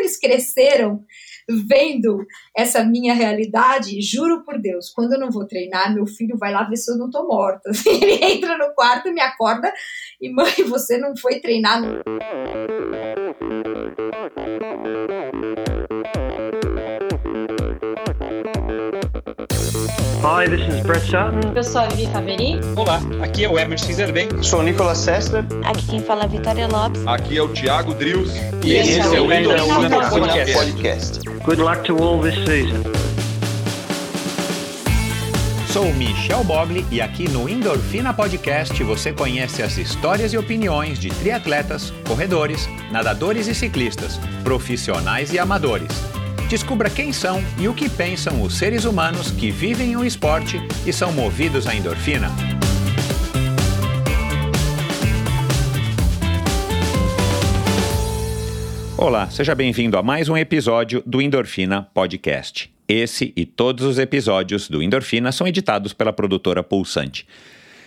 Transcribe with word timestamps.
eles 0.00 0.18
cresceram 0.18 1.04
vendo 1.48 2.24
essa 2.56 2.84
minha 2.84 3.14
realidade, 3.14 4.00
juro 4.00 4.44
por 4.44 4.60
Deus, 4.60 4.90
quando 4.90 5.14
eu 5.14 5.20
não 5.20 5.30
vou 5.30 5.46
treinar, 5.46 5.92
meu 5.92 6.06
filho 6.06 6.36
vai 6.38 6.52
lá 6.52 6.64
ver 6.64 6.76
se 6.76 6.92
eu 6.92 6.96
não 6.96 7.10
tô 7.10 7.26
morta. 7.26 7.70
Ele 7.86 8.24
entra 8.24 8.56
no 8.56 8.72
quarto, 8.74 9.12
me 9.12 9.20
acorda 9.20 9.72
e 10.20 10.30
mãe, 10.30 10.52
você 10.68 10.98
não 10.98 11.16
foi 11.16 11.40
treinar. 11.40 11.82
Hi, 20.22 20.46
this 20.46 20.60
is 20.68 20.82
Brett 20.82 21.00
Sutton. 21.00 21.40
Eu 21.56 21.64
sou 21.64 21.80
a 21.80 21.88
Vivi 21.88 22.12
Faveri. 22.12 22.60
Olá, 22.76 23.00
aqui 23.22 23.44
é 23.44 23.48
o 23.48 23.58
Emerson 23.58 23.90
Zerben. 23.94 24.28
Sou 24.42 24.60
o 24.60 24.62
Nicolas 24.62 24.98
Sessler. 24.98 25.46
Aqui 25.64 25.86
quem 25.86 26.02
fala 26.02 26.22
é 26.22 26.24
a 26.26 26.28
Vitória 26.28 26.68
Lopes. 26.68 27.06
Aqui 27.06 27.38
é 27.38 27.42
o 27.42 27.48
Thiago 27.48 27.94
Drius. 27.94 28.30
E, 28.62 28.74
esse, 28.74 28.98
esse 29.00 29.16
é 29.16 29.18
o 29.18 29.32
Endorfina 29.32 30.10
Podcast. 30.10 30.52
Podcast. 30.52 31.28
Good 31.42 31.62
luck 31.62 31.82
to 31.84 31.96
all 31.96 32.20
this 32.20 32.34
season. 32.44 32.82
Sou 35.72 35.90
Michel 35.94 36.44
Bogli 36.44 36.84
e 36.90 37.00
aqui 37.00 37.26
no 37.26 37.48
Endorfina 37.48 38.12
Podcast 38.12 38.82
você 38.84 39.14
conhece 39.14 39.62
as 39.62 39.78
histórias 39.78 40.34
e 40.34 40.36
opiniões 40.36 40.98
de 40.98 41.08
triatletas, 41.08 41.94
corredores, 42.06 42.68
nadadores 42.92 43.46
e 43.46 43.54
ciclistas, 43.54 44.20
profissionais 44.44 45.32
e 45.32 45.38
amadores. 45.38 46.19
Descubra 46.50 46.90
quem 46.90 47.12
são 47.12 47.40
e 47.60 47.68
o 47.68 47.72
que 47.72 47.88
pensam 47.88 48.42
os 48.42 48.58
seres 48.58 48.84
humanos 48.84 49.30
que 49.30 49.52
vivem 49.52 49.94
o 49.94 50.04
esporte 50.04 50.56
e 50.84 50.92
são 50.92 51.12
movidos 51.12 51.64
à 51.68 51.76
endorfina. 51.76 52.28
Olá, 58.98 59.30
seja 59.30 59.54
bem-vindo 59.54 59.96
a 59.96 60.02
mais 60.02 60.28
um 60.28 60.36
episódio 60.36 61.04
do 61.06 61.22
Endorfina 61.22 61.88
Podcast. 61.94 62.68
Esse 62.88 63.32
e 63.36 63.46
todos 63.46 63.86
os 63.86 63.96
episódios 64.00 64.68
do 64.68 64.82
Endorfina 64.82 65.30
são 65.30 65.46
editados 65.46 65.92
pela 65.92 66.12
produtora 66.12 66.64
Pulsante. 66.64 67.28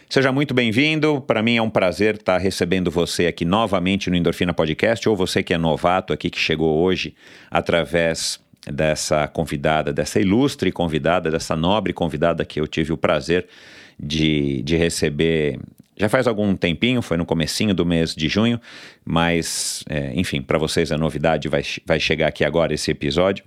Seja 0.10 0.32
muito 0.32 0.54
bem-vindo. 0.54 1.20
Para 1.20 1.42
mim 1.42 1.58
é 1.58 1.62
um 1.62 1.70
prazer 1.70 2.16
estar 2.16 2.38
recebendo 2.38 2.90
você 2.90 3.26
aqui 3.26 3.44
novamente 3.44 4.10
no 4.10 4.16
Endorfina 4.16 4.54
Podcast, 4.54 5.10
ou 5.10 5.18
você 5.18 5.44
que 5.44 5.54
é 5.54 5.58
novato 5.58 6.14
aqui, 6.14 6.30
que 6.30 6.40
chegou 6.40 6.82
hoje 6.82 7.14
através 7.52 8.43
dessa 8.72 9.28
convidada, 9.28 9.92
dessa 9.92 10.20
ilustre 10.20 10.72
convidada, 10.72 11.30
dessa 11.30 11.56
nobre 11.56 11.94
convidada 11.94 12.46
que 12.46 12.60
eu 12.60 12.68
tive 12.68 12.94
o 12.94 12.98
prazer 12.98 13.48
de, 14.00 14.62
de 14.64 14.76
receber 14.76 15.60
já 15.96 16.10
faz 16.10 16.28
algum 16.28 16.56
tempinho, 16.56 17.02
foi 17.02 17.18
no 17.18 17.26
comecinho 17.26 17.74
do 17.74 17.86
mês 17.86 18.16
de 18.16 18.28
junho, 18.28 18.60
mas, 19.06 19.84
é, 19.88 20.12
enfim, 20.16 20.42
para 20.42 20.58
vocês 20.58 20.92
a 20.92 20.98
novidade 20.98 21.48
vai, 21.48 21.62
vai 21.86 22.00
chegar 22.00 22.28
aqui 22.28 22.44
agora, 22.44 22.74
esse 22.74 22.90
episódio. 22.90 23.46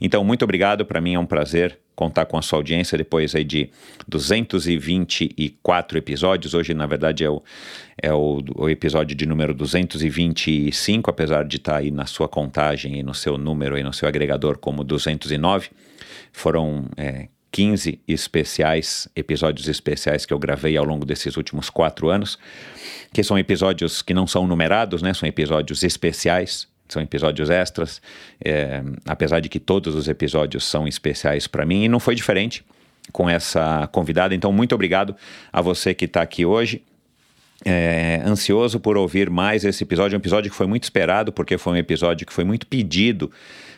Então, 0.00 0.22
muito 0.22 0.42
obrigado, 0.42 0.84
para 0.84 1.00
mim 1.00 1.14
é 1.14 1.18
um 1.18 1.24
prazer 1.24 1.78
contar 1.96 2.26
com 2.26 2.36
a 2.36 2.42
sua 2.42 2.58
audiência 2.58 2.96
depois 2.96 3.34
aí 3.34 3.42
de 3.42 3.70
224 4.06 5.98
episódios. 5.98 6.52
Hoje, 6.52 6.74
na 6.74 6.86
verdade, 6.86 7.24
é 7.24 7.30
o, 7.30 7.42
é 8.00 8.12
o, 8.12 8.42
o 8.54 8.68
episódio 8.68 9.16
de 9.16 9.26
número 9.26 9.54
225, 9.54 11.10
apesar 11.10 11.44
de 11.44 11.56
estar 11.56 11.72
tá 11.72 11.78
aí 11.78 11.90
na 11.90 12.04
sua 12.04 12.28
contagem 12.28 12.98
e 12.98 13.02
no 13.02 13.14
seu 13.14 13.38
número 13.38 13.78
e 13.78 13.82
no 13.82 13.92
seu 13.92 14.06
agregador 14.06 14.58
como 14.58 14.84
209. 14.84 15.70
Foram 16.30 16.84
é, 16.98 17.28
15 17.50 17.98
especiais, 18.06 19.08
episódios 19.16 19.66
especiais 19.66 20.26
que 20.26 20.34
eu 20.34 20.38
gravei 20.38 20.76
ao 20.76 20.84
longo 20.84 21.06
desses 21.06 21.38
últimos 21.38 21.70
quatro 21.70 22.10
anos, 22.10 22.38
que 23.14 23.22
são 23.22 23.38
episódios 23.38 24.02
que 24.02 24.12
não 24.12 24.26
são 24.26 24.46
numerados, 24.46 25.00
né? 25.00 25.14
São 25.14 25.26
episódios 25.26 25.82
especiais, 25.82 26.68
são 26.88 27.02
episódios 27.02 27.50
extras, 27.50 28.00
é, 28.44 28.82
apesar 29.06 29.40
de 29.40 29.48
que 29.48 29.58
todos 29.58 29.94
os 29.94 30.08
episódios 30.08 30.64
são 30.64 30.86
especiais 30.86 31.46
para 31.46 31.64
mim, 31.66 31.84
e 31.84 31.88
não 31.88 32.00
foi 32.00 32.14
diferente 32.14 32.64
com 33.12 33.28
essa 33.28 33.88
convidada. 33.92 34.34
Então, 34.34 34.52
muito 34.52 34.74
obrigado 34.74 35.14
a 35.52 35.60
você 35.60 35.94
que 35.94 36.04
está 36.04 36.22
aqui 36.22 36.44
hoje. 36.44 36.82
É, 37.64 38.20
ansioso 38.26 38.78
por 38.78 38.98
ouvir 38.98 39.30
mais 39.30 39.64
esse 39.64 39.82
episódio, 39.82 40.14
um 40.14 40.20
episódio 40.20 40.50
que 40.50 40.56
foi 40.56 40.66
muito 40.66 40.84
esperado, 40.84 41.32
porque 41.32 41.56
foi 41.56 41.72
um 41.72 41.76
episódio 41.76 42.26
que 42.26 42.32
foi 42.32 42.44
muito 42.44 42.66
pedido 42.66 43.32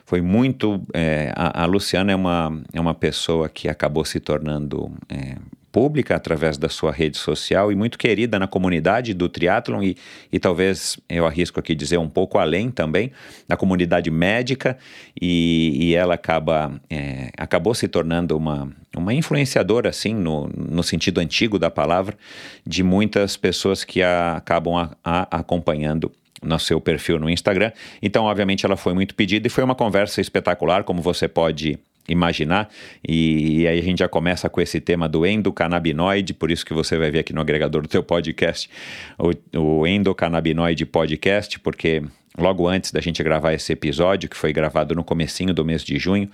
foi 0.08 0.22
muito. 0.22 0.80
É, 0.94 1.30
a, 1.36 1.64
a, 1.64 1.66
Luciana 1.66 2.10
é 2.10 2.16
uma, 2.16 2.62
é 2.72 2.80
uma 2.80 2.94
pessoa 2.94 3.46
que 3.46 3.68
acabou 3.68 4.06
se 4.06 4.18
tornando 4.18 4.90
é, 5.06 5.36
pública 5.70 6.16
através 6.16 6.56
da 6.56 6.68
sua 6.68 6.90
rede 6.90 7.18
social 7.18 7.70
e 7.70 7.74
muito 7.74 7.98
querida 7.98 8.38
na 8.38 8.46
comunidade 8.46 9.12
do 9.14 9.28
triatlon 9.28 9.82
e, 9.82 9.96
e 10.32 10.38
talvez 10.38 10.98
eu 11.08 11.26
arrisco 11.26 11.60
aqui 11.60 11.74
dizer 11.74 11.98
um 11.98 12.08
pouco 12.08 12.38
além 12.38 12.70
também 12.70 13.12
na 13.48 13.56
comunidade 13.56 14.10
médica 14.10 14.78
e, 15.20 15.88
e 15.88 15.94
ela 15.94 16.14
acaba 16.14 16.72
é, 16.88 17.30
acabou 17.36 17.74
se 17.74 17.86
tornando 17.88 18.36
uma, 18.36 18.70
uma 18.96 19.12
influenciadora 19.12 19.88
assim 19.90 20.14
no, 20.14 20.48
no 20.48 20.82
sentido 20.82 21.20
antigo 21.20 21.58
da 21.58 21.70
palavra 21.70 22.16
de 22.66 22.82
muitas 22.82 23.36
pessoas 23.36 23.84
que 23.84 24.02
a, 24.02 24.36
acabam 24.36 24.76
a, 24.76 24.90
a, 25.04 25.38
acompanhando 25.38 26.10
no 26.42 26.58
seu 26.58 26.80
perfil 26.80 27.18
no 27.18 27.28
Instagram. 27.28 27.72
Então, 28.00 28.24
obviamente, 28.24 28.64
ela 28.64 28.76
foi 28.76 28.94
muito 28.94 29.12
pedida 29.14 29.48
e 29.48 29.50
foi 29.50 29.64
uma 29.64 29.74
conversa 29.74 30.20
espetacular, 30.20 30.84
como 30.84 31.02
você 31.02 31.26
pode 31.26 31.78
imaginar. 32.08 32.68
E, 33.06 33.60
e, 33.60 33.68
aí 33.68 33.78
a 33.78 33.82
gente 33.82 33.98
já 33.98 34.08
começa 34.08 34.48
com 34.48 34.60
esse 34.60 34.80
tema 34.80 35.08
do 35.08 35.26
endocannabinoide, 35.26 36.34
por 36.34 36.50
isso 36.50 36.64
que 36.64 36.72
você 36.72 36.96
vai 36.96 37.10
ver 37.10 37.20
aqui 37.20 37.32
no 37.32 37.40
agregador 37.40 37.82
do 37.82 37.88
teu 37.88 38.02
podcast 38.02 38.68
o, 39.18 39.58
o 39.58 39.86
endocannabinoide 39.86 40.86
podcast, 40.86 41.58
porque 41.60 42.02
logo 42.36 42.66
antes 42.66 42.90
da 42.90 43.00
gente 43.00 43.22
gravar 43.22 43.52
esse 43.52 43.72
episódio, 43.72 44.28
que 44.28 44.36
foi 44.36 44.52
gravado 44.52 44.94
no 44.94 45.04
comecinho 45.04 45.52
do 45.52 45.64
mês 45.64 45.84
de 45.84 45.98
junho, 45.98 46.30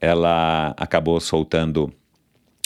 ela 0.00 0.74
acabou 0.76 1.20
soltando 1.20 1.92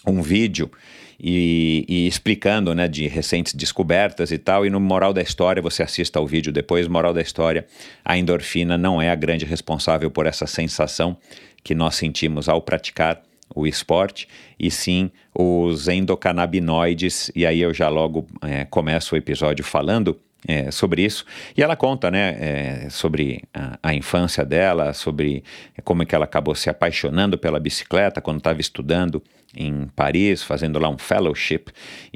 um 0.06 0.22
vídeo 0.22 0.70
e, 1.18 1.84
e, 1.88 2.06
explicando 2.06 2.74
né, 2.74 2.88
de 2.88 3.06
recentes 3.06 3.54
descobertas 3.54 4.30
e 4.30 4.38
tal. 4.38 4.66
E 4.66 4.70
no 4.70 4.80
moral 4.80 5.12
da 5.12 5.22
história, 5.22 5.62
você 5.62 5.82
assista 5.82 6.18
ao 6.18 6.26
vídeo 6.26 6.52
depois. 6.52 6.86
Moral 6.86 7.14
da 7.14 7.22
história: 7.22 7.66
a 8.04 8.18
endorfina 8.18 8.76
não 8.76 9.00
é 9.00 9.10
a 9.10 9.14
grande 9.14 9.44
responsável 9.44 10.10
por 10.10 10.26
essa 10.26 10.46
sensação 10.46 11.16
que 11.64 11.74
nós 11.74 11.96
sentimos 11.96 12.48
ao 12.48 12.60
praticar 12.62 13.22
o 13.54 13.66
esporte, 13.66 14.28
e 14.58 14.70
sim 14.70 15.10
os 15.34 15.88
endocannabinoides. 15.88 17.30
E 17.34 17.46
aí 17.46 17.60
eu 17.60 17.72
já 17.72 17.88
logo 17.88 18.26
é, 18.42 18.64
começo 18.64 19.14
o 19.14 19.18
episódio 19.18 19.64
falando 19.64 20.20
é, 20.46 20.70
sobre 20.70 21.02
isso. 21.02 21.24
E 21.56 21.62
ela 21.62 21.74
conta, 21.74 22.10
né, 22.10 22.36
é, 22.38 22.90
sobre 22.90 23.42
a, 23.52 23.78
a, 23.82 23.94
infância 23.94 24.44
dela, 24.44 24.92
sobre 24.92 25.42
como 25.82 26.02
é 26.02 26.06
que 26.06 26.14
ela 26.14 26.24
acabou 26.24 26.54
se 26.54 26.68
apaixonando 26.68 27.38
pela 27.38 27.58
bicicleta 27.58 28.20
quando 28.20 28.38
estava 28.38 28.60
estudando 28.60 29.22
em 29.56 29.86
Paris, 29.94 30.42
fazendo 30.42 30.78
lá 30.78 30.88
um 30.88 30.98
fellowship, 30.98 31.66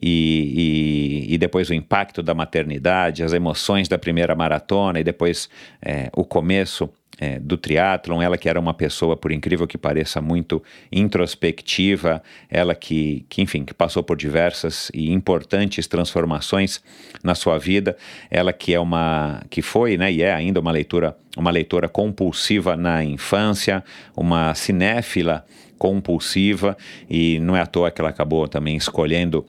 e, 0.03 1.26
e, 1.28 1.34
e, 1.34 1.38
depois 1.38 1.70
o 1.70 1.75
impacto 1.75 2.20
da 2.20 2.34
maternidade, 2.34 3.22
as 3.22 3.32
emoções 3.32 3.86
da 3.86 3.97
primeira 3.97 4.34
maratona, 4.34 4.98
e 4.98 5.04
depois 5.04 5.48
é, 5.80 6.10
o 6.16 6.25
começo 6.25 6.91
é, 7.21 7.39
do 7.39 7.56
triatlon, 7.56 8.23
ela 8.23 8.39
que 8.39 8.49
era 8.49 8.61
uma 8.61 8.73
pessoa, 8.73 9.17
por 9.17 9.33
incrível 9.33 9.67
que 9.67 9.77
pareça, 9.77 10.21
muito 10.21 10.62
introspectiva, 10.91 12.23
ela 12.49 12.75
que, 12.75 13.27
que, 13.29 13.43
enfim, 13.43 13.65
que 13.65 13.75
passou 13.75 14.03
por 14.03 14.17
diversas 14.17 14.91
e 14.95 15.12
importantes 15.12 15.87
transformações 15.87 16.81
na 17.23 17.34
sua 17.34 17.59
vida, 17.59 17.97
ela 18.31 18.53
que 18.53 18.73
é 18.73 18.81
uma, 18.81 19.43
que 19.51 19.61
foi, 19.61 19.97
né, 19.97 20.12
e 20.12 20.23
é 20.23 20.33
ainda 20.33 20.61
uma 20.61 20.71
leitura, 20.71 21.17
uma 21.37 21.51
leitora 21.51 21.89
compulsiva 21.89 22.77
na 22.77 23.03
infância, 23.05 23.83
uma 24.17 24.55
cinéfila 24.55 25.45
compulsiva 25.77 26.77
e 27.09 27.39
não 27.41 27.57
é 27.57 27.61
à 27.61 27.67
toa 27.67 27.91
que 27.91 28.01
ela 28.01 28.11
acabou 28.11 28.49
também 28.49 28.77
escolhendo 28.77 29.47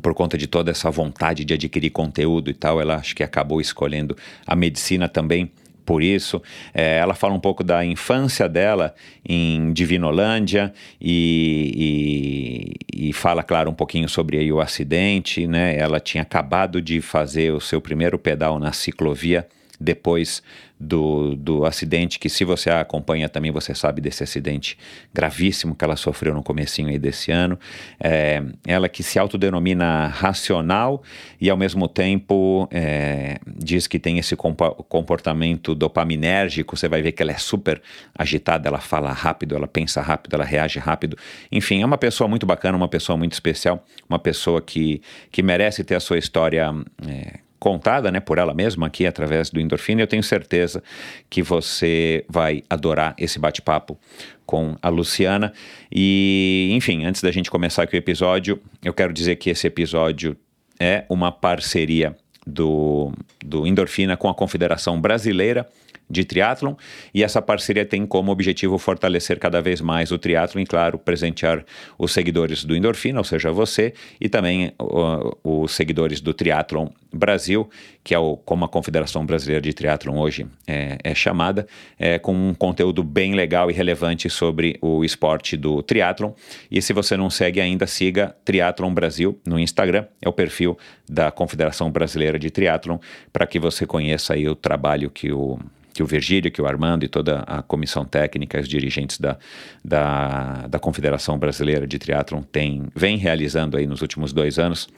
por 0.00 0.14
conta 0.14 0.38
de 0.38 0.46
toda 0.46 0.70
essa 0.70 0.90
vontade 0.90 1.44
de 1.44 1.52
adquirir 1.52 1.90
conteúdo 1.90 2.50
e 2.50 2.54
tal, 2.54 2.80
ela 2.80 2.96
acho 2.96 3.14
que 3.14 3.22
acabou 3.22 3.60
escolhendo 3.60 4.16
a 4.46 4.56
medicina 4.56 5.08
também 5.08 5.50
por 5.92 6.02
isso. 6.02 6.40
É, 6.72 6.96
ela 6.96 7.12
fala 7.12 7.34
um 7.34 7.38
pouco 7.38 7.62
da 7.62 7.84
infância 7.84 8.48
dela 8.48 8.94
em 9.28 9.74
Divinolândia 9.74 10.72
e, 10.98 12.72
e, 12.96 13.08
e, 13.08 13.12
fala, 13.12 13.42
claro, 13.42 13.70
um 13.70 13.74
pouquinho 13.74 14.08
sobre 14.08 14.38
aí, 14.38 14.50
o 14.50 14.58
acidente. 14.58 15.46
Né? 15.46 15.76
Ela 15.76 16.00
tinha 16.00 16.22
acabado 16.22 16.80
de 16.80 17.02
fazer 17.02 17.52
o 17.52 17.60
seu 17.60 17.78
primeiro 17.78 18.18
pedal 18.18 18.58
na 18.58 18.72
ciclovia 18.72 19.46
depois 19.82 20.42
do, 20.82 21.36
do 21.36 21.64
acidente, 21.64 22.18
que 22.18 22.28
se 22.28 22.44
você 22.44 22.68
a 22.68 22.80
acompanha 22.80 23.28
também, 23.28 23.52
você 23.52 23.74
sabe 23.74 24.00
desse 24.00 24.22
acidente 24.24 24.76
gravíssimo 25.14 25.76
que 25.76 25.84
ela 25.84 25.94
sofreu 25.94 26.34
no 26.34 26.42
comecinho 26.42 26.88
aí 26.88 26.98
desse 26.98 27.30
ano. 27.30 27.58
É, 28.00 28.42
ela 28.66 28.88
que 28.88 29.02
se 29.02 29.18
autodenomina 29.18 30.08
racional 30.08 31.02
e 31.40 31.48
ao 31.48 31.56
mesmo 31.56 31.86
tempo 31.86 32.68
é, 32.72 33.38
diz 33.46 33.86
que 33.86 33.98
tem 33.98 34.18
esse 34.18 34.34
comportamento 34.34 35.74
dopaminérgico, 35.74 36.76
você 36.76 36.88
vai 36.88 37.00
ver 37.00 37.12
que 37.12 37.22
ela 37.22 37.32
é 37.32 37.38
super 37.38 37.80
agitada, 38.12 38.68
ela 38.68 38.80
fala 38.80 39.12
rápido, 39.12 39.54
ela 39.54 39.68
pensa 39.68 40.00
rápido, 40.02 40.34
ela 40.34 40.44
reage 40.44 40.80
rápido. 40.80 41.16
Enfim, 41.50 41.82
é 41.82 41.86
uma 41.86 41.98
pessoa 41.98 42.26
muito 42.26 42.44
bacana, 42.44 42.76
uma 42.76 42.88
pessoa 42.88 43.16
muito 43.16 43.32
especial, 43.32 43.84
uma 44.08 44.18
pessoa 44.18 44.60
que, 44.60 45.00
que 45.30 45.42
merece 45.42 45.84
ter 45.84 45.94
a 45.94 46.00
sua 46.00 46.18
história 46.18 46.72
é, 47.06 47.38
contada 47.62 48.10
né, 48.10 48.18
por 48.18 48.38
ela 48.38 48.52
mesma 48.52 48.88
aqui 48.88 49.06
através 49.06 49.48
do 49.48 49.60
Endorfina. 49.60 50.02
Eu 50.02 50.08
tenho 50.08 50.22
certeza 50.24 50.82
que 51.30 51.40
você 51.44 52.24
vai 52.28 52.64
adorar 52.68 53.14
esse 53.16 53.38
bate-papo 53.38 53.96
com 54.44 54.74
a 54.82 54.88
Luciana. 54.88 55.52
E, 55.88 56.70
enfim, 56.72 57.04
antes 57.04 57.22
da 57.22 57.30
gente 57.30 57.48
começar 57.48 57.84
aqui 57.84 57.94
o 57.94 57.96
episódio, 57.96 58.60
eu 58.84 58.92
quero 58.92 59.12
dizer 59.12 59.36
que 59.36 59.48
esse 59.48 59.64
episódio 59.64 60.36
é 60.80 61.04
uma 61.08 61.30
parceria 61.30 62.16
do, 62.44 63.12
do 63.38 63.64
Endorfina 63.64 64.16
com 64.16 64.28
a 64.28 64.34
Confederação 64.34 65.00
Brasileira 65.00 65.64
de 66.12 66.24
triatlon 66.24 66.74
e 67.12 67.24
essa 67.24 67.40
parceria 67.40 67.84
tem 67.84 68.06
como 68.06 68.30
objetivo 68.30 68.78
fortalecer 68.78 69.38
cada 69.38 69.60
vez 69.60 69.80
mais 69.80 70.12
o 70.12 70.18
triatlon 70.18 70.60
e, 70.60 70.66
claro, 70.66 70.98
presentear 70.98 71.64
os 71.98 72.12
seguidores 72.12 72.64
do 72.64 72.76
Endorfina, 72.76 73.18
ou 73.18 73.24
seja, 73.24 73.50
você, 73.50 73.94
e 74.20 74.28
também 74.28 74.72
uh, 74.80 75.36
os 75.42 75.72
seguidores 75.72 76.20
do 76.20 76.34
Triatlon 76.34 76.88
Brasil, 77.12 77.68
que 78.04 78.14
é 78.14 78.18
o, 78.18 78.36
como 78.36 78.64
a 78.64 78.68
Confederação 78.68 79.24
Brasileira 79.24 79.62
de 79.62 79.72
Triatlon 79.72 80.18
hoje 80.18 80.46
é, 80.66 80.98
é 81.02 81.14
chamada, 81.14 81.66
é, 81.98 82.18
com 82.18 82.34
um 82.34 82.54
conteúdo 82.54 83.02
bem 83.02 83.34
legal 83.34 83.70
e 83.70 83.74
relevante 83.74 84.28
sobre 84.28 84.78
o 84.80 85.04
esporte 85.04 85.56
do 85.56 85.82
triatlon. 85.82 86.32
E 86.70 86.82
se 86.82 86.92
você 86.92 87.16
não 87.16 87.30
segue 87.30 87.60
ainda, 87.60 87.86
siga 87.86 88.34
Triatlon 88.44 88.92
Brasil 88.92 89.38
no 89.46 89.58
Instagram, 89.58 90.06
é 90.20 90.28
o 90.28 90.32
perfil 90.32 90.76
da 91.08 91.30
Confederação 91.30 91.90
Brasileira 91.90 92.38
de 92.38 92.50
Triatlon, 92.50 92.98
para 93.32 93.46
que 93.46 93.58
você 93.58 93.86
conheça 93.86 94.34
aí 94.34 94.48
o 94.48 94.54
trabalho 94.54 95.10
que 95.10 95.32
o 95.32 95.58
que 95.92 96.02
o 96.02 96.06
Virgílio, 96.06 96.50
que 96.50 96.60
o 96.60 96.66
Armando 96.66 97.04
e 97.04 97.08
toda 97.08 97.40
a 97.40 97.62
comissão 97.62 98.04
técnica, 98.04 98.60
os 98.60 98.68
dirigentes 98.68 99.18
da, 99.18 99.36
da, 99.84 100.66
da 100.68 100.78
Confederação 100.78 101.38
Brasileira 101.38 101.86
de 101.86 101.98
Triatlon 101.98 102.42
tem, 102.42 102.84
vem 102.94 103.16
realizando 103.16 103.76
aí 103.76 103.86
nos 103.86 104.02
últimos 104.02 104.32
dois 104.32 104.58
anos 104.58 104.88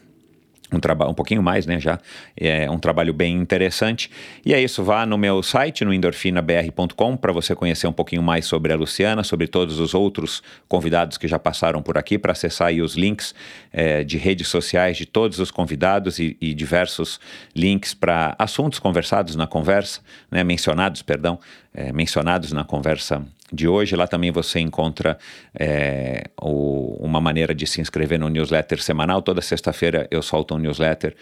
um 0.77 0.81
trabalho 0.81 1.11
um 1.11 1.15
pouquinho 1.15 1.43
mais, 1.43 1.67
né, 1.67 1.79
já 1.81 1.99
é 2.37 2.71
um 2.71 2.79
trabalho 2.79 3.13
bem 3.13 3.37
interessante. 3.37 4.11
E 4.45 4.53
é 4.53 4.61
isso, 4.61 4.83
vá 4.83 5.07
no 5.07 5.17
meu 5.17 5.43
site 5.43 5.85
no 5.85 5.93
endorfinabr.com 5.93 7.17
para 7.17 7.33
você 7.33 7.55
conhecer 7.55 7.87
um 7.87 7.93
pouquinho 7.93 8.23
mais 8.23 8.47
sobre 8.47 8.73
a 8.73 8.77
Luciana, 8.77 9.23
sobre 9.23 9.47
todos 9.47 9.79
os 9.79 9.95
outros 9.95 10.43
convidados 10.69 11.17
que 11.17 11.29
já 11.29 11.39
passaram 11.39 11.83
por 11.83 11.99
aqui, 11.99 12.19
para 12.19 12.33
acessar 12.33 12.69
aí 12.69 12.83
os 12.83 12.97
links 12.97 13.35
é, 13.73 14.05
de 14.05 14.19
redes 14.19 14.49
sociais 14.49 14.97
de 14.97 15.07
todos 15.07 15.39
os 15.39 15.51
convidados 15.51 16.19
e, 16.19 16.37
e 16.41 16.55
diversos 16.55 17.21
links 17.55 17.95
para 17.95 18.35
assuntos 18.39 18.79
conversados 18.79 19.37
na 19.37 19.47
conversa, 19.47 20.01
né, 20.31 20.45
mencionados, 20.45 21.03
perdão, 21.03 21.39
é, 21.75 21.93
mencionados 21.93 22.53
na 22.53 22.65
conversa 22.65 23.25
de 23.53 23.69
hoje. 23.69 23.95
Lá 23.97 24.07
também 24.07 24.31
você 24.31 24.61
encontra 24.61 25.19
é, 25.59 26.25
o, 26.41 26.97
uma 27.01 27.21
maneira 27.21 27.55
de 27.55 27.67
se 27.67 27.81
inscrever 27.81 28.19
no 28.19 28.29
newsletter 28.29 28.83
semanal. 28.83 29.23
Toda 29.23 29.41
sexta-feira 29.41 30.07
eu 30.11 30.23
solto 30.23 30.55
um 30.55 30.59
newsletter 30.59 31.15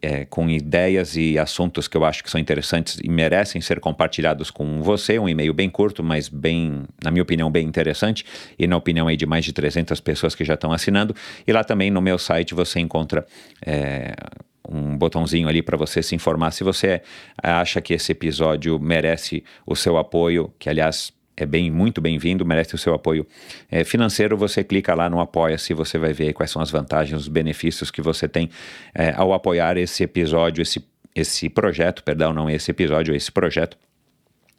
é, 0.00 0.24
com 0.24 0.48
ideias 0.48 1.16
e 1.16 1.38
assuntos 1.38 1.88
que 1.88 1.96
eu 1.96 2.04
acho 2.04 2.22
que 2.22 2.30
são 2.30 2.40
interessantes 2.40 2.98
e 3.02 3.08
merecem 3.08 3.60
ser 3.60 3.80
compartilhados 3.80 4.50
com 4.50 4.82
você. 4.82 5.18
Um 5.18 5.28
e-mail 5.28 5.52
bem 5.52 5.70
curto, 5.70 6.02
mas 6.02 6.28
bem, 6.28 6.84
na 7.02 7.10
minha 7.10 7.22
opinião, 7.22 7.50
bem 7.50 7.66
interessante 7.66 8.24
e 8.58 8.66
na 8.66 8.76
opinião 8.76 9.08
aí 9.08 9.16
de 9.16 9.26
mais 9.26 9.44
de 9.44 9.52
300 9.52 10.00
pessoas 10.00 10.34
que 10.34 10.44
já 10.44 10.54
estão 10.54 10.72
assinando. 10.72 11.14
E 11.46 11.52
lá 11.52 11.64
também 11.64 11.90
no 11.90 12.00
meu 12.00 12.18
site 12.18 12.54
você 12.54 12.80
encontra 12.80 13.26
é, 13.64 14.14
um 14.68 14.96
botãozinho 14.96 15.48
ali 15.48 15.62
para 15.62 15.76
você 15.76 16.02
se 16.02 16.14
informar 16.14 16.50
se 16.50 16.64
você 16.64 17.02
acha 17.42 17.80
que 17.80 17.92
esse 17.92 18.12
episódio 18.12 18.78
merece 18.80 19.44
o 19.66 19.76
seu 19.76 19.98
apoio, 19.98 20.52
que 20.58 20.70
aliás 20.70 21.12
é 21.36 21.44
bem 21.44 21.70
muito 21.70 22.00
bem-vindo, 22.00 22.44
merece 22.44 22.74
o 22.74 22.78
seu 22.78 22.94
apoio 22.94 23.26
é, 23.70 23.84
financeiro. 23.84 24.36
Você 24.36 24.62
clica 24.62 24.94
lá 24.94 25.10
no 25.10 25.20
Apoia-se, 25.20 25.74
você 25.74 25.98
vai 25.98 26.12
ver 26.12 26.32
quais 26.32 26.50
são 26.50 26.62
as 26.62 26.70
vantagens, 26.70 27.22
os 27.22 27.28
benefícios 27.28 27.90
que 27.90 28.00
você 28.00 28.28
tem 28.28 28.50
é, 28.94 29.12
ao 29.16 29.32
apoiar 29.32 29.76
esse 29.76 30.04
episódio, 30.04 30.62
esse, 30.62 30.84
esse 31.14 31.48
projeto, 31.48 32.02
perdão, 32.04 32.32
não 32.32 32.48
esse 32.48 32.70
episódio, 32.70 33.14
esse 33.14 33.32
projeto. 33.32 33.76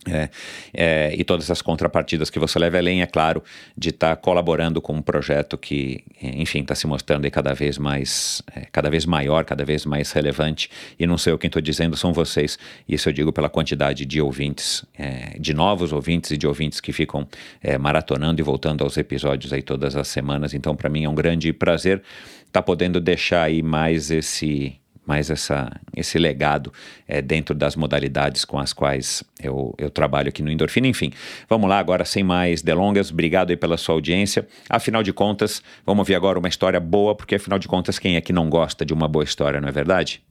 É, 0.08 0.30
é, 0.74 1.16
e 1.18 1.24
todas 1.24 1.50
as 1.50 1.62
contrapartidas 1.62 2.30
que 2.30 2.38
você 2.38 2.60
leva 2.60 2.78
além, 2.78 3.02
é 3.02 3.08
claro, 3.08 3.44
de 3.76 3.90
estar 3.90 4.16
tá 4.16 4.16
colaborando 4.16 4.82
com 4.82 4.94
um 4.94 5.02
projeto 5.02 5.58
que, 5.58 6.04
enfim, 6.22 6.62
está 6.62 6.76
se 6.76 6.86
mostrando 6.86 7.30
cada 7.32 7.54
vez 7.54 7.78
mais, 7.78 8.42
é, 8.56 8.68
cada 8.72 8.90
vez 8.90 9.06
maior, 9.06 9.46
cada 9.46 9.66
vez 9.66 9.86
mais 9.86 10.12
relevante. 10.12 10.70
E 11.00 11.08
não 11.08 11.18
sei 11.18 11.34
o 11.34 11.38
quem 11.38 11.48
estou 11.48 11.62
dizendo, 11.62 11.98
são 11.98 12.14
vocês. 12.14 12.58
Isso 12.88 13.10
eu 13.10 13.14
digo 13.14 13.34
pela 13.34 13.50
quantidade 13.50 14.06
de 14.06 14.22
ouvintes, 14.22 14.86
é, 14.98 15.38
de 15.40 15.54
novos 15.54 15.92
ouvintes 15.92 16.32
e 16.32 16.38
de 16.38 16.46
ouvintes 16.46 16.80
que 16.80 16.94
ficam 16.94 17.28
é, 17.62 17.78
maratonando 17.78 18.40
e 18.40 18.44
voltando 18.44 18.84
aos 18.84 18.98
episódios 18.98 19.52
aí 19.52 19.62
todas 19.62 19.96
as 19.96 20.08
semanas. 20.08 20.54
Então, 20.54 20.76
para 20.76 20.90
mim 20.90 21.04
é 21.04 21.10
um 21.10 21.16
grande 21.16 21.52
prazer 21.52 22.04
estar 22.40 22.62
tá 22.62 22.62
podendo 22.62 23.00
deixar 23.02 23.44
aí 23.44 23.62
mais 23.64 24.12
esse 24.12 24.80
mais 25.06 25.30
essa, 25.30 25.72
esse 25.96 26.18
legado 26.18 26.74
é, 27.08 27.22
dentro 27.22 27.54
das 27.54 27.76
modalidades 27.76 28.46
com 28.46 28.58
as 28.58 28.74
quais 28.74 29.24
eu, 29.42 29.74
eu 29.78 29.90
trabalho 29.90 30.30
aqui 30.30 30.42
no 30.42 30.52
Endorfina. 30.52 30.88
Enfim, 30.88 31.12
vamos 31.50 31.70
lá 31.70 31.80
agora, 31.80 32.06
sem 32.06 32.24
mais 32.24 32.62
delongas. 32.62 33.12
Obrigado 33.12 33.52
aí 33.52 33.58
pela 33.58 33.78
sua 33.78 33.96
audiência. 33.96 34.48
Afinal 34.70 35.04
de 35.04 35.14
contas, 35.14 35.62
vamos 35.86 36.08
ver 36.08 36.16
agora 36.16 36.40
uma 36.40 36.50
história 36.50 36.80
boa, 36.80 37.16
porque 37.16 37.36
afinal 37.36 37.60
de 37.60 37.68
contas, 37.68 38.00
quem 38.00 38.16
é 38.16 38.22
que 38.22 38.34
não 38.34 38.50
gosta 38.50 38.86
de 38.86 38.94
uma 38.94 39.08
boa 39.08 39.24
história, 39.24 39.62
não 39.62 39.68
é 39.68 39.72
verdade? 39.72 40.22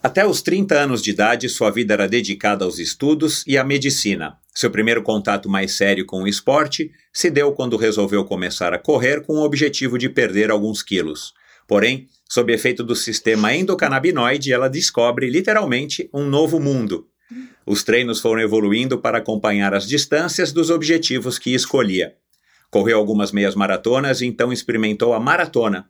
Até 0.00 0.24
os 0.24 0.40
30 0.42 0.76
anos 0.76 1.02
de 1.02 1.10
idade, 1.10 1.48
sua 1.48 1.70
vida 1.70 1.92
era 1.92 2.06
dedicada 2.06 2.64
aos 2.64 2.78
estudos 2.78 3.44
e 3.48 3.58
à 3.58 3.64
medicina. 3.64 4.38
Seu 4.54 4.70
primeiro 4.70 5.02
contato 5.02 5.48
mais 5.48 5.72
sério 5.72 6.06
com 6.06 6.22
o 6.22 6.28
esporte 6.28 6.90
se 7.12 7.30
deu 7.30 7.52
quando 7.52 7.76
resolveu 7.76 8.24
começar 8.24 8.72
a 8.72 8.78
correr 8.78 9.22
com 9.24 9.34
o 9.34 9.44
objetivo 9.44 9.98
de 9.98 10.08
perder 10.08 10.50
alguns 10.50 10.82
quilos. 10.82 11.34
Porém, 11.68 12.08
Sob 12.28 12.52
efeito 12.52 12.84
do 12.84 12.94
sistema 12.94 13.54
endocannabinoide, 13.54 14.52
ela 14.52 14.68
descobre 14.68 15.30
literalmente 15.30 16.10
um 16.12 16.24
novo 16.24 16.60
mundo. 16.60 17.08
Os 17.64 17.82
treinos 17.82 18.20
foram 18.20 18.42
evoluindo 18.42 18.98
para 18.98 19.16
acompanhar 19.16 19.72
as 19.72 19.88
distâncias 19.88 20.52
dos 20.52 20.68
objetivos 20.68 21.38
que 21.38 21.54
escolhia. 21.54 22.14
Correu 22.70 22.98
algumas 22.98 23.32
meias 23.32 23.54
maratonas 23.54 24.20
e 24.20 24.26
então 24.26 24.52
experimentou 24.52 25.14
a 25.14 25.20
maratona. 25.20 25.88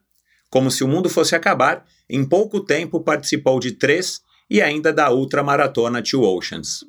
Como 0.49 0.71
se 0.71 0.85
o 0.85 0.89
mundo 0.89 1.09
fosse 1.09 1.35
acabar, 1.35 1.85
em 2.09 2.25
pouco 2.25 2.61
tempo 2.61 3.01
participou 3.01 3.59
de 3.59 3.73
três 3.73 4.21
e 4.49 4.63
ainda 4.63 4.93
da 4.93 5.11
ultramaratona 5.11 6.03
Two 6.03 6.23
Oceans. 6.23 6.85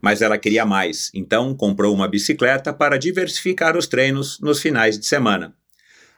Mas 0.00 0.22
ela 0.22 0.38
queria 0.38 0.66
mais, 0.66 1.08
então 1.14 1.54
comprou 1.54 1.94
uma 1.94 2.08
bicicleta 2.08 2.72
para 2.72 2.98
diversificar 2.98 3.76
os 3.76 3.86
treinos 3.86 4.40
nos 4.40 4.60
finais 4.60 4.98
de 4.98 5.06
semana. 5.06 5.57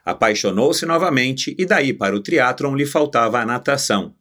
Apaixonou-se 0.04 0.86
novamente 0.86 1.54
e 1.58 1.66
daí 1.66 1.92
para 1.92 2.16
o 2.16 2.20
triatlon 2.20 2.74
lhe 2.74 2.86
faltava 2.86 3.40
a 3.40 3.46
natação. 3.46 4.14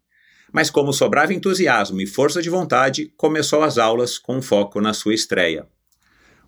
Mas 0.51 0.69
como 0.69 0.91
sobrava 0.91 1.33
entusiasmo 1.33 2.01
e 2.01 2.07
força 2.07 2.41
de 2.41 2.49
vontade, 2.49 3.13
começou 3.15 3.63
as 3.63 3.77
aulas 3.77 4.17
com 4.17 4.41
foco 4.41 4.81
na 4.81 4.93
sua 4.93 5.13
estreia. 5.13 5.67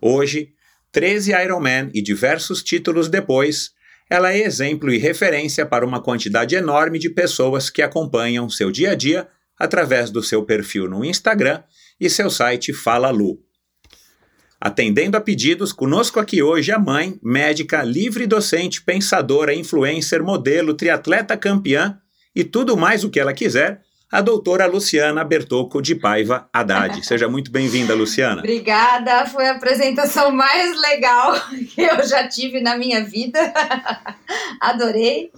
Hoje, 0.00 0.52
13 0.90 1.32
Ironman 1.32 1.90
e 1.94 2.02
diversos 2.02 2.62
títulos 2.62 3.08
depois, 3.08 3.70
ela 4.10 4.32
é 4.32 4.40
exemplo 4.40 4.92
e 4.92 4.98
referência 4.98 5.64
para 5.64 5.86
uma 5.86 6.02
quantidade 6.02 6.54
enorme 6.54 6.98
de 6.98 7.08
pessoas 7.08 7.70
que 7.70 7.80
acompanham 7.80 8.50
seu 8.50 8.70
dia 8.70 8.90
a 8.90 8.94
dia 8.94 9.28
através 9.58 10.10
do 10.10 10.22
seu 10.22 10.44
perfil 10.44 10.88
no 10.88 11.04
Instagram 11.04 11.62
e 12.00 12.10
seu 12.10 12.28
site 12.28 12.72
Fala 12.72 13.10
Lu. 13.10 13.38
Atendendo 14.64 15.16
a 15.16 15.20
pedidos, 15.20 15.72
conosco 15.72 16.20
aqui 16.20 16.40
hoje 16.40 16.70
a 16.70 16.78
mãe, 16.78 17.18
médica, 17.20 17.82
livre 17.82 18.28
docente, 18.28 18.80
pensadora, 18.80 19.52
influencer, 19.52 20.22
modelo, 20.22 20.74
triatleta 20.74 21.36
campeã 21.36 21.98
e 22.32 22.44
tudo 22.44 22.76
mais 22.76 23.02
o 23.02 23.10
que 23.10 23.18
ela 23.18 23.32
quiser, 23.32 23.82
a 24.12 24.20
doutora 24.20 24.66
Luciana 24.66 25.24
Bertocco 25.24 25.80
de 25.80 25.94
Paiva 25.94 26.46
Haddad. 26.52 27.00
Seja 27.02 27.30
muito 27.30 27.50
bem-vinda, 27.50 27.94
Luciana. 27.94 28.40
Obrigada, 28.40 29.24
foi 29.24 29.48
a 29.48 29.52
apresentação 29.52 30.30
mais 30.30 30.78
legal 30.78 31.32
que 31.74 31.80
eu 31.80 32.06
já 32.06 32.28
tive 32.28 32.60
na 32.60 32.76
minha 32.76 33.02
vida. 33.02 33.40
Adorei. 34.60 35.32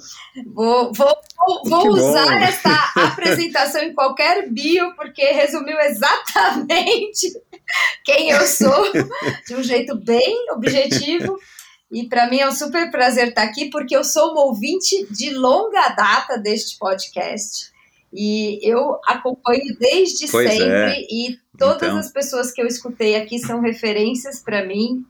Vou, 0.53 0.93
vou, 0.93 1.15
vou, 1.67 1.89
usar 1.91 2.43
essa 2.43 2.93
apresentação 2.97 3.81
em 3.81 3.95
qualquer 3.95 4.51
bio, 4.51 4.93
porque 4.97 5.23
resumiu 5.23 5.79
exatamente 5.79 7.33
quem 8.05 8.31
eu 8.31 8.45
sou, 8.45 8.91
de 9.47 9.55
um 9.55 9.63
jeito 9.63 9.95
bem 9.95 10.51
objetivo. 10.51 11.39
E 11.93 12.09
para 12.09 12.29
mim 12.29 12.41
é 12.41 12.49
um 12.49 12.53
super 12.53 12.91
prazer 12.91 13.29
estar 13.29 13.45
aqui, 13.45 13.71
porque 13.71 13.97
eu 13.97 14.03
sou 14.03 14.33
uma 14.33 14.47
ouvinte 14.47 15.07
de 15.13 15.31
longa 15.31 15.91
data 15.91 16.37
deste 16.37 16.77
podcast. 16.77 17.73
E 18.15 18.61
eu 18.63 19.01
acompanho 19.07 19.77
desde 19.79 20.31
pois 20.31 20.49
sempre 20.49 20.71
é. 20.71 21.01
e 21.01 21.37
todas 21.59 21.89
então. 21.89 21.99
as 21.99 22.13
pessoas 22.13 22.53
que 22.53 22.63
eu 22.63 22.67
escutei 22.67 23.17
aqui 23.17 23.41
são 23.41 23.61
referências 23.61 24.39
para 24.39 24.65
mim 24.65 25.05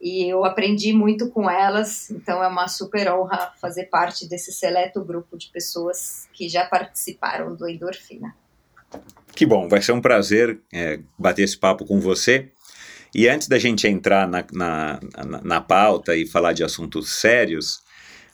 e 0.00 0.28
eu 0.28 0.44
aprendi 0.44 0.92
muito 0.92 1.28
com 1.28 1.48
elas, 1.48 2.10
então 2.10 2.42
é 2.42 2.48
uma 2.48 2.66
super 2.66 3.12
honra 3.12 3.52
fazer 3.60 3.84
parte 3.84 4.26
desse 4.26 4.50
seleto 4.50 5.04
grupo 5.04 5.36
de 5.36 5.48
pessoas 5.50 6.26
que 6.32 6.48
já 6.48 6.64
participaram 6.64 7.54
do 7.54 7.68
Endorfina. 7.68 8.34
Que 9.34 9.46
bom, 9.46 9.68
vai 9.68 9.80
ser 9.80 9.92
um 9.92 10.00
prazer 10.00 10.58
é, 10.72 10.98
bater 11.18 11.42
esse 11.42 11.56
papo 11.56 11.84
com 11.84 12.00
você. 12.00 12.50
E 13.14 13.28
antes 13.28 13.46
da 13.46 13.58
gente 13.58 13.86
entrar 13.86 14.26
na, 14.26 14.44
na, 14.52 15.00
na, 15.24 15.42
na 15.42 15.60
pauta 15.60 16.16
e 16.16 16.26
falar 16.26 16.52
de 16.52 16.64
assuntos 16.64 17.10
sérios, 17.10 17.82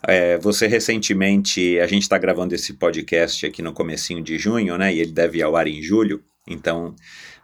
É, 0.05 0.37
você 0.37 0.67
recentemente, 0.67 1.79
a 1.79 1.87
gente 1.87 2.03
está 2.03 2.17
gravando 2.17 2.53
esse 2.53 2.73
podcast 2.73 3.45
aqui 3.45 3.61
no 3.61 3.73
comecinho 3.73 4.21
de 4.21 4.37
junho, 4.37 4.77
né? 4.77 4.93
E 4.93 4.99
ele 4.99 5.11
deve 5.11 5.39
ir 5.39 5.43
ao 5.43 5.55
ar 5.55 5.67
em 5.67 5.81
julho. 5.81 6.23
Então, 6.47 6.95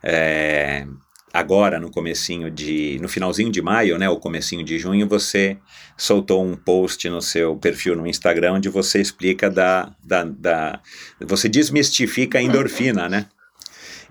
é, 0.03 0.86
agora 1.33 1.79
no 1.79 1.89
comecinho 1.89 2.51
de, 2.51 3.00
no 3.01 3.10
finalzinho 3.10 3.51
de 3.51 3.62
maio, 3.62 3.98
né? 3.98 4.07
O 4.07 4.17
comecinho 4.17 4.63
de 4.63 4.77
junho, 4.77 5.07
você 5.07 5.57
soltou 5.98 6.45
um 6.45 6.55
post 6.55 7.10
no 7.10 7.22
seu 7.22 7.55
perfil 7.55 7.95
no 7.95 8.05
Instagram 8.05 8.53
onde 8.53 8.69
você 8.69 9.01
explica 9.01 9.50
da, 9.50 9.95
da, 10.03 10.24
da 10.24 10.79
você 11.19 11.50
desmistifica 11.50 12.38
a 12.38 12.41
endorfina, 12.41 13.10
né? 13.10 13.25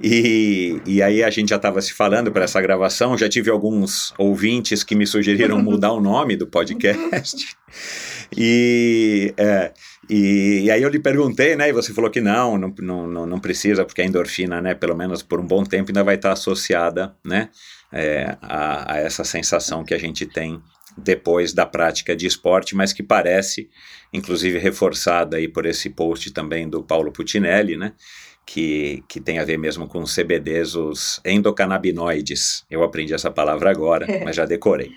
E, 0.03 0.81
e 0.85 1.03
aí 1.03 1.23
a 1.23 1.31
gente 1.31 1.51
já 1.51 1.57
estava 1.57 1.81
se 1.81 1.93
falando 1.93 2.33
para 2.33 2.45
essa 2.45 2.61
gravação, 2.61 3.17
já 3.17 3.29
tive 3.29 3.51
alguns 3.51 4.13
ouvintes 4.19 4.83
que 4.83 4.97
me 4.97 5.07
sugeriram 5.07 5.63
mudar 5.63 5.93
o 5.93 6.01
nome 6.01 6.37
do 6.37 6.47
podcast. 6.47 7.37
E, 8.37 9.35
é, 9.37 9.73
e, 10.09 10.63
e, 10.65 10.71
aí 10.71 10.83
eu 10.83 10.89
lhe 10.89 10.99
perguntei, 10.99 11.55
né? 11.57 11.69
E 11.69 11.73
você 11.73 11.93
falou 11.93 12.11
que 12.11 12.21
não, 12.21 12.57
não, 12.57 12.73
não, 13.07 13.27
não 13.27 13.41
precisa, 13.41 13.85
porque 13.85 14.03
a 14.03 14.05
endorfina, 14.05 14.61
né? 14.61 14.75
Pelo 14.75 14.97
menos 14.97 15.23
por 15.23 15.41
um 15.41 15.47
bom 15.47 15.65
tempo, 15.65 15.91
ainda 15.91 16.03
vai 16.03 16.17
estar 16.17 16.33
associada, 16.33 17.15
né? 17.25 17.51
É, 17.93 18.37
a, 18.41 18.95
a 18.95 18.99
essa 18.99 19.23
sensação 19.23 19.85
que 19.85 19.93
a 19.93 19.99
gente 19.99 20.25
tem 20.25 20.61
depois 20.97 21.53
da 21.53 21.67
prática 21.67 22.15
de 22.15 22.27
esporte, 22.27 22.75
mas 22.75 22.93
que 22.93 23.03
parece, 23.03 23.69
inclusive 24.13 24.59
reforçada 24.59 25.37
aí 25.37 25.49
por 25.49 25.67
esse 25.67 25.91
post 25.91 26.31
também 26.33 26.69
do 26.69 26.83
Paulo 26.83 27.13
Putinelli, 27.13 27.77
né? 27.77 27.93
Que, 28.53 29.03
que 29.09 29.19
tem 29.19 29.39
a 29.39 29.45
ver 29.45 29.57
mesmo 29.57 29.89
com 29.89 30.05
CBDs, 30.05 30.75
os 30.75 31.21
endocannabinoides. 31.25 32.65
Eu 32.71 32.83
aprendi 32.83 33.15
essa 33.15 33.31
palavra 33.31 33.71
agora, 33.71 34.07
mas 34.23 34.37
já 34.37 34.45
decorei. 34.45 34.91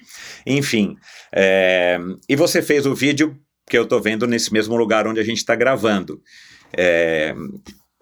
Enfim, 0.46 0.98
é, 1.34 1.98
e 2.28 2.36
você 2.36 2.62
fez 2.62 2.86
o 2.86 2.94
vídeo 2.94 3.40
que 3.66 3.78
eu 3.78 3.84
estou 3.84 4.02
vendo 4.02 4.28
nesse 4.28 4.52
mesmo 4.52 4.76
lugar 4.76 5.08
onde 5.08 5.22
a 5.22 5.24
gente 5.24 5.38
está 5.38 5.56
gravando, 5.56 6.22
é, 6.78 7.34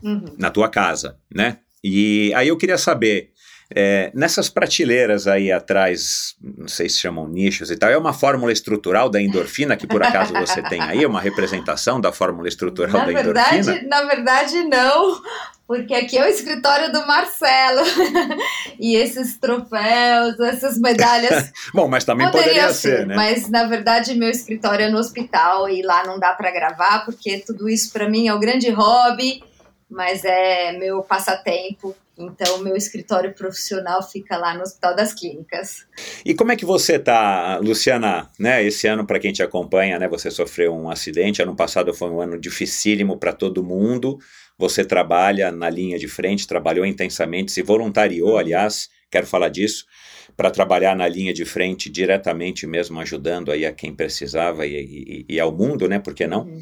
uhum. 0.04 0.26
na 0.40 0.50
tua 0.50 0.70
casa, 0.70 1.18
né? 1.34 1.60
E 1.84 2.34
aí 2.34 2.48
eu 2.48 2.58
queria 2.58 2.78
saber, 2.78 3.33
é, 3.76 4.12
nessas 4.14 4.50
prateleiras 4.50 5.28
aí 5.28 5.52
atrás, 5.52 6.36
não 6.42 6.68
sei 6.68 6.88
se 6.88 7.00
chamam 7.00 7.28
nichos 7.28 7.72
e 7.72 7.76
tal, 7.76 7.90
é 7.90 7.98
uma 7.98 8.14
fórmula 8.14 8.52
estrutural 8.52 9.10
da 9.10 9.22
endorfina 9.22 9.76
que 9.76 9.88
por 9.88 10.04
acaso 10.04 10.34
você 10.34 10.62
tem 10.64 10.82
aí? 10.82 11.04
É 11.04 11.08
uma 11.08 11.22
representação 11.22 12.00
da 12.00 12.12
fórmula 12.12 12.48
estrutural 12.48 12.94
na 12.94 13.06
da 13.06 13.12
verdade, 13.12 13.58
endorfina? 13.60 13.88
Na 13.88 14.04
verdade, 14.04 14.64
não, 14.64 15.22
porque 15.66 15.94
aqui 15.96 16.18
é 16.18 16.24
o 16.24 16.28
escritório 16.28 16.92
do 16.92 17.06
Marcelo. 17.08 17.82
e 18.80 18.96
esses 18.96 19.38
troféus, 19.38 20.40
essas 20.40 20.78
medalhas. 20.78 21.52
Bom, 21.74 21.88
mas 21.88 22.04
também 22.04 22.28
poderia, 22.28 22.50
poderia 22.50 22.74
ser, 22.74 22.98
ser, 22.98 23.08
né? 23.08 23.16
Mas 23.16 23.50
na 23.50 23.66
verdade, 23.66 24.14
meu 24.14 24.30
escritório 24.30 24.86
é 24.86 24.90
no 24.90 25.00
hospital 25.00 25.68
e 25.70 25.82
lá 25.82 26.06
não 26.06 26.20
dá 26.20 26.34
para 26.34 26.52
gravar, 26.52 27.06
porque 27.06 27.40
tudo 27.40 27.68
isso 27.68 27.92
para 27.92 28.08
mim 28.08 28.28
é 28.28 28.34
um 28.34 28.40
grande 28.40 28.70
hobby, 28.70 29.44
mas 29.90 30.24
é 30.24 30.74
meu 30.74 31.02
passatempo. 31.02 31.96
Então, 32.18 32.60
meu 32.60 32.76
escritório 32.76 33.34
profissional 33.34 34.04
fica 34.04 34.38
lá 34.38 34.54
no 34.56 34.62
Hospital 34.62 34.96
das 34.96 35.14
Clínicas. 35.14 35.88
E 36.24 36.34
como 36.36 36.52
é 36.52 36.56
que 36.56 36.66
você 36.66 37.00
tá, 37.00 37.58
Luciana? 37.58 38.30
Né, 38.40 38.64
esse 38.64 38.88
ano, 38.88 39.06
para 39.06 39.20
quem 39.20 39.34
te 39.34 39.42
acompanha, 39.42 39.98
né, 39.98 40.08
você 40.08 40.30
sofreu 40.30 40.76
um 40.76 40.90
acidente. 40.90 41.42
Ano 41.42 41.56
passado 41.56 41.94
foi 41.94 42.10
um 42.10 42.22
ano 42.22 42.40
dificílimo 42.40 43.18
para 43.18 43.34
todo 43.34 43.64
mundo. 43.64 44.20
Você 44.58 44.86
trabalha 44.86 45.52
na 45.52 45.70
linha 45.70 45.98
de 45.98 46.08
frente, 46.08 46.48
trabalhou 46.48 46.86
intensamente, 46.86 47.52
se 47.52 47.64
voluntariou, 47.64 48.38
aliás, 48.38 48.90
quero 49.10 49.26
falar 49.26 49.50
disso, 49.50 49.86
para 50.36 50.50
trabalhar 50.50 50.96
na 50.96 51.08
linha 51.08 51.34
de 51.34 51.46
frente 51.46 51.90
diretamente 51.90 52.66
mesmo, 52.66 53.00
ajudando 53.00 53.52
aí 53.52 53.66
a 53.66 53.72
quem 53.72 53.94
precisava 53.94 54.66
e, 54.66 54.76
e, 54.76 55.26
e 55.30 55.40
ao 55.40 55.52
mundo, 55.52 55.88
né? 55.88 56.00
Por 56.00 56.14
que 56.14 56.26
não? 56.26 56.44
Uhum. 56.46 56.62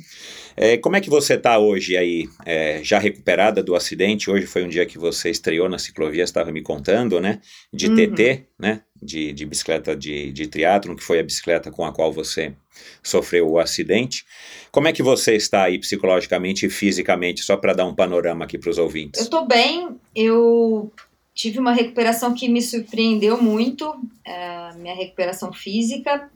É, 0.57 0.77
como 0.77 0.95
é 0.95 1.01
que 1.01 1.09
você 1.09 1.35
está 1.35 1.57
hoje 1.57 1.95
aí, 1.95 2.27
é, 2.45 2.83
já 2.83 2.99
recuperada 2.99 3.63
do 3.63 3.75
acidente? 3.75 4.29
Hoje 4.29 4.45
foi 4.45 4.63
um 4.63 4.67
dia 4.67 4.85
que 4.85 4.97
você 4.97 5.29
estreou 5.29 5.69
na 5.69 5.79
ciclovia, 5.79 6.23
estava 6.23 6.51
me 6.51 6.61
contando, 6.61 7.19
né? 7.21 7.39
De 7.71 7.87
uhum. 7.87 7.95
TT, 7.95 8.45
né? 8.59 8.81
De, 9.01 9.31
de 9.31 9.45
bicicleta 9.45 9.95
de, 9.95 10.31
de 10.31 10.47
triatlon, 10.47 10.95
que 10.95 11.03
foi 11.03 11.19
a 11.19 11.23
bicicleta 11.23 11.71
com 11.71 11.85
a 11.85 11.93
qual 11.93 12.11
você 12.11 12.53
sofreu 13.01 13.49
o 13.49 13.59
acidente. 13.59 14.25
Como 14.71 14.87
é 14.87 14.93
que 14.93 15.01
você 15.01 15.35
está 15.35 15.63
aí 15.63 15.79
psicologicamente 15.79 16.65
e 16.65 16.69
fisicamente, 16.69 17.41
só 17.41 17.57
para 17.57 17.73
dar 17.73 17.85
um 17.85 17.95
panorama 17.95 18.45
aqui 18.45 18.57
para 18.57 18.69
os 18.69 18.77
ouvintes? 18.77 19.21
Eu 19.21 19.25
estou 19.25 19.47
bem, 19.47 19.89
eu 20.15 20.91
tive 21.33 21.59
uma 21.59 21.71
recuperação 21.71 22.33
que 22.33 22.49
me 22.49 22.61
surpreendeu 22.61 23.41
muito, 23.41 23.93
é, 24.25 24.73
minha 24.75 24.95
recuperação 24.95 25.51
física. 25.53 26.29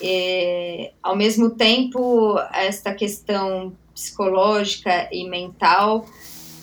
E, 0.00 0.90
ao 1.02 1.14
mesmo 1.14 1.50
tempo, 1.50 2.38
esta 2.52 2.94
questão 2.94 3.76
psicológica 3.94 5.08
e 5.12 5.28
mental 5.28 6.06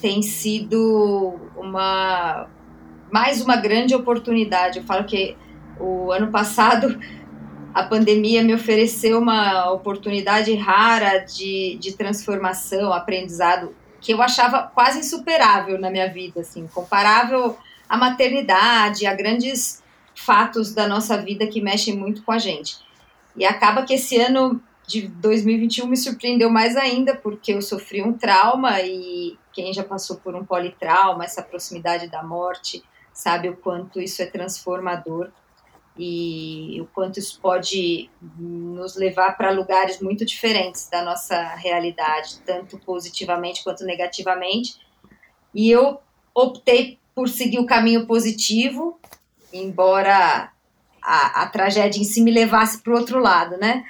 tem 0.01 0.21
sido 0.21 1.39
uma 1.55 2.47
mais 3.11 3.41
uma 3.41 3.55
grande 3.55 3.95
oportunidade. 3.95 4.79
Eu 4.79 4.83
falo 4.83 5.05
que 5.05 5.35
o 5.79 6.11
ano 6.11 6.29
passado 6.29 6.99
a 7.73 7.83
pandemia 7.83 8.43
me 8.43 8.53
ofereceu 8.53 9.19
uma 9.19 9.71
oportunidade 9.71 10.53
rara 10.55 11.19
de, 11.19 11.77
de 11.79 11.93
transformação, 11.93 12.91
aprendizado, 12.91 13.73
que 14.01 14.13
eu 14.13 14.21
achava 14.21 14.63
quase 14.63 14.99
insuperável 14.99 15.79
na 15.79 15.89
minha 15.89 16.11
vida, 16.11 16.41
assim, 16.41 16.67
comparável 16.67 17.55
à 17.87 17.97
maternidade, 17.97 19.05
a 19.05 19.13
grandes 19.13 19.83
fatos 20.15 20.73
da 20.73 20.87
nossa 20.87 21.17
vida 21.17 21.47
que 21.47 21.61
mexem 21.61 21.95
muito 21.95 22.23
com 22.23 22.31
a 22.31 22.39
gente. 22.39 22.77
E 23.35 23.45
acaba 23.45 23.83
que 23.83 23.93
esse 23.93 24.19
ano 24.19 24.61
de 24.87 25.07
2021 25.07 25.85
me 25.85 25.97
surpreendeu 25.97 26.49
mais 26.49 26.75
ainda, 26.75 27.15
porque 27.15 27.53
eu 27.53 27.61
sofri 27.61 28.01
um 28.01 28.13
trauma 28.13 28.81
e 28.81 29.37
quem 29.53 29.73
já 29.73 29.83
passou 29.83 30.17
por 30.17 30.33
um 30.33 30.45
politrauma, 30.45 31.25
essa 31.25 31.43
proximidade 31.43 32.07
da 32.07 32.23
morte, 32.23 32.83
sabe 33.13 33.49
o 33.49 33.57
quanto 33.57 33.99
isso 33.99 34.21
é 34.21 34.25
transformador 34.25 35.29
e 35.97 36.79
o 36.79 36.85
quanto 36.87 37.19
isso 37.19 37.39
pode 37.41 38.09
nos 38.37 38.95
levar 38.95 39.35
para 39.35 39.49
lugares 39.49 39.99
muito 39.99 40.23
diferentes 40.25 40.87
da 40.89 41.03
nossa 41.03 41.55
realidade, 41.55 42.39
tanto 42.45 42.77
positivamente 42.79 43.63
quanto 43.63 43.83
negativamente. 43.83 44.79
E 45.53 45.71
eu 45.71 45.99
optei 46.35 46.99
por 47.17 47.27
seguir 47.27 47.57
o 47.57 47.65
caminho 47.65 48.05
positivo, 48.05 48.99
embora 49.51 50.51
a, 51.01 51.41
a 51.41 51.47
tragédia 51.47 51.99
em 51.99 52.03
si 52.03 52.21
me 52.21 52.29
levasse 52.29 52.77
para 52.83 52.93
o 52.93 52.95
outro 52.95 53.19
lado, 53.19 53.57
né? 53.57 53.83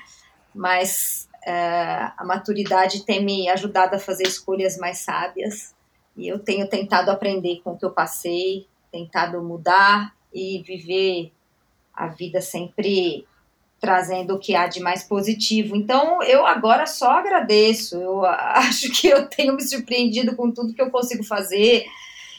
Mas 0.55 1.27
é, 1.45 2.09
a 2.15 2.23
maturidade 2.23 3.03
tem 3.03 3.21
me 3.21 3.49
ajudado 3.49 3.97
a 3.97 3.99
fazer 3.99 4.23
escolhas 4.23 4.77
mais 4.77 4.99
sábias 4.99 5.75
e 6.15 6.25
eu 6.25 6.39
tenho 6.39 6.69
tentado 6.69 7.11
aprender 7.11 7.59
com 7.65 7.71
o 7.71 7.77
que 7.77 7.83
eu 7.83 7.91
passei, 7.91 8.65
tentado 8.93 9.43
mudar 9.43 10.15
e 10.33 10.63
viver 10.65 11.33
a 11.93 12.07
vida 12.07 12.39
sempre 12.39 13.27
trazendo 13.77 14.35
o 14.35 14.39
que 14.39 14.55
há 14.55 14.67
de 14.67 14.79
mais 14.79 15.03
positivo. 15.03 15.75
Então, 15.75 16.23
eu 16.23 16.45
agora 16.47 16.85
só 16.85 17.11
agradeço. 17.11 17.97
Eu 17.97 18.23
acho 18.55 18.89
que 18.89 19.09
eu 19.09 19.27
tenho 19.27 19.53
me 19.53 19.61
surpreendido 19.61 20.33
com 20.33 20.49
tudo 20.49 20.73
que 20.73 20.81
eu 20.81 20.89
consigo 20.89 21.25
fazer. 21.25 21.85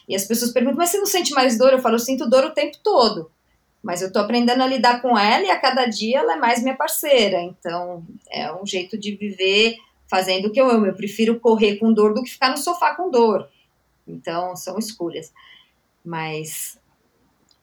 E 0.09 0.17
as 0.17 0.25
pessoas 0.25 0.53
perguntam, 0.53 0.79
mas 0.79 0.91
você 0.91 0.99
não 0.99 1.07
sente 1.07 1.35
mais 1.35 1.59
dor? 1.59 1.73
Eu 1.73 1.81
falo, 1.81 1.97
eu 1.97 2.01
sinto 2.01 2.29
dor 2.29 2.45
o 2.45 2.55
tempo 2.55 2.79
todo. 2.83 3.31
Mas 3.83 4.01
eu 4.01 4.11
tô 4.11 4.19
aprendendo 4.19 4.63
a 4.63 4.67
lidar 4.67 5.03
com 5.03 5.17
ela 5.17 5.45
e 5.45 5.51
a 5.51 5.61
cada 5.61 5.85
dia 5.85 6.21
ela 6.21 6.33
é 6.33 6.37
mais 6.37 6.63
minha 6.63 6.75
parceira. 6.75 7.43
Então, 7.43 8.05
é 8.31 8.53
um 8.53 8.67
jeito 8.67 8.97
de 8.97 9.15
viver 9.15 9.77
fazendo 10.09 10.47
o 10.47 10.51
que 10.51 10.61
eu 10.61 10.71
amo. 10.71 10.87
Eu 10.87 10.95
prefiro 10.95 11.39
correr 11.39 11.77
com 11.77 11.93
dor 11.93 12.15
do 12.15 12.23
que 12.23 12.31
ficar 12.31 12.51
no 12.51 12.57
sofá 12.57 12.95
com 12.95 13.11
dor. 13.11 13.49
Então, 14.07 14.57
são 14.57 14.79
escolhas. 14.79 15.33
Mas 16.03 16.79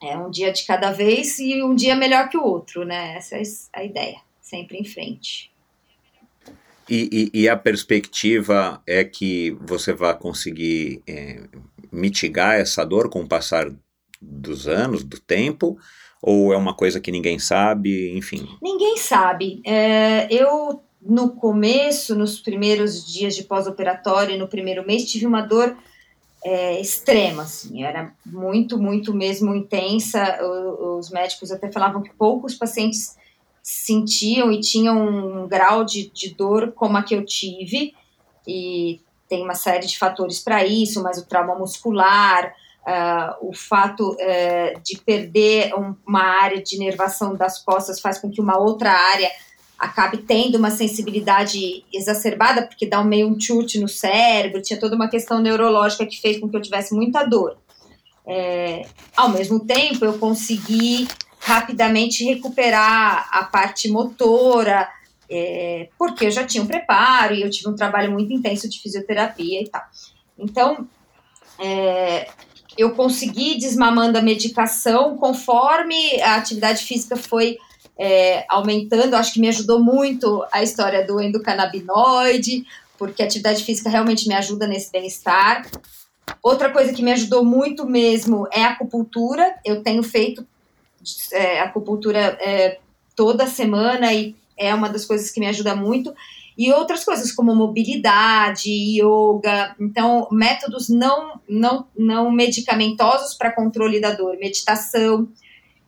é 0.01 0.15
um 0.15 0.29
dia 0.29 0.53
de 0.53 0.65
cada 0.65 0.91
vez 0.91 1.39
e 1.39 1.63
um 1.63 1.73
dia 1.73 1.95
melhor 1.95 2.29
que 2.29 2.37
o 2.37 2.43
outro, 2.43 2.85
né? 2.85 3.17
Essa 3.17 3.37
é 3.37 3.41
a 3.73 3.83
ideia, 3.83 4.19
sempre 4.39 4.77
em 4.77 4.85
frente. 4.85 5.51
E, 6.89 7.31
e, 7.33 7.41
e 7.41 7.49
a 7.49 7.57
perspectiva 7.57 8.81
é 8.85 9.03
que 9.03 9.57
você 9.61 9.93
vai 9.93 10.17
conseguir 10.17 11.01
é, 11.07 11.41
mitigar 11.91 12.55
essa 12.55 12.85
dor 12.85 13.09
com 13.09 13.21
o 13.21 13.27
passar 13.27 13.71
dos 14.21 14.67
anos, 14.67 15.03
do 15.03 15.19
tempo, 15.19 15.77
ou 16.21 16.53
é 16.53 16.57
uma 16.57 16.75
coisa 16.75 16.99
que 16.99 17.11
ninguém 17.11 17.39
sabe, 17.39 18.15
enfim? 18.17 18.47
Ninguém 18.61 18.97
sabe. 18.97 19.61
É, 19.65 20.27
eu, 20.31 20.81
no 21.01 21.29
começo, 21.29 22.15
nos 22.15 22.39
primeiros 22.39 23.05
dias 23.05 23.35
de 23.35 23.43
pós-operatório, 23.43 24.37
no 24.37 24.47
primeiro 24.47 24.85
mês, 24.85 25.05
tive 25.05 25.25
uma 25.25 25.41
dor 25.41 25.75
é, 26.43 26.79
extrema, 26.79 27.43
assim, 27.43 27.83
era 27.83 28.13
muito, 28.25 28.77
muito 28.77 29.13
mesmo 29.13 29.55
intensa. 29.55 30.37
os 30.97 31.09
médicos 31.09 31.51
até 31.51 31.71
falavam 31.71 32.03
que 32.03 32.13
poucos 32.13 32.53
pacientes 32.53 33.15
sentiam 33.65 34.51
e 34.51 34.59
tinham 34.59 34.95
um 35.07 35.47
grau 35.47 35.83
de, 35.83 36.11
de 36.11 36.35
dor 36.35 36.71
como 36.73 36.97
a 36.97 37.01
que 37.01 37.15
eu 37.15 37.25
tive, 37.25 37.95
e 38.47 39.01
tem 39.27 39.43
uma 39.43 39.55
série 39.55 39.87
de 39.87 39.97
fatores 39.97 40.39
para 40.39 40.63
isso, 40.63 41.01
mas 41.01 41.17
o 41.17 41.25
trauma 41.25 41.55
muscular, 41.55 42.53
uh, 42.85 43.49
o 43.49 43.55
fato 43.55 44.11
uh, 44.11 44.81
de 44.83 44.99
perder 44.99 45.73
um, 45.73 45.95
uma 46.05 46.21
área 46.21 46.61
de 46.61 46.75
inervação 46.75 47.35
das 47.35 47.57
costas 47.57 47.99
faz 47.99 48.19
com 48.19 48.29
que 48.29 48.39
uma 48.39 48.55
outra 48.55 48.91
área 48.91 49.31
acabe 49.79 50.19
tendo 50.19 50.59
uma 50.59 50.69
sensibilidade 50.69 51.83
exacerbada, 51.91 52.67
porque 52.67 52.85
dá 52.85 53.01
um 53.01 53.05
meio 53.05 53.27
um 53.27 53.39
chute 53.39 53.79
no 53.79 53.87
cérebro, 53.87 54.61
tinha 54.61 54.79
toda 54.79 54.95
uma 54.95 55.09
questão 55.09 55.41
neurológica 55.41 56.05
que 56.05 56.21
fez 56.21 56.39
com 56.39 56.47
que 56.47 56.55
eu 56.55 56.61
tivesse 56.61 56.93
muita 56.93 57.23
dor. 57.23 57.57
É, 58.27 58.85
ao 59.17 59.29
mesmo 59.29 59.59
tempo, 59.59 60.05
eu 60.05 60.19
consegui 60.19 61.07
rapidamente 61.45 62.23
recuperar 62.23 63.29
a 63.31 63.43
parte 63.43 63.87
motora, 63.87 64.89
é, 65.29 65.89
porque 65.95 66.25
eu 66.25 66.31
já 66.31 66.43
tinha 66.43 66.63
um 66.63 66.65
preparo 66.65 67.35
e 67.35 67.43
eu 67.43 67.51
tive 67.51 67.69
um 67.69 67.75
trabalho 67.75 68.11
muito 68.11 68.33
intenso 68.33 68.67
de 68.67 68.81
fisioterapia 68.81 69.61
e 69.61 69.69
tal. 69.69 69.83
Então, 70.39 70.87
é, 71.59 72.27
eu 72.75 72.95
consegui 72.95 73.59
desmamando 73.59 74.17
a 74.17 74.23
medicação 74.23 75.17
conforme 75.17 76.19
a 76.19 76.35
atividade 76.35 76.83
física 76.83 77.15
foi 77.15 77.59
é, 77.95 78.43
aumentando. 78.49 79.13
Acho 79.13 79.31
que 79.31 79.39
me 79.39 79.47
ajudou 79.49 79.79
muito 79.79 80.43
a 80.51 80.63
história 80.63 81.05
do 81.05 81.21
endocannabinoide, 81.21 82.65
porque 82.97 83.21
a 83.21 83.25
atividade 83.25 83.63
física 83.63 83.87
realmente 83.87 84.27
me 84.27 84.33
ajuda 84.33 84.65
nesse 84.65 84.91
bem-estar. 84.91 85.69
Outra 86.41 86.71
coisa 86.71 86.91
que 86.91 87.03
me 87.03 87.11
ajudou 87.11 87.45
muito 87.45 87.85
mesmo 87.85 88.47
é 88.51 88.63
a 88.63 88.71
acupuntura. 88.71 89.55
Eu 89.63 89.83
tenho 89.83 90.01
feito 90.01 90.43
é, 91.31 91.59
acupuntura 91.59 92.19
é, 92.19 92.79
toda 93.15 93.47
semana 93.47 94.13
e 94.13 94.35
é 94.57 94.73
uma 94.73 94.89
das 94.89 95.05
coisas 95.05 95.31
que 95.31 95.39
me 95.39 95.47
ajuda 95.47 95.75
muito. 95.75 96.13
E 96.57 96.71
outras 96.71 97.03
coisas 97.03 97.31
como 97.31 97.53
mobilidade, 97.53 98.69
yoga, 98.69 99.75
então 99.79 100.27
métodos 100.31 100.87
não 100.87 101.41
não 101.47 101.87
não 101.97 102.31
medicamentosos 102.31 103.35
para 103.35 103.51
controle 103.51 103.99
da 103.99 104.11
dor, 104.11 104.37
meditação. 104.37 105.27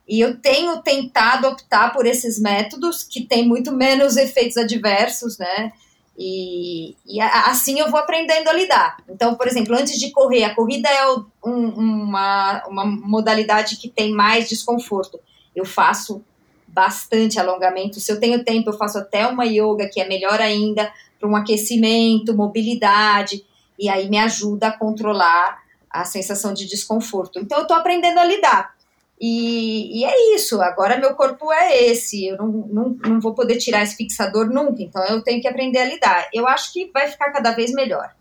E 0.07 0.19
eu 0.19 0.37
tenho 0.37 0.81
tentado 0.81 1.47
optar 1.47 1.93
por 1.93 2.05
esses 2.05 2.39
métodos 2.39 3.03
que 3.03 3.25
têm 3.25 3.47
muito 3.47 3.71
menos 3.71 4.17
efeitos 4.17 4.57
adversos, 4.57 5.37
né? 5.37 5.71
E, 6.17 6.95
e, 7.05 7.21
assim 7.21 7.79
eu 7.79 7.91
vou 7.91 7.99
aprendendo 7.99 8.49
a 8.49 8.53
lidar. 8.53 8.97
Então, 9.07 9.35
por 9.35 9.47
exemplo, 9.47 9.75
antes 9.75 9.99
de 9.99 10.11
correr, 10.11 10.43
a 10.45 10.55
corrida 10.55 10.89
é 10.89 11.07
um, 11.45 11.69
uma, 11.69 12.63
uma 12.67 12.85
modalidade 12.85 13.77
que 13.77 13.87
tem 13.87 14.11
mais 14.11 14.49
desconforto. 14.49 15.19
Eu 15.55 15.63
faço 15.63 16.23
bastante 16.67 17.39
alongamento. 17.39 17.99
Se 17.99 18.11
eu 18.11 18.19
tenho 18.19 18.43
tempo, 18.43 18.69
eu 18.69 18.77
faço 18.77 18.97
até 18.97 19.27
uma 19.27 19.45
yoga, 19.45 19.87
que 19.87 20.01
é 20.01 20.07
melhor 20.07 20.41
ainda, 20.41 20.91
para 21.19 21.29
um 21.29 21.35
aquecimento, 21.35 22.35
mobilidade, 22.35 23.45
e 23.77 23.89
aí 23.89 24.09
me 24.09 24.17
ajuda 24.17 24.67
a 24.67 24.77
controlar 24.77 25.59
a 25.89 26.03
sensação 26.03 26.53
de 26.53 26.67
desconforto. 26.67 27.39
Então, 27.39 27.59
eu 27.59 27.61
estou 27.63 27.77
aprendendo 27.77 28.19
a 28.19 28.25
lidar. 28.25 28.76
E, 29.19 29.99
e, 29.99 30.05
é 30.05 30.35
isso, 30.35 30.61
agora 30.61 30.97
meu 30.97 31.15
corpo 31.15 31.51
é 31.51 31.85
esse, 31.85 32.27
eu 32.27 32.37
não, 32.37 32.47
não, 32.47 32.89
não 33.03 33.19
vou 33.19 33.33
poder 33.33 33.57
tirar 33.57 33.81
esse 33.81 33.95
fixador 33.95 34.47
nunca, 34.47 34.83
então 34.83 35.03
eu 35.05 35.23
tenho 35.23 35.41
que 35.41 35.47
aprender 35.47 35.79
a 35.79 35.85
lidar. 35.85 36.29
Eu 36.31 36.47
acho 36.47 36.71
que 36.71 36.91
vai 36.93 37.07
ficar 37.07 37.31
cada 37.31 37.51
vez 37.51 37.71
melhor. 37.71 38.13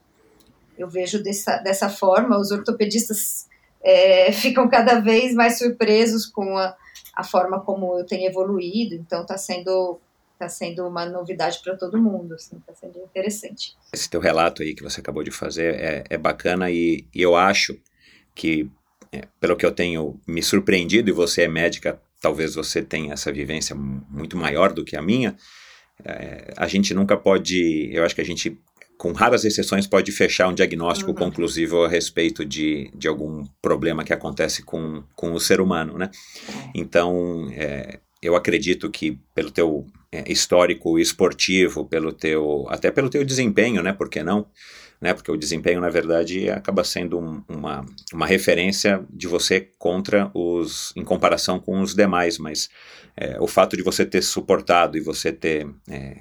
Eu 0.78 0.88
vejo 0.88 1.22
dessa, 1.22 1.58
dessa 1.58 1.90
forma, 1.90 2.38
os 2.38 2.50
ortopedistas 2.50 3.46
é, 3.82 4.32
ficam 4.32 4.68
cada 4.68 4.98
vez 4.98 5.34
mais 5.34 5.58
surpresos 5.58 6.24
com 6.24 6.56
a, 6.56 6.74
a 7.14 7.22
forma 7.22 7.60
como 7.60 7.98
eu 7.98 8.06
tenho 8.06 8.28
evoluído, 8.28 8.94
então 8.94 9.22
está 9.22 9.36
sendo 9.36 10.00
está 10.32 10.50
sendo 10.50 10.86
uma 10.86 11.06
novidade 11.06 11.60
para 11.64 11.74
todo 11.76 11.96
mundo, 11.96 12.34
está 12.34 12.56
assim, 12.56 12.62
tá 12.66 12.74
sendo 12.74 12.98
interessante. 12.98 13.74
Esse 13.90 14.08
teu 14.08 14.20
relato 14.20 14.62
aí 14.62 14.74
que 14.74 14.82
você 14.82 15.00
acabou 15.00 15.24
de 15.24 15.30
fazer 15.30 15.74
é, 15.76 16.04
é 16.10 16.18
bacana 16.18 16.70
e, 16.70 17.06
e 17.14 17.22
eu 17.22 17.34
acho 17.34 17.78
que 18.34 18.70
é, 19.12 19.22
pelo 19.40 19.56
que 19.56 19.64
eu 19.64 19.72
tenho 19.72 20.20
me 20.26 20.42
surpreendido, 20.42 21.10
e 21.10 21.12
você 21.12 21.42
é 21.42 21.48
médica, 21.48 22.00
talvez 22.20 22.54
você 22.54 22.82
tenha 22.82 23.12
essa 23.12 23.32
vivência 23.32 23.74
muito 23.74 24.36
maior 24.36 24.72
do 24.72 24.84
que 24.84 24.96
a 24.96 25.02
minha, 25.02 25.36
é, 26.04 26.52
a 26.56 26.66
gente 26.66 26.92
nunca 26.94 27.16
pode, 27.16 27.88
eu 27.92 28.04
acho 28.04 28.14
que 28.14 28.20
a 28.20 28.24
gente, 28.24 28.58
com 28.98 29.12
raras 29.12 29.44
exceções, 29.44 29.86
pode 29.86 30.12
fechar 30.12 30.48
um 30.48 30.54
diagnóstico 30.54 31.10
uhum. 31.10 31.16
conclusivo 31.16 31.84
a 31.84 31.88
respeito 31.88 32.44
de, 32.44 32.90
de 32.94 33.08
algum 33.08 33.44
problema 33.62 34.04
que 34.04 34.12
acontece 34.12 34.62
com, 34.62 35.02
com 35.14 35.32
o 35.32 35.40
ser 35.40 35.60
humano, 35.60 35.96
né? 35.96 36.10
Então, 36.74 37.48
é, 37.52 38.00
eu 38.22 38.34
acredito 38.34 38.90
que 38.90 39.18
pelo 39.34 39.50
teu 39.50 39.86
é, 40.12 40.30
histórico 40.30 40.98
esportivo, 40.98 41.84
pelo 41.84 42.12
teu, 42.12 42.66
até 42.68 42.90
pelo 42.90 43.10
teu 43.10 43.24
desempenho, 43.24 43.82
né? 43.82 43.92
Por 43.92 44.08
que 44.08 44.22
não? 44.22 44.46
Né? 45.00 45.12
Porque 45.14 45.30
o 45.30 45.36
desempenho, 45.36 45.80
na 45.80 45.88
verdade, 45.88 46.50
acaba 46.50 46.84
sendo 46.84 47.18
um, 47.18 47.42
uma, 47.48 47.84
uma 48.12 48.26
referência 48.26 49.04
de 49.10 49.26
você 49.26 49.68
contra 49.78 50.30
os, 50.34 50.92
em 50.96 51.04
comparação 51.04 51.58
com 51.58 51.80
os 51.80 51.94
demais, 51.94 52.38
mas 52.38 52.68
é, 53.16 53.36
o 53.40 53.46
fato 53.46 53.76
de 53.76 53.82
você 53.82 54.04
ter 54.04 54.22
suportado 54.22 54.96
e 54.96 55.00
você 55.00 55.32
ter 55.32 55.66
é, 55.88 56.18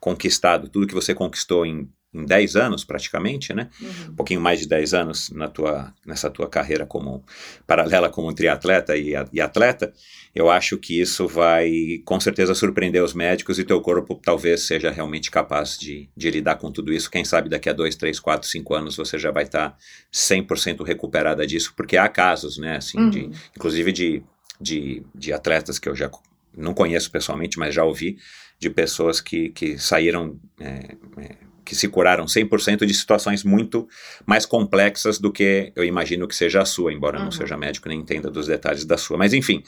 conquistado 0.00 0.68
tudo 0.68 0.86
que 0.86 0.94
você 0.94 1.14
conquistou 1.14 1.66
em 1.66 1.88
em 2.16 2.24
10 2.24 2.56
anos 2.56 2.84
praticamente, 2.84 3.52
né? 3.52 3.68
Uhum. 3.80 3.88
Um 4.10 4.14
pouquinho 4.14 4.40
mais 4.40 4.60
de 4.60 4.68
10 4.68 4.94
anos 4.94 5.30
na 5.30 5.48
tua, 5.48 5.92
nessa 6.04 6.30
tua 6.30 6.48
carreira 6.48 6.86
como 6.86 7.22
paralela 7.66 8.08
como 8.08 8.32
triatleta 8.32 8.96
e, 8.96 9.12
e 9.32 9.40
atleta, 9.40 9.92
eu 10.34 10.50
acho 10.50 10.78
que 10.78 11.00
isso 11.00 11.26
vai 11.26 12.00
com 12.04 12.18
certeza 12.18 12.54
surpreender 12.54 13.02
os 13.02 13.14
médicos 13.14 13.58
e 13.58 13.64
teu 13.64 13.80
corpo 13.80 14.20
talvez 14.22 14.66
seja 14.66 14.90
realmente 14.90 15.30
capaz 15.30 15.78
de, 15.78 16.08
de 16.16 16.30
lidar 16.30 16.56
com 16.56 16.70
tudo 16.70 16.92
isso. 16.92 17.10
Quem 17.10 17.24
sabe 17.24 17.48
daqui 17.48 17.68
a 17.68 17.72
2, 17.72 17.96
3, 17.96 18.18
4, 18.18 18.48
5 18.48 18.74
anos 18.74 18.96
você 18.96 19.18
já 19.18 19.30
vai 19.30 19.44
estar 19.44 19.70
tá 19.70 19.76
100% 20.12 20.84
recuperada 20.84 21.46
disso, 21.46 21.72
porque 21.76 21.96
há 21.96 22.08
casos, 22.08 22.58
né? 22.58 22.76
Assim, 22.76 22.98
uhum. 22.98 23.10
de, 23.10 23.30
inclusive 23.56 23.92
de, 23.92 24.22
de, 24.60 25.02
de 25.14 25.32
atletas 25.32 25.78
que 25.78 25.88
eu 25.88 25.94
já 25.94 26.10
não 26.56 26.72
conheço 26.72 27.10
pessoalmente, 27.10 27.58
mas 27.58 27.74
já 27.74 27.84
ouvi 27.84 28.18
de 28.58 28.70
pessoas 28.70 29.20
que, 29.20 29.50
que 29.50 29.78
saíram 29.78 30.38
é, 30.58 30.96
é, 31.18 31.36
que 31.66 31.74
se 31.74 31.88
curaram 31.88 32.24
100% 32.26 32.86
de 32.86 32.94
situações 32.94 33.42
muito 33.42 33.88
mais 34.24 34.46
complexas 34.46 35.18
do 35.18 35.32
que 35.32 35.72
eu 35.74 35.84
imagino 35.84 36.28
que 36.28 36.34
seja 36.34 36.62
a 36.62 36.64
sua, 36.64 36.92
embora 36.92 37.18
uhum. 37.18 37.24
não 37.24 37.32
seja 37.32 37.56
médico 37.56 37.88
nem 37.88 37.98
entenda 37.98 38.30
dos 38.30 38.46
detalhes 38.46 38.84
da 38.84 38.96
sua. 38.96 39.18
Mas 39.18 39.34
enfim, 39.34 39.64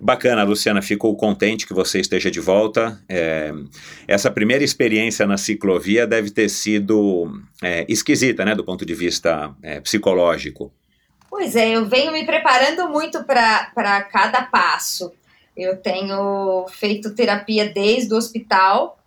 bacana, 0.00 0.42
Luciana, 0.42 0.80
fico 0.80 1.14
contente 1.16 1.66
que 1.66 1.74
você 1.74 2.00
esteja 2.00 2.30
de 2.30 2.40
volta. 2.40 2.98
É, 3.06 3.52
essa 4.08 4.30
primeira 4.30 4.64
experiência 4.64 5.26
na 5.26 5.36
ciclovia 5.36 6.06
deve 6.06 6.30
ter 6.30 6.48
sido 6.48 7.30
é, 7.62 7.84
esquisita, 7.88 8.42
né, 8.42 8.54
do 8.54 8.64
ponto 8.64 8.86
de 8.86 8.94
vista 8.94 9.54
é, 9.62 9.80
psicológico. 9.80 10.72
Pois 11.28 11.54
é, 11.56 11.76
eu 11.76 11.84
venho 11.84 12.10
me 12.10 12.24
preparando 12.24 12.88
muito 12.88 13.22
para 13.24 14.02
cada 14.04 14.42
passo. 14.44 15.12
Eu 15.54 15.76
tenho 15.76 16.66
feito 16.68 17.14
terapia 17.14 17.68
desde 17.68 18.14
o 18.14 18.16
hospital, 18.16 18.98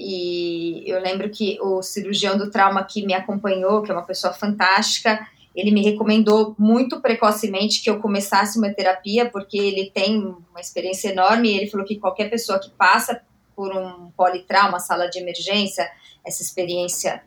e 0.00 0.84
eu 0.86 1.00
lembro 1.00 1.28
que 1.28 1.58
o 1.60 1.82
cirurgião 1.82 2.38
do 2.38 2.52
trauma 2.52 2.84
que 2.84 3.04
me 3.04 3.12
acompanhou, 3.12 3.82
que 3.82 3.90
é 3.90 3.94
uma 3.94 4.06
pessoa 4.06 4.32
fantástica, 4.32 5.26
ele 5.56 5.72
me 5.72 5.82
recomendou 5.82 6.54
muito 6.56 7.00
precocemente 7.00 7.82
que 7.82 7.90
eu 7.90 7.98
começasse 7.98 8.58
uma 8.58 8.72
terapia, 8.72 9.28
porque 9.28 9.58
ele 9.58 9.90
tem 9.90 10.16
uma 10.50 10.60
experiência 10.60 11.10
enorme. 11.10 11.52
Ele 11.52 11.68
falou 11.68 11.84
que 11.84 11.96
qualquer 11.96 12.30
pessoa 12.30 12.60
que 12.60 12.70
passa 12.70 13.20
por 13.56 13.76
um 13.76 14.12
politrauma, 14.16 14.78
sala 14.78 15.08
de 15.08 15.18
emergência, 15.18 15.90
essa 16.24 16.42
experiência 16.42 17.20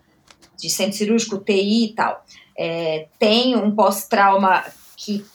de 0.56 0.70
centro 0.70 0.98
cirúrgico, 0.98 1.40
TI 1.40 1.88
e 1.88 1.94
tal, 1.94 2.24
é, 2.58 3.08
tem 3.20 3.58
um 3.58 3.76
pós-trauma 3.76 4.64
que 4.96 5.26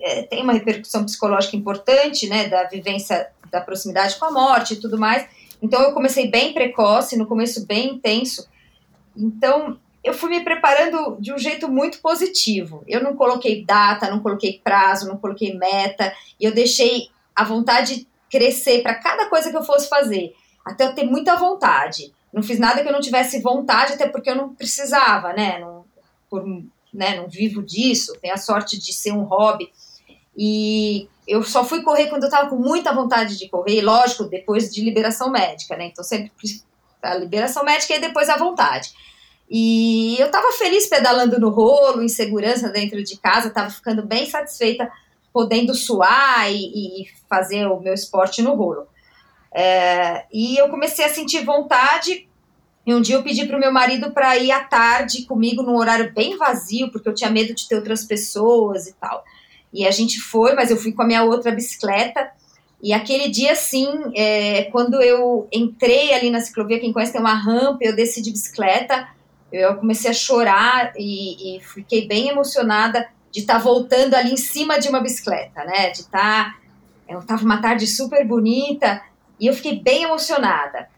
é, 0.00 0.22
tem 0.22 0.42
uma 0.42 0.54
repercussão 0.54 1.04
psicológica 1.04 1.56
importante, 1.56 2.28
né, 2.28 2.48
da 2.48 2.64
vivência 2.64 3.30
da 3.48 3.60
proximidade 3.60 4.16
com 4.16 4.24
a 4.24 4.32
morte 4.32 4.74
e 4.74 4.76
tudo 4.80 4.98
mais. 4.98 5.24
Então 5.62 5.82
eu 5.82 5.92
comecei 5.92 6.30
bem 6.30 6.52
precoce, 6.52 7.16
no 7.16 7.26
começo 7.26 7.66
bem 7.66 7.94
intenso. 7.94 8.48
Então 9.16 9.78
eu 10.02 10.14
fui 10.14 10.30
me 10.30 10.42
preparando 10.42 11.16
de 11.20 11.32
um 11.32 11.38
jeito 11.38 11.68
muito 11.68 12.00
positivo. 12.00 12.82
Eu 12.86 13.02
não 13.02 13.14
coloquei 13.14 13.64
data, 13.64 14.10
não 14.10 14.20
coloquei 14.20 14.60
prazo, 14.62 15.08
não 15.08 15.18
coloquei 15.18 15.56
meta, 15.56 16.12
e 16.38 16.44
eu 16.44 16.52
deixei 16.52 17.08
a 17.34 17.44
vontade 17.44 18.06
crescer 18.30 18.82
para 18.82 18.94
cada 18.94 19.28
coisa 19.28 19.50
que 19.50 19.56
eu 19.56 19.62
fosse 19.62 19.88
fazer, 19.88 20.34
até 20.64 20.84
eu 20.84 20.94
ter 20.94 21.04
muita 21.04 21.36
vontade. 21.36 22.12
Não 22.32 22.42
fiz 22.42 22.58
nada 22.58 22.80
que 22.80 22.88
eu 22.88 22.92
não 22.92 23.00
tivesse 23.00 23.40
vontade, 23.40 23.94
até 23.94 24.08
porque 24.08 24.30
eu 24.30 24.36
não 24.36 24.54
precisava, 24.54 25.32
né? 25.32 25.58
Não, 25.58 25.84
por, 26.30 26.44
né, 26.94 27.16
não 27.16 27.28
vivo 27.28 27.62
disso, 27.62 28.16
tenho 28.22 28.34
a 28.34 28.38
sorte 28.38 28.78
de 28.78 28.92
ser 28.92 29.12
um 29.12 29.24
hobby. 29.24 29.70
E 30.36 31.08
eu 31.30 31.44
só 31.44 31.64
fui 31.64 31.80
correr 31.82 32.08
quando 32.08 32.24
eu 32.24 32.28
estava 32.28 32.50
com 32.50 32.56
muita 32.56 32.92
vontade 32.92 33.38
de 33.38 33.48
correr, 33.48 33.80
lógico, 33.82 34.24
depois 34.24 34.74
de 34.74 34.82
liberação 34.82 35.30
médica, 35.30 35.76
né? 35.76 35.86
Então 35.86 36.02
sempre 36.02 36.32
a 37.00 37.14
liberação 37.14 37.64
médica 37.64 37.94
e 37.94 38.00
depois 38.00 38.28
a 38.28 38.36
vontade. 38.36 38.92
E 39.48 40.16
eu 40.18 40.26
estava 40.26 40.50
feliz 40.52 40.88
pedalando 40.88 41.38
no 41.38 41.48
rolo, 41.48 42.02
em 42.02 42.08
segurança 42.08 42.68
dentro 42.68 43.02
de 43.04 43.16
casa, 43.16 43.46
estava 43.46 43.70
ficando 43.70 44.04
bem 44.04 44.28
satisfeita, 44.28 44.90
podendo 45.32 45.72
suar 45.72 46.50
e, 46.50 47.02
e, 47.02 47.08
fazer 47.28 47.66
o 47.66 47.78
meu 47.78 47.94
esporte 47.94 48.42
no 48.42 48.54
rolo. 48.54 48.88
É, 49.52 50.24
e 50.32 50.56
eu 50.56 50.68
comecei 50.68 51.04
a 51.04 51.08
sentir 51.08 51.44
vontade. 51.44 52.28
E 52.84 52.92
um 52.92 53.00
dia 53.00 53.14
eu 53.14 53.22
pedi 53.22 53.46
para 53.46 53.56
o 53.56 53.60
meu 53.60 53.72
marido 53.72 54.10
para 54.10 54.36
ir 54.36 54.50
à 54.50 54.64
tarde 54.64 55.26
comigo 55.26 55.62
num 55.62 55.76
horário 55.76 56.12
bem 56.12 56.36
vazio, 56.36 56.90
porque 56.90 57.08
eu 57.08 57.14
tinha 57.14 57.30
medo 57.30 57.54
de 57.54 57.68
ter 57.68 57.76
outras 57.76 58.04
pessoas 58.04 58.88
e 58.88 58.94
tal. 58.94 59.22
E 59.72 59.86
a 59.86 59.90
gente 59.90 60.20
foi, 60.20 60.54
mas 60.54 60.70
eu 60.70 60.76
fui 60.76 60.92
com 60.92 61.02
a 61.02 61.06
minha 61.06 61.22
outra 61.22 61.52
bicicleta 61.52 62.30
E 62.82 62.92
aquele 62.92 63.28
dia, 63.28 63.54
sim, 63.54 63.88
é, 64.16 64.64
quando 64.64 65.00
eu 65.02 65.48
entrei 65.52 66.12
ali 66.14 66.30
na 66.30 66.40
ciclovia, 66.40 66.80
quem 66.80 66.92
conhece 66.92 67.12
tem 67.12 67.20
uma 67.20 67.34
rampa, 67.34 67.78
eu 67.82 67.94
desci 67.94 68.22
de 68.22 68.30
bicicleta, 68.30 69.08
eu 69.52 69.76
comecei 69.76 70.10
a 70.10 70.14
chorar 70.14 70.92
e, 70.96 71.56
e 71.56 71.60
fiquei 71.60 72.06
bem 72.06 72.28
emocionada 72.28 73.06
de 73.30 73.40
estar 73.40 73.54
tá 73.54 73.60
voltando 73.60 74.14
ali 74.14 74.32
em 74.32 74.36
cima 74.36 74.78
de 74.78 74.88
uma 74.88 75.00
bicicleta, 75.00 75.64
né? 75.64 75.90
De 75.90 76.00
estar. 76.00 76.54
Tá, 76.54 76.60
eu 77.08 77.18
estava 77.18 77.44
uma 77.44 77.60
tarde 77.60 77.86
super 77.86 78.24
bonita 78.26 79.02
e 79.38 79.46
eu 79.46 79.54
fiquei 79.54 79.80
bem 79.80 80.04
emocionada. 80.04 80.88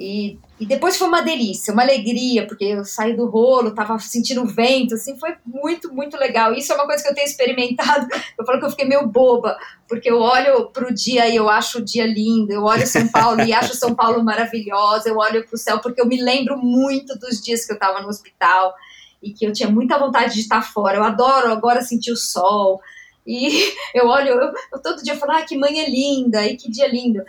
E, 0.00 0.38
e 0.58 0.64
depois 0.64 0.96
foi 0.96 1.06
uma 1.06 1.20
delícia, 1.20 1.74
uma 1.74 1.82
alegria, 1.82 2.46
porque 2.46 2.64
eu 2.64 2.86
saí 2.86 3.14
do 3.14 3.28
rolo, 3.28 3.74
tava 3.74 3.98
sentindo 3.98 4.42
o 4.42 4.46
vento, 4.46 4.94
assim, 4.94 5.18
foi 5.18 5.34
muito, 5.44 5.92
muito 5.92 6.16
legal. 6.16 6.54
Isso 6.54 6.72
é 6.72 6.74
uma 6.74 6.86
coisa 6.86 7.02
que 7.02 7.10
eu 7.10 7.14
tenho 7.14 7.26
experimentado. 7.26 8.08
Eu 8.38 8.46
falo 8.46 8.58
que 8.58 8.64
eu 8.64 8.70
fiquei 8.70 8.86
meio 8.86 9.06
boba, 9.06 9.58
porque 9.86 10.08
eu 10.08 10.18
olho 10.18 10.70
pro 10.70 10.94
dia 10.94 11.28
e 11.28 11.36
eu 11.36 11.50
acho 11.50 11.78
o 11.78 11.84
dia 11.84 12.06
lindo, 12.06 12.50
eu 12.50 12.62
olho 12.62 12.86
São 12.86 13.06
Paulo 13.06 13.42
e 13.42 13.52
acho 13.52 13.74
São 13.74 13.94
Paulo 13.94 14.24
maravilhosa, 14.24 15.10
eu 15.10 15.18
olho 15.18 15.46
pro 15.46 15.58
céu 15.58 15.78
porque 15.80 16.00
eu 16.00 16.06
me 16.06 16.18
lembro 16.22 16.56
muito 16.56 17.18
dos 17.18 17.38
dias 17.42 17.66
que 17.66 17.72
eu 17.74 17.78
tava 17.78 18.00
no 18.00 18.08
hospital 18.08 18.74
e 19.22 19.30
que 19.34 19.44
eu 19.44 19.52
tinha 19.52 19.68
muita 19.68 19.98
vontade 19.98 20.32
de 20.32 20.40
estar 20.40 20.62
fora. 20.62 20.96
Eu 20.96 21.04
adoro 21.04 21.52
agora 21.52 21.82
sentir 21.82 22.12
o 22.12 22.16
sol. 22.16 22.80
E 23.26 23.74
eu 23.94 24.06
olho, 24.06 24.28
eu, 24.28 24.52
eu 24.72 24.82
todo 24.82 25.02
dia 25.02 25.16
falo, 25.16 25.32
ah, 25.32 25.42
que 25.42 25.58
manhã 25.58 25.84
linda, 25.86 26.46
e 26.46 26.56
que 26.56 26.70
dia 26.70 26.88
lindo. 26.88 27.22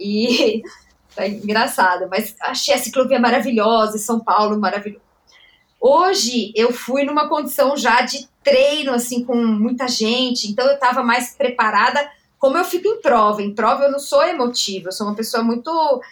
E 0.00 0.62
é 1.22 1.28
engraçado, 1.28 2.08
mas 2.10 2.34
achei 2.40 2.74
a 2.74 2.78
ciclovia 2.78 3.18
maravilhosa, 3.18 3.98
São 3.98 4.20
Paulo 4.20 4.58
maravilhoso. 4.58 5.02
Hoje 5.80 6.52
eu 6.56 6.72
fui 6.72 7.04
numa 7.04 7.28
condição 7.28 7.76
já 7.76 8.00
de 8.00 8.28
treino, 8.42 8.92
assim, 8.92 9.24
com 9.24 9.36
muita 9.36 9.86
gente, 9.86 10.48
então 10.48 10.66
eu 10.66 10.74
estava 10.74 11.02
mais 11.02 11.34
preparada. 11.34 12.10
Como 12.38 12.56
eu 12.56 12.64
fico 12.64 12.88
em 12.88 13.00
prova, 13.00 13.42
em 13.42 13.54
prova 13.54 13.84
eu 13.84 13.92
não 13.92 13.98
sou 13.98 14.22
emotiva, 14.24 14.88
eu 14.88 14.92
sou 14.92 15.06
uma 15.06 15.16
pessoa 15.16 15.42
muito 15.42 16.02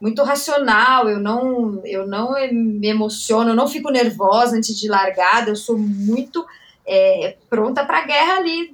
muito 0.00 0.22
racional, 0.22 1.08
eu 1.08 1.18
não 1.18 1.80
eu 1.84 2.06
não 2.06 2.32
me 2.52 2.88
emociono, 2.88 3.50
eu 3.50 3.54
não 3.54 3.68
fico 3.68 3.90
nervosa 3.90 4.56
antes 4.56 4.78
de 4.78 4.88
largada, 4.88 5.50
eu 5.50 5.56
sou 5.56 5.78
muito 5.78 6.44
é, 6.86 7.36
pronta 7.48 7.84
para 7.84 7.98
a 7.98 8.06
guerra 8.06 8.36
ali. 8.36 8.72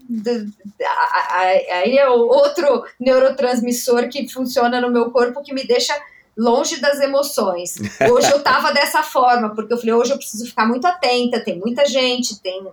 Aí 1.72 1.96
é 1.96 2.08
outro 2.08 2.84
neurotransmissor 2.98 4.08
que 4.08 4.28
funciona 4.28 4.80
no 4.80 4.90
meu 4.90 5.10
corpo 5.10 5.42
que 5.42 5.54
me 5.54 5.66
deixa 5.66 5.94
longe 6.36 6.80
das 6.80 7.00
emoções. 7.00 7.74
Hoje 8.10 8.30
eu 8.30 8.38
estava 8.38 8.72
dessa 8.74 9.02
forma, 9.02 9.54
porque 9.54 9.72
eu 9.72 9.78
falei, 9.78 9.94
hoje 9.94 10.12
eu 10.12 10.16
preciso 10.16 10.46
ficar 10.46 10.66
muito 10.66 10.86
atenta, 10.86 11.40
tem 11.40 11.58
muita 11.58 11.86
gente, 11.86 12.40
tem 12.40 12.66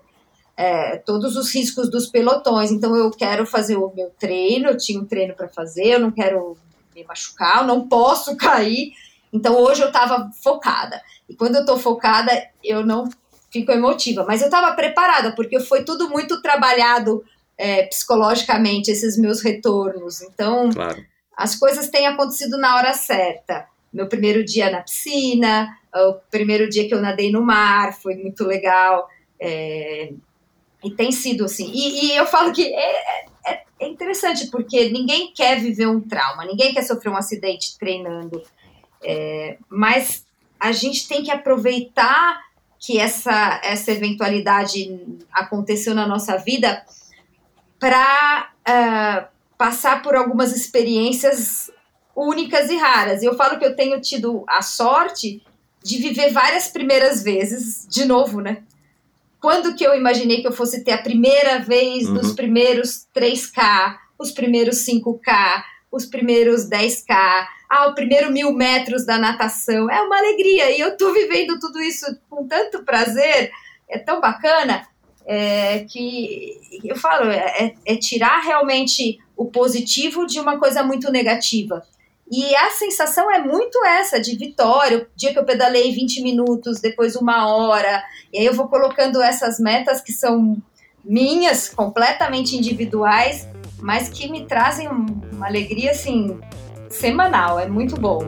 é, 0.56 0.98
todos 0.98 1.36
os 1.36 1.54
riscos 1.54 1.90
dos 1.90 2.08
pelotões, 2.08 2.72
então 2.72 2.96
eu 2.96 3.12
quero 3.12 3.46
fazer 3.46 3.78
o 3.78 3.94
meu 3.94 4.10
treino, 4.18 4.70
eu 4.70 4.78
tinha 4.78 5.00
um 5.00 5.06
treino 5.06 5.36
para 5.36 5.48
fazer, 5.48 5.88
eu 5.88 6.00
não 6.00 6.12
quero 6.12 6.58
me 6.96 7.04
machucar, 7.04 7.62
eu 7.62 7.68
não 7.68 7.88
posso 7.88 8.36
cair, 8.38 8.94
então 9.32 9.56
hoje 9.56 9.82
eu 9.82 9.88
estava 9.88 10.32
focada. 10.42 11.02
E 11.30 11.36
quando 11.36 11.56
eu 11.56 11.62
estou 11.62 11.78
focada, 11.78 12.32
eu 12.64 12.86
não 12.86 13.10
fico 13.58 13.72
emotiva. 13.72 14.26
Mas 14.28 14.42
eu 14.42 14.48
estava 14.48 14.76
preparada, 14.76 15.32
porque 15.34 15.60
foi 15.60 15.84
tudo 15.84 16.10
muito 16.10 16.42
trabalhado 16.42 17.24
é, 17.58 17.84
psicologicamente, 17.84 18.92
esses 18.92 19.18
meus 19.18 19.42
retornos. 19.42 20.22
Então, 20.22 20.70
claro. 20.70 21.04
as 21.36 21.56
coisas 21.56 21.90
têm 21.90 22.08
acontecido 22.08 22.58
na 22.58 22.76
hora 22.76 22.94
certa. 22.94 23.68
Meu 23.92 24.08
primeiro 24.08 24.44
dia 24.44 24.70
na 24.70 24.82
piscina, 24.82 25.76
o 25.94 26.14
primeiro 26.30 26.70
dia 26.70 26.88
que 26.88 26.94
eu 26.94 27.02
nadei 27.02 27.32
no 27.32 27.42
mar, 27.42 27.94
foi 27.94 28.16
muito 28.16 28.44
legal. 28.44 29.10
É, 29.40 30.12
e 30.84 30.92
tem 30.92 31.12
sido 31.12 31.46
assim. 31.46 31.72
E, 31.74 32.06
e 32.06 32.16
eu 32.16 32.26
falo 32.28 32.54
que 32.54 32.64
é, 32.64 33.24
é, 33.48 33.64
é, 33.80 33.88
interessante, 33.88 34.48
porque 34.48 34.90
ninguém 34.90 35.34
quer 35.34 35.60
viver 35.60 35.88
um 35.88 36.02
trauma, 36.02 36.46
ninguém 36.46 36.74
quer 36.74 36.84
sofrer 36.84 37.10
um 37.10 37.18
acidente 37.18 37.78
treinando. 37.80 38.42
É, 39.04 39.58
mas 39.70 40.26
a 40.60 40.72
gente 40.72 41.08
tem 41.08 41.24
que 41.24 41.32
aproveitar 41.32 42.47
que 42.80 43.00
essa, 43.00 43.60
essa 43.64 43.92
eventualidade 43.92 45.00
aconteceu 45.32 45.96
na 45.96 46.08
nossa 46.08 46.38
vida 46.38 46.84
para 47.80 48.50
uh, 48.68 48.72
é, 48.72 49.28
passar 49.58 50.02
por 50.02 50.16
algumas 50.16 50.56
experiências 50.56 51.72
únicas 52.16 52.70
e 52.70 52.76
raras. 52.76 53.22
E 53.22 53.26
eu 53.26 53.36
falo 53.36 53.60
que 53.60 53.66
eu 53.66 53.76
tenho 53.76 54.00
tido 54.02 54.44
a 54.48 54.62
sorte 54.62 55.42
de 55.84 55.98
viver 55.98 56.32
várias 56.32 56.68
primeiras 56.68 57.24
vezes 57.24 57.88
de 57.88 58.06
novo, 58.06 58.42
né? 58.42 58.64
Quando 59.40 59.76
que 59.76 59.86
eu 59.86 59.96
imaginei 59.96 60.42
que 60.42 60.48
eu 60.48 60.52
fosse 60.52 60.84
ter 60.84 60.94
a 60.94 61.02
primeira 61.02 61.60
vez 61.60 62.08
uhum. 62.08 62.16
dos 62.16 62.34
primeiros 62.34 63.08
3K, 63.16 63.98
os 64.18 64.32
primeiros 64.32 64.78
5K, 64.78 65.64
os 65.92 66.06
primeiros 66.06 66.68
10K, 66.68 67.48
ah, 67.70 67.88
o 67.88 67.96
primeiro 67.96 68.32
mil 68.32 68.54
metros 68.54 69.06
da 69.06 69.18
natação. 69.18 69.90
É 69.90 70.02
uma 70.02 70.18
alegria 70.18 70.72
e 70.72 70.80
eu 70.80 70.90
estou 70.90 71.14
vivendo 71.14 71.60
tudo 71.60 71.82
isso 71.82 72.06
com 72.30 72.48
tanto 72.48 72.84
prazer, 72.84 73.52
é 73.90 73.98
tão 73.98 74.22
bacana 74.22 74.88
é, 75.26 75.80
que 75.80 76.82
eu 76.84 76.96
falo, 76.96 77.30
é, 77.30 77.76
é, 77.86 77.96
tirar 77.98 78.40
realmente 78.40 79.20
o 79.36 79.46
positivo 79.46 80.26
de 80.26 80.40
uma 80.40 80.58
coisa 80.58 80.82
muito 80.82 81.12
negativa. 81.12 81.84
E 82.30 82.56
a 82.56 82.72
sensação 82.72 83.32
é 83.32 83.40
muito 83.40 83.84
essa 83.86 84.20
de 84.20 84.36
vitória. 84.38 85.00
O 85.00 85.08
dia 85.16 85.32
que 85.32 85.40
eu 85.40 85.46
pedalei 85.46 85.94
20 85.94 86.22
minutos, 86.22 86.80
depois 86.80 87.16
uma 87.16 87.48
hora, 87.54 88.04
e 88.34 88.40
aí 88.40 88.46
eu 88.46 88.54
vou 88.54 88.68
colocando 88.68 89.22
essas 89.22 89.60
metas 89.60 90.02
que 90.02 90.12
são 90.12 90.58
minhas, 91.04 91.70
completamente 91.70 92.58
individuais, 92.58 93.48
mas 93.80 94.10
que 94.10 94.30
me 94.30 94.46
trazem 94.46 94.88
uma 94.88 95.48
alegria 95.48 95.92
assim 95.92 96.38
semanal, 96.90 97.60
é 97.60 97.68
muito 97.68 97.96
bom. 98.00 98.20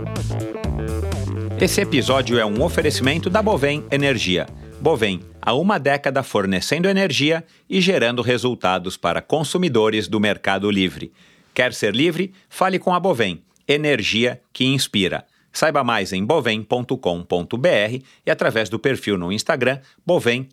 Esse 1.59 1.81
episódio 1.81 2.39
é 2.39 2.45
um 2.45 2.61
oferecimento 2.63 3.29
da 3.29 3.41
Bovem 3.41 3.85
Energia. 3.91 4.47
Bovem, 4.79 5.19
há 5.41 5.53
uma 5.53 5.77
década 5.77 6.23
fornecendo 6.23 6.87
energia 6.87 7.43
e 7.69 7.81
gerando 7.81 8.21
resultados 8.21 8.95
para 8.95 9.21
consumidores 9.21 10.07
do 10.07 10.19
Mercado 10.19 10.71
Livre. 10.71 11.11
Quer 11.53 11.73
ser 11.73 11.93
livre? 11.93 12.33
Fale 12.47 12.79
com 12.79 12.93
a 12.93 12.99
Bovem. 12.99 13.43
Energia 13.67 14.41
que 14.53 14.65
inspira. 14.65 15.25
Saiba 15.51 15.83
mais 15.83 16.13
em 16.13 16.23
bovem.com.br 16.23 18.03
e 18.25 18.31
através 18.31 18.69
do 18.69 18.79
perfil 18.79 19.17
no 19.17 19.31
Instagram 19.31 19.79
Bovem 20.05 20.47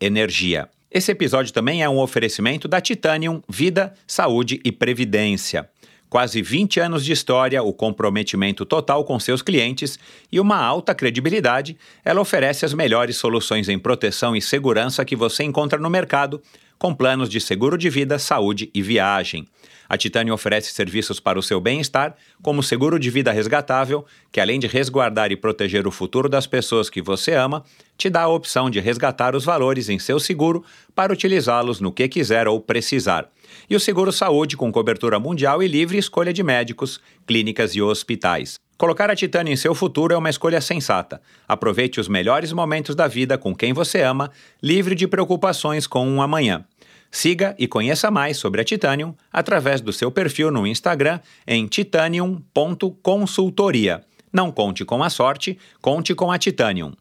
Energia. 0.00 0.68
Esse 0.90 1.12
episódio 1.12 1.52
também 1.52 1.82
é 1.82 1.88
um 1.88 1.98
oferecimento 1.98 2.66
da 2.66 2.80
Titanium 2.80 3.42
Vida, 3.48 3.94
Saúde 4.06 4.60
e 4.64 4.72
Previdência 4.72 5.68
quase 6.08 6.40
20 6.40 6.80
anos 6.80 7.04
de 7.04 7.12
história, 7.12 7.62
o 7.62 7.72
comprometimento 7.72 8.64
total 8.64 9.04
com 9.04 9.18
seus 9.18 9.42
clientes 9.42 9.98
e 10.30 10.40
uma 10.40 10.56
alta 10.56 10.94
credibilidade, 10.94 11.76
ela 12.04 12.20
oferece 12.20 12.64
as 12.64 12.74
melhores 12.74 13.16
soluções 13.16 13.68
em 13.68 13.78
proteção 13.78 14.34
e 14.34 14.40
segurança 14.40 15.04
que 15.04 15.16
você 15.16 15.44
encontra 15.44 15.78
no 15.78 15.90
mercado, 15.90 16.42
com 16.78 16.94
planos 16.94 17.28
de 17.28 17.40
seguro 17.40 17.76
de 17.76 17.90
vida, 17.90 18.18
saúde 18.18 18.70
e 18.72 18.80
viagem. 18.80 19.46
A 19.88 19.96
Titânio 19.96 20.34
oferece 20.34 20.70
serviços 20.72 21.18
para 21.18 21.38
o 21.38 21.42
seu 21.42 21.58
bem-estar, 21.60 22.14
como 22.42 22.62
seguro 22.62 22.98
de 22.98 23.10
vida 23.10 23.32
resgatável, 23.32 24.04
que 24.30 24.38
além 24.38 24.60
de 24.60 24.66
resguardar 24.66 25.32
e 25.32 25.36
proteger 25.36 25.86
o 25.86 25.90
futuro 25.90 26.28
das 26.28 26.46
pessoas 26.46 26.90
que 26.90 27.00
você 27.00 27.32
ama, 27.32 27.64
te 27.96 28.10
dá 28.10 28.22
a 28.22 28.28
opção 28.28 28.68
de 28.68 28.80
resgatar 28.80 29.34
os 29.34 29.46
valores 29.46 29.88
em 29.88 29.98
seu 29.98 30.20
seguro 30.20 30.62
para 30.94 31.12
utilizá-los 31.12 31.80
no 31.80 31.90
que 31.90 32.06
quiser 32.06 32.46
ou 32.46 32.60
precisar. 32.60 33.30
E 33.68 33.74
o 33.74 33.80
seguro 33.80 34.12
saúde 34.12 34.58
com 34.58 34.70
cobertura 34.70 35.18
mundial 35.18 35.62
e 35.62 35.66
livre 35.66 35.96
escolha 35.96 36.34
de 36.34 36.42
médicos, 36.42 37.00
clínicas 37.26 37.74
e 37.74 37.80
hospitais. 37.80 38.58
Colocar 38.78 39.10
a 39.10 39.16
Titânio 39.16 39.52
em 39.52 39.56
seu 39.56 39.74
futuro 39.74 40.14
é 40.14 40.16
uma 40.16 40.30
escolha 40.30 40.60
sensata. 40.60 41.20
Aproveite 41.48 41.98
os 41.98 42.06
melhores 42.06 42.52
momentos 42.52 42.94
da 42.94 43.08
vida 43.08 43.36
com 43.36 43.52
quem 43.52 43.72
você 43.72 44.02
ama, 44.02 44.30
livre 44.62 44.94
de 44.94 45.08
preocupações 45.08 45.84
com 45.84 46.08
um 46.08 46.22
amanhã. 46.22 46.64
Siga 47.10 47.56
e 47.58 47.66
conheça 47.66 48.08
mais 48.08 48.36
sobre 48.36 48.60
a 48.60 48.64
Titanium 48.64 49.16
através 49.32 49.80
do 49.80 49.92
seu 49.92 50.12
perfil 50.12 50.52
no 50.52 50.64
Instagram 50.64 51.18
em 51.44 51.66
titanium.consultoria. 51.66 54.04
Não 54.32 54.52
conte 54.52 54.84
com 54.84 55.02
a 55.02 55.10
sorte, 55.10 55.58
conte 55.82 56.14
com 56.14 56.30
a 56.30 56.38
Titanium. 56.38 56.92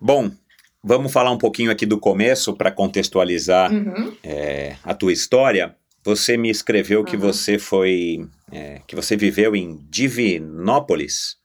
Bom, 0.00 0.30
vamos 0.84 1.12
falar 1.12 1.32
um 1.32 1.38
pouquinho 1.38 1.72
aqui 1.72 1.84
do 1.84 1.98
começo 1.98 2.54
para 2.54 2.70
contextualizar 2.70 3.72
uhum. 3.72 4.12
é, 4.22 4.76
a 4.84 4.94
tua 4.94 5.12
história. 5.12 5.74
Você 6.08 6.38
me 6.38 6.48
escreveu 6.48 7.00
uhum. 7.00 7.04
que 7.04 7.18
você 7.18 7.58
foi, 7.58 8.26
é, 8.50 8.80
que 8.86 8.96
você 8.96 9.14
viveu 9.14 9.54
em 9.54 9.78
Divinópolis. 9.90 11.36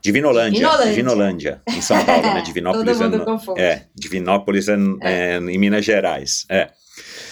Divinolândia, 0.00 0.60
Divinolândia, 0.60 0.94
Divinolândia, 0.94 1.62
em 1.66 1.80
São 1.80 1.98
Paulo, 2.06 2.22
né? 2.22 2.40
Divinópolis, 2.42 3.00
é, 3.00 3.60
é, 3.60 3.82
Divinópolis 3.92 4.68
é, 4.68 4.74
é. 4.74 4.78
é, 5.10 5.36
em 5.38 5.58
Minas 5.58 5.84
Gerais, 5.84 6.46
é. 6.48 6.70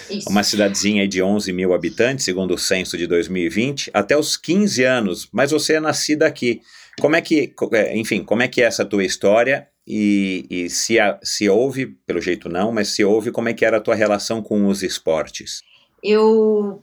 Isso. 0.09 0.29
Uma 0.29 0.43
cidadezinha 0.43 1.07
de 1.07 1.23
11 1.23 1.53
mil 1.53 1.73
habitantes, 1.73 2.25
segundo 2.25 2.53
o 2.53 2.57
censo 2.57 2.97
de 2.97 3.07
2020, 3.07 3.91
até 3.93 4.17
os 4.17 4.35
15 4.35 4.83
anos, 4.83 5.29
mas 5.31 5.51
você 5.51 5.75
é 5.75 5.79
nascida 5.79 6.27
aqui. 6.27 6.59
Como 6.99 7.15
é 7.15 7.21
que, 7.21 7.53
é, 7.71 7.97
enfim, 7.97 8.21
como 8.21 8.41
é 8.41 8.49
que 8.49 8.61
é 8.61 8.65
essa 8.65 8.83
tua 8.83 9.05
história 9.05 9.65
e, 9.87 10.45
e 10.49 10.69
se, 10.69 10.99
a, 10.99 11.17
se 11.23 11.47
houve, 11.47 11.85
pelo 12.05 12.19
jeito 12.19 12.49
não, 12.49 12.73
mas 12.73 12.89
se 12.89 13.05
houve, 13.05 13.31
como 13.31 13.47
é 13.47 13.53
que 13.53 13.63
era 13.63 13.77
a 13.77 13.81
tua 13.81 13.95
relação 13.95 14.41
com 14.41 14.67
os 14.67 14.83
esportes? 14.83 15.61
Eu 16.05 16.81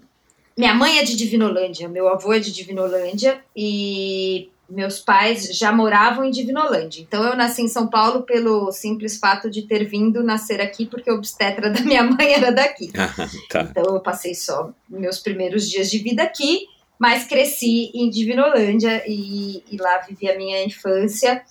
minha 0.57 0.75
mãe 0.75 0.99
é 0.99 1.05
de 1.05 1.17
Divinolândia, 1.17 1.89
meu 1.89 2.09
avô 2.09 2.33
é 2.33 2.39
de 2.39 2.53
Divinolândia 2.53 3.43
e 3.57 4.51
meus 4.69 4.99
pais 4.99 5.57
já 5.57 5.73
moravam 5.73 6.25
em 6.25 6.31
Divinolândia. 6.31 7.03
Então 7.03 7.23
eu 7.25 7.37
nasci 7.37 7.63
em 7.63 7.69
São 7.69 7.87
Paulo 7.87 8.23
pelo 8.23 8.73
simples 8.73 9.19
fato 9.19 9.51
de 9.51 9.63
ter 9.63 9.85
vindo 9.85 10.23
nascer 10.23 10.61
aqui, 10.61 10.87
porque 10.87 11.11
o 11.11 11.15
obstetra 11.15 11.69
da 11.71 11.81
minha 11.81 12.03
mãe 12.03 12.33
era 12.33 12.51
daqui. 12.51 12.91
tá. 13.49 13.63
Então 13.63 13.95
eu 13.95 14.01
passei 14.01 14.35
só 14.35 14.71
meus 14.89 15.19
primeiros 15.19 15.69
dias 15.69 15.91
de 15.91 15.99
vida 15.99 16.23
aqui, 16.23 16.67
mas 16.99 17.25
cresci 17.25 17.91
em 17.95 18.09
Divinolândia 18.11 19.03
e, 19.07 19.63
e 19.71 19.77
lá 19.77 19.99
vivi 19.99 20.31
a 20.31 20.37
minha 20.37 20.65
infância 20.65 21.43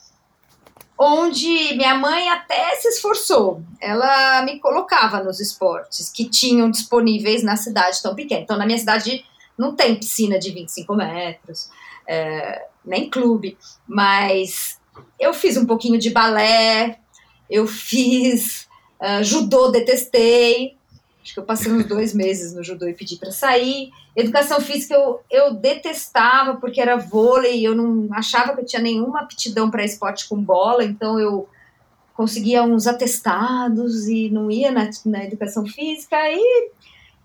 onde 1.04 1.74
minha 1.76 1.96
mãe 1.96 2.30
até 2.30 2.76
se 2.76 2.88
esforçou. 2.90 3.64
Ela 3.82 4.44
me 4.44 4.60
colocava 4.60 5.24
nos 5.24 5.40
esportes 5.40 6.12
que 6.12 6.30
tinham 6.30 6.70
disponíveis 6.70 7.42
na 7.42 7.56
cidade 7.56 8.00
tão 8.04 8.14
pequena. 8.14 8.42
Então, 8.42 8.56
na 8.56 8.68
minha 8.68 8.78
cidade 8.78 9.26
não 9.58 9.76
tem 9.76 9.96
piscina 9.96 10.38
de 10.38 10.52
25 10.52 10.96
metros, 10.96 11.72
é, 12.08 12.68
nem 12.86 13.10
clube, 13.10 13.58
mas 13.88 14.80
eu 15.20 15.34
fiz 15.34 15.58
um 15.58 15.66
pouquinho 15.66 15.98
de 15.98 16.12
balé, 16.12 17.00
eu 17.50 17.66
fiz 17.66 18.68
uh, 19.00 19.24
judô, 19.24 19.70
detestei, 19.70 20.78
Acho 21.22 21.34
que 21.34 21.40
eu 21.40 21.44
passei 21.44 21.72
uns 21.72 21.86
dois 21.86 22.14
meses 22.14 22.54
no 22.54 22.64
judô 22.64 22.88
e 22.88 22.94
pedi 22.94 23.16
para 23.16 23.32
sair. 23.32 23.92
Educação 24.16 24.60
física 24.60 24.96
eu, 24.96 25.22
eu 25.30 25.54
detestava 25.54 26.56
porque 26.56 26.82
era 26.82 26.98
vôlei, 26.98 27.66
eu 27.66 27.76
não 27.76 28.10
achava 28.14 28.54
que 28.56 28.62
eu 28.62 28.66
tinha 28.66 28.82
nenhuma 28.82 29.22
aptidão 29.22 29.70
para 29.70 29.86
esporte 29.86 30.28
com 30.28 30.42
bola, 30.42 30.84
então 30.84 31.20
eu 31.20 31.48
conseguia 32.14 32.64
uns 32.64 32.88
atestados 32.88 34.08
e 34.08 34.30
não 34.30 34.50
ia 34.50 34.72
na, 34.72 34.90
na 35.06 35.24
educação 35.24 35.66
física 35.66 36.18
e, 36.30 36.72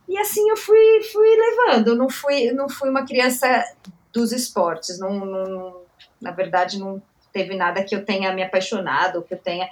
e 0.09 0.19
assim 0.19 0.49
eu 0.51 0.57
fui, 0.57 1.03
fui 1.13 1.29
levando. 1.29 1.89
Eu 1.89 1.97
não 1.97 2.11
fui, 2.11 2.53
não 2.53 2.69
fui 2.69 2.91
uma 2.91 3.07
criança 3.07 3.65
dos 4.13 4.31
esportes, 4.33 4.99
não, 4.99 5.25
não, 5.25 5.81
na 6.21 6.31
verdade 6.31 6.79
não 6.79 7.03
teve 7.33 7.55
nada 7.55 7.83
que 7.83 7.95
eu 7.95 8.05
tenha 8.05 8.33
me 8.33 8.43
apaixonado, 8.43 9.23
que 9.23 9.35
eu 9.35 9.39
tenha. 9.39 9.69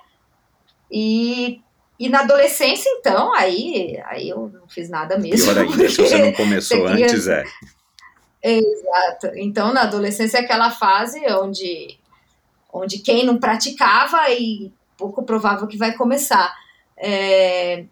E 0.91 1.63
e 1.99 2.09
na 2.09 2.21
adolescência, 2.21 2.91
então, 2.99 3.33
aí, 3.35 4.01
aí 4.07 4.29
eu 4.29 4.51
não 4.53 4.69
fiz 4.69 4.89
nada 4.89 5.17
mesmo. 5.17 5.53
Pior 5.53 5.65
ainda, 5.65 5.89
se 5.89 5.97
você 5.97 6.19
não 6.19 6.33
começou 6.33 6.87
antes, 6.87 7.29
é. 7.29 7.45
Exato. 8.43 9.31
Então, 9.37 9.73
na 9.73 9.83
adolescência 9.83 10.39
é 10.39 10.41
aquela 10.41 10.71
fase 10.71 11.21
onde, 11.33 11.97
onde 12.73 12.99
quem 12.99 13.25
não 13.25 13.39
praticava 13.39 14.29
e 14.31 14.73
pouco 14.99 15.23
provável 15.23 15.69
que 15.69 15.79
vai 15.79 15.97
começar. 15.97 16.53
É, 16.97 17.85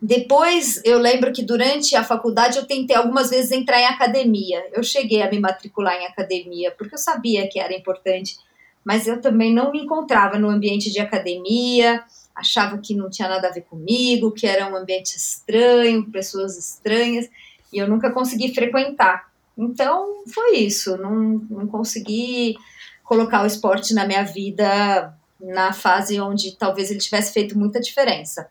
depois, 0.00 0.80
eu 0.84 0.98
lembro 0.98 1.32
que 1.32 1.42
durante 1.42 1.96
a 1.96 2.04
faculdade 2.04 2.58
eu 2.58 2.66
tentei 2.66 2.94
algumas 2.94 3.30
vezes 3.30 3.50
entrar 3.50 3.80
em 3.80 3.86
academia. 3.86 4.62
Eu 4.72 4.82
cheguei 4.82 5.22
a 5.22 5.30
me 5.30 5.40
matricular 5.40 5.96
em 5.96 6.06
academia, 6.06 6.70
porque 6.70 6.94
eu 6.94 6.98
sabia 6.98 7.48
que 7.48 7.58
era 7.58 7.74
importante, 7.74 8.36
mas 8.84 9.06
eu 9.08 9.20
também 9.22 9.54
não 9.54 9.72
me 9.72 9.80
encontrava 9.80 10.38
no 10.38 10.50
ambiente 10.50 10.92
de 10.92 11.00
academia 11.00 12.04
achava 12.38 12.78
que 12.78 12.94
não 12.94 13.10
tinha 13.10 13.28
nada 13.28 13.48
a 13.48 13.52
ver 13.52 13.62
comigo, 13.62 14.30
que 14.30 14.46
era 14.46 14.70
um 14.70 14.76
ambiente 14.76 15.16
estranho, 15.16 16.08
pessoas 16.10 16.56
estranhas, 16.56 17.28
e 17.72 17.78
eu 17.78 17.88
nunca 17.88 18.10
consegui 18.10 18.54
frequentar. 18.54 19.28
Então 19.56 20.22
foi 20.32 20.58
isso, 20.58 20.96
não, 20.96 21.44
não 21.50 21.66
consegui 21.66 22.56
colocar 23.02 23.42
o 23.42 23.46
esporte 23.46 23.92
na 23.92 24.06
minha 24.06 24.22
vida 24.22 25.12
na 25.40 25.72
fase 25.72 26.20
onde 26.20 26.56
talvez 26.56 26.90
ele 26.90 27.00
tivesse 27.00 27.32
feito 27.32 27.58
muita 27.58 27.80
diferença. 27.80 28.48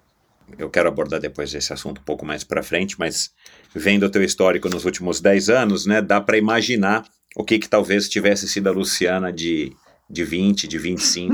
Eu 0.58 0.70
quero 0.70 0.88
abordar 0.88 1.20
depois 1.20 1.54
esse 1.54 1.74
assunto 1.74 2.00
um 2.00 2.04
pouco 2.04 2.26
mais 2.26 2.44
para 2.44 2.64
frente, 2.64 2.98
mas 2.98 3.32
vendo 3.74 4.04
o 4.04 4.10
teu 4.10 4.24
histórico 4.24 4.70
nos 4.70 4.86
últimos 4.86 5.20
10 5.20 5.50
anos, 5.50 5.86
né, 5.86 6.02
dá 6.02 6.22
para 6.22 6.38
imaginar 6.38 7.06
o 7.36 7.44
que 7.44 7.60
que 7.60 7.70
talvez 7.70 8.08
tivesse 8.08 8.48
sido 8.48 8.68
a 8.68 8.72
Luciana 8.72 9.32
de 9.32 9.74
de 10.10 10.24
20, 10.24 10.68
de 10.68 10.78
25, 10.78 11.34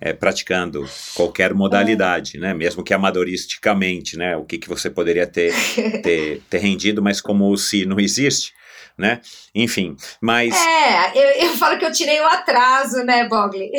é, 0.00 0.12
praticando 0.14 0.88
qualquer 1.14 1.52
modalidade, 1.52 2.38
né? 2.38 2.54
Mesmo 2.54 2.82
que 2.82 2.94
amadoristicamente, 2.94 4.16
né? 4.16 4.36
O 4.36 4.44
que, 4.44 4.58
que 4.58 4.68
você 4.68 4.88
poderia 4.88 5.26
ter, 5.26 5.52
ter, 6.02 6.42
ter 6.48 6.58
rendido, 6.58 7.02
mas 7.02 7.20
como 7.20 7.54
se 7.56 7.84
não 7.84 8.00
existe, 8.00 8.54
né? 8.96 9.20
Enfim, 9.54 9.94
mas... 10.20 10.54
É, 10.54 11.12
eu, 11.14 11.48
eu 11.48 11.56
falo 11.56 11.78
que 11.78 11.84
eu 11.84 11.92
tirei 11.92 12.18
o 12.20 12.26
atraso, 12.26 13.04
né, 13.04 13.28
Bogli? 13.28 13.70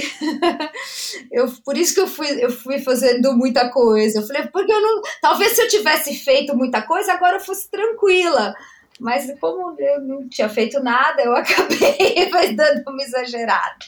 eu, 1.32 1.52
por 1.66 1.76
isso 1.76 1.96
que 1.96 2.02
eu 2.02 2.08
fui, 2.08 2.28
eu 2.44 2.52
fui 2.52 2.80
fazendo 2.80 3.34
muita 3.34 3.70
coisa. 3.70 4.20
Eu 4.20 4.28
falei, 4.28 4.44
porque 4.48 4.72
eu 4.72 4.82
não... 4.82 5.02
Talvez 5.20 5.54
se 5.54 5.62
eu 5.64 5.68
tivesse 5.68 6.14
feito 6.14 6.56
muita 6.56 6.84
coisa, 6.84 7.14
agora 7.14 7.38
eu 7.38 7.42
fosse 7.42 7.70
tranquila. 7.72 8.54
Mas 9.00 9.32
como 9.40 9.80
eu 9.80 10.02
não 10.02 10.28
tinha 10.28 10.50
feito 10.50 10.82
nada, 10.82 11.22
eu 11.22 11.34
acabei 11.38 12.56
dando 12.56 12.84
uma 12.88 13.04
exagerada. 13.04 13.86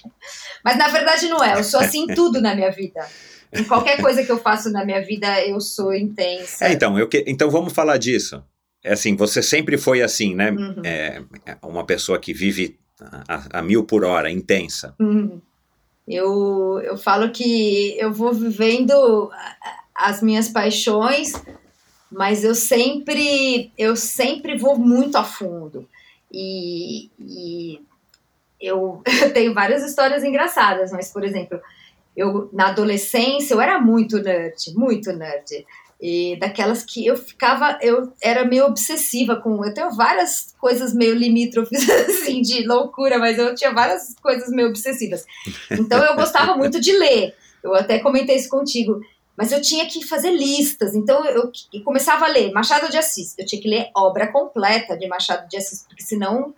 Mas 0.63 0.78
na 0.78 0.88
verdade 0.88 1.28
não 1.28 1.43
é, 1.43 1.60
eu 1.60 1.63
sou 1.63 1.80
assim 1.80 2.04
em 2.04 2.08
tudo 2.15 2.41
na 2.41 2.56
minha 2.56 2.72
vida. 2.72 3.06
Em 3.52 3.63
qualquer 3.63 4.00
coisa 4.00 4.24
que 4.24 4.32
eu 4.32 4.38
faço 4.38 4.72
na 4.72 4.86
minha 4.86 5.02
vida, 5.02 5.43
eu 5.45 5.60
sou 5.60 5.93
intensa. 5.93 6.67
É, 6.67 6.74
então, 6.74 7.00
eu 7.00 7.08
que, 7.08 7.24
então 7.28 7.50
vamos 7.50 7.74
falar 7.74 7.98
disso. 7.98 8.43
É 8.84 8.93
assim, 8.93 9.15
você 9.15 9.41
sempre 9.41 9.78
foi 9.78 10.02
assim, 10.02 10.36
né? 10.36 10.52
Uhum. 10.52 10.82
É, 10.86 11.22
uma 11.63 11.84
pessoa 11.84 12.19
que 12.19 12.32
vive 12.32 12.80
a, 13.28 13.60
a 13.60 13.62
mil 13.62 13.84
por 13.84 14.06
hora, 14.06 14.30
intensa. 14.30 14.95
Uhum. 15.00 15.41
Eu, 16.08 16.80
eu 16.84 16.98
falo 16.98 17.32
que 17.32 17.95
eu 18.00 18.12
vou 18.12 18.34
vivendo 18.34 19.30
as 19.93 20.22
minhas 20.22 20.48
paixões 20.48 21.34
mas 22.12 22.43
eu 22.43 22.56
sempre 22.56 23.72
eu 23.78 23.95
sempre 23.95 24.58
vou 24.58 24.78
muito 24.78 25.17
a 25.17 25.24
fundo 25.24 25.88
e, 26.32 27.10
e 27.19 27.82
eu, 28.60 29.02
eu, 29.22 29.32
tenho 29.34 29.54
várias 29.54 29.84
histórias 29.84 30.24
engraçadas, 30.24 30.91
mas 30.91 31.12
por 31.12 31.24
exemplo, 31.24 31.60
eu 32.15 32.50
na 32.52 32.67
adolescência 32.67 33.54
eu 33.54 33.62
era 33.62 33.80
muito 33.80 34.22
nerd, 34.22 34.74
muito 34.76 35.12
nerd. 35.13 35.65
E 36.02 36.38
daquelas 36.39 36.82
que 36.86 37.06
eu 37.06 37.17
ficava, 37.17 37.78
eu 37.82 38.13
era 38.24 38.45
meio 38.45 38.65
obsessiva 38.65 39.36
com. 39.36 39.65
Eu 39.65 39.74
tenho 39.74 39.91
várias 39.91 40.56
coisas 40.58 40.93
meio 40.93 41.13
limítrofes, 41.13 41.89
assim, 42.08 42.41
de 42.41 42.65
loucura, 42.65 43.19
mas 43.19 43.38
eu 43.38 43.54
tinha 43.54 43.74
várias 43.74 44.15
coisas 44.22 44.50
meio 44.50 44.69
obsessivas. 44.69 45.26
Então 45.69 46.02
eu 46.02 46.15
gostava 46.15 46.56
muito 46.56 46.80
de 46.80 46.93
ler. 46.93 47.36
Eu 47.62 47.76
até 47.76 48.00
comentei 48.00 48.38
isso 48.38 48.48
contigo 48.48 49.02
mas 49.39 49.54
eu 49.54 49.62
tinha 49.62 49.86
que 49.86 50.06
fazer 50.06 50.32
listas. 50.32 50.93
Então 50.93 51.23
eu, 51.23 51.49
eu, 51.71 51.82
começava 51.82 52.25
a 52.25 52.28
ler 52.28 52.52
Machado 52.52 52.91
de 52.91 52.97
Assis. 52.97 53.36
Eu 53.38 53.45
tinha 53.45 53.62
que 53.62 53.69
ler 53.69 53.89
obra 53.95 54.28
completa 54.28 54.97
de 54.97 55.08
Machado 55.08 55.47
de 55.47 55.56
Assis, 55.56 55.86
porque 55.88 56.04
senão 56.04 56.54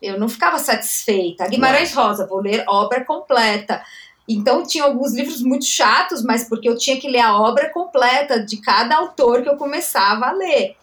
eu 0.00 0.16
não 0.16 0.28
ficava 0.28 0.56
satisfeita. 0.56 1.48
Guimarães 1.48 1.92
Rosa, 1.92 2.24
vou 2.24 2.38
ler 2.38 2.64
obra 2.68 3.04
completa. 3.04 3.82
Então 4.28 4.62
tinha 4.62 4.84
alguns 4.84 5.14
livros 5.14 5.42
muito 5.42 5.64
chatos, 5.64 6.22
mas 6.22 6.48
porque 6.48 6.68
eu 6.68 6.78
tinha 6.78 6.96
que 6.96 7.08
ler 7.08 7.18
a 7.18 7.40
obra 7.40 7.70
completa 7.70 8.38
de 8.38 8.58
cada 8.58 8.94
autor 8.98 9.42
que 9.42 9.48
eu 9.48 9.56
começava 9.56 10.26
a 10.26 10.32
ler. 10.32 10.76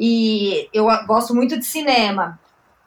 E 0.00 0.66
eu 0.72 0.86
gosto 1.06 1.34
muito 1.34 1.58
de 1.58 1.66
cinema. 1.66 2.40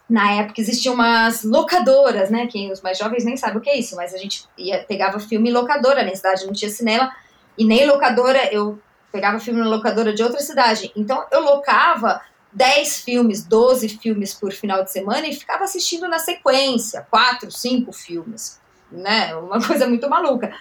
Na 0.10 0.32
época 0.32 0.60
existiam 0.60 0.96
umas 0.96 1.44
locadoras, 1.44 2.32
né? 2.32 2.48
Quem 2.48 2.72
os 2.72 2.82
mais 2.82 2.98
jovens 2.98 3.24
nem 3.24 3.38
sabem 3.38 3.58
o 3.58 3.62
que 3.62 3.70
é 3.70 3.78
isso, 3.78 3.96
mas 3.96 4.16
a 4.16 4.18
gente 4.18 4.46
ia, 4.58 4.84
pegava 4.84 5.20
filme 5.20 5.52
em 5.52 5.54
locadora. 5.54 6.04
Na 6.04 6.16
cidade 6.16 6.44
não 6.44 6.54
tinha 6.54 6.72
cinema 6.72 7.14
e 7.58 7.66
nem 7.66 7.86
locadora, 7.86 8.54
eu 8.54 8.80
pegava 9.12 9.40
filme 9.40 9.60
na 9.60 9.68
locadora 9.68 10.14
de 10.14 10.22
outra 10.22 10.40
cidade. 10.40 10.92
Então 10.96 11.26
eu 11.32 11.42
locava 11.42 12.22
10 12.54 13.02
filmes, 13.02 13.44
12 13.44 13.90
filmes 13.90 14.34
por 14.34 14.52
final 14.52 14.84
de 14.84 14.92
semana 14.92 15.28
e 15.28 15.34
ficava 15.34 15.64
assistindo 15.64 16.08
na 16.08 16.20
sequência, 16.20 17.06
4, 17.10 17.52
5 17.52 17.92
filmes. 17.92 18.60
Né? 18.92 19.36
Uma 19.36 19.62
coisa 19.66 19.88
muito 19.88 20.10
maluca. 20.10 20.54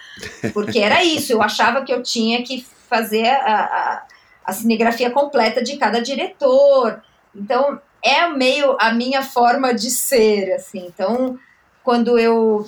Porque 0.53 0.79
era 0.79 1.03
isso, 1.03 1.31
eu 1.31 1.41
achava 1.41 1.83
que 1.83 1.93
eu 1.93 2.01
tinha 2.03 2.43
que 2.43 2.65
fazer 2.89 3.27
a, 3.27 3.63
a, 3.63 4.03
a 4.45 4.53
cinegrafia 4.53 5.11
completa 5.11 5.63
de 5.63 5.77
cada 5.77 6.01
diretor. 6.01 7.01
Então, 7.35 7.79
é 8.01 8.27
meio 8.27 8.75
a 8.79 8.91
minha 8.91 9.21
forma 9.21 9.73
de 9.73 9.91
ser, 9.91 10.53
assim. 10.53 10.85
Então, 10.87 11.37
quando 11.83 12.17
eu 12.17 12.65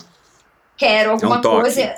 quero 0.77 1.11
alguma 1.11 1.35
é 1.35 1.39
um 1.39 1.41
coisa, 1.41 1.95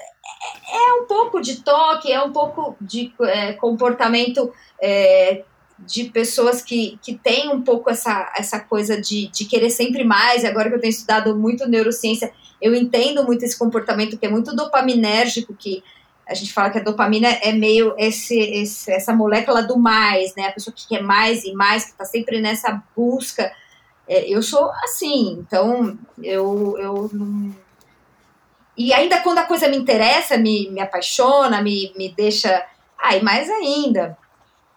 é 0.71 0.93
um 0.93 1.06
pouco 1.06 1.41
de 1.41 1.62
toque, 1.62 2.12
é 2.12 2.21
um 2.21 2.32
pouco 2.32 2.75
de 2.82 3.13
é, 3.21 3.54
comportamento 3.54 4.51
é, 4.82 5.43
de 5.80 6.06
pessoas 6.06 6.62
que, 6.62 6.99
que 7.01 7.15
têm 7.15 7.49
um 7.49 7.62
pouco 7.62 7.89
essa, 7.89 8.32
essa 8.36 8.60
coisa 8.60 8.99
de, 8.99 9.27
de 9.27 9.45
querer 9.45 9.69
sempre 9.69 10.04
mais. 10.04 10.45
Agora 10.45 10.69
que 10.69 10.75
eu 10.75 10.82
tenho 10.82 10.91
estudado 10.91 11.36
muito 11.36 11.67
neurociência, 11.67 12.32
eu 12.62 12.73
entendo 12.73 13.23
muito 13.23 13.43
esse 13.43 13.58
comportamento 13.58 14.17
que 14.17 14.25
é 14.25 14.30
muito 14.30 14.56
dopaminérgico, 14.56 15.54
que 15.54 15.84
a 16.27 16.34
gente 16.34 16.54
fala 16.54 16.69
que 16.69 16.77
a 16.77 16.84
dopamina 16.84 17.27
é 17.27 17.51
meio 17.51 17.93
esse, 17.97 18.39
esse, 18.39 18.91
essa 18.91 19.13
molécula 19.13 19.62
do 19.62 19.77
mais, 19.77 20.34
né? 20.36 20.47
A 20.47 20.51
pessoa 20.51 20.73
que 20.73 20.88
quer 20.88 21.01
mais 21.01 21.43
e 21.43 21.54
mais, 21.54 21.86
que 21.86 21.91
está 21.91 22.06
sempre 22.06 22.39
nessa 22.39 22.82
busca. 22.95 23.51
É, 24.08 24.30
eu 24.30 24.41
sou 24.41 24.71
assim, 24.84 25.39
então 25.39 25.97
eu, 26.23 26.77
eu 26.80 27.10
não 27.12 27.54
e 28.88 28.94
ainda 28.94 29.22
quando 29.22 29.39
a 29.39 29.46
coisa 29.46 29.67
me 29.67 29.78
interessa, 29.78 30.38
me, 30.38 30.70
me 30.70 30.82
apaixona, 30.82 31.62
me, 31.62 31.94
me 31.96 32.10
deixa. 32.10 32.65
Ai, 32.98 33.22
mais 33.22 33.50
ainda. 33.50 34.17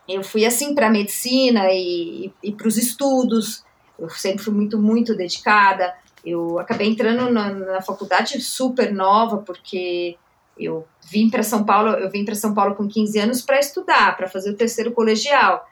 eu 0.08 0.22
fui 0.22 0.44
assim 0.44 0.74
para 0.74 0.88
a 0.88 0.90
medicina 0.90 1.70
e, 1.70 2.26
e, 2.26 2.48
e 2.48 2.52
para 2.52 2.68
os 2.68 2.76
estudos. 2.76 3.64
Eu 3.98 4.10
sempre 4.10 4.44
fui 4.44 4.52
muito, 4.52 4.78
muito 4.78 5.16
dedicada. 5.16 5.94
Eu 6.24 6.58
acabei 6.58 6.88
entrando 6.88 7.30
na, 7.30 7.50
na 7.50 7.82
faculdade 7.82 8.40
super 8.40 8.92
nova, 8.92 9.38
porque 9.38 10.16
eu 10.58 10.86
vim 11.10 11.28
para 11.28 11.42
São 11.42 11.64
Paulo, 11.64 11.90
eu 11.90 12.10
vim 12.10 12.24
para 12.24 12.34
São 12.34 12.54
Paulo 12.54 12.74
com 12.74 12.88
15 12.88 13.18
anos 13.18 13.42
para 13.42 13.58
estudar, 13.58 14.16
para 14.16 14.28
fazer 14.28 14.50
o 14.50 14.56
terceiro 14.56 14.92
colegial. 14.92 15.68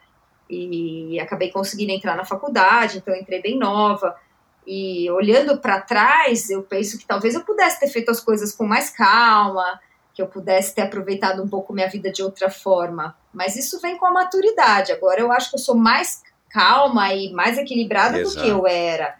E 0.49 1.19
acabei 1.19 1.49
conseguindo 1.51 1.91
entrar 1.91 2.15
na 2.15 2.25
faculdade, 2.25 2.97
então 2.97 3.15
entrei 3.15 3.41
bem 3.41 3.57
nova. 3.57 4.15
E 4.65 5.09
olhando 5.11 5.57
para 5.57 5.81
trás, 5.81 6.49
eu 6.49 6.63
penso 6.63 6.97
que 6.97 7.05
talvez 7.05 7.35
eu 7.35 7.41
pudesse 7.41 7.79
ter 7.79 7.87
feito 7.87 8.09
as 8.09 8.19
coisas 8.19 8.53
com 8.53 8.65
mais 8.65 8.89
calma, 8.89 9.79
que 10.13 10.21
eu 10.21 10.27
pudesse 10.27 10.73
ter 10.75 10.81
aproveitado 10.81 11.43
um 11.43 11.47
pouco 11.47 11.73
minha 11.73 11.89
vida 11.89 12.11
de 12.11 12.21
outra 12.21 12.49
forma. 12.49 13.15
Mas 13.33 13.55
isso 13.55 13.79
vem 13.81 13.97
com 13.97 14.05
a 14.05 14.11
maturidade. 14.11 14.91
Agora 14.91 15.19
eu 15.19 15.31
acho 15.31 15.49
que 15.49 15.55
eu 15.55 15.59
sou 15.59 15.75
mais 15.75 16.21
calma 16.49 17.13
e 17.13 17.33
mais 17.33 17.57
equilibrada 17.57 18.19
Exato. 18.19 18.35
do 18.35 18.41
que 18.41 18.49
eu 18.49 18.67
era. 18.67 19.15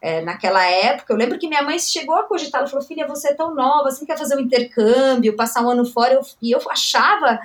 É, 0.00 0.22
naquela 0.22 0.64
época, 0.64 1.12
eu 1.12 1.16
lembro 1.16 1.38
que 1.38 1.48
minha 1.48 1.62
mãe 1.62 1.78
chegou 1.78 2.14
a 2.14 2.22
cogitar, 2.22 2.60
ela 2.60 2.70
falou, 2.70 2.84
filha, 2.84 3.06
você 3.06 3.30
é 3.30 3.34
tão 3.34 3.54
nova, 3.54 3.90
você 3.90 4.06
quer 4.06 4.16
fazer 4.16 4.36
um 4.36 4.40
intercâmbio, 4.40 5.36
passar 5.36 5.62
um 5.62 5.70
ano 5.70 5.84
fora, 5.84 6.14
eu, 6.14 6.20
e 6.40 6.52
eu 6.52 6.60
achava 6.70 7.38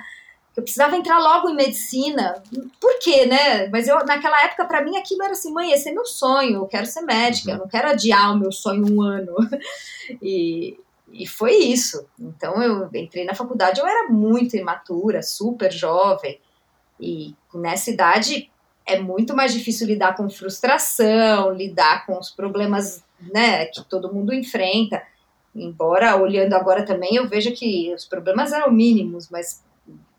eu 0.56 0.62
precisava 0.62 0.96
entrar 0.96 1.18
logo 1.18 1.48
em 1.48 1.56
medicina, 1.56 2.42
por 2.80 2.98
quê, 3.00 3.26
né? 3.26 3.68
Mas 3.68 3.88
eu, 3.88 3.96
naquela 4.04 4.44
época, 4.44 4.64
para 4.64 4.84
mim, 4.84 4.96
aquilo 4.96 5.22
era 5.22 5.32
assim, 5.32 5.52
mãe, 5.52 5.72
esse 5.72 5.88
é 5.88 5.92
meu 5.92 6.04
sonho, 6.04 6.56
eu 6.60 6.66
quero 6.66 6.86
ser 6.86 7.00
médica, 7.02 7.52
eu 7.52 7.58
não 7.58 7.68
quero 7.68 7.88
adiar 7.88 8.32
o 8.32 8.38
meu 8.38 8.52
sonho 8.52 8.84
um 8.88 9.02
ano, 9.02 9.34
e, 10.22 10.78
e 11.12 11.26
foi 11.26 11.56
isso. 11.56 12.06
Então, 12.18 12.62
eu 12.62 12.88
entrei 12.94 13.24
na 13.24 13.34
faculdade, 13.34 13.80
eu 13.80 13.86
era 13.86 14.08
muito 14.08 14.56
imatura, 14.56 15.22
super 15.22 15.72
jovem, 15.72 16.40
e 17.00 17.34
nessa 17.52 17.90
idade, 17.90 18.48
é 18.86 19.00
muito 19.00 19.34
mais 19.34 19.52
difícil 19.52 19.88
lidar 19.88 20.14
com 20.14 20.30
frustração, 20.30 21.52
lidar 21.52 22.06
com 22.06 22.16
os 22.16 22.30
problemas 22.30 23.02
né, 23.32 23.66
que 23.66 23.82
todo 23.84 24.12
mundo 24.12 24.32
enfrenta. 24.32 25.02
Embora, 25.54 26.16
olhando 26.16 26.54
agora 26.54 26.84
também, 26.84 27.16
eu 27.16 27.28
vejo 27.28 27.52
que 27.52 27.92
os 27.94 28.04
problemas 28.04 28.52
eram 28.52 28.70
mínimos, 28.70 29.28
mas 29.30 29.63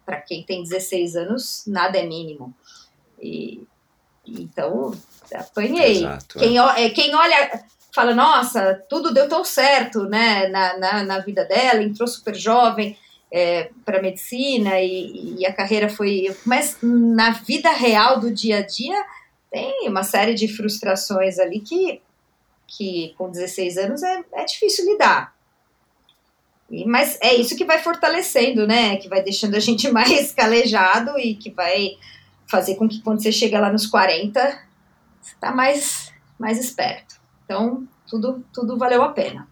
para 0.06 0.22
quem 0.22 0.44
tem 0.44 0.64
16 0.64 1.16
anos, 1.16 1.64
nada 1.66 1.98
é 1.98 2.06
mínimo. 2.06 2.54
E, 3.22 3.64
então, 4.26 4.94
apanhei. 5.34 5.98
Exato, 5.98 6.40
quem, 6.40 6.58
é. 6.60 6.90
quem 6.90 7.16
olha, 7.16 7.64
fala, 7.94 8.14
nossa, 8.14 8.84
tudo 8.90 9.14
deu 9.14 9.28
tão 9.28 9.44
certo 9.44 10.04
né, 10.04 10.48
na, 10.50 10.78
na, 10.78 11.04
na 11.04 11.20
vida 11.20 11.46
dela, 11.46 11.82
entrou 11.82 12.08
super 12.08 12.36
jovem, 12.36 12.98
é, 13.32 13.70
para 13.84 14.02
medicina 14.02 14.80
e, 14.80 15.40
e, 15.40 15.46
a 15.46 15.54
carreira 15.54 15.90
foi. 15.90 16.36
Mas 16.46 16.78
na 16.82 17.32
vida 17.32 17.70
real 17.72 18.20
do 18.20 18.32
dia 18.32 18.60
a 18.60 18.66
dia 18.66 18.96
tem 19.52 19.90
uma 19.90 20.04
série 20.04 20.34
de 20.34 20.48
frustrações 20.48 21.40
ali 21.40 21.60
que, 21.60 22.02
que 22.68 23.14
com 23.18 23.30
16 23.30 23.78
anos 23.78 24.04
é, 24.04 24.24
é 24.34 24.46
difícil 24.46 24.86
lidar. 24.86 25.35
Mas 26.86 27.18
é 27.22 27.36
isso 27.36 27.56
que 27.56 27.66
vai 27.66 27.80
fortalecendo, 27.80 28.66
né? 28.66 28.98
Que 28.98 29.08
vai 29.08 29.22
deixando 29.22 29.56
a 29.56 29.60
gente 29.60 29.90
mais 29.92 30.32
calejado 30.32 31.18
e 31.20 31.36
que 31.36 31.52
vai 31.52 31.92
fazer 32.48 32.76
com 32.76 32.88
que 32.88 33.02
quando 33.02 33.22
você 33.22 33.32
chega 33.32 33.60
lá 33.60 33.72
nos 33.72 33.86
40, 33.88 34.40
você 35.22 35.36
tá 35.40 35.52
mais, 35.52 36.12
mais 36.40 36.58
esperto. 36.58 37.16
Então, 37.44 37.88
tudo, 38.08 38.44
tudo 38.54 38.78
valeu 38.78 39.02
a 39.02 39.10
pena. 39.10 39.48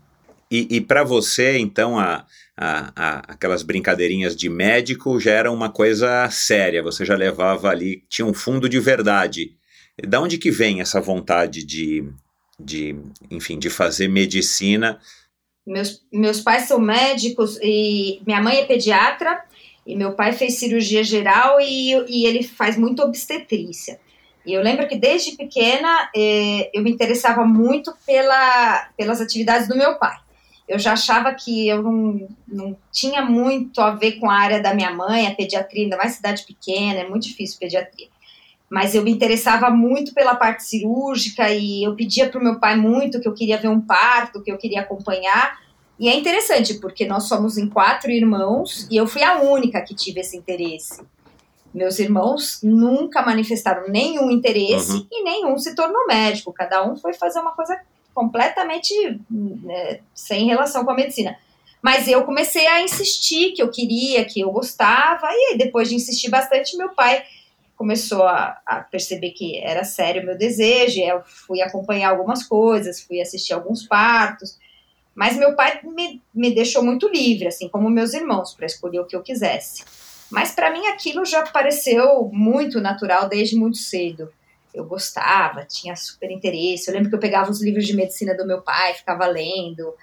E, 0.50 0.68
e 0.78 0.82
para 0.82 1.04
você, 1.04 1.58
então, 1.58 1.98
a, 1.98 2.26
a, 2.56 2.92
a, 2.96 3.18
aquelas 3.34 3.64
brincadeirinhas 3.64 4.36
de 4.36 4.50
médico 4.50 5.20
já 5.20 5.32
era 5.32 5.52
uma 5.52 5.70
coisa 5.70 6.30
séria, 6.30 6.84
você 6.84 7.04
já 7.04 7.16
levava 7.16 7.70
ali, 7.70 8.04
tinha 8.08 8.26
um 8.26 8.34
fundo 8.34 8.70
de 8.70 8.80
verdade. 8.80 9.56
Da 10.08 10.22
onde 10.22 10.38
que 10.38 10.52
vem 10.52 10.82
essa 10.82 11.02
vontade 11.02 11.66
de, 11.66 12.08
de 12.60 12.96
enfim, 13.32 13.58
de 13.58 13.70
fazer 13.70 14.08
medicina? 14.08 15.00
Meus, 15.66 16.04
meus 16.12 16.42
pais 16.42 16.64
são 16.64 16.80
médicos 16.80 17.58
e 17.62 18.22
minha 18.26 18.42
mãe 18.42 18.58
é 18.58 18.66
pediatra 18.66 19.44
e 19.86 19.96
meu 19.96 20.14
pai 20.14 20.34
fez 20.34 20.56
cirurgia 20.56 21.04
geral 21.04 21.60
e, 21.62 21.94
e 22.08 22.26
ele 22.26 22.44
faz 22.44 22.78
muito 22.78 23.02
obstetrícia. 23.02 24.00
E 24.46 24.54
eu 24.54 24.62
lembro 24.62 24.88
que 24.88 24.98
desde 24.98 25.38
pequena 25.38 26.10
eh, 26.14 26.70
eu 26.74 26.84
me 26.84 26.92
interessava 26.92 27.46
muito 27.46 27.94
pela, 28.06 28.90
pelas 28.98 29.22
atividades 29.22 29.70
do 29.70 29.78
meu 29.78 29.98
pai 29.98 30.18
eu 30.68 30.80
já 30.80 30.94
achava 30.94 31.34
que 31.34 31.68
eu 31.68 31.82
não, 31.84 32.28
não 32.48 32.78
tinha 32.92 33.22
muito 33.22 33.82
a 33.82 33.92
ver 33.92 34.14
com 34.14 34.30
a 34.30 34.36
área 34.36 34.62
da 34.62 34.74
minha 34.74 34.92
mãe, 34.92 35.28
a 35.28 35.36
pediatria, 35.36 35.84
ainda 35.84 35.98
mais 35.98 36.14
cidade 36.14 36.44
pequena, 36.44 37.02
é 37.02 37.10
muito 37.10 37.24
difícil 37.24 37.60
pediatria. 37.60 38.08
Mas 38.74 38.96
eu 38.96 39.04
me 39.04 39.12
interessava 39.12 39.70
muito 39.70 40.16
pela 40.16 40.34
parte 40.34 40.64
cirúrgica 40.64 41.48
e 41.52 41.84
eu 41.84 41.96
pedia 41.96 42.28
para 42.28 42.40
o 42.40 42.44
meu 42.44 42.60
pai 42.60 42.76
muito 42.76 43.22
que 43.22 43.28
eu 43.28 43.34
queria 43.36 43.56
ver 43.56 43.68
um 43.68 43.80
parto, 43.80 44.42
que 44.42 44.52
eu 44.52 44.58
queria 44.58 44.82
acompanhar. 44.82 45.60
E 46.00 46.10
é 46.10 46.16
interessante, 46.16 46.74
porque 46.80 47.06
nós 47.06 47.26
somos 47.26 47.56
em 47.56 47.70
quatro 47.70 48.10
irmãos 48.10 48.88
e 48.90 48.98
eu 48.98 49.06
fui 49.06 49.22
a 49.22 49.40
única 49.42 49.80
que 49.82 49.94
tive 49.94 50.22
esse 50.22 50.36
interesse. 50.36 51.04
Meus 51.72 52.00
irmãos 52.00 52.62
nunca 52.64 53.22
manifestaram 53.22 53.88
nenhum 53.90 54.32
interesse 54.32 54.94
uhum. 54.94 55.08
e 55.12 55.24
nenhum 55.24 55.56
se 55.60 55.76
tornou 55.76 56.08
médico. 56.08 56.52
Cada 56.52 56.84
um 56.84 56.96
foi 56.96 57.14
fazer 57.14 57.42
uma 57.42 57.52
coisa 57.52 57.80
completamente 58.12 59.22
né, 59.30 60.00
sem 60.16 60.48
relação 60.48 60.84
com 60.84 60.90
a 60.90 60.96
medicina. 60.96 61.38
Mas 61.80 62.08
eu 62.08 62.24
comecei 62.24 62.66
a 62.66 62.82
insistir 62.82 63.52
que 63.52 63.62
eu 63.62 63.70
queria, 63.70 64.26
que 64.26 64.42
eu 64.42 64.50
gostava, 64.50 65.28
e 65.30 65.58
depois 65.60 65.90
de 65.90 65.94
insistir 65.94 66.32
bastante, 66.32 66.76
meu 66.76 66.90
pai 66.90 67.24
começou 67.84 68.24
a, 68.24 68.62
a 68.66 68.80
perceber 68.80 69.32
que 69.32 69.60
era 69.60 69.84
sério 69.84 70.22
o 70.22 70.26
meu 70.26 70.38
desejo, 70.38 71.02
eu 71.02 71.22
fui 71.26 71.62
acompanhar 71.62 72.12
algumas 72.12 72.42
coisas, 72.42 73.02
fui 73.02 73.20
assistir 73.20 73.52
alguns 73.52 73.86
partos, 73.86 74.58
mas 75.14 75.36
meu 75.36 75.54
pai 75.54 75.82
me, 75.84 76.22
me 76.34 76.56
deixou 76.56 76.82
muito 76.82 77.10
livre, 77.10 77.48
assim 77.48 77.68
como 77.68 77.90
meus 77.90 78.14
irmãos, 78.14 78.54
para 78.54 78.66
escolher 78.66 79.02
o 79.02 79.06
que 79.06 79.18
eu 79.18 79.22
quisesse. 79.22 79.84
Mas 80.32 80.52
para 80.52 80.72
mim 80.72 80.88
aquilo 80.88 81.26
já 81.26 81.44
pareceu 81.44 82.30
muito 82.32 82.80
natural 82.80 83.28
desde 83.28 83.58
muito 83.58 83.78
cedo 83.78 84.32
eu 84.74 84.86
gostava, 84.86 85.66
tinha 85.66 85.96
super 85.96 86.32
interesse. 86.32 86.90
Eu 86.90 86.96
lembro 86.96 87.10
que 87.10 87.16
eu 87.16 87.20
pegava 87.20 87.52
os 87.52 87.62
livros 87.62 87.86
de 87.86 87.96
medicina 87.96 88.36
do 88.36 88.48
meu 88.48 88.62
pai, 88.62 88.96
ficava 88.96 89.28
lendo, 89.28 89.94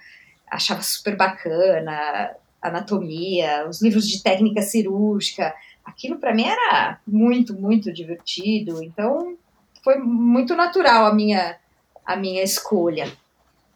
achava 0.49 0.81
super 0.81 1.17
bacana, 1.17 2.35
anatomia, 2.61 3.67
os 3.67 3.81
livros 3.81 4.07
de 4.07 4.23
técnica 4.23 4.61
cirúrgica. 4.61 5.53
Aquilo 5.83 6.17
para 6.17 6.33
mim 6.33 6.45
era 6.45 6.99
muito, 7.05 7.53
muito 7.53 7.91
divertido. 7.91 8.83
Então 8.83 9.37
foi 9.83 9.97
muito 9.97 10.55
natural 10.55 11.05
a 11.05 11.13
minha 11.13 11.57
a 12.05 12.15
minha 12.15 12.43
escolha. 12.43 13.11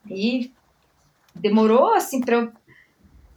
E 0.09 0.51
demorou 1.33 1.93
assim 1.93 2.21
para 2.21 2.35
eu 2.35 2.51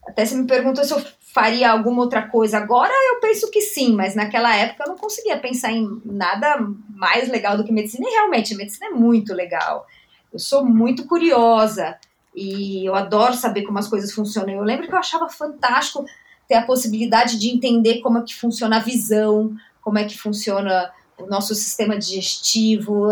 até 0.06 0.24
você 0.24 0.34
me 0.34 0.46
perguntou 0.46 0.82
se 0.84 0.92
eu 0.92 1.04
faria 1.20 1.70
alguma 1.70 2.00
outra 2.02 2.22
coisa 2.22 2.56
agora, 2.56 2.92
eu 3.12 3.20
penso 3.20 3.50
que 3.50 3.60
sim, 3.60 3.94
mas 3.94 4.14
naquela 4.14 4.56
época 4.56 4.84
eu 4.84 4.88
não 4.88 4.96
conseguia 4.96 5.38
pensar 5.38 5.70
em 5.70 6.00
nada 6.04 6.58
mais 6.88 7.28
legal 7.28 7.56
do 7.56 7.64
que 7.64 7.70
medicina. 7.70 8.08
E 8.08 8.12
realmente, 8.12 8.54
a 8.54 8.56
medicina 8.56 8.86
é 8.86 8.90
muito 8.90 9.34
legal. 9.34 9.86
Eu 10.32 10.38
sou 10.38 10.64
muito 10.64 11.06
curiosa 11.06 11.98
e 12.34 12.88
eu 12.88 12.94
adoro 12.94 13.34
saber 13.34 13.62
como 13.62 13.78
as 13.78 13.86
coisas 13.86 14.12
funcionam. 14.12 14.54
Eu 14.54 14.62
lembro 14.62 14.88
que 14.88 14.94
eu 14.94 14.98
achava 14.98 15.28
fantástico 15.28 16.04
ter 16.48 16.54
a 16.54 16.62
possibilidade 16.62 17.38
de 17.38 17.50
entender 17.50 18.00
como 18.00 18.18
é 18.18 18.22
que 18.22 18.34
funciona 18.34 18.76
a 18.78 18.82
visão, 18.82 19.54
como 19.82 19.98
é 19.98 20.04
que 20.04 20.18
funciona 20.18 20.90
o 21.18 21.26
nosso 21.26 21.54
sistema 21.54 21.98
digestivo. 21.98 23.08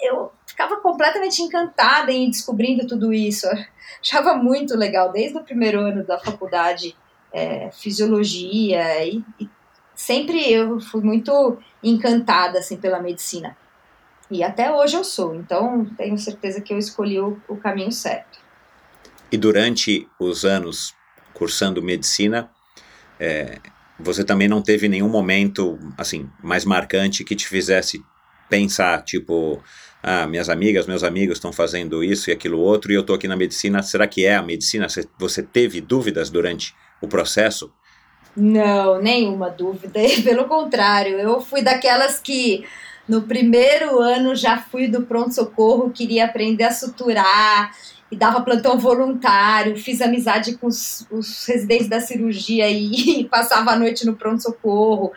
Eu 0.00 0.32
ficava 0.44 0.76
completamente 0.76 1.40
encantada 1.40 2.10
em 2.10 2.28
descobrindo 2.28 2.86
tudo 2.86 3.12
isso. 3.12 3.46
Eu 3.46 3.56
achava 4.00 4.34
muito 4.34 4.76
legal, 4.76 5.12
desde 5.12 5.38
o 5.38 5.44
primeiro 5.44 5.80
ano 5.80 6.04
da 6.04 6.18
faculdade 6.18 6.96
é, 7.32 7.70
fisiologia 7.72 9.04
e, 9.06 9.24
e, 9.40 9.48
sempre 9.94 10.52
eu 10.52 10.78
fui 10.80 11.00
muito 11.00 11.56
encantada 11.82 12.58
assim 12.58 12.76
pela 12.76 13.00
medicina 13.00 13.56
e 14.30 14.42
até 14.42 14.70
hoje 14.70 14.96
eu 14.96 15.04
sou 15.04 15.34
então 15.34 15.86
tenho 15.96 16.18
certeza 16.18 16.60
que 16.60 16.72
eu 16.72 16.78
escolhi 16.78 17.18
o, 17.18 17.40
o 17.48 17.56
caminho 17.56 17.90
certo 17.90 18.38
e 19.30 19.38
durante 19.38 20.06
os 20.18 20.44
anos 20.44 20.94
cursando 21.32 21.82
medicina 21.82 22.50
é, 23.22 23.58
você 24.00 24.24
também 24.24 24.48
não 24.48 24.60
teve 24.60 24.88
nenhum 24.88 25.08
momento 25.08 25.78
assim 25.96 26.28
mais 26.42 26.64
marcante 26.64 27.22
que 27.22 27.36
te 27.36 27.46
fizesse 27.46 28.02
pensar 28.50 29.02
tipo 29.02 29.62
ah, 30.02 30.26
minhas 30.26 30.48
amigas, 30.48 30.88
meus 30.88 31.04
amigos 31.04 31.38
estão 31.38 31.52
fazendo 31.52 32.02
isso 32.02 32.28
e 32.28 32.32
aquilo 32.32 32.58
outro 32.58 32.90
e 32.90 32.96
eu 32.96 33.02
estou 33.02 33.14
aqui 33.14 33.28
na 33.28 33.36
medicina, 33.36 33.80
será 33.82 34.08
que 34.08 34.26
é 34.26 34.34
a 34.34 34.42
medicina? 34.42 34.88
Você 35.16 35.42
teve 35.44 35.80
dúvidas 35.80 36.28
durante 36.28 36.74
o 37.00 37.06
processo? 37.06 37.72
Não, 38.36 39.00
nenhuma 39.00 39.48
dúvida. 39.48 40.00
Pelo 40.24 40.46
contrário, 40.46 41.18
eu 41.18 41.40
fui 41.40 41.62
daquelas 41.62 42.18
que 42.18 42.64
no 43.08 43.22
primeiro 43.22 44.00
ano 44.00 44.34
já 44.34 44.58
fui 44.58 44.88
do 44.88 45.02
pronto-socorro, 45.02 45.90
queria 45.90 46.24
aprender 46.24 46.64
a 46.64 46.72
suturar 46.72 47.72
e 48.12 48.16
dava 48.16 48.42
plantão 48.42 48.78
voluntário, 48.78 49.74
fiz 49.74 50.02
amizade 50.02 50.58
com 50.58 50.66
os, 50.66 51.06
os 51.10 51.46
residentes 51.46 51.88
da 51.88 51.98
cirurgia 51.98 52.68
e, 52.68 53.20
e 53.22 53.24
passava 53.24 53.70
a 53.70 53.78
noite 53.78 54.04
no 54.04 54.14
pronto-socorro. 54.14 55.10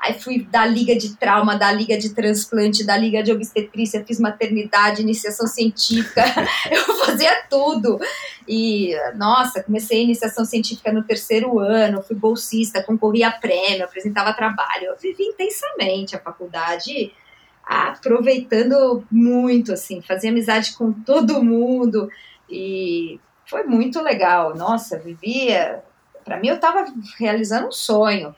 Aí 0.00 0.18
fui 0.18 0.42
da 0.42 0.66
liga 0.66 0.96
de 0.96 1.14
trauma, 1.14 1.56
da 1.56 1.70
liga 1.70 1.96
de 1.96 2.12
transplante, 2.12 2.84
da 2.84 2.96
liga 2.96 3.22
de 3.22 3.30
obstetrícia, 3.30 4.04
fiz 4.04 4.18
maternidade, 4.18 5.02
iniciação 5.02 5.46
científica, 5.46 6.24
eu 6.72 6.96
fazia 6.96 7.44
tudo. 7.48 8.00
E, 8.48 8.96
nossa, 9.14 9.62
comecei 9.62 10.00
a 10.00 10.04
iniciação 10.04 10.44
científica 10.44 10.90
no 10.90 11.04
terceiro 11.04 11.60
ano, 11.60 12.02
fui 12.02 12.16
bolsista, 12.16 12.82
concorri 12.82 13.22
a 13.22 13.30
prêmio, 13.30 13.84
apresentava 13.84 14.32
trabalho. 14.32 14.86
Eu 14.86 14.96
vivi 14.96 15.22
intensamente 15.22 16.16
a 16.16 16.18
faculdade, 16.18 17.12
aproveitando 17.62 19.04
muito, 19.08 19.72
assim, 19.72 20.02
fazia 20.02 20.30
amizade 20.30 20.72
com 20.72 20.92
todo 20.92 21.44
mundo 21.44 22.08
e 22.50 23.20
foi 23.46 23.64
muito 23.64 24.00
legal. 24.00 24.54
Nossa, 24.54 24.98
vivia. 24.98 25.82
Para 26.24 26.38
mim, 26.38 26.48
eu 26.48 26.56
estava 26.56 26.84
realizando 27.18 27.68
um 27.68 27.72
sonho 27.72 28.34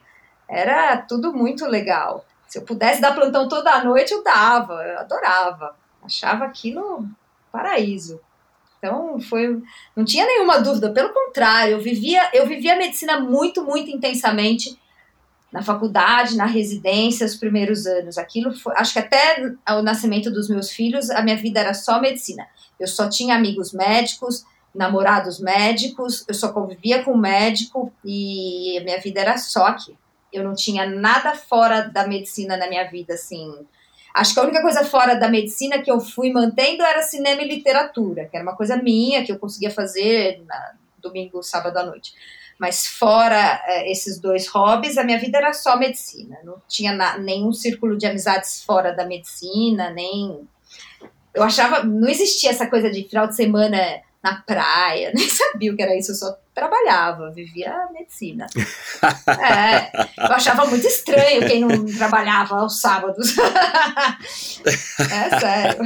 era 0.53 0.99
tudo 0.99 1.33
muito 1.33 1.65
legal. 1.65 2.27
Se 2.47 2.59
eu 2.59 2.63
pudesse 2.63 3.01
dar 3.01 3.15
plantão 3.15 3.49
toda 3.49 3.83
noite, 3.83 4.13
eu 4.13 4.23
dava, 4.23 4.75
eu 4.85 4.99
adorava. 4.99 5.75
Achava 6.03 6.45
aquilo 6.45 7.09
paraíso. 7.51 8.21
Então, 8.79 9.19
foi, 9.19 9.63
não 9.97 10.05
tinha 10.05 10.27
nenhuma 10.27 10.61
dúvida, 10.61 10.91
pelo 10.91 11.11
contrário, 11.11 11.75
eu 11.75 11.81
vivia, 11.81 12.29
eu 12.35 12.47
vivia 12.47 12.75
a 12.75 12.79
medicina 12.79 13.19
muito, 13.19 13.65
muito 13.65 13.91
intensamente 13.91 14.79
na 15.51 15.63
faculdade, 15.63 16.37
na 16.37 16.47
residência, 16.47 17.25
os 17.25 17.37
primeiros 17.37 17.87
anos. 17.87 18.19
Aquilo 18.19 18.53
foi, 18.53 18.75
acho 18.77 18.93
que 18.93 18.99
até 18.99 19.55
o 19.71 19.83
nascimento 19.83 20.31
dos 20.31 20.51
meus 20.51 20.71
filhos, 20.71 21.11
a 21.11 21.23
minha 21.23 21.37
vida 21.37 21.61
era 21.61 21.73
só 21.73 22.01
medicina. 22.01 22.47
Eu 22.79 22.87
só 22.87 23.09
tinha 23.09 23.35
amigos 23.35 23.73
médicos, 23.73 24.45
namorados 24.75 25.39
médicos, 25.39 26.25
eu 26.27 26.35
só 26.35 26.53
convivia 26.53 27.03
com 27.05 27.16
médico 27.16 27.93
e 28.05 28.81
minha 28.85 28.99
vida 29.01 29.20
era 29.20 29.37
só 29.39 29.66
aqui. 29.66 29.97
Eu 30.33 30.43
não 30.43 30.55
tinha 30.55 30.87
nada 30.87 31.35
fora 31.35 31.83
da 31.83 32.07
medicina 32.07 32.57
na 32.57 32.68
minha 32.68 32.85
vida, 32.91 33.14
assim. 33.14 33.66
Acho 34.14 34.35
que 34.35 34.41
a 34.41 34.43
única 34.43 34.62
coisa 34.62 34.85
fora 34.85 35.14
da 35.14 35.29
medicina 35.29 35.83
que 35.83 35.91
eu 35.91 36.01
fui 36.01 36.33
mantendo 36.33 36.83
era 36.83 37.03
cinema 37.03 37.43
e 37.43 37.49
literatura, 37.49 38.27
que 38.27 38.37
era 38.37 38.45
uma 38.45 38.57
coisa 38.57 38.77
minha 38.77 39.25
que 39.25 39.33
eu 39.33 39.39
conseguia 39.39 39.70
fazer 39.70 40.43
na, 40.47 40.75
domingo, 41.03 41.43
sábado 41.43 41.77
à 41.79 41.85
noite. 41.85 42.14
Mas 42.59 42.87
fora 42.87 43.61
é, 43.66 43.91
esses 43.91 44.20
dois 44.20 44.47
hobbies, 44.47 44.97
a 44.97 45.05
minha 45.05 45.18
vida 45.18 45.39
era 45.39 45.53
só 45.53 45.77
medicina. 45.77 46.39
Não 46.45 46.62
tinha 46.68 46.93
na, 46.95 47.18
nenhum 47.18 47.53
círculo 47.53 47.97
de 47.97 48.07
amizades 48.07 48.62
fora 48.64 48.93
da 48.93 49.05
medicina, 49.05 49.91
nem. 49.91 50.49
Eu 51.35 51.43
achava. 51.43 51.83
Não 51.83 52.09
existia 52.09 52.51
essa 52.51 52.66
coisa 52.66 52.91
de 52.91 53.05
final 53.09 53.26
de 53.26 53.37
semana 53.37 53.78
na 54.22 54.37
praia, 54.37 55.11
nem 55.14 55.28
sabia 55.28 55.72
o 55.72 55.76
que 55.76 55.83
era 55.83 55.99
isso, 55.99 56.12
eu 56.12 56.14
só 56.14 56.37
trabalhava, 56.55 57.30
vivia 57.30 57.72
a 57.72 57.93
medicina. 57.93 58.47
É, 59.26 59.91
eu 60.18 60.33
achava 60.33 60.64
muito 60.66 60.87
estranho 60.87 61.47
quem 61.47 61.61
não 61.61 61.85
trabalhava 61.87 62.57
aos 62.57 62.80
sábados. 62.80 63.35
É 64.64 65.41
sério. 65.41 65.85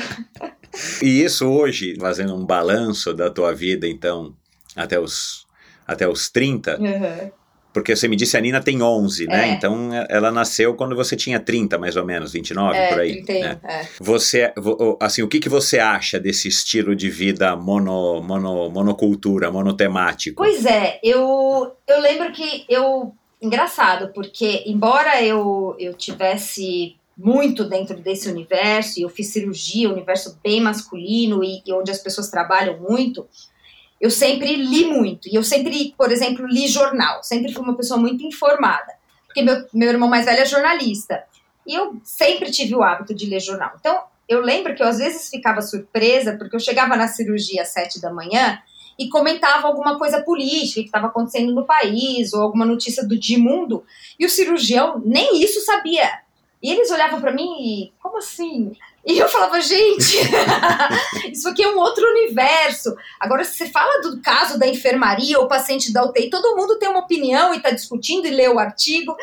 E 1.00 1.24
isso 1.24 1.48
hoje, 1.48 1.96
fazendo 1.98 2.34
um 2.34 2.44
balanço 2.44 3.14
da 3.14 3.30
tua 3.30 3.54
vida, 3.54 3.86
então, 3.88 4.34
até 4.74 5.00
os, 5.00 5.46
até 5.86 6.06
os 6.06 6.28
30, 6.28 6.78
Uhum. 6.78 7.30
Porque 7.76 7.94
você 7.94 8.08
me 8.08 8.16
disse 8.16 8.38
a 8.38 8.40
Nina 8.40 8.58
tem 8.62 8.80
11, 8.80 9.26
né? 9.26 9.50
É. 9.50 9.52
Então 9.52 9.90
ela 10.08 10.30
nasceu 10.32 10.72
quando 10.74 10.96
você 10.96 11.14
tinha 11.14 11.38
30, 11.38 11.76
mais 11.76 11.94
ou 11.94 12.06
menos, 12.06 12.32
29, 12.32 12.74
É, 12.74 12.88
por 12.88 13.00
aí. 13.00 13.22
31, 13.22 13.40
né? 13.40 13.60
é. 13.64 13.86
Você, 14.00 14.50
vo- 14.56 14.96
assim, 14.98 15.20
o 15.20 15.28
que, 15.28 15.38
que 15.38 15.48
você 15.50 15.78
acha 15.78 16.18
desse 16.18 16.48
estilo 16.48 16.96
de 16.96 17.10
vida 17.10 17.54
mono, 17.54 18.22
mono, 18.22 18.70
monocultura, 18.70 19.50
monotemático? 19.52 20.42
Pois 20.42 20.64
é, 20.64 20.98
eu, 21.02 21.70
eu 21.86 22.00
lembro 22.00 22.32
que 22.32 22.64
eu. 22.66 23.12
Engraçado, 23.42 24.10
porque 24.14 24.62
embora 24.64 25.22
eu, 25.22 25.76
eu 25.78 25.92
tivesse 25.92 26.96
muito 27.14 27.62
dentro 27.68 27.98
desse 28.00 28.26
universo, 28.30 28.98
e 28.98 29.02
eu 29.02 29.10
fiz 29.10 29.26
cirurgia, 29.26 29.90
um 29.90 29.92
universo 29.92 30.38
bem 30.42 30.62
masculino 30.62 31.44
e, 31.44 31.62
e 31.66 31.72
onde 31.74 31.90
as 31.90 31.98
pessoas 31.98 32.30
trabalham 32.30 32.78
muito, 32.80 33.26
eu 34.00 34.10
sempre 34.10 34.56
li 34.56 34.84
muito. 34.86 35.28
E 35.28 35.34
eu 35.34 35.42
sempre, 35.42 35.94
por 35.96 36.12
exemplo, 36.12 36.46
li 36.46 36.68
jornal. 36.68 37.22
Sempre 37.22 37.52
fui 37.52 37.62
uma 37.62 37.76
pessoa 37.76 37.98
muito 37.98 38.24
informada. 38.24 38.94
Porque 39.26 39.42
meu, 39.42 39.66
meu 39.72 39.88
irmão 39.88 40.08
mais 40.08 40.26
velho 40.26 40.40
é 40.40 40.46
jornalista. 40.46 41.24
E 41.66 41.74
eu 41.74 42.00
sempre 42.04 42.50
tive 42.50 42.74
o 42.74 42.82
hábito 42.82 43.14
de 43.14 43.26
ler 43.26 43.40
jornal. 43.40 43.72
Então, 43.78 44.02
eu 44.28 44.40
lembro 44.40 44.74
que 44.74 44.82
eu 44.82 44.86
às 44.86 44.98
vezes 44.98 45.28
ficava 45.28 45.62
surpresa, 45.62 46.36
porque 46.36 46.56
eu 46.56 46.60
chegava 46.60 46.96
na 46.96 47.08
cirurgia 47.08 47.62
às 47.62 47.68
sete 47.68 48.00
da 48.00 48.12
manhã 48.12 48.60
e 48.98 49.08
comentava 49.08 49.66
alguma 49.66 49.98
coisa 49.98 50.22
política 50.22 50.80
que 50.80 50.86
estava 50.86 51.08
acontecendo 51.08 51.52
no 51.52 51.66
país, 51.66 52.32
ou 52.32 52.42
alguma 52.42 52.64
notícia 52.64 53.06
do 53.06 53.18
Dimundo, 53.18 53.84
e 54.18 54.24
o 54.24 54.30
cirurgião 54.30 55.02
nem 55.04 55.42
isso 55.42 55.60
sabia. 55.60 56.20
E 56.62 56.70
eles 56.70 56.90
olhavam 56.90 57.20
para 57.20 57.32
mim 57.32 57.56
e, 57.60 57.92
como 58.02 58.16
assim? 58.16 58.72
E 59.06 59.18
eu 59.18 59.28
falava, 59.28 59.60
gente, 59.60 60.16
isso 61.30 61.48
aqui 61.48 61.62
é 61.62 61.68
um 61.68 61.78
outro 61.78 62.04
universo. 62.04 62.92
Agora, 63.20 63.44
se 63.44 63.56
você 63.56 63.66
fala 63.68 64.02
do 64.02 64.20
caso 64.20 64.58
da 64.58 64.66
enfermaria 64.66 65.38
ou 65.38 65.46
paciente 65.46 65.92
da 65.92 66.04
UTI, 66.04 66.28
todo 66.28 66.56
mundo 66.56 66.76
tem 66.76 66.88
uma 66.88 66.98
opinião 66.98 67.54
e 67.54 67.58
está 67.58 67.70
discutindo 67.70 68.26
e 68.26 68.30
lê 68.30 68.48
o 68.48 68.58
artigo. 68.58 69.16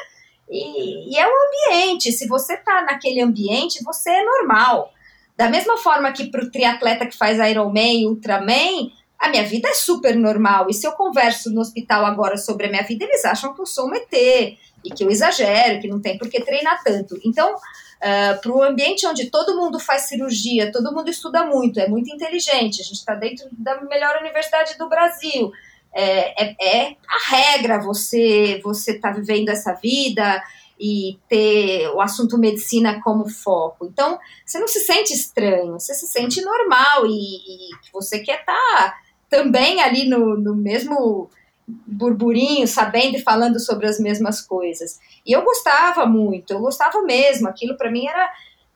E, 0.49 1.13
e 1.13 1.19
é 1.19 1.27
um 1.27 1.73
ambiente. 1.73 2.13
Se 2.13 2.25
você 2.29 2.53
está 2.53 2.83
naquele 2.83 3.19
ambiente, 3.19 3.83
você 3.83 4.09
é 4.09 4.23
normal. 4.23 4.93
Da 5.35 5.49
mesma 5.49 5.77
forma 5.77 6.13
que 6.13 6.27
para 6.27 6.45
o 6.45 6.49
triatleta 6.49 7.05
que 7.05 7.17
faz 7.17 7.37
Ironman 7.37 8.03
e 8.03 8.07
Ultraman, 8.07 8.89
a 9.19 9.27
minha 9.27 9.43
vida 9.43 9.67
é 9.67 9.73
super 9.73 10.15
normal. 10.15 10.67
E 10.69 10.73
se 10.73 10.87
eu 10.87 10.93
converso 10.93 11.49
no 11.51 11.59
hospital 11.59 12.05
agora 12.05 12.37
sobre 12.37 12.67
a 12.67 12.69
minha 12.69 12.83
vida, 12.83 13.03
eles 13.03 13.25
acham 13.25 13.53
que 13.53 13.59
eu 13.59 13.65
sou 13.65 13.89
um 13.89 13.95
ET 13.95 14.13
e 14.13 14.89
que 14.95 15.03
eu 15.03 15.09
exagero, 15.09 15.81
que 15.81 15.89
não 15.89 15.99
tem 15.99 16.17
por 16.17 16.29
que 16.29 16.41
treinar 16.41 16.81
tanto. 16.83 17.19
Então, 17.25 17.53
uh, 17.97 18.41
para 18.41 18.51
o 18.51 18.63
ambiente 18.63 19.05
onde 19.07 19.29
todo 19.29 19.55
mundo 19.55 19.79
faz 19.79 20.03
cirurgia, 20.03 20.71
todo 20.71 20.93
mundo 20.93 21.09
estuda 21.09 21.45
muito, 21.45 21.79
é 21.79 21.87
muito 21.87 22.13
inteligente, 22.13 22.81
a 22.81 22.83
gente 22.83 22.97
está 22.97 23.15
dentro 23.15 23.47
da 23.51 23.81
melhor 23.81 24.17
universidade 24.19 24.77
do 24.77 24.89
Brasil. 24.89 25.51
É, 25.95 26.43
é, 26.43 26.55
é 26.59 26.95
a 27.07 27.35
regra 27.35 27.79
você 27.79 28.59
você 28.63 28.97
tá 28.97 29.11
vivendo 29.11 29.49
essa 29.49 29.73
vida 29.73 30.41
e 30.79 31.19
ter 31.29 31.87
o 31.89 32.01
assunto 32.01 32.37
medicina 32.37 32.99
como 33.01 33.29
foco. 33.29 33.85
Então, 33.85 34.19
você 34.45 34.59
não 34.59 34.67
se 34.67 34.79
sente 34.79 35.13
estranho, 35.13 35.73
você 35.73 35.93
se 35.93 36.07
sente 36.07 36.41
normal 36.41 37.05
e, 37.05 37.09
e 37.11 37.69
você 37.93 38.19
quer 38.19 38.39
estar 38.39 38.53
tá 38.53 38.97
também 39.29 39.81
ali 39.81 40.07
no, 40.07 40.37
no 40.37 40.55
mesmo 40.55 41.29
burburinho, 41.67 42.67
sabendo 42.67 43.17
e 43.17 43.21
falando 43.21 43.59
sobre 43.59 43.87
as 43.87 43.99
mesmas 43.99 44.41
coisas. 44.41 44.99
E 45.25 45.31
eu 45.31 45.43
gostava 45.43 46.05
muito, 46.05 46.51
eu 46.51 46.59
gostava 46.59 47.01
mesmo, 47.01 47.47
aquilo 47.47 47.77
para 47.77 47.91
mim 47.91 48.07
era. 48.07 48.29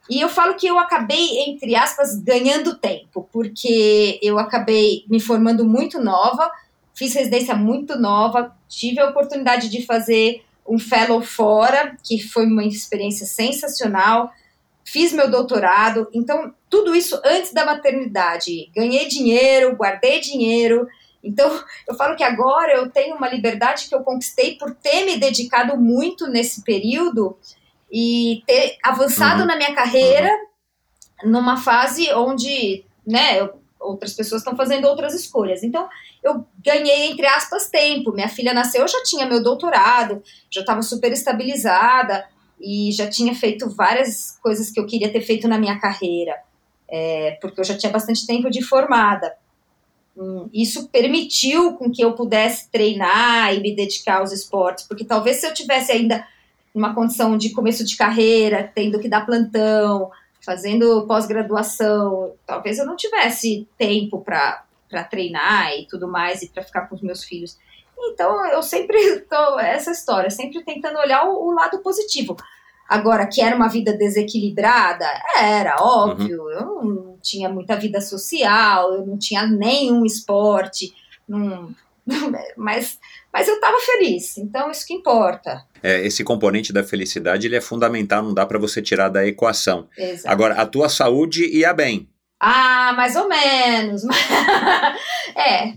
E 0.09 0.21
eu 0.21 0.29
falo 0.29 0.55
que 0.55 0.67
eu 0.67 0.79
acabei, 0.79 1.39
entre 1.47 1.75
aspas, 1.75 2.15
ganhando 2.15 2.77
tempo, 2.77 3.27
porque 3.31 4.19
eu 4.21 4.39
acabei 4.39 5.03
me 5.09 5.19
formando 5.19 5.65
muito 5.65 5.99
nova, 6.01 6.49
fiz 6.95 7.13
residência 7.13 7.55
muito 7.55 7.99
nova, 7.99 8.55
tive 8.69 8.99
a 9.01 9.09
oportunidade 9.09 9.69
de 9.69 9.85
fazer 9.85 10.43
um 10.67 10.77
fellow 10.77 11.21
fora, 11.21 11.97
que 12.03 12.21
foi 12.21 12.45
uma 12.45 12.63
experiência 12.65 13.25
sensacional. 13.25 14.31
Fiz 14.83 15.11
meu 15.11 15.29
doutorado, 15.29 16.07
então 16.13 16.53
tudo 16.69 16.95
isso 16.95 17.19
antes 17.25 17.53
da 17.53 17.65
maternidade. 17.65 18.69
Ganhei 18.75 19.07
dinheiro, 19.07 19.75
guardei 19.75 20.19
dinheiro. 20.19 20.87
Então, 21.23 21.61
eu 21.87 21.95
falo 21.95 22.15
que 22.15 22.23
agora 22.23 22.73
eu 22.73 22.89
tenho 22.89 23.15
uma 23.15 23.27
liberdade 23.29 23.87
que 23.89 23.95
eu 23.95 24.01
conquistei 24.03 24.55
por 24.57 24.73
ter 24.75 25.05
me 25.05 25.17
dedicado 25.17 25.75
muito 25.77 26.27
nesse 26.27 26.63
período 26.63 27.37
e 27.91 28.43
ter 28.45 28.77
avançado 28.83 29.41
Uhum. 29.41 29.47
na 29.47 29.55
minha 29.55 29.73
carreira 29.73 30.29
numa 31.23 31.57
fase 31.57 32.11
onde, 32.13 32.85
né, 33.05 33.39
eu- 33.39 33.59
outras 33.79 34.13
pessoas 34.13 34.41
estão 34.41 34.55
fazendo 34.55 34.85
outras 34.87 35.13
escolhas. 35.13 35.63
Então, 35.63 35.87
eu 36.23 36.45
ganhei, 36.63 37.11
entre 37.11 37.25
aspas, 37.27 37.69
tempo. 37.69 38.11
Minha 38.11 38.27
filha 38.29 38.53
nasceu, 38.53 38.81
eu 38.81 38.87
já 38.87 39.01
tinha 39.03 39.25
meu 39.25 39.41
doutorado, 39.41 40.21
já 40.49 40.61
estava 40.61 40.81
super 40.81 41.11
estabilizada 41.11 42.25
e 42.59 42.91
já 42.91 43.07
tinha 43.09 43.33
feito 43.35 43.69
várias 43.69 44.37
coisas 44.41 44.71
que 44.71 44.79
eu 44.79 44.85
queria 44.85 45.11
ter 45.11 45.21
feito 45.21 45.47
na 45.47 45.57
minha 45.59 45.79
carreira, 45.79 46.35
é, 46.89 47.37
porque 47.41 47.59
eu 47.59 47.63
já 47.65 47.77
tinha 47.77 47.91
bastante 47.91 48.25
tempo 48.25 48.49
de 48.49 48.61
formada. 48.63 49.35
Isso 50.53 50.87
permitiu 50.89 51.73
com 51.73 51.91
que 51.91 52.03
eu 52.03 52.13
pudesse 52.13 52.69
treinar 52.71 53.53
e 53.53 53.59
me 53.59 53.75
dedicar 53.75 54.19
aos 54.19 54.31
esportes, 54.31 54.85
porque 54.87 55.05
talvez 55.05 55.37
se 55.37 55.47
eu 55.47 55.53
tivesse 55.53 55.91
ainda 55.91 56.25
numa 56.73 56.93
condição 56.93 57.37
de 57.37 57.51
começo 57.51 57.83
de 57.83 57.95
carreira, 57.95 58.71
tendo 58.73 58.99
que 58.99 59.09
dar 59.09 59.25
plantão, 59.25 60.11
fazendo 60.43 61.05
pós-graduação, 61.07 62.33
talvez 62.45 62.79
eu 62.79 62.85
não 62.85 62.95
tivesse 62.95 63.67
tempo 63.77 64.21
para 64.21 64.63
treinar 65.09 65.73
e 65.73 65.85
tudo 65.87 66.07
mais 66.07 66.41
e 66.41 66.49
para 66.49 66.63
ficar 66.63 66.87
com 66.87 66.95
os 66.95 67.01
meus 67.01 67.23
filhos. 67.23 67.57
Então 67.99 68.45
eu 68.47 68.63
sempre 68.63 69.19
tô 69.29 69.59
essa 69.59 69.91
história, 69.91 70.29
sempre 70.29 70.63
tentando 70.63 70.99
olhar 70.99 71.25
o, 71.25 71.47
o 71.47 71.51
lado 71.51 71.79
positivo. 71.79 72.37
Agora, 72.87 73.27
que 73.27 73.41
era 73.41 73.55
uma 73.55 73.67
vida 73.67 73.93
desequilibrada, 73.93 75.05
era 75.37 75.75
óbvio. 75.79 76.49
Eu 76.49 76.83
não 76.83 77.17
tinha 77.21 77.49
muita 77.49 77.75
vida 77.75 77.99
social, 77.99 78.93
eu 78.93 79.05
não 79.05 79.17
tinha 79.17 79.45
nenhum 79.45 80.05
esporte, 80.05 80.93
não, 81.27 81.75
mas, 82.55 82.97
mas 83.31 83.47
eu 83.47 83.55
estava 83.55 83.77
feliz, 83.79 84.37
então 84.37 84.71
isso 84.71 84.85
que 84.87 84.93
importa. 84.93 85.65
É, 85.83 86.05
esse 86.05 86.23
componente 86.23 86.71
da 86.71 86.83
felicidade 86.83 87.47
ele 87.47 87.55
é 87.55 87.61
fundamental, 87.61 88.23
não 88.23 88.33
dá 88.33 88.45
para 88.45 88.57
você 88.57 88.81
tirar 88.81 89.09
da 89.09 89.25
equação. 89.25 89.87
Exato. 89.97 90.31
Agora, 90.31 90.55
a 90.55 90.65
tua 90.65 90.89
saúde 90.89 91.45
ia 91.45 91.73
bem. 91.73 92.09
Ah, 92.39 92.93
mais 92.95 93.15
ou 93.15 93.27
menos. 93.27 94.03
é, 95.35 95.73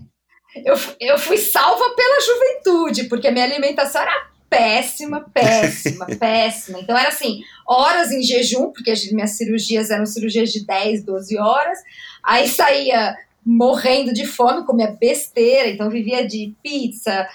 eu, 0.63 0.75
eu 0.99 1.17
fui 1.17 1.37
salva 1.37 1.95
pela 1.95 2.21
juventude, 2.21 3.03
porque 3.05 3.27
a 3.27 3.31
minha 3.31 3.45
alimentação 3.45 4.01
era 4.01 4.30
péssima, 4.51 5.21
péssima, 5.33 6.05
péssima. 6.19 6.79
Então 6.81 6.97
era 6.97 7.07
assim, 7.07 7.41
horas 7.65 8.11
em 8.11 8.21
jejum, 8.21 8.69
porque 8.73 8.91
as 8.91 9.09
minhas 9.09 9.31
cirurgias 9.31 9.89
eram 9.89 10.05
cirurgias 10.05 10.51
de 10.51 10.65
10, 10.65 11.05
12 11.05 11.37
horas. 11.37 11.79
Aí 12.21 12.49
saía 12.49 13.15
morrendo 13.45 14.13
de 14.13 14.27
fome, 14.27 14.65
comia 14.65 14.91
besteira, 14.99 15.69
então 15.69 15.89
vivia 15.89 16.27
de 16.27 16.53
pizza, 16.61 17.27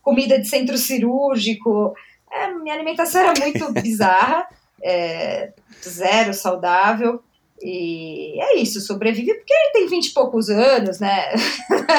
comida 0.00 0.38
de 0.38 0.48
centro 0.48 0.78
cirúrgico. 0.78 1.94
É, 2.30 2.54
minha 2.54 2.76
alimentação 2.76 3.20
era 3.20 3.34
muito 3.40 3.70
bizarra, 3.82 4.46
é, 4.80 5.52
zero 5.84 6.32
saudável. 6.32 7.20
E 7.60 8.40
é 8.40 8.56
isso, 8.58 8.80
sobrevive 8.80 9.34
porque 9.34 9.54
tem 9.72 9.88
20 9.88 10.06
e 10.06 10.14
poucos 10.14 10.48
anos, 10.48 11.00
né? 11.00 11.32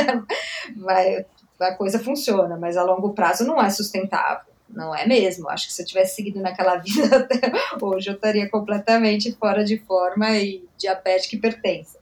Vai, 0.77 1.25
a 1.59 1.75
coisa 1.75 1.99
funciona, 1.99 2.57
mas 2.57 2.75
a 2.75 2.83
longo 2.83 3.13
prazo 3.13 3.45
não 3.45 3.61
é 3.61 3.69
sustentável. 3.69 4.52
Não 4.73 4.95
é 4.95 5.05
mesmo. 5.07 5.49
Acho 5.49 5.67
que 5.67 5.73
se 5.73 5.81
eu 5.81 5.85
tivesse 5.85 6.15
seguido 6.15 6.39
naquela 6.41 6.75
vida 6.83 7.17
até 7.17 7.39
hoje, 7.81 8.09
eu 8.09 8.15
estaria 8.15 8.49
completamente 8.49 9.31
fora 9.33 9.63
de 9.63 9.77
forma 9.79 10.31
e 10.37 10.63
diabética 10.77 11.35
hipertensa. 11.35 11.97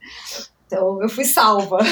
Então 0.68 1.02
eu 1.02 1.10
fui 1.10 1.26
salva. 1.26 1.80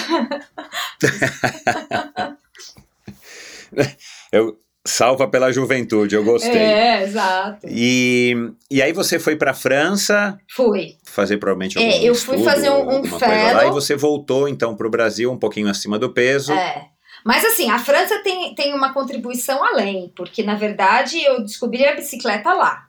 eu, 4.31 4.57
salva 4.85 5.27
pela 5.27 5.51
juventude, 5.51 6.15
eu 6.15 6.23
gostei. 6.23 6.55
É, 6.57 7.03
exato. 7.03 7.67
E, 7.69 8.33
e 8.71 8.81
aí 8.81 8.91
você 8.93 9.19
foi 9.19 9.35
para 9.35 9.53
França? 9.53 10.39
Fui. 10.55 10.95
Fazer 11.03 11.37
provavelmente 11.37 11.77
algum 11.77 11.89
É, 11.89 12.03
eu 12.03 12.15
fui 12.15 12.35
estudo, 12.37 12.49
fazer 12.49 12.69
um- 12.69 12.89
um 12.99 13.01
coisa 13.01 13.27
lá, 13.27 13.59
fellow. 13.59 13.67
e 13.67 13.71
você 13.71 13.95
voltou 13.95 14.47
então 14.47 14.75
para 14.75 14.87
o 14.87 14.89
Brasil 14.89 15.31
um 15.31 15.37
pouquinho 15.37 15.69
acima 15.69 15.99
do 15.99 16.11
peso. 16.13 16.53
É. 16.53 16.87
Mas 17.25 17.43
assim, 17.45 17.69
a 17.69 17.79
França 17.79 18.19
tem, 18.19 18.53
tem 18.55 18.73
uma 18.73 18.93
contribuição 18.93 19.63
além, 19.63 20.11
porque 20.15 20.43
na 20.43 20.55
verdade 20.55 21.21
eu 21.21 21.41
descobri 21.41 21.85
a 21.85 21.95
bicicleta 21.95 22.53
lá. 22.53 22.87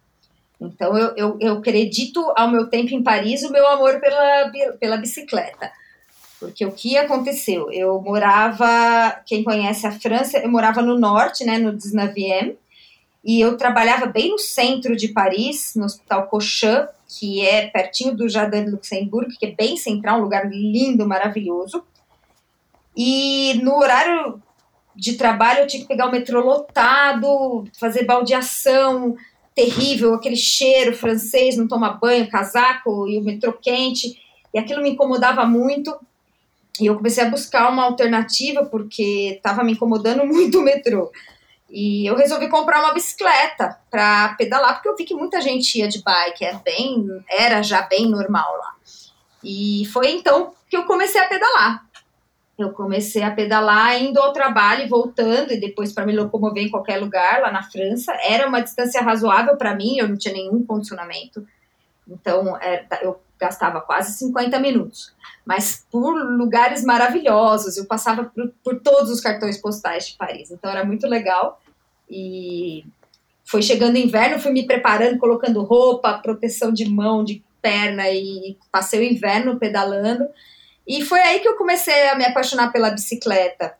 Então 0.61 0.97
eu, 0.97 1.15
eu, 1.17 1.39
eu 1.41 1.53
acredito 1.55 2.33
ao 2.37 2.51
meu 2.51 2.69
tempo 2.69 2.95
em 2.95 3.03
Paris 3.03 3.43
o 3.43 3.53
meu 3.53 3.67
amor 3.67 4.01
pela, 4.01 4.53
pela 4.79 4.97
bicicleta. 4.97 5.73
Porque 6.39 6.65
o 6.65 6.73
que 6.73 6.97
aconteceu? 6.97 7.71
Eu 7.71 8.01
morava, 8.01 9.21
quem 9.27 9.45
conhece 9.45 9.87
a 9.87 9.93
França, 9.93 10.39
eu 10.39 10.51
morava 10.51 10.81
no 10.81 10.99
norte, 10.99 11.45
né, 11.45 11.59
no 11.59 11.73
19e, 11.73 12.57
e 13.23 13.41
eu 13.41 13.57
trabalhava 13.59 14.07
bem 14.07 14.31
no 14.31 14.39
centro 14.39 14.97
de 14.97 15.09
Paris, 15.09 15.75
no 15.77 15.85
Hospital 15.85 16.27
Cochin, 16.29 16.87
que 17.07 17.47
é 17.47 17.67
pertinho 17.67 18.17
do 18.17 18.29
Jardim 18.29 18.65
de 18.65 18.71
Luxemburgo, 18.71 19.33
que 19.39 19.47
é 19.47 19.51
bem 19.51 19.77
central, 19.77 20.19
um 20.19 20.23
lugar 20.23 20.49
lindo, 20.51 21.07
maravilhoso. 21.07 21.85
E 22.97 23.61
no 23.63 23.77
horário 23.77 24.43
de 24.95 25.15
trabalho 25.15 25.61
eu 25.61 25.67
tinha 25.67 25.83
que 25.83 25.89
pegar 25.89 26.07
o 26.07 26.11
metrô 26.11 26.41
lotado, 26.41 27.65
fazer 27.79 28.05
baldeação 28.05 29.17
terrível, 29.55 30.15
aquele 30.15 30.37
cheiro 30.37 30.97
francês, 30.97 31.57
não 31.57 31.69
tomar 31.69 31.99
banho, 31.99 32.31
casaco 32.31 33.09
e 33.09 33.19
o 33.19 33.23
metrô 33.23 33.53
quente. 33.53 34.19
E 34.55 34.59
aquilo 34.59 34.83
me 34.83 34.91
incomodava 34.91 35.45
muito. 35.45 35.95
E 36.81 36.87
eu 36.87 36.97
comecei 36.97 37.25
a 37.25 37.31
buscar 37.31 37.71
uma 37.71 37.85
alternativa 37.85 38.65
porque 38.65 39.35
estava 39.37 39.63
me 39.63 39.73
incomodando 39.73 40.25
muito 40.27 40.59
o 40.59 40.63
metrô. 40.63 41.11
E 41.69 42.05
eu 42.07 42.17
resolvi 42.17 42.49
comprar 42.49 42.81
uma 42.81 42.93
bicicleta 42.93 43.79
para 43.91 44.35
pedalar, 44.37 44.75
porque 44.75 44.89
eu 44.89 44.97
vi 44.97 45.05
que 45.05 45.15
muita 45.15 45.41
gente 45.41 45.79
ia 45.79 45.87
de 45.87 46.03
bike, 46.03 46.45
é 46.45 46.55
bem, 46.65 47.07
era 47.29 47.63
já 47.63 47.83
bem 47.83 48.09
normal 48.11 48.51
lá. 48.59 48.75
E 49.45 49.85
foi 49.93 50.11
então 50.11 50.53
que 50.69 50.77
eu 50.77 50.85
comecei 50.85 51.21
a 51.21 51.29
pedalar. 51.29 51.87
Eu 52.63 52.73
comecei 52.73 53.23
a 53.23 53.31
pedalar 53.31 54.01
indo 54.03 54.19
ao 54.19 54.33
trabalho 54.33 54.85
e 54.85 54.89
voltando, 54.89 55.53
e 55.53 55.61
depois 55.61 55.93
para 55.93 56.07
me 56.07 56.15
locomover 56.15 56.63
em 56.63 56.71
qualquer 56.71 56.99
lugar 56.99 57.41
lá 57.41 57.51
na 57.51 57.63
França. 57.63 58.13
Era 58.23 58.49
uma 58.49 58.61
distância 58.61 59.01
razoável 59.01 59.57
para 59.57 59.75
mim, 59.75 59.99
eu 59.99 60.09
não 60.09 60.17
tinha 60.17 60.35
nenhum 60.35 60.65
condicionamento. 60.65 61.47
Então 62.09 62.57
é, 62.59 62.85
eu 63.03 63.21
gastava 63.39 63.81
quase 63.81 64.17
50 64.19 64.59
minutos. 64.59 65.15
Mas 65.45 65.87
por 65.91 66.13
lugares 66.13 66.85
maravilhosos, 66.85 67.77
eu 67.77 67.87
passava 67.87 68.25
por, 68.25 68.53
por 68.63 68.81
todos 68.81 69.11
os 69.11 69.21
cartões 69.21 69.57
postais 69.57 70.09
de 70.09 70.17
Paris. 70.17 70.51
Então 70.51 70.71
era 70.71 70.85
muito 70.85 71.07
legal. 71.07 71.61
E 72.09 72.85
foi 73.45 73.63
chegando 73.63 73.97
inverno, 73.97 74.39
fui 74.39 74.53
me 74.53 74.67
preparando, 74.67 75.19
colocando 75.19 75.63
roupa, 75.63 76.19
proteção 76.19 76.73
de 76.73 76.89
mão, 76.89 77.25
de 77.25 77.43
perna, 77.61 78.09
e 78.11 78.57
passei 78.71 79.01
o 79.01 79.13
inverno 79.13 79.59
pedalando. 79.59 80.27
E 80.91 81.05
foi 81.05 81.21
aí 81.21 81.39
que 81.39 81.47
eu 81.47 81.55
comecei 81.55 82.09
a 82.09 82.17
me 82.17 82.25
apaixonar 82.25 82.73
pela 82.73 82.91
bicicleta. 82.91 83.77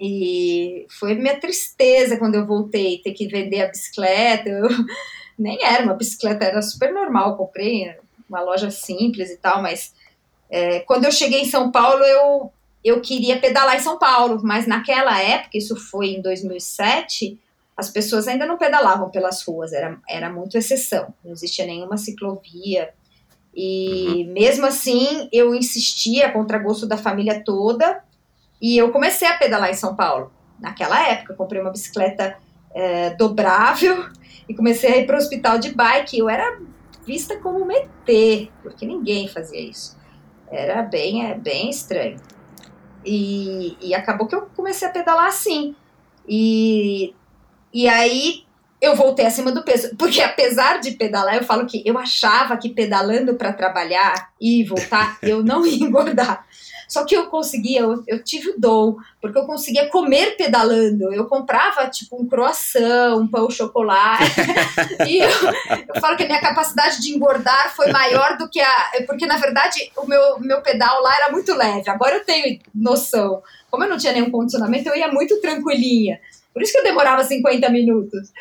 E 0.00 0.86
foi 0.88 1.14
minha 1.14 1.38
tristeza 1.38 2.16
quando 2.16 2.36
eu 2.36 2.46
voltei, 2.46 2.96
ter 3.04 3.12
que 3.12 3.28
vender 3.28 3.60
a 3.60 3.68
bicicleta. 3.68 4.48
Eu 4.48 4.66
nem 5.38 5.62
era 5.62 5.82
uma 5.82 5.92
bicicleta, 5.92 6.46
era 6.46 6.62
super 6.62 6.94
normal. 6.94 7.36
Comprei 7.36 7.94
uma 8.26 8.40
loja 8.40 8.70
simples 8.70 9.28
e 9.28 9.36
tal, 9.36 9.60
mas 9.60 9.92
é, 10.48 10.80
quando 10.80 11.04
eu 11.04 11.12
cheguei 11.12 11.42
em 11.42 11.50
São 11.50 11.70
Paulo, 11.70 12.02
eu, 12.02 12.50
eu 12.82 13.02
queria 13.02 13.38
pedalar 13.38 13.76
em 13.76 13.80
São 13.80 13.98
Paulo, 13.98 14.40
mas 14.42 14.66
naquela 14.66 15.20
época, 15.20 15.58
isso 15.58 15.76
foi 15.76 16.12
em 16.12 16.22
2007, 16.22 17.38
as 17.76 17.90
pessoas 17.90 18.26
ainda 18.26 18.46
não 18.46 18.56
pedalavam 18.56 19.10
pelas 19.10 19.42
ruas, 19.42 19.74
era, 19.74 19.98
era 20.08 20.30
muito 20.30 20.56
exceção, 20.56 21.12
não 21.22 21.32
existia 21.32 21.66
nenhuma 21.66 21.98
ciclovia. 21.98 22.94
E 23.54 24.24
mesmo 24.32 24.66
assim, 24.66 25.28
eu 25.32 25.54
insistia, 25.54 26.26
a 26.26 26.32
contragosto 26.32 26.86
da 26.86 26.96
família 26.96 27.42
toda, 27.44 28.02
e 28.60 28.78
eu 28.78 28.90
comecei 28.92 29.26
a 29.26 29.36
pedalar 29.36 29.70
em 29.70 29.74
São 29.74 29.96
Paulo. 29.96 30.32
Naquela 30.58 31.08
época, 31.08 31.32
eu 31.32 31.36
comprei 31.36 31.60
uma 31.60 31.70
bicicleta 31.70 32.36
é, 32.74 33.10
dobrável 33.10 34.06
e 34.48 34.54
comecei 34.54 34.92
a 34.92 34.96
ir 34.98 35.06
para 35.06 35.16
o 35.16 35.18
hospital 35.18 35.58
de 35.58 35.74
bike. 35.74 36.18
Eu 36.18 36.28
era 36.28 36.60
vista 37.06 37.38
como 37.38 37.64
um 37.64 37.70
ET, 37.70 38.50
porque 38.62 38.86
ninguém 38.86 39.26
fazia 39.26 39.60
isso. 39.60 39.98
Era 40.50 40.82
bem, 40.82 41.26
é, 41.26 41.34
bem 41.34 41.70
estranho. 41.70 42.18
E, 43.04 43.76
e 43.80 43.94
acabou 43.94 44.26
que 44.26 44.34
eu 44.34 44.42
comecei 44.54 44.86
a 44.86 44.90
pedalar 44.90 45.26
assim. 45.26 45.74
E, 46.28 47.14
e 47.72 47.88
aí 47.88 48.44
eu 48.80 48.96
voltei 48.96 49.26
acima 49.26 49.52
do 49.52 49.62
peso. 49.62 49.94
Porque 49.96 50.22
apesar 50.22 50.80
de 50.80 50.92
pedalar, 50.92 51.36
eu 51.36 51.44
falo 51.44 51.66
que 51.66 51.82
eu 51.84 51.98
achava 51.98 52.56
que 52.56 52.70
pedalando 52.70 53.34
para 53.34 53.52
trabalhar 53.52 54.30
e 54.40 54.64
voltar, 54.64 55.18
eu 55.22 55.42
não 55.42 55.66
ia 55.66 55.84
engordar. 55.84 56.46
Só 56.88 57.04
que 57.04 57.16
eu 57.16 57.26
conseguia, 57.26 57.82
eu, 57.82 58.02
eu, 58.04 58.20
tive 58.20 58.50
o 58.50 58.58
dom, 58.58 58.96
porque 59.22 59.38
eu 59.38 59.46
conseguia 59.46 59.88
comer 59.88 60.36
pedalando. 60.36 61.14
Eu 61.14 61.26
comprava, 61.26 61.86
tipo, 61.86 62.20
um 62.20 62.26
croissant, 62.26 63.14
um 63.16 63.28
pão 63.28 63.48
chocolate. 63.48 64.24
e 65.06 65.18
eu, 65.18 65.28
eu, 65.28 66.00
falo 66.00 66.16
que 66.16 66.24
a 66.24 66.26
minha 66.26 66.40
capacidade 66.40 67.00
de 67.00 67.12
engordar 67.14 67.72
foi 67.76 67.92
maior 67.92 68.36
do 68.36 68.48
que 68.50 68.60
a. 68.60 68.90
Porque, 69.06 69.24
na 69.24 69.36
verdade, 69.36 69.88
o 69.96 70.04
meu, 70.04 70.40
meu 70.40 70.62
pedal 70.62 71.00
lá 71.00 71.14
era 71.14 71.30
muito 71.30 71.54
leve. 71.54 71.88
Agora 71.88 72.16
eu 72.16 72.24
tenho 72.24 72.58
noção. 72.74 73.40
Como 73.70 73.84
eu 73.84 73.88
não 73.88 73.96
tinha 73.96 74.12
nenhum 74.12 74.32
condicionamento, 74.32 74.88
eu 74.88 74.96
ia 74.96 75.12
muito 75.12 75.40
tranquilinha. 75.40 76.18
Por 76.52 76.60
isso 76.60 76.72
que 76.72 76.78
eu 76.78 76.84
demorava 76.84 77.22
50 77.22 77.68
minutos. 77.68 78.32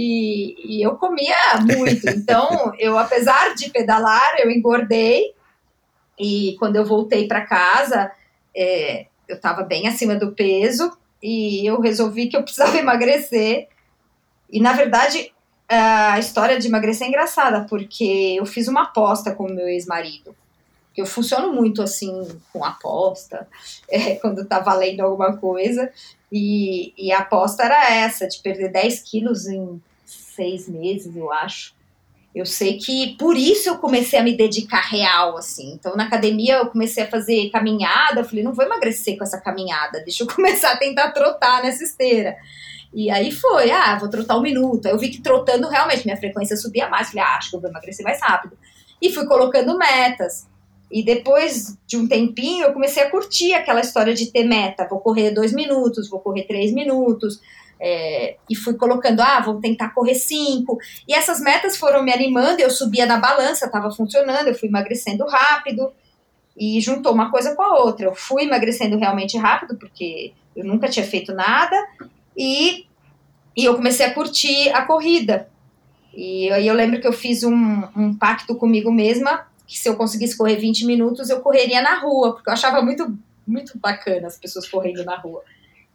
E, 0.00 0.54
e 0.64 0.80
eu 0.80 0.94
comia 0.94 1.34
muito. 1.60 2.08
Então, 2.08 2.72
eu, 2.78 2.96
apesar 2.96 3.56
de 3.56 3.68
pedalar, 3.68 4.36
eu 4.38 4.48
engordei. 4.48 5.34
E 6.16 6.54
quando 6.60 6.76
eu 6.76 6.84
voltei 6.84 7.26
para 7.26 7.44
casa, 7.44 8.12
é, 8.56 9.06
eu 9.26 9.34
estava 9.34 9.64
bem 9.64 9.88
acima 9.88 10.14
do 10.14 10.30
peso 10.30 10.96
e 11.20 11.68
eu 11.68 11.80
resolvi 11.80 12.28
que 12.28 12.36
eu 12.36 12.44
precisava 12.44 12.76
emagrecer. 12.78 13.66
E 14.48 14.60
na 14.60 14.72
verdade, 14.72 15.32
a 15.68 16.16
história 16.16 16.60
de 16.60 16.68
emagrecer 16.68 17.08
é 17.08 17.10
engraçada, 17.10 17.66
porque 17.68 18.36
eu 18.38 18.46
fiz 18.46 18.68
uma 18.68 18.84
aposta 18.84 19.34
com 19.34 19.46
o 19.46 19.52
meu 19.52 19.66
ex-marido. 19.66 20.32
Eu 20.96 21.06
funciono 21.06 21.52
muito 21.52 21.82
assim 21.82 22.40
com 22.52 22.64
aposta, 22.64 23.48
é, 23.90 24.14
quando 24.14 24.46
tá 24.46 24.60
valendo 24.60 25.00
alguma 25.00 25.36
coisa. 25.36 25.90
E, 26.30 26.92
e 26.96 27.10
a 27.10 27.18
aposta 27.18 27.64
era 27.64 27.92
essa, 27.92 28.28
de 28.28 28.38
perder 28.38 28.70
10 28.70 29.02
quilos 29.02 29.46
em 29.48 29.82
seis 30.38 30.68
meses, 30.68 31.16
eu 31.16 31.32
acho 31.32 31.76
eu 32.34 32.46
sei 32.46 32.78
que 32.78 33.16
por 33.18 33.36
isso 33.36 33.68
eu 33.68 33.78
comecei 33.78 34.16
a 34.18 34.22
me 34.22 34.36
dedicar 34.36 34.82
real, 34.82 35.36
assim. 35.36 35.72
Então, 35.72 35.96
na 35.96 36.04
academia, 36.04 36.58
eu 36.58 36.66
comecei 36.66 37.02
a 37.02 37.10
fazer 37.10 37.50
caminhada. 37.50 38.20
Eu 38.20 38.24
falei, 38.24 38.44
não 38.44 38.52
vou 38.52 38.64
emagrecer 38.64 39.16
com 39.16 39.24
essa 39.24 39.40
caminhada, 39.40 40.00
deixa 40.04 40.22
eu 40.22 40.28
começar 40.32 40.72
a 40.72 40.76
tentar 40.76 41.10
trotar 41.10 41.62
nessa 41.62 41.82
esteira. 41.82 42.36
E 42.94 43.10
aí 43.10 43.32
foi, 43.32 43.72
ah, 43.72 43.98
vou 43.98 44.08
trotar 44.08 44.38
um 44.38 44.42
minuto. 44.42 44.86
Aí 44.86 44.92
eu 44.92 44.98
vi 44.98 45.08
que 45.08 45.20
trotando 45.20 45.68
realmente 45.68 46.04
minha 46.04 46.16
frequência 46.16 46.56
subia 46.56 46.88
mais. 46.88 47.08
Falei, 47.08 47.24
ah, 47.24 47.36
acho 47.36 47.50
que 47.50 47.56
eu 47.56 47.60
vou 47.60 47.70
emagrecer 47.70 48.04
mais 48.04 48.20
rápido. 48.20 48.56
E 49.02 49.12
fui 49.12 49.26
colocando 49.26 49.76
metas. 49.76 50.46
E 50.90 51.04
depois 51.04 51.76
de 51.86 51.96
um 51.96 52.06
tempinho, 52.06 52.66
eu 52.66 52.72
comecei 52.72 53.02
a 53.02 53.10
curtir 53.10 53.52
aquela 53.52 53.80
história 53.80 54.14
de 54.14 54.30
ter 54.30 54.44
meta. 54.44 54.86
Vou 54.88 55.00
correr 55.00 55.32
dois 55.32 55.52
minutos, 55.52 56.08
vou 56.08 56.20
correr 56.20 56.44
três 56.44 56.72
minutos. 56.72 57.40
É, 57.80 58.36
e 58.50 58.56
fui 58.56 58.74
colocando, 58.74 59.20
ah, 59.20 59.40
vou 59.40 59.60
tentar 59.60 59.90
correr 59.90 60.14
cinco. 60.14 60.78
E 61.06 61.14
essas 61.14 61.40
metas 61.40 61.76
foram 61.76 62.02
me 62.02 62.12
animando, 62.12 62.60
eu 62.60 62.70
subia 62.70 63.06
na 63.06 63.18
balança, 63.18 63.66
estava 63.66 63.90
funcionando, 63.90 64.48
eu 64.48 64.54
fui 64.54 64.68
emagrecendo 64.68 65.24
rápido. 65.26 65.92
E 66.56 66.80
juntou 66.80 67.12
uma 67.12 67.30
coisa 67.30 67.54
com 67.54 67.62
a 67.62 67.78
outra. 67.78 68.06
Eu 68.06 68.14
fui 68.14 68.42
emagrecendo 68.42 68.98
realmente 68.98 69.38
rápido, 69.38 69.76
porque 69.76 70.32
eu 70.56 70.64
nunca 70.64 70.88
tinha 70.88 71.06
feito 71.06 71.32
nada. 71.32 71.76
E, 72.36 72.86
e 73.56 73.64
eu 73.64 73.76
comecei 73.76 74.06
a 74.06 74.14
curtir 74.14 74.68
a 74.70 74.82
corrida. 74.82 75.48
E 76.12 76.50
aí 76.50 76.66
eu 76.66 76.74
lembro 76.74 77.00
que 77.00 77.06
eu 77.06 77.12
fiz 77.12 77.44
um, 77.44 77.84
um 77.94 78.12
pacto 78.12 78.56
comigo 78.56 78.90
mesma 78.90 79.46
que 79.68 79.78
se 79.78 79.86
eu 79.86 79.96
conseguisse 79.96 80.36
correr 80.36 80.56
20 80.56 80.86
minutos, 80.86 81.28
eu 81.28 81.40
correria 81.40 81.82
na 81.82 82.00
rua, 82.00 82.32
porque 82.32 82.48
eu 82.48 82.54
achava 82.54 82.80
muito, 82.80 83.14
muito 83.46 83.78
bacana 83.78 84.26
as 84.26 84.38
pessoas 84.38 84.66
correndo 84.66 85.04
na 85.04 85.14
rua. 85.14 85.44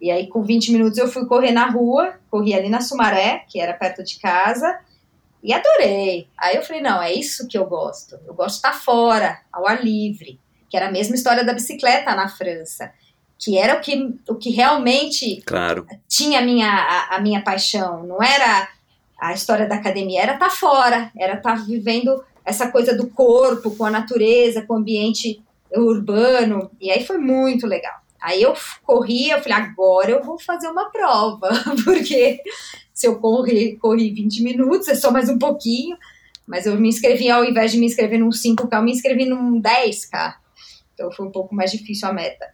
E 0.04 0.12
aí, 0.12 0.28
com 0.28 0.43
20 0.43 0.74
minutos, 0.74 0.97
eu 0.97 1.08
fui 1.08 1.26
correr 1.26 1.54
na 1.54 1.66
rua, 1.70 2.16
corri 2.30 2.54
ali 2.54 2.68
na 2.68 2.82
Sumaré, 2.82 3.45
que 3.47 3.62
era 3.62 3.72
perto 3.72 4.04
de 4.04 4.20
casa, 4.20 4.78
e 5.41 5.54
adorei. 5.54 6.28
Aí 6.38 6.58
eu 6.58 6.62
falei, 6.62 6.82
não, 6.82 7.01
é 7.01 7.14
isso 7.14 7.47
que 7.47 7.58
eu 7.58 7.66
gosto. 7.66 8.20
Eu 8.28 8.34
gosto 8.34 8.49
de 8.49 8.68
estar 8.68 8.74
fora, 8.74 9.39
ao 9.49 9.66
ar 9.66 9.82
livre, 9.82 10.38
que 10.70 10.76
era 10.76 10.89
a 10.89 10.91
mesma 10.91 11.16
história 11.16 11.45
da 11.45 11.54
bicicleta 11.54 12.14
na 12.16 12.28
França, 12.28 12.91
que 13.39 13.58
era 13.58 13.78
o 13.78 13.80
que, 13.80 14.14
o 14.28 14.36
que 14.36 14.49
realmente 14.49 15.41
claro. 15.45 15.88
tinha 16.06 16.39
a 16.39 16.41
minha, 16.41 16.68
a, 16.68 17.16
a 17.16 17.22
minha 17.22 17.41
paixão. 17.41 18.04
Não 18.04 18.22
era 18.22 18.68
a 19.18 19.32
história 19.32 19.70
da 19.70 19.76
academia, 19.76 20.22
era 20.22 20.34
estar 20.34 20.49
fora, 20.49 21.14
era 21.18 21.36
estar 21.36 21.66
vivendo 21.66 22.22
essa 22.43 22.70
coisa 22.70 22.93
do 22.93 23.08
corpo 23.08 23.72
com 23.72 23.86
a 23.86 23.89
natureza, 23.89 24.64
com 24.64 24.74
o 24.74 24.78
ambiente 24.80 25.41
urbano, 25.74 26.70
e 26.82 26.91
aí 26.91 27.06
foi 27.06 27.18
muito 27.18 27.66
legal. 27.66 28.03
Aí 28.24 28.41
eu 28.41 28.53
corri, 28.84 29.30
eu 29.30 29.41
falei, 29.41 29.57
agora 29.57 30.11
eu 30.11 30.24
vou 30.24 30.39
fazer 30.39 30.69
uma 30.69 30.89
prova, 30.89 31.49
porque 31.84 32.39
se 32.93 33.05
eu 33.05 33.19
corri, 33.19 33.76
corri 33.76 34.13
20 34.13 34.43
minutos, 34.43 34.88
é 34.88 34.95
só 34.95 35.11
mais 35.11 35.28
um 35.28 35.38
pouquinho, 35.38 35.97
mas 36.47 36.65
eu 36.65 36.80
me 36.80 36.88
inscrevi, 36.88 37.30
ao 37.30 37.43
invés 37.43 37.74
de 37.74 37.78
me 37.78 37.86
inscrever 37.86 38.17
num 38.17 38.30
5K, 38.30 38.69
eu 38.71 38.82
me 38.82 38.93
inscrevi 38.93 39.26
num 39.26 39.61
10K, 39.61 40.36
então 40.93 41.11
foi 41.11 41.26
um 41.26 41.32
pouco 41.32 41.53
mais 41.53 41.69
difícil 41.69 42.07
a 42.07 42.13
meta. 42.13 42.47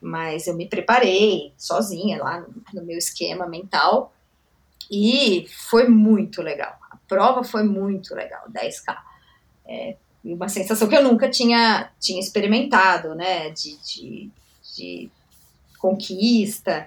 Mas 0.00 0.46
eu 0.46 0.54
me 0.54 0.68
preparei 0.68 1.52
sozinha 1.58 2.22
lá 2.22 2.46
no 2.72 2.84
meu 2.84 2.96
esquema 2.96 3.48
mental, 3.48 4.14
e 4.88 5.48
foi 5.68 5.88
muito 5.88 6.40
legal. 6.40 6.78
A 6.88 6.96
prova 7.08 7.42
foi 7.42 7.64
muito 7.64 8.14
legal, 8.14 8.44
10K. 8.48 8.96
É, 9.66 9.96
uma 10.24 10.48
sensação 10.48 10.86
que 10.86 10.94
eu 10.94 11.02
nunca 11.02 11.28
tinha, 11.28 11.90
tinha 11.98 12.20
experimentado, 12.20 13.16
né? 13.16 13.50
De, 13.50 13.76
de, 13.82 14.30
de 14.76 15.10
conquista. 15.78 16.86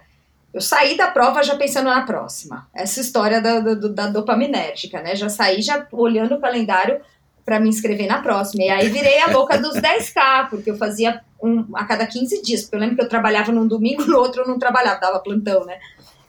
Eu 0.54 0.62
saí 0.62 0.98
da 0.98 1.12
prova 1.12 1.44
já 1.44 1.56
pensando 1.56 1.86
na 1.86 2.02
próxima. 2.02 2.68
Essa 2.74 3.02
história 3.02 3.42
da, 3.42 3.60
da, 3.60 3.74
da 3.74 4.08
dopaminérgica, 4.08 5.02
né? 5.02 5.16
Já 5.16 5.30
saí 5.30 5.62
já 5.62 5.88
olhando 5.92 6.36
o 6.36 6.42
calendário 6.42 7.02
para 7.46 7.60
me 7.60 7.70
inscrever 7.70 8.08
na 8.08 8.22
próxima. 8.22 8.64
E 8.64 8.70
aí 8.70 8.90
virei 8.90 9.20
a 9.20 9.32
louca 9.32 9.58
dos 9.58 9.76
10K, 9.82 10.50
porque 10.50 10.72
eu 10.72 10.78
fazia 10.78 11.22
um, 11.42 11.66
a 11.76 11.86
cada 11.86 12.06
15 12.06 12.42
dias. 12.42 12.62
Porque 12.62 12.76
eu 12.76 12.80
lembro 12.80 12.96
que 12.96 13.02
eu 13.04 13.10
trabalhava 13.10 13.52
num 13.52 13.68
domingo, 13.68 14.06
no 14.06 14.18
outro 14.18 14.42
eu 14.42 14.48
não 14.48 14.60
trabalhava, 14.60 15.00
dava 15.00 15.20
plantão, 15.20 15.66
né? 15.66 15.80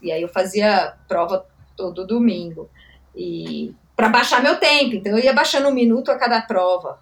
E 0.02 0.12
aí 0.12 0.22
eu 0.22 0.28
fazia 0.28 0.94
prova 1.08 1.46
todo 1.76 2.06
domingo. 2.06 2.70
E 3.14 3.74
para 3.96 4.08
baixar 4.08 4.42
meu 4.42 4.56
tempo. 4.58 4.94
Então 4.94 5.12
eu 5.12 5.24
ia 5.24 5.32
baixando 5.32 5.68
um 5.68 5.74
minuto 5.74 6.11
a 6.11 6.18
cada 6.18 6.40
prova. 6.40 6.98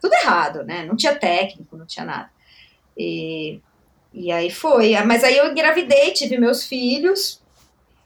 Tudo 0.00 0.14
errado, 0.14 0.62
né? 0.62 0.84
Não 0.84 0.94
tinha 0.94 1.14
técnico, 1.14 1.76
não 1.76 1.86
tinha 1.86 2.04
nada. 2.04 2.30
E, 2.96 3.60
e 4.16 4.32
aí 4.32 4.50
foi. 4.50 4.98
Mas 5.04 5.22
aí 5.22 5.36
eu 5.36 5.50
engravidei, 5.50 6.10
tive 6.12 6.38
meus 6.38 6.64
filhos 6.64 7.38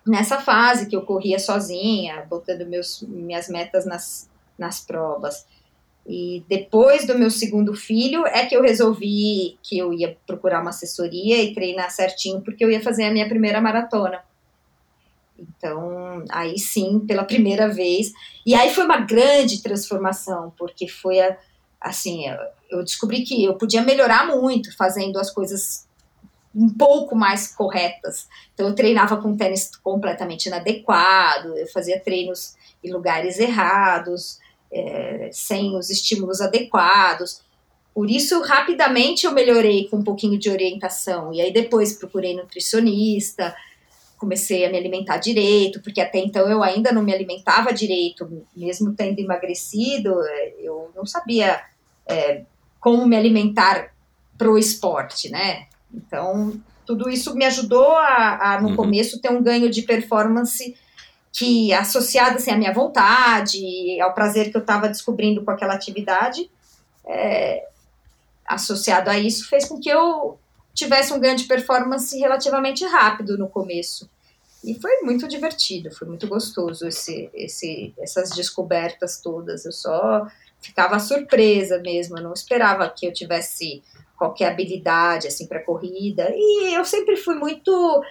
nessa 0.05 0.41
fase 0.41 0.87
que 0.87 0.97
eu 0.97 1.03
corria 1.03 1.39
sozinha, 1.39 2.27
botando 2.29 2.67
meus, 2.67 3.01
minhas 3.03 3.49
metas 3.49 3.87
nas, 3.87 4.29
nas 4.59 4.81
provas. 4.81 5.47
E 6.05 6.43
depois 6.49 7.07
do 7.07 7.17
meu 7.17 7.31
segundo 7.31 7.77
filho 7.77 8.27
é 8.27 8.45
que 8.45 8.57
eu 8.57 8.63
resolvi 8.63 9.57
que 9.63 9.79
eu 9.79 9.93
ia 9.93 10.17
procurar 10.27 10.61
uma 10.61 10.71
assessoria 10.71 11.41
e 11.41 11.55
treinar 11.55 11.93
certinho, 11.93 12.41
porque 12.41 12.65
eu 12.65 12.71
ia 12.71 12.83
fazer 12.83 13.05
a 13.05 13.13
minha 13.13 13.29
primeira 13.29 13.61
maratona. 13.61 14.21
Então, 15.39 16.25
aí 16.29 16.59
sim, 16.59 16.99
pela 17.07 17.23
primeira 17.23 17.69
vez. 17.69 18.13
E 18.45 18.53
aí 18.53 18.75
foi 18.75 18.85
uma 18.85 18.99
grande 18.99 19.63
transformação, 19.63 20.53
porque 20.59 20.89
foi 20.89 21.21
a, 21.21 21.39
assim, 21.81 22.25
eu 22.69 22.83
descobri 22.83 23.23
que 23.23 23.45
eu 23.45 23.55
podia 23.55 23.83
melhorar 23.83 24.27
muito 24.27 24.77
fazendo 24.77 25.17
as 25.21 25.31
coisas 25.31 25.89
um 26.55 26.69
pouco 26.69 27.15
mais 27.15 27.55
corretas. 27.55 28.29
Então, 28.55 28.69
eu 28.69 28.75
treinava 28.75 29.17
com 29.17 29.37
tênis 29.37 29.71
completamente 29.77 30.47
inadequado, 30.47 31.57
eu 31.57 31.67
fazia 31.69 32.01
treinos 32.01 32.55
em 32.83 32.91
lugares 32.93 33.39
errados, 33.39 34.39
é, 34.73 35.31
sem 35.33 35.77
os 35.77 35.91
estímulos 35.91 36.41
adequados. 36.41 37.43
Por 37.95 38.11
isso, 38.11 38.41
rapidamente 38.43 39.27
eu 39.27 39.33
melhorei 39.33 39.89
com 39.89 39.99
um 39.99 40.05
pouquinho 40.05 40.39
de 40.39 40.51
orientação. 40.51 41.33
E 41.33 41.41
aí, 41.41 41.53
depois 41.53 41.93
procurei 41.93 42.35
nutricionista, 42.35 43.55
comecei 44.21 44.67
a 44.67 44.71
me 44.71 44.77
alimentar 44.77 45.17
direito, 45.17 45.81
porque 45.81 46.01
até 46.01 46.19
então 46.19 46.49
eu 46.49 46.63
ainda 46.63 46.93
não 46.93 47.03
me 47.03 47.13
alimentava 47.13 47.73
direito, 47.73 48.45
mesmo 48.55 48.93
tendo 48.93 49.19
emagrecido, 49.19 50.15
é, 50.23 50.55
eu 50.59 50.91
não 50.95 51.07
sabia 51.07 51.63
é, 52.07 52.43
como 52.79 53.07
me 53.07 53.17
alimentar 53.17 53.95
pro 54.37 54.59
esporte, 54.59 55.31
né? 55.31 55.67
Então, 55.93 56.61
tudo 56.87 57.09
isso 57.09 57.35
me 57.35 57.45
ajudou 57.45 57.93
a, 57.93 58.55
a 58.55 58.61
no 58.61 58.71
uhum. 58.71 58.77
começo, 58.77 59.21
ter 59.21 59.31
um 59.31 59.43
ganho 59.43 59.71
de 59.71 59.83
performance 59.83 60.77
que, 61.33 61.73
associado 61.73 62.37
assim, 62.37 62.51
à 62.51 62.57
minha 62.57 62.73
vontade, 62.73 64.01
ao 64.01 64.15
prazer 64.15 64.51
que 64.51 64.57
eu 64.57 64.61
estava 64.61 64.89
descobrindo 64.89 65.45
com 65.45 65.51
aquela 65.51 65.75
atividade, 65.75 66.51
é, 67.07 67.69
associado 68.47 69.11
a 69.11 69.19
isso, 69.19 69.49
fez 69.49 69.67
com 69.67 69.79
que 69.79 69.89
eu 69.89 70.39
tivesse 70.75 71.13
um 71.13 71.21
ganho 71.21 71.37
de 71.37 71.45
performance 71.45 72.19
relativamente 72.19 72.85
rápido 72.85 73.39
no 73.39 73.49
começo. 73.49 74.09
E 74.63 74.75
foi 74.79 75.01
muito 75.03 75.27
divertido, 75.27 75.91
foi 75.91 76.07
muito 76.07 76.27
gostoso 76.27 76.87
esse, 76.87 77.31
esse, 77.33 77.95
essas 77.99 78.31
descobertas 78.31 79.21
todas. 79.21 79.65
Eu 79.65 79.73
só 79.73 80.27
ficava 80.61 80.99
surpresa 80.99 81.79
mesmo, 81.79 82.19
eu 82.19 82.23
não 82.23 82.33
esperava 82.33 82.89
que 82.91 83.07
eu 83.07 83.13
tivesse 83.13 83.83
qualquer 84.21 84.53
habilidade 84.53 85.27
assim 85.27 85.47
para 85.47 85.65
corrida. 85.65 86.31
E 86.31 86.75
eu 86.75 86.85
sempre 86.85 87.17
fui 87.17 87.35
muito 87.37 88.05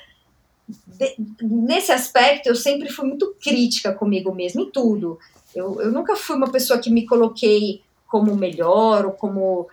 de, 0.87 1.15
nesse 1.39 1.91
aspecto, 1.91 2.47
eu 2.49 2.55
sempre 2.55 2.89
fui 2.89 3.07
muito 3.07 3.35
crítica 3.39 3.93
comigo 3.93 4.33
mesma 4.33 4.63
em 4.63 4.71
tudo. 4.71 5.19
Eu, 5.53 5.79
eu 5.79 5.91
nunca 5.91 6.15
fui 6.15 6.35
uma 6.35 6.51
pessoa 6.51 6.79
que 6.79 6.89
me 6.89 7.05
coloquei 7.05 7.83
como 8.07 8.35
melhor 8.35 9.05
ou 9.05 9.11
como 9.11 9.67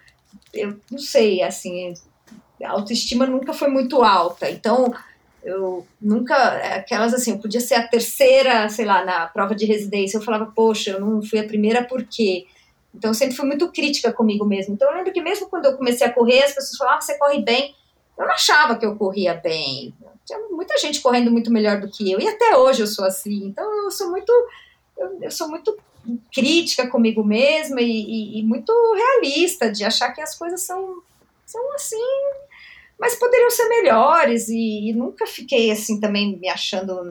eu 0.52 0.76
não 0.90 0.98
sei, 0.98 1.42
assim, 1.42 1.94
a 2.62 2.70
autoestima 2.70 3.26
nunca 3.26 3.54
foi 3.54 3.68
muito 3.68 4.02
alta. 4.02 4.50
Então, 4.50 4.94
eu 5.42 5.86
nunca, 5.98 6.36
aquelas 6.76 7.14
assim, 7.14 7.30
eu 7.30 7.38
podia 7.38 7.60
ser 7.60 7.76
a 7.76 7.88
terceira, 7.88 8.68
sei 8.68 8.84
lá, 8.84 9.02
na 9.06 9.26
prova 9.26 9.54
de 9.54 9.64
residência, 9.64 10.18
eu 10.18 10.22
falava, 10.22 10.52
poxa, 10.54 10.90
eu 10.90 11.00
não 11.00 11.22
fui 11.22 11.38
a 11.38 11.46
primeira 11.46 11.82
por 11.82 12.04
quê? 12.04 12.46
Então, 12.96 13.10
eu 13.10 13.14
sempre 13.14 13.36
fui 13.36 13.46
muito 13.46 13.70
crítica 13.70 14.12
comigo 14.12 14.44
mesmo. 14.44 14.74
Então, 14.74 14.88
eu 14.88 14.96
lembro 14.96 15.12
que 15.12 15.20
mesmo 15.20 15.48
quando 15.48 15.66
eu 15.66 15.76
comecei 15.76 16.06
a 16.06 16.12
correr, 16.12 16.42
as 16.42 16.54
pessoas 16.54 16.76
falavam, 16.76 16.98
ah, 16.98 17.00
você 17.00 17.18
corre 17.18 17.42
bem. 17.42 17.74
Eu 18.18 18.26
não 18.26 18.32
achava 18.32 18.76
que 18.76 18.86
eu 18.86 18.96
corria 18.96 19.34
bem. 19.34 19.94
Tinha 20.24 20.38
muita 20.50 20.78
gente 20.78 21.00
correndo 21.00 21.30
muito 21.30 21.52
melhor 21.52 21.80
do 21.80 21.90
que 21.90 22.10
eu, 22.10 22.18
e 22.18 22.26
até 22.26 22.56
hoje 22.56 22.82
eu 22.82 22.86
sou 22.86 23.04
assim. 23.04 23.44
Então, 23.44 23.84
eu 23.84 23.90
sou 23.90 24.10
muito, 24.10 24.32
eu, 24.98 25.18
eu 25.22 25.30
sou 25.30 25.48
muito 25.48 25.76
crítica 26.32 26.88
comigo 26.88 27.22
mesma 27.22 27.80
e, 27.80 27.90
e, 27.90 28.40
e 28.40 28.42
muito 28.42 28.72
realista 28.94 29.70
de 29.70 29.84
achar 29.84 30.12
que 30.12 30.20
as 30.20 30.38
coisas 30.38 30.62
são, 30.62 31.02
são 31.44 31.74
assim 31.74 31.96
mas 32.98 33.18
poderiam 33.18 33.50
ser 33.50 33.68
melhores 33.68 34.48
e, 34.48 34.88
e, 34.88 34.92
nunca 34.92 35.26
fiquei 35.26 35.70
assim 35.70 36.00
também 36.00 36.38
me 36.38 36.48
achando 36.48 37.04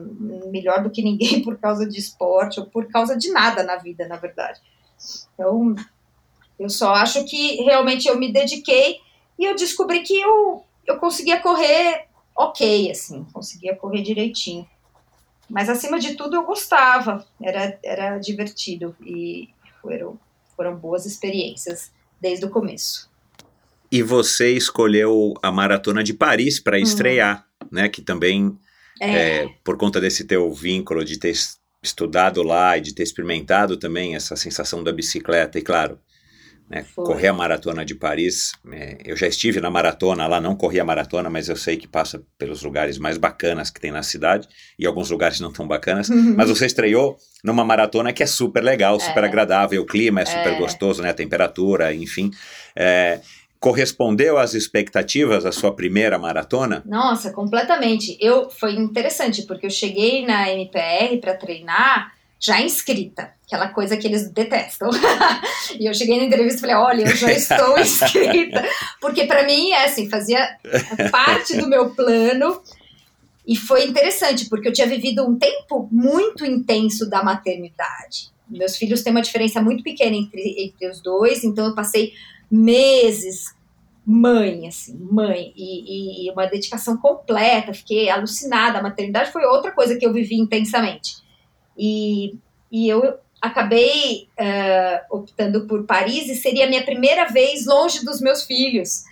melhor 0.50 0.82
do 0.82 0.90
que 0.90 1.02
ninguém 1.02 1.42
por 1.44 1.58
causa 1.58 1.88
de 1.88 1.98
esporte 1.98 2.58
ou 2.58 2.66
por 2.66 2.88
causa 2.88 3.16
de 3.16 3.30
nada 3.30 3.62
na 3.62 3.76
vida, 3.76 4.06
na 4.08 4.16
verdade. 4.16 4.60
Então, 5.36 5.76
eu 6.58 6.70
só 6.70 6.94
acho 6.94 7.24
que 7.26 7.62
realmente 7.62 8.08
eu 8.08 8.18
me 8.18 8.32
dediquei 8.32 8.98
e 9.38 9.44
eu 9.44 9.54
descobri 9.54 10.00
que 10.00 10.18
eu, 10.18 10.64
eu 10.86 10.96
conseguia 10.96 11.38
correr 11.40 12.06
ok, 12.34 12.90
assim, 12.90 13.24
conseguia 13.32 13.76
correr 13.76 14.02
direitinho. 14.02 14.66
Mas 15.48 15.68
acima 15.68 15.98
de 15.98 16.16
tudo 16.16 16.36
eu 16.36 16.44
gostava, 16.44 17.24
era, 17.40 17.78
era 17.84 18.18
divertido 18.18 18.96
e 19.00 19.48
foram, 19.80 20.18
foram 20.56 20.74
boas 20.74 21.06
experiências 21.06 21.92
desde 22.20 22.44
o 22.44 22.50
começo. 22.50 23.08
E 23.90 24.02
você 24.02 24.52
escolheu 24.52 25.34
a 25.42 25.52
Maratona 25.52 26.02
de 26.02 26.12
Paris 26.12 26.58
para 26.58 26.76
uhum. 26.76 26.82
estrear, 26.82 27.46
né? 27.70 27.88
Que 27.88 28.02
também, 28.02 28.58
é. 29.00 29.42
É, 29.44 29.48
por 29.62 29.76
conta 29.76 30.00
desse 30.00 30.24
teu 30.24 30.52
vínculo 30.52 31.04
de 31.04 31.18
ter 31.18 31.34
estudado 31.86 32.42
lá 32.42 32.76
e 32.76 32.80
de 32.80 32.94
ter 32.94 33.02
experimentado 33.02 33.76
também 33.76 34.14
essa 34.14 34.36
sensação 34.36 34.82
da 34.84 34.92
bicicleta, 34.92 35.58
e 35.58 35.62
claro, 35.62 35.98
né? 36.68 36.84
Correr 36.96 37.28
a 37.28 37.32
maratona 37.32 37.84
de 37.84 37.94
Paris, 37.94 38.50
é, 38.72 38.98
eu 39.04 39.16
já 39.16 39.28
estive 39.28 39.60
na 39.60 39.70
maratona 39.70 40.26
lá, 40.26 40.40
não 40.40 40.56
corri 40.56 40.80
a 40.80 40.84
maratona, 40.84 41.30
mas 41.30 41.48
eu 41.48 41.54
sei 41.54 41.76
que 41.76 41.86
passa 41.86 42.20
pelos 42.36 42.60
lugares 42.64 42.98
mais 42.98 43.16
bacanas 43.16 43.70
que 43.70 43.80
tem 43.80 43.92
na 43.92 44.02
cidade 44.02 44.48
e 44.76 44.84
alguns 44.84 45.08
lugares 45.08 45.38
não 45.38 45.52
tão 45.52 45.64
bacanas. 45.68 46.08
Mas 46.10 46.48
você 46.48 46.66
estreou 46.66 47.16
numa 47.44 47.64
maratona 47.64 48.12
que 48.12 48.20
é 48.20 48.26
super 48.26 48.64
legal, 48.64 48.98
super 48.98 49.22
É. 49.22 49.26
agradável, 49.28 49.80
o 49.80 49.86
clima 49.86 50.22
é 50.22 50.24
super 50.26 50.54
É. 50.54 50.58
gostoso, 50.58 51.00
né? 51.02 51.10
A 51.10 51.14
temperatura, 51.14 51.94
enfim. 51.94 52.32
Correspondeu 53.58 54.38
às 54.38 54.54
expectativas 54.54 55.46
a 55.46 55.52
sua 55.52 55.74
primeira 55.74 56.18
maratona? 56.18 56.82
Nossa, 56.86 57.32
completamente. 57.32 58.16
Eu 58.20 58.50
foi 58.50 58.74
interessante 58.74 59.42
porque 59.42 59.66
eu 59.66 59.70
cheguei 59.70 60.24
na 60.26 60.50
MPR 60.50 61.18
para 61.20 61.34
treinar 61.34 62.14
já 62.38 62.60
inscrita, 62.60 63.32
aquela 63.46 63.68
coisa 63.68 63.96
que 63.96 64.06
eles 64.06 64.30
detestam. 64.30 64.90
e 65.80 65.86
eu 65.86 65.94
cheguei 65.94 66.18
na 66.18 66.24
entrevista 66.24 66.58
e 66.58 66.60
falei: 66.60 66.76
"Olha, 66.76 67.02
eu 67.02 67.16
já 67.16 67.32
estou 67.32 67.78
inscrita", 67.80 68.64
porque 69.00 69.24
para 69.24 69.44
mim 69.44 69.70
é 69.70 69.86
assim, 69.86 70.08
fazia 70.08 70.56
parte 71.10 71.56
do 71.56 71.68
meu 71.68 71.90
plano. 71.90 72.60
E 73.46 73.56
foi 73.56 73.86
interessante 73.86 74.48
porque 74.48 74.68
eu 74.68 74.72
tinha 74.72 74.88
vivido 74.88 75.24
um 75.24 75.38
tempo 75.38 75.88
muito 75.90 76.44
intenso 76.44 77.08
da 77.08 77.22
maternidade. 77.22 78.34
Meus 78.48 78.76
filhos 78.76 79.02
têm 79.02 79.12
uma 79.12 79.22
diferença 79.22 79.62
muito 79.62 79.84
pequena 79.84 80.16
entre, 80.16 80.56
entre 80.58 80.88
os 80.88 81.00
dois, 81.00 81.44
então 81.44 81.66
eu 81.66 81.74
passei 81.74 82.12
meses 82.50 83.56
mãe, 84.06 84.68
assim, 84.68 84.96
mãe, 85.10 85.52
e, 85.56 86.26
e 86.26 86.30
uma 86.30 86.46
dedicação 86.46 86.96
completa, 86.96 87.74
fiquei 87.74 88.08
alucinada. 88.08 88.78
A 88.78 88.82
maternidade 88.82 89.32
foi 89.32 89.44
outra 89.44 89.72
coisa 89.72 89.96
que 89.96 90.06
eu 90.06 90.12
vivi 90.12 90.36
intensamente. 90.36 91.16
E, 91.76 92.36
e 92.70 92.88
eu 92.88 93.18
acabei 93.42 94.28
eh, 94.38 95.02
optando 95.10 95.66
por 95.66 95.84
Paris 95.84 96.28
e 96.28 96.36
seria 96.36 96.66
a 96.66 96.68
minha 96.68 96.84
primeira 96.84 97.26
vez 97.26 97.66
longe 97.66 98.04
dos 98.04 98.20
meus 98.20 98.44
filhos. 98.44 99.02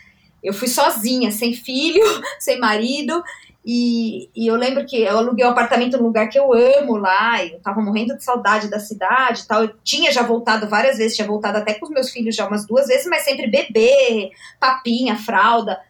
Eu 0.43 0.53
fui 0.53 0.69
sozinha, 0.69 1.33
sem 1.33 1.55
filho, 1.55 2.05
sem 2.39 2.61
marido, 2.61 3.21
e, 3.65 4.29
e 4.37 4.47
eu 4.47 4.57
lembro 4.57 4.85
que 4.85 5.01
eu 5.01 5.17
aluguei 5.17 5.45
um 5.45 5.51
apartamento 5.51 5.97
num 5.97 6.05
lugar 6.05 6.29
que 6.29 6.39
eu 6.39 6.53
amo 6.53 6.97
lá, 6.97 7.43
e 7.43 7.53
eu 7.53 7.61
tava 7.61 7.81
morrendo 7.81 8.17
de 8.17 8.23
saudade 8.23 8.69
da 8.69 8.79
cidade 8.79 9.43
e 9.43 9.47
tal. 9.47 9.63
Eu 9.65 9.71
tinha 9.83 10.13
já 10.13 10.23
voltado 10.23 10.69
várias 10.69 10.99
vezes, 10.99 11.17
tinha 11.17 11.27
voltado 11.27 11.59
até 11.59 11.75
com 11.75 11.87
os 11.87 11.91
meus 11.91 12.11
filhos 12.11 12.37
já 12.37 12.47
umas 12.47 12.67
duas 12.67 12.87
vezes, 12.87 13.07
mas 13.07 13.23
sempre 13.23 13.47
bebê, 13.47 14.31
papinha, 14.61 15.17
fralda. 15.17 15.81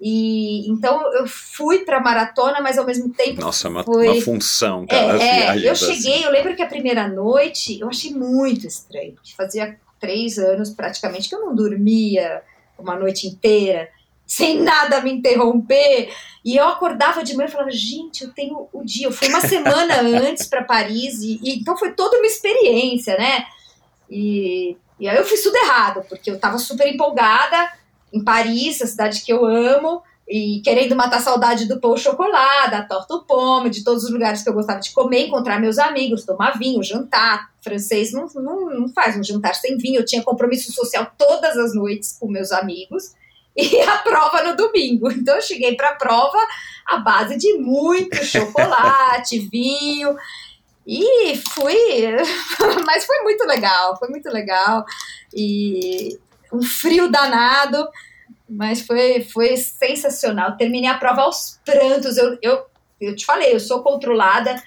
E 0.00 0.68
então 0.70 1.12
eu 1.14 1.26
fui 1.26 1.80
pra 1.80 2.00
maratona, 2.00 2.60
mas 2.60 2.78
ao 2.78 2.84
mesmo 2.84 3.12
tempo 3.12 3.40
Nossa, 3.40 3.68
uma, 3.68 3.82
Foi- 3.84 4.06
uma 4.08 4.20
função, 4.22 4.86
cara, 4.86 5.22
é, 5.22 5.56
é, 5.56 5.68
eu 5.68 5.72
assim. 5.72 5.94
cheguei, 5.94 6.24
eu 6.24 6.30
lembro 6.30 6.54
que 6.54 6.62
a 6.62 6.66
primeira 6.66 7.08
noite 7.08 7.80
eu 7.80 7.88
achei 7.88 8.12
muito 8.12 8.66
estranho, 8.66 9.12
porque 9.14 9.32
fazia 9.36 9.76
três 9.98 10.38
anos 10.38 10.70
praticamente 10.70 11.28
que 11.28 11.34
eu 11.34 11.40
não 11.40 11.54
dormia 11.54 12.42
uma 12.78 12.96
noite 12.96 13.26
inteira, 13.26 13.88
sem 14.26 14.60
nada 14.60 15.00
me 15.00 15.12
interromper. 15.12 16.12
E 16.44 16.56
eu 16.56 16.68
acordava 16.68 17.24
de 17.24 17.34
manhã 17.34 17.48
e 17.48 17.52
falava, 17.52 17.70
gente, 17.70 18.24
eu 18.24 18.32
tenho 18.32 18.68
o 18.72 18.84
dia. 18.84 19.06
Eu 19.06 19.12
fui 19.12 19.28
uma 19.28 19.40
semana 19.40 20.00
antes 20.20 20.46
para 20.46 20.64
Paris, 20.64 21.20
e, 21.22 21.40
e 21.42 21.58
então 21.60 21.76
foi 21.76 21.92
toda 21.92 22.16
uma 22.16 22.26
experiência, 22.26 23.16
né? 23.16 23.46
E, 24.10 24.76
e 25.00 25.08
aí 25.08 25.16
eu 25.16 25.24
fiz 25.24 25.42
tudo 25.42 25.56
errado, 25.56 26.04
porque 26.08 26.30
eu 26.30 26.38
tava 26.38 26.58
super 26.58 26.86
empolgada 26.86 27.72
em 28.12 28.22
Paris, 28.22 28.80
a 28.82 28.86
cidade 28.86 29.22
que 29.22 29.32
eu 29.32 29.44
amo, 29.44 30.02
e 30.28 30.60
querendo 30.62 30.94
matar 30.94 31.16
a 31.16 31.22
saudade 31.22 31.66
do 31.66 31.80
pão 31.80 31.90
au 31.90 31.96
chocolate, 31.96 32.70
da 32.70 32.82
torta 32.82 33.14
au 33.14 33.24
pomme, 33.24 33.70
de 33.70 33.82
todos 33.82 34.04
os 34.04 34.10
lugares 34.10 34.42
que 34.42 34.48
eu 34.48 34.54
gostava 34.54 34.80
de 34.80 34.92
comer, 34.92 35.26
encontrar 35.26 35.60
meus 35.60 35.78
amigos, 35.78 36.24
tomar 36.24 36.58
vinho, 36.58 36.82
jantar. 36.82 37.52
Francês 37.60 38.12
não, 38.12 38.26
não, 38.34 38.70
não 38.70 38.88
faz 38.88 39.16
um 39.16 39.24
jantar 39.24 39.54
sem 39.54 39.76
vinho. 39.76 40.00
Eu 40.00 40.04
tinha 40.04 40.22
compromisso 40.22 40.72
social 40.72 41.10
todas 41.18 41.56
as 41.56 41.74
noites 41.74 42.16
com 42.18 42.28
meus 42.28 42.52
amigos 42.52 43.14
e 43.56 43.80
a 43.80 43.98
prova 43.98 44.42
no 44.42 44.56
domingo. 44.56 45.10
Então 45.10 45.36
eu 45.36 45.42
cheguei 45.42 45.76
para 45.76 45.90
a 45.90 45.96
prova 45.96 46.38
à 46.86 46.98
base 46.98 47.36
de 47.36 47.54
muito 47.54 48.22
chocolate, 48.24 49.38
vinho. 49.50 50.16
E 50.86 51.36
fui, 51.54 51.76
mas 52.84 53.06
foi 53.06 53.22
muito 53.22 53.44
legal, 53.44 53.96
foi 53.98 54.08
muito 54.08 54.28
legal. 54.28 54.84
E 55.34 56.18
um 56.52 56.62
frio 56.62 57.10
danado, 57.10 57.88
mas 58.48 58.82
foi, 58.82 59.22
foi 59.24 59.56
sensacional. 59.56 60.56
Terminei 60.56 60.90
a 60.90 60.98
prova 60.98 61.22
aos 61.22 61.58
prantos. 61.64 62.18
Eu, 62.18 62.38
eu, 62.42 62.66
eu 63.00 63.16
te 63.16 63.24
falei, 63.24 63.54
eu 63.54 63.60
sou 63.60 63.82
controlada, 63.82 64.62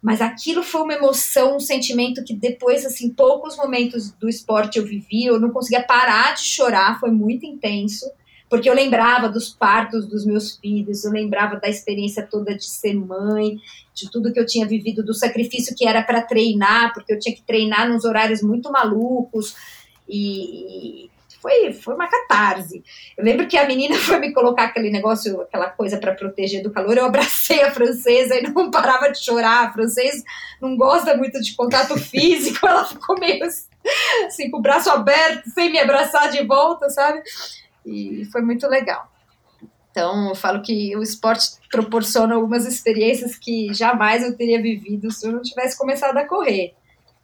mas 0.00 0.20
aquilo 0.20 0.62
foi 0.62 0.82
uma 0.82 0.94
emoção, 0.94 1.56
um 1.56 1.60
sentimento 1.60 2.22
que 2.24 2.34
depois, 2.34 2.86
assim, 2.86 3.10
poucos 3.10 3.56
momentos 3.56 4.12
do 4.12 4.28
esporte 4.28 4.78
eu 4.78 4.84
vivi, 4.84 5.24
eu 5.26 5.40
não 5.40 5.50
conseguia 5.50 5.82
parar 5.82 6.34
de 6.34 6.42
chorar, 6.42 7.00
foi 7.00 7.10
muito 7.10 7.44
intenso. 7.44 8.08
Porque 8.48 8.70
eu 8.70 8.74
lembrava 8.74 9.28
dos 9.28 9.50
partos 9.50 10.06
dos 10.06 10.24
meus 10.24 10.56
filhos, 10.56 11.04
eu 11.04 11.12
lembrava 11.12 11.56
da 11.56 11.68
experiência 11.68 12.26
toda 12.26 12.56
de 12.56 12.64
ser 12.64 12.94
mãe, 12.94 13.58
de 13.92 14.10
tudo 14.10 14.32
que 14.32 14.40
eu 14.40 14.46
tinha 14.46 14.66
vivido, 14.66 15.04
do 15.04 15.12
sacrifício 15.12 15.76
que 15.76 15.86
era 15.86 16.02
para 16.02 16.22
treinar, 16.22 16.94
porque 16.94 17.12
eu 17.12 17.18
tinha 17.18 17.34
que 17.34 17.42
treinar 17.42 17.90
nos 17.90 18.04
horários 18.04 18.42
muito 18.42 18.72
malucos. 18.72 19.54
E, 20.08 21.10
foi, 21.40 21.72
foi 21.72 21.94
uma 21.94 22.08
catarse. 22.08 22.82
Eu 23.16 23.24
lembro 23.24 23.46
que 23.46 23.56
a 23.56 23.66
menina 23.66 23.96
foi 23.98 24.18
me 24.18 24.32
colocar 24.32 24.64
aquele 24.64 24.90
negócio, 24.90 25.40
aquela 25.42 25.70
coisa 25.70 25.98
para 25.98 26.14
proteger 26.14 26.62
do 26.62 26.70
calor. 26.70 26.96
Eu 26.96 27.06
abracei 27.06 27.62
a 27.62 27.70
francesa 27.70 28.36
e 28.36 28.42
não 28.42 28.70
parava 28.70 29.10
de 29.10 29.24
chorar. 29.24 29.66
A 29.66 29.72
francesa 29.72 30.24
não 30.60 30.76
gosta 30.76 31.16
muito 31.16 31.40
de 31.40 31.54
contato 31.54 31.96
físico, 31.98 32.66
ela 32.66 32.84
ficou 32.84 33.18
meio 33.18 33.44
assim, 34.26 34.50
com 34.50 34.58
o 34.58 34.62
braço 34.62 34.90
aberto, 34.90 35.48
sem 35.50 35.70
me 35.70 35.78
abraçar 35.78 36.30
de 36.30 36.44
volta, 36.44 36.90
sabe? 36.90 37.22
E 37.86 38.24
foi 38.26 38.42
muito 38.42 38.66
legal. 38.66 39.10
Então, 39.90 40.28
eu 40.28 40.34
falo 40.34 40.62
que 40.62 40.94
o 40.96 41.02
esporte 41.02 41.56
proporciona 41.70 42.34
algumas 42.34 42.66
experiências 42.66 43.36
que 43.36 43.72
jamais 43.72 44.22
eu 44.22 44.36
teria 44.36 44.60
vivido 44.60 45.10
se 45.10 45.26
eu 45.26 45.32
não 45.32 45.42
tivesse 45.42 45.76
começado 45.76 46.16
a 46.16 46.26
correr. 46.26 46.74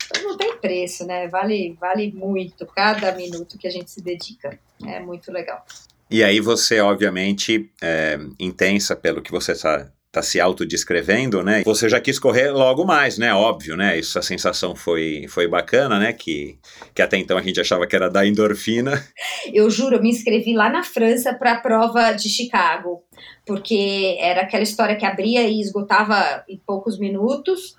Então, 0.06 0.22
não 0.22 0.36
tem 0.36 0.56
preço, 0.58 1.06
né? 1.06 1.28
Vale, 1.28 1.76
vale 1.80 2.12
muito 2.12 2.66
cada 2.66 3.12
minuto 3.12 3.58
que 3.58 3.66
a 3.66 3.70
gente 3.70 3.90
se 3.90 4.02
dedica. 4.02 4.58
É 4.84 5.00
muito 5.00 5.32
legal. 5.32 5.64
E 6.10 6.22
aí 6.22 6.40
você, 6.40 6.80
obviamente, 6.80 7.70
é, 7.82 8.18
intensa 8.38 8.94
pelo 8.94 9.22
que 9.22 9.30
você 9.30 9.52
está 9.52 9.90
tá 10.14 10.22
se 10.22 10.40
autodescrevendo, 10.40 11.42
né? 11.42 11.64
Você 11.64 11.88
já 11.88 12.00
quis 12.00 12.20
correr 12.20 12.50
logo 12.52 12.84
mais, 12.84 13.18
né? 13.18 13.34
Óbvio, 13.34 13.76
né? 13.76 13.98
Isso, 13.98 14.16
a 14.16 14.22
sensação 14.22 14.76
foi, 14.76 15.26
foi 15.28 15.48
bacana, 15.48 15.98
né? 15.98 16.12
Que, 16.12 16.56
que 16.94 17.02
até 17.02 17.18
então 17.18 17.36
a 17.36 17.42
gente 17.42 17.60
achava 17.60 17.84
que 17.84 17.96
era 17.96 18.08
da 18.08 18.24
endorfina. 18.24 19.04
Eu 19.52 19.68
juro, 19.68 19.96
eu 19.96 20.02
me 20.02 20.08
inscrevi 20.08 20.54
lá 20.54 20.70
na 20.70 20.82
França 20.82 21.34
para 21.34 21.52
a 21.52 21.60
prova 21.60 22.12
de 22.12 22.28
Chicago, 22.28 23.02
porque 23.44 24.16
era 24.18 24.42
aquela 24.42 24.62
história 24.62 24.96
que 24.96 25.04
abria 25.04 25.42
e 25.42 25.60
esgotava 25.60 26.44
em 26.48 26.56
poucos 26.56 26.98
minutos. 26.98 27.76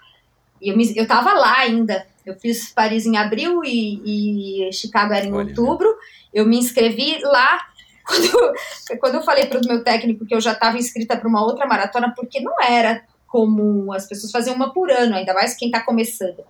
E 0.62 0.70
eu, 0.70 0.78
me, 0.78 0.94
eu 0.96 1.08
tava 1.08 1.34
lá 1.34 1.60
ainda. 1.60 2.06
Eu 2.26 2.36
fiz 2.40 2.74
Paris 2.74 3.06
em 3.06 3.18
abril 3.18 3.62
e, 3.64 4.68
e 4.68 4.74
Chicago 4.74 5.14
era 5.14 5.26
em 5.26 5.34
Olha, 5.34 5.48
outubro. 5.48 5.88
Eu 6.34 6.46
me 6.46 6.58
inscrevi 6.58 7.20
lá. 7.22 7.60
Quando, 8.06 9.00
quando 9.00 9.16
eu 9.16 9.24
falei 9.24 9.48
para 9.48 9.60
o 9.60 9.68
meu 9.68 9.84
técnico 9.84 10.28
que 10.28 10.36
eu 10.36 10.40
já 10.40 10.52
estava 10.52 10.78
inscrita 10.78 11.18
para 11.18 11.28
uma 11.28 11.44
outra 11.44 11.66
maratona, 11.66 12.14
porque 12.16 12.40
não 12.40 12.54
era 12.62 13.04
comum, 13.26 13.92
as 13.92 14.08
pessoas 14.08 14.32
faziam 14.32 14.56
uma 14.56 14.72
por 14.72 14.92
ano, 14.92 15.16
ainda 15.16 15.34
mais 15.34 15.56
quem 15.56 15.70
está 15.70 15.84
começando. 15.84 16.44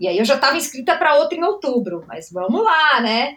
E 0.00 0.08
aí 0.08 0.16
eu 0.16 0.24
já 0.24 0.36
estava 0.36 0.56
inscrita 0.56 0.96
para 0.96 1.16
outra 1.16 1.36
em 1.36 1.44
outubro, 1.44 2.02
mas 2.08 2.30
vamos 2.32 2.64
lá, 2.64 3.00
né? 3.02 3.36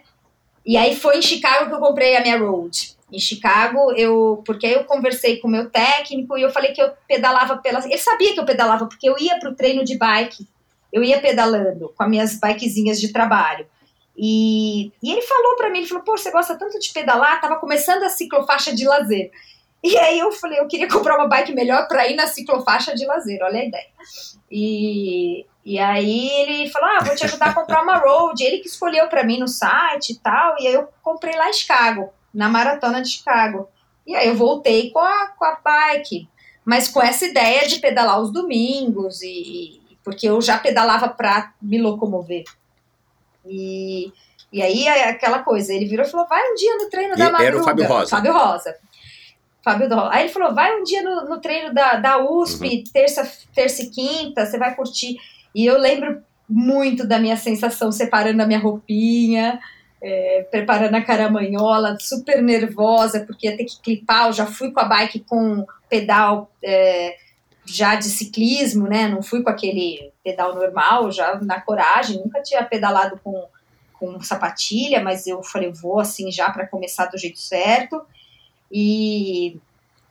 E 0.64 0.76
aí 0.76 0.96
foi 0.96 1.18
em 1.18 1.22
Chicago 1.22 1.68
que 1.68 1.74
eu 1.74 1.78
comprei 1.78 2.16
a 2.16 2.20
minha 2.20 2.38
road. 2.38 2.96
Em 3.12 3.20
Chicago, 3.20 3.92
eu 3.92 4.42
porque 4.44 4.66
aí 4.66 4.72
eu 4.72 4.84
conversei 4.84 5.36
com 5.36 5.46
o 5.46 5.50
meu 5.50 5.70
técnico 5.70 6.36
e 6.36 6.42
eu 6.42 6.50
falei 6.50 6.72
que 6.72 6.82
eu 6.82 6.90
pedalava 7.06 7.58
pela. 7.58 7.78
Ele 7.84 7.98
sabia 7.98 8.34
que 8.34 8.40
eu 8.40 8.44
pedalava, 8.44 8.86
porque 8.86 9.08
eu 9.08 9.16
ia 9.16 9.38
para 9.38 9.50
o 9.50 9.54
treino 9.54 9.84
de 9.84 9.96
bike, 9.96 10.44
eu 10.92 11.02
ia 11.02 11.20
pedalando 11.20 11.92
com 11.96 12.02
as 12.02 12.08
minhas 12.10 12.38
bikezinhas 12.38 13.00
de 13.00 13.12
trabalho. 13.12 13.66
E, 14.16 14.92
e 15.02 15.12
ele 15.12 15.22
falou 15.22 15.56
para 15.56 15.70
mim, 15.70 15.78
ele 15.78 15.86
falou, 15.86 16.02
pô, 16.02 16.16
você 16.16 16.30
gosta 16.30 16.56
tanto 16.56 16.78
de 16.78 16.92
pedalar? 16.92 17.40
Tava 17.40 17.56
começando 17.56 18.02
a 18.02 18.08
ciclofaixa 18.08 18.74
de 18.74 18.86
lazer. 18.86 19.30
E 19.84 19.96
aí 19.98 20.18
eu 20.18 20.32
falei, 20.32 20.58
eu 20.58 20.66
queria 20.66 20.88
comprar 20.88 21.16
uma 21.16 21.28
bike 21.28 21.52
melhor 21.52 21.86
para 21.86 22.08
ir 22.08 22.16
na 22.16 22.26
ciclofaixa 22.26 22.94
de 22.94 23.04
lazer, 23.06 23.38
olha 23.42 23.60
a 23.60 23.64
ideia. 23.64 23.86
E, 24.50 25.44
e 25.64 25.78
aí 25.78 26.28
ele 26.28 26.70
falou, 26.70 26.88
ah, 26.88 27.04
vou 27.04 27.14
te 27.14 27.24
ajudar 27.24 27.50
a 27.50 27.54
comprar 27.54 27.82
uma 27.82 27.98
road. 27.98 28.42
Ele 28.42 28.58
que 28.58 28.68
escolheu 28.68 29.06
para 29.08 29.22
mim 29.22 29.38
no 29.38 29.46
site 29.46 30.12
e 30.12 30.18
tal, 30.18 30.56
e 30.58 30.66
aí 30.66 30.74
eu 30.74 30.88
comprei 31.02 31.36
lá 31.36 31.48
em 31.48 31.52
Chicago, 31.52 32.10
na 32.32 32.48
maratona 32.48 33.02
de 33.02 33.10
Chicago. 33.10 33.68
E 34.06 34.14
aí 34.16 34.28
eu 34.28 34.36
voltei 34.36 34.90
com 34.90 35.00
a, 35.00 35.28
com 35.28 35.44
a 35.44 35.58
bike, 35.62 36.28
mas 36.64 36.88
com 36.88 37.02
essa 37.02 37.26
ideia 37.26 37.68
de 37.68 37.78
pedalar 37.78 38.20
os 38.20 38.32
domingos, 38.32 39.20
e, 39.22 39.80
porque 40.06 40.28
eu 40.28 40.40
já 40.40 40.56
pedalava 40.56 41.08
para 41.08 41.52
me 41.60 41.82
locomover. 41.82 42.44
E, 43.44 44.12
e 44.52 44.62
aí 44.62 44.86
é 44.86 45.08
aquela 45.08 45.40
coisa, 45.40 45.74
ele 45.74 45.86
virou 45.86 46.06
e 46.06 46.08
falou: 46.08 46.28
vai 46.28 46.40
um 46.48 46.54
dia 46.54 46.76
no 46.76 46.88
treino 46.88 47.14
E 47.14 47.18
da 47.18 47.24
Madruga. 47.24 47.44
era 47.44 47.60
o 47.60 47.64
Fábio 47.64 47.86
Rosa. 47.88 48.10
Fábio 48.10 48.32
Rosa. 48.32 48.76
Fábio 49.64 49.88
Rosa. 49.88 50.10
Aí 50.12 50.22
ele 50.22 50.32
falou: 50.32 50.54
vai 50.54 50.78
um 50.78 50.84
dia 50.84 51.02
no, 51.02 51.28
no 51.28 51.40
treino 51.40 51.74
da, 51.74 51.96
da 51.96 52.18
USP, 52.18 52.84
terça, 52.92 53.28
terça 53.52 53.82
e 53.82 53.90
quinta, 53.90 54.46
você 54.46 54.56
vai 54.56 54.76
curtir. 54.76 55.16
E 55.52 55.66
eu 55.66 55.76
lembro 55.76 56.22
muito 56.48 57.04
da 57.04 57.18
minha 57.18 57.36
sensação 57.36 57.90
separando 57.90 58.40
a 58.40 58.46
minha 58.46 58.60
roupinha. 58.60 59.58
é, 60.00 60.46
preparando 60.52 60.94
a 60.94 61.02
caramanhola, 61.02 61.96
super 61.98 62.40
nervosa, 62.40 63.24
porque 63.26 63.48
ia 63.48 63.56
ter 63.56 63.64
que 63.64 63.80
clipar. 63.82 64.28
Eu 64.28 64.32
já 64.34 64.46
fui 64.46 64.70
com 64.70 64.78
a 64.78 64.84
bike 64.84 65.24
com 65.28 65.66
pedal 65.88 66.48
é, 66.62 67.16
já 67.66 67.96
de 67.96 68.04
ciclismo, 68.04 68.86
né? 68.86 69.08
Não 69.08 69.22
fui 69.22 69.42
com 69.42 69.50
aquele 69.50 70.12
pedal 70.22 70.54
normal, 70.54 71.10
já 71.10 71.38
na 71.40 71.60
coragem, 71.60 72.18
nunca 72.18 72.42
tinha 72.42 72.64
pedalado 72.64 73.20
com, 73.22 73.46
com 73.94 74.20
sapatilha, 74.22 75.02
mas 75.02 75.26
eu 75.26 75.42
falei, 75.42 75.72
vou 75.72 76.00
assim 76.00 76.30
já 76.30 76.50
para 76.50 76.66
começar 76.66 77.06
do 77.06 77.18
jeito 77.18 77.38
certo. 77.38 78.00
E, 78.70 79.58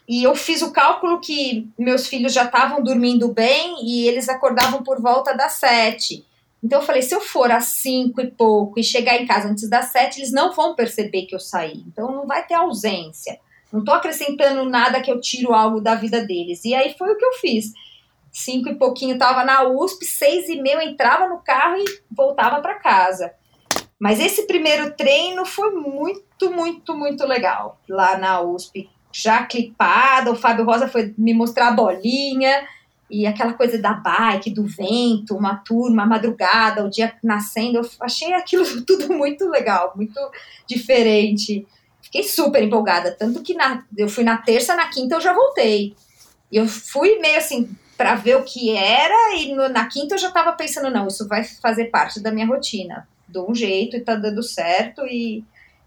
e 0.08 0.24
eu 0.24 0.36
fiz 0.36 0.62
o 0.62 0.72
cálculo 0.72 1.20
que 1.20 1.70
meus 1.78 2.08
filhos 2.08 2.34
já 2.34 2.46
estavam 2.46 2.84
dormindo 2.84 3.28
bem 3.30 3.86
e 3.86 4.08
eles 4.08 4.30
acordavam 4.30 4.84
por 4.84 5.02
volta 5.02 5.34
das 5.34 5.54
sete. 5.54 6.26
Então 6.64 6.80
eu 6.80 6.86
falei, 6.86 7.02
se 7.02 7.14
eu 7.14 7.22
for 7.22 7.52
às 7.52 7.66
cinco 7.66 8.22
e 8.22 8.32
pouco 8.32 8.80
e 8.80 8.84
chegar 8.84 9.16
em 9.18 9.28
casa 9.28 9.48
antes 9.48 9.70
das 9.70 9.92
sete, 9.92 10.20
eles 10.20 10.32
não 10.32 10.54
vão 10.54 10.74
perceber 10.74 11.28
que 11.28 11.36
eu 11.36 11.40
saí. 11.40 11.84
Então 11.88 12.12
não 12.12 12.26
vai 12.26 12.46
ter 12.46 12.56
ausência. 12.56 13.40
Não 13.76 13.82
estou 13.82 13.96
acrescentando 13.96 14.64
nada 14.64 15.02
que 15.02 15.12
eu 15.12 15.20
tiro 15.20 15.54
algo 15.54 15.82
da 15.82 15.96
vida 15.96 16.26
deles. 16.26 16.64
E 16.64 16.74
aí 16.74 16.96
foi 16.98 17.12
o 17.12 17.18
que 17.18 17.26
eu 17.26 17.34
fiz. 17.34 17.74
Cinco 18.32 18.70
e 18.70 18.76
pouquinho 18.76 19.16
estava 19.16 19.44
na 19.44 19.64
USP, 19.64 20.06
seis 20.06 20.48
e 20.48 20.62
meia 20.62 20.76
eu 20.76 20.82
entrava 20.82 21.28
no 21.28 21.40
carro 21.40 21.76
e 21.76 21.86
voltava 22.10 22.62
para 22.62 22.80
casa. 22.80 23.34
Mas 24.00 24.22
esse 24.22 24.48
primeiro 24.48 24.96
treino 24.96 25.46
foi 25.46 25.72
muito, 25.72 26.50
muito, 26.50 26.96
muito 26.96 27.28
legal. 27.28 27.78
Lá 27.90 28.18
na 28.18 28.40
USP, 28.40 28.90
já 29.12 29.46
clipada, 29.46 30.32
o 30.32 30.38
Fábio 30.38 30.64
Rosa 30.64 30.88
foi 30.88 31.14
me 31.18 31.34
mostrar 31.34 31.68
a 31.68 31.74
bolinha 31.74 32.66
e 33.10 33.28
aquela 33.28 33.54
coisa 33.54 33.78
da 33.78 33.92
bike, 33.92 34.52
do 34.52 34.64
vento, 34.64 35.36
uma 35.36 35.58
turma, 35.58 36.04
a 36.04 36.08
madrugada, 36.08 36.86
o 36.86 36.90
dia 36.90 37.14
nascendo, 37.22 37.80
eu 37.80 37.90
achei 38.00 38.32
aquilo 38.34 38.64
tudo 38.88 39.14
muito 39.14 39.50
legal, 39.50 39.92
muito 39.98 40.20
diferente. 40.66 41.68
Fiquei 42.16 42.30
super 42.30 42.64
empolgada, 42.64 43.12
tanto 43.12 43.44
que 43.44 43.54
na, 43.54 43.84
eu 43.98 44.08
fui 44.08 44.24
na 44.24 44.38
terça, 44.38 44.74
na 44.74 44.88
quinta 44.88 45.16
eu 45.16 45.20
já 45.22 45.34
voltei. 45.34 45.94
E 46.50 46.56
eu 46.56 46.66
fui 46.66 47.20
meio 47.20 47.38
assim 47.38 47.70
para 47.98 48.16
ver 48.16 48.38
o 48.38 48.44
que 48.44 48.72
era 48.72 49.36
e 49.36 49.54
no, 49.54 49.68
na 49.68 49.86
quinta 49.88 50.16
eu 50.16 50.20
já 50.20 50.30
estava 50.30 50.54
pensando 50.54 50.90
não, 50.90 51.08
isso 51.08 51.28
vai 51.28 51.44
fazer 51.44 51.86
parte 51.86 52.22
da 52.22 52.32
minha 52.32 52.48
rotina, 52.48 53.06
de 53.28 53.38
um 53.40 53.54
jeito 53.54 53.98
e 53.98 54.00
tá 54.00 54.16
dando 54.16 54.42
certo 54.42 55.06
e 55.06 55.44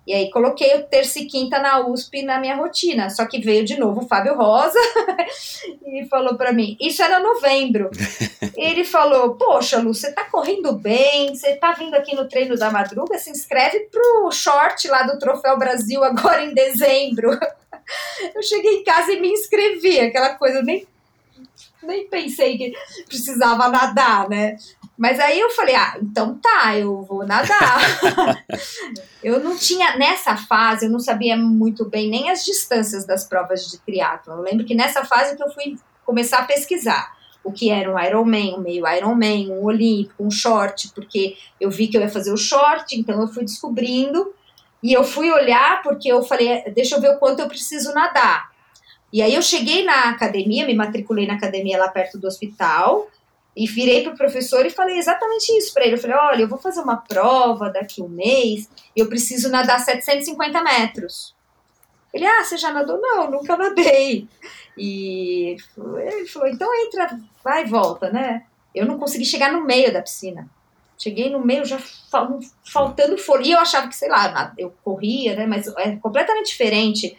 e 0.09 0.15
aí 0.15 0.31
coloquei 0.31 0.75
o 0.75 0.85
terça 0.85 1.19
e 1.19 1.27
quinta 1.27 1.59
na 1.59 1.87
USP 1.87 2.23
na 2.23 2.41
minha 2.41 2.57
rotina. 2.57 3.11
Só 3.11 3.27
que 3.27 3.39
veio 3.39 3.63
de 3.63 3.79
novo 3.79 4.01
o 4.01 4.09
Fábio 4.09 4.35
Rosa 4.35 4.79
e 5.87 6.07
falou 6.07 6.35
para 6.35 6.51
mim, 6.51 6.79
isso 6.81 7.03
era 7.03 7.21
novembro. 7.21 7.91
Ele 8.57 8.85
falou, 8.85 9.35
poxa, 9.35 9.79
Lu, 9.79 9.93
você 9.93 10.11
tá 10.11 10.25
correndo 10.25 10.73
bem, 10.73 11.35
você 11.35 11.57
tá 11.57 11.73
vindo 11.73 11.95
aqui 11.95 12.17
no 12.17 12.27
treino 12.27 12.57
da 12.57 12.71
madruga, 12.71 13.19
se 13.19 13.31
inscreve 13.31 13.81
pro 13.91 14.31
short 14.33 14.89
lá 14.89 15.03
do 15.03 15.19
Troféu 15.19 15.59
Brasil 15.59 16.03
agora 16.03 16.43
em 16.43 16.55
dezembro. 16.55 17.39
Eu 18.35 18.43
cheguei 18.43 18.77
em 18.81 18.85
casa 18.85 19.13
e 19.13 19.21
me 19.21 19.29
inscrevi, 19.29 20.01
aquela 20.01 20.35
coisa, 20.35 20.59
eu 20.59 20.65
nem 20.65 20.87
nem 21.83 22.09
pensei 22.09 22.59
que 22.59 22.73
precisava 23.07 23.69
nadar, 23.69 24.29
né? 24.29 24.57
Mas 24.97 25.21
aí 25.21 25.39
eu 25.39 25.51
falei, 25.51 25.77
ah, 25.77 25.97
então 26.03 26.39
tá, 26.43 26.77
eu 26.77 27.03
vou 27.03 27.25
nadar. 27.25 27.79
eu 29.23 29.39
não 29.39 29.57
tinha, 29.57 29.97
nessa 29.97 30.37
fase, 30.37 30.87
eu 30.87 30.91
não 30.91 30.99
sabia 30.99 31.37
muito 31.37 31.85
bem 31.85 32.11
nem 32.11 32.31
as 32.31 32.45
distâncias 32.45 33.07
das 33.07 33.25
provas 33.25 33.71
de 33.71 33.79
triatlo. 33.79 34.33
Eu 34.33 34.43
lembro 34.43 34.67
que 34.67 34.75
nessa 34.75 35.05
fase 35.05 35.37
que 35.37 35.43
eu 35.43 35.51
fui 35.51 35.79
começar 36.05 36.39
a 36.39 36.45
pesquisar 36.45 37.17
o 37.45 37.53
que 37.53 37.71
era 37.71 37.91
um 37.91 37.99
Ironman, 37.99 38.57
um 38.57 38.61
meio 38.61 38.87
Ironman, 38.87 39.53
um 39.53 39.65
olímpico, 39.65 40.25
um 40.25 40.31
short, 40.31 40.91
porque 40.95 41.37
eu 41.61 41.71
vi 41.71 41.89
que 41.89 41.97
eu 41.97 42.01
ia 42.01 42.09
fazer 42.09 42.33
o 42.33 42.37
short, 42.37 42.99
então 42.99 43.21
eu 43.21 43.29
fui 43.29 43.45
descobrindo 43.45 44.35
e 44.83 44.93
eu 44.93 45.03
fui 45.03 45.31
olhar 45.31 45.83
porque 45.83 46.11
eu 46.11 46.23
falei, 46.23 46.63
deixa 46.75 46.97
eu 46.97 47.01
ver 47.01 47.11
o 47.11 47.19
quanto 47.19 47.41
eu 47.41 47.49
preciso 47.49 47.93
nadar. 47.95 48.48
E 49.13 49.23
aí 49.23 49.35
eu 49.35 49.43
cheguei 49.43 49.85
na 49.85 50.11
academia, 50.11 50.67
me 50.67 50.75
matriculei 50.75 51.27
na 51.27 51.35
academia 51.35 51.79
lá 51.79 51.89
perto 51.89 52.19
do 52.19 52.27
hospital 52.27 53.09
e 53.57 53.67
virei 53.67 54.03
para 54.03 54.13
o 54.13 54.17
professor 54.17 54.65
e 54.67 54.71
falei 54.71 54.99
exatamente 54.99 55.51
isso 55.57 55.73
para 55.73 55.85
ele. 55.85 55.95
Eu 55.95 56.01
falei: 56.01 56.17
olha, 56.17 56.43
eu 56.43 56.49
vou 56.49 56.59
fazer 56.59 56.81
uma 56.81 56.97
prova 56.97 57.71
daqui 57.71 58.03
um 58.03 58.09
mês 58.09 58.69
e 58.95 59.01
eu 59.01 59.09
preciso 59.09 59.49
nadar 59.49 59.81
750 59.81 60.63
metros. 60.63 61.35
Ele, 62.13 62.27
ah, 62.27 62.45
você 62.45 62.57
já 62.57 62.73
nadou? 62.73 63.01
Não, 63.01 63.31
nunca 63.31 63.57
nadei. 63.57 64.29
E 64.77 65.57
ele 65.97 66.27
falou: 66.27 66.49
então 66.49 66.69
entra, 66.87 67.19
vai 67.43 67.65
e 67.65 67.69
volta, 67.69 68.11
né? 68.11 68.45
Eu 68.75 68.87
não 68.87 68.99
consegui 68.99 69.25
chegar 69.25 69.53
no 69.53 69.65
meio 69.65 69.93
da 69.93 70.03
piscina. 70.03 70.49
Cheguei 70.97 71.31
no 71.31 71.45
meio 71.45 71.65
já 71.65 71.79
faltando 72.65 73.17
fôlego. 73.19 73.49
E 73.49 73.53
eu 73.53 73.59
achava 73.59 73.89
que, 73.89 73.97
sei 73.97 74.09
lá, 74.09 74.53
eu 74.59 74.73
corria, 74.85 75.35
né? 75.35 75.47
Mas 75.47 75.67
é 75.79 75.97
completamente 75.97 76.49
diferente 76.49 77.17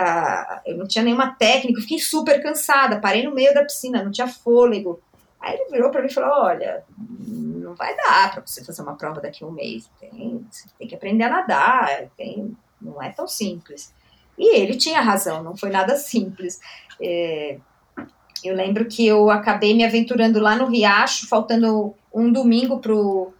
ah, 0.00 0.62
eu 0.64 0.76
não 0.76 0.86
tinha 0.86 1.02
nenhuma 1.02 1.34
técnica, 1.34 1.80
fiquei 1.80 1.98
super 1.98 2.40
cansada, 2.40 3.00
parei 3.00 3.24
no 3.24 3.34
meio 3.34 3.52
da 3.52 3.64
piscina, 3.64 4.04
não 4.04 4.12
tinha 4.12 4.28
fôlego. 4.28 5.00
Aí 5.40 5.54
ele 5.54 5.70
virou 5.70 5.90
para 5.90 6.00
mim 6.00 6.06
e 6.06 6.14
falou: 6.14 6.44
Olha, 6.44 6.84
não 7.26 7.74
vai 7.74 7.96
dar 7.96 8.30
para 8.30 8.46
você 8.46 8.64
fazer 8.64 8.82
uma 8.82 8.94
prova 8.94 9.20
daqui 9.20 9.42
a 9.42 9.46
um 9.48 9.50
mês, 9.50 9.90
tem, 9.98 10.46
você 10.48 10.68
tem 10.78 10.86
que 10.86 10.94
aprender 10.94 11.24
a 11.24 11.30
nadar, 11.30 12.08
tem, 12.16 12.56
não 12.80 13.02
é 13.02 13.10
tão 13.10 13.26
simples. 13.26 13.92
E 14.38 14.56
ele 14.56 14.76
tinha 14.76 15.00
razão, 15.00 15.42
não 15.42 15.56
foi 15.56 15.70
nada 15.70 15.96
simples. 15.96 16.60
É, 17.02 17.58
eu 18.44 18.54
lembro 18.54 18.84
que 18.86 19.04
eu 19.04 19.30
acabei 19.30 19.74
me 19.74 19.84
aventurando 19.84 20.38
lá 20.38 20.54
no 20.54 20.66
Riacho, 20.66 21.26
faltando 21.26 21.92
um 22.14 22.30
domingo 22.30 22.78
pro 22.78 23.32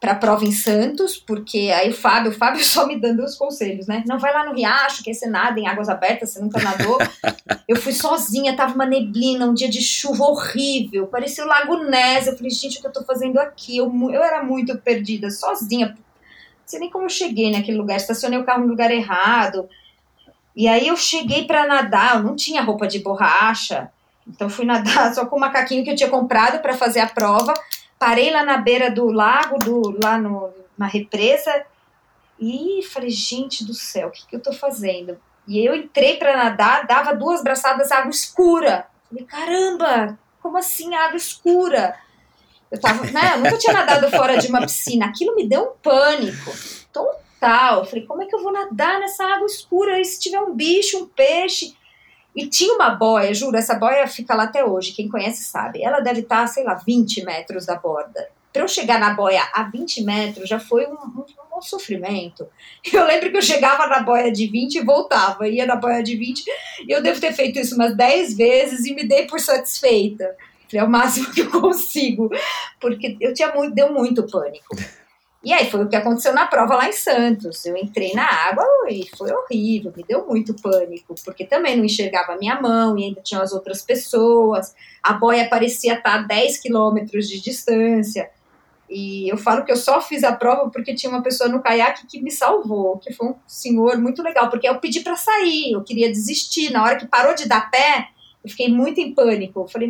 para 0.00 0.12
a 0.12 0.14
prova 0.14 0.46
em 0.46 0.50
Santos, 0.50 1.18
porque 1.18 1.70
aí 1.70 1.90
o 1.90 1.94
Fábio, 1.94 2.30
o 2.30 2.34
Fábio 2.34 2.64
só 2.64 2.86
me 2.86 2.98
dando 2.98 3.22
os 3.22 3.36
conselhos, 3.36 3.86
né? 3.86 4.02
Não 4.06 4.18
vai 4.18 4.32
lá 4.32 4.46
no 4.46 4.54
riacho, 4.54 5.04
que 5.04 5.12
você 5.12 5.28
nada 5.28 5.60
em 5.60 5.68
águas 5.68 5.90
abertas, 5.90 6.30
você 6.30 6.40
nunca 6.40 6.58
nadou. 6.60 6.98
eu 7.68 7.76
fui 7.76 7.92
sozinha, 7.92 8.56
tava 8.56 8.74
uma 8.74 8.86
neblina, 8.86 9.46
um 9.46 9.52
dia 9.52 9.68
de 9.68 9.82
chuva 9.82 10.24
horrível, 10.24 11.06
parecia 11.06 11.44
o 11.44 11.46
Lago 11.46 11.84
Ness. 11.84 12.26
Eu 12.26 12.36
falei, 12.36 12.50
gente, 12.50 12.78
o 12.78 12.80
que 12.80 12.86
eu 12.86 12.92
tô 12.92 13.04
fazendo 13.04 13.38
aqui? 13.38 13.76
Eu, 13.76 13.92
eu 14.10 14.22
era 14.22 14.42
muito 14.42 14.76
perdida, 14.78 15.30
sozinha. 15.30 15.88
Não 15.88 15.96
sei 16.64 16.80
nem 16.80 16.90
como 16.90 17.04
eu 17.04 17.10
cheguei 17.10 17.52
naquele 17.52 17.76
lugar, 17.76 17.96
estacionei 17.96 18.38
o 18.38 18.44
carro 18.44 18.62
no 18.62 18.68
lugar 18.68 18.90
errado. 18.90 19.68
E 20.56 20.66
aí 20.66 20.88
eu 20.88 20.96
cheguei 20.96 21.44
para 21.44 21.66
nadar, 21.66 22.16
eu 22.16 22.22
não 22.22 22.34
tinha 22.34 22.62
roupa 22.62 22.86
de 22.86 23.00
borracha, 23.00 23.90
então 24.26 24.48
fui 24.48 24.64
nadar 24.64 25.12
só 25.14 25.26
com 25.26 25.36
o 25.36 25.40
macaquinho 25.40 25.84
que 25.84 25.90
eu 25.90 25.96
tinha 25.96 26.08
comprado 26.08 26.60
para 26.62 26.74
fazer 26.74 27.00
a 27.00 27.06
prova 27.06 27.52
parei 28.00 28.30
lá 28.30 28.42
na 28.42 28.56
beira 28.56 28.90
do 28.90 29.12
lago, 29.12 29.58
do, 29.58 29.98
lá 30.02 30.16
no, 30.16 30.50
na 30.76 30.86
represa, 30.86 31.66
e 32.38 32.80
falei, 32.90 33.10
gente 33.10 33.62
do 33.62 33.74
céu, 33.74 34.08
o 34.08 34.10
que, 34.10 34.26
que 34.26 34.34
eu 34.34 34.40
tô 34.40 34.54
fazendo? 34.54 35.20
E 35.46 35.62
eu 35.62 35.74
entrei 35.74 36.16
para 36.16 36.34
nadar, 36.34 36.86
dava 36.86 37.14
duas 37.14 37.42
braçadas, 37.42 37.92
água 37.92 38.10
escura. 38.10 38.86
Falei, 39.06 39.24
caramba, 39.24 40.18
como 40.40 40.56
assim 40.56 40.94
água 40.94 41.18
escura? 41.18 41.94
Eu 42.70 42.80
tava, 42.80 43.04
né, 43.10 43.32
eu 43.34 43.40
nunca 43.40 43.58
tinha 43.58 43.74
nadado 43.74 44.08
fora 44.10 44.38
de 44.38 44.48
uma 44.48 44.62
piscina. 44.62 45.06
Aquilo 45.06 45.34
me 45.34 45.46
deu 45.46 45.62
um 45.64 45.72
pânico 45.82 46.50
total. 46.90 47.84
Falei, 47.84 48.06
como 48.06 48.22
é 48.22 48.26
que 48.26 48.34
eu 48.34 48.42
vou 48.42 48.52
nadar 48.52 48.98
nessa 49.00 49.24
água 49.24 49.46
escura? 49.46 50.00
E 50.00 50.04
se 50.06 50.20
tiver 50.20 50.40
um 50.40 50.54
bicho, 50.54 51.02
um 51.02 51.06
peixe? 51.06 51.76
E 52.40 52.46
tinha 52.46 52.74
uma 52.74 52.88
boia, 52.88 53.34
juro, 53.34 53.54
essa 53.54 53.74
boia 53.74 54.06
fica 54.06 54.34
lá 54.34 54.44
até 54.44 54.64
hoje, 54.64 54.92
quem 54.92 55.10
conhece 55.10 55.44
sabe. 55.44 55.82
Ela 55.82 56.00
deve 56.00 56.20
estar, 56.20 56.46
sei 56.46 56.64
lá, 56.64 56.72
20 56.72 57.22
metros 57.22 57.66
da 57.66 57.74
borda. 57.74 58.30
Para 58.50 58.62
eu 58.62 58.68
chegar 58.68 58.98
na 58.98 59.12
boia 59.12 59.42
a 59.52 59.64
20 59.64 60.02
metros 60.04 60.48
já 60.48 60.58
foi 60.58 60.86
um, 60.86 60.94
um, 60.94 61.24
um, 61.58 61.60
sofrimento. 61.60 62.48
Eu 62.90 63.04
lembro 63.04 63.30
que 63.30 63.36
eu 63.36 63.42
chegava 63.42 63.86
na 63.86 64.00
boia 64.00 64.32
de 64.32 64.46
20 64.46 64.76
e 64.76 64.84
voltava, 64.84 65.46
ia 65.46 65.66
na 65.66 65.76
boia 65.76 66.02
de 66.02 66.16
20, 66.16 66.42
e 66.88 66.90
eu 66.90 67.02
devo 67.02 67.20
ter 67.20 67.34
feito 67.34 67.58
isso 67.58 67.74
umas 67.74 67.94
10 67.94 68.34
vezes 68.34 68.86
e 68.86 68.94
me 68.94 69.06
dei 69.06 69.26
por 69.26 69.38
satisfeita. 69.38 70.34
É 70.72 70.82
o 70.82 70.88
máximo 70.88 71.30
que 71.34 71.42
eu 71.42 71.50
consigo, 71.50 72.30
porque 72.80 73.18
eu 73.20 73.34
tinha 73.34 73.52
muito, 73.52 73.74
deu 73.74 73.92
muito 73.92 74.26
pânico. 74.26 74.74
E 75.42 75.54
aí 75.54 75.70
foi 75.70 75.82
o 75.82 75.88
que 75.88 75.96
aconteceu 75.96 76.34
na 76.34 76.46
prova 76.46 76.76
lá 76.76 76.88
em 76.88 76.92
Santos. 76.92 77.64
Eu 77.64 77.74
entrei 77.76 78.12
na 78.12 78.26
água 78.26 78.64
e 78.90 79.08
foi 79.16 79.32
horrível, 79.32 79.92
me 79.96 80.04
deu 80.04 80.26
muito 80.26 80.54
pânico, 80.54 81.14
porque 81.24 81.46
também 81.46 81.76
não 81.76 81.84
enxergava 81.84 82.32
a 82.32 82.38
minha 82.38 82.60
mão 82.60 82.98
e 82.98 83.04
ainda 83.04 83.22
tinha 83.22 83.40
as 83.40 83.52
outras 83.52 83.80
pessoas. 83.80 84.74
A 85.02 85.14
boia 85.14 85.48
parecia 85.48 85.94
estar 85.94 86.14
a 86.14 86.22
10 86.22 86.58
quilômetros 86.58 87.26
de 87.26 87.40
distância. 87.40 88.30
E 88.90 89.32
eu 89.32 89.38
falo 89.38 89.64
que 89.64 89.72
eu 89.72 89.76
só 89.76 90.00
fiz 90.00 90.24
a 90.24 90.32
prova 90.32 90.68
porque 90.68 90.94
tinha 90.94 91.10
uma 91.10 91.22
pessoa 91.22 91.48
no 91.48 91.62
caiaque 91.62 92.06
que 92.06 92.20
me 92.20 92.30
salvou, 92.30 92.98
que 92.98 93.12
foi 93.12 93.28
um 93.28 93.34
senhor 93.46 93.96
muito 93.96 94.22
legal, 94.22 94.50
porque 94.50 94.68
eu 94.68 94.78
pedi 94.78 95.00
para 95.00 95.16
sair, 95.16 95.72
eu 95.72 95.82
queria 95.82 96.10
desistir. 96.10 96.70
Na 96.70 96.82
hora 96.82 96.96
que 96.96 97.06
parou 97.06 97.34
de 97.34 97.48
dar 97.48 97.70
pé, 97.70 98.08
eu 98.44 98.50
fiquei 98.50 98.68
muito 98.68 99.00
em 99.00 99.14
pânico. 99.14 99.60
Eu 99.60 99.68
falei, 99.68 99.88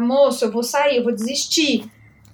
moço, 0.00 0.44
eu 0.44 0.50
vou 0.50 0.62
sair, 0.64 0.96
eu 0.96 1.04
vou 1.04 1.14
desistir. 1.14 1.88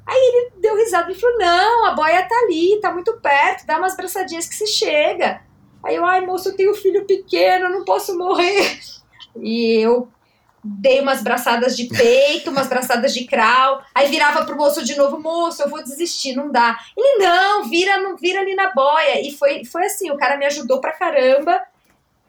Aí 0.06 0.18
ele 0.18 0.52
deu 0.60 0.76
risada 0.76 1.10
e 1.10 1.14
falou: 1.14 1.38
Não, 1.38 1.86
a 1.86 1.94
boia 1.94 2.26
tá 2.28 2.34
ali, 2.44 2.80
tá 2.80 2.92
muito 2.92 3.12
perto, 3.20 3.66
dá 3.66 3.78
umas 3.78 3.96
braçadinhas 3.96 4.46
que 4.46 4.54
se 4.54 4.66
chega. 4.66 5.42
Aí 5.84 5.96
eu, 5.96 6.04
ai 6.04 6.20
moço, 6.20 6.48
eu 6.48 6.56
tenho 6.56 6.74
filho 6.74 7.04
pequeno, 7.06 7.68
não 7.68 7.84
posso 7.84 8.16
morrer. 8.16 8.80
E 9.34 9.80
eu 9.80 10.10
dei 10.62 11.00
umas 11.00 11.22
braçadas 11.22 11.76
de 11.76 11.86
peito, 11.86 12.50
umas 12.50 12.68
braçadas 12.68 13.12
de 13.12 13.24
crawl, 13.24 13.80
aí 13.94 14.08
virava 14.08 14.44
pro 14.44 14.56
moço 14.56 14.84
de 14.84 14.94
novo, 14.94 15.18
moço, 15.18 15.62
eu 15.62 15.68
vou 15.68 15.82
desistir, 15.82 16.36
não 16.36 16.52
dá. 16.52 16.78
Ele, 16.96 17.24
não, 17.24 17.64
vira, 17.64 17.98
não 17.98 18.16
vira 18.16 18.40
ali 18.40 18.54
na 18.54 18.72
boia. 18.72 19.26
E 19.26 19.32
foi, 19.32 19.64
foi 19.64 19.86
assim, 19.86 20.10
o 20.10 20.16
cara 20.16 20.36
me 20.36 20.46
ajudou 20.46 20.80
pra 20.80 20.92
caramba. 20.92 21.60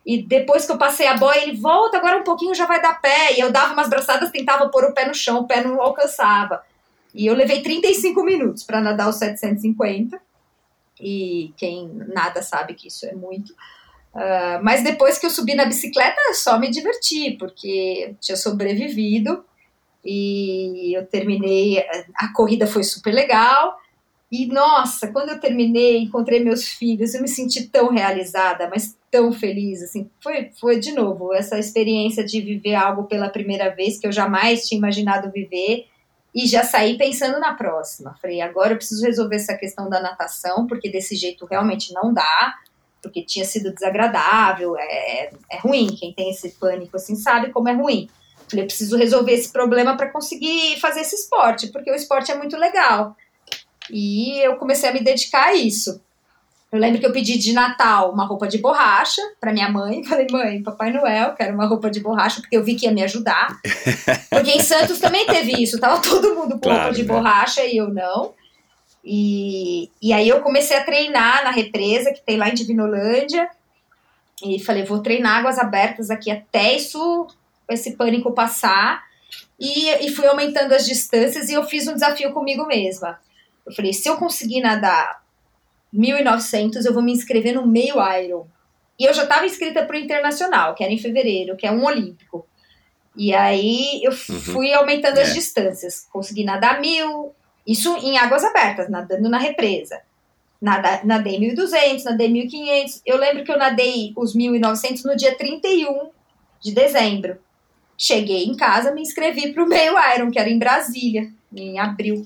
E 0.05 0.21
depois 0.21 0.65
que 0.65 0.71
eu 0.71 0.77
passei 0.77 1.07
a 1.07 1.15
boia, 1.15 1.43
ele 1.43 1.57
volta, 1.57 1.97
agora 1.97 2.17
um 2.17 2.23
pouquinho 2.23 2.55
já 2.55 2.65
vai 2.65 2.81
dar 2.81 2.99
pé. 2.99 3.33
E 3.37 3.39
eu 3.39 3.51
dava 3.51 3.73
umas 3.73 3.89
braçadas, 3.89 4.31
tentava 4.31 4.69
pôr 4.69 4.85
o 4.85 4.93
pé 4.93 5.05
no 5.05 5.13
chão, 5.13 5.39
o 5.39 5.47
pé 5.47 5.63
não 5.63 5.81
alcançava. 5.81 6.63
E 7.13 7.27
eu 7.27 7.35
levei 7.35 7.61
35 7.61 8.23
minutos 8.23 8.63
para 8.63 8.81
nadar 8.81 9.09
os 9.09 9.17
750. 9.17 10.19
E 10.99 11.53
quem 11.57 11.89
nada 12.13 12.41
sabe 12.41 12.73
que 12.73 12.87
isso 12.87 13.05
é 13.05 13.13
muito. 13.13 13.51
Uh, 14.13 14.61
mas 14.63 14.83
depois 14.83 15.17
que 15.17 15.25
eu 15.25 15.29
subi 15.29 15.55
na 15.55 15.65
bicicleta, 15.65 16.19
só 16.33 16.59
me 16.59 16.69
diverti, 16.69 17.31
porque 17.31 18.15
tinha 18.19 18.35
sobrevivido 18.35 19.43
e 20.03 20.95
eu 20.95 21.05
terminei. 21.05 21.79
A 22.15 22.33
corrida 22.33 22.67
foi 22.67 22.83
super 22.83 23.13
legal. 23.13 23.77
E 24.31 24.47
nossa, 24.47 25.11
quando 25.11 25.29
eu 25.29 25.39
terminei, 25.39 25.99
encontrei 25.99 26.43
meus 26.43 26.67
filhos, 26.67 27.13
eu 27.13 27.21
me 27.21 27.27
senti 27.27 27.67
tão 27.69 27.91
realizada, 27.91 28.67
mas 28.67 28.97
tão 29.11 29.31
feliz, 29.31 29.83
assim, 29.83 30.09
foi, 30.19 30.49
foi 30.59 30.79
de 30.79 30.91
novo 30.91 31.31
essa 31.31 31.59
experiência 31.59 32.25
de 32.25 32.41
viver 32.41 32.73
algo 32.73 33.03
pela 33.03 33.29
primeira 33.29 33.69
vez 33.69 33.99
que 33.99 34.07
eu 34.07 34.11
jamais 34.11 34.67
tinha 34.67 34.79
imaginado 34.79 35.31
viver 35.31 35.85
e 36.33 36.47
já 36.47 36.63
saí 36.63 36.97
pensando 36.97 37.39
na 37.39 37.53
próxima. 37.53 38.15
Falei, 38.21 38.41
agora 38.41 38.73
eu 38.73 38.77
preciso 38.77 39.05
resolver 39.05 39.35
essa 39.35 39.55
questão 39.55 39.89
da 39.89 39.99
natação, 39.99 40.65
porque 40.65 40.89
desse 40.89 41.15
jeito 41.15 41.45
realmente 41.45 41.93
não 41.93 42.13
dá, 42.13 42.55
porque 43.01 43.23
tinha 43.23 43.45
sido 43.45 43.73
desagradável, 43.73 44.75
é, 44.77 45.29
é 45.51 45.57
ruim, 45.59 45.95
quem 45.95 46.13
tem 46.13 46.31
esse 46.31 46.49
pânico 46.51 46.95
assim 46.95 47.15
sabe 47.15 47.51
como 47.51 47.69
é 47.69 47.73
ruim. 47.73 48.09
Falei, 48.47 48.65
preciso 48.65 48.97
resolver 48.97 49.33
esse 49.33 49.51
problema 49.51 49.95
para 49.95 50.09
conseguir 50.09 50.79
fazer 50.79 51.01
esse 51.01 51.15
esporte, 51.15 51.67
porque 51.67 51.91
o 51.91 51.95
esporte 51.95 52.31
é 52.31 52.35
muito 52.35 52.57
legal. 52.57 53.15
E 53.89 54.39
eu 54.39 54.55
comecei 54.55 54.89
a 54.89 54.93
me 54.93 55.03
dedicar 55.03 55.47
a 55.47 55.53
isso. 55.53 56.01
Eu 56.73 56.79
lembro 56.79 56.99
que 56.99 57.05
eu 57.05 57.13
pedi 57.13 57.37
de 57.37 57.53
Natal 57.53 58.11
uma 58.11 58.25
roupa 58.25 58.47
de 58.47 58.57
borracha 58.57 59.21
para 59.39 59.53
minha 59.53 59.69
mãe. 59.69 60.03
Falei, 60.09 60.25
mãe, 60.31 60.63
Papai 60.63 60.91
Noel, 60.91 61.35
quero 61.35 61.53
uma 61.53 61.67
roupa 61.67 61.87
de 61.87 61.99
borracha, 61.99 62.41
porque 62.41 62.57
eu 62.57 62.63
vi 62.63 62.73
que 62.73 62.87
ia 62.87 62.91
me 62.91 63.03
ajudar. 63.03 63.59
Porque 64.27 64.49
em 64.49 64.59
Santos 64.59 64.97
também 64.97 65.27
teve 65.27 65.51
isso, 65.61 65.79
tava 65.79 66.01
todo 66.01 66.33
mundo 66.33 66.53
com 66.53 66.61
claro, 66.61 66.79
roupa 66.79 66.95
de 66.95 67.03
né? 67.03 67.07
borracha 67.07 67.63
e 67.63 67.77
eu 67.77 67.89
não. 67.89 68.33
E, 69.05 69.91
e 70.01 70.11
aí 70.11 70.27
eu 70.27 70.41
comecei 70.41 70.75
a 70.75 70.83
treinar 70.83 71.43
na 71.43 71.51
represa 71.51 72.11
que 72.11 72.21
tem 72.25 72.37
lá 72.37 72.49
em 72.49 72.55
Divinolândia. 72.55 73.47
E 74.43 74.59
falei, 74.59 74.83
vou 74.83 74.99
treinar 74.99 75.37
águas 75.37 75.59
abertas 75.59 76.09
aqui 76.09 76.31
até 76.31 76.75
isso, 76.75 77.27
esse 77.69 77.91
pânico 77.91 78.33
passar. 78.33 79.03
E, 79.59 79.89
e 80.03 80.09
fui 80.09 80.25
aumentando 80.25 80.73
as 80.73 80.87
distâncias 80.87 81.49
e 81.49 81.53
eu 81.53 81.63
fiz 81.65 81.87
um 81.87 81.93
desafio 81.93 82.33
comigo 82.33 82.65
mesma. 82.65 83.19
Eu 83.63 83.71
falei, 83.73 83.93
se 83.93 84.09
eu 84.09 84.17
conseguir 84.17 84.59
nadar 84.59 85.22
1.900, 85.93 86.85
eu 86.85 86.93
vou 86.93 87.03
me 87.03 87.11
inscrever 87.11 87.53
no 87.53 87.67
meio 87.67 87.95
Iron. 88.17 88.47
E 88.99 89.05
eu 89.05 89.13
já 89.13 89.23
estava 89.23 89.45
inscrita 89.45 89.85
para 89.85 89.95
o 89.95 89.99
Internacional, 89.99 90.75
que 90.75 90.83
era 90.83 90.93
em 90.93 90.97
fevereiro, 90.97 91.55
que 91.55 91.67
é 91.67 91.71
um 91.71 91.83
olímpico. 91.83 92.45
E 93.15 93.33
aí 93.33 94.01
eu 94.03 94.11
uhum. 94.11 94.39
fui 94.39 94.73
aumentando 94.73 95.19
é. 95.19 95.21
as 95.21 95.33
distâncias. 95.33 96.07
Consegui 96.11 96.43
nadar 96.43 96.79
mil, 96.81 97.33
isso 97.65 97.95
em 97.97 98.17
águas 98.17 98.43
abertas, 98.43 98.89
nadando 98.89 99.29
na 99.29 99.37
represa. 99.37 100.01
Nada, 100.61 101.01
nadei 101.03 101.39
1.200, 101.39 102.03
nadei 102.05 102.29
1.500. 102.29 103.01
Eu 103.05 103.17
lembro 103.17 103.43
que 103.43 103.51
eu 103.51 103.57
nadei 103.57 104.13
os 104.15 104.35
1.900 104.35 105.03
no 105.03 105.15
dia 105.15 105.35
31 105.35 106.09
de 106.61 106.71
dezembro. 106.71 107.37
Cheguei 107.97 108.45
em 108.45 108.55
casa, 108.55 108.93
me 108.93 109.01
inscrevi 109.01 109.53
para 109.53 109.63
o 109.63 109.67
meio 109.67 109.93
Iron, 110.15 110.31
que 110.31 110.39
era 110.39 110.49
em 110.49 110.57
Brasília, 110.57 111.31
em 111.55 111.79
abril. 111.79 112.25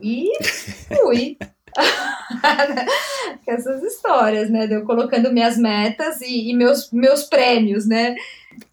E 0.00 0.30
fui. 0.88 1.36
essas 3.46 3.82
histórias, 3.82 4.50
né? 4.50 4.66
De 4.66 4.74
eu 4.74 4.84
colocando 4.84 5.32
minhas 5.32 5.56
metas 5.56 6.20
e, 6.20 6.50
e 6.50 6.54
meus, 6.54 6.90
meus 6.92 7.24
prêmios, 7.24 7.86
né? 7.86 8.14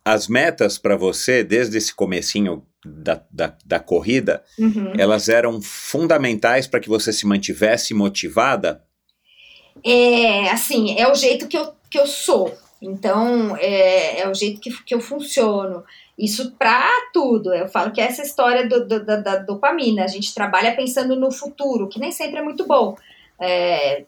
As 0.03 0.27
metas 0.27 0.77
para 0.77 0.95
você, 0.95 1.43
desde 1.43 1.77
esse 1.77 1.93
comecinho 1.93 2.63
da, 2.85 3.21
da, 3.31 3.55
da 3.65 3.79
corrida, 3.79 4.43
uhum. 4.57 4.93
elas 4.97 5.29
eram 5.29 5.61
fundamentais 5.61 6.67
para 6.67 6.79
que 6.79 6.89
você 6.89 7.11
se 7.11 7.25
mantivesse 7.25 7.93
motivada? 7.93 8.83
É, 9.83 10.49
assim, 10.49 10.97
é 10.97 11.09
o 11.09 11.15
jeito 11.15 11.47
que 11.47 11.57
eu, 11.57 11.73
que 11.89 11.99
eu 11.99 12.07
sou. 12.07 12.55
Então, 12.81 13.55
é, 13.57 14.21
é 14.21 14.29
o 14.29 14.33
jeito 14.33 14.59
que, 14.59 14.71
que 14.83 14.93
eu 14.93 14.99
funciono. 14.99 15.83
Isso 16.18 16.51
para 16.57 16.89
tudo. 17.13 17.53
Eu 17.53 17.68
falo 17.68 17.91
que 17.91 18.01
é 18.01 18.05
essa 18.05 18.24
história 18.24 18.68
do, 18.68 18.88
do, 18.88 19.05
da, 19.05 19.18
da, 19.18 19.36
dopamina. 19.38 20.03
A 20.03 20.07
gente 20.07 20.34
trabalha 20.34 20.76
pensando 20.76 21.15
no 21.15 21.32
futuro, 21.32 21.88
que 21.88 21.99
nem 21.99 22.11
sempre 22.11 22.39
é 22.39 22.41
muito 22.41 22.65
bom. 22.65 22.97
É, 23.39 24.03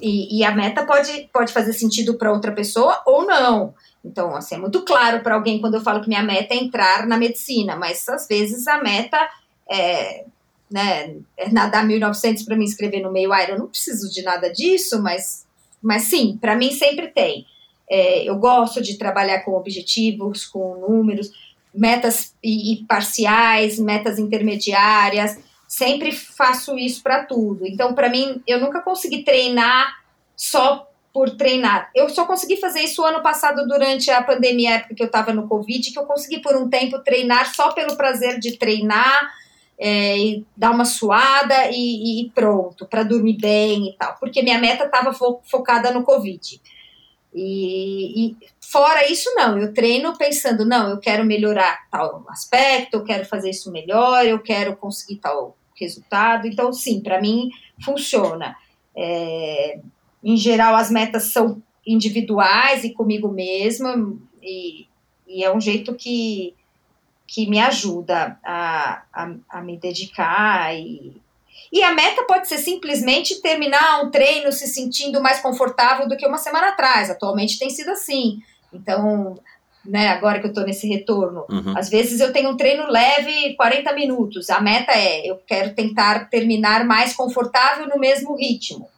e, 0.00 0.38
e, 0.38 0.44
a 0.44 0.52
meta 0.52 0.84
pode, 0.84 1.30
pode 1.32 1.52
fazer 1.52 1.72
sentido 1.72 2.14
para 2.14 2.32
outra 2.32 2.50
pessoa 2.50 3.00
ou 3.06 3.24
não. 3.24 3.72
Então, 4.04 4.34
assim, 4.34 4.56
é 4.56 4.58
muito 4.58 4.82
claro 4.82 5.20
para 5.20 5.36
alguém 5.36 5.60
quando 5.60 5.74
eu 5.74 5.80
falo 5.80 6.00
que 6.00 6.08
minha 6.08 6.22
meta 6.22 6.52
é 6.52 6.56
entrar 6.56 7.06
na 7.06 7.16
medicina, 7.16 7.76
mas 7.76 8.08
às 8.08 8.26
vezes 8.26 8.66
a 8.66 8.82
meta 8.82 9.16
é, 9.70 10.24
né, 10.68 11.16
é 11.36 11.48
nadar 11.50 11.86
1.900 11.86 12.44
para 12.44 12.56
me 12.56 12.64
inscrever 12.64 13.00
no 13.00 13.12
meio 13.12 13.32
Iron. 13.34 13.52
Eu 13.52 13.58
não 13.60 13.68
preciso 13.68 14.12
de 14.12 14.22
nada 14.22 14.52
disso, 14.52 15.00
mas, 15.00 15.46
mas 15.80 16.02
sim, 16.02 16.36
para 16.40 16.56
mim 16.56 16.72
sempre 16.72 17.08
tem. 17.08 17.46
É, 17.88 18.24
eu 18.24 18.36
gosto 18.36 18.82
de 18.82 18.98
trabalhar 18.98 19.40
com 19.40 19.52
objetivos, 19.52 20.44
com 20.46 20.76
números, 20.88 21.30
metas 21.74 22.34
e, 22.42 22.72
e 22.72 22.84
parciais, 22.84 23.78
metas 23.78 24.18
intermediárias. 24.18 25.38
Sempre 25.66 26.12
faço 26.12 26.78
isso 26.78 27.02
para 27.02 27.24
tudo. 27.24 27.66
Então, 27.66 27.94
para 27.94 28.08
mim, 28.08 28.42
eu 28.46 28.60
nunca 28.60 28.80
consegui 28.80 29.24
treinar 29.24 29.96
só 30.36 30.88
por 31.12 31.30
treinar. 31.30 31.90
Eu 31.94 32.08
só 32.08 32.26
consegui 32.26 32.56
fazer 32.56 32.80
isso 32.80 33.04
ano 33.04 33.22
passado 33.22 33.66
durante 33.68 34.10
a 34.10 34.22
pandemia, 34.22 34.74
época 34.74 34.94
que 34.94 35.02
eu 35.02 35.06
estava 35.06 35.32
no 35.32 35.46
Covid, 35.46 35.92
que 35.92 35.98
eu 35.98 36.04
consegui 36.06 36.40
por 36.40 36.56
um 36.56 36.68
tempo 36.68 36.98
treinar 37.00 37.54
só 37.54 37.70
pelo 37.72 37.96
prazer 37.96 38.40
de 38.40 38.56
treinar, 38.56 39.32
é, 39.78 40.18
e 40.18 40.46
dar 40.56 40.70
uma 40.70 40.84
suada 40.84 41.70
e, 41.70 42.22
e 42.22 42.30
pronto, 42.30 42.86
para 42.86 43.02
dormir 43.02 43.36
bem 43.36 43.88
e 43.88 43.92
tal, 43.96 44.16
porque 44.18 44.42
minha 44.42 44.58
meta 44.58 44.84
estava 44.84 45.12
fo 45.12 45.40
focada 45.44 45.92
no 45.92 46.02
Covid. 46.02 46.60
E, 47.34 48.26
e, 48.26 48.36
fora 48.74 49.08
isso, 49.08 49.32
não, 49.36 49.56
eu 49.56 49.72
treino 49.72 50.18
pensando, 50.18 50.64
não, 50.64 50.90
eu 50.90 50.98
quero 50.98 51.24
melhorar 51.24 51.88
tal 51.88 52.24
aspecto, 52.28 52.94
eu 52.94 53.04
quero 53.04 53.24
fazer 53.24 53.50
isso 53.50 53.70
melhor, 53.70 54.26
eu 54.26 54.40
quero 54.40 54.74
conseguir 54.74 55.20
tal 55.20 55.56
resultado. 55.80 56.48
Então, 56.48 56.72
sim, 56.72 57.00
para 57.00 57.20
mim 57.20 57.50
funciona. 57.84 58.56
É, 58.96 59.78
em 60.24 60.36
geral, 60.36 60.74
as 60.74 60.90
metas 60.90 61.32
são 61.32 61.62
individuais 61.86 62.82
e 62.82 62.90
comigo 62.90 63.28
mesma, 63.28 63.94
e, 64.42 64.88
e 65.28 65.44
é 65.44 65.54
um 65.54 65.60
jeito 65.60 65.94
que, 65.94 66.52
que 67.28 67.48
me 67.48 67.60
ajuda 67.60 68.40
a, 68.42 69.04
a, 69.12 69.34
a 69.50 69.62
me 69.62 69.78
dedicar 69.78 70.74
e, 70.74 71.22
e 71.72 71.80
a 71.80 71.94
meta 71.94 72.24
pode 72.24 72.48
ser 72.48 72.58
simplesmente 72.58 73.40
terminar 73.40 74.02
um 74.02 74.10
treino 74.10 74.50
se 74.50 74.66
sentindo 74.66 75.22
mais 75.22 75.40
confortável 75.40 76.08
do 76.08 76.16
que 76.16 76.26
uma 76.26 76.38
semana 76.38 76.70
atrás. 76.70 77.08
Atualmente 77.08 77.56
tem 77.56 77.70
sido 77.70 77.90
assim. 77.90 78.42
Então, 78.74 79.34
né, 79.84 80.08
agora 80.08 80.40
que 80.40 80.46
eu 80.46 80.50
estou 80.50 80.64
nesse 80.64 80.88
retorno, 80.88 81.46
uhum. 81.48 81.76
às 81.76 81.88
vezes 81.88 82.20
eu 82.20 82.32
tenho 82.32 82.50
um 82.50 82.56
treino 82.56 82.90
leve, 82.90 83.54
40 83.54 83.92
minutos. 83.92 84.50
A 84.50 84.60
meta 84.60 84.92
é 84.92 85.26
eu 85.26 85.36
quero 85.46 85.74
tentar 85.74 86.28
terminar 86.28 86.84
mais 86.84 87.14
confortável 87.14 87.86
no 87.88 87.98
mesmo 87.98 88.36
ritmo 88.36 88.88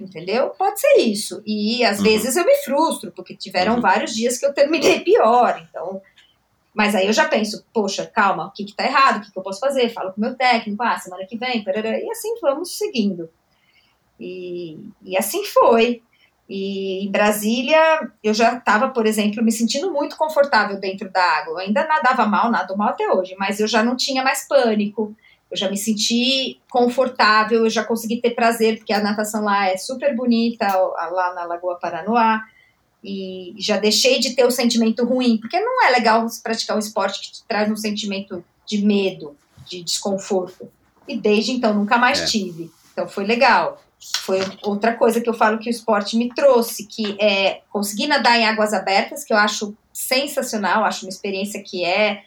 entendeu? 0.00 0.50
Pode 0.50 0.80
ser 0.80 0.98
isso. 0.98 1.42
E 1.44 1.84
às 1.84 1.98
uhum. 1.98 2.04
vezes 2.04 2.36
eu 2.36 2.44
me 2.44 2.54
frustro, 2.58 3.10
porque 3.12 3.34
tiveram 3.34 3.74
uhum. 3.74 3.80
vários 3.80 4.14
dias 4.14 4.38
que 4.38 4.46
eu 4.46 4.52
terminei 4.52 5.00
pior. 5.02 5.66
Então, 5.68 6.00
mas 6.74 6.94
aí 6.94 7.06
eu 7.06 7.12
já 7.12 7.26
penso, 7.26 7.64
poxa, 7.72 8.06
calma, 8.06 8.46
o 8.46 8.52
que, 8.52 8.64
que 8.64 8.74
tá 8.74 8.84
errado? 8.84 9.18
O 9.18 9.20
que, 9.22 9.32
que 9.32 9.38
eu 9.38 9.42
posso 9.42 9.60
fazer? 9.60 9.88
Falo 9.90 10.12
com 10.12 10.20
o 10.20 10.24
meu 10.24 10.36
técnico, 10.36 10.82
ah, 10.82 10.98
semana 10.98 11.26
que 11.26 11.36
vem, 11.36 11.64
parará, 11.64 11.98
e 11.98 12.10
assim 12.10 12.38
vamos 12.40 12.76
seguindo. 12.76 13.28
E, 14.20 14.78
e 15.02 15.16
assim 15.16 15.44
foi. 15.44 16.02
E 16.48 17.04
em 17.04 17.10
Brasília, 17.10 18.10
eu 18.24 18.32
já 18.32 18.56
estava, 18.56 18.88
por 18.88 19.06
exemplo, 19.06 19.44
me 19.44 19.52
sentindo 19.52 19.92
muito 19.92 20.16
confortável 20.16 20.80
dentro 20.80 21.10
da 21.10 21.22
água. 21.22 21.52
Eu 21.52 21.58
ainda 21.58 21.86
nadava 21.86 22.26
mal, 22.26 22.50
nado 22.50 22.76
mal 22.76 22.88
até 22.88 23.12
hoje, 23.12 23.36
mas 23.38 23.60
eu 23.60 23.66
já 23.66 23.82
não 23.82 23.94
tinha 23.94 24.24
mais 24.24 24.48
pânico 24.48 25.14
eu 25.50 25.56
já 25.56 25.70
me 25.70 25.76
senti 25.76 26.60
confortável, 26.70 27.64
eu 27.64 27.70
já 27.70 27.82
consegui 27.82 28.20
ter 28.20 28.30
prazer, 28.30 28.78
porque 28.78 28.92
a 28.92 29.00
natação 29.00 29.44
lá 29.44 29.66
é 29.66 29.76
super 29.76 30.14
bonita, 30.14 30.66
lá 30.66 31.32
na 31.34 31.44
Lagoa 31.44 31.78
Paranoá, 31.80 32.42
e 33.02 33.54
já 33.58 33.78
deixei 33.78 34.18
de 34.18 34.34
ter 34.34 34.44
o 34.44 34.50
sentimento 34.50 35.04
ruim, 35.04 35.38
porque 35.38 35.58
não 35.58 35.86
é 35.86 35.90
legal 35.90 36.26
praticar 36.42 36.76
um 36.76 36.80
esporte 36.80 37.20
que 37.20 37.32
te 37.32 37.44
traz 37.44 37.70
um 37.70 37.76
sentimento 37.76 38.44
de 38.66 38.84
medo, 38.84 39.36
de 39.66 39.82
desconforto. 39.82 40.70
E 41.06 41.16
desde 41.16 41.52
então 41.52 41.72
nunca 41.72 41.96
mais 41.96 42.20
é. 42.20 42.26
tive. 42.26 42.70
Então 42.92 43.08
foi 43.08 43.24
legal. 43.24 43.82
Foi 44.18 44.40
outra 44.62 44.94
coisa 44.94 45.20
que 45.20 45.28
eu 45.28 45.34
falo 45.34 45.58
que 45.58 45.68
o 45.68 45.70
esporte 45.70 46.16
me 46.16 46.32
trouxe, 46.32 46.86
que 46.86 47.16
é 47.20 47.62
conseguir 47.70 48.06
nadar 48.06 48.38
em 48.38 48.46
águas 48.46 48.72
abertas, 48.72 49.24
que 49.24 49.32
eu 49.32 49.36
acho 49.36 49.76
sensacional, 49.92 50.84
acho 50.84 51.04
uma 51.04 51.10
experiência 51.10 51.62
que 51.62 51.84
é, 51.84 52.22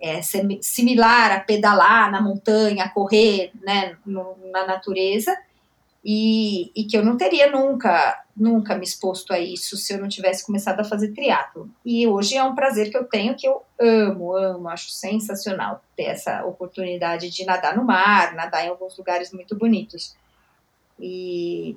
é 0.00 0.20
similar 0.60 1.32
a 1.32 1.40
pedalar 1.40 2.10
na 2.10 2.20
montanha, 2.20 2.84
a 2.84 2.88
correr 2.90 3.50
né, 3.62 3.96
no, 4.04 4.36
na 4.52 4.66
natureza, 4.66 5.34
e, 6.04 6.70
e, 6.76 6.84
que 6.84 6.96
eu 6.96 7.04
não 7.04 7.16
teria 7.16 7.50
nunca, 7.50 8.22
nunca 8.36 8.74
me 8.76 8.84
exposto 8.84 9.32
a 9.32 9.38
isso 9.38 9.76
se 9.76 9.92
eu 9.92 9.98
não 9.98 10.08
tivesse 10.08 10.46
começado 10.46 10.80
a 10.80 10.84
fazer 10.84 11.12
triatlo. 11.12 11.68
E 11.84 12.06
hoje 12.06 12.36
é 12.36 12.44
um 12.44 12.54
prazer 12.54 12.90
que 12.90 12.96
eu 12.96 13.04
tenho, 13.04 13.34
que 13.34 13.46
eu 13.46 13.62
amo, 13.78 14.34
amo, 14.34 14.68
acho 14.68 14.90
sensacional 14.90 15.82
ter 15.96 16.04
essa 16.04 16.44
oportunidade 16.44 17.28
de 17.30 17.44
nadar 17.44 17.76
no 17.76 17.84
mar, 17.84 18.34
nadar 18.34 18.64
em 18.64 18.68
alguns 18.68 18.96
lugares 18.96 19.32
muito 19.32 19.56
bonitos. 19.56 20.16
E, 21.00 21.76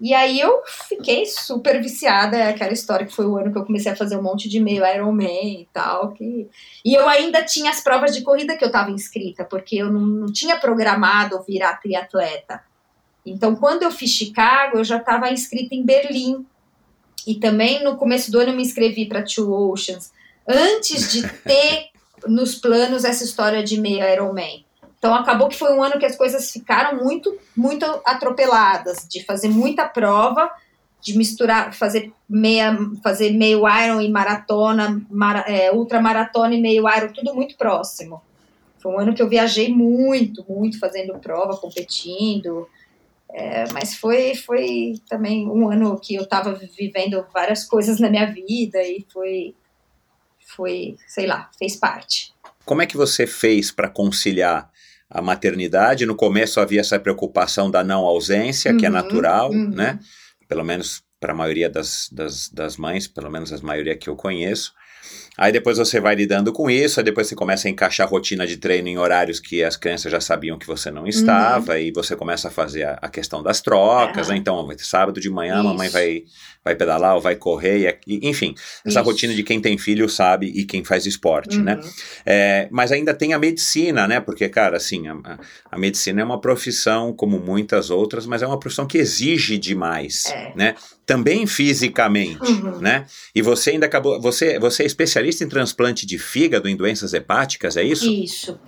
e 0.00 0.12
aí 0.14 0.40
eu 0.40 0.62
fiquei 0.88 1.26
super 1.26 1.80
viciada, 1.80 2.36
é 2.36 2.48
aquela 2.48 2.72
história 2.72 3.06
que 3.06 3.14
foi 3.14 3.26
o 3.26 3.36
ano 3.36 3.52
que 3.52 3.58
eu 3.58 3.64
comecei 3.64 3.92
a 3.92 3.96
fazer 3.96 4.16
um 4.16 4.22
monte 4.22 4.48
de 4.48 4.58
meio 4.58 4.84
Ironman 4.84 5.60
e 5.60 5.68
tal. 5.72 6.12
Que... 6.12 6.48
E 6.84 6.94
eu 6.94 7.08
ainda 7.08 7.42
tinha 7.44 7.70
as 7.70 7.80
provas 7.80 8.14
de 8.14 8.22
corrida 8.22 8.56
que 8.56 8.64
eu 8.64 8.68
estava 8.68 8.90
inscrita, 8.90 9.44
porque 9.44 9.76
eu 9.76 9.92
não, 9.92 10.00
não 10.00 10.32
tinha 10.32 10.58
programado 10.58 11.42
virar 11.42 11.76
triatleta. 11.76 12.62
Então, 13.24 13.54
quando 13.54 13.84
eu 13.84 13.90
fiz 13.90 14.10
Chicago, 14.10 14.78
eu 14.78 14.84
já 14.84 14.96
estava 14.96 15.30
inscrita 15.30 15.74
em 15.74 15.84
Berlim. 15.84 16.44
E 17.24 17.36
também 17.36 17.84
no 17.84 17.96
começo 17.96 18.32
do 18.32 18.40
ano 18.40 18.50
eu 18.50 18.56
me 18.56 18.62
inscrevi 18.62 19.06
para 19.06 19.22
Two 19.22 19.52
Oceans, 19.70 20.12
antes 20.48 21.12
de 21.12 21.22
ter 21.28 21.90
nos 22.26 22.56
planos 22.56 23.04
essa 23.04 23.22
história 23.22 23.62
de 23.62 23.80
meio 23.80 24.04
Ironman. 24.04 24.64
Então 25.02 25.16
acabou 25.16 25.48
que 25.48 25.58
foi 25.58 25.72
um 25.72 25.82
ano 25.82 25.98
que 25.98 26.06
as 26.06 26.14
coisas 26.14 26.52
ficaram 26.52 27.02
muito, 27.02 27.36
muito 27.56 27.84
atropeladas, 28.04 29.04
de 29.10 29.24
fazer 29.24 29.48
muita 29.48 29.84
prova, 29.84 30.48
de 31.00 31.18
misturar, 31.18 31.74
fazer 31.74 32.12
meia, 32.28 32.78
fazer 33.02 33.32
meio 33.32 33.62
Iron 33.66 34.00
e 34.00 34.08
maratona, 34.08 35.04
mara, 35.10 35.40
é, 35.40 35.72
ultramaratona 35.72 36.54
e 36.54 36.60
meio 36.60 36.88
Iron, 36.88 37.12
tudo 37.12 37.34
muito 37.34 37.56
próximo. 37.56 38.22
Foi 38.78 38.92
um 38.92 39.00
ano 39.00 39.12
que 39.12 39.20
eu 39.20 39.28
viajei 39.28 39.74
muito, 39.74 40.44
muito 40.48 40.78
fazendo 40.78 41.18
prova, 41.18 41.56
competindo. 41.56 42.68
É, 43.28 43.64
mas 43.72 43.96
foi, 43.96 44.36
foi 44.36 45.00
também 45.08 45.48
um 45.48 45.68
ano 45.68 45.98
que 45.98 46.14
eu 46.14 46.22
estava 46.22 46.54
vivendo 46.54 47.26
várias 47.34 47.64
coisas 47.64 47.98
na 47.98 48.08
minha 48.08 48.26
vida 48.26 48.80
e 48.80 49.04
foi, 49.12 49.52
foi, 50.46 50.96
sei 51.08 51.26
lá, 51.26 51.50
fez 51.58 51.74
parte. 51.74 52.32
Como 52.64 52.80
é 52.80 52.86
que 52.86 52.96
você 52.96 53.26
fez 53.26 53.72
para 53.72 53.88
conciliar 53.88 54.71
a 55.12 55.20
maternidade. 55.20 56.06
No 56.06 56.16
começo 56.16 56.58
havia 56.58 56.80
essa 56.80 56.98
preocupação 56.98 57.70
da 57.70 57.84
não 57.84 58.04
ausência, 58.04 58.72
uhum, 58.72 58.78
que 58.78 58.86
é 58.86 58.88
uhum, 58.88 58.94
natural, 58.94 59.50
uhum. 59.50 59.68
né? 59.68 59.98
Pelo 60.48 60.64
menos 60.64 61.02
para 61.20 61.32
a 61.32 61.36
maioria 61.36 61.70
das, 61.70 62.08
das, 62.10 62.48
das, 62.48 62.76
mães, 62.76 63.06
pelo 63.06 63.30
menos 63.30 63.52
a 63.52 63.58
maioria 63.58 63.96
que 63.96 64.08
eu 64.08 64.16
conheço. 64.16 64.72
Aí 65.36 65.50
depois 65.50 65.78
você 65.78 65.98
vai 65.98 66.14
lidando 66.14 66.52
com 66.52 66.68
isso, 66.68 67.00
aí 67.00 67.04
depois 67.04 67.26
você 67.26 67.34
começa 67.34 67.66
a 67.66 67.70
encaixar 67.70 68.06
a 68.06 68.10
rotina 68.10 68.46
de 68.46 68.58
treino 68.58 68.88
em 68.88 68.98
horários 68.98 69.40
que 69.40 69.64
as 69.64 69.76
crianças 69.76 70.12
já 70.12 70.20
sabiam 70.20 70.58
que 70.58 70.66
você 70.66 70.90
não 70.90 71.06
estava, 71.06 71.72
uhum. 71.72 71.78
e 71.78 71.90
você 71.90 72.14
começa 72.14 72.48
a 72.48 72.50
fazer 72.50 72.82
a, 72.82 72.98
a 73.00 73.08
questão 73.08 73.42
das 73.42 73.62
trocas, 73.62 74.28
né? 74.28 74.36
Então, 74.36 74.68
sábado 74.78 75.20
de 75.20 75.30
manhã 75.30 75.54
isso. 75.54 75.60
a 75.60 75.64
mamãe 75.64 75.88
vai, 75.88 76.24
vai 76.62 76.74
pedalar 76.74 77.14
ou 77.14 77.20
vai 77.20 77.34
correr, 77.34 77.98
e, 78.06 78.28
enfim, 78.28 78.54
essa 78.84 79.00
isso. 79.00 79.08
rotina 79.08 79.34
de 79.34 79.42
quem 79.42 79.58
tem 79.58 79.78
filho 79.78 80.06
sabe 80.06 80.46
e 80.54 80.64
quem 80.64 80.84
faz 80.84 81.06
esporte, 81.06 81.58
né? 81.58 81.76
uhum. 81.76 81.80
né? 81.80 81.88
É, 82.26 82.68
mas 82.70 82.92
ainda 82.92 83.14
tem 83.14 83.32
a 83.32 83.38
medicina, 83.38 84.06
né? 84.06 84.20
Porque, 84.20 84.48
cara, 84.50 84.76
assim, 84.76 85.08
a, 85.08 85.38
a, 85.70 85.78
medicina 85.78 86.20
é 86.20 86.24
uma 86.24 86.40
profissão 86.40 87.12
como 87.12 87.38
muitas 87.38 87.88
outras, 87.88 88.26
mas 88.26 88.42
é 88.42 88.46
uma 88.46 88.58
profissão 88.58 88.86
que 88.86 88.98
exige 88.98 89.56
demais, 89.56 90.26
é. 90.26 90.52
né? 90.54 90.74
Também 91.04 91.46
fisicamente, 91.46 92.50
uhum. 92.50 92.78
né? 92.78 93.06
E 93.34 93.42
você 93.42 93.70
ainda 93.70 93.86
acabou, 93.86 94.20
você, 94.20 94.58
você 94.58 94.84
é 94.84 94.86
especialista 94.86 95.42
em 95.42 95.48
transplante 95.48 96.06
de 96.06 96.18
fígado 96.18 96.68
em 96.68 96.76
doenças 96.76 97.12
hepáticas, 97.12 97.76
é 97.76 97.82
isso? 97.82 98.10
Isso. 98.10 98.58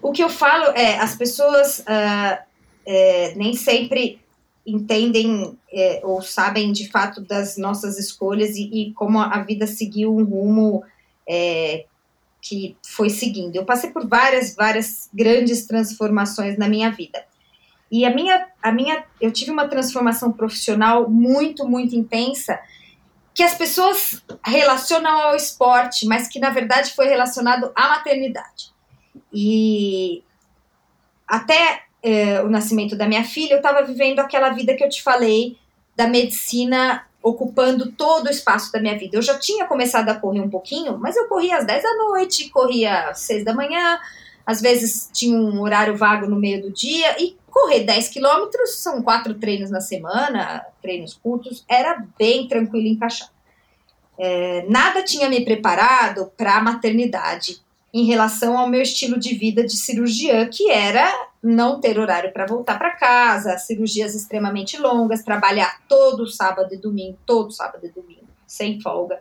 O 0.00 0.12
que 0.12 0.22
eu 0.22 0.28
falo 0.28 0.66
é, 0.76 0.98
as 0.98 1.16
pessoas 1.16 1.80
uh, 1.80 2.38
é, 2.86 3.34
nem 3.34 3.54
sempre 3.54 4.20
entendem 4.64 5.56
é, 5.72 6.00
ou 6.02 6.22
sabem 6.22 6.72
de 6.72 6.88
fato 6.88 7.20
das 7.20 7.56
nossas 7.56 7.98
escolhas 7.98 8.56
e, 8.56 8.70
e 8.72 8.92
como 8.92 9.18
a 9.18 9.42
vida 9.42 9.66
seguiu 9.66 10.14
um 10.14 10.24
rumo 10.24 10.82
é, 11.28 11.84
que 12.40 12.76
foi 12.84 13.10
seguindo. 13.10 13.56
Eu 13.56 13.64
passei 13.64 13.90
por 13.90 14.06
várias, 14.06 14.54
várias 14.54 15.08
grandes 15.12 15.66
transformações 15.66 16.56
na 16.56 16.68
minha 16.68 16.90
vida. 16.90 17.24
E 17.90 18.04
a 18.04 18.14
minha, 18.14 18.46
a 18.62 18.72
minha, 18.72 19.04
eu 19.20 19.30
tive 19.30 19.50
uma 19.50 19.68
transformação 19.68 20.32
profissional 20.32 21.08
muito, 21.08 21.66
muito 21.66 21.94
intensa 21.94 22.58
que 23.32 23.42
as 23.42 23.54
pessoas 23.54 24.24
relacionam 24.44 25.10
ao 25.10 25.36
esporte, 25.36 26.06
mas 26.06 26.26
que 26.26 26.40
na 26.40 26.50
verdade 26.50 26.94
foi 26.94 27.06
relacionado 27.06 27.70
à 27.74 27.90
maternidade. 27.90 28.72
E 29.32 30.24
até 31.28 31.82
é, 32.02 32.40
o 32.42 32.48
nascimento 32.48 32.96
da 32.96 33.06
minha 33.06 33.24
filha, 33.24 33.52
eu 33.52 33.58
estava 33.58 33.82
vivendo 33.82 34.20
aquela 34.20 34.50
vida 34.50 34.74
que 34.74 34.82
eu 34.82 34.88
te 34.88 35.02
falei 35.02 35.58
da 35.94 36.06
medicina 36.06 37.06
ocupando 37.22 37.90
todo 37.92 38.26
o 38.26 38.30
espaço 38.30 38.70
da 38.72 38.80
minha 38.80 38.96
vida. 38.96 39.16
Eu 39.16 39.22
já 39.22 39.38
tinha 39.38 39.66
começado 39.66 40.08
a 40.08 40.14
correr 40.14 40.40
um 40.40 40.48
pouquinho, 40.48 40.96
mas 40.96 41.16
eu 41.16 41.26
corria 41.26 41.58
às 41.58 41.66
10 41.66 41.82
da 41.82 41.94
noite, 41.96 42.48
corria 42.50 43.10
às 43.10 43.20
6 43.20 43.44
da 43.44 43.52
manhã, 43.52 43.98
às 44.46 44.60
vezes 44.60 45.10
tinha 45.12 45.36
um 45.36 45.60
horário 45.60 45.96
vago 45.96 46.26
no 46.26 46.36
meio 46.36 46.62
do 46.62 46.70
dia 46.70 47.20
e 47.20 47.36
correr 47.56 47.84
10 47.84 48.10
quilômetros, 48.10 48.74
são 48.74 49.02
quatro 49.02 49.32
treinos 49.32 49.70
na 49.70 49.80
semana, 49.80 50.62
treinos 50.82 51.14
curtos, 51.14 51.64
era 51.66 52.04
bem 52.18 52.46
tranquilo 52.46 52.86
encaixar. 52.86 53.30
É, 54.18 54.66
nada 54.68 55.02
tinha 55.02 55.26
me 55.30 55.42
preparado 55.42 56.30
para 56.36 56.58
a 56.58 56.62
maternidade 56.62 57.62
em 57.94 58.04
relação 58.04 58.58
ao 58.58 58.68
meu 58.68 58.82
estilo 58.82 59.18
de 59.18 59.34
vida 59.34 59.64
de 59.64 59.74
cirurgiã, 59.74 60.46
que 60.46 60.70
era 60.70 61.10
não 61.42 61.80
ter 61.80 61.98
horário 61.98 62.30
para 62.30 62.44
voltar 62.44 62.76
para 62.76 62.90
casa, 62.90 63.56
cirurgias 63.56 64.14
extremamente 64.14 64.76
longas, 64.76 65.22
trabalhar 65.22 65.80
todo 65.88 66.26
sábado 66.26 66.74
e 66.74 66.76
domingo, 66.76 67.16
todo 67.24 67.50
sábado 67.50 67.86
e 67.86 67.88
domingo, 67.88 68.28
sem 68.46 68.78
folga. 68.82 69.18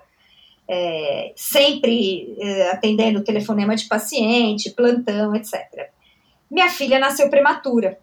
É, 0.68 1.32
sempre 1.38 2.36
é, 2.38 2.72
atendendo 2.72 3.24
telefonema 3.24 3.78
de 3.78 3.86
paciente, 3.86 4.72
plantão, 4.72 5.34
etc. 5.34 5.90
Minha 6.52 6.70
filha 6.70 7.00
nasceu 7.00 7.30
prematura. 7.30 7.98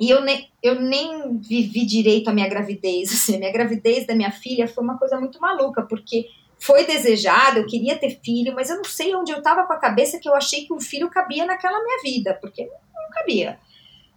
E 0.00 0.08
eu 0.08 0.22
nem, 0.22 0.50
eu 0.62 0.80
nem 0.80 1.38
vivi 1.38 1.84
direito 1.84 2.28
a 2.28 2.32
minha 2.32 2.48
gravidez. 2.48 3.12
Assim, 3.12 3.36
a 3.36 3.38
minha 3.38 3.52
gravidez 3.52 4.06
da 4.06 4.14
minha 4.14 4.32
filha 4.32 4.66
foi 4.66 4.82
uma 4.82 4.98
coisa 4.98 5.20
muito 5.20 5.38
maluca, 5.38 5.82
porque 5.82 6.26
foi 6.58 6.86
desejada, 6.86 7.58
eu 7.58 7.66
queria 7.66 7.98
ter 7.98 8.18
filho, 8.22 8.54
mas 8.54 8.70
eu 8.70 8.76
não 8.76 8.84
sei 8.84 9.14
onde 9.14 9.32
eu 9.32 9.38
estava 9.38 9.66
com 9.66 9.72
a 9.72 9.78
cabeça 9.78 10.18
que 10.18 10.28
eu 10.28 10.34
achei 10.34 10.66
que 10.66 10.72
um 10.72 10.80
filho 10.80 11.08
cabia 11.10 11.46
naquela 11.46 11.82
minha 11.82 12.02
vida, 12.02 12.34
porque 12.40 12.64
não 12.64 13.10
cabia. 13.12 13.58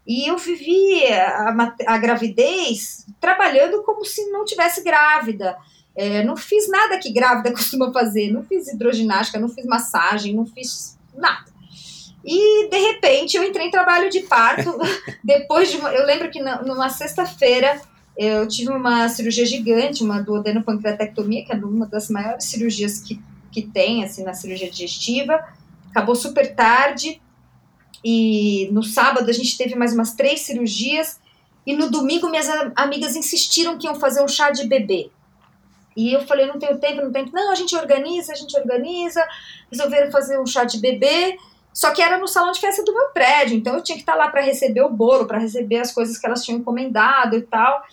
E 0.05 0.29
eu 0.29 0.37
vivi 0.37 1.05
a, 1.05 1.55
a 1.87 1.97
gravidez 1.97 3.05
trabalhando 3.21 3.81
como 3.83 4.03
se 4.03 4.29
não 4.29 4.43
tivesse 4.43 4.83
grávida. 4.83 5.57
É, 5.95 6.23
não 6.23 6.35
fiz 6.35 6.67
nada 6.69 6.97
que 6.97 7.13
grávida 7.13 7.51
costuma 7.53 7.91
fazer, 7.93 8.31
não 8.31 8.43
fiz 8.43 8.67
hidroginástica, 8.67 9.39
não 9.39 9.47
fiz 9.47 9.65
massagem, 9.65 10.33
não 10.33 10.45
fiz 10.45 10.97
nada. 11.15 11.52
E 12.23 12.69
de 12.69 12.77
repente 12.77 13.35
eu 13.35 13.43
entrei 13.43 13.67
em 13.67 13.71
trabalho 13.71 14.09
de 14.09 14.21
parto. 14.21 14.77
depois 15.23 15.69
de 15.69 15.77
uma, 15.77 15.93
eu 15.93 16.05
lembro 16.05 16.29
que 16.31 16.41
numa 16.41 16.89
sexta-feira 16.89 17.81
eu 18.15 18.47
tive 18.47 18.69
uma 18.69 19.09
cirurgia 19.09 19.45
gigante, 19.45 20.03
uma 20.03 20.21
duodenopancreatectomia, 20.21 21.43
que 21.43 21.51
é 21.51 21.55
uma 21.55 21.85
das 21.85 22.09
maiores 22.09 22.45
cirurgias 22.45 22.99
que, 22.99 23.19
que 23.51 23.63
tem 23.63 24.03
assim 24.03 24.23
na 24.23 24.33
cirurgia 24.33 24.69
digestiva. 24.69 25.43
Acabou 25.89 26.15
super 26.15 26.55
tarde. 26.55 27.21
E 28.03 28.69
no 28.71 28.83
sábado 28.83 29.29
a 29.29 29.33
gente 29.33 29.57
teve 29.57 29.75
mais 29.75 29.93
umas 29.93 30.13
três 30.13 30.41
cirurgias. 30.41 31.19
E 31.65 31.75
no 31.75 31.89
domingo 31.89 32.29
minhas 32.29 32.47
amigas 32.75 33.15
insistiram 33.15 33.77
que 33.77 33.87
iam 33.87 33.95
fazer 33.95 34.23
um 34.23 34.27
chá 34.27 34.49
de 34.51 34.67
bebê. 34.67 35.09
E 35.95 36.11
eu 36.11 36.25
falei, 36.25 36.45
não 36.45 36.57
tenho 36.57 36.77
tempo, 36.79 37.01
não 37.01 37.11
tenho 37.11 37.25
tempo. 37.25 37.35
Não, 37.35 37.51
a 37.51 37.55
gente 37.55 37.75
organiza, 37.75 38.33
a 38.33 38.35
gente 38.35 38.55
organiza. 38.57 39.25
Resolveram 39.71 40.11
fazer 40.11 40.39
um 40.39 40.45
chá 40.45 40.63
de 40.63 40.79
bebê. 40.79 41.37
Só 41.73 41.91
que 41.91 42.01
era 42.01 42.19
no 42.19 42.27
salão 42.27 42.51
de 42.51 42.59
festa 42.59 42.83
do 42.83 42.93
meu 42.93 43.09
prédio, 43.09 43.57
então 43.57 43.73
eu 43.73 43.83
tinha 43.83 43.95
que 43.95 44.03
estar 44.03 44.15
lá 44.15 44.27
para 44.27 44.41
receber 44.41 44.81
o 44.81 44.89
bolo, 44.89 45.25
para 45.25 45.39
receber 45.39 45.79
as 45.79 45.91
coisas 45.91 46.17
que 46.17 46.25
elas 46.25 46.43
tinham 46.43 46.59
encomendado 46.59 47.35
e 47.35 47.41
tal. 47.41 47.83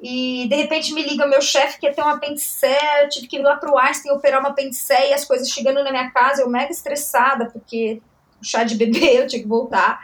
E 0.00 0.46
de 0.48 0.56
repente 0.56 0.94
me 0.94 1.02
liga 1.02 1.26
meu 1.26 1.42
chefe 1.42 1.78
que 1.78 1.86
ia 1.86 1.92
ter 1.92 2.00
uma 2.00 2.14
apendicé, 2.14 3.04
eu 3.04 3.08
tive 3.10 3.26
que 3.26 3.36
ir 3.36 3.42
lá 3.42 3.56
pro 3.56 3.76
Einstein 3.76 4.12
operar 4.12 4.40
uma 4.40 4.48
apendicé 4.48 5.10
e 5.10 5.12
as 5.12 5.26
coisas 5.26 5.50
chegando 5.50 5.84
na 5.84 5.90
minha 5.90 6.10
casa, 6.10 6.40
eu 6.40 6.48
mega 6.48 6.72
estressada, 6.72 7.50
porque 7.50 8.00
o 8.40 8.44
chá 8.44 8.64
de 8.64 8.76
bebê 8.76 9.18
eu 9.20 9.26
tinha 9.26 9.42
que 9.42 9.48
voltar. 9.48 10.00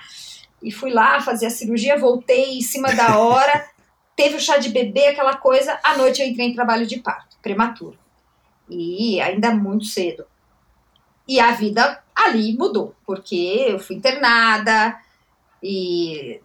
E 0.62 0.70
fui 0.70 0.90
lá 0.90 1.20
fazer 1.22 1.46
a 1.46 1.50
cirurgia, 1.50 1.98
voltei 1.98 2.58
em 2.58 2.60
cima 2.60 2.92
da 2.94 3.18
hora, 3.18 3.66
teve 4.14 4.36
o 4.36 4.40
chá 4.40 4.58
de 4.58 4.68
bebê, 4.68 5.06
aquela 5.06 5.36
coisa, 5.36 5.78
à 5.82 5.96
noite 5.96 6.20
eu 6.20 6.28
entrei 6.28 6.48
em 6.48 6.54
trabalho 6.54 6.86
de 6.86 6.98
parto, 6.98 7.38
prematuro. 7.40 7.98
E 8.68 9.18
ainda 9.22 9.54
muito 9.54 9.86
cedo. 9.86 10.26
E 11.26 11.40
a 11.40 11.52
vida 11.52 12.02
ali 12.16 12.56
mudou, 12.56 12.94
porque 13.04 13.66
eu 13.68 13.78
fui 13.78 13.96
internada 13.96 14.96
e 15.62 16.40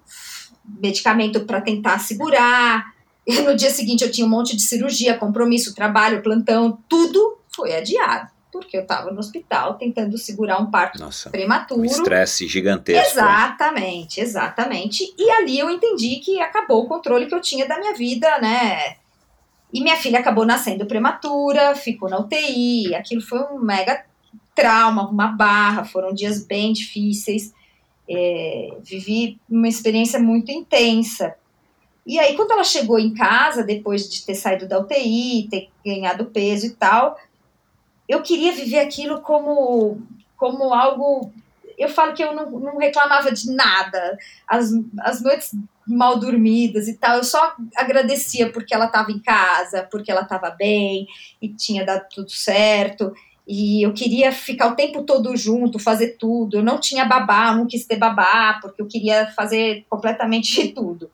medicamento 0.66 1.42
para 1.46 1.62
tentar 1.62 2.00
segurar. 2.00 2.94
E 3.26 3.40
no 3.42 3.56
dia 3.56 3.70
seguinte 3.70 4.04
eu 4.04 4.12
tinha 4.12 4.28
um 4.28 4.30
monte 4.30 4.56
de 4.56 4.64
cirurgia, 4.64 5.18
compromisso, 5.18 5.74
trabalho, 5.74 6.22
plantão, 6.22 6.78
tudo 6.90 7.38
foi 7.56 7.74
adiado. 7.76 8.30
Porque 8.52 8.76
eu 8.76 8.82
estava 8.82 9.10
no 9.12 9.20
hospital 9.20 9.76
tentando 9.76 10.18
segurar 10.18 10.60
um 10.60 10.70
parto 10.70 11.00
Nossa, 11.00 11.30
um 11.30 11.32
prematuro. 11.32 11.86
estresse 11.86 12.48
gigantesco. 12.48 13.12
Exatamente, 13.12 14.20
exatamente. 14.20 15.14
E 15.18 15.32
ali 15.32 15.58
eu 15.58 15.70
entendi 15.70 16.18
que 16.18 16.42
acabou 16.42 16.84
o 16.84 16.88
controle 16.88 17.28
que 17.28 17.34
eu 17.34 17.40
tinha 17.40 17.66
da 17.66 17.80
minha 17.80 17.94
vida, 17.94 18.28
né? 18.40 18.98
E 19.74 19.82
minha 19.82 19.96
filha 19.96 20.20
acabou 20.20 20.46
nascendo 20.46 20.86
prematura, 20.86 21.74
ficou 21.76 22.10
na 22.10 22.20
UTI. 22.20 22.94
Aquilo 22.94 23.22
foi 23.22 23.40
um 23.40 23.60
mega 23.60 24.04
trauma, 24.56 25.10
uma 25.10 25.28
barra. 25.28 25.86
Foram 25.86 26.14
dias 26.14 26.46
bem 26.46 26.74
difíceis. 26.74 27.54
É, 28.10 28.78
vivi 28.82 29.40
uma 29.50 29.68
experiência 29.68 30.20
muito 30.20 30.52
intensa. 30.52 31.36
E 32.06 32.20
aí, 32.20 32.36
quando 32.36 32.52
ela 32.52 32.64
chegou 32.64 33.00
em 33.00 33.14
casa, 33.14 33.64
depois 33.64 34.10
de 34.10 34.26
ter 34.26 34.36
saído 34.36 34.68
da 34.68 34.80
UTI, 34.80 35.48
ter 35.50 35.70
ganhado 35.86 36.26
peso 36.26 36.66
e 36.66 36.72
tal, 36.72 37.18
eu 38.10 38.22
queria 38.22 38.52
viver 38.52 38.80
aquilo 38.80 39.22
como, 39.22 40.02
como 40.36 40.74
algo. 40.74 41.32
Eu 41.78 41.90
falo 41.90 42.14
que 42.14 42.24
eu 42.24 42.36
não, 42.36 42.50
não 42.52 42.78
reclamava 42.78 43.32
de 43.32 43.52
nada, 43.52 44.18
as, 44.48 44.72
as 45.00 45.22
noites 45.22 45.52
mal 45.88 46.20
dormidas 46.20 46.88
e 46.88 46.96
tal, 46.96 47.18
eu 47.18 47.24
só 47.24 47.56
agradecia 47.76 48.52
porque 48.52 48.74
ela 48.74 48.86
estava 48.86 49.12
em 49.12 49.20
casa, 49.20 49.88
porque 49.92 50.12
ela 50.12 50.22
estava 50.22 50.50
bem 50.52 51.08
e 51.42 51.50
tinha 51.50 51.86
dado 51.86 52.08
tudo 52.14 52.32
certo. 52.32 53.14
E 53.48 53.86
eu 53.86 53.94
queria 53.94 54.32
ficar 54.32 54.68
o 54.68 54.76
tempo 54.76 55.04
todo 55.04 55.36
junto, 55.36 55.80
fazer 55.80 56.18
tudo. 56.18 56.58
Eu 56.58 56.64
não 56.64 56.80
tinha 56.80 57.06
babá, 57.06 57.54
não 57.54 57.68
quis 57.68 57.86
ter 57.86 57.98
babá, 57.98 58.60
porque 58.62 58.82
eu 58.82 58.88
queria 58.88 59.28
fazer 59.32 59.86
completamente 59.90 60.70
tudo. 60.74 61.10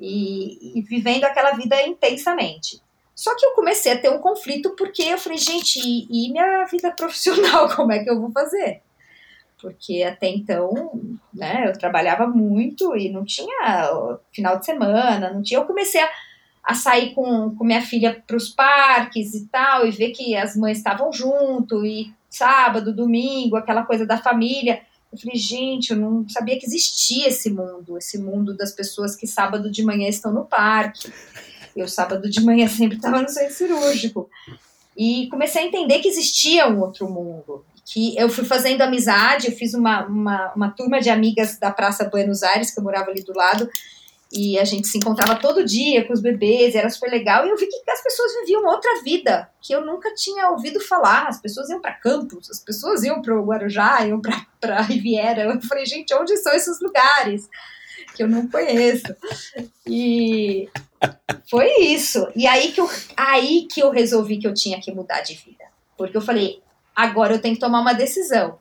E, 0.00 0.78
e 0.78 0.82
vivendo 0.82 1.24
aquela 1.24 1.52
vida 1.52 1.80
intensamente. 1.86 2.80
Só 3.14 3.36
que 3.36 3.44
eu 3.44 3.52
comecei 3.52 3.92
a 3.92 3.98
ter 3.98 4.10
um 4.10 4.18
conflito 4.18 4.70
porque 4.70 5.02
eu 5.02 5.18
falei, 5.18 5.38
gente, 5.38 5.78
e, 5.78 6.06
e 6.10 6.32
minha 6.32 6.64
vida 6.64 6.90
profissional, 6.96 7.68
como 7.74 7.92
é 7.92 8.02
que 8.02 8.10
eu 8.10 8.20
vou 8.20 8.30
fazer? 8.32 8.82
Porque 9.60 10.02
até 10.02 10.28
então, 10.28 10.90
né, 11.32 11.68
eu 11.68 11.72
trabalhava 11.78 12.26
muito 12.26 12.96
e 12.96 13.08
não 13.08 13.24
tinha 13.24 14.18
final 14.32 14.58
de 14.58 14.66
semana, 14.66 15.32
não 15.32 15.40
tinha. 15.40 15.60
Eu 15.60 15.66
comecei 15.66 16.00
a, 16.00 16.10
a 16.62 16.74
sair 16.74 17.14
com, 17.14 17.54
com 17.56 17.64
minha 17.64 17.82
filha 17.82 18.22
para 18.26 18.36
os 18.36 18.48
parques 18.48 19.34
e 19.34 19.46
tal, 19.46 19.86
e 19.86 19.90
ver 19.90 20.10
que 20.10 20.36
as 20.36 20.56
mães 20.56 20.78
estavam 20.78 21.12
junto, 21.12 21.84
e 21.84 22.12
sábado, 22.30 22.94
domingo, 22.94 23.56
aquela 23.56 23.84
coisa 23.84 24.06
da 24.06 24.18
família. 24.18 24.80
Eu 25.12 25.18
falei, 25.18 25.36
gente, 25.36 25.90
eu 25.90 25.96
não 25.96 26.26
sabia 26.28 26.58
que 26.58 26.64
existia 26.64 27.28
esse 27.28 27.50
mundo, 27.50 27.98
esse 27.98 28.16
mundo 28.16 28.56
das 28.56 28.72
pessoas 28.72 29.14
que 29.14 29.26
sábado 29.26 29.70
de 29.70 29.84
manhã 29.84 30.08
estão 30.08 30.32
no 30.32 30.44
parque. 30.44 31.12
Eu, 31.76 31.88
sábado 31.88 32.30
de 32.30 32.40
manhã, 32.40 32.66
sempre 32.68 32.96
estava 32.96 33.20
no 33.20 33.28
centro 33.28 33.54
cirúrgico. 33.54 34.30
E 34.96 35.28
comecei 35.28 35.62
a 35.62 35.66
entender 35.66 35.98
que 35.98 36.08
existia 36.08 36.68
um 36.68 36.80
outro 36.80 37.10
mundo. 37.10 37.64
Que 37.84 38.16
eu 38.16 38.28
fui 38.28 38.44
fazendo 38.44 38.82
amizade, 38.82 39.48
eu 39.48 39.52
fiz 39.52 39.74
uma, 39.74 40.06
uma, 40.06 40.52
uma 40.54 40.70
turma 40.70 41.00
de 41.00 41.10
amigas 41.10 41.58
da 41.58 41.70
Praça 41.70 42.08
Buenos 42.08 42.42
Aires, 42.42 42.70
que 42.70 42.78
eu 42.78 42.84
morava 42.84 43.10
ali 43.10 43.22
do 43.22 43.36
lado, 43.36 43.68
e 44.34 44.58
a 44.58 44.64
gente 44.64 44.88
se 44.88 44.96
encontrava 44.96 45.36
todo 45.36 45.62
dia 45.62 46.06
com 46.06 46.12
os 46.14 46.22
bebês, 46.22 46.74
era 46.74 46.88
super 46.88 47.10
legal. 47.10 47.44
E 47.44 47.50
eu 47.50 47.56
vi 47.56 47.66
que 47.66 47.90
as 47.90 48.02
pessoas 48.02 48.32
viviam 48.40 48.64
outra 48.64 49.02
vida 49.02 49.50
que 49.60 49.74
eu 49.74 49.84
nunca 49.84 50.14
tinha 50.14 50.48
ouvido 50.48 50.80
falar. 50.80 51.28
As 51.28 51.38
pessoas 51.38 51.68
iam 51.68 51.82
para 51.82 51.92
Campos, 51.92 52.50
as 52.50 52.58
pessoas 52.58 53.02
iam 53.04 53.20
para 53.20 53.38
o 53.38 53.44
Guarujá, 53.44 54.06
iam 54.06 54.22
para 54.58 54.80
Riviera. 54.80 55.42
Eu 55.42 55.60
falei, 55.60 55.84
gente, 55.84 56.14
onde 56.14 56.34
são 56.38 56.54
esses 56.54 56.80
lugares 56.80 57.46
que 58.16 58.22
eu 58.22 58.28
não 58.28 58.48
conheço? 58.48 59.14
E 59.86 60.66
foi 61.50 61.70
isso. 61.80 62.26
E 62.34 62.46
aí 62.46 62.72
que, 62.72 62.80
eu, 62.80 62.88
aí 63.14 63.68
que 63.70 63.82
eu 63.82 63.90
resolvi 63.90 64.38
que 64.38 64.46
eu 64.46 64.54
tinha 64.54 64.80
que 64.80 64.90
mudar 64.92 65.20
de 65.20 65.34
vida. 65.34 65.64
Porque 65.94 66.16
eu 66.16 66.22
falei, 66.22 66.62
agora 66.96 67.34
eu 67.34 67.38
tenho 67.38 67.54
que 67.54 67.60
tomar 67.60 67.80
uma 67.80 67.92
decisão. 67.92 68.58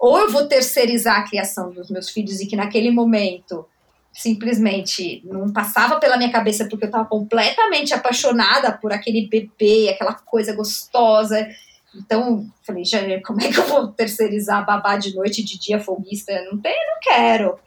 Ou 0.00 0.18
eu 0.18 0.30
vou 0.32 0.48
terceirizar 0.48 1.20
a 1.20 1.28
criação 1.28 1.70
dos 1.70 1.88
meus 1.90 2.10
filhos 2.10 2.40
e 2.40 2.46
que 2.46 2.56
naquele 2.56 2.90
momento 2.90 3.64
simplesmente 4.12 5.22
não 5.24 5.52
passava 5.52 5.98
pela 5.98 6.16
minha 6.16 6.30
cabeça 6.30 6.66
porque 6.68 6.84
eu 6.84 6.88
estava 6.88 7.06
completamente 7.06 7.94
apaixonada 7.94 8.72
por 8.72 8.92
aquele 8.92 9.26
bebê, 9.26 9.88
aquela 9.88 10.14
coisa 10.14 10.54
gostosa. 10.54 11.48
Então, 11.94 12.46
falei, 12.62 12.84
já, 12.84 12.98
como 13.22 13.40
é 13.40 13.48
que 13.48 13.58
eu 13.58 13.66
vou 13.66 13.88
terceirizar 13.88 14.64
babá 14.66 14.96
de 14.96 15.14
noite, 15.14 15.42
de 15.42 15.58
dia 15.58 15.80
folguista? 15.80 16.32
Não 16.50 16.60
tem, 16.60 16.76
não 16.86 17.00
quero. 17.00 17.58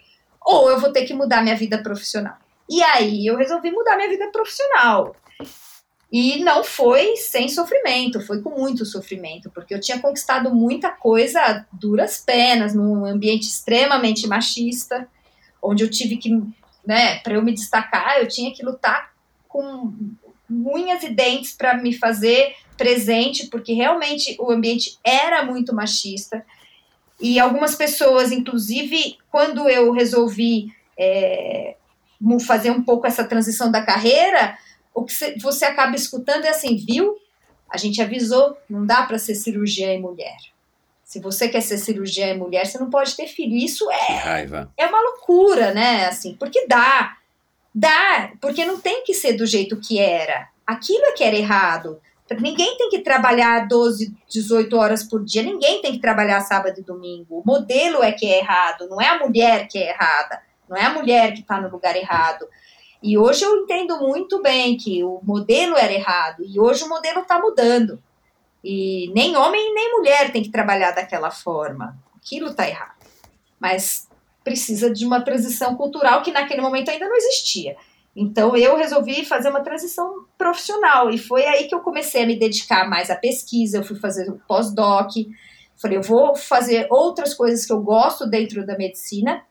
Ou 0.45 0.69
eu 0.69 0.80
vou 0.80 0.91
ter 0.91 1.05
que 1.05 1.13
mudar 1.13 1.41
minha 1.41 1.55
vida 1.55 1.81
profissional. 1.81 2.38
E 2.69 2.81
aí 2.84 3.26
eu 3.26 3.35
resolvi 3.35 3.72
mudar 3.72 3.95
minha 3.95 4.09
vida 4.09 4.30
profissional. 4.31 5.15
E 6.11 6.43
não 6.43 6.63
foi 6.63 7.15
sem 7.17 7.49
sofrimento, 7.49 8.22
foi 8.22 8.41
com 8.41 8.51
muito 8.51 8.85
sofrimento, 8.85 9.49
porque 9.49 9.73
eu 9.73 9.81
tinha 9.81 9.99
conquistado 9.99 10.53
muita 10.53 10.89
coisa 10.89 11.41
a 11.41 11.65
duras 11.73 12.19
penas, 12.19 12.73
num 12.73 13.05
ambiente 13.05 13.47
extremamente 13.47 14.27
machista, 14.27 15.07
onde 15.68 15.84
eu 15.84 15.90
tive 15.90 16.18
que, 16.18 16.30
né, 16.86 17.20
para 17.20 17.34
eu 17.34 17.44
me 17.44 17.54
destacar, 17.54 18.20
eu 18.20 18.28
tinha 18.28 18.54
que 18.54 18.64
lutar 18.64 19.14
com 19.48 19.94
unhas 20.50 21.04
e 21.04 21.10
dentes 21.10 21.54
para 21.54 21.76
me 21.78 21.94
fazer 21.94 22.56
presente, 22.78 23.48
porque 23.48 23.74
realmente 23.74 24.36
o 24.40 24.52
ambiente 24.52 24.98
era 25.04 25.44
muito 25.44 25.74
machista. 25.74 26.46
E 27.20 27.40
algumas 27.40 27.76
pessoas, 27.76 28.32
inclusive, 28.32 29.18
quando 29.32 29.70
eu 29.70 29.92
resolvi 29.92 30.74
é, 30.98 31.76
fazer 32.46 32.72
um 32.72 32.84
pouco 32.84 33.08
essa 33.08 33.24
transição 33.24 33.72
da 33.72 33.82
carreira, 33.82 34.58
o 34.94 35.04
que 35.04 35.14
você 35.40 35.66
acaba 35.66 35.96
escutando 35.96 36.46
é 36.46 36.50
assim, 36.50 36.76
viu? 36.76 37.16
A 37.70 37.78
gente 37.78 38.02
avisou, 38.02 38.58
não 38.70 38.86
dá 38.86 39.04
para 39.04 39.18
ser 39.18 39.36
cirurgiã 39.36 39.94
e 39.94 40.00
mulher. 40.00 40.38
Se 41.06 41.19
você 41.19 41.48
quer 41.48 41.61
ser 41.61 41.77
cirurgiã 41.77 42.32
e 42.32 42.38
mulher, 42.38 42.65
você 42.65 42.80
não 42.80 42.90
pode 42.90 43.15
ter 43.15 43.27
filho. 43.27 43.56
Isso 43.56 43.90
é, 43.91 44.15
raiva. 44.15 44.73
é 44.76 44.88
uma 44.88 44.99
loucura, 44.99 45.72
né? 45.72 46.07
Assim, 46.07 46.34
porque 46.34 46.65
dá. 46.65 47.15
Dá, 47.73 48.32
porque 48.41 48.65
não 48.65 48.80
tem 48.80 49.03
que 49.03 49.14
ser 49.14 49.34
do 49.34 49.45
jeito 49.45 49.80
que 49.80 49.99
era. 49.99 50.49
Aquilo 50.65 51.06
é 51.06 51.11
que 51.11 51.23
era 51.23 51.36
errado. 51.36 52.02
Ninguém 52.40 52.76
tem 52.76 52.90
que 52.90 52.99
trabalhar 52.99 53.68
12, 53.68 54.11
18 54.27 54.76
horas 54.76 55.03
por 55.03 55.23
dia, 55.23 55.44
ninguém 55.44 55.80
tem 55.80 55.91
que 55.91 55.99
trabalhar 55.99 56.41
sábado 56.41 56.80
e 56.80 56.84
domingo. 56.84 57.40
O 57.40 57.44
modelo 57.45 58.02
é 58.02 58.11
que 58.11 58.26
é 58.26 58.40
errado, 58.40 58.88
não 58.90 58.99
é 58.99 59.07
a 59.10 59.19
mulher 59.19 59.68
que 59.68 59.77
é 59.77 59.91
errada, 59.91 60.41
não 60.68 60.76
é 60.76 60.86
a 60.86 60.90
mulher 60.90 61.34
que 61.34 61.41
está 61.41 61.61
no 61.61 61.69
lugar 61.69 61.95
errado. 61.95 62.48
E 63.03 63.15
hoje 63.15 63.45
eu 63.45 63.56
entendo 63.57 63.99
muito 63.99 64.41
bem 64.41 64.76
que 64.76 65.03
o 65.03 65.19
modelo 65.22 65.77
era 65.77 65.94
errado 65.94 66.44
e 66.44 66.60
hoje 66.60 66.84
o 66.84 66.90
modelo 66.90 67.19
está 67.19 67.40
mudando. 67.40 68.02
E 68.68 69.12
nem 69.14 69.38
homem 69.38 69.76
nem 69.76 69.92
mulher 69.92 70.32
tem 70.32 70.42
que 70.42 70.50
trabalhar 70.50 70.90
daquela 70.90 71.30
forma. 71.30 71.96
Aquilo 72.16 72.50
está 72.50 72.68
errado. 72.68 72.96
Mas 73.60 74.10
precisa 74.44 74.92
de 74.92 75.06
uma 75.06 75.22
transição 75.22 75.76
cultural 75.76 76.24
que 76.24 76.32
naquele 76.32 76.62
momento 76.62 76.90
ainda 76.90 77.08
não 77.08 77.16
existia. 77.16 77.78
Então 78.16 78.58
eu 78.58 78.76
resolvi 78.76 79.24
fazer 79.24 79.50
uma 79.50 79.62
transição 79.62 80.26
profissional 80.36 81.12
e 81.12 81.20
foi 81.20 81.46
aí 81.46 81.68
que 81.68 81.76
eu 81.76 81.82
comecei 81.82 82.24
a 82.24 82.26
me 82.26 82.40
dedicar 82.40 82.90
mais 82.90 83.12
à 83.12 83.16
pesquisa. 83.16 83.78
Eu 83.78 83.84
fui 83.84 84.00
fazer 84.00 84.32
o 84.32 84.42
pós-doc. 84.48 85.12
Falei, 85.78 86.00
eu 86.00 86.02
vou 86.02 86.36
fazer 86.36 86.88
outras 86.90 87.36
coisas 87.36 87.68
que 87.68 87.72
eu 87.72 87.82
gosto 87.82 88.26
dentro 88.26 88.66
da 88.66 88.76
medicina, 88.76 89.44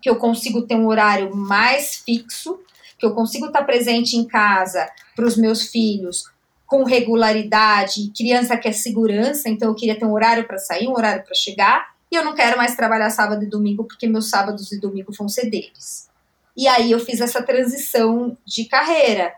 que 0.00 0.08
eu 0.08 0.16
consigo 0.16 0.62
ter 0.62 0.76
um 0.76 0.86
horário 0.86 1.36
mais 1.36 1.96
fixo, 1.96 2.58
que 2.98 3.04
eu 3.04 3.14
consigo 3.14 3.48
estar 3.48 3.64
presente 3.64 4.16
em 4.16 4.24
casa 4.24 4.88
para 5.14 5.26
os 5.26 5.36
meus 5.36 5.64
filhos 5.64 6.34
com 6.66 6.84
regularidade. 6.84 8.12
Criança 8.16 8.56
quer 8.56 8.72
segurança, 8.72 9.48
então 9.48 9.68
eu 9.68 9.74
queria 9.74 9.98
ter 9.98 10.04
um 10.04 10.12
horário 10.12 10.46
para 10.46 10.58
sair, 10.58 10.88
um 10.88 10.94
horário 10.94 11.24
para 11.24 11.34
chegar. 11.34 11.94
E 12.10 12.16
eu 12.16 12.24
não 12.24 12.34
quero 12.34 12.56
mais 12.56 12.76
trabalhar 12.76 13.10
sábado 13.10 13.42
e 13.42 13.48
domingo, 13.48 13.84
porque 13.84 14.06
meus 14.06 14.28
sábados 14.28 14.70
e 14.72 14.80
domingo 14.80 15.12
vão 15.16 15.28
ser 15.28 15.50
deles. 15.50 16.08
E 16.56 16.66
aí 16.66 16.90
eu 16.90 16.98
fiz 16.98 17.20
essa 17.20 17.42
transição 17.42 18.36
de 18.44 18.64
carreira. 18.64 19.32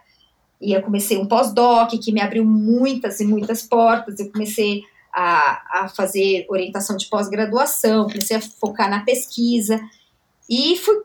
E 0.60 0.72
eu 0.72 0.82
comecei 0.82 1.18
um 1.18 1.26
pós-doc 1.26 1.90
que 2.02 2.12
me 2.12 2.20
abriu 2.20 2.44
muitas 2.44 3.20
e 3.20 3.24
muitas 3.24 3.62
portas. 3.62 4.18
Eu 4.18 4.30
comecei 4.30 4.82
a, 5.12 5.82
a 5.82 5.88
fazer 5.88 6.46
orientação 6.48 6.96
de 6.96 7.06
pós-graduação, 7.06 8.06
comecei 8.06 8.36
a 8.36 8.40
focar 8.40 8.90
na 8.90 9.05
pesquisa 9.05 9.80
e 10.48 10.76
fui 10.76 10.96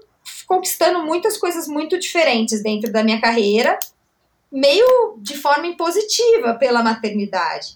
conquistando 0.45 1.03
muitas 1.03 1.37
coisas 1.37 1.67
muito 1.67 1.99
diferentes 1.99 2.61
dentro 2.61 2.91
da 2.91 3.03
minha 3.03 3.19
carreira, 3.19 3.77
meio 4.53 5.17
de 5.17 5.35
forma 5.35 5.65
impositiva 5.65 6.53
pela 6.53 6.83
maternidade, 6.83 7.75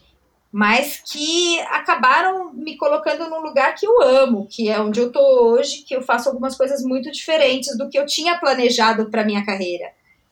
mas 0.51 1.01
que 1.03 1.59
acabaram 1.61 2.53
me 2.53 2.77
colocando 2.77 3.27
num 3.27 3.41
lugar 3.41 3.73
que 3.73 3.85
eu 3.85 3.99
amo, 4.01 4.47
que 4.47 4.69
é 4.69 4.79
onde 4.79 4.99
eu 4.99 5.11
tô 5.11 5.19
hoje, 5.19 5.83
que 5.83 5.95
eu 5.95 6.03
faço 6.03 6.29
algumas 6.29 6.55
coisas 6.55 6.83
muito 6.83 7.11
diferentes 7.11 7.75
do 7.75 7.89
que 7.89 7.97
eu 7.97 8.05
tinha 8.05 8.39
planejado 8.39 9.09
para 9.09 9.25
minha 9.25 9.43
carreira. 9.43 9.91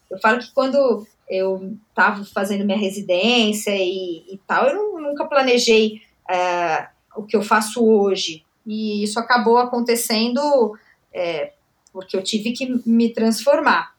Eu 0.09 0.19
falo 0.19 0.37
que 0.37 0.51
quando 0.53 1.07
eu 1.27 1.75
estava 1.89 2.23
fazendo 2.25 2.63
minha 2.63 2.77
residência 2.77 3.75
e, 3.75 4.23
e 4.31 4.39
tal, 4.45 4.67
eu 4.67 4.75
não, 4.75 5.01
nunca 5.01 5.25
planejei 5.25 6.01
uh, 6.29 6.87
o 7.15 7.23
que 7.23 7.35
eu 7.35 7.41
faço 7.41 7.83
hoje. 7.83 8.45
E 8.65 9.03
isso 9.03 9.19
acabou 9.19 9.57
acontecendo 9.57 10.77
é, 11.11 11.53
porque 11.91 12.15
eu 12.15 12.23
tive 12.23 12.51
que 12.51 12.81
me 12.87 13.09
transformar. 13.09 13.94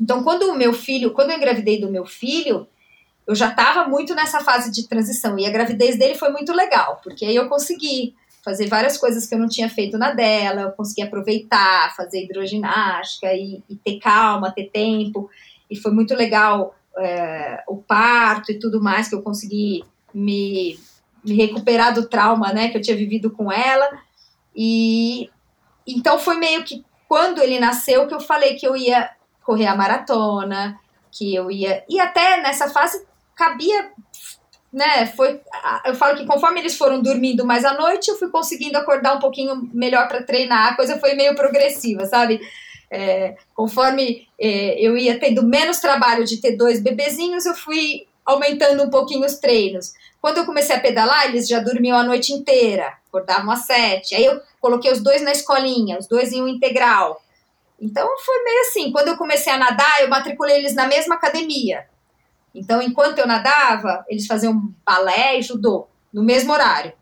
Então, 0.00 0.22
quando 0.22 0.44
o 0.44 0.56
meu 0.56 0.72
filho, 0.72 1.12
quando 1.12 1.30
eu 1.30 1.36
engravidei 1.36 1.80
do 1.80 1.90
meu 1.90 2.06
filho, 2.06 2.66
eu 3.26 3.34
já 3.34 3.48
estava 3.48 3.88
muito 3.88 4.14
nessa 4.14 4.40
fase 4.40 4.70
de 4.70 4.88
transição. 4.88 5.38
E 5.38 5.44
a 5.44 5.50
gravidez 5.50 5.98
dele 5.98 6.14
foi 6.14 6.30
muito 6.30 6.52
legal, 6.52 7.00
porque 7.02 7.26
aí 7.26 7.36
eu 7.36 7.48
consegui 7.48 8.14
fazer 8.42 8.66
várias 8.66 8.96
coisas 8.96 9.26
que 9.26 9.34
eu 9.34 9.38
não 9.38 9.48
tinha 9.48 9.68
feito 9.68 9.98
na 9.98 10.12
dela, 10.12 10.62
eu 10.62 10.72
consegui 10.72 11.02
aproveitar, 11.02 11.94
fazer 11.94 12.24
hidroginástica 12.24 13.32
e, 13.34 13.62
e 13.68 13.76
ter 13.76 13.98
calma, 13.98 14.50
ter 14.50 14.70
tempo, 14.70 15.28
e 15.70 15.76
foi 15.76 15.92
muito 15.92 16.14
legal 16.14 16.74
é, 16.96 17.62
o 17.68 17.76
parto 17.76 18.50
e 18.50 18.58
tudo 18.58 18.82
mais 18.82 19.08
que 19.08 19.14
eu 19.14 19.20
consegui 19.20 19.84
me, 20.14 20.78
me 21.22 21.34
recuperar 21.34 21.92
do 21.92 22.08
trauma, 22.08 22.52
né, 22.52 22.70
que 22.70 22.78
eu 22.78 22.82
tinha 22.82 22.96
vivido 22.96 23.30
com 23.30 23.52
ela, 23.52 23.86
e 24.56 25.28
então 25.86 26.18
foi 26.18 26.36
meio 26.36 26.64
que 26.64 26.84
quando 27.06 27.42
ele 27.42 27.60
nasceu 27.60 28.06
que 28.06 28.14
eu 28.14 28.20
falei 28.20 28.54
que 28.54 28.66
eu 28.66 28.74
ia 28.74 29.10
correr 29.48 29.66
a 29.66 29.74
maratona, 29.74 30.78
que 31.10 31.34
eu 31.34 31.50
ia. 31.50 31.82
E 31.88 31.98
até 31.98 32.42
nessa 32.42 32.68
fase 32.68 33.02
cabia. 33.34 33.90
Né, 34.70 35.06
foi, 35.06 35.40
eu 35.86 35.94
falo 35.94 36.18
que 36.18 36.26
conforme 36.26 36.60
eles 36.60 36.76
foram 36.76 37.00
dormindo 37.00 37.46
mais 37.46 37.64
à 37.64 37.72
noite, 37.72 38.08
eu 38.08 38.18
fui 38.18 38.28
conseguindo 38.28 38.76
acordar 38.76 39.16
um 39.16 39.18
pouquinho 39.18 39.70
melhor 39.72 40.06
para 40.06 40.22
treinar. 40.22 40.72
A 40.72 40.76
coisa 40.76 40.98
foi 40.98 41.14
meio 41.14 41.34
progressiva, 41.34 42.04
sabe? 42.04 42.38
É, 42.90 43.36
conforme 43.54 44.28
é, 44.38 44.78
eu 44.78 44.94
ia 44.94 45.18
tendo 45.18 45.42
menos 45.42 45.78
trabalho 45.78 46.26
de 46.26 46.36
ter 46.36 46.54
dois 46.54 46.82
bebezinhos, 46.82 47.46
eu 47.46 47.54
fui 47.54 48.06
aumentando 48.26 48.82
um 48.82 48.90
pouquinho 48.90 49.24
os 49.24 49.36
treinos. 49.36 49.94
Quando 50.20 50.36
eu 50.36 50.44
comecei 50.44 50.76
a 50.76 50.80
pedalar, 50.80 51.24
eles 51.24 51.48
já 51.48 51.60
dormiam 51.60 51.96
a 51.96 52.04
noite 52.04 52.34
inteira, 52.34 52.92
acordavam 53.08 53.50
às 53.50 53.64
sete. 53.64 54.14
Aí 54.14 54.26
eu 54.26 54.38
coloquei 54.60 54.92
os 54.92 55.02
dois 55.02 55.22
na 55.22 55.32
escolinha, 55.32 55.98
os 55.98 56.06
dois 56.06 56.34
em 56.34 56.42
um 56.42 56.48
integral. 56.48 57.22
Então 57.80 58.08
foi 58.18 58.42
meio 58.42 58.60
assim. 58.62 58.92
Quando 58.92 59.08
eu 59.08 59.16
comecei 59.16 59.52
a 59.52 59.58
nadar, 59.58 60.02
eu 60.02 60.08
matriculei 60.08 60.56
eles 60.56 60.74
na 60.74 60.86
mesma 60.86 61.14
academia. 61.14 61.86
Então, 62.54 62.82
enquanto 62.82 63.18
eu 63.18 63.26
nadava, 63.26 64.04
eles 64.08 64.26
faziam 64.26 64.72
balé 64.84 65.38
e 65.38 65.42
judô 65.42 65.86
no 66.12 66.24
mesmo 66.24 66.52
horário. 66.52 66.92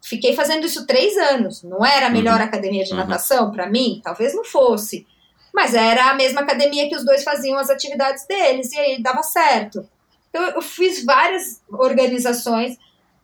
Fiquei 0.00 0.34
fazendo 0.34 0.66
isso 0.66 0.86
três 0.86 1.16
anos. 1.16 1.62
Não 1.62 1.84
era 1.84 2.06
a 2.06 2.10
melhor 2.10 2.38
uhum. 2.38 2.44
academia 2.44 2.84
de 2.84 2.92
uhum. 2.92 2.98
natação 2.98 3.50
para 3.50 3.68
mim? 3.68 4.00
Talvez 4.02 4.34
não 4.34 4.44
fosse. 4.44 5.06
Mas 5.52 5.74
era 5.74 6.10
a 6.10 6.14
mesma 6.14 6.40
academia 6.40 6.88
que 6.88 6.96
os 6.96 7.04
dois 7.04 7.22
faziam 7.22 7.58
as 7.58 7.70
atividades 7.70 8.26
deles 8.26 8.72
e 8.72 8.78
aí 8.78 9.02
dava 9.02 9.22
certo. 9.22 9.88
Então, 10.28 10.42
eu 10.42 10.62
fiz 10.62 11.04
várias 11.04 11.62
organizações. 11.68 12.78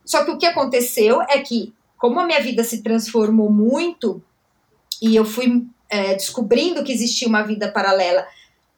Só 0.05 0.23
que 0.25 0.31
o 0.31 0.37
que 0.37 0.45
aconteceu 0.45 1.21
é 1.23 1.39
que, 1.39 1.73
como 1.97 2.19
a 2.19 2.25
minha 2.25 2.41
vida 2.41 2.63
se 2.63 2.81
transformou 2.83 3.51
muito 3.51 4.21
e 5.01 5.15
eu 5.15 5.25
fui 5.25 5.65
é, 5.89 6.13
descobrindo 6.13 6.83
que 6.83 6.91
existia 6.91 7.27
uma 7.27 7.43
vida 7.43 7.71
paralela 7.71 8.27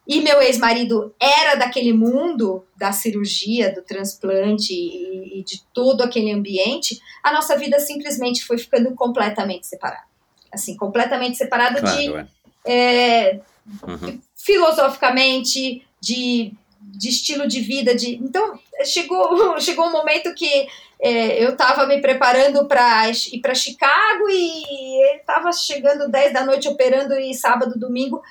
e 0.08 0.20
meu 0.20 0.42
ex-marido 0.42 1.14
era 1.20 1.56
daquele 1.56 1.94
mundo 1.94 2.66
da 2.76 2.92
cirurgia, 2.92 3.74
do 3.74 3.82
transplante 3.82 4.74
e, 4.74 5.40
e, 5.40 5.44
de 5.44 5.64
todo 5.74 6.02
aquele 6.02 6.32
ambiente, 6.32 7.00
a 7.24 7.32
nossa 7.32 7.56
vida 7.58 7.80
simplesmente 7.80 8.44
foi 8.44 8.58
ficando 8.58 8.94
completamente 8.96 9.68
separada. 9.68 10.04
Assim, 10.52 10.76
completamente 10.76 11.38
separada 11.38 11.80
claro, 11.80 11.98
de. 11.98 12.14
É. 12.14 12.28
É, 12.66 13.40
uhum. 13.88 14.20
Filosoficamente, 14.36 15.86
de, 16.02 16.52
de 16.82 17.10
estilo 17.10 17.48
de 17.48 17.62
vida. 17.62 17.96
de 17.96 18.16
Então, 18.16 18.60
chegou, 18.84 19.58
chegou 19.62 19.86
um 19.86 19.92
momento 19.92 20.34
que 20.34 20.68
é, 21.02 21.44
eu 21.44 21.54
estava 21.54 21.88
me 21.88 22.00
preparando 22.00 22.68
para 22.68 23.10
ir 23.10 23.42
para 23.42 23.56
Chicago 23.56 24.30
e 24.30 25.04
ele 25.10 25.20
estava 25.20 25.52
chegando 25.52 26.12
10 26.12 26.32
da 26.32 26.46
noite 26.46 26.68
operando 26.68 27.16
e 27.16 27.34
sábado, 27.34 27.80
domingo. 27.80 28.22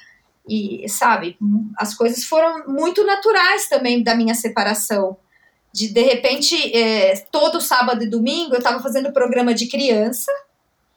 E, 0.48 0.88
sabe, 0.88 1.36
as 1.76 1.94
coisas 1.94 2.24
foram 2.24 2.66
muito 2.68 3.04
naturais 3.04 3.68
também 3.68 4.02
da 4.02 4.14
minha 4.14 4.34
separação. 4.34 5.16
De, 5.72 5.92
de 5.92 6.00
repente, 6.00 6.76
é, 6.76 7.16
todo 7.30 7.60
sábado 7.60 8.02
e 8.04 8.08
domingo 8.08 8.54
eu 8.54 8.58
estava 8.58 8.80
fazendo 8.80 9.12
programa 9.12 9.52
de 9.52 9.66
criança, 9.66 10.30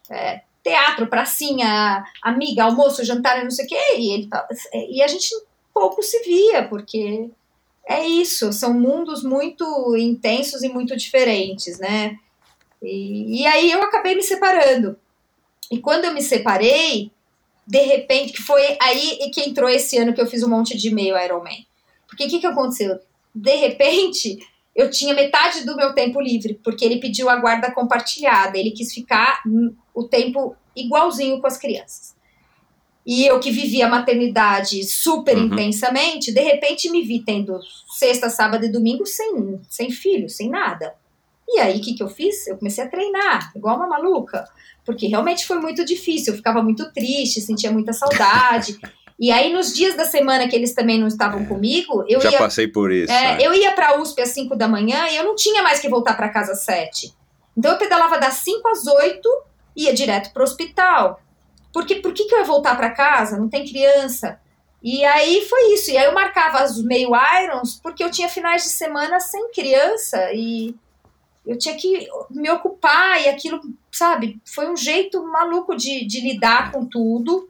é, 0.09 0.41
teatro, 0.63 1.07
pracinha, 1.07 2.03
amiga, 2.21 2.63
almoço, 2.63 3.03
jantar, 3.03 3.43
não 3.43 3.51
sei 3.51 3.65
o 3.65 3.67
quê, 3.67 3.81
e, 3.97 4.13
ele, 4.13 4.29
e 4.89 5.03
a 5.03 5.07
gente 5.07 5.29
pouco 5.73 6.01
se 6.01 6.19
via, 6.23 6.67
porque 6.67 7.29
é 7.87 8.05
isso, 8.07 8.53
são 8.53 8.73
mundos 8.73 9.23
muito 9.23 9.95
intensos 9.97 10.63
e 10.63 10.69
muito 10.69 10.95
diferentes, 10.95 11.79
né? 11.79 12.17
E, 12.81 13.41
e, 13.41 13.47
aí 13.47 13.71
eu 13.71 13.81
acabei 13.81 14.15
me 14.15 14.23
separando. 14.23 14.97
E 15.71 15.79
quando 15.79 16.05
eu 16.05 16.13
me 16.13 16.21
separei, 16.21 17.11
de 17.65 17.81
repente, 17.81 18.33
que 18.33 18.41
foi 18.41 18.77
aí 18.81 19.29
que 19.33 19.41
entrou 19.41 19.69
esse 19.69 19.97
ano 19.97 20.13
que 20.13 20.21
eu 20.21 20.27
fiz 20.27 20.43
um 20.43 20.49
monte 20.49 20.77
de 20.77 20.89
e-mail 20.89 21.17
Ironman. 21.17 21.65
Porque 22.07 22.25
o 22.25 22.27
que, 22.27 22.39
que 22.39 22.47
aconteceu? 22.47 22.99
De 23.33 23.55
repente, 23.55 24.37
eu 24.75 24.89
tinha 24.89 25.13
metade 25.13 25.65
do 25.65 25.75
meu 25.75 25.93
tempo 25.93 26.21
livre, 26.21 26.59
porque 26.63 26.83
ele 26.83 26.99
pediu 26.99 27.29
a 27.29 27.37
guarda 27.37 27.71
compartilhada, 27.71 28.57
ele 28.57 28.71
quis 28.71 28.93
ficar 28.93 29.41
o 29.93 30.03
tempo 30.03 30.55
igualzinho 30.75 31.39
com 31.39 31.47
as 31.47 31.57
crianças 31.57 32.12
e 33.05 33.25
eu 33.25 33.39
que 33.39 33.51
vivia 33.51 33.85
a 33.85 33.89
maternidade 33.89 34.83
super 34.83 35.37
uhum. 35.37 35.45
intensamente, 35.45 36.31
de 36.31 36.41
repente 36.41 36.89
me 36.89 37.01
vi 37.01 37.21
tendo 37.23 37.59
sexta, 37.97 38.29
sábado 38.29 38.65
e 38.65 38.71
domingo 38.71 39.05
sem, 39.05 39.59
sem 39.69 39.91
filho, 39.91 40.29
sem 40.29 40.49
nada. 40.49 40.95
E 41.47 41.59
aí, 41.59 41.77
o 41.77 41.81
que, 41.81 41.93
que 41.93 42.01
eu 42.01 42.07
fiz? 42.07 42.47
Eu 42.47 42.57
comecei 42.57 42.83
a 42.83 42.87
treinar, 42.87 43.51
igual 43.55 43.75
uma 43.75 43.87
maluca, 43.87 44.47
porque 44.85 45.07
realmente 45.07 45.45
foi 45.45 45.59
muito 45.59 45.83
difícil, 45.83 46.33
eu 46.33 46.37
ficava 46.37 46.63
muito 46.63 46.91
triste, 46.93 47.41
sentia 47.41 47.71
muita 47.71 47.91
saudade. 47.91 48.79
e 49.19 49.29
aí, 49.29 49.51
nos 49.51 49.73
dias 49.73 49.95
da 49.95 50.05
semana 50.05 50.47
que 50.47 50.55
eles 50.55 50.73
também 50.73 50.97
não 50.97 51.07
estavam 51.07 51.41
é, 51.41 51.45
comigo, 51.45 52.05
eu 52.07 52.21
já 52.21 52.31
ia. 52.31 52.37
passei 52.37 52.67
por 52.69 52.91
isso. 52.91 53.11
É, 53.11 53.41
é. 53.41 53.45
Eu 53.45 53.53
ia 53.53 53.73
para 53.73 53.89
a 53.89 54.01
USP 54.01 54.21
às 54.21 54.29
5 54.29 54.55
da 54.55 54.67
manhã 54.67 55.07
e 55.09 55.17
eu 55.17 55.25
não 55.25 55.35
tinha 55.35 55.61
mais 55.61 55.79
que 55.81 55.89
voltar 55.89 56.15
para 56.15 56.29
casa 56.29 56.53
às 56.53 56.63
7. 56.63 57.13
Então, 57.57 57.73
eu 57.73 57.77
pedalava 57.77 58.17
das 58.17 58.35
5 58.35 58.65
às 58.69 58.87
8, 58.87 59.29
ia 59.75 59.93
direto 59.93 60.31
para 60.31 60.41
o 60.41 60.43
hospital. 60.43 61.19
Porque 61.73 61.95
por 61.95 62.13
que, 62.13 62.25
que 62.25 62.35
eu 62.35 62.39
ia 62.39 62.45
voltar 62.45 62.77
para 62.77 62.91
casa? 62.91 63.37
Não 63.37 63.49
tem 63.49 63.65
criança. 63.65 64.39
E 64.81 65.03
aí 65.03 65.41
foi 65.49 65.73
isso. 65.73 65.89
E 65.89 65.97
aí 65.97 66.05
eu 66.05 66.13
marcava 66.13 66.63
os 66.63 66.81
meio 66.83 67.11
irons 67.15 67.79
porque 67.81 68.03
eu 68.03 68.11
tinha 68.11 68.29
finais 68.29 68.63
de 68.63 68.69
semana 68.69 69.19
sem 69.19 69.49
criança 69.51 70.31
e 70.33 70.75
eu 71.45 71.57
tinha 71.57 71.75
que 71.75 72.07
me 72.29 72.49
ocupar 72.51 73.21
e 73.21 73.27
aquilo, 73.27 73.59
sabe, 73.91 74.39
foi 74.45 74.69
um 74.69 74.77
jeito 74.77 75.25
maluco 75.25 75.75
de, 75.75 76.05
de 76.05 76.21
lidar 76.21 76.71
com 76.71 76.85
tudo. 76.85 77.49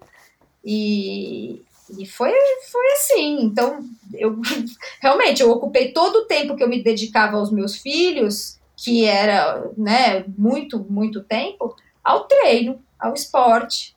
E, 0.63 1.61
e 1.97 2.05
foi, 2.05 2.31
foi 2.71 2.93
assim. 2.93 3.41
Então, 3.41 3.83
eu 4.13 4.39
realmente 5.01 5.41
eu 5.41 5.51
ocupei 5.51 5.91
todo 5.91 6.19
o 6.19 6.25
tempo 6.25 6.55
que 6.55 6.63
eu 6.63 6.69
me 6.69 6.81
dedicava 6.81 7.35
aos 7.35 7.51
meus 7.51 7.75
filhos, 7.75 8.57
que 8.77 9.05
era 9.05 9.69
né, 9.77 10.23
muito, 10.37 10.79
muito 10.79 11.21
tempo, 11.21 11.75
ao 12.01 12.25
treino, 12.25 12.81
ao 12.97 13.13
esporte 13.13 13.92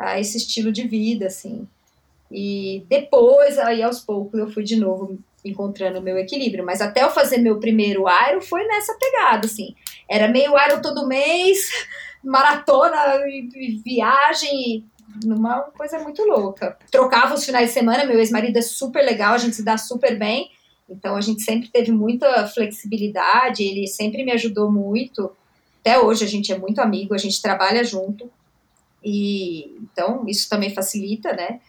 a 0.00 0.18
esse 0.18 0.38
estilo 0.38 0.72
de 0.72 0.88
vida, 0.88 1.26
assim. 1.26 1.68
E 2.32 2.84
depois, 2.88 3.58
aí 3.58 3.82
aos 3.82 4.00
poucos, 4.00 4.40
eu 4.40 4.50
fui 4.50 4.64
de 4.64 4.76
novo 4.76 5.18
encontrando 5.44 5.98
o 5.98 6.02
meu 6.02 6.16
equilíbrio. 6.18 6.64
Mas 6.64 6.80
até 6.80 7.02
eu 7.02 7.10
fazer 7.10 7.38
meu 7.38 7.60
primeiro 7.60 8.08
Aero 8.08 8.40
foi 8.40 8.64
nessa 8.66 8.96
pegada, 8.98 9.46
assim. 9.46 9.74
Era 10.08 10.26
meio 10.26 10.56
Aero 10.56 10.80
todo 10.80 11.06
mês, 11.06 11.68
maratona 12.24 12.96
viagem, 13.84 14.84
numa 15.22 15.62
coisa 15.76 15.98
muito 15.98 16.22
louca. 16.24 16.78
Trocava 16.90 17.34
os 17.34 17.44
finais 17.44 17.68
de 17.68 17.74
semana, 17.74 18.06
meu 18.06 18.18
ex-marido 18.18 18.56
é 18.56 18.62
super 18.62 19.04
legal, 19.04 19.34
a 19.34 19.38
gente 19.38 19.56
se 19.56 19.64
dá 19.64 19.76
super 19.76 20.18
bem. 20.18 20.50
Então 20.88 21.16
a 21.16 21.20
gente 21.20 21.42
sempre 21.42 21.68
teve 21.68 21.92
muita 21.92 22.48
flexibilidade, 22.48 23.62
ele 23.62 23.86
sempre 23.86 24.24
me 24.24 24.32
ajudou 24.32 24.72
muito. 24.72 25.30
Até 25.80 25.98
hoje 25.98 26.24
a 26.24 26.28
gente 26.28 26.52
é 26.52 26.58
muito 26.58 26.80
amigo, 26.80 27.14
a 27.14 27.18
gente 27.18 27.40
trabalha 27.40 27.84
junto. 27.84 28.30
E 29.02 29.76
então 29.80 30.24
isso 30.26 30.48
também 30.48 30.74
facilita, 30.74 31.32
né? 31.32 31.60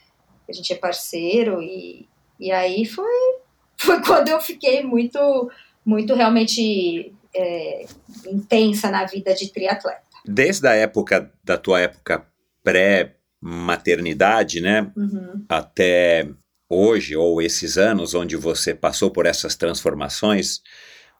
A 0.47 0.53
gente 0.53 0.73
é 0.73 0.75
parceiro 0.75 1.61
e, 1.61 2.07
e 2.39 2.51
aí 2.51 2.85
foi, 2.85 3.05
foi 3.77 4.01
quando 4.01 4.29
eu 4.29 4.41
fiquei 4.41 4.83
muito, 4.83 5.49
muito 5.85 6.13
realmente 6.13 7.13
é, 7.33 7.85
intensa 8.27 8.89
na 8.89 9.05
vida 9.05 9.33
de 9.33 9.51
triatleta. 9.51 10.01
Desde 10.25 10.67
a 10.67 10.73
época 10.73 11.31
da 11.43 11.57
tua 11.57 11.79
época 11.79 12.27
pré-maternidade, 12.63 14.61
né, 14.61 14.91
uhum. 14.95 15.43
até 15.49 16.29
hoje 16.69 17.15
ou 17.15 17.41
esses 17.41 17.77
anos 17.77 18.13
onde 18.13 18.35
você 18.35 18.75
passou 18.75 19.09
por 19.09 19.25
essas 19.25 19.55
transformações, 19.55 20.61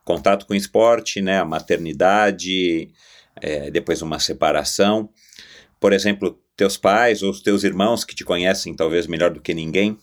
contato 0.06 0.46
com 0.46 0.54
esporte, 0.54 1.20
né, 1.22 1.40
a 1.40 1.46
maternidade, 1.46 2.90
é, 3.42 3.72
depois 3.72 4.02
uma 4.02 4.20
separação 4.20 5.10
por 5.82 5.94
exemplo, 5.94 6.40
teus 6.56 6.78
pais 6.78 7.24
ou 7.24 7.32
os 7.32 7.42
teus 7.42 7.64
irmãos 7.64 8.06
que 8.06 8.14
te 8.14 8.24
conhecem 8.24 8.76
talvez 8.76 9.08
melhor 9.08 9.32
do 9.32 9.42
que 9.42 9.52
ninguém, 9.52 9.98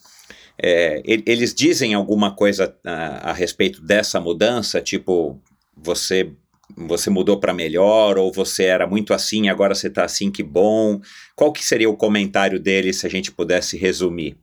é, 0.61 1.01
eles 1.05 1.55
dizem 1.55 1.95
alguma 1.95 2.35
coisa 2.35 2.77
a, 2.85 3.31
a, 3.31 3.33
respeito 3.33 3.81
dessa 3.81 4.21
mudança, 4.21 4.81
tipo, 4.81 5.41
você 5.77 6.33
você 6.77 7.09
mudou 7.09 7.41
para 7.41 7.55
melhor 7.55 8.19
ou 8.19 8.31
você 8.31 8.65
era 8.65 8.87
muito 8.87 9.15
assim, 9.15 9.49
agora 9.49 9.75
você 9.75 9.87
está 9.87 10.05
assim, 10.05 10.31
que 10.31 10.43
bom? 10.43 11.01
Qual 11.35 11.51
que 11.51 11.65
seria 11.65 11.89
o 11.89 11.97
comentário 11.97 12.61
dele 12.61 12.93
se 12.93 13.07
a 13.07 13.11
gente 13.11 13.33
pudesse 13.33 13.77
resumir? 13.79 14.37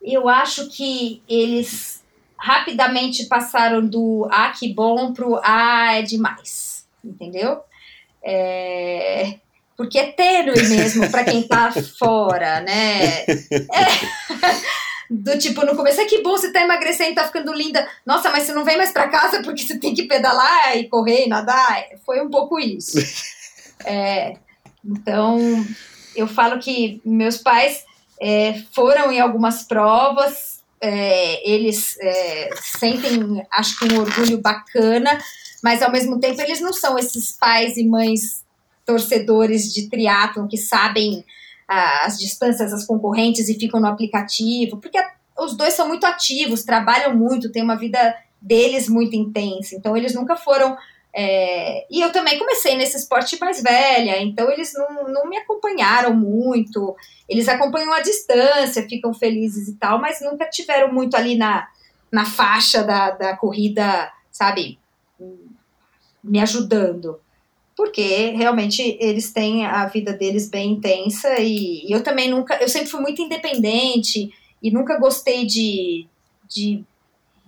Eu 0.00 0.26
acho 0.26 0.70
que 0.70 1.20
eles 1.28 2.02
rapidamente 2.38 3.26
passaram 3.26 3.86
do 3.86 4.26
ah, 4.30 4.50
que 4.58 4.72
bom 4.72 5.12
pro 5.12 5.38
ah, 5.44 5.98
é 5.98 6.02
demais. 6.02 6.86
Entendeu? 7.04 7.60
É, 8.22 9.38
porque 9.80 9.98
é 9.98 10.12
tênue 10.12 10.62
mesmo 10.68 11.10
para 11.10 11.24
quem 11.24 11.42
tá 11.42 11.72
fora, 11.72 12.60
né? 12.60 13.22
É, 13.24 13.46
do 15.08 15.38
tipo, 15.38 15.64
no 15.64 15.74
começo, 15.74 16.02
é 16.02 16.04
que 16.04 16.22
bom, 16.22 16.32
você 16.32 16.52
tá 16.52 16.60
emagrecendo, 16.60 17.14
tá 17.14 17.24
ficando 17.24 17.50
linda. 17.50 17.88
Nossa, 18.04 18.28
mas 18.28 18.42
você 18.42 18.52
não 18.52 18.62
vem 18.62 18.76
mais 18.76 18.92
para 18.92 19.08
casa 19.08 19.42
porque 19.42 19.62
você 19.62 19.78
tem 19.78 19.94
que 19.94 20.02
pedalar 20.02 20.76
e 20.76 20.86
correr 20.86 21.24
e 21.24 21.28
nadar. 21.30 21.82
Foi 22.04 22.20
um 22.20 22.28
pouco 22.28 22.60
isso. 22.60 22.98
É, 23.86 24.34
então, 24.84 25.38
eu 26.14 26.28
falo 26.28 26.58
que 26.58 27.00
meus 27.02 27.38
pais 27.38 27.82
é, 28.20 28.62
foram 28.74 29.10
em 29.10 29.18
algumas 29.18 29.62
provas, 29.62 30.60
é, 30.78 31.50
eles 31.50 31.96
é, 32.02 32.50
sentem, 32.60 33.42
acho 33.50 33.78
que 33.78 33.94
um 33.94 34.00
orgulho 34.00 34.36
bacana, 34.42 35.18
mas 35.64 35.80
ao 35.80 35.90
mesmo 35.90 36.20
tempo 36.20 36.38
eles 36.42 36.60
não 36.60 36.74
são 36.74 36.98
esses 36.98 37.32
pais 37.32 37.78
e 37.78 37.88
mães 37.88 38.44
torcedores 38.84 39.72
de 39.72 39.88
triatlon 39.88 40.46
que 40.48 40.56
sabem 40.56 41.24
ah, 41.68 42.06
as 42.06 42.18
distâncias, 42.18 42.72
as 42.72 42.86
concorrentes 42.86 43.48
e 43.48 43.58
ficam 43.58 43.80
no 43.80 43.86
aplicativo, 43.86 44.78
porque 44.78 44.98
a, 44.98 45.12
os 45.38 45.56
dois 45.56 45.74
são 45.74 45.88
muito 45.88 46.04
ativos, 46.04 46.64
trabalham 46.64 47.16
muito, 47.16 47.52
têm 47.52 47.62
uma 47.62 47.76
vida 47.76 48.16
deles 48.40 48.88
muito 48.88 49.14
intensa, 49.14 49.76
então 49.76 49.96
eles 49.96 50.14
nunca 50.14 50.34
foram 50.34 50.76
é, 51.12 51.86
e 51.90 52.00
eu 52.00 52.12
também 52.12 52.38
comecei 52.38 52.76
nesse 52.76 52.96
esporte 52.96 53.38
mais 53.40 53.62
velha, 53.62 54.22
então 54.22 54.50
eles 54.50 54.72
não, 54.74 55.08
não 55.08 55.28
me 55.28 55.36
acompanharam 55.36 56.14
muito. 56.14 56.94
Eles 57.28 57.48
acompanham 57.48 57.92
a 57.92 58.00
distância, 58.00 58.88
ficam 58.88 59.12
felizes 59.12 59.68
e 59.68 59.74
tal, 59.74 60.00
mas 60.00 60.20
nunca 60.20 60.48
tiveram 60.48 60.92
muito 60.92 61.16
ali 61.16 61.36
na, 61.36 61.68
na 62.12 62.24
faixa 62.24 62.82
da, 62.84 63.10
da 63.10 63.36
corrida, 63.36 64.10
sabe, 64.30 64.78
me 66.22 66.40
ajudando. 66.40 67.20
Porque 67.80 68.32
realmente 68.36 68.98
eles 69.00 69.32
têm 69.32 69.64
a 69.64 69.86
vida 69.86 70.12
deles 70.12 70.50
bem 70.50 70.72
intensa 70.72 71.38
e, 71.38 71.86
e 71.88 71.90
eu 71.90 72.02
também 72.02 72.30
nunca, 72.30 72.56
eu 72.60 72.68
sempre 72.68 72.90
fui 72.90 73.00
muito 73.00 73.22
independente 73.22 74.30
e 74.62 74.70
nunca 74.70 74.98
gostei 74.98 75.46
de, 75.46 76.06
de 76.46 76.84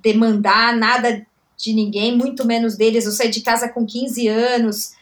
demandar 0.02 0.74
nada 0.74 1.26
de 1.54 1.74
ninguém, 1.74 2.16
muito 2.16 2.46
menos 2.46 2.78
deles. 2.78 3.04
Eu 3.04 3.12
saí 3.12 3.28
de 3.28 3.42
casa 3.42 3.68
com 3.68 3.84
15 3.84 4.26
anos 4.26 4.94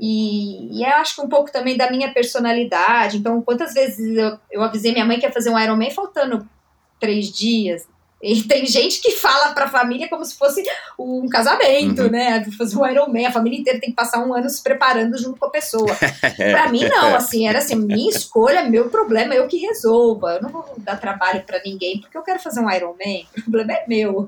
e, 0.00 0.78
e 0.78 0.82
eu 0.82 0.94
acho 0.94 1.16
que 1.16 1.20
um 1.20 1.28
pouco 1.28 1.52
também 1.52 1.76
da 1.76 1.90
minha 1.90 2.10
personalidade. 2.10 3.18
Então, 3.18 3.42
quantas 3.42 3.74
vezes 3.74 4.16
eu, 4.16 4.38
eu 4.50 4.62
avisei 4.62 4.92
minha 4.92 5.04
mãe 5.04 5.18
que 5.18 5.26
ia 5.26 5.32
fazer 5.32 5.50
um 5.50 5.58
Ironman 5.58 5.90
faltando 5.90 6.48
três 6.98 7.30
dias, 7.30 7.86
e 8.20 8.42
tem 8.42 8.66
gente 8.66 9.00
que 9.00 9.12
fala 9.12 9.52
para 9.52 9.66
a 9.66 9.70
família 9.70 10.08
como 10.08 10.24
se 10.24 10.36
fosse 10.36 10.64
um 10.98 11.28
casamento, 11.28 12.02
uhum. 12.02 12.10
né? 12.10 12.44
Fazer 12.56 12.76
um 12.76 12.86
Iron 12.86 13.08
Man, 13.08 13.28
a 13.28 13.32
família 13.32 13.60
inteira 13.60 13.78
tem 13.78 13.90
que 13.90 13.96
passar 13.96 14.26
um 14.26 14.34
ano 14.34 14.50
se 14.50 14.60
preparando 14.60 15.16
junto 15.16 15.38
com 15.38 15.46
a 15.46 15.50
pessoa. 15.50 15.86
para 16.36 16.68
mim, 16.68 16.84
não, 16.88 17.14
assim, 17.16 17.46
era 17.46 17.58
assim, 17.58 17.76
minha 17.76 18.10
escolha, 18.10 18.64
meu 18.64 18.90
problema, 18.90 19.34
eu 19.34 19.46
que 19.46 19.58
resolva. 19.58 20.34
Eu 20.34 20.42
não 20.42 20.50
vou 20.50 20.64
dar 20.78 21.00
trabalho 21.00 21.44
para 21.44 21.62
ninguém, 21.64 22.00
porque 22.00 22.18
eu 22.18 22.22
quero 22.22 22.40
fazer 22.40 22.60
um 22.60 22.70
Iron 22.70 22.94
Man, 22.94 23.24
o 23.36 23.42
problema 23.42 23.74
é 23.74 23.84
meu. 23.86 24.26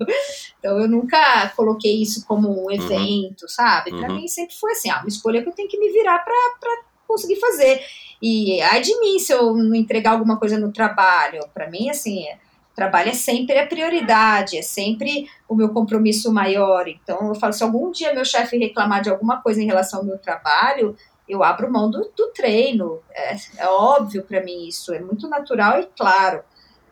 Então 0.60 0.78
eu 0.78 0.86
nunca 0.86 1.52
coloquei 1.56 2.00
isso 2.00 2.24
como 2.26 2.48
um 2.48 2.66
uhum. 2.66 2.70
evento, 2.70 3.42
uhum. 3.42 3.48
sabe? 3.48 3.90
Para 3.90 4.08
uhum. 4.08 4.16
mim 4.16 4.28
sempre 4.28 4.54
foi 4.54 4.70
assim, 4.70 4.88
ah, 4.88 5.00
uma 5.00 5.08
escolha 5.08 5.42
que 5.42 5.48
eu 5.48 5.52
tenho 5.52 5.68
que 5.68 5.78
me 5.78 5.90
virar 5.90 6.20
para 6.20 6.82
conseguir 7.08 7.40
fazer. 7.40 7.80
E 8.22 8.60
ai 8.62 8.80
de 8.82 8.96
mim 9.00 9.18
se 9.18 9.32
eu 9.32 9.52
não 9.54 9.74
entregar 9.74 10.12
alguma 10.12 10.38
coisa 10.38 10.56
no 10.56 10.70
trabalho. 10.70 11.40
Para 11.52 11.68
mim, 11.68 11.90
assim, 11.90 12.24
é 12.24 12.38
trabalho 12.74 13.10
é 13.10 13.14
sempre 13.14 13.58
a 13.58 13.66
prioridade, 13.66 14.56
é 14.56 14.62
sempre 14.62 15.28
o 15.48 15.54
meu 15.54 15.70
compromisso 15.70 16.32
maior. 16.32 16.88
Então, 16.88 17.28
eu 17.28 17.34
falo, 17.34 17.52
se 17.52 17.62
algum 17.62 17.90
dia 17.90 18.14
meu 18.14 18.24
chefe 18.24 18.56
reclamar 18.56 19.02
de 19.02 19.10
alguma 19.10 19.40
coisa 19.42 19.62
em 19.62 19.66
relação 19.66 20.00
ao 20.00 20.04
meu 20.04 20.18
trabalho, 20.18 20.96
eu 21.28 21.44
abro 21.44 21.70
mão 21.70 21.90
do, 21.90 22.10
do 22.16 22.28
treino. 22.28 23.00
É, 23.12 23.36
é 23.58 23.66
óbvio 23.68 24.22
para 24.22 24.42
mim 24.42 24.66
isso, 24.66 24.92
é 24.92 25.00
muito 25.00 25.28
natural 25.28 25.80
e 25.80 25.88
claro. 25.96 26.42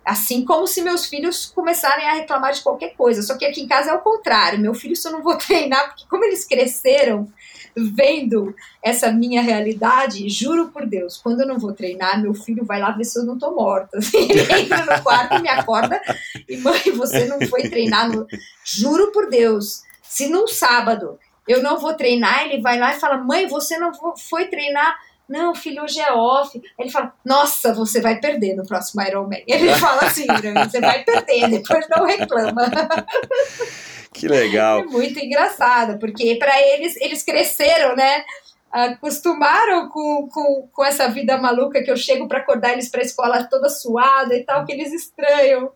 Assim 0.04 0.44
como 0.44 0.66
se 0.66 0.80
meus 0.80 1.04
filhos 1.04 1.46
começarem 1.46 2.06
a 2.06 2.14
reclamar 2.14 2.52
de 2.52 2.62
qualquer 2.62 2.94
coisa. 2.94 3.22
Só 3.22 3.36
que 3.36 3.44
aqui 3.44 3.60
em 3.60 3.68
casa 3.68 3.90
é 3.90 3.94
o 3.94 3.98
contrário. 3.98 4.58
Meu 4.58 4.72
filho, 4.72 4.94
eu 5.04 5.12
não 5.12 5.22
vou 5.22 5.36
treinar, 5.38 5.88
porque 5.88 6.06
como 6.08 6.24
eles 6.24 6.46
cresceram, 6.46 7.30
vendo 7.84 8.54
essa 8.82 9.12
minha 9.12 9.42
realidade, 9.42 10.28
juro 10.28 10.68
por 10.68 10.86
Deus, 10.86 11.16
quando 11.16 11.40
eu 11.40 11.46
não 11.46 11.58
vou 11.58 11.72
treinar, 11.72 12.20
meu 12.20 12.34
filho 12.34 12.64
vai 12.64 12.80
lá 12.80 12.90
ver 12.90 13.04
se 13.04 13.18
eu 13.18 13.24
não 13.24 13.38
tô 13.38 13.50
morta. 13.54 13.98
Ele 14.14 14.62
entra 14.62 14.84
no 14.84 15.02
quarto 15.02 15.40
me 15.40 15.48
acorda 15.48 16.00
e, 16.48 16.56
mãe, 16.58 16.80
você 16.96 17.26
não 17.26 17.40
foi 17.48 17.68
treinar. 17.68 18.08
No... 18.10 18.26
Juro 18.64 19.12
por 19.12 19.28
Deus, 19.28 19.82
se 20.02 20.28
num 20.28 20.46
sábado 20.46 21.18
eu 21.46 21.62
não 21.62 21.78
vou 21.78 21.94
treinar, 21.94 22.44
ele 22.44 22.60
vai 22.60 22.78
lá 22.78 22.94
e 22.94 23.00
fala, 23.00 23.16
mãe, 23.16 23.46
você 23.46 23.78
não 23.78 23.92
foi 24.16 24.46
treinar. 24.46 24.98
Não, 25.26 25.54
filho, 25.54 25.82
hoje 25.82 26.00
é 26.00 26.12
off. 26.12 26.60
Ele 26.78 26.90
fala, 26.90 27.12
nossa, 27.24 27.74
você 27.74 28.00
vai 28.00 28.18
perder 28.20 28.54
no 28.54 28.66
próximo 28.66 29.02
Ironman. 29.02 29.42
Ele 29.46 29.74
fala 29.74 30.02
assim, 30.02 30.26
você 30.26 30.80
vai 30.80 31.04
perder, 31.04 31.48
depois 31.48 31.86
não 31.88 32.04
reclama. 32.04 32.70
Que 34.18 34.28
legal. 34.28 34.80
É 34.80 34.84
muito 34.84 35.18
engraçado, 35.18 35.98
porque 35.98 36.36
para 36.36 36.60
eles, 36.60 36.96
eles 36.96 37.22
cresceram, 37.22 37.94
né? 37.94 38.24
Acostumaram 38.70 39.88
com, 39.88 40.28
com, 40.28 40.68
com 40.72 40.84
essa 40.84 41.08
vida 41.08 41.38
maluca 41.38 41.82
que 41.82 41.90
eu 41.90 41.96
chego 41.96 42.28
para 42.28 42.40
acordar 42.40 42.72
eles 42.72 42.90
para 42.90 43.00
a 43.00 43.04
escola 43.04 43.44
toda 43.44 43.68
suada 43.68 44.34
e 44.34 44.44
tal, 44.44 44.64
que 44.66 44.72
eles 44.72 44.92
estranham. 44.92 45.70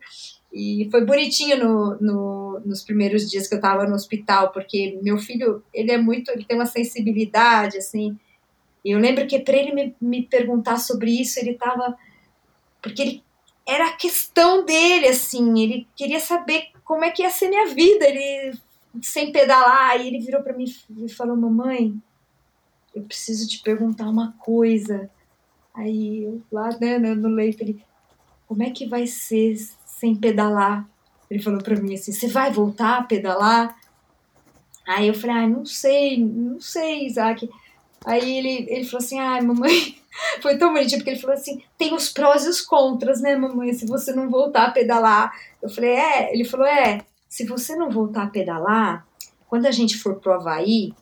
E 0.52 0.89
foi 0.90 1.05
bonitinho 1.05 1.56
no, 1.56 1.97
no, 1.98 2.60
nos 2.66 2.82
primeiros 2.82 3.31
dias 3.31 3.48
que 3.48 3.55
eu 3.55 3.59
estava 3.59 3.86
no 3.86 3.94
hospital, 3.94 4.52
porque 4.52 4.98
meu 5.02 5.16
filho, 5.16 5.62
ele 5.73 5.90
é 5.90 5.97
muito, 5.97 6.31
ele 6.31 6.44
tem 6.44 6.56
uma 6.56 6.66
sensibilidade, 6.66 7.78
assim. 7.78 8.19
E 8.85 8.90
eu 8.90 8.98
lembro 8.98 9.27
que 9.27 9.39
para 9.39 9.56
ele 9.56 9.73
me, 9.73 9.97
me 9.98 10.23
perguntar 10.23 10.78
sobre 10.78 11.10
isso, 11.10 11.39
ele 11.39 11.52
estava. 11.52 11.97
Porque 12.82 13.01
ele 13.01 13.23
era 13.66 13.86
a 13.89 13.97
questão 13.97 14.64
dele, 14.64 15.06
assim, 15.06 15.62
ele 15.62 15.86
queria 15.97 16.20
saber 16.20 16.72
como 16.85 17.05
é 17.05 17.11
que 17.11 17.23
ia 17.23 17.31
ser 17.31 17.49
minha 17.49 17.67
vida, 17.67 18.07
ele 18.09 18.59
sem 19.03 19.33
pedalar, 19.33 20.01
e 20.01 20.09
ele 20.09 20.21
virou 20.21 20.43
para 20.43 20.53
mim 20.57 20.65
e 20.99 21.09
falou: 21.09 21.37
"Mamãe, 21.37 21.95
eu 22.95 23.03
preciso 23.03 23.49
te 23.49 23.61
perguntar 23.63 24.09
uma 24.09 24.33
coisa". 24.39 25.11
Aí 25.75 26.25
eu 26.25 26.43
lá 26.51 26.69
né, 26.79 26.99
no 26.99 27.29
leito 27.29 27.63
ele: 27.63 27.83
"Como 28.47 28.63
é 28.63 28.71
que 28.71 28.87
vai 28.87 29.07
ser 29.07 29.57
sem 29.87 30.15
pedalar?". 30.17 30.89
Ele 31.31 31.43
falou 31.43 31.63
para 31.63 31.81
mim 31.81 31.95
assim: 31.95 32.13
"Você 32.13 32.29
vai 32.29 32.53
voltar 32.53 32.99
a 32.99 33.03
pedalar?". 33.05 33.77
Aí 34.87 35.09
eu 35.09 35.15
falei: 35.15 35.37
"Ah, 35.37 35.49
não 35.49 35.65
sei, 35.65 36.19
não 36.19 36.61
sei, 36.61 37.07
Isaac". 37.07 37.49
Aí 38.05 38.39
ele, 38.39 38.66
ele 38.69 38.85
falou 38.85 39.05
assim: 39.05 39.19
ai, 39.19 39.41
mamãe, 39.41 39.97
foi 40.43 40.59
tão 40.59 40.73
bonitinho, 40.73 40.99
porque 40.99 41.11
ele 41.11 41.20
falou 41.20 41.37
assim: 41.37 41.62
tem 41.79 41.95
os 41.95 42.09
prós 42.09 42.45
e 42.45 42.49
os 42.49 42.61
contras, 42.61 43.20
né, 43.20 43.37
mamãe? 43.37 43.73
Se 43.73 43.87
você 43.87 44.12
não 44.12 44.29
voltar 44.29 44.66
a 44.66 44.70
pedalar. 44.70 45.33
Eu 45.62 45.69
falei: 45.69 45.91
é. 45.91 46.35
Ele 46.35 46.45
falou: 46.45 46.66
é, 46.66 47.01
se 47.29 47.45
você 47.47 47.77
não 47.77 47.91
voltar 47.91 48.24
a 48.24 48.31
pedalar, 48.31 49.07
quando 49.49 49.66
a 49.66 49.70
gente 49.70 49.99
for 49.99 50.16
pro 50.16 50.33
Havaí, 50.33 50.93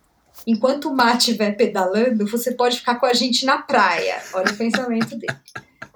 enquanto 0.46 0.88
o 0.88 0.94
mar 0.94 1.16
estiver 1.16 1.56
pedalando, 1.56 2.26
você 2.26 2.52
pode 2.52 2.78
ficar 2.78 2.96
com 2.96 3.06
a 3.06 3.14
gente 3.14 3.44
na 3.44 3.58
praia. 3.58 4.22
Olha 4.34 4.52
o 4.52 4.56
pensamento 4.56 5.16
dele. 5.16 5.36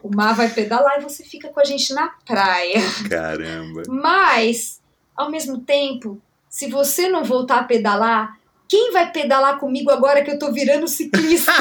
O 0.03 0.15
mar 0.15 0.35
vai 0.35 0.51
pedalar 0.51 0.99
e 0.99 1.03
você 1.03 1.25
fica 1.25 1.49
com 1.49 1.61
a 1.61 1.65
gente 1.65 1.95
na 1.95 2.09
praia. 2.27 2.81
Caramba. 3.09 3.83
Mas, 3.89 4.81
ao 5.17 5.31
mesmo 5.31 5.61
tempo, 5.61 6.21
se 6.49 6.69
você 6.69 7.09
não 7.09 7.25
voltar 7.25 7.61
a 7.61 7.65
pedalar, 7.65 8.39
quem 8.69 8.93
vai 8.93 9.13
pedalar 9.13 9.59
comigo 9.59 9.91
agora 9.91 10.23
que 10.23 10.31
eu 10.31 10.39
tô 10.39 10.51
virando 10.53 10.89
ciclista? 10.89 11.53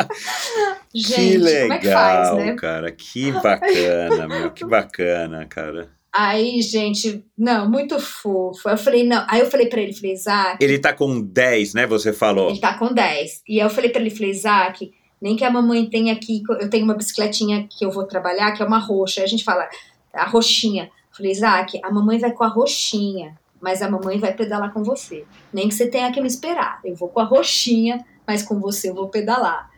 Gente, 0.94 1.14
que 1.14 1.38
legal, 1.38 1.62
como 1.62 1.72
é 1.72 1.78
que 1.78 1.90
faz, 1.90 2.36
né? 2.36 2.54
cara. 2.54 2.92
Que 2.92 3.32
bacana, 3.32 4.28
meu, 4.28 4.50
que 4.50 4.64
bacana, 4.64 5.46
cara. 5.46 5.90
Aí, 6.14 6.60
gente, 6.60 7.24
não, 7.38 7.66
muito 7.70 7.98
fofo. 7.98 8.68
Eu 8.68 8.76
falei, 8.76 9.02
não. 9.02 9.24
Aí 9.26 9.40
eu 9.40 9.50
falei 9.50 9.66
para 9.66 9.80
ele, 9.80 9.94
falei, 9.94 10.12
Isaac. 10.12 10.62
Ele 10.62 10.78
tá 10.78 10.92
com 10.92 11.22
10, 11.22 11.72
né? 11.72 11.86
Você 11.86 12.12
falou. 12.12 12.50
Ele 12.50 12.60
tá 12.60 12.76
com 12.76 12.92
10. 12.92 13.42
E 13.48 13.58
aí 13.58 13.66
eu 13.66 13.70
falei 13.70 13.88
para 13.88 14.02
ele, 14.02 14.10
falei, 14.10 14.30
Isaac, 14.30 14.92
nem 15.22 15.36
que 15.36 15.44
a 15.44 15.50
mamãe 15.50 15.86
tenha 15.86 16.12
aqui. 16.12 16.42
Eu 16.60 16.68
tenho 16.68 16.84
uma 16.84 16.94
bicicletinha 16.94 17.66
que 17.66 17.82
eu 17.82 17.90
vou 17.90 18.04
trabalhar, 18.04 18.52
que 18.52 18.62
é 18.62 18.66
uma 18.66 18.78
roxa. 18.78 19.22
Aí 19.22 19.24
a 19.24 19.28
gente 19.28 19.42
fala, 19.42 19.66
a 20.12 20.26
roxinha. 20.26 20.84
Eu 20.84 21.16
falei, 21.16 21.32
Isaac, 21.32 21.80
a 21.82 21.90
mamãe 21.90 22.18
vai 22.18 22.32
com 22.32 22.44
a 22.44 22.48
roxinha 22.48 23.34
mas 23.62 23.80
a 23.80 23.88
mamãe 23.88 24.18
vai 24.18 24.34
pedalar 24.34 24.72
com 24.72 24.82
você. 24.82 25.24
Nem 25.52 25.68
que 25.68 25.74
você 25.74 25.86
tenha 25.86 26.12
que 26.12 26.20
me 26.20 26.26
esperar. 26.26 26.80
Eu 26.84 26.94
vou 26.96 27.08
com 27.08 27.20
a 27.20 27.24
roxinha, 27.24 28.04
mas 28.26 28.42
com 28.42 28.58
você 28.60 28.90
eu 28.90 28.94
vou 28.94 29.08
pedalar. 29.08 29.70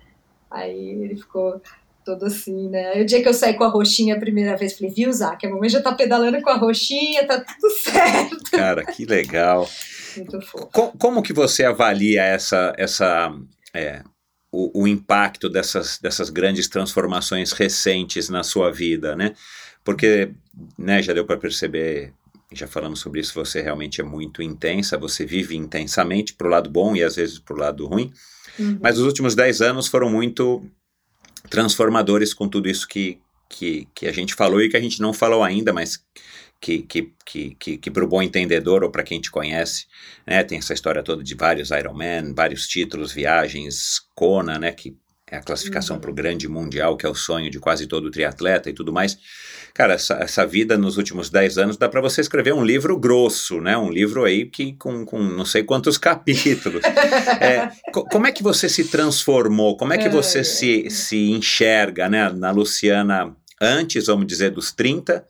Aí 0.50 0.88
ele 1.02 1.16
ficou. 1.16 1.60
todo 2.04 2.24
assim, 2.26 2.68
né? 2.68 2.88
Aí 2.92 3.02
o 3.02 3.06
dia 3.06 3.22
que 3.22 3.28
eu 3.28 3.34
saí 3.34 3.54
com 3.54 3.64
a 3.64 3.68
roxinha 3.68 4.14
a 4.14 4.18
primeira 4.20 4.56
vez, 4.56 4.76
falei, 4.76 4.92
viu, 4.92 5.12
Zac, 5.12 5.46
a 5.46 5.50
mamãe 5.50 5.68
já 5.70 5.80
tá 5.82 5.92
pedalando 5.94 6.40
com 6.42 6.50
a 6.50 6.56
roxinha, 6.56 7.26
tá 7.26 7.40
tudo 7.40 7.70
certo. 7.78 8.50
Cara, 8.50 8.84
que 8.84 9.04
legal. 9.06 9.68
Muito 10.16 10.40
fofo. 10.42 10.66
Co- 10.72 10.92
como 10.98 11.22
que 11.22 11.32
você 11.32 11.64
avalia 11.64 12.22
essa, 12.22 12.72
essa 12.76 13.32
é, 13.72 14.02
o, 14.52 14.82
o 14.82 14.86
impacto 14.88 15.48
dessas, 15.48 15.98
dessas 15.98 16.30
grandes 16.30 16.68
transformações 16.68 17.52
recentes 17.52 18.28
na 18.28 18.42
sua 18.42 18.70
vida, 18.70 19.16
né? 19.16 19.34
Porque, 19.82 20.30
né, 20.78 21.02
já 21.02 21.12
deu 21.12 21.24
para 21.26 21.36
perceber, 21.38 22.12
já 22.60 22.66
falamos 22.66 23.00
sobre 23.00 23.20
isso, 23.20 23.34
você 23.34 23.60
realmente 23.60 24.00
é 24.00 24.04
muito 24.04 24.42
intensa, 24.42 24.98
você 24.98 25.24
vive 25.24 25.56
intensamente 25.56 26.34
pro 26.34 26.48
lado 26.48 26.70
bom 26.70 26.94
e 26.94 27.02
às 27.02 27.16
vezes 27.16 27.38
pro 27.38 27.56
lado 27.56 27.86
ruim. 27.86 28.12
Uhum. 28.58 28.78
Mas 28.80 28.98
os 28.98 29.04
últimos 29.04 29.34
10 29.34 29.60
anos 29.60 29.88
foram 29.88 30.10
muito 30.10 30.62
transformadores 31.50 32.32
com 32.32 32.48
tudo 32.48 32.68
isso 32.68 32.86
que, 32.88 33.18
que, 33.48 33.88
que 33.94 34.06
a 34.06 34.12
gente 34.12 34.34
falou 34.34 34.60
e 34.60 34.68
que 34.68 34.76
a 34.76 34.80
gente 34.80 35.00
não 35.00 35.12
falou 35.12 35.42
ainda, 35.42 35.72
mas 35.72 36.02
que, 36.60 36.82
que, 36.82 37.12
que, 37.26 37.54
que, 37.56 37.78
que 37.78 37.90
para 37.90 38.04
o 38.04 38.08
bom 38.08 38.22
entendedor 38.22 38.82
ou 38.82 38.90
para 38.90 39.02
quem 39.02 39.20
te 39.20 39.30
conhece, 39.30 39.86
né, 40.26 40.42
tem 40.42 40.58
essa 40.58 40.72
história 40.72 41.02
toda 41.02 41.22
de 41.22 41.34
vários 41.34 41.70
Ironman, 41.70 42.32
vários 42.34 42.66
títulos, 42.66 43.12
viagens, 43.12 44.00
Kona, 44.14 44.58
né, 44.58 44.72
que 44.72 44.96
é 45.34 45.38
a 45.38 45.42
classificação 45.42 45.96
Uhum. 45.96 46.00
para 46.02 46.10
o 46.10 46.14
grande 46.14 46.48
mundial, 46.48 46.96
que 46.96 47.04
é 47.04 47.08
o 47.08 47.14
sonho 47.14 47.50
de 47.50 47.58
quase 47.58 47.86
todo 47.86 48.10
triatleta 48.10 48.70
e 48.70 48.72
tudo 48.72 48.92
mais. 48.92 49.18
Cara, 49.74 49.94
essa, 49.94 50.14
essa 50.14 50.46
vida 50.46 50.78
nos 50.78 50.96
últimos 50.96 51.28
10 51.30 51.58
anos 51.58 51.76
dá 51.76 51.88
para 51.88 52.00
você 52.00 52.20
escrever 52.20 52.54
um 52.54 52.64
livro 52.64 52.96
grosso, 52.96 53.60
né? 53.60 53.76
Um 53.76 53.90
livro 53.90 54.24
aí 54.24 54.46
que 54.46 54.72
com, 54.74 55.04
com 55.04 55.20
não 55.20 55.44
sei 55.44 55.64
quantos 55.64 55.98
capítulos. 55.98 56.82
É, 57.40 57.70
co- 57.92 58.04
como 58.04 58.26
é 58.26 58.32
que 58.32 58.42
você 58.42 58.68
se 58.68 58.84
transformou? 58.84 59.76
Como 59.76 59.92
é 59.92 59.98
que 59.98 60.08
você 60.08 60.38
ai. 60.38 60.44
se, 60.44 60.90
se 60.90 61.30
enxerga, 61.32 62.08
né? 62.08 62.30
Na 62.32 62.52
Luciana 62.52 63.34
antes, 63.60 64.06
vamos 64.06 64.26
dizer, 64.26 64.50
dos 64.50 64.70
30 64.72 65.24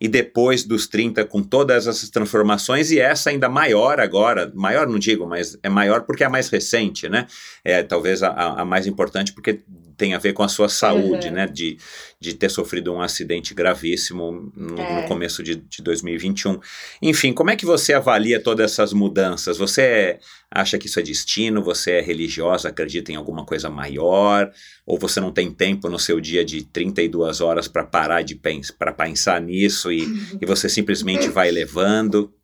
e 0.00 0.08
depois 0.08 0.64
dos 0.64 0.86
30 0.86 1.24
com 1.26 1.42
todas 1.42 1.86
essas 1.86 2.08
transformações 2.08 2.90
e 2.90 2.98
essa 2.98 3.28
ainda 3.30 3.48
maior 3.48 4.00
agora, 4.00 4.50
maior 4.54 4.86
não 4.86 4.98
digo, 4.98 5.26
mas 5.26 5.58
é 5.62 5.68
maior 5.68 6.02
porque 6.02 6.22
é 6.22 6.26
a 6.26 6.30
mais 6.30 6.48
recente, 6.48 7.08
né? 7.08 7.26
É 7.62 7.82
talvez 7.82 8.22
a, 8.22 8.28
a- 8.30 8.64
mais 8.64 8.86
importante 8.86 9.32
porque 9.32 9.60
tem 9.98 10.14
a 10.14 10.18
ver 10.18 10.32
com 10.32 10.42
a 10.42 10.48
sua 10.48 10.70
saúde, 10.70 11.26
Uhum. 11.28 11.34
né? 11.34 11.46
De, 11.46 11.76
de 12.18 12.32
ter 12.34 12.48
sofrido 12.48 12.90
um 12.94 13.02
acidente 13.02 13.52
gravíssimo 13.52 14.50
no, 14.56 14.74
no 14.76 14.80
É. 14.80 15.02
começo 15.06 15.42
de, 15.42 15.56
de 15.56 15.82
2021. 15.82 16.58
Enfim, 17.02 17.34
como 17.34 17.50
é 17.50 17.56
que 17.56 17.66
você 17.66 17.92
avalia 17.92 18.40
todas 18.42 18.72
essas 18.72 18.94
mudanças? 18.94 19.58
Você 19.58 20.18
acha 20.50 20.78
que 20.78 20.86
isso 20.86 20.98
é 20.98 21.02
destino? 21.02 21.62
Você 21.62 21.92
é 21.92 22.00
religiosa, 22.00 22.68
acredita 22.68 23.12
em 23.12 23.16
alguma 23.16 23.44
coisa 23.44 23.70
maior? 23.70 24.50
Ou 24.84 24.98
você 24.98 25.20
não 25.20 25.32
tem 25.32 25.52
tempo 25.52 25.88
no 25.88 25.98
seu 25.98 26.20
dia 26.20 26.44
de 26.44 26.64
32 26.64 27.40
horas 27.40 27.68
para 27.68 27.84
parar 27.84 28.22
de 28.22 28.40
para 28.78 28.92
pensar 28.92 29.40
nisso 29.40 29.92
e, 29.92 30.02
e 30.40 30.46
você 30.46 30.68
simplesmente 30.68 31.28
vai 31.28 31.50
levando? 31.50 32.34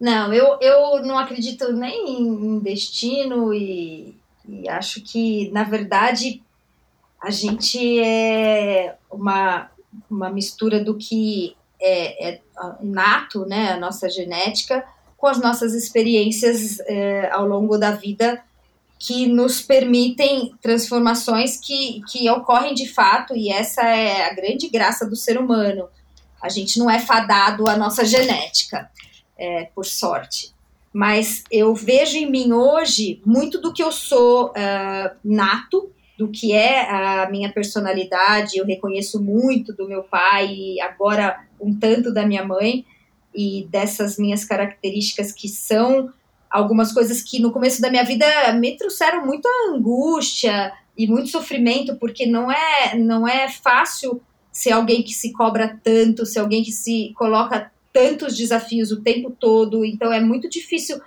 Não, 0.00 0.32
eu, 0.32 0.58
eu 0.60 1.02
não 1.04 1.18
acredito 1.18 1.72
nem 1.72 2.22
em 2.22 2.58
destino 2.58 3.54
e, 3.54 4.16
e 4.48 4.68
acho 4.68 5.00
que, 5.02 5.50
na 5.52 5.62
verdade, 5.62 6.42
a 7.22 7.30
gente 7.30 8.00
é 8.00 8.96
uma, 9.08 9.70
uma 10.10 10.28
mistura 10.28 10.82
do 10.82 10.96
que 10.96 11.56
é, 11.80 12.30
é 12.30 12.40
nato, 12.80 13.46
né, 13.46 13.72
a 13.72 13.78
nossa 13.78 14.08
genética, 14.08 14.84
com 15.22 15.28
as 15.28 15.38
nossas 15.38 15.72
experiências 15.72 16.80
é, 16.80 17.30
ao 17.30 17.46
longo 17.46 17.78
da 17.78 17.92
vida 17.92 18.42
que 18.98 19.28
nos 19.28 19.62
permitem 19.62 20.52
transformações 20.60 21.56
que, 21.56 22.02
que 22.10 22.28
ocorrem 22.28 22.74
de 22.74 22.88
fato, 22.92 23.32
e 23.36 23.48
essa 23.48 23.82
é 23.82 24.28
a 24.28 24.34
grande 24.34 24.68
graça 24.68 25.08
do 25.08 25.14
ser 25.14 25.38
humano. 25.38 25.88
A 26.42 26.48
gente 26.48 26.76
não 26.76 26.90
é 26.90 26.98
fadado 26.98 27.68
à 27.68 27.76
nossa 27.76 28.04
genética 28.04 28.90
é, 29.38 29.68
por 29.72 29.86
sorte. 29.86 30.52
Mas 30.92 31.44
eu 31.52 31.72
vejo 31.72 32.16
em 32.16 32.28
mim 32.28 32.52
hoje 32.52 33.22
muito 33.24 33.60
do 33.60 33.72
que 33.72 33.82
eu 33.82 33.92
sou 33.92 34.48
uh, 34.48 35.16
nato, 35.24 35.92
do 36.18 36.28
que 36.28 36.52
é 36.52 36.90
a 36.90 37.30
minha 37.30 37.52
personalidade. 37.52 38.58
Eu 38.58 38.66
reconheço 38.66 39.22
muito 39.22 39.72
do 39.72 39.86
meu 39.86 40.02
pai 40.02 40.52
e 40.52 40.80
agora 40.80 41.44
um 41.60 41.72
tanto 41.78 42.12
da 42.12 42.26
minha 42.26 42.44
mãe 42.44 42.84
e 43.34 43.66
dessas 43.70 44.18
minhas 44.18 44.44
características 44.44 45.32
que 45.32 45.48
são 45.48 46.12
algumas 46.50 46.92
coisas 46.92 47.22
que 47.22 47.38
no 47.40 47.50
começo 47.50 47.80
da 47.80 47.90
minha 47.90 48.04
vida 48.04 48.26
me 48.54 48.76
trouxeram 48.76 49.24
muita 49.24 49.48
angústia 49.68 50.72
e 50.96 51.06
muito 51.06 51.28
sofrimento, 51.28 51.96
porque 51.96 52.26
não 52.26 52.52
é 52.52 52.96
não 52.96 53.26
é 53.26 53.48
fácil 53.48 54.20
ser 54.50 54.72
alguém 54.72 55.02
que 55.02 55.14
se 55.14 55.32
cobra 55.32 55.80
tanto, 55.82 56.26
ser 56.26 56.40
alguém 56.40 56.62
que 56.62 56.72
se 56.72 57.12
coloca 57.16 57.72
tantos 57.92 58.36
desafios 58.36 58.92
o 58.92 59.00
tempo 59.00 59.30
todo, 59.30 59.84
então 59.84 60.12
é 60.12 60.20
muito 60.20 60.48
difícil 60.48 61.00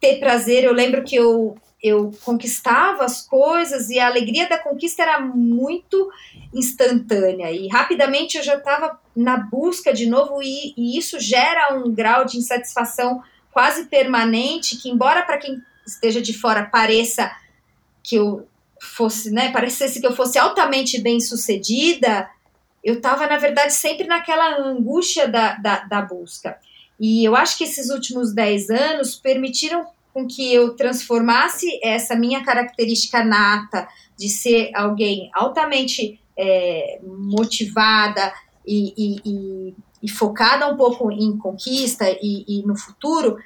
ter 0.00 0.18
prazer. 0.18 0.64
Eu 0.64 0.72
lembro 0.72 1.04
que 1.04 1.16
eu, 1.16 1.56
eu 1.82 2.10
conquistava 2.24 3.04
as 3.04 3.22
coisas 3.22 3.88
e 3.88 3.98
a 3.98 4.06
alegria 4.06 4.48
da 4.48 4.58
conquista 4.58 5.02
era 5.02 5.20
muito 5.20 6.10
instantânea 6.52 7.52
e 7.52 7.68
rapidamente 7.68 8.36
eu 8.36 8.42
já 8.42 8.56
estava 8.56 8.98
na 9.14 9.36
busca 9.36 9.92
de 9.92 10.06
novo 10.06 10.42
e, 10.42 10.74
e, 10.76 10.98
isso 10.98 11.20
gera 11.20 11.74
um 11.74 11.92
grau 11.92 12.24
de 12.24 12.36
insatisfação 12.36 13.22
quase 13.52 13.86
permanente 13.86 14.76
que 14.76 14.90
embora 14.90 15.22
para 15.22 15.38
quem 15.38 15.62
esteja 15.86 16.20
de 16.20 16.32
fora 16.32 16.64
pareça 16.64 17.30
que 18.02 18.16
eu 18.16 18.48
fosse, 18.80 19.30
né, 19.30 19.50
parecesse 19.50 20.00
que 20.00 20.06
eu 20.06 20.14
fosse 20.14 20.38
altamente 20.38 21.00
bem 21.00 21.20
sucedida, 21.20 22.28
eu 22.82 22.94
estava, 22.94 23.26
na 23.26 23.36
verdade, 23.36 23.72
sempre 23.72 24.06
naquela 24.06 24.56
angústia 24.56 25.28
da, 25.28 25.54
da, 25.54 25.80
da, 25.80 26.02
busca. 26.02 26.58
E 26.98 27.24
eu 27.24 27.36
acho 27.36 27.58
que 27.58 27.64
esses 27.64 27.90
últimos 27.90 28.32
10 28.32 28.70
anos 28.70 29.16
permitiram 29.16 29.86
com 30.12 30.26
que 30.26 30.52
eu 30.52 30.74
transformasse 30.74 31.66
essa 31.82 32.16
minha 32.16 32.42
característica 32.44 33.24
nata 33.24 33.88
de 34.16 34.28
ser 34.28 34.70
alguém 34.74 35.30
altamente 35.32 36.20
é, 36.36 37.00
motivada 37.02 38.32
e, 38.66 38.94
e, 38.96 39.20
e, 39.24 39.74
e, 40.02 40.08
focada 40.08 40.68
um 40.68 40.76
pouco 40.76 41.10
em 41.10 41.36
conquista 41.36 42.04
e, 42.22 42.62
no 42.66 42.76
futuro, 42.76 43.38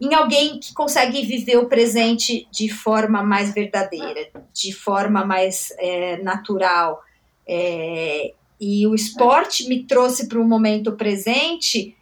em 0.00 0.14
alguém 0.14 0.58
que 0.58 0.74
consegue 0.74 1.24
viver 1.24 1.58
o 1.58 1.68
presente 1.68 2.48
de 2.50 2.68
forma 2.68 3.22
mais 3.22 3.54
verdadeira, 3.54 4.28
de 4.52 4.72
forma 4.72 5.24
mais 5.24 5.72
é, 5.78 6.20
natural. 6.22 7.02
É, 7.46 8.32
e 8.60 8.86
o 8.86 8.94
esporte 8.94 9.68
me 9.68 9.84
trouxe 9.84 10.28
para 10.28 10.40
o 10.40 10.44
momento 10.44 10.92
presente, 10.92 11.96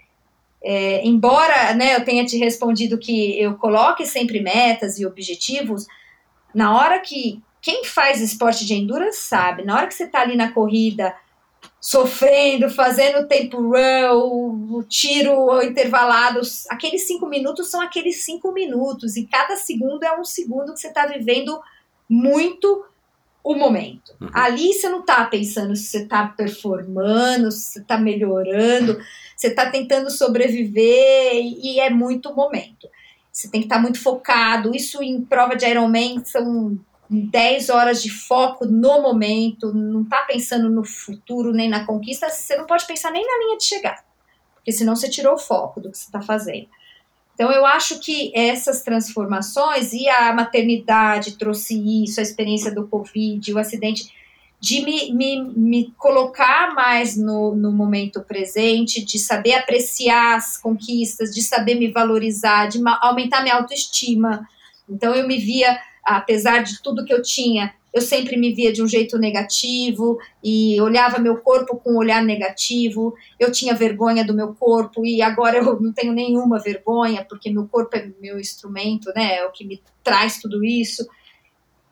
é, 0.63 1.05
embora 1.07 1.75
né, 1.75 1.97
eu 1.97 2.05
tenha 2.05 2.25
te 2.25 2.37
respondido 2.37 2.99
que 2.99 3.41
eu 3.41 3.55
coloque 3.57 4.05
sempre 4.07 4.41
metas 4.41 4.99
e 4.99 5.07
objetivos, 5.07 5.87
na 6.55 6.77
hora 6.77 7.01
que 7.01 7.43
quem 7.63 7.85
faz 7.85 8.21
esporte 8.21 8.67
de 8.67 8.75
endurance 8.75 9.19
sabe, 9.19 9.65
na 9.65 9.77
hora 9.77 9.87
que 9.87 9.95
você 9.95 10.05
está 10.05 10.21
ali 10.21 10.37
na 10.37 10.53
corrida, 10.53 11.15
sofrendo, 11.81 12.69
fazendo 12.69 13.21
o 13.21 13.27
tempo 13.27 13.57
run, 13.57 14.13
o, 14.13 14.79
o 14.79 14.83
tiro 14.85 15.63
intervalado, 15.63 16.41
aqueles 16.69 17.07
cinco 17.07 17.27
minutos 17.27 17.71
são 17.71 17.81
aqueles 17.81 18.25
cinco 18.25 18.53
minutos, 18.53 19.17
e 19.17 19.27
cada 19.27 19.57
segundo 19.57 20.03
é 20.03 20.19
um 20.19 20.25
segundo 20.25 20.75
que 20.75 20.81
você 20.81 20.89
está 20.89 21.07
vivendo 21.07 21.59
muito 22.09 22.85
o 23.43 23.55
momento. 23.55 24.13
Uhum. 24.21 24.29
Ali 24.33 24.73
você 24.75 24.89
não 24.89 25.01
está 25.01 25.25
pensando 25.25 25.75
se 25.75 25.85
você 25.85 26.03
está 26.03 26.27
performando, 26.27 27.51
se 27.51 27.73
você 27.73 27.79
está 27.79 27.97
melhorando, 27.99 29.01
você 29.41 29.47
está 29.47 29.71
tentando 29.71 30.11
sobreviver 30.11 31.33
e, 31.33 31.81
é 31.81 31.89
muito 31.89 32.35
momento. 32.35 32.87
Você 33.33 33.49
tem 33.49 33.63
que 33.63 33.67
estar 33.67 33.77
tá 33.77 33.83
muito 33.83 33.99
focado. 33.99 34.77
Isso 34.77 35.03
em 35.03 35.23
prova 35.23 35.57
de 35.57 35.65
Ironman 35.65 36.23
são 36.27 36.79
10 37.09 37.71
horas 37.71 38.03
de 38.03 38.11
foco 38.11 38.67
no 38.67 39.01
momento, 39.01 39.73
não 39.73 40.03
está 40.03 40.19
pensando 40.25 40.69
no 40.69 40.85
futuro 40.85 41.53
nem 41.53 41.71
na 41.71 41.87
conquista, 41.87 42.29
você 42.29 42.55
não 42.55 42.67
pode 42.67 42.87
pensar 42.87 43.11
nem 43.11 43.27
na 43.27 43.45
linha 43.47 43.57
de 43.57 43.65
chegada, 43.65 44.01
porque 44.55 44.71
senão 44.71 44.95
você 44.95 45.09
tirou 45.09 45.35
o 45.35 45.39
foco 45.39 45.81
do 45.81 45.91
que 45.91 45.97
você 45.97 46.05
está 46.05 46.21
fazendo. 46.21 46.69
Então, 47.35 47.51
eu 47.51 47.65
acho 47.65 47.99
que 47.99 48.31
essas 48.35 48.83
transformações 48.83 49.95
e 49.95 50.07
a 50.07 50.33
maternidade 50.35 51.39
trouxe 51.39 52.05
isso, 52.05 52.21
a 52.21 52.23
experiência 52.23 52.73
do 52.73 52.87
Covid, 52.87 53.55
o 53.55 53.59
acidente, 53.59 54.13
de 54.61 54.85
me, 54.85 55.13
me, 55.13 55.53
me 55.57 55.95
colocar 55.97 56.75
mais 56.75 57.17
no, 57.17 57.57
no 57.57 57.73
momento 57.73 58.21
presente, 58.21 59.03
de 59.03 59.19
saber 59.19 59.55
apreciar 59.55 60.37
as 60.37 60.59
conquistas, 60.59 61.35
de 61.35 61.41
saber 61.41 61.77
me 61.77 61.91
valorizar, 61.91 62.67
de 62.67 62.79
aumentar 63.01 63.43
minha 63.43 63.55
autoestima. 63.55 64.47
Então, 64.89 65.15
eu 65.15 65.27
me 65.27 65.39
via, 65.39 65.79
apesar 66.05 66.63
de 66.63 66.83
tudo 66.83 67.07
que 67.07 67.15
eu 67.15 67.23
tinha, 67.23 67.73
eu 67.93 68.03
sempre 68.03 68.37
me 68.37 68.53
via 68.53 68.73
de 68.73 68.83
um 68.83 68.87
jeito 68.87 69.19
negativo 69.19 70.19
e 70.45 70.81
olhava 70.81 71.19
meu 71.19 71.39
corpo 71.39 71.77
com 71.77 71.93
um 71.93 71.99
olhar 71.99 72.23
negativo. 72.23 73.15
Eu 73.39 73.51
tinha 73.51 73.75
vergonha 73.75 74.25
do 74.25 74.35
meu 74.35 74.55
corpo 74.55 75.05
e 75.05 75.21
agora 75.23 75.59
eu 75.59 75.81
não 75.81 75.93
tenho 75.93 76.13
nenhuma 76.13 76.61
vergonha 76.61 77.25
porque 77.29 77.51
meu 77.51 77.67
corpo 77.67 77.97
é 77.97 78.09
meu 78.21 78.39
instrumento, 78.39 79.11
né? 79.15 79.39
É 79.39 79.47
o 79.47 79.51
que 79.51 79.65
me 79.65 79.83
traz 80.05 80.39
tudo 80.39 80.65
isso. 80.65 81.05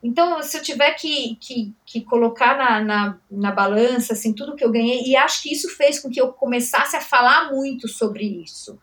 Então, 0.02 0.40
se 0.42 0.56
eu 0.56 0.62
tiver 0.62 0.92
que, 0.94 1.36
que, 1.40 1.74
que 1.84 2.00
colocar 2.02 2.56
na, 2.56 2.80
na, 2.80 3.18
na, 3.28 3.50
balança 3.50 4.12
assim, 4.12 4.32
tudo 4.32 4.54
que 4.54 4.64
eu 4.64 4.70
ganhei, 4.70 5.02
e 5.04 5.16
acho 5.16 5.42
que 5.42 5.52
isso 5.52 5.68
fez 5.70 5.98
com 5.98 6.08
que 6.08 6.20
eu 6.20 6.32
começasse 6.32 6.96
a 6.96 7.00
falar 7.00 7.50
muito 7.52 7.88
sobre 7.88 8.24
isso, 8.24 8.78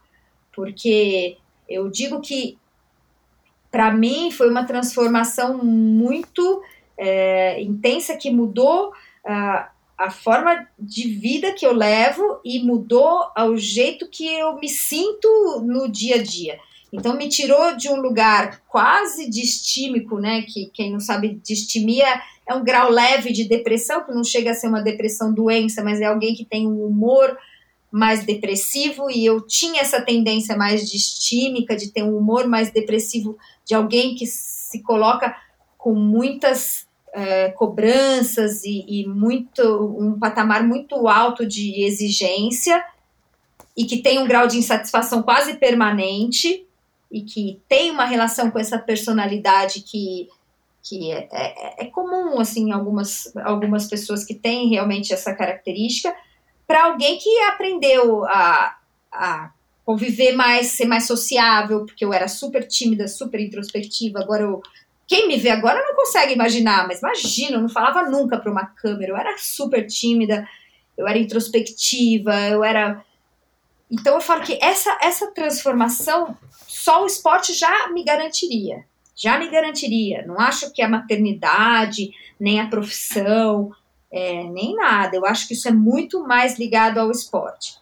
porque 0.53 1.37
eu 1.69 1.89
digo 1.89 2.19
que 2.19 2.57
para 3.71 3.91
mim 3.91 4.29
foi 4.29 4.49
uma 4.49 4.65
transformação 4.65 5.57
muito 5.63 6.61
é, 6.97 7.61
intensa 7.61 8.15
que 8.17 8.29
mudou 8.29 8.91
a, 9.25 9.71
a 9.97 10.11
forma 10.11 10.67
de 10.77 11.07
vida 11.09 11.53
que 11.53 11.65
eu 11.65 11.73
levo 11.73 12.39
e 12.43 12.61
mudou 12.61 13.31
o 13.37 13.57
jeito 13.57 14.09
que 14.09 14.27
eu 14.27 14.55
me 14.57 14.67
sinto 14.67 15.61
no 15.65 15.89
dia 15.89 16.15
a 16.15 16.23
dia. 16.23 16.59
Então 16.95 17.15
me 17.15 17.27
tirou 17.27 17.75
de 17.75 17.89
um 17.89 17.97
lugar 17.97 18.61
quase 18.67 19.29
distímico, 19.29 20.17
né? 20.19 20.43
Que 20.43 20.67
quem 20.67 20.91
não 20.91 20.99
sabe 20.99 21.39
distimia 21.43 22.21
é 22.47 22.53
um 22.53 22.63
grau 22.63 22.89
leve 22.89 23.33
de 23.33 23.43
depressão, 23.43 24.03
que 24.03 24.11
não 24.11 24.23
chega 24.23 24.51
a 24.51 24.53
ser 24.53 24.67
uma 24.67 24.81
depressão 24.81 25.33
doença, 25.33 25.83
mas 25.83 25.99
é 25.99 26.05
alguém 26.05 26.33
que 26.33 26.45
tem 26.45 26.67
um 26.67 26.85
humor 26.85 27.37
mais 27.91 28.25
depressivo 28.25 29.09
e 29.09 29.25
eu 29.25 29.41
tinha 29.41 29.81
essa 29.81 30.01
tendência 30.01 30.55
mais 30.55 30.89
distímica 30.89 31.75
de 31.75 31.91
ter 31.91 32.03
um 32.03 32.17
humor 32.17 32.47
mais 32.47 32.69
depressivo 32.71 33.37
de 33.63 33.73
alguém 33.73 34.15
que 34.15 34.25
se 34.25 34.81
coloca 34.83 35.35
com 35.77 35.93
muitas 35.93 36.85
é, 37.13 37.49
cobranças 37.51 38.63
e, 38.65 38.85
e 38.87 39.07
muito 39.07 39.63
um 39.97 40.19
patamar 40.19 40.61
muito 40.63 41.07
alto 41.07 41.45
de 41.45 41.83
exigência 41.83 42.83
e 43.77 43.85
que 43.85 44.01
tem 44.01 44.19
um 44.19 44.27
grau 44.27 44.47
de 44.47 44.57
insatisfação 44.57 45.23
quase 45.23 45.53
permanente 45.55 46.64
e 47.15 47.21
que 47.21 47.61
tem 47.69 47.91
uma 47.91 48.03
relação 48.03 48.51
com 48.51 48.59
essa 48.59 48.77
personalidade 48.77 49.81
que, 49.81 50.27
que 50.83 51.13
é, 51.13 51.29
é, 51.31 51.83
é 51.83 51.85
comum, 51.85 52.37
assim, 52.41 52.73
algumas, 52.73 53.33
algumas 53.37 53.87
pessoas 53.87 54.25
que 54.25 54.35
têm 54.35 54.67
realmente 54.67 55.13
essa 55.13 55.33
característica, 55.33 56.13
para 56.67 56.83
alguém 56.83 57.17
que 57.17 57.39
aprendeu 57.43 58.25
a, 58.25 58.75
a 59.13 59.51
conviver 59.85 60.33
mais, 60.33 60.71
ser 60.71 60.87
mais 60.87 61.07
sociável, 61.07 61.85
porque 61.85 62.03
eu 62.03 62.11
era 62.11 62.27
super 62.27 62.67
tímida, 62.67 63.07
super 63.07 63.39
introspectiva, 63.39 64.19
agora 64.19 64.43
eu 64.43 64.61
quem 65.07 65.27
me 65.27 65.37
vê 65.37 65.51
agora 65.51 65.81
não 65.85 65.95
consegue 65.95 66.33
imaginar, 66.33 66.85
mas 66.85 66.99
imagina, 66.99 67.55
eu 67.55 67.61
não 67.61 67.69
falava 67.69 68.09
nunca 68.09 68.37
para 68.37 68.51
uma 68.51 68.65
câmera, 68.65 69.11
eu 69.11 69.17
era 69.17 69.37
super 69.37 69.85
tímida, 69.87 70.45
eu 70.97 71.07
era 71.07 71.17
introspectiva, 71.17 72.35
eu 72.49 72.61
era. 72.61 73.04
Então 73.89 74.15
eu 74.15 74.21
falo 74.21 74.41
que 74.41 74.57
essa, 74.61 74.97
essa 75.01 75.31
transformação 75.31 76.35
só 76.67 77.03
o 77.03 77.07
esporte 77.07 77.53
já 77.53 77.89
me 77.89 78.03
garantiria. 78.03 78.85
Já 79.15 79.39
me 79.39 79.49
garantiria. 79.49 80.25
Não 80.25 80.39
acho 80.39 80.71
que 80.71 80.81
a 80.81 80.89
maternidade, 80.89 82.11
nem 82.39 82.59
a 82.59 82.67
profissão, 82.67 83.71
é, 84.11 84.43
nem 84.43 84.75
nada. 84.75 85.15
Eu 85.15 85.25
acho 85.25 85.47
que 85.47 85.53
isso 85.53 85.67
é 85.67 85.71
muito 85.71 86.25
mais 86.27 86.59
ligado 86.59 86.97
ao 86.97 87.11
esporte. 87.11 87.77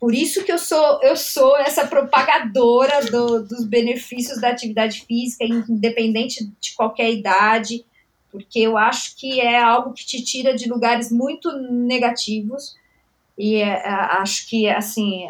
Por 0.00 0.14
isso 0.14 0.44
que 0.44 0.52
eu 0.52 0.58
sou, 0.58 1.02
eu 1.02 1.16
sou 1.16 1.56
essa 1.56 1.86
propagadora 1.86 3.04
do, 3.10 3.42
dos 3.42 3.64
benefícios 3.64 4.40
da 4.40 4.50
atividade 4.50 5.04
física, 5.04 5.44
independente 5.44 6.48
de 6.60 6.74
qualquer 6.76 7.10
idade, 7.10 7.84
porque 8.30 8.60
eu 8.60 8.76
acho 8.78 9.16
que 9.16 9.40
é 9.40 9.60
algo 9.60 9.92
que 9.92 10.06
te 10.06 10.22
tira 10.22 10.54
de 10.54 10.68
lugares 10.68 11.10
muito 11.10 11.50
negativos. 11.52 12.76
E 13.38 13.56
é, 13.56 13.88
acho 13.88 14.48
que, 14.48 14.68
assim, 14.68 15.28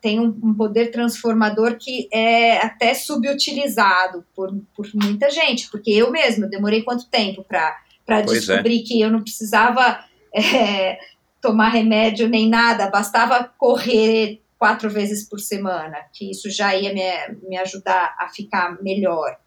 tem 0.00 0.18
um, 0.18 0.54
poder 0.54 0.90
transformador 0.90 1.76
que 1.78 2.08
é 2.12 2.58
até 2.58 2.92
subutilizado 2.92 4.24
por, 4.34 4.52
por 4.74 4.86
muita 4.94 5.30
gente, 5.30 5.70
porque 5.70 5.90
eu 5.92 6.10
mesma 6.10 6.48
demorei 6.48 6.82
quanto 6.82 7.08
tempo 7.08 7.44
para 7.44 7.76
é. 8.08 8.22
descobrir 8.22 8.80
é. 8.80 8.82
que 8.82 9.00
eu 9.00 9.10
não 9.10 9.22
precisava 9.22 10.04
é, 10.34 10.98
tomar 11.40 11.68
remédio 11.68 12.28
nem 12.28 12.48
nada, 12.48 12.90
bastava 12.90 13.44
correr 13.56 14.40
quatro 14.58 14.90
vezes 14.90 15.26
por 15.26 15.40
semana, 15.40 15.96
que 16.12 16.30
isso 16.30 16.50
já 16.50 16.74
ia 16.76 16.92
me, 16.92 17.48
me 17.48 17.56
ajudar 17.56 18.14
a 18.18 18.28
ficar 18.28 18.76
melhor. 18.82 19.38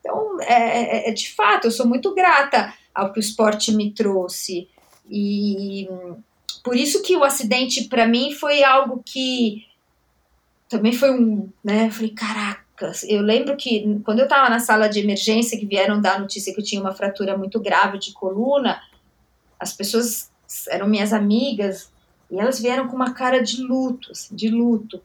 Então, 0.00 0.40
é, 0.40 1.08
é, 1.08 1.10
é 1.10 1.12
de 1.12 1.30
fato, 1.34 1.66
eu 1.66 1.70
sou 1.70 1.86
muito 1.86 2.14
grata 2.14 2.72
ao 2.94 3.12
que 3.12 3.18
o 3.18 3.20
esporte 3.20 3.72
me 3.72 3.92
trouxe. 3.92 4.68
E 5.10 5.86
por 6.62 6.76
isso 6.76 7.02
que 7.02 7.16
o 7.16 7.24
acidente 7.24 7.84
para 7.84 8.06
mim 8.06 8.32
foi 8.32 8.62
algo 8.62 9.02
que 9.04 9.66
também 10.68 10.92
foi 10.92 11.10
um, 11.10 11.50
né, 11.62 11.86
eu 11.86 11.90
falei, 11.90 12.10
caraca, 12.10 12.92
eu 13.06 13.20
lembro 13.20 13.56
que 13.56 14.00
quando 14.04 14.20
eu 14.20 14.24
estava 14.24 14.48
na 14.48 14.58
sala 14.58 14.88
de 14.88 15.00
emergência 15.00 15.58
que 15.58 15.66
vieram 15.66 16.00
dar 16.00 16.16
a 16.16 16.18
notícia 16.18 16.52
que 16.52 16.60
eu 16.60 16.64
tinha 16.64 16.80
uma 16.80 16.94
fratura 16.94 17.36
muito 17.36 17.60
grave 17.60 17.98
de 17.98 18.12
coluna, 18.12 18.80
as 19.60 19.72
pessoas 19.72 20.30
eram 20.68 20.88
minhas 20.88 21.12
amigas 21.12 21.92
e 22.30 22.38
elas 22.38 22.58
vieram 22.58 22.88
com 22.88 22.96
uma 22.96 23.12
cara 23.12 23.42
de 23.42 23.62
luto, 23.62 24.10
assim, 24.10 24.34
de 24.34 24.48
luto. 24.48 25.02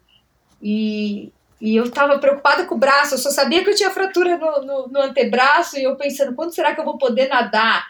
E, 0.61 1.31
e 1.59 1.75
eu 1.75 1.85
estava 1.85 2.17
preocupada 2.17 2.65
com 2.65 2.75
o 2.75 2.79
braço, 2.79 3.15
eu 3.15 3.19
só 3.19 3.29
sabia 3.29 3.63
que 3.63 3.69
eu 3.69 3.75
tinha 3.75 3.91
fratura 3.91 4.38
no, 4.38 4.65
no, 4.65 4.88
no 4.88 5.01
antebraço 5.01 5.77
e 5.77 5.84
eu 5.84 5.95
pensando, 5.95 6.34
quando 6.34 6.55
será 6.55 6.73
que 6.73 6.79
eu 6.79 6.85
vou 6.85 6.97
poder 6.97 7.27
nadar? 7.27 7.85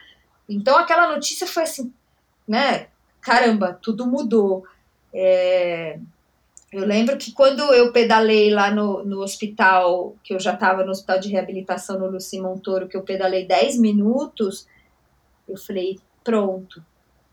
Então 0.49 0.77
aquela 0.77 1.13
notícia 1.13 1.45
foi 1.45 1.63
assim, 1.63 1.93
né, 2.47 2.87
caramba, 3.27 3.77
tudo 3.81 4.07
mudou. 4.07 4.63
É, 5.13 5.99
eu 6.71 6.85
lembro 6.85 7.17
que 7.17 7.33
quando 7.33 7.61
eu 7.73 7.91
pedalei 7.91 8.49
lá 8.49 8.71
no, 8.71 9.03
no 9.03 9.19
hospital, 9.19 10.15
que 10.23 10.33
eu 10.33 10.39
já 10.39 10.53
estava 10.53 10.85
no 10.85 10.91
hospital 10.91 11.19
de 11.19 11.27
reabilitação 11.27 11.99
no 11.99 12.09
Luci 12.09 12.39
Montoro, 12.39 12.87
que 12.87 12.95
eu 12.95 13.03
pedalei 13.03 13.45
10 13.45 13.79
minutos, 13.79 14.65
eu 15.45 15.57
falei, 15.57 15.99
pronto, 16.23 16.81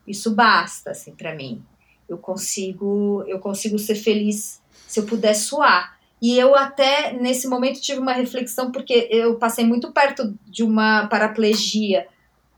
isso 0.04 0.34
basta, 0.34 0.90
assim, 0.90 1.14
para 1.14 1.32
mim. 1.32 1.62
Eu 2.08 2.18
consigo, 2.18 3.22
eu 3.28 3.38
consigo 3.38 3.78
ser 3.78 3.94
feliz 3.94 4.60
se 4.88 4.98
eu 4.98 5.06
puder 5.06 5.34
suar. 5.34 5.96
E 6.20 6.36
eu 6.36 6.56
até, 6.56 7.12
nesse 7.12 7.46
momento, 7.46 7.80
tive 7.80 8.00
uma 8.00 8.12
reflexão, 8.12 8.72
porque 8.72 9.06
eu 9.12 9.36
passei 9.36 9.64
muito 9.64 9.92
perto 9.92 10.36
de 10.44 10.64
uma 10.64 11.06
paraplegia, 11.06 12.08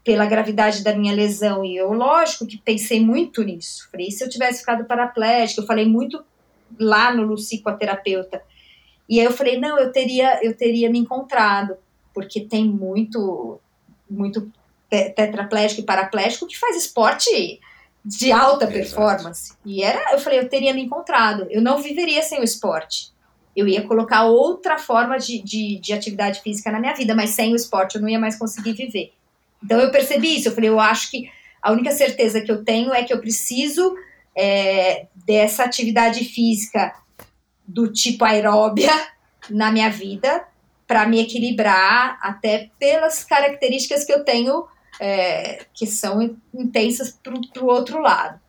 pela 0.07 0.25
gravidade 0.25 0.85
da 0.85 0.95
minha 0.95 1.13
lesão. 1.13 1.65
E 1.65 1.77
eu, 1.77 1.93
lógico, 1.93 2.47
que 2.47 2.57
pensei 2.57 3.05
muito 3.05 3.43
nisso. 3.43 3.89
Falei, 3.91 4.09
se 4.13 4.23
eu 4.23 4.29
tivesse 4.31 4.61
ficado 4.61 4.85
paraplégica, 4.85 5.61
eu 5.61 5.67
falei 5.67 5.85
muito 5.85 6.25
lá 6.79 7.13
no 7.13 7.25
Luci 7.25 7.59
com 7.59 7.71
a 7.71 7.75
terapeuta. 7.75 8.41
E 9.09 9.19
aí 9.19 9.27
eu 9.27 9.33
falei, 9.33 9.59
não, 9.59 9.77
eu 9.77 9.91
teria, 9.91 10.39
eu 10.45 10.57
teria 10.57 10.89
me 10.89 11.01
encontrado, 11.01 11.77
porque 12.15 12.41
tem 12.41 12.65
muito, 12.65 13.61
muito 14.09 14.49
tetraplégico 14.89 15.81
e 15.81 15.85
paraplégico 15.85 16.47
que 16.47 16.57
faz 16.57 16.77
esporte 16.77 17.61
de 18.05 18.31
alta 18.31 18.69
performance. 18.69 19.47
Exato. 19.47 19.61
E 19.67 19.83
era, 19.83 20.13
eu 20.13 20.21
falei, 20.21 20.39
eu 20.39 20.49
teria 20.49 20.73
me 20.73 20.83
encontrado. 20.83 21.49
Eu 21.51 21.61
não 21.61 21.83
viveria 21.83 22.23
sem 22.23 22.39
o 22.39 22.45
esporte. 22.45 23.13
Eu 23.57 23.67
ia 23.67 23.83
colocar 23.83 24.27
outra 24.27 24.79
forma 24.79 25.19
de, 25.19 25.43
de, 25.43 25.81
de 25.81 25.93
atividade 25.93 26.43
física 26.43 26.71
na 26.71 26.79
minha 26.79 26.95
vida, 26.95 27.13
mas 27.13 27.31
sem 27.31 27.53
o 27.53 27.57
esporte 27.57 27.97
eu 27.97 28.01
não 28.01 28.09
ia 28.09 28.21
mais 28.21 28.39
conseguir 28.39 28.75
viver. 28.75 29.13
Então 29.63 29.81
eu 29.81 29.91
percebi 29.91 30.37
isso, 30.37 30.49
eu 30.49 30.55
falei, 30.55 30.71
eu 30.71 30.81
acho 30.81 31.11
que 31.11 31.31
a 31.63 31.73
única 31.73 31.91
certeza 31.91 32.41
que 32.41 32.51
eu 32.51 32.65
tenho 32.65 32.93
é 32.93 33.03
que 33.03 33.13
eu 33.13 33.21
preciso 33.21 33.97
é, 34.37 35.07
dessa 35.27 35.65
atividade 35.65 36.25
física 36.25 36.95
do 37.67 37.93
tipo 37.93 38.25
aeróbia 38.25 38.93
na 39.51 39.73
minha 39.73 39.91
vida 39.91 40.47
para 40.87 41.07
me 41.07 41.21
equilibrar 41.21 42.19
até 42.23 42.71
pelas 42.79 43.25
características 43.25 44.05
que 44.05 44.13
eu 44.13 44.25
tenho 44.25 44.67
é, 45.01 45.67
que 45.75 45.87
são 45.87 46.37
intensas 46.55 47.11
para 47.11 47.35
o 47.35 47.67
outro 47.67 48.01
lado. 48.01 48.41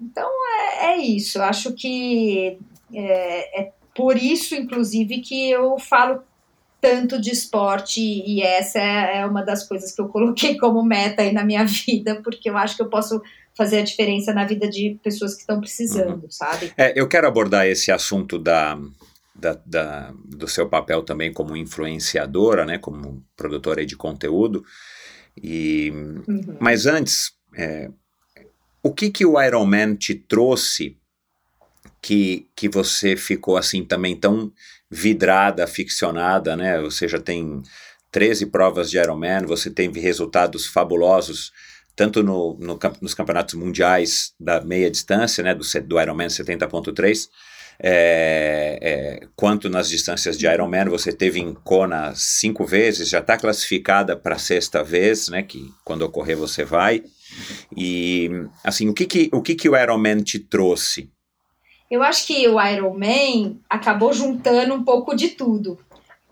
Então 0.00 0.28
é, 0.80 0.92
é, 0.92 0.96
isso, 0.98 1.38
eu 1.38 1.44
acho 1.44 1.72
que 1.72 2.58
é, 2.92 3.62
é 3.62 3.72
por 3.94 4.16
isso, 4.16 4.54
inclusive, 4.54 5.20
que 5.20 5.50
eu 5.50 5.78
falo 5.78 6.22
tanto 6.80 7.20
de 7.20 7.30
esporte 7.30 8.00
e 8.00 8.42
essa 8.42 8.78
é, 8.78 9.18
é 9.18 9.26
uma 9.26 9.42
das 9.42 9.66
coisas 9.66 9.92
que 9.92 10.00
eu 10.00 10.08
coloquei 10.08 10.56
como 10.56 10.82
meta 10.82 11.22
aí 11.22 11.32
na 11.32 11.44
minha 11.44 11.64
vida, 11.66 12.20
porque 12.22 12.48
eu 12.48 12.56
acho 12.56 12.76
que 12.76 12.82
eu 12.82 12.88
posso 12.88 13.20
fazer 13.56 13.80
a 13.80 13.84
diferença 13.84 14.32
na 14.32 14.44
vida 14.46 14.68
de 14.68 14.98
pessoas 15.02 15.34
que 15.34 15.40
estão 15.40 15.60
precisando, 15.60 16.24
uhum. 16.24 16.30
sabe? 16.30 16.72
É, 16.76 16.98
eu 16.98 17.06
quero 17.06 17.26
abordar 17.26 17.66
esse 17.66 17.92
assunto 17.92 18.38
da, 18.38 18.78
da, 19.34 19.60
da, 19.66 20.14
do 20.24 20.48
seu 20.48 20.68
papel 20.68 21.02
também 21.02 21.32
como 21.32 21.56
influenciadora, 21.56 22.64
né, 22.64 22.78
como 22.78 23.22
produtora 23.36 23.84
de 23.84 23.96
conteúdo. 23.96 24.64
E, 25.42 25.90
uhum. 26.26 26.56
Mas 26.58 26.86
antes, 26.86 27.32
é, 27.56 27.90
o 28.82 28.92
que, 28.92 29.10
que 29.10 29.26
o 29.26 29.40
Iron 29.42 29.66
Man 29.66 29.96
te 29.96 30.14
trouxe 30.14 30.96
que, 32.02 32.46
que 32.56 32.68
você 32.68 33.16
ficou 33.16 33.56
assim 33.56 33.84
também 33.84 34.16
tão 34.16 34.52
vidrada, 34.90 35.66
ficcionada, 35.66 36.56
né? 36.56 36.80
Você 36.80 37.06
já 37.06 37.20
tem 37.20 37.62
13 38.10 38.46
provas 38.46 38.90
de 38.90 38.98
Ironman, 38.98 39.46
você 39.46 39.70
teve 39.70 40.00
resultados 40.00 40.66
fabulosos, 40.66 41.52
tanto 41.94 42.22
no, 42.22 42.56
no, 42.58 42.78
nos 43.00 43.14
campeonatos 43.14 43.54
mundiais 43.54 44.32
da 44.38 44.60
meia 44.60 44.90
distância, 44.90 45.44
né? 45.44 45.54
Do, 45.54 45.64
do 45.84 46.00
Ironman 46.00 46.26
70.3, 46.26 47.28
é, 47.82 48.78
é, 48.82 49.26
quanto 49.36 49.70
nas 49.70 49.88
distâncias 49.88 50.36
de 50.36 50.46
Ironman. 50.46 50.88
Você 50.88 51.12
teve 51.12 51.38
em 51.38 51.54
Kona 51.54 52.12
cinco 52.16 52.64
vezes, 52.64 53.08
já 53.08 53.20
está 53.20 53.36
classificada 53.36 54.16
para 54.16 54.36
a 54.36 54.38
sexta 54.38 54.82
vez, 54.82 55.28
né? 55.28 55.42
Que 55.42 55.70
quando 55.84 56.02
ocorrer 56.02 56.36
você 56.36 56.64
vai. 56.64 57.02
E 57.76 58.28
assim, 58.64 58.88
o 58.88 58.94
que 58.94 59.06
que 59.06 59.30
o, 59.32 59.40
que 59.40 59.54
que 59.54 59.68
o 59.68 59.76
Ironman 59.80 60.22
te 60.22 60.38
trouxe? 60.38 61.08
Eu 61.90 62.02
acho 62.02 62.26
que 62.26 62.46
o 62.48 62.60
Ironman 62.60 63.58
acabou 63.68 64.12
juntando 64.12 64.74
um 64.74 64.84
pouco 64.84 65.14
de 65.14 65.30
tudo, 65.30 65.78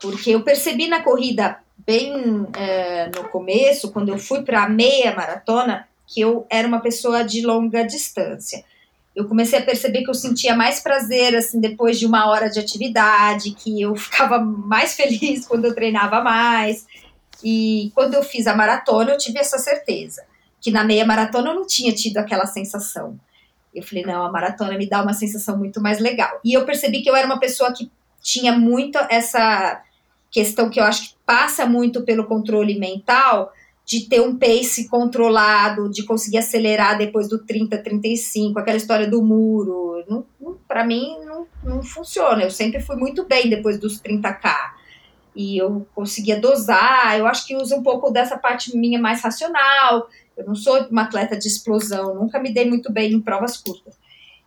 porque 0.00 0.30
eu 0.30 0.42
percebi 0.42 0.86
na 0.86 1.02
corrida 1.02 1.58
bem 1.76 2.46
é, 2.56 3.10
no 3.16 3.28
começo, 3.28 3.90
quando 3.90 4.10
eu 4.10 4.18
fui 4.18 4.42
para 4.42 4.64
a 4.64 4.68
meia 4.68 5.14
maratona, 5.14 5.88
que 6.06 6.20
eu 6.20 6.46
era 6.48 6.68
uma 6.68 6.80
pessoa 6.80 7.24
de 7.24 7.44
longa 7.44 7.82
distância 7.82 8.64
eu 9.18 9.26
comecei 9.26 9.58
a 9.58 9.64
perceber 9.64 10.04
que 10.04 10.10
eu 10.10 10.14
sentia 10.14 10.54
mais 10.54 10.78
prazer 10.78 11.34
assim 11.34 11.60
depois 11.60 11.98
de 11.98 12.06
uma 12.06 12.28
hora 12.28 12.48
de 12.48 12.60
atividade, 12.60 13.50
que 13.50 13.82
eu 13.82 13.96
ficava 13.96 14.38
mais 14.38 14.94
feliz 14.94 15.44
quando 15.44 15.64
eu 15.64 15.74
treinava 15.74 16.22
mais. 16.22 16.86
E 17.42 17.90
quando 17.96 18.14
eu 18.14 18.22
fiz 18.22 18.46
a 18.46 18.54
maratona, 18.54 19.10
eu 19.10 19.18
tive 19.18 19.40
essa 19.40 19.58
certeza, 19.58 20.22
que 20.60 20.70
na 20.70 20.84
meia 20.84 21.04
maratona 21.04 21.50
eu 21.50 21.56
não 21.56 21.66
tinha 21.66 21.92
tido 21.92 22.18
aquela 22.18 22.46
sensação. 22.46 23.18
Eu 23.78 23.84
falei, 23.84 24.04
não, 24.04 24.24
a 24.24 24.30
maratona 24.32 24.76
me 24.76 24.88
dá 24.88 25.02
uma 25.02 25.12
sensação 25.12 25.56
muito 25.56 25.80
mais 25.80 25.98
legal. 25.98 26.40
E 26.44 26.54
eu 26.54 26.64
percebi 26.64 27.02
que 27.02 27.10
eu 27.10 27.16
era 27.16 27.26
uma 27.26 27.40
pessoa 27.40 27.72
que 27.72 27.90
tinha 28.20 28.52
muito 28.52 28.98
essa 29.10 29.82
questão 30.30 30.68
que 30.68 30.80
eu 30.80 30.84
acho 30.84 31.10
que 31.10 31.14
passa 31.24 31.66
muito 31.66 32.02
pelo 32.02 32.26
controle 32.26 32.78
mental, 32.78 33.52
de 33.84 34.06
ter 34.06 34.20
um 34.20 34.36
pace 34.36 34.86
controlado, 34.88 35.88
de 35.88 36.04
conseguir 36.04 36.38
acelerar 36.38 36.98
depois 36.98 37.26
do 37.26 37.38
30, 37.38 37.78
35, 37.78 38.58
aquela 38.58 38.76
história 38.76 39.06
do 39.08 39.22
muro. 39.22 40.04
Não, 40.06 40.26
não 40.38 40.58
para 40.68 40.84
mim 40.84 41.16
não, 41.24 41.46
não 41.64 41.82
funciona. 41.82 42.42
Eu 42.42 42.50
sempre 42.50 42.80
fui 42.80 42.96
muito 42.96 43.24
bem 43.24 43.48
depois 43.48 43.78
dos 43.78 43.98
30K. 44.00 44.54
E 45.34 45.56
eu 45.56 45.86
conseguia 45.94 46.38
dosar, 46.38 47.18
eu 47.18 47.26
acho 47.26 47.46
que 47.46 47.56
usa 47.56 47.76
um 47.76 47.82
pouco 47.82 48.10
dessa 48.10 48.36
parte 48.36 48.76
minha 48.76 49.00
mais 49.00 49.22
racional. 49.22 50.08
Eu 50.38 50.46
não 50.46 50.54
sou 50.54 50.80
uma 50.88 51.02
atleta 51.02 51.36
de 51.36 51.48
explosão, 51.48 52.14
nunca 52.14 52.38
me 52.38 52.54
dei 52.54 52.68
muito 52.68 52.92
bem 52.92 53.12
em 53.12 53.20
provas 53.20 53.56
curtas. 53.56 53.94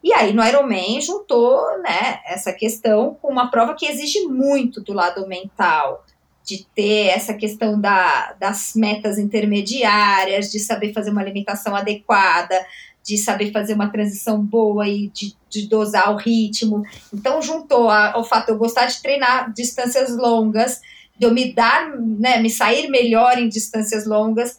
E 0.03 0.13
aí 0.13 0.33
no 0.33 0.43
Ironman 0.43 0.99
juntou, 1.01 1.61
né, 1.79 2.19
essa 2.25 2.51
questão 2.53 3.15
com 3.21 3.27
uma 3.27 3.51
prova 3.51 3.75
que 3.75 3.85
exige 3.85 4.21
muito 4.21 4.81
do 4.81 4.93
lado 4.93 5.27
mental 5.27 6.03
de 6.43 6.65
ter 6.75 7.07
essa 7.07 7.33
questão 7.33 7.79
da, 7.79 8.33
das 8.39 8.73
metas 8.75 9.19
intermediárias, 9.19 10.51
de 10.51 10.59
saber 10.59 10.91
fazer 10.91 11.11
uma 11.11 11.21
alimentação 11.21 11.75
adequada, 11.75 12.55
de 13.03 13.17
saber 13.17 13.51
fazer 13.51 13.73
uma 13.73 13.89
transição 13.89 14.41
boa 14.43 14.87
e 14.87 15.09
de, 15.09 15.35
de 15.49 15.67
dosar 15.67 16.11
o 16.11 16.17
ritmo. 16.17 16.83
Então, 17.13 17.41
juntou 17.41 17.89
ao 17.89 18.23
fato 18.23 18.47
de 18.47 18.51
eu 18.51 18.57
gostar 18.57 18.85
de 18.85 19.01
treinar 19.01 19.53
distâncias 19.53 20.15
longas, 20.15 20.81
de 21.17 21.25
eu 21.25 21.33
me 21.33 21.53
dar, 21.53 21.95
né, 21.97 22.39
me 22.39 22.49
sair 22.49 22.89
melhor 22.89 23.37
em 23.37 23.47
distâncias 23.47 24.05
longas, 24.05 24.57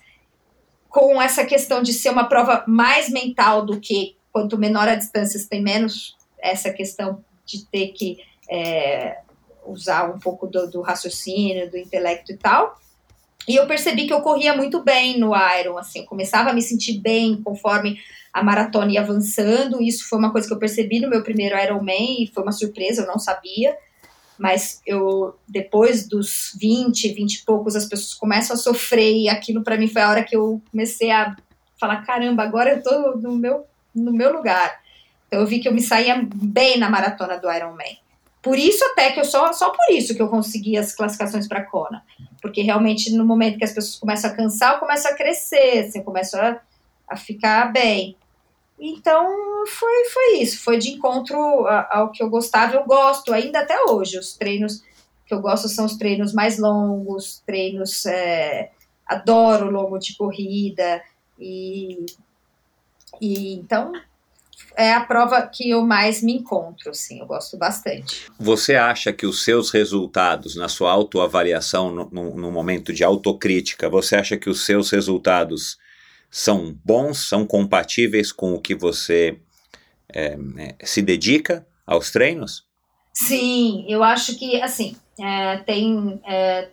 com 0.93 1.21
essa 1.21 1.45
questão 1.45 1.83
de 1.83 1.93
ser 1.93 2.11
uma 2.11 2.29
prova 2.29 2.65
mais 2.69 3.09
mental 3.09 3.65
do 3.65 3.81
que 3.81 4.15
quanto 4.31 4.59
menor 4.59 4.87
a 4.87 4.95
distância, 4.95 5.41
tem 5.49 5.63
menos 5.63 6.15
essa 6.39 6.71
questão 6.71 7.25
de 7.47 7.65
ter 7.67 7.89
que 7.89 8.19
é, 8.51 9.19
usar 9.67 10.15
um 10.15 10.19
pouco 10.19 10.47
do, 10.47 10.71
do, 10.71 10.83
raciocínio, 10.83 11.71
do 11.71 11.79
intelecto 11.79 12.33
e 12.33 12.37
tal. 12.37 12.79
E 13.49 13.57
eu 13.57 13.67
percebi 13.67 14.07
que 14.07 14.13
eu 14.13 14.21
corria 14.21 14.55
muito 14.55 14.85
bem 14.85 15.19
no 15.19 15.33
Iron, 15.59 15.79
assim, 15.79 16.01
eu 16.01 16.07
começava 16.07 16.51
a 16.51 16.53
me 16.53 16.63
sentir 16.63 17.01
bem 17.01 17.41
conforme 17.43 17.99
a 18.31 18.43
maratona 18.43 18.93
ia 18.93 19.01
avançando. 19.01 19.83
Isso 19.83 20.09
foi 20.09 20.19
uma 20.19 20.31
coisa 20.31 20.47
que 20.47 20.55
eu 20.55 20.59
percebi 20.59 21.01
no 21.01 21.09
meu 21.09 21.23
primeiro 21.23 21.59
Ironman 21.59 22.23
e 22.23 22.31
foi 22.33 22.43
uma 22.43 22.53
surpresa, 22.53 23.03
eu 23.03 23.07
não 23.07 23.19
sabia. 23.19 23.77
Mas 24.43 24.83
eu, 24.85 25.37
depois 25.47 26.09
dos 26.09 26.51
20, 26.61 27.15
20 27.15 27.33
e 27.33 27.45
poucos, 27.45 27.77
as 27.77 27.87
pessoas 27.87 28.15
começam 28.15 28.57
a 28.57 28.59
sofrer 28.59 29.15
e 29.15 29.29
aquilo 29.29 29.63
para 29.63 29.79
mim 29.79 29.87
foi 29.87 30.03
a 30.03 30.11
hora 30.11 30.25
que 30.25 30.37
eu 30.37 30.61
comecei 30.69 31.13
a 31.13 31.37
falar: 31.79 32.05
caramba, 32.05 32.43
agora 32.43 32.71
eu 32.71 32.83
tô 32.83 33.17
no 33.19 33.37
meu, 33.37 33.65
no 33.95 34.13
meu 34.13 34.33
lugar. 34.33 34.81
Então 35.29 35.39
eu 35.39 35.47
vi 35.47 35.61
que 35.61 35.69
eu 35.69 35.73
me 35.73 35.81
saía 35.81 36.29
bem 36.35 36.77
na 36.77 36.91
maratona 36.91 37.39
do 37.39 37.49
Ironman. 37.53 37.97
Por 38.43 38.59
isso 38.59 38.85
até 38.87 39.13
que 39.13 39.21
eu 39.21 39.25
só 39.25 39.53
só 39.53 39.71
por 39.71 39.95
isso 39.95 40.13
que 40.13 40.21
eu 40.21 40.29
consegui 40.29 40.77
as 40.77 40.93
classificações 40.93 41.47
para 41.47 41.63
Kona, 41.63 42.03
porque 42.41 42.63
realmente 42.63 43.13
no 43.13 43.25
momento 43.25 43.59
que 43.59 43.65
as 43.65 43.73
pessoas 43.73 43.95
começam 43.95 44.29
a 44.29 44.35
cansar, 44.35 44.73
eu 44.73 44.81
começo 44.81 45.07
a 45.07 45.15
crescer, 45.15 45.87
assim, 45.87 46.01
eu 46.01 46.05
começo 46.05 46.37
a, 46.37 46.61
a 47.09 47.17
ficar 47.17 47.73
bem. 47.73 48.17
Então 48.79 49.65
foi 49.67 50.05
foi 50.07 50.39
isso, 50.39 50.63
foi 50.63 50.79
de 50.79 50.91
encontro 50.91 51.37
ao 51.91 52.11
que 52.11 52.23
eu 52.23 52.29
gostava, 52.29 52.75
eu 52.75 52.85
gosto 52.85 53.33
ainda 53.33 53.61
até 53.61 53.77
hoje. 53.85 54.19
Os 54.19 54.35
treinos 54.35 54.83
que 55.27 55.33
eu 55.33 55.41
gosto 55.41 55.69
são 55.69 55.85
os 55.85 55.97
treinos 55.97 56.33
mais 56.33 56.59
longos, 56.59 57.43
treinos 57.47 58.05
é, 58.07 58.71
adoro 59.07 59.71
longo 59.71 59.99
de 59.99 60.17
corrida 60.17 61.03
e, 61.39 62.05
e 63.21 63.55
então 63.55 63.93
é 64.77 64.93
a 64.93 65.05
prova 65.05 65.43
que 65.43 65.71
eu 65.71 65.85
mais 65.85 66.23
me 66.23 66.35
encontro, 66.35 66.91
assim, 66.91 67.21
eu 67.21 67.27
gosto 67.27 67.57
bastante. 67.57 68.27
Você 68.39 68.75
acha 68.75 69.13
que 69.13 69.27
os 69.27 69.45
seus 69.45 69.71
resultados, 69.71 70.57
na 70.57 70.69
sua 70.69 70.91
autoavaliação, 70.91 71.91
no, 71.91 72.09
no, 72.11 72.37
no 72.37 72.51
momento 72.51 72.93
de 72.93 73.05
autocrítica, 73.05 73.91
você 73.91 74.17
acha 74.17 74.37
que 74.37 74.49
os 74.49 74.65
seus 74.65 74.91
resultados 74.91 75.79
são 76.33 76.75
bons, 76.83 77.29
são 77.29 77.47
compatíveis 77.47 78.33
com 78.33 78.55
o 78.55 78.59
que 78.59 78.75
você 78.75 79.39
é, 80.11 80.35
se 80.83 81.03
dedica 81.03 81.67
aos 81.87 82.11
treinos? 82.11 82.65
Sim, 83.13 83.85
eu 83.87 84.03
acho 84.03 84.39
que, 84.39 84.59
assim, 84.63 84.97
é, 85.21 85.59
tem 85.59 86.19
é, 86.27 86.71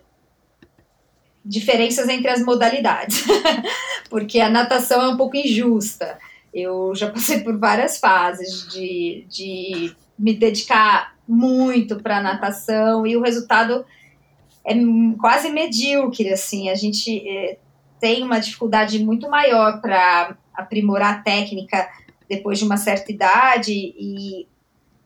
diferenças 1.44 2.08
entre 2.08 2.30
as 2.30 2.42
modalidades, 2.42 3.22
porque 4.08 4.40
a 4.40 4.48
natação 4.48 5.02
é 5.02 5.08
um 5.08 5.16
pouco 5.18 5.36
injusta. 5.36 6.18
Eu 6.54 6.94
já 6.94 7.10
passei 7.10 7.40
por 7.40 7.58
várias 7.58 7.98
fases 7.98 8.66
de, 8.66 9.26
de 9.28 9.94
me 10.18 10.32
dedicar 10.32 11.14
muito 11.28 11.96
para 11.96 12.22
natação 12.22 13.06
e 13.06 13.14
o 13.14 13.22
resultado 13.22 13.84
é 14.64 14.74
quase 15.20 15.50
medíocre, 15.50 16.32
assim, 16.32 16.70
a 16.70 16.74
gente 16.74 17.58
tem 18.00 18.22
uma 18.22 18.40
dificuldade 18.40 18.98
muito 19.04 19.28
maior 19.28 19.80
para 19.80 20.36
aprimorar 20.54 21.14
a 21.14 21.22
técnica 21.22 21.88
depois 22.28 22.58
de 22.58 22.64
uma 22.64 22.76
certa 22.76 23.12
idade 23.12 23.72
e 23.72 24.46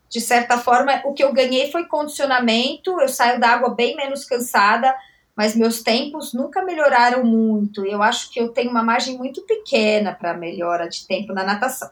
de 0.09 0.21
certa 0.21 0.57
forma 0.57 1.01
o 1.05 1.13
que 1.13 1.23
eu 1.23 1.33
ganhei 1.33 1.71
foi 1.71 1.85
condicionamento, 1.85 2.99
eu 3.01 3.09
saio 3.09 3.39
da 3.39 3.49
água 3.49 3.75
bem 3.75 3.95
menos 3.95 4.23
cansada, 4.23 4.95
mas 5.35 5.55
meus 5.55 5.83
tempos 5.83 6.33
nunca 6.33 6.63
melhoraram 6.63 7.23
muito. 7.23 7.85
Eu 7.85 8.01
acho 8.01 8.31
que 8.31 8.39
eu 8.39 8.49
tenho 8.49 8.71
uma 8.71 8.83
margem 8.83 9.17
muito 9.17 9.41
pequena 9.41 10.13
para 10.13 10.33
melhora 10.33 10.87
de 10.87 11.05
tempo 11.05 11.33
na 11.33 11.43
natação. 11.43 11.89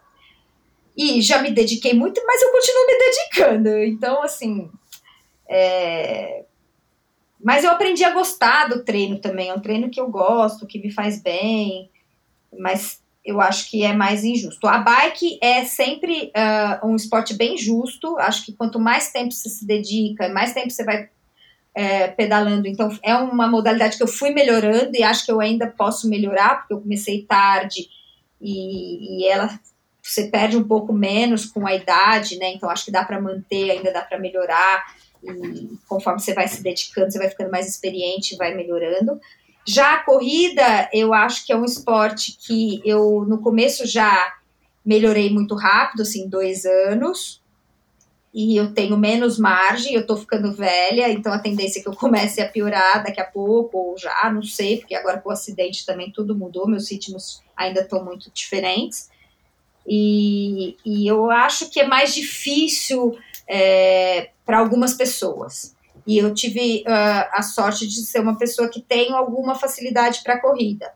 E 0.96 1.22
já 1.22 1.42
me 1.42 1.52
dediquei 1.52 1.94
muito, 1.94 2.22
mas 2.26 2.42
eu 2.42 2.52
continuo 2.52 2.88
me 2.88 3.00
dedicando. 3.00 3.78
Então, 3.80 4.24
assim. 4.24 4.72
É... 5.50 6.46
Mas 7.44 7.64
eu 7.64 7.72
aprendi 7.72 8.04
a 8.04 8.14
gostar 8.14 8.70
do 8.70 8.84
treino 8.84 9.20
também. 9.20 9.50
É 9.50 9.54
um 9.54 9.60
treino 9.60 9.90
que 9.90 10.00
eu 10.00 10.10
gosto, 10.10 10.66
que 10.66 10.80
me 10.80 10.92
faz 10.92 11.22
bem, 11.22 11.90
mas 12.58 13.02
eu 13.26 13.42
acho 13.42 13.70
que 13.70 13.84
é 13.84 13.94
mais 13.94 14.24
injusto. 14.24 14.68
A 14.68 14.80
bike 14.80 15.40
é 15.42 15.64
sempre 15.66 16.32
uh, 16.36 16.88
um 16.88 16.96
esporte 16.96 17.34
bem 17.34 17.58
justo. 17.58 18.18
Acho 18.18 18.46
que 18.46 18.54
quanto 18.54 18.80
mais 18.80 19.12
tempo 19.12 19.32
você 19.32 19.50
se 19.50 19.66
dedica, 19.66 20.30
mais 20.30 20.54
tempo 20.54 20.70
você 20.70 20.84
vai 20.84 21.10
é, 21.76 22.08
pedalando. 22.08 22.68
Então, 22.68 22.98
é 23.02 23.16
uma 23.16 23.48
modalidade 23.48 23.98
que 23.98 24.04
eu 24.04 24.08
fui 24.08 24.30
melhorando 24.30 24.92
e 24.96 25.04
acho 25.04 25.26
que 25.26 25.32
eu 25.32 25.42
ainda 25.42 25.68
posso 25.68 26.10
melhorar, 26.10 26.60
porque 26.60 26.74
eu 26.74 26.82
comecei 26.82 27.24
tarde 27.24 27.90
e, 28.40 29.22
e 29.22 29.28
ela 29.28 29.60
você 30.02 30.26
perde 30.26 30.58
um 30.58 30.64
pouco 30.66 30.92
menos 30.92 31.46
com 31.46 31.66
a 31.66 31.74
idade, 31.74 32.38
né? 32.38 32.52
Então, 32.54 32.70
acho 32.70 32.84
que 32.84 32.92
dá 32.92 33.06
para 33.06 33.22
manter, 33.22 33.72
ainda 33.72 33.92
dá 33.92 34.02
para 34.02 34.20
melhorar. 34.20 34.84
E 35.24 35.78
conforme 35.88 36.20
você 36.20 36.34
vai 36.34 36.48
se 36.48 36.62
dedicando, 36.62 37.12
você 37.12 37.18
vai 37.18 37.30
ficando 37.30 37.52
mais 37.52 37.68
experiente, 37.68 38.36
vai 38.36 38.54
melhorando. 38.54 39.20
Já 39.66 39.94
a 39.94 40.04
corrida, 40.04 40.90
eu 40.92 41.14
acho 41.14 41.46
que 41.46 41.54
é 41.54 41.58
um 41.58 41.66
esporte 41.66 42.38
que 42.40 42.82
eu, 42.84 43.26
no 43.28 43.40
começo, 43.40 43.88
já 43.88 44.36
melhorei 44.86 45.30
muito 45.30 45.56
rápido, 45.56 46.02
assim, 46.02 46.28
dois 46.28 46.66
anos 46.66 47.42
e 48.34 48.58
eu 48.58 48.74
tenho 48.74 48.98
menos 48.98 49.38
margem, 49.38 49.94
eu 49.94 50.08
tô 50.08 50.18
ficando 50.18 50.52
velha, 50.52 51.08
então 51.12 51.32
a 51.32 51.38
tendência 51.38 51.80
é 51.80 51.84
que 51.84 51.88
eu 51.88 51.96
comece 51.96 52.42
a 52.42 52.50
piorar 52.50 53.04
daqui 53.04 53.22
a 53.22 53.26
pouco, 53.26 53.78
ou 53.78 53.98
já, 53.98 54.30
não 54.34 54.42
sei, 54.42 54.78
porque 54.78 54.96
agora 54.96 55.22
com 55.22 55.30
o 55.30 55.32
acidente 55.32 55.86
também 55.86 56.12
tudo 56.12 56.36
mudou, 56.36 56.68
meus 56.68 56.90
ritmos 56.90 57.44
ainda 57.56 57.82
estão 57.82 58.04
muito 58.04 58.32
diferentes. 58.34 59.12
E, 59.88 60.78
e 60.84 61.06
eu 61.06 61.30
acho 61.30 61.70
que 61.70 61.80
é 61.80 61.88
mais 61.88 62.16
difícil 62.16 63.16
é, 63.48 64.32
para 64.46 64.60
algumas 64.60 64.94
pessoas. 64.94 65.76
E 66.06 66.18
eu 66.18 66.34
tive 66.34 66.84
uh, 66.88 67.30
a 67.32 67.42
sorte 67.42 67.88
de 67.88 68.02
ser 68.02 68.20
uma 68.20 68.38
pessoa 68.38 68.68
que 68.68 68.82
tem 68.82 69.14
alguma 69.14 69.56
facilidade 69.56 70.22
para 70.24 70.40
corrida. 70.40 70.92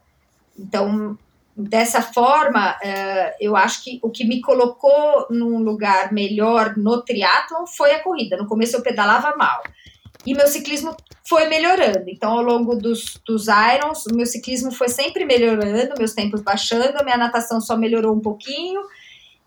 Então, 0.58 1.18
dessa 1.56 2.02
forma, 2.02 2.72
uh, 2.72 3.36
eu 3.40 3.56
acho 3.56 3.84
que 3.84 4.00
o 4.04 4.10
que 4.10 4.26
me 4.26 4.42
colocou 4.42 5.28
num 5.30 5.60
lugar 5.60 6.12
melhor 6.12 6.76
no 6.78 7.02
triatlon 7.02 7.66
foi 7.66 7.94
a 7.94 8.04
corrida. 8.04 8.36
No 8.36 8.48
começo 8.48 8.76
eu 8.76 8.82
pedalava 8.82 9.36
mal. 9.38 9.64
E 10.26 10.34
meu 10.34 10.48
ciclismo 10.48 10.94
foi 11.26 11.48
melhorando. 11.48 12.10
Então, 12.10 12.32
ao 12.32 12.42
longo 12.42 12.76
dos, 12.76 13.18
dos 13.26 13.48
Irons, 13.48 14.06
o 14.08 14.16
meu 14.16 14.26
ciclismo 14.26 14.72
foi 14.72 14.90
sempre 14.90 15.24
melhorando, 15.24 15.96
meus 15.98 16.14
tempos 16.14 16.42
baixando, 16.42 17.04
minha 17.04 17.18
natação 17.18 17.62
só 17.62 17.78
melhorou 17.78 18.14
um 18.14 18.20
pouquinho. 18.20 18.82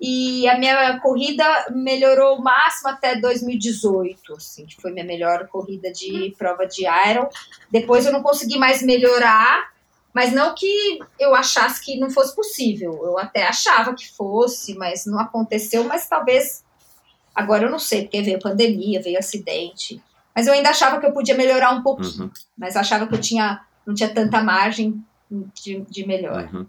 E 0.01 0.49
a 0.49 0.59
minha 0.59 0.99
corrida 1.01 1.45
melhorou 1.71 2.39
o 2.39 2.43
máximo 2.43 2.89
até 2.89 3.21
2018, 3.21 4.33
assim, 4.33 4.65
que 4.65 4.81
foi 4.81 4.93
minha 4.93 5.05
melhor 5.05 5.47
corrida 5.49 5.93
de 5.93 6.35
prova 6.39 6.67
de 6.67 6.87
Iron. 7.11 7.29
Depois 7.71 8.07
eu 8.07 8.13
não 8.13 8.23
consegui 8.23 8.59
mais 8.59 8.83
melhorar, 8.83 9.71
mas 10.15 10.33
não 10.33 10.55
que 10.55 10.99
eu 11.19 11.35
achasse 11.35 11.85
que 11.85 11.99
não 11.99 12.09
fosse 12.09 12.35
possível. 12.35 12.99
Eu 13.05 13.19
até 13.19 13.47
achava 13.47 13.95
que 13.95 14.11
fosse, 14.11 14.75
mas 14.75 15.05
não 15.05 15.19
aconteceu. 15.19 15.85
Mas 15.85 16.09
talvez 16.09 16.65
agora 17.35 17.65
eu 17.65 17.71
não 17.71 17.79
sei, 17.79 18.03
porque 18.03 18.23
veio 18.23 18.41
pandemia, 18.41 19.03
veio 19.03 19.19
acidente. 19.19 20.03
Mas 20.35 20.47
eu 20.47 20.55
ainda 20.55 20.71
achava 20.71 20.99
que 20.99 21.05
eu 21.05 21.13
podia 21.13 21.37
melhorar 21.37 21.73
um 21.73 21.83
pouquinho. 21.83 22.25
Uhum. 22.25 22.31
Mas 22.57 22.75
achava 22.75 23.07
que 23.07 23.15
eu 23.15 23.21
tinha, 23.21 23.61
não 23.87 23.95
tinha 23.95 24.09
tanta 24.09 24.43
margem 24.43 25.05
de, 25.31 25.81
de 25.83 26.07
melhor. 26.07 26.49
Uhum. 26.53 26.67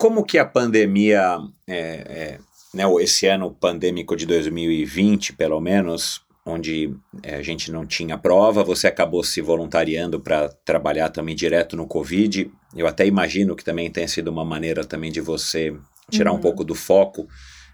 Como 0.00 0.24
que 0.24 0.38
a 0.38 0.46
pandemia, 0.46 1.36
é, 1.68 1.78
é, 1.78 2.38
né, 2.72 2.84
esse 3.02 3.26
ano 3.26 3.50
pandêmico 3.50 4.16
de 4.16 4.24
2020, 4.24 5.34
pelo 5.34 5.60
menos, 5.60 6.22
onde 6.42 6.96
é, 7.22 7.34
a 7.34 7.42
gente 7.42 7.70
não 7.70 7.84
tinha 7.84 8.16
prova, 8.16 8.64
você 8.64 8.86
acabou 8.86 9.22
se 9.22 9.42
voluntariando 9.42 10.18
para 10.18 10.48
trabalhar 10.64 11.10
também 11.10 11.34
direto 11.34 11.76
no 11.76 11.86
Covid. 11.86 12.50
Eu 12.74 12.86
até 12.86 13.06
imagino 13.06 13.54
que 13.54 13.62
também 13.62 13.90
tenha 13.90 14.08
sido 14.08 14.28
uma 14.28 14.42
maneira 14.42 14.86
também 14.86 15.12
de 15.12 15.20
você 15.20 15.76
tirar 16.10 16.32
uhum. 16.32 16.38
um 16.38 16.40
pouco 16.40 16.64
do 16.64 16.74
foco 16.74 17.28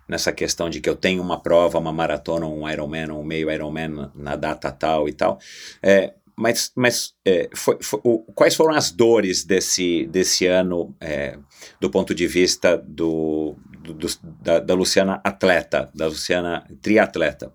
nessa 0.09 0.33
questão 0.33 0.69
de 0.69 0.81
que 0.81 0.91
eu 0.91 0.97
tenho 0.97 1.23
uma 1.23 1.41
prova, 1.41 1.79
uma 1.79 1.93
maratona, 1.93 2.45
um 2.45 2.69
Ironman, 2.69 3.13
um 3.13 3.23
meio 3.23 3.53
Ironman 3.53 4.11
na 4.17 4.35
data 4.35 4.73
tal 4.73 5.09
e 5.09 5.13
tal. 5.13 5.39
É, 5.81 6.13
mas 6.37 6.71
mas 6.77 7.15
é, 7.25 7.49
foi, 7.55 7.79
foi, 7.81 8.01
o, 8.05 8.19
quais 8.35 8.55
foram 8.55 8.75
as 8.75 8.91
dores 8.91 9.45
desse, 9.45 10.07
desse 10.07 10.47
ano 10.47 10.95
é, 11.01 11.39
do 11.81 11.91
ponto 11.91 12.15
de 12.15 12.27
vista 12.27 12.77
do, 12.77 13.57
do, 13.81 13.95
do 13.95 14.07
da, 14.43 14.59
da, 14.61 14.75
Luciana 14.75 15.21
atleta, 15.25 15.91
da 15.95 16.07
Luciana 16.07 16.67
triatleta? 16.83 17.53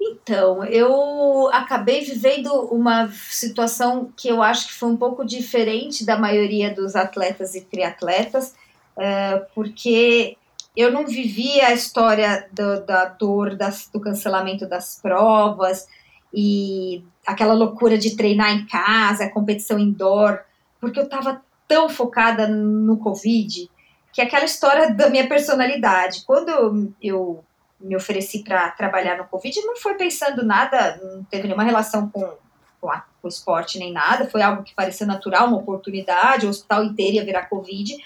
Então, 0.00 0.64
eu 0.64 1.48
acabei 1.52 2.00
vivendo 2.00 2.52
uma 2.72 3.08
situação 3.30 4.12
que 4.16 4.28
eu 4.28 4.42
acho 4.42 4.68
que 4.68 4.72
foi 4.72 4.88
um 4.88 4.96
pouco 4.96 5.24
diferente 5.24 6.04
da 6.04 6.18
maioria 6.18 6.74
dos 6.74 6.96
atletas 6.96 7.54
e 7.54 7.60
triatletas, 7.60 8.54
é, 8.98 9.36
porque 9.54 10.36
eu 10.76 10.90
não 10.90 11.06
vivi 11.06 11.60
a 11.60 11.72
história 11.72 12.48
do, 12.50 12.84
da 12.84 13.04
dor 13.04 13.54
das, 13.54 13.88
do 13.92 14.00
cancelamento 14.00 14.66
das 14.66 14.98
provas 15.00 15.86
e 16.32 17.04
aquela 17.26 17.54
loucura 17.54 17.98
de 17.98 18.16
treinar 18.16 18.52
em 18.52 18.66
casa, 18.66 19.28
competição 19.30 19.78
indoor, 19.78 20.40
porque 20.80 20.98
eu 20.98 21.04
estava 21.04 21.42
tão 21.68 21.88
focada 21.88 22.48
no 22.48 22.96
Covid 22.98 23.70
que 24.12 24.20
aquela 24.20 24.44
história 24.44 24.92
da 24.92 25.08
minha 25.08 25.26
personalidade. 25.26 26.22
Quando 26.26 26.94
eu, 27.00 27.44
me 27.80 27.96
ofereci 27.96 28.44
para 28.44 28.70
trabalhar 28.70 29.16
no 29.16 29.24
Covid, 29.24 29.60
não 29.62 29.76
foi 29.76 29.94
pensando 29.94 30.44
nada, 30.44 31.00
não 31.02 31.24
teve 31.24 31.44
nenhuma 31.44 31.64
relação 31.64 32.08
com, 32.08 32.36
com, 32.80 32.90
a, 32.90 33.00
com 33.00 33.26
o 33.26 33.28
esporte 33.28 33.78
nem 33.78 33.92
nada, 33.92 34.28
foi 34.28 34.42
algo 34.42 34.62
que 34.62 34.74
pareceu 34.74 35.06
natural, 35.06 35.48
uma 35.48 35.56
oportunidade, 35.56 36.46
o 36.46 36.50
hospital 36.50 36.84
inteiro 36.84 37.16
ia 37.16 37.24
virar 37.24 37.48
Covid. 37.48 37.96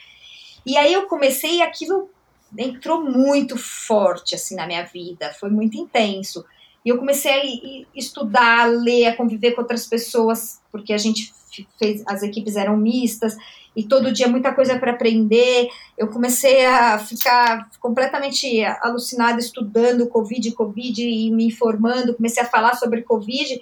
E 0.65 0.77
aí 0.77 0.93
eu 0.93 1.07
comecei 1.07 1.61
aquilo 1.63 2.11
entrou 2.57 3.03
muito 3.03 3.59
forte 3.59 4.35
assim 4.35 4.55
na 4.55 4.67
minha 4.67 4.85
vida, 4.85 5.35
foi 5.39 5.51
muito 5.51 5.77
intenso. 5.77 6.45
E 6.87 6.89
eu 6.89 6.99
comecei 6.99 7.33
a 7.33 7.99
estudar, 7.99 8.61
a 8.61 8.67
ler, 8.67 9.07
a 9.07 9.17
conviver 9.17 9.51
com 9.57 9.61
outras 9.61 9.89
pessoas, 9.89 10.61
porque 10.71 10.93
a 10.93 10.99
gente 10.99 11.35
fez, 11.77 12.05
as 12.07 12.23
equipes 12.23 12.55
eram 12.55 12.77
mistas 12.77 13.37
e 13.75 13.83
todo 13.83 14.13
dia 14.13 14.29
muita 14.29 14.55
coisa 14.55 14.79
para 14.79 14.93
aprender. 14.93 15.69
Eu 15.99 16.07
comecei 16.07 16.65
a 16.65 16.97
ficar 17.01 17.69
completamente 17.81 18.65
alucinada 18.81 19.41
estudando 19.41 20.09
Covid, 20.09 20.53
Covid 20.53 21.03
e 21.03 21.29
me 21.33 21.47
informando. 21.47 22.15
Comecei 22.15 22.45
a 22.45 22.47
falar 22.47 22.75
sobre 22.77 23.03
Covid. 23.03 23.61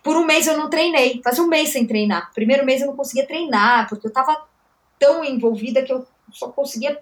Por 0.00 0.16
um 0.16 0.24
mês 0.24 0.46
eu 0.46 0.56
não 0.56 0.70
treinei, 0.70 1.20
fazia 1.24 1.42
um 1.42 1.48
mês 1.48 1.70
sem 1.70 1.84
treinar. 1.84 2.30
Primeiro 2.32 2.64
mês 2.64 2.82
eu 2.82 2.86
não 2.86 2.96
conseguia 2.96 3.26
treinar, 3.26 3.88
porque 3.88 4.06
eu 4.06 4.10
estava 4.10 4.44
tão 4.96 5.24
envolvida 5.24 5.82
que 5.82 5.92
eu 5.92 6.06
só 6.30 6.46
conseguia 6.50 6.96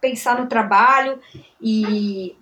pensar 0.00 0.40
no 0.40 0.48
trabalho 0.48 1.20
e 1.62 2.34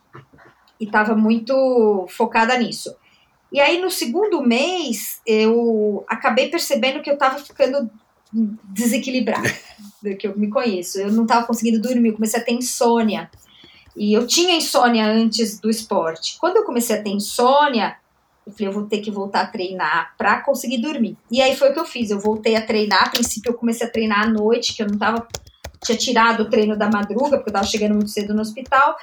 estava 0.84 1.14
muito 1.14 2.06
focada 2.10 2.56
nisso. 2.58 2.94
E 3.52 3.60
aí, 3.60 3.80
no 3.80 3.90
segundo 3.90 4.42
mês, 4.42 5.20
eu 5.26 6.04
acabei 6.08 6.48
percebendo 6.48 7.00
que 7.00 7.08
eu 7.08 7.14
estava 7.14 7.38
ficando 7.38 7.90
desequilibrada, 8.32 9.48
que 10.18 10.26
eu 10.26 10.36
me 10.36 10.48
conheço. 10.48 10.98
Eu 10.98 11.12
não 11.12 11.22
estava 11.22 11.46
conseguindo 11.46 11.80
dormir, 11.80 12.08
eu 12.08 12.14
comecei 12.14 12.40
a 12.40 12.44
ter 12.44 12.52
insônia. 12.52 13.30
E 13.96 14.12
eu 14.12 14.26
tinha 14.26 14.56
insônia 14.56 15.06
antes 15.06 15.60
do 15.60 15.70
esporte. 15.70 16.36
Quando 16.40 16.56
eu 16.56 16.64
comecei 16.64 16.96
a 16.96 17.02
ter 17.02 17.10
insônia, 17.10 17.96
eu 18.44 18.52
falei, 18.52 18.68
eu 18.68 18.72
vou 18.72 18.86
ter 18.86 18.98
que 18.98 19.10
voltar 19.10 19.42
a 19.42 19.46
treinar 19.46 20.14
para 20.18 20.40
conseguir 20.40 20.78
dormir. 20.78 21.16
E 21.30 21.40
aí 21.40 21.56
foi 21.56 21.70
o 21.70 21.72
que 21.72 21.78
eu 21.78 21.84
fiz. 21.84 22.10
Eu 22.10 22.18
voltei 22.18 22.56
a 22.56 22.66
treinar. 22.66 23.04
A 23.04 23.10
princípio, 23.10 23.50
eu 23.50 23.54
comecei 23.54 23.86
a 23.86 23.90
treinar 23.90 24.24
à 24.24 24.26
noite, 24.28 24.74
que 24.74 24.82
eu 24.82 24.86
não 24.86 24.94
estava 24.94 25.26
tinha 25.84 25.98
tirado 25.98 26.42
o 26.42 26.50
treino 26.50 26.76
da 26.76 26.88
madruga, 26.88 27.36
porque 27.36 27.50
eu 27.50 27.52
tava 27.52 27.66
chegando 27.66 27.94
muito 27.94 28.10
cedo 28.10 28.34
no 28.34 28.40
hospital. 28.40 28.96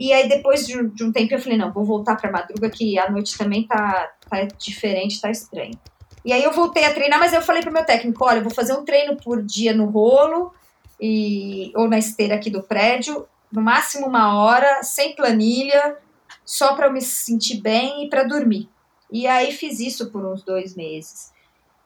E 0.00 0.14
aí, 0.14 0.26
depois 0.30 0.66
de, 0.66 0.82
de 0.88 1.04
um 1.04 1.12
tempo, 1.12 1.34
eu 1.34 1.38
falei: 1.38 1.58
não, 1.58 1.70
vou 1.70 1.84
voltar 1.84 2.16
pra 2.16 2.32
madruga, 2.32 2.70
que 2.70 2.98
a 2.98 3.10
noite 3.10 3.36
também 3.36 3.66
tá, 3.66 4.10
tá 4.30 4.44
diferente, 4.56 5.20
tá 5.20 5.30
estranho. 5.30 5.78
E 6.24 6.32
aí, 6.32 6.42
eu 6.42 6.52
voltei 6.52 6.86
a 6.86 6.94
treinar, 6.94 7.18
mas 7.18 7.34
eu 7.34 7.42
falei 7.42 7.60
pro 7.60 7.70
meu 7.70 7.84
técnico: 7.84 8.24
olha, 8.24 8.38
eu 8.38 8.42
vou 8.42 8.50
fazer 8.50 8.72
um 8.72 8.82
treino 8.82 9.14
por 9.18 9.42
dia 9.42 9.74
no 9.74 9.84
rolo, 9.84 10.54
e, 10.98 11.70
ou 11.76 11.86
na 11.86 11.98
esteira 11.98 12.36
aqui 12.36 12.48
do 12.48 12.62
prédio, 12.62 13.26
no 13.52 13.60
máximo 13.60 14.06
uma 14.06 14.42
hora, 14.42 14.82
sem 14.82 15.14
planilha, 15.14 15.98
só 16.46 16.74
para 16.74 16.86
eu 16.86 16.92
me 16.94 17.02
sentir 17.02 17.60
bem 17.60 18.06
e 18.06 18.08
para 18.08 18.22
dormir. 18.22 18.70
E 19.12 19.26
aí, 19.26 19.52
fiz 19.52 19.80
isso 19.80 20.10
por 20.10 20.24
uns 20.24 20.42
dois 20.42 20.74
meses. 20.74 21.30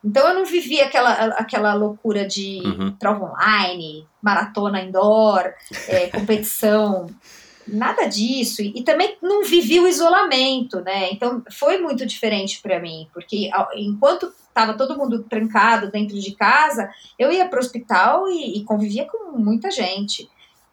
Então 0.04 0.28
eu 0.28 0.34
não 0.34 0.44
vivi 0.44 0.80
aquela, 0.80 1.12
aquela 1.30 1.74
loucura 1.74 2.28
de 2.28 2.60
uhum. 2.64 2.92
prova 2.92 3.32
online, 3.32 4.06
maratona 4.22 4.82
indoor, 4.82 5.52
é, 5.88 6.08
competição, 6.08 7.06
nada 7.66 8.06
disso. 8.06 8.62
E, 8.62 8.72
e, 8.76 8.82
também 8.82 9.16
não 9.22 9.44
vivi 9.44 9.80
o 9.80 9.88
isolamento, 9.88 10.80
né? 10.80 11.10
Então 11.12 11.42
foi 11.50 11.78
muito 11.78 12.04
diferente 12.06 12.60
para 12.62 12.80
mim, 12.80 13.08
porque 13.12 13.50
enquanto 13.74 14.32
estava 14.48 14.74
todo 14.74 14.96
mundo 14.96 15.24
trancado 15.24 15.90
dentro 15.90 16.18
de 16.18 16.32
casa, 16.32 16.88
eu 17.18 17.32
ia 17.32 17.48
para 17.48 17.58
o 17.58 17.62
hospital 17.62 18.28
e, 18.28 18.58
e 18.58 18.64
convivia 18.64 19.04
com 19.04 19.36
muita 19.36 19.70
gente. 19.70 20.30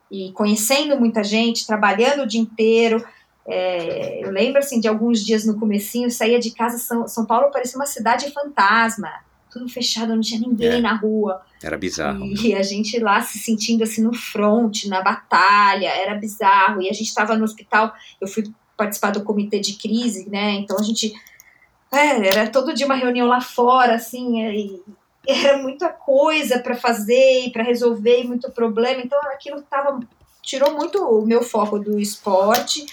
E 0.09 0.31
conhecendo 0.33 0.99
muita 0.99 1.23
gente, 1.23 1.65
trabalhando 1.65 2.23
o 2.23 2.27
dia 2.27 2.41
inteiro. 2.41 3.03
É, 3.47 4.23
eu 4.23 4.29
lembro 4.29 4.59
assim 4.59 4.79
de 4.79 4.87
alguns 4.87 5.25
dias 5.25 5.45
no 5.45 5.57
comecinho, 5.59 6.07
eu 6.07 6.11
saía 6.11 6.39
de 6.39 6.51
casa, 6.51 6.77
São, 6.77 7.07
São 7.07 7.25
Paulo 7.25 7.51
parecia 7.51 7.79
uma 7.79 7.87
cidade 7.87 8.31
fantasma, 8.31 9.09
tudo 9.51 9.67
fechado, 9.67 10.15
não 10.15 10.21
tinha 10.21 10.39
ninguém 10.39 10.77
é, 10.77 10.81
na 10.81 10.95
rua. 10.95 11.41
Era 11.61 11.77
bizarro. 11.77 12.25
E 12.25 12.55
a 12.55 12.63
gente 12.63 12.97
lá 12.99 13.21
se 13.21 13.37
sentindo 13.37 13.83
assim 13.83 14.01
no 14.01 14.13
front, 14.13 14.85
na 14.85 15.01
batalha, 15.01 15.87
era 15.87 16.15
bizarro. 16.15 16.81
E 16.81 16.89
a 16.89 16.93
gente 16.93 17.07
estava 17.07 17.35
no 17.35 17.43
hospital, 17.43 17.93
eu 18.19 18.27
fui 18.27 18.43
participar 18.77 19.11
do 19.11 19.23
comitê 19.23 19.59
de 19.59 19.73
crise, 19.73 20.29
né? 20.29 20.53
Então 20.53 20.77
a 20.79 20.83
gente 20.83 21.13
é, 21.91 22.27
era 22.27 22.49
todo 22.49 22.73
dia 22.73 22.85
uma 22.85 22.95
reunião 22.95 23.27
lá 23.27 23.41
fora, 23.41 23.95
assim, 23.95 24.41
e 24.41 24.81
era 25.27 25.57
muita 25.57 25.89
coisa 25.89 26.59
para 26.59 26.75
fazer 26.75 27.45
e 27.45 27.51
para 27.51 27.63
resolver, 27.63 28.21
e 28.21 28.27
muito 28.27 28.49
problema. 28.51 29.01
Então 29.01 29.19
aquilo 29.33 29.61
tava 29.61 29.99
tirou 30.41 30.73
muito 30.73 30.97
o 30.97 31.25
meu 31.25 31.43
foco 31.43 31.77
do 31.77 31.99
esporte 31.99 32.83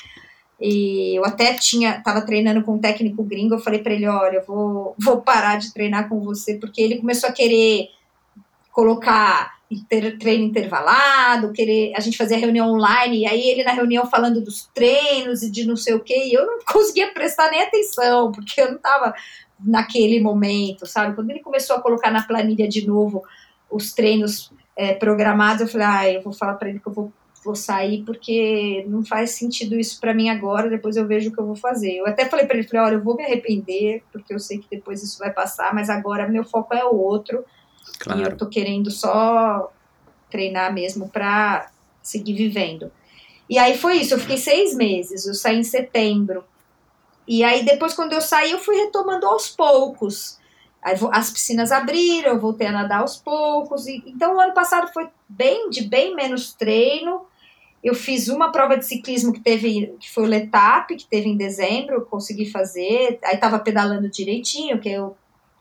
e 0.60 1.16
eu 1.16 1.24
até 1.24 1.55
tinha, 1.55 2.01
tava 2.02 2.20
treinando 2.22 2.62
com 2.62 2.74
um 2.74 2.80
técnico 2.80 3.22
gringo, 3.22 3.55
eu 3.55 3.60
falei 3.60 3.80
para 3.80 3.93
ele, 3.93 4.09
olha, 4.09 4.36
eu 4.36 4.44
vou, 4.44 4.94
vou 4.98 5.20
parar 5.20 5.56
de 5.56 5.72
treinar 5.72 6.09
com 6.09 6.20
você, 6.20 6.55
porque 6.55 6.80
ele 6.80 6.98
começou 6.98 7.28
a 7.28 7.32
querer 7.32 7.89
colocar 8.72 9.59
inter, 9.70 10.18
treino 10.18 10.44
intervalado, 10.44 11.52
querer, 11.52 11.93
a 11.97 12.01
gente 12.01 12.16
fazia 12.16 12.39
reunião 12.39 12.72
online, 12.72 13.20
e 13.20 13.26
aí 13.26 13.48
ele 13.48 13.62
na 13.62 13.72
reunião 13.72 14.06
falando 14.06 14.40
dos 14.40 14.68
treinos 14.74 15.43
e 15.43 15.51
de 15.51 15.64
não 15.64 15.76
sei 15.76 15.94
o 15.94 16.01
que, 16.01 16.14
e 16.14 16.35
eu 16.35 16.44
não 16.44 16.59
conseguia 16.66 17.12
prestar 17.12 17.51
nem 17.51 17.62
atenção, 17.62 18.32
porque 18.32 18.60
eu 18.60 18.72
não 18.72 18.78
tava 18.78 19.14
naquele 19.60 20.20
momento, 20.20 20.86
sabe? 20.86 21.14
Quando 21.14 21.30
ele 21.30 21.40
começou 21.40 21.76
a 21.76 21.82
colocar 21.82 22.10
na 22.10 22.22
planilha 22.22 22.68
de 22.68 22.86
novo 22.86 23.22
os 23.70 23.93
treinos 23.93 24.52
é, 24.76 24.94
programados, 24.94 25.60
eu 25.60 25.68
falei, 25.68 25.86
ah, 25.86 26.12
eu 26.12 26.22
vou 26.22 26.32
falar 26.32 26.55
para 26.55 26.68
ele 26.68 26.80
que 26.80 26.86
eu 26.86 26.93
vou 26.93 27.12
vou 27.48 27.54
sair 27.54 28.02
porque 28.04 28.84
não 28.88 29.02
faz 29.02 29.30
sentido 29.30 29.80
isso 29.80 29.98
para 29.98 30.12
mim 30.12 30.28
agora, 30.28 30.68
depois 30.68 30.96
eu 30.96 31.06
vejo 31.06 31.30
o 31.30 31.32
que 31.32 31.40
eu 31.40 31.46
vou 31.46 31.56
fazer. 31.56 31.96
Eu 31.96 32.06
até 32.06 32.26
falei 32.26 32.44
para 32.44 32.58
ele, 32.58 32.68
falei, 32.68 32.84
olha, 32.84 32.94
eu 32.96 33.02
vou 33.02 33.16
me 33.16 33.24
arrepender, 33.24 34.02
porque 34.12 34.34
eu 34.34 34.38
sei 34.38 34.58
que 34.58 34.68
depois 34.70 35.02
isso 35.02 35.18
vai 35.18 35.32
passar, 35.32 35.74
mas 35.74 35.88
agora 35.88 36.28
meu 36.28 36.44
foco 36.44 36.74
é 36.74 36.84
outro. 36.84 37.42
Claro. 38.00 38.20
E 38.20 38.22
eu 38.24 38.36
tô 38.36 38.46
querendo 38.46 38.90
só 38.90 39.72
treinar 40.30 40.74
mesmo 40.74 41.08
para 41.08 41.70
seguir 42.02 42.34
vivendo. 42.34 42.92
E 43.48 43.58
aí 43.58 43.78
foi 43.78 43.96
isso, 43.96 44.12
eu 44.12 44.18
fiquei 44.18 44.36
seis 44.36 44.76
meses, 44.76 45.26
eu 45.26 45.32
saí 45.32 45.56
em 45.56 45.64
setembro. 45.64 46.44
E 47.26 47.42
aí 47.42 47.64
depois, 47.64 47.94
quando 47.94 48.12
eu 48.12 48.20
saí, 48.20 48.50
eu 48.50 48.58
fui 48.58 48.76
retomando 48.76 49.26
aos 49.26 49.48
poucos. 49.48 50.38
Aí, 50.82 50.94
as 51.12 51.30
piscinas 51.30 51.72
abriram, 51.72 52.32
eu 52.32 52.40
voltei 52.40 52.66
a 52.66 52.72
nadar 52.72 53.00
aos 53.00 53.16
poucos. 53.16 53.86
E, 53.86 54.02
então 54.06 54.36
o 54.36 54.40
ano 54.40 54.52
passado 54.52 54.92
foi 54.92 55.08
bem 55.26 55.70
de 55.70 55.84
bem 55.84 56.14
menos 56.14 56.52
treino. 56.52 57.26
Eu 57.82 57.94
fiz 57.94 58.28
uma 58.28 58.50
prova 58.50 58.76
de 58.76 58.84
ciclismo 58.84 59.32
que 59.32 59.40
teve, 59.40 59.94
que 60.00 60.10
foi 60.10 60.24
o 60.24 60.26
Letap, 60.26 60.94
que 60.96 61.06
teve 61.06 61.28
em 61.28 61.36
dezembro, 61.36 62.06
consegui 62.06 62.50
fazer. 62.50 63.18
Aí 63.24 63.36
tava 63.36 63.59
pedalando 63.59 64.09
direitinho, 64.09 64.80
que 64.80 64.88
eu 64.88 65.16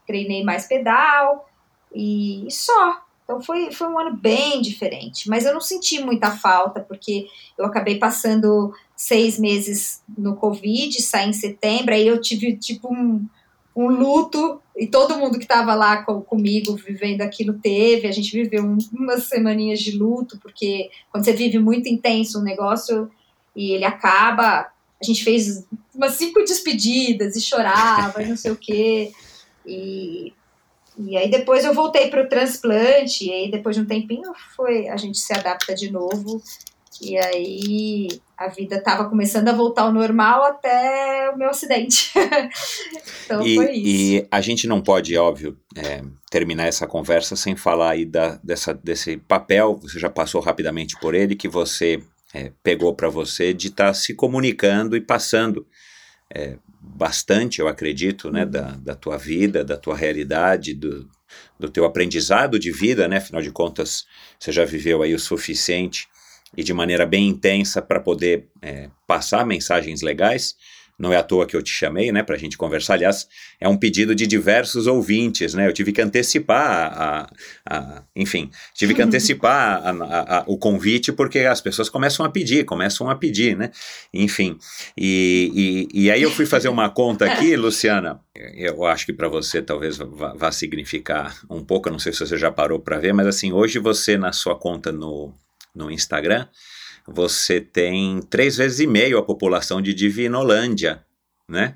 treinei 0.05 0.43
mais 0.43 0.65
pedal 0.65 1.47
e, 1.93 2.47
e 2.47 2.51
só. 2.51 3.01
Então 3.27 3.41
foi, 3.41 3.73
foi 3.73 3.87
um 3.89 3.99
ano 3.99 4.15
bem 4.15 4.61
diferente, 4.61 5.29
mas 5.29 5.45
eu 5.45 5.53
não 5.53 5.59
senti 5.59 5.99
muita 5.99 6.31
falta, 6.31 6.79
porque 6.79 7.27
eu 7.57 7.65
acabei 7.65 7.99
passando 7.99 8.73
seis 8.95 9.37
meses 9.37 10.01
no 10.17 10.37
Covid, 10.37 11.01
saí 11.01 11.29
em 11.29 11.33
setembro, 11.33 11.93
aí 11.93 12.07
eu 12.07 12.21
tive 12.21 12.55
tipo 12.55 12.87
um, 12.87 13.27
um 13.75 13.89
luto, 13.89 14.61
e 14.77 14.87
todo 14.87 15.17
mundo 15.17 15.37
que 15.37 15.45
estava 15.45 15.73
lá 15.73 16.03
com, 16.03 16.21
comigo 16.21 16.75
vivendo 16.75 17.21
aquilo 17.21 17.53
teve, 17.53 18.07
a 18.07 18.11
gente 18.11 18.31
viveu 18.31 18.63
um, 18.63 18.77
umas 18.93 19.23
semaninhas 19.23 19.79
de 19.79 19.97
luto, 19.97 20.37
porque 20.39 20.89
quando 21.11 21.25
você 21.25 21.33
vive 21.33 21.57
muito 21.57 21.89
intenso 21.89 22.39
um 22.39 22.43
negócio 22.43 23.09
e 23.55 23.71
ele 23.71 23.85
acaba, 23.85 24.67
a 25.01 25.03
gente 25.03 25.23
fez 25.23 25.65
umas 25.93 26.13
cinco 26.13 26.39
despedidas 26.41 27.35
e 27.35 27.41
chorava 27.41 28.21
e 28.21 28.27
não 28.27 28.37
sei 28.37 28.51
o 28.51 28.55
quê, 28.55 29.11
e 29.65 30.33
e 30.99 31.15
aí 31.15 31.29
depois 31.29 31.63
eu 31.63 31.75
voltei 31.75 32.09
para 32.09 32.23
o 32.23 32.27
transplante, 32.27 33.25
e 33.25 33.31
aí 33.31 33.51
depois 33.51 33.75
de 33.75 33.83
um 33.83 33.85
tempinho 33.85 34.33
foi, 34.55 34.87
a 34.87 34.97
gente 34.97 35.19
se 35.19 35.31
adapta 35.31 35.75
de 35.75 35.91
novo, 35.91 36.41
e 36.99 37.15
aí 37.17 38.07
a 38.37 38.47
vida 38.47 38.75
estava 38.75 39.09
começando 39.09 39.49
a 39.49 39.53
voltar 39.53 39.83
ao 39.83 39.91
normal 39.91 40.43
até 40.43 41.31
o 41.33 41.37
meu 41.37 41.49
acidente. 41.49 42.11
então 43.25 43.41
e, 43.41 43.55
foi 43.55 43.71
isso. 43.71 43.87
E 43.87 44.27
a 44.29 44.39
gente 44.41 44.67
não 44.67 44.79
pode, 44.79 45.17
óbvio, 45.17 45.57
é, 45.75 46.03
terminar 46.29 46.67
essa 46.67 46.85
conversa 46.85 47.35
sem 47.35 47.55
falar 47.55 47.91
aí 47.91 48.05
da, 48.05 48.39
dessa, 48.43 48.75
desse 48.75 49.17
papel, 49.17 49.79
você 49.81 49.99
já 49.99 50.09
passou 50.09 50.39
rapidamente 50.39 50.95
por 50.99 51.15
ele, 51.15 51.35
que 51.35 51.47
você 51.47 51.99
é, 52.31 52.51
pegou 52.61 52.93
para 52.93 53.09
você 53.09 53.53
de 53.53 53.67
estar 53.69 53.87
tá 53.87 53.93
se 53.93 54.13
comunicando 54.13 54.95
e 54.95 55.01
passando 55.01 55.65
é, 56.31 56.57
bastante, 56.79 57.59
eu 57.59 57.67
acredito, 57.67 58.31
né, 58.31 58.45
da, 58.45 58.71
da 58.73 58.93
tua 58.93 59.17
vida, 59.17 59.63
da 59.63 59.77
tua 59.77 59.95
realidade, 59.95 60.75
do, 60.75 61.09
do 61.59 61.69
teu 61.69 61.85
aprendizado 61.85 62.59
de 62.59 62.71
vida, 62.71 63.07
né, 63.07 63.17
afinal 63.17 63.41
de 63.41 63.51
contas, 63.51 64.05
você 64.39 64.51
já 64.51 64.63
viveu 64.63 65.01
aí 65.01 65.15
o 65.15 65.19
suficiente 65.19 66.07
e 66.55 66.63
de 66.63 66.73
maneira 66.73 67.05
bem 67.05 67.27
intensa 67.27 67.81
para 67.81 67.99
poder 67.99 68.47
é, 68.61 68.89
passar 69.05 69.45
mensagens 69.45 70.01
legais. 70.01 70.55
Não 70.99 71.13
é 71.13 71.17
à 71.17 71.21
toa 71.21 71.45
que 71.45 71.55
eu 71.55 71.61
te 71.61 71.69
chamei, 71.69 72.11
né, 72.11 72.23
para 72.23 72.35
a 72.35 72.39
gente 72.39 72.57
conversar. 72.57 72.95
Aliás, 72.95 73.27
é 73.61 73.67
um 73.69 73.77
pedido 73.77 74.15
de 74.15 74.25
diversos 74.25 74.87
ouvintes, 74.87 75.53
né? 75.53 75.67
Eu 75.67 75.73
tive 75.73 75.91
que 75.91 76.01
antecipar, 76.01 76.91
a, 76.91 77.29
a 77.69 78.03
enfim, 78.15 78.49
tive 78.73 78.95
que 78.95 79.01
antecipar 79.03 79.83
a, 79.85 80.39
a, 80.39 80.43
o 80.47 80.57
convite 80.57 81.11
porque 81.11 81.41
as 81.41 81.61
pessoas 81.61 81.87
começam 81.87 82.25
a 82.25 82.29
pedir, 82.29 82.65
começam 82.65 83.07
a 83.11 83.15
pedir, 83.15 83.55
né? 83.55 83.69
Enfim, 84.11 84.57
e, 84.97 85.87
e, 85.93 86.05
e 86.05 86.11
aí 86.11 86.23
eu 86.23 86.31
fui 86.31 86.47
fazer 86.47 86.69
uma 86.69 86.89
conta 86.89 87.25
aqui, 87.25 87.53
Luciana. 87.55 88.19
Eu 88.55 88.83
acho 88.83 89.05
que 89.05 89.13
para 89.13 89.27
você 89.27 89.61
talvez 89.61 89.97
vá, 89.97 90.33
vá 90.33 90.51
significar 90.51 91.37
um 91.47 91.63
pouco. 91.63 91.89
Eu 91.89 91.91
não 91.91 91.99
sei 91.99 92.11
se 92.11 92.19
você 92.19 92.37
já 92.37 92.51
parou 92.51 92.79
para 92.79 92.97
ver, 92.97 93.13
mas 93.13 93.27
assim, 93.27 93.51
hoje 93.51 93.77
você 93.77 94.17
na 94.17 94.31
sua 94.31 94.55
conta 94.55 94.91
no, 94.91 95.31
no 95.77 95.91
Instagram 95.91 96.47
você 97.09 97.61
tem 97.61 98.19
três 98.29 98.57
vezes 98.57 98.81
e 98.81 98.85
meio 98.87 99.17
a 99.17 99.23
população 99.23 99.81
de 99.81 99.93
Divinolândia, 99.93 101.01
né? 101.47 101.75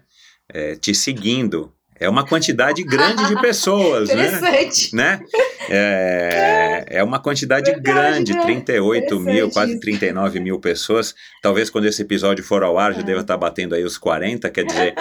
É, 0.53 0.75
te 0.75 0.93
seguindo. 0.93 1.71
É 1.97 2.09
uma 2.09 2.25
quantidade 2.27 2.83
grande 2.83 3.25
de 3.27 3.39
pessoas, 3.39 4.09
né? 4.09 4.27
Interessante. 4.27 4.93
né? 4.93 5.21
É, 5.69 6.85
é 6.87 7.03
uma 7.03 7.19
quantidade 7.19 7.71
Verdade, 7.71 8.11
grande, 8.11 8.33
né? 8.33 8.41
38 8.41 9.15
mil, 9.19 9.21
Interessante 9.21 9.53
quase 9.53 9.71
isso. 9.73 9.79
39 9.81 10.39
mil 10.41 10.59
pessoas. 10.59 11.15
Talvez 11.41 11.69
quando 11.69 11.85
esse 11.85 12.01
episódio 12.01 12.43
for 12.43 12.61
ao 12.63 12.77
ar 12.77 12.93
já 12.93 12.99
É. 12.99 13.03
deva 13.03 13.21
estar 13.21 13.37
batendo 13.37 13.73
aí 13.75 13.83
os 13.85 13.97
40, 13.97 14.49
quer 14.49 14.65
dizer. 14.65 14.93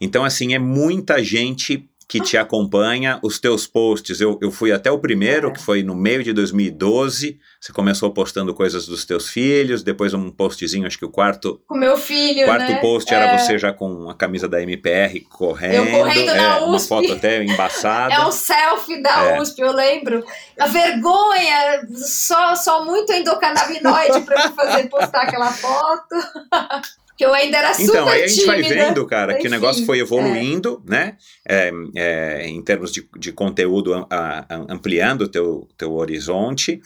Então, 0.00 0.24
assim, 0.24 0.54
é 0.54 0.58
muita 0.58 1.22
gente 1.22 1.86
que 2.08 2.20
te 2.20 2.36
acompanha, 2.36 3.18
os 3.20 3.40
teus 3.40 3.66
posts. 3.66 4.20
Eu, 4.20 4.38
eu 4.40 4.52
fui 4.52 4.70
até 4.70 4.90
o 4.92 4.98
primeiro, 4.98 5.48
É. 5.48 5.50
que 5.50 5.60
foi 5.60 5.82
no 5.82 5.92
meio 5.94 6.22
de 6.22 6.32
2012. 6.32 7.36
Você 7.60 7.72
começou 7.72 8.12
postando 8.12 8.54
coisas 8.54 8.86
dos 8.86 9.04
teus 9.04 9.28
filhos, 9.28 9.82
depois 9.82 10.14
um 10.14 10.30
postzinho, 10.30 10.86
acho 10.86 10.96
que 10.98 11.04
o 11.04 11.10
quarto, 11.10 11.60
Com 11.66 11.76
meu 11.76 11.96
filho, 11.96 12.44
quarto 12.46 12.70
né? 12.70 12.80
post 12.80 13.12
era 13.12 13.24
É. 13.32 13.38
você 13.38 13.58
já 13.58 13.72
com 13.72 14.08
a 14.08 14.14
camisa 14.14 14.48
da 14.48 14.62
MPR 14.62 15.18
correndo. 15.28 15.88
Eu 15.88 15.98
correndo 15.98 16.26
na 16.26 16.36
é, 16.36 16.56
uma 16.60 16.76
USP. 16.76 16.88
foto 16.88 17.12
até 17.12 17.42
embaçada. 17.42 18.14
É 18.14 18.24
um 18.24 18.30
selfie 18.30 19.02
da 19.02 19.24
É. 19.30 19.40
USP, 19.40 19.60
eu 19.60 19.72
lembro. 19.72 20.24
A 20.60 20.66
vergonha, 20.68 21.86
só, 21.96 22.54
só 22.54 22.84
muito 22.84 23.12
endocannabinoide 23.12 24.20
para 24.20 24.52
fazer 24.52 24.88
postar 24.88 25.22
aquela 25.22 25.50
foto. 25.50 26.14
que 27.16 27.24
eu 27.24 27.32
ainda 27.32 27.58
era 27.58 27.72
super 27.74 27.84
Então, 27.88 28.08
aí 28.08 28.22
a 28.24 28.26
gente 28.26 28.44
vai 28.44 28.62
tímida. 28.62 28.74
vendo, 28.86 29.06
cara, 29.06 29.32
que 29.34 29.38
o 29.38 29.40
Enfim, 29.42 29.48
negócio 29.50 29.86
foi 29.86 29.98
evoluindo, 30.00 30.82
né? 30.86 31.16
É, 31.48 31.70
é, 31.94 32.46
em 32.46 32.62
termos 32.62 32.92
de, 32.92 33.08
de 33.18 33.32
conteúdo, 33.32 33.94
a- 33.94 34.06
a- 34.10 34.46
ampliando 34.68 35.22
o 35.22 35.28
teu, 35.28 35.66
teu 35.78 35.92
horizonte. 35.94 36.80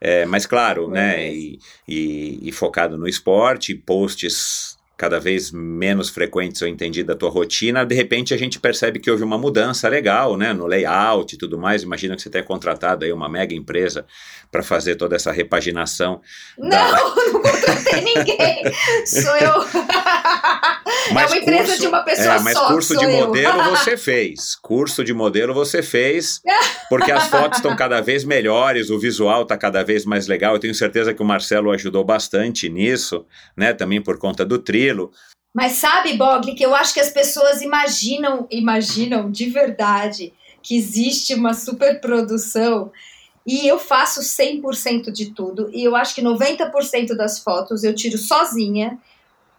É, 0.00 0.24
mas, 0.26 0.46
claro, 0.46 0.88
né? 0.88 1.28
E, 1.32 1.58
e- 1.88 2.38
e 2.48 2.52
focado 2.52 2.96
no 2.96 3.08
esporte, 3.08 3.74
posts 3.74 4.73
cada 4.96 5.18
vez 5.18 5.50
menos 5.50 6.08
frequentes, 6.08 6.60
eu 6.60 6.68
entendi, 6.68 7.02
da 7.02 7.14
tua 7.16 7.28
rotina. 7.30 7.84
De 7.84 7.94
repente, 7.94 8.32
a 8.32 8.36
gente 8.36 8.60
percebe 8.60 8.98
que 9.00 9.10
houve 9.10 9.24
uma 9.24 9.36
mudança 9.36 9.88
legal, 9.88 10.36
né? 10.36 10.52
No 10.52 10.66
layout 10.66 11.34
e 11.34 11.38
tudo 11.38 11.58
mais. 11.58 11.82
Imagina 11.82 12.14
que 12.14 12.22
você 12.22 12.30
tenha 12.30 12.44
contratado 12.44 13.04
aí 13.04 13.12
uma 13.12 13.28
mega 13.28 13.54
empresa 13.54 14.06
para 14.52 14.62
fazer 14.62 14.94
toda 14.94 15.16
essa 15.16 15.32
repaginação. 15.32 16.20
Não, 16.56 16.68
da- 16.70 17.00
não 17.32 17.42
contratei 17.42 18.00
ninguém. 18.02 18.62
Sou 19.06 19.36
eu. 19.36 19.54
é 21.08 21.26
uma 21.26 21.36
empresa 21.36 21.78
de 21.78 21.86
uma 21.86 22.02
pessoa 22.02 22.36
é, 22.36 22.40
mas 22.40 22.54
só. 22.54 22.68
curso 22.68 22.94
sou 22.94 22.98
de 22.98 23.04
eu. 23.04 23.26
modelo 23.26 23.62
você 23.70 23.96
fez. 23.96 24.56
Curso 24.56 25.04
de 25.04 25.12
modelo 25.12 25.54
você 25.54 25.82
fez, 25.82 26.40
porque 26.88 27.12
as 27.12 27.26
fotos 27.28 27.58
estão 27.58 27.76
cada 27.76 28.00
vez 28.00 28.24
melhores, 28.24 28.90
o 28.90 28.98
visual 28.98 29.42
está 29.42 29.56
cada 29.56 29.82
vez 29.82 30.04
mais 30.04 30.26
legal. 30.26 30.54
Eu 30.54 30.60
tenho 30.60 30.74
certeza 30.74 31.12
que 31.12 31.22
o 31.22 31.26
Marcelo 31.26 31.70
ajudou 31.70 32.04
bastante 32.04 32.68
nisso, 32.68 33.26
né? 33.56 33.72
Também 33.72 34.02
por 34.02 34.18
conta 34.18 34.44
do 34.44 34.58
trilo. 34.58 35.10
Mas 35.54 35.72
sabe, 35.72 36.14
Bogli, 36.14 36.54
que 36.54 36.64
eu 36.64 36.74
acho 36.74 36.92
que 36.92 37.00
as 37.00 37.10
pessoas 37.10 37.62
imaginam, 37.62 38.46
imaginam 38.50 39.30
de 39.30 39.46
verdade 39.46 40.32
que 40.62 40.76
existe 40.76 41.34
uma 41.34 41.54
superprodução 41.54 42.90
e 43.46 43.68
eu 43.68 43.78
faço 43.78 44.20
100% 44.20 45.12
de 45.12 45.30
tudo. 45.30 45.70
E 45.72 45.84
eu 45.84 45.94
acho 45.94 46.14
que 46.14 46.22
90% 46.22 47.14
das 47.14 47.38
fotos 47.38 47.84
eu 47.84 47.94
tiro 47.94 48.16
sozinha, 48.16 48.98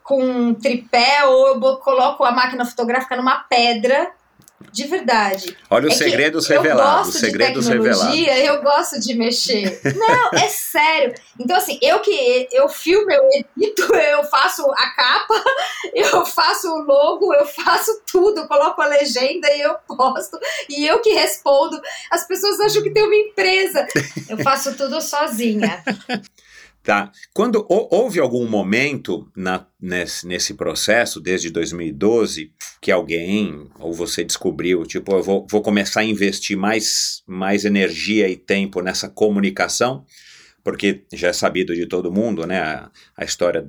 com 0.06 0.24
um 0.24 0.54
tripé, 0.54 1.26
ou 1.26 1.48
eu 1.48 1.78
coloco 1.78 2.24
a 2.24 2.32
máquina 2.32 2.64
fotográfica 2.64 3.18
numa 3.18 3.40
pedra. 3.40 4.12
De 4.72 4.88
verdade. 4.88 5.56
Olha 5.70 5.88
os 5.88 5.94
É 5.94 5.98
que 5.98 6.04
segredos 6.10 6.50
eu 6.50 6.62
revelados, 6.62 7.06
gosto 7.06 7.16
os 7.16 7.20
segredos 7.20 7.66
de 7.66 7.72
tecnologia, 7.72 8.34
revelados. 8.34 8.48
eu 8.48 8.62
gosto 8.64 9.00
de 9.00 9.14
mexer. 9.16 9.82
Não, 9.96 10.40
é 10.40 10.48
sério. 10.48 11.14
Então, 11.40 11.56
assim, 11.58 11.78
eu 11.82 12.00
que 12.00 12.48
eu 12.52 12.68
filmo, 12.70 13.10
eu 13.12 13.24
edito, 13.34 13.94
eu 13.94 14.24
faço 14.26 14.66
a 14.72 14.90
capa, 14.92 15.44
eu 15.94 16.26
faço 16.26 16.70
o 16.70 16.84
logo, 16.84 17.34
eu 17.34 17.46
faço 17.46 18.02
tudo, 18.10 18.42
eu 18.42 18.48
coloco 18.48 18.82
a 18.82 18.88
legenda 18.88 19.50
e 19.54 19.62
eu 19.62 19.76
posto. 19.88 20.38
E 20.70 20.86
eu 20.86 21.00
que 21.02 21.14
respondo. 21.14 21.80
As 22.12 22.26
pessoas 22.28 22.60
acham 22.60 22.82
que 22.82 22.92
tem 22.92 23.04
uma 23.04 23.16
empresa. 23.16 23.86
Eu 24.30 24.38
faço 24.40 24.76
tudo 24.76 25.02
sozinha. 25.02 25.84
Tá. 26.86 27.12
Quando 27.34 27.66
hou- 27.68 27.90
houve 27.92 28.20
algum 28.20 28.48
momento 28.48 29.28
na, 29.36 29.66
nesse, 29.82 30.28
nesse 30.28 30.54
processo, 30.54 31.20
desde 31.20 31.50
2012, 31.50 32.52
que 32.80 32.92
alguém 32.92 33.68
ou 33.80 33.92
você 33.92 34.24
descobriu, 34.24 34.86
tipo, 34.86 35.12
eu 35.14 35.24
vou, 35.24 35.48
vou 35.50 35.64
começar 35.64 36.02
a 36.02 36.06
investir 36.06 36.56
mais, 36.56 37.24
mais 37.26 37.66
energia 37.66 38.30
e 38.30 38.36
tempo 38.38 38.82
nessa 38.82 39.10
comunicação, 39.10 40.06
porque 40.64 41.04
já 41.12 41.30
é 41.30 41.34
sabido 41.34 41.74
de 41.74 41.88
todo 41.88 42.12
mundo, 42.12 42.46
né? 42.46 42.60
A, 42.60 42.92
a 43.18 43.26
história 43.26 43.68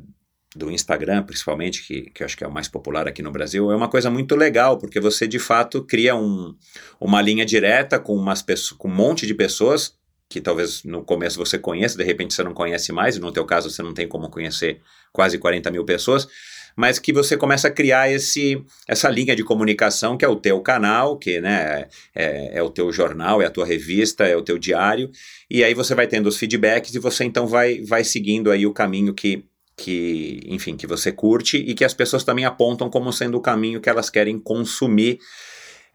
do 0.55 0.71
Instagram, 0.71 1.23
principalmente, 1.23 1.87
que, 1.87 2.11
que 2.11 2.23
eu 2.23 2.27
acho 2.27 2.37
que 2.37 2.45
é 2.45 2.47
o 2.47 2.53
mais 2.53 2.69
popular 2.69 3.09
aqui 3.09 3.23
no 3.23 3.33
Brasil, 3.33 3.73
é 3.73 3.77
uma 3.77 3.89
coisa 3.89 4.11
muito 4.11 4.37
legal, 4.37 4.77
porque 4.77 5.01
você 5.01 5.27
de 5.27 5.39
fato 5.39 5.83
cria 5.83 6.15
um, 6.15 6.55
uma 7.01 7.23
linha 7.23 7.47
direta 7.47 7.99
com, 7.99 8.15
umas 8.15 8.45
com 8.77 8.89
um 8.89 8.95
monte 8.95 9.27
de 9.27 9.33
pessoas 9.33 9.95
que 10.29 10.41
talvez 10.41 10.83
no 10.85 11.05
começo 11.05 11.39
você 11.39 11.59
conheça, 11.59 11.97
de 11.97 12.05
repente 12.05 12.35
você 12.35 12.43
não 12.43 12.53
conhece 12.53 12.93
mais, 12.93 13.17
e 13.17 13.21
no 13.21 13.33
teu 13.33 13.45
caso 13.45 13.71
você 13.71 13.83
não 13.83 13.95
tem 13.95 14.09
como 14.09 14.29
conhecer 14.29 14.81
quase 15.13 15.39
40 15.39 15.71
mil 15.71 15.85
pessoas, 15.85 16.27
mas 16.77 16.99
que 16.99 17.13
você 17.13 17.37
começa 17.37 17.69
a 17.69 17.71
criar 17.71 18.11
esse, 18.11 18.63
essa 18.87 19.09
linha 19.09 19.35
de 19.35 19.43
comunicação 19.43 20.17
que 20.17 20.25
é 20.25 20.29
o 20.29 20.37
teu 20.37 20.61
canal, 20.61 21.17
que 21.17 21.41
né, 21.41 21.89
é, 22.15 22.59
é 22.59 22.63
o 22.63 22.69
teu 22.69 22.93
jornal, 22.93 23.41
é 23.41 23.47
a 23.47 23.51
tua 23.51 23.65
revista, 23.65 24.25
é 24.25 24.37
o 24.37 24.43
teu 24.43 24.59
diário, 24.59 25.11
e 25.49 25.65
aí 25.65 25.73
você 25.73 25.95
vai 25.95 26.07
tendo 26.07 26.29
os 26.29 26.37
feedbacks 26.37 26.95
e 26.95 26.99
você 26.99 27.25
então 27.25 27.47
vai, 27.47 27.81
vai 27.83 28.05
seguindo 28.05 28.51
aí 28.51 28.67
o 28.67 28.75
caminho 28.75 29.15
que, 29.15 29.45
que, 29.77 30.41
enfim, 30.47 30.77
que 30.77 30.87
você 30.87 31.13
curte 31.13 31.57
e 31.57 31.73
que 31.73 31.85
as 31.85 31.95
pessoas 31.95 32.25
também 32.25 32.45
apontam 32.45 32.91
como 32.91 33.13
sendo 33.13 33.39
o 33.39 33.41
caminho 33.41 33.81
que 33.81 33.89
elas 33.89 34.11
querem 34.11 34.39
consumir 34.39 35.19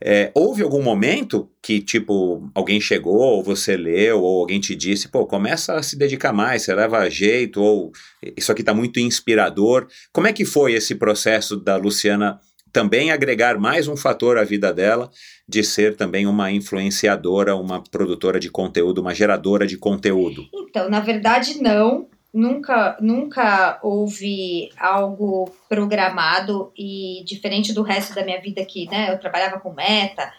é, 0.04 0.32
houve 0.34 0.64
algum 0.64 0.82
momento 0.82 1.50
que, 1.62 1.80
tipo, 1.80 2.50
alguém 2.56 2.82
chegou, 2.82 3.20
ou 3.20 3.44
você 3.44 3.78
leu, 3.78 4.22
ou 4.22 4.40
alguém 4.42 4.60
te 4.60 4.76
disse, 4.76 5.08
pô, 5.08 5.26
começa 5.26 5.76
a 5.76 5.84
se 5.84 5.98
dedicar 5.98 6.34
mais, 6.34 6.64
você 6.64 6.74
leva 6.74 7.10
jeito, 7.10 7.62
ou 7.62 7.92
isso 8.36 8.52
aqui 8.52 8.64
tá 8.64 8.74
muito 8.74 9.00
inspirador. 9.00 9.88
Como 10.12 10.28
é 10.28 10.34
que 10.34 10.44
foi 10.44 10.74
esse 10.74 10.96
processo 10.96 11.56
da 11.56 11.76
Luciana 11.76 12.40
também 12.72 13.12
agregar 13.12 13.60
mais 13.60 13.88
um 13.88 13.98
fator 13.98 14.38
à 14.38 14.44
vida 14.44 14.74
dela, 14.74 15.12
de 15.48 15.64
ser 15.64 15.96
também 15.96 16.26
uma 16.26 16.52
influenciadora, 16.52 17.56
uma 17.56 17.84
produtora 17.84 18.40
de 18.40 18.50
conteúdo, 18.50 19.02
uma 19.02 19.14
geradora 19.14 19.68
de 19.68 19.78
conteúdo? 19.78 20.46
Então, 20.54 20.90
na 20.90 21.02
verdade, 21.02 21.62
não 21.62 22.08
nunca, 22.34 22.98
nunca 23.00 23.80
houve 23.84 24.70
algo 24.78 25.52
programado 25.68 26.72
e 26.78 27.24
diferente 27.26 27.74
do 27.74 27.82
resto 27.82 28.14
da 28.16 28.24
minha 28.24 28.40
vida 28.40 28.64
que, 28.66 28.88
né, 28.88 29.14
eu 29.14 29.20
trabalhava 29.20 29.60
com 29.60 29.74
meta 29.74 30.32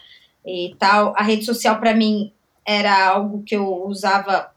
e 0.45 0.75
tal, 0.77 1.13
a 1.15 1.23
rede 1.23 1.45
social 1.45 1.79
para 1.79 1.93
mim 1.93 2.31
era 2.65 3.07
algo 3.07 3.43
que 3.43 3.55
eu 3.55 3.85
usava 3.85 4.51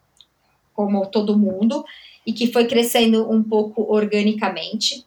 como 0.73 1.07
todo 1.07 1.39
mundo 1.39 1.85
e 2.27 2.33
que 2.33 2.53
foi 2.53 2.67
crescendo 2.67 3.31
um 3.31 3.43
pouco 3.43 3.83
organicamente. 3.93 5.07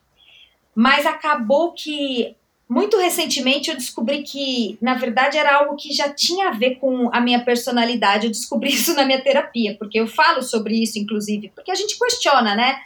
Mas 0.73 1.05
acabou 1.05 1.73
que 1.73 2.35
muito 2.69 2.99
recentemente 2.99 3.71
eu 3.71 3.75
descobri 3.75 4.21
que, 4.21 4.77
na 4.79 4.93
verdade, 4.93 5.39
era 5.39 5.57
algo 5.57 5.75
que 5.75 5.91
já 5.91 6.07
tinha 6.13 6.49
a 6.49 6.51
ver 6.51 6.75
com 6.75 7.09
a 7.11 7.19
minha 7.19 7.43
personalidade. 7.43 8.27
Eu 8.27 8.31
descobri 8.31 8.69
isso 8.71 8.93
na 8.93 9.05
minha 9.05 9.19
terapia, 9.19 9.75
porque 9.79 9.99
eu 9.99 10.05
falo 10.05 10.43
sobre 10.43 10.75
isso, 10.75 10.99
inclusive, 10.99 11.51
porque 11.55 11.71
a 11.71 11.75
gente 11.75 11.97
questiona, 11.97 12.55
né? 12.55 12.79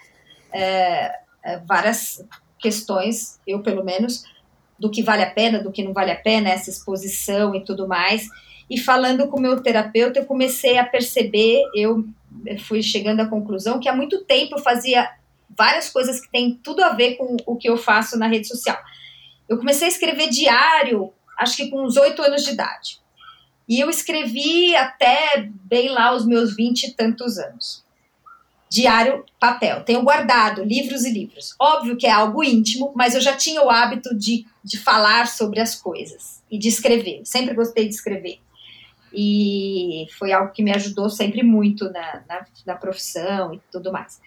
É, 0.53 1.13
é, 1.43 1.57
várias 1.65 2.23
questões, 2.57 3.39
eu 3.45 3.59
pelo 3.59 3.83
menos, 3.83 4.23
do 4.79 4.89
que 4.89 5.03
vale 5.03 5.23
a 5.23 5.29
pena, 5.29 5.61
do 5.61 5.71
que 5.71 5.83
não 5.83 5.91
vale 5.91 6.11
a 6.11 6.15
pena, 6.15 6.49
essa 6.49 6.69
exposição 6.69 7.53
e 7.53 7.61
tudo 7.65 7.85
mais. 7.85 8.29
E 8.69 8.77
falando 8.77 9.27
com 9.27 9.37
o 9.37 9.41
meu 9.41 9.61
terapeuta, 9.61 10.19
eu 10.19 10.25
comecei 10.25 10.77
a 10.77 10.85
perceber, 10.85 11.61
eu 11.75 12.05
fui 12.59 12.81
chegando 12.81 13.19
à 13.19 13.25
conclusão 13.25 13.81
que 13.81 13.89
há 13.89 13.95
muito 13.95 14.23
tempo 14.23 14.55
eu 14.55 14.63
fazia 14.63 15.09
várias 15.49 15.89
coisas 15.89 16.21
que 16.21 16.31
têm 16.31 16.57
tudo 16.63 16.81
a 16.81 16.93
ver 16.93 17.15
com 17.15 17.35
o 17.45 17.57
que 17.57 17.69
eu 17.69 17.75
faço 17.75 18.17
na 18.17 18.27
rede 18.27 18.47
social. 18.47 18.79
Eu 19.53 19.57
comecei 19.59 19.87
a 19.87 19.91
escrever 19.91 20.29
diário, 20.29 21.13
acho 21.37 21.55
que 21.55 21.69
com 21.69 21.83
uns 21.83 21.95
oito 21.95 22.23
anos 22.23 22.43
de 22.43 22.51
idade. 22.51 22.99
E 23.69 23.79
eu 23.79 23.87
escrevi 23.87 24.75
até 24.75 25.47
bem 25.63 25.89
lá 25.89 26.11
os 26.11 26.25
meus 26.25 26.55
vinte 26.55 26.85
e 26.85 26.91
tantos 26.91 27.37
anos. 27.37 27.83
Diário, 28.67 29.23
papel. 29.39 29.83
Tenho 29.83 30.01
guardado 30.01 30.63
livros 30.63 31.05
e 31.05 31.11
livros. 31.11 31.55
Óbvio 31.59 31.95
que 31.95 32.07
é 32.07 32.11
algo 32.11 32.43
íntimo, 32.43 32.91
mas 32.95 33.13
eu 33.13 33.21
já 33.21 33.37
tinha 33.37 33.61
o 33.61 33.69
hábito 33.69 34.17
de, 34.17 34.47
de 34.63 34.79
falar 34.79 35.27
sobre 35.27 35.59
as 35.59 35.75
coisas 35.75 36.41
e 36.49 36.57
de 36.57 36.67
escrever. 36.67 37.21
Sempre 37.23 37.53
gostei 37.53 37.87
de 37.87 37.93
escrever. 37.93 38.39
E 39.13 40.07
foi 40.17 40.33
algo 40.33 40.51
que 40.51 40.63
me 40.63 40.73
ajudou 40.73 41.11
sempre 41.11 41.43
muito 41.43 41.91
na, 41.91 42.23
na, 42.27 42.45
na 42.65 42.75
profissão 42.75 43.53
e 43.53 43.61
tudo 43.71 43.91
mais. 43.91 44.19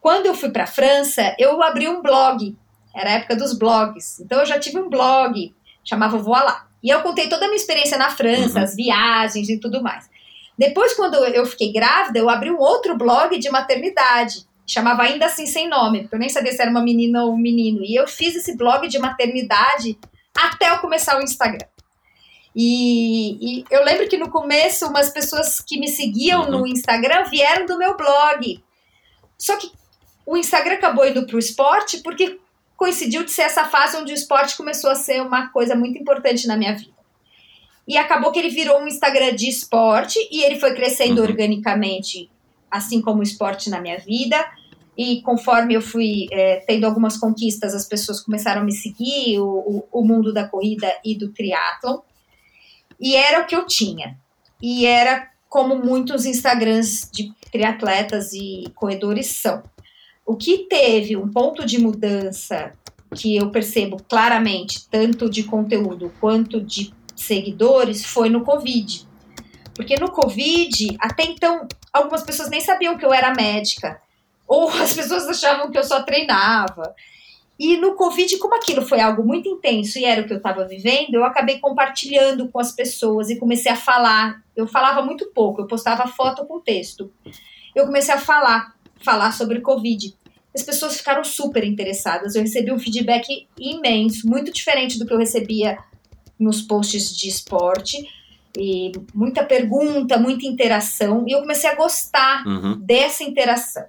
Quando 0.00 0.26
eu 0.26 0.34
fui 0.34 0.50
para 0.50 0.62
a 0.62 0.68
França, 0.68 1.34
eu 1.40 1.60
abri 1.60 1.88
um 1.88 2.00
blog 2.00 2.56
era 2.94 3.10
a 3.10 3.12
época 3.14 3.36
dos 3.36 3.56
blogs. 3.56 4.20
Então 4.20 4.40
eu 4.40 4.46
já 4.46 4.58
tive 4.58 4.78
um 4.78 4.88
blog, 4.88 5.54
chamava 5.84 6.18
Voilá. 6.18 6.66
E 6.82 6.88
eu 6.88 7.02
contei 7.02 7.28
toda 7.28 7.44
a 7.44 7.48
minha 7.48 7.60
experiência 7.60 7.98
na 7.98 8.10
França, 8.10 8.58
uhum. 8.58 8.64
as 8.64 8.74
viagens 8.74 9.48
e 9.48 9.58
tudo 9.58 9.82
mais. 9.82 10.08
Depois, 10.56 10.94
quando 10.94 11.16
eu 11.16 11.46
fiquei 11.46 11.72
grávida, 11.72 12.18
eu 12.18 12.28
abri 12.28 12.50
um 12.50 12.58
outro 12.58 12.96
blog 12.96 13.38
de 13.38 13.50
maternidade. 13.50 14.46
Chamava 14.66 15.02
Ainda 15.02 15.26
Assim 15.26 15.46
Sem 15.46 15.68
Nome, 15.68 16.02
porque 16.02 16.14
eu 16.14 16.18
nem 16.18 16.28
sabia 16.28 16.52
se 16.52 16.60
era 16.60 16.70
uma 16.70 16.82
menina 16.82 17.24
ou 17.24 17.32
um 17.32 17.38
menino. 17.38 17.80
E 17.82 17.94
eu 17.94 18.06
fiz 18.06 18.34
esse 18.36 18.56
blog 18.56 18.86
de 18.88 18.98
maternidade 18.98 19.98
até 20.36 20.70
eu 20.70 20.78
começar 20.78 21.18
o 21.18 21.22
Instagram. 21.22 21.66
E, 22.54 23.60
e 23.60 23.64
eu 23.70 23.84
lembro 23.84 24.08
que 24.08 24.16
no 24.16 24.30
começo, 24.30 24.86
umas 24.86 25.10
pessoas 25.10 25.60
que 25.60 25.78
me 25.78 25.88
seguiam 25.88 26.42
uhum. 26.42 26.50
no 26.50 26.66
Instagram 26.66 27.24
vieram 27.24 27.66
do 27.66 27.78
meu 27.78 27.96
blog. 27.96 28.62
Só 29.38 29.56
que 29.56 29.70
o 30.26 30.36
Instagram 30.36 30.74
acabou 30.74 31.06
indo 31.06 31.26
para 31.26 31.36
o 31.36 31.38
esporte 31.38 31.98
porque 31.98 32.39
coincidiu 32.80 33.22
de 33.22 33.30
ser 33.30 33.42
essa 33.42 33.64
fase 33.66 33.98
onde 33.98 34.10
o 34.10 34.14
esporte 34.14 34.56
começou 34.56 34.88
a 34.88 34.94
ser 34.94 35.20
uma 35.20 35.48
coisa 35.48 35.74
muito 35.74 35.98
importante 35.98 36.46
na 36.46 36.56
minha 36.56 36.74
vida. 36.74 36.94
E 37.86 37.98
acabou 37.98 38.32
que 38.32 38.38
ele 38.38 38.48
virou 38.48 38.80
um 38.80 38.88
Instagram 38.88 39.34
de 39.34 39.50
esporte 39.50 40.18
e 40.32 40.42
ele 40.42 40.58
foi 40.58 40.74
crescendo 40.74 41.20
uhum. 41.20 41.28
organicamente, 41.28 42.30
assim 42.70 43.02
como 43.02 43.20
o 43.20 43.22
esporte 43.22 43.68
na 43.68 43.82
minha 43.82 43.98
vida. 43.98 44.42
E 44.96 45.20
conforme 45.20 45.74
eu 45.74 45.82
fui 45.82 46.26
é, 46.32 46.64
tendo 46.66 46.86
algumas 46.86 47.18
conquistas, 47.18 47.74
as 47.74 47.84
pessoas 47.84 48.22
começaram 48.22 48.62
a 48.62 48.64
me 48.64 48.72
seguir, 48.72 49.38
o, 49.40 49.44
o, 49.46 50.00
o 50.00 50.02
mundo 50.02 50.32
da 50.32 50.48
corrida 50.48 50.90
e 51.04 51.14
do 51.14 51.28
triatlon. 51.28 51.98
E 52.98 53.14
era 53.14 53.42
o 53.42 53.46
que 53.46 53.54
eu 53.54 53.66
tinha. 53.66 54.16
E 54.62 54.86
era 54.86 55.28
como 55.50 55.76
muitos 55.76 56.24
Instagrams 56.24 57.10
de 57.12 57.30
triatletas 57.52 58.32
e 58.32 58.72
corredores 58.74 59.26
são. 59.26 59.62
O 60.30 60.36
que 60.36 60.58
teve 60.58 61.16
um 61.16 61.28
ponto 61.28 61.66
de 61.66 61.76
mudança 61.76 62.72
que 63.16 63.36
eu 63.36 63.50
percebo 63.50 63.96
claramente, 64.08 64.88
tanto 64.88 65.28
de 65.28 65.42
conteúdo 65.42 66.12
quanto 66.20 66.60
de 66.60 66.94
seguidores, 67.16 68.06
foi 68.06 68.28
no 68.28 68.44
Covid. 68.44 69.08
Porque 69.74 69.96
no 69.98 70.12
Covid, 70.12 70.96
até 71.00 71.24
então, 71.24 71.66
algumas 71.92 72.22
pessoas 72.22 72.48
nem 72.48 72.60
sabiam 72.60 72.96
que 72.96 73.04
eu 73.04 73.12
era 73.12 73.34
médica, 73.34 74.00
ou 74.46 74.68
as 74.80 74.92
pessoas 74.92 75.26
achavam 75.26 75.68
que 75.68 75.76
eu 75.76 75.82
só 75.82 76.04
treinava. 76.04 76.94
E 77.58 77.76
no 77.76 77.96
Covid, 77.96 78.38
como 78.38 78.54
aquilo 78.54 78.82
foi 78.82 79.00
algo 79.00 79.26
muito 79.26 79.48
intenso 79.48 79.98
e 79.98 80.04
era 80.04 80.22
o 80.22 80.26
que 80.28 80.32
eu 80.32 80.38
estava 80.38 80.64
vivendo, 80.64 81.14
eu 81.14 81.24
acabei 81.24 81.58
compartilhando 81.58 82.48
com 82.50 82.60
as 82.60 82.70
pessoas 82.70 83.30
e 83.30 83.36
comecei 83.36 83.72
a 83.72 83.76
falar. 83.76 84.44
Eu 84.54 84.68
falava 84.68 85.02
muito 85.02 85.32
pouco, 85.34 85.62
eu 85.62 85.66
postava 85.66 86.06
foto 86.06 86.46
com 86.46 86.60
texto. 86.60 87.12
Eu 87.74 87.84
comecei 87.86 88.14
a 88.14 88.20
falar, 88.20 88.76
falar 89.02 89.32
sobre 89.32 89.60
Covid 89.60 90.19
as 90.54 90.62
pessoas 90.62 90.96
ficaram 90.96 91.22
super 91.22 91.64
interessadas. 91.64 92.34
Eu 92.34 92.42
recebi 92.42 92.72
um 92.72 92.78
feedback 92.78 93.46
imenso, 93.58 94.26
muito 94.28 94.52
diferente 94.52 94.98
do 94.98 95.06
que 95.06 95.12
eu 95.12 95.18
recebia 95.18 95.78
nos 96.38 96.62
posts 96.62 97.16
de 97.16 97.28
esporte. 97.28 98.08
E 98.58 98.90
muita 99.14 99.44
pergunta, 99.44 100.18
muita 100.18 100.46
interação. 100.46 101.24
E 101.26 101.32
eu 101.32 101.40
comecei 101.40 101.70
a 101.70 101.76
gostar 101.76 102.44
uhum. 102.46 102.80
dessa 102.80 103.22
interação. 103.22 103.84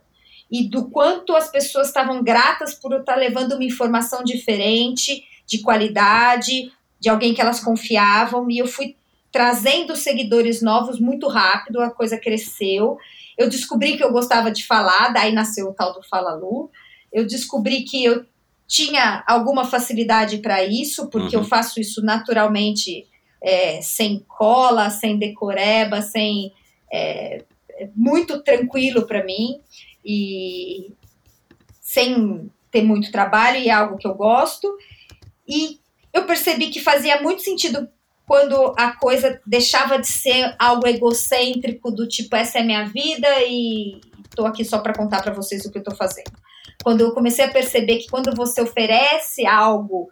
E 0.51 0.67
do 0.67 0.89
quanto 0.89 1.35
as 1.35 1.49
pessoas 1.49 1.87
estavam 1.87 2.21
gratas 2.23 2.75
por 2.75 2.91
eu 2.91 2.99
estar 2.99 3.15
levando 3.15 3.53
uma 3.53 3.63
informação 3.63 4.23
diferente, 4.23 5.23
de 5.47 5.59
qualidade, 5.59 6.71
de 6.99 7.09
alguém 7.09 7.33
que 7.33 7.41
elas 7.41 7.59
confiavam. 7.59 8.51
E 8.51 8.59
eu 8.59 8.67
fui 8.67 8.95
trazendo 9.31 9.95
seguidores 9.95 10.61
novos 10.61 10.99
muito 10.99 11.27
rápido, 11.27 11.81
a 11.81 11.89
coisa 11.89 12.17
cresceu. 12.17 12.97
Eu 13.41 13.49
descobri 13.49 13.97
que 13.97 14.03
eu 14.03 14.11
gostava 14.11 14.51
de 14.51 14.65
falar, 14.65 15.09
daí 15.09 15.31
nasceu 15.31 15.69
o 15.69 15.73
tal 15.73 15.93
do 15.93 16.03
Fala 16.03 16.33
Lu. 16.35 16.69
Eu 17.11 17.25
descobri 17.25 17.83
que 17.83 18.03
eu 18.03 18.25
tinha 18.67 19.23
alguma 19.27 19.65
facilidade 19.65 20.37
para 20.37 20.63
isso, 20.63 21.09
porque 21.09 21.35
uhum. 21.35 21.43
eu 21.43 21.47
faço 21.47 21.79
isso 21.79 22.01
naturalmente, 22.01 23.07
é, 23.41 23.81
sem 23.81 24.19
cola, 24.27 24.89
sem 24.89 25.17
decoreba, 25.17 26.01
sem. 26.01 26.53
É, 26.93 27.43
muito 27.95 28.43
tranquilo 28.43 29.07
para 29.07 29.23
mim 29.23 29.59
e 30.05 30.91
sem 31.81 32.49
ter 32.69 32.83
muito 32.83 33.11
trabalho 33.11 33.57
e 33.57 33.69
é 33.69 33.71
algo 33.71 33.97
que 33.97 34.07
eu 34.07 34.13
gosto. 34.13 34.67
E 35.47 35.79
eu 36.13 36.25
percebi 36.25 36.69
que 36.69 36.79
fazia 36.79 37.21
muito 37.21 37.41
sentido 37.41 37.89
quando 38.31 38.73
a 38.77 38.93
coisa 38.93 39.41
deixava 39.45 39.99
de 39.99 40.07
ser 40.07 40.55
algo 40.57 40.87
egocêntrico 40.87 41.91
do 41.91 42.07
tipo 42.07 42.33
essa 42.33 42.59
é 42.59 42.63
minha 42.63 42.85
vida 42.85 43.27
e 43.45 43.99
estou 44.23 44.45
aqui 44.45 44.63
só 44.63 44.79
para 44.79 44.95
contar 44.95 45.21
para 45.21 45.33
vocês 45.33 45.65
o 45.65 45.69
que 45.69 45.79
eu 45.79 45.81
estou 45.81 45.97
fazendo. 45.97 46.31
Quando 46.81 47.01
eu 47.01 47.11
comecei 47.11 47.43
a 47.43 47.51
perceber 47.51 47.97
que 47.97 48.09
quando 48.09 48.33
você 48.33 48.61
oferece 48.61 49.45
algo 49.45 50.09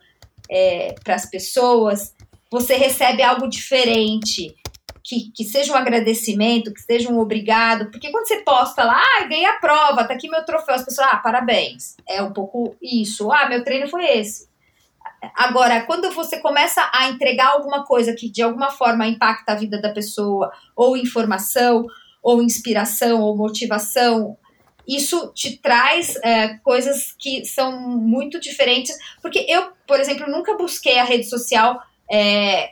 é, 0.51 0.95
para 1.01 1.15
as 1.15 1.27
pessoas, 1.27 2.13
você 2.51 2.75
recebe 2.75 3.23
algo 3.23 3.47
diferente, 3.47 4.53
que, 5.01 5.31
que, 5.31 5.45
seja 5.45 5.71
um 5.71 5.77
agradecimento, 5.77 6.73
que 6.73 6.81
seja 6.81 7.09
um 7.09 7.19
obrigado, 7.19 7.89
porque 7.89 8.11
quando 8.11 8.27
você 8.27 8.41
posta 8.41 8.83
lá, 8.83 9.01
ah, 9.01 9.27
ganhei 9.27 9.45
a 9.45 9.59
prova, 9.59 10.03
tá 10.03 10.13
aqui 10.13 10.27
meu 10.27 10.43
troféu, 10.43 10.75
as 10.75 10.83
pessoas, 10.83 11.07
ah, 11.09 11.15
parabéns. 11.15 11.95
É 12.05 12.21
um 12.21 12.33
pouco 12.33 12.75
isso, 12.81 13.31
ah, 13.31 13.47
meu 13.47 13.63
treino 13.63 13.87
foi 13.87 14.03
esse. 14.03 14.48
Agora, 15.35 15.81
quando 15.85 16.11
você 16.11 16.39
começa 16.39 16.89
a 16.93 17.09
entregar 17.09 17.53
alguma 17.53 17.85
coisa 17.85 18.13
que 18.13 18.29
de 18.29 18.41
alguma 18.41 18.71
forma 18.71 19.07
impacta 19.07 19.51
a 19.51 19.55
vida 19.55 19.81
da 19.81 19.91
pessoa, 19.91 20.51
ou 20.75 20.95
informação, 20.95 21.85
ou 22.21 22.41
inspiração, 22.41 23.21
ou 23.21 23.35
motivação, 23.35 24.37
isso 24.87 25.31
te 25.33 25.57
traz 25.57 26.15
é, 26.23 26.57
coisas 26.59 27.13
que 27.17 27.45
são 27.45 27.79
muito 27.79 28.39
diferentes. 28.39 28.95
Porque 29.21 29.45
eu, 29.47 29.71
por 29.87 29.99
exemplo, 29.99 30.29
nunca 30.29 30.57
busquei 30.57 30.97
a 30.97 31.03
rede 31.03 31.29
social 31.29 31.79
é, 32.11 32.71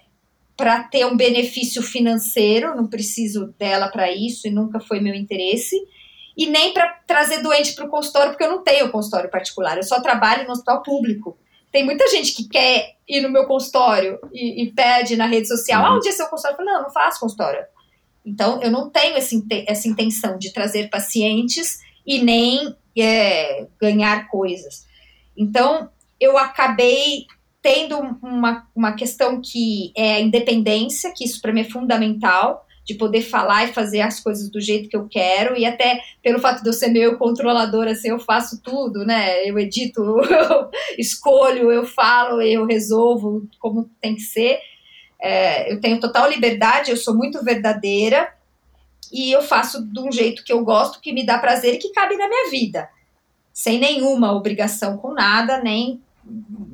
para 0.55 0.83
ter 0.83 1.05
um 1.05 1.15
benefício 1.15 1.83
financeiro, 1.83 2.75
não 2.75 2.87
preciso 2.87 3.53
dela 3.59 3.89
para 3.89 4.11
isso 4.11 4.47
e 4.47 4.51
nunca 4.51 4.79
foi 4.79 4.99
meu 4.99 5.13
interesse. 5.13 5.75
E 6.35 6.47
nem 6.47 6.73
para 6.73 6.87
trazer 7.05 7.41
doente 7.41 7.73
para 7.73 7.85
o 7.85 7.89
consultório, 7.89 8.31
porque 8.31 8.43
eu 8.43 8.51
não 8.51 8.63
tenho 8.63 8.91
consultório 8.91 9.29
particular, 9.29 9.77
eu 9.77 9.83
só 9.83 10.01
trabalho 10.01 10.45
no 10.45 10.51
hospital 10.51 10.81
público. 10.81 11.37
Tem 11.72 11.85
muita 11.85 12.07
gente 12.07 12.34
que 12.34 12.48
quer 12.48 12.95
ir 13.07 13.22
no 13.22 13.30
meu 13.30 13.45
consultório 13.45 14.19
e, 14.34 14.64
e 14.64 14.72
pede 14.72 15.15
na 15.15 15.26
rede 15.26 15.48
social: 15.48 15.85
ah, 15.85 15.95
onde 15.95 16.10
é 16.10 16.11
seu 16.11 16.27
consultório? 16.27 16.56
Eu 16.56 16.65
falo, 16.65 16.69
não, 16.69 16.84
não 16.84 16.91
faço 16.91 17.19
consultório. 17.19 17.65
Então, 18.26 18.61
eu 18.61 18.69
não 18.69 18.89
tenho 18.89 19.18
esse, 19.18 19.41
essa 19.65 19.88
intenção 19.88 20.38
de 20.38 20.52
trazer 20.52 20.89
pacientes 20.89 21.80
e 22.06 22.22
nem 22.22 22.76
é, 22.98 23.68
ganhar 23.80 24.27
coisas. 24.27 24.85
Então, 25.35 25.89
eu 26.19 26.38
acabei 26.38 27.26
tendo 27.61 27.98
uma, 28.22 28.68
uma 28.76 28.94
questão 28.94 29.41
que 29.41 29.94
é 29.95 30.15
a 30.15 30.19
independência, 30.19 31.14
que 31.15 31.23
isso 31.23 31.41
para 31.41 31.53
mim 31.53 31.61
é 31.61 31.69
fundamental, 31.69 32.66
de 32.88 32.93
poder 32.93 33.22
falar 33.22 33.65
e 33.65 33.73
fazer 33.73 33.99
as 33.99 34.22
coisas 34.22 34.49
do 34.49 34.61
jeito 34.61 34.88
que 34.88 34.95
eu 34.95 35.09
quero, 35.09 35.57
e 35.57 35.65
até 35.65 35.99
pelo 36.23 36.39
fato 36.39 36.64
de 36.64 36.69
eu 36.69 36.73
ser 36.73 36.88
meio 36.88 37.18
controladora, 37.18 37.91
assim, 37.91 38.07
eu 38.07 38.18
faço 38.18 38.61
tudo, 38.64 39.05
né? 39.05 39.43
Eu 39.43 39.59
edito, 39.59 40.01
eu 40.01 40.72
escolho, 40.97 41.69
eu 41.69 41.85
falo, 41.85 42.41
eu 42.41 42.65
resolvo 42.65 43.45
como 43.59 43.89
tem 44.01 44.15
que 44.15 44.22
ser. 44.22 44.59
É, 45.22 45.73
eu 45.73 45.81
tenho 45.81 45.99
total 45.99 46.30
liberdade, 46.30 46.89
eu 46.89 46.95
sou 46.95 47.14
muito 47.14 47.43
verdadeira, 47.43 48.34
e 49.11 49.34
eu 49.34 49.41
faço 49.41 49.85
de 49.85 49.99
um 49.99 50.09
jeito 50.09 50.41
que 50.45 50.53
eu 50.53 50.64
gosto, 50.64 51.01
que 51.01 51.11
me 51.11 51.26
dá 51.26 51.38
prazer 51.38 51.73
e 51.73 51.80
que 51.80 51.91
cabe 51.91 52.15
na 52.15 52.30
minha 52.30 52.49
vida, 52.49 52.88
sem 53.51 53.80
nenhuma 53.80 54.31
obrigação 54.31 54.97
com 54.97 55.14
nada, 55.14 55.61
nem. 55.61 56.01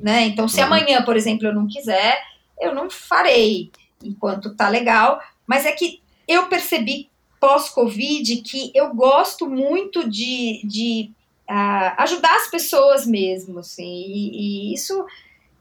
Né? 0.00 0.26
Então, 0.26 0.46
se 0.46 0.60
uhum. 0.60 0.66
amanhã, 0.66 1.02
por 1.02 1.16
exemplo, 1.16 1.48
eu 1.48 1.54
não 1.54 1.66
quiser, 1.66 2.22
eu 2.60 2.72
não 2.72 2.88
farei 2.88 3.72
enquanto 4.00 4.54
tá 4.54 4.68
legal, 4.68 5.20
mas 5.44 5.66
é 5.66 5.72
que 5.72 6.03
eu 6.26 6.46
percebi 6.46 7.10
pós-Covid 7.40 8.36
que 8.38 8.70
eu 8.74 8.94
gosto 8.94 9.48
muito 9.48 10.08
de, 10.08 10.62
de 10.64 11.10
uh, 11.48 11.94
ajudar 11.98 12.34
as 12.36 12.50
pessoas 12.50 13.06
mesmo, 13.06 13.58
assim, 13.58 14.04
e, 14.06 14.70
e, 14.70 14.74
isso 14.74 15.04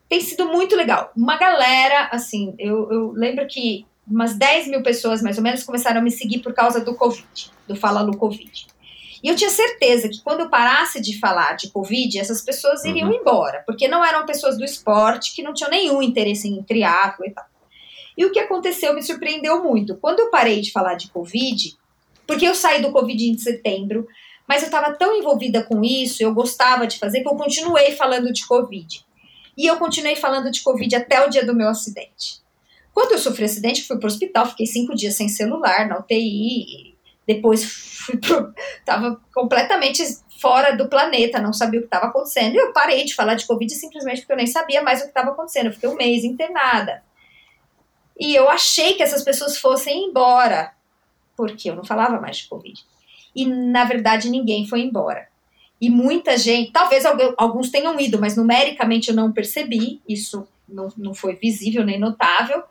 tem 0.07 0.21
sido 0.21 0.47
muito 0.47 0.75
legal. 0.75 1.11
Uma 1.15 1.37
galera, 1.37 2.09
assim, 2.11 2.53
eu, 2.57 2.91
eu 2.91 3.11
lembro 3.11 3.47
que 3.47 3.85
umas 4.07 4.35
10 4.35 4.67
mil 4.67 4.83
pessoas, 4.83 5.21
mais 5.21 5.37
ou 5.37 5.43
menos, 5.43 5.63
começaram 5.63 5.99
a 5.99 6.03
me 6.03 6.11
seguir 6.11 6.39
por 6.39 6.53
causa 6.53 6.79
do 6.79 6.95
Covid, 6.95 7.51
do 7.67 7.75
Fala 7.75 8.03
no 8.03 8.17
Covid. 8.17 8.67
E 9.23 9.29
eu 9.29 9.35
tinha 9.35 9.49
certeza 9.49 10.09
que 10.09 10.21
quando 10.21 10.41
eu 10.41 10.49
parasse 10.49 11.01
de 11.01 11.17
falar 11.17 11.53
de 11.55 11.69
Covid, 11.69 12.19
essas 12.19 12.41
pessoas 12.41 12.83
iriam 12.83 13.09
uhum. 13.09 13.15
embora, 13.15 13.63
porque 13.65 13.87
não 13.87 14.03
eram 14.03 14.25
pessoas 14.25 14.57
do 14.57 14.65
esporte 14.65 15.33
que 15.33 15.41
não 15.41 15.53
tinham 15.53 15.71
nenhum 15.71 16.01
interesse 16.01 16.47
em 16.47 16.61
triatlo 16.61 17.25
e 17.25 17.31
tal. 17.31 17.45
E 18.17 18.25
o 18.25 18.31
que 18.31 18.39
aconteceu 18.39 18.93
me 18.93 19.01
surpreendeu 19.01 19.63
muito. 19.63 19.97
Quando 19.97 20.19
eu 20.19 20.29
parei 20.29 20.61
de 20.61 20.71
falar 20.71 20.95
de 20.95 21.09
Covid, 21.09 21.75
porque 22.27 22.47
eu 22.47 22.55
saí 22.55 22.81
do 22.81 22.91
Covid 22.91 23.29
em 23.29 23.37
setembro, 23.37 24.07
mas 24.47 24.61
eu 24.61 24.67
estava 24.67 24.93
tão 24.93 25.15
envolvida 25.15 25.63
com 25.63 25.83
isso, 25.83 26.21
eu 26.21 26.33
gostava 26.33 26.85
de 26.85 26.99
fazer, 26.99 27.21
que 27.21 27.27
eu 27.27 27.35
continuei 27.35 27.91
falando 27.91 28.31
de 28.31 28.45
Covid. 28.45 29.05
E 29.57 29.65
eu 29.65 29.77
continuei 29.77 30.15
falando 30.15 30.51
de 30.51 30.61
Covid 30.61 30.95
até 30.95 31.25
o 31.25 31.29
dia 31.29 31.45
do 31.45 31.55
meu 31.55 31.69
acidente. 31.69 32.41
Quando 32.93 33.13
eu 33.13 33.19
sofri 33.19 33.45
acidente, 33.45 33.81
eu 33.81 33.87
fui 33.87 33.97
para 33.97 34.05
o 34.05 34.11
hospital, 34.11 34.45
fiquei 34.45 34.65
cinco 34.65 34.95
dias 34.95 35.15
sem 35.15 35.27
celular, 35.27 35.87
na 35.87 35.99
UTI, 35.99 36.95
depois 37.25 37.63
fui 37.65 38.17
pro, 38.17 38.53
tava 38.85 39.19
completamente 39.33 40.03
fora 40.39 40.75
do 40.75 40.89
planeta, 40.89 41.41
não 41.41 41.53
sabia 41.53 41.79
o 41.79 41.83
que 41.83 41.87
estava 41.87 42.07
acontecendo. 42.07 42.55
E 42.55 42.57
eu 42.57 42.73
parei 42.73 43.05
de 43.05 43.15
falar 43.15 43.35
de 43.35 43.47
Covid 43.47 43.73
simplesmente 43.73 44.21
porque 44.21 44.33
eu 44.33 44.37
nem 44.37 44.47
sabia 44.47 44.81
mais 44.81 44.99
o 44.99 45.03
que 45.03 45.09
estava 45.09 45.31
acontecendo. 45.31 45.67
Eu 45.67 45.73
fiquei 45.73 45.89
um 45.89 45.95
mês 45.95 46.23
internada. 46.23 47.01
E 48.19 48.35
eu 48.35 48.49
achei 48.49 48.93
que 48.93 49.03
essas 49.03 49.23
pessoas 49.23 49.57
fossem 49.57 50.05
embora, 50.05 50.73
porque 51.35 51.69
eu 51.69 51.75
não 51.75 51.83
falava 51.83 52.19
mais 52.19 52.37
de 52.37 52.47
Covid. 52.47 52.83
E, 53.35 53.45
na 53.45 53.83
verdade, 53.85 54.29
ninguém 54.29 54.67
foi 54.67 54.81
embora. 54.81 55.27
E 55.81 55.89
muita 55.89 56.37
gente, 56.37 56.71
talvez 56.71 57.03
alguns 57.37 57.69
tenham 57.69 57.99
ido, 57.99 58.19
mas 58.19 58.37
numericamente 58.37 59.09
eu 59.09 59.15
não 59.15 59.31
percebi, 59.31 60.01
isso 60.07 60.47
não, 60.69 60.93
não 60.95 61.13
foi 61.13 61.35
visível 61.35 61.83
nem 61.83 61.99
notável. 61.99 62.63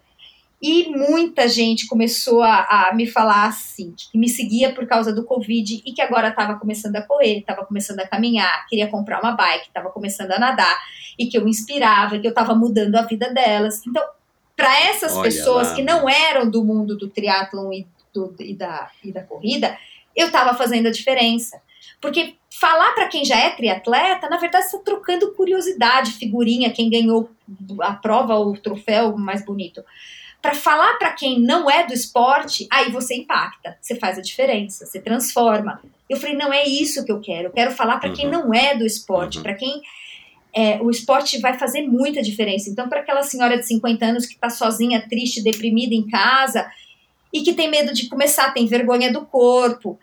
E 0.62 0.88
muita 0.90 1.48
gente 1.48 1.88
começou 1.88 2.40
a, 2.40 2.60
a, 2.88 2.94
me 2.94 3.04
falar 3.04 3.46
assim, 3.46 3.92
que 3.96 4.16
me 4.16 4.28
seguia 4.28 4.72
por 4.72 4.86
causa 4.86 5.12
do 5.12 5.24
Covid 5.24 5.82
e 5.84 5.92
que 5.92 6.00
agora 6.00 6.28
estava 6.28 6.56
começando 6.56 6.94
a 6.94 7.02
correr, 7.02 7.40
estava 7.40 7.66
começando 7.66 7.98
a 7.98 8.06
caminhar, 8.06 8.64
queria 8.68 8.88
comprar 8.88 9.20
uma 9.20 9.32
bike, 9.32 9.66
estava 9.66 9.90
começando 9.90 10.30
a 10.30 10.38
nadar, 10.38 10.78
e 11.18 11.26
que 11.26 11.36
eu 11.36 11.48
inspirava, 11.48 12.16
que 12.18 12.26
eu 12.26 12.30
estava 12.30 12.54
mudando 12.54 12.94
a 12.94 13.02
vida 13.02 13.34
delas. 13.34 13.84
Então, 13.84 14.02
para 14.62 14.80
essas 14.80 15.16
Olha 15.16 15.24
pessoas 15.24 15.68
lá. 15.70 15.74
que 15.74 15.82
não 15.82 16.08
eram 16.08 16.48
do 16.48 16.64
mundo 16.64 16.96
do 16.96 17.08
triatlon 17.08 17.72
e, 17.72 17.86
do, 18.14 18.32
e, 18.38 18.54
da, 18.54 18.88
e 19.02 19.10
da 19.10 19.20
corrida, 19.20 19.76
eu 20.14 20.26
estava 20.26 20.54
fazendo 20.54 20.86
a 20.86 20.92
diferença. 20.92 21.60
Porque 22.00 22.34
falar 22.48 22.92
para 22.92 23.08
quem 23.08 23.24
já 23.24 23.36
é 23.36 23.50
triatleta, 23.50 24.28
na 24.28 24.36
verdade, 24.36 24.66
está 24.66 24.78
trocando 24.78 25.32
curiosidade, 25.32 26.12
figurinha, 26.12 26.70
quem 26.70 26.88
ganhou 26.88 27.28
a 27.80 27.92
prova 27.92 28.36
ou 28.36 28.52
o 28.52 28.56
troféu 28.56 29.16
mais 29.18 29.44
bonito. 29.44 29.82
Para 30.40 30.54
falar 30.54 30.94
para 30.94 31.10
quem 31.10 31.40
não 31.40 31.68
é 31.68 31.84
do 31.84 31.92
esporte, 31.92 32.68
aí 32.70 32.90
você 32.92 33.16
impacta, 33.16 33.76
você 33.80 33.96
faz 33.96 34.16
a 34.16 34.22
diferença, 34.22 34.86
você 34.86 35.00
transforma. 35.00 35.82
Eu 36.08 36.16
falei, 36.18 36.36
não 36.36 36.52
é 36.52 36.64
isso 36.64 37.04
que 37.04 37.10
eu 37.10 37.20
quero. 37.20 37.48
Eu 37.48 37.52
quero 37.52 37.72
falar 37.72 37.98
para 37.98 38.10
uhum. 38.10 38.14
quem 38.14 38.28
não 38.28 38.54
é 38.54 38.76
do 38.76 38.86
esporte, 38.86 39.38
uhum. 39.38 39.42
para 39.42 39.54
quem 39.54 39.82
é, 40.54 40.80
o 40.82 40.90
esporte 40.90 41.38
vai 41.40 41.58
fazer 41.58 41.82
muita 41.82 42.22
diferença. 42.22 42.68
Então, 42.68 42.88
para 42.88 43.00
aquela 43.00 43.22
senhora 43.22 43.56
de 43.58 43.66
50 43.66 44.04
anos 44.04 44.26
que 44.26 44.34
está 44.34 44.50
sozinha, 44.50 45.06
triste, 45.08 45.42
deprimida 45.42 45.94
em 45.94 46.06
casa 46.06 46.70
e 47.32 47.42
que 47.42 47.54
tem 47.54 47.70
medo 47.70 47.94
de 47.94 48.08
começar, 48.08 48.52
tem 48.52 48.66
vergonha 48.66 49.10
do 49.10 49.24
corpo. 49.24 49.98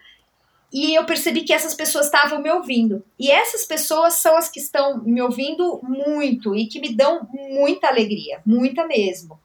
E 0.72 0.96
eu 0.96 1.06
percebi 1.06 1.42
que 1.42 1.54
essas 1.54 1.74
pessoas 1.74 2.06
estavam 2.06 2.42
me 2.42 2.50
ouvindo. 2.50 3.04
E 3.20 3.30
essas 3.30 3.66
pessoas 3.66 4.16
são 4.16 4.36
as 4.36 4.50
que 4.50 4.60
estão 4.60 5.04
me 5.04 5.22
ouvindo 5.22 5.80
muito 5.84 6.56
e 6.56 6.66
que 6.66 6.80
me 6.80 6.96
dão 6.96 7.28
muita 7.32 7.88
alegria, 7.88 8.42
muita 8.46 8.86
mesmo. 8.86 9.40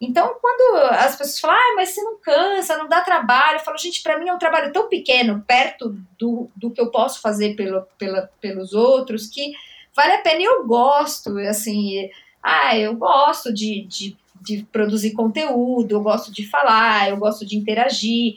Então, 0.00 0.34
quando 0.40 0.76
as 0.92 1.14
pessoas 1.14 1.40
falam, 1.40 1.56
ah, 1.56 1.74
mas 1.76 1.90
você 1.90 2.02
não 2.02 2.18
cansa, 2.18 2.78
não 2.78 2.88
dá 2.88 3.02
trabalho, 3.02 3.56
eu 3.56 3.64
falo, 3.64 3.76
gente, 3.76 4.02
para 4.02 4.18
mim 4.18 4.30
é 4.30 4.32
um 4.32 4.38
trabalho 4.38 4.72
tão 4.72 4.88
pequeno, 4.88 5.44
perto 5.46 5.94
do, 6.18 6.50
do 6.56 6.70
que 6.70 6.80
eu 6.80 6.90
posso 6.90 7.20
fazer 7.20 7.54
pelo, 7.54 7.82
pela, 7.98 8.30
pelos 8.40 8.72
outros, 8.72 9.26
que 9.26 9.52
vale 10.00 10.14
a 10.14 10.22
pena 10.22 10.40
e 10.40 10.44
eu 10.44 10.66
gosto, 10.66 11.36
assim, 11.40 12.08
ah, 12.42 12.74
eu 12.74 12.96
gosto 12.96 13.52
de, 13.52 13.82
de, 13.82 14.16
de 14.40 14.62
produzir 14.72 15.10
conteúdo, 15.10 15.92
eu 15.92 16.00
gosto 16.00 16.32
de 16.32 16.48
falar, 16.48 17.10
eu 17.10 17.18
gosto 17.18 17.44
de 17.44 17.58
interagir. 17.58 18.36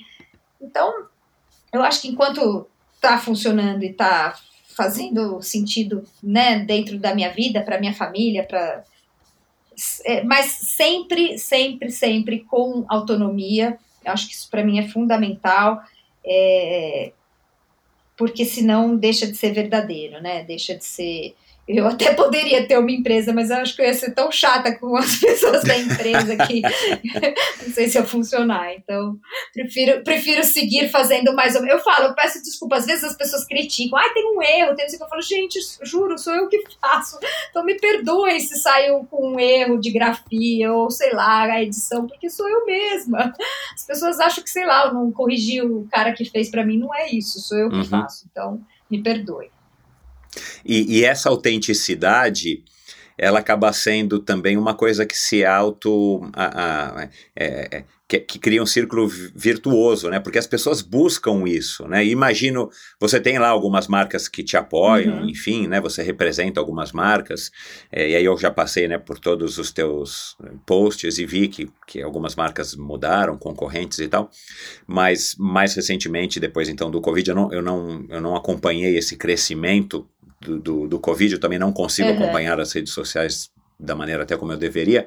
Então, 0.61 0.91
eu 1.71 1.81
acho 1.81 2.01
que 2.01 2.09
enquanto 2.09 2.67
tá 2.99 3.17
funcionando 3.17 3.81
e 3.81 3.93
tá 3.93 4.37
fazendo 4.75 5.41
sentido, 5.41 6.03
né, 6.21 6.59
dentro 6.59 6.99
da 6.99 7.15
minha 7.15 7.29
vida, 7.31 7.61
para 7.61 7.79
minha 7.79 7.93
família, 7.93 8.43
para 8.43 8.83
é, 10.05 10.21
mas 10.23 10.45
sempre, 10.47 11.37
sempre, 11.37 11.89
sempre 11.89 12.39
com 12.41 12.85
autonomia. 12.89 13.79
Eu 14.05 14.11
acho 14.11 14.27
que 14.27 14.35
isso 14.35 14.49
para 14.49 14.63
mim 14.63 14.79
é 14.79 14.87
fundamental. 14.87 15.81
É, 16.23 17.11
porque 18.15 18.45
senão 18.45 18.95
deixa 18.95 19.25
de 19.25 19.35
ser 19.35 19.51
verdadeiro, 19.51 20.21
né? 20.21 20.43
Deixa 20.43 20.75
de 20.75 20.85
ser 20.85 21.35
eu 21.65 21.87
até 21.87 22.13
poderia 22.13 22.67
ter 22.67 22.77
uma 22.77 22.91
empresa, 22.91 23.31
mas 23.31 23.49
eu 23.49 23.57
acho 23.57 23.75
que 23.75 23.81
eu 23.81 23.85
ia 23.85 23.93
ser 23.93 24.13
tão 24.13 24.29
chata 24.29 24.77
com 24.77 24.97
as 24.97 25.15
pessoas 25.19 25.63
da 25.63 25.77
empresa 25.77 26.35
que 26.35 26.61
não 27.65 27.73
sei 27.73 27.87
se 27.87 27.97
ia 27.97 28.03
funcionar. 28.03 28.73
Então, 28.73 29.17
prefiro, 29.53 30.03
prefiro 30.03 30.43
seguir 30.43 30.89
fazendo 30.89 31.33
mais 31.33 31.55
ou 31.55 31.61
menos. 31.61 31.77
Eu 31.77 31.83
falo, 31.83 32.07
eu 32.07 32.15
peço 32.15 32.43
desculpa, 32.43 32.75
às 32.75 32.85
vezes 32.85 33.05
as 33.05 33.15
pessoas 33.15 33.45
criticam, 33.45 33.97
ah, 33.97 34.13
tem 34.13 34.25
um 34.35 34.41
erro, 34.41 34.75
tem 34.75 34.85
isso 34.85 34.97
que 34.97 35.03
eu 35.03 35.07
falo, 35.07 35.21
gente, 35.21 35.57
juro, 35.83 36.17
sou 36.17 36.33
eu 36.33 36.49
que 36.49 36.61
faço. 36.81 37.17
Então 37.49 37.63
me 37.63 37.75
perdoem 37.75 38.39
se 38.41 38.59
saiu 38.59 39.07
com 39.09 39.33
um 39.33 39.39
erro 39.39 39.79
de 39.79 39.91
grafia 39.91 40.73
ou 40.73 40.91
sei 40.91 41.13
lá, 41.13 41.43
a 41.43 41.63
edição, 41.63 42.05
porque 42.05 42.29
sou 42.29 42.47
eu 42.49 42.65
mesma. 42.65 43.33
As 43.73 43.85
pessoas 43.85 44.19
acham 44.19 44.43
que, 44.43 44.49
sei 44.49 44.65
lá, 44.65 44.87
eu 44.87 44.93
não 44.93 45.11
corrigi 45.13 45.61
o 45.61 45.87
cara 45.89 46.11
que 46.11 46.25
fez 46.25 46.49
para 46.49 46.65
mim, 46.65 46.77
não 46.77 46.93
é 46.93 47.09
isso, 47.09 47.39
sou 47.39 47.57
eu 47.57 47.69
que 47.69 47.77
uhum. 47.77 47.85
faço. 47.85 48.25
Então, 48.29 48.61
me 48.91 49.01
perdoe. 49.01 49.52
E, 50.65 50.99
e 50.99 51.05
essa 51.05 51.29
autenticidade, 51.29 52.63
ela 53.17 53.39
acaba 53.39 53.71
sendo 53.71 54.19
também 54.19 54.57
uma 54.57 54.73
coisa 54.73 55.05
que 55.05 55.17
se 55.17 55.45
auto. 55.45 56.21
A, 56.33 57.01
a, 57.01 57.09
é, 57.35 57.77
é, 57.77 57.83
que, 58.07 58.19
que, 58.19 58.39
cria 58.39 58.61
um 58.61 58.65
círculo 58.65 59.07
virtuoso, 59.07 60.09
né? 60.09 60.19
Porque 60.19 60.37
as 60.37 60.45
pessoas 60.45 60.81
buscam 60.81 61.47
isso, 61.47 61.87
né? 61.87 62.05
imagino, 62.05 62.69
você 62.99 63.19
tem 63.19 63.39
lá 63.39 63.47
algumas 63.47 63.87
marcas 63.87 64.27
que 64.27 64.43
te 64.43 64.57
apoiam, 64.57 65.21
uhum. 65.21 65.29
enfim, 65.29 65.67
né? 65.67 65.79
Você 65.81 66.03
representa 66.03 66.59
algumas 66.59 66.91
marcas, 66.91 67.49
é, 67.91 68.09
e 68.09 68.15
aí 68.15 68.25
eu 68.25 68.37
já 68.37 68.51
passei, 68.51 68.87
né, 68.87 68.97
por 68.97 69.17
todos 69.17 69.57
os 69.57 69.71
teus 69.71 70.35
posts 70.65 71.17
e 71.17 71.25
vi 71.25 71.47
que, 71.47 71.71
que 71.87 72.01
algumas 72.01 72.35
marcas 72.35 72.75
mudaram, 72.75 73.37
concorrentes 73.37 73.99
e 73.99 74.07
tal, 74.07 74.29
mas 74.85 75.35
mais 75.39 75.73
recentemente, 75.73 76.39
depois 76.39 76.69
então 76.69 76.91
do 76.91 77.01
Covid, 77.01 77.29
eu 77.29 77.35
não, 77.35 77.53
eu 77.53 77.61
não, 77.61 78.05
eu 78.09 78.21
não 78.21 78.35
acompanhei 78.35 78.97
esse 78.97 79.15
crescimento 79.15 80.07
do, 80.43 80.59
do, 80.59 80.87
do 80.87 80.99
Covid, 80.99 81.33
eu 81.33 81.39
também 81.39 81.59
não 81.59 81.71
consigo 81.71 82.09
uhum. 82.09 82.15
acompanhar 82.15 82.59
as 82.59 82.71
redes 82.73 82.93
sociais 82.93 83.49
da 83.79 83.95
maneira 83.95 84.23
até 84.23 84.37
como 84.37 84.51
eu 84.51 84.57
deveria, 84.57 85.05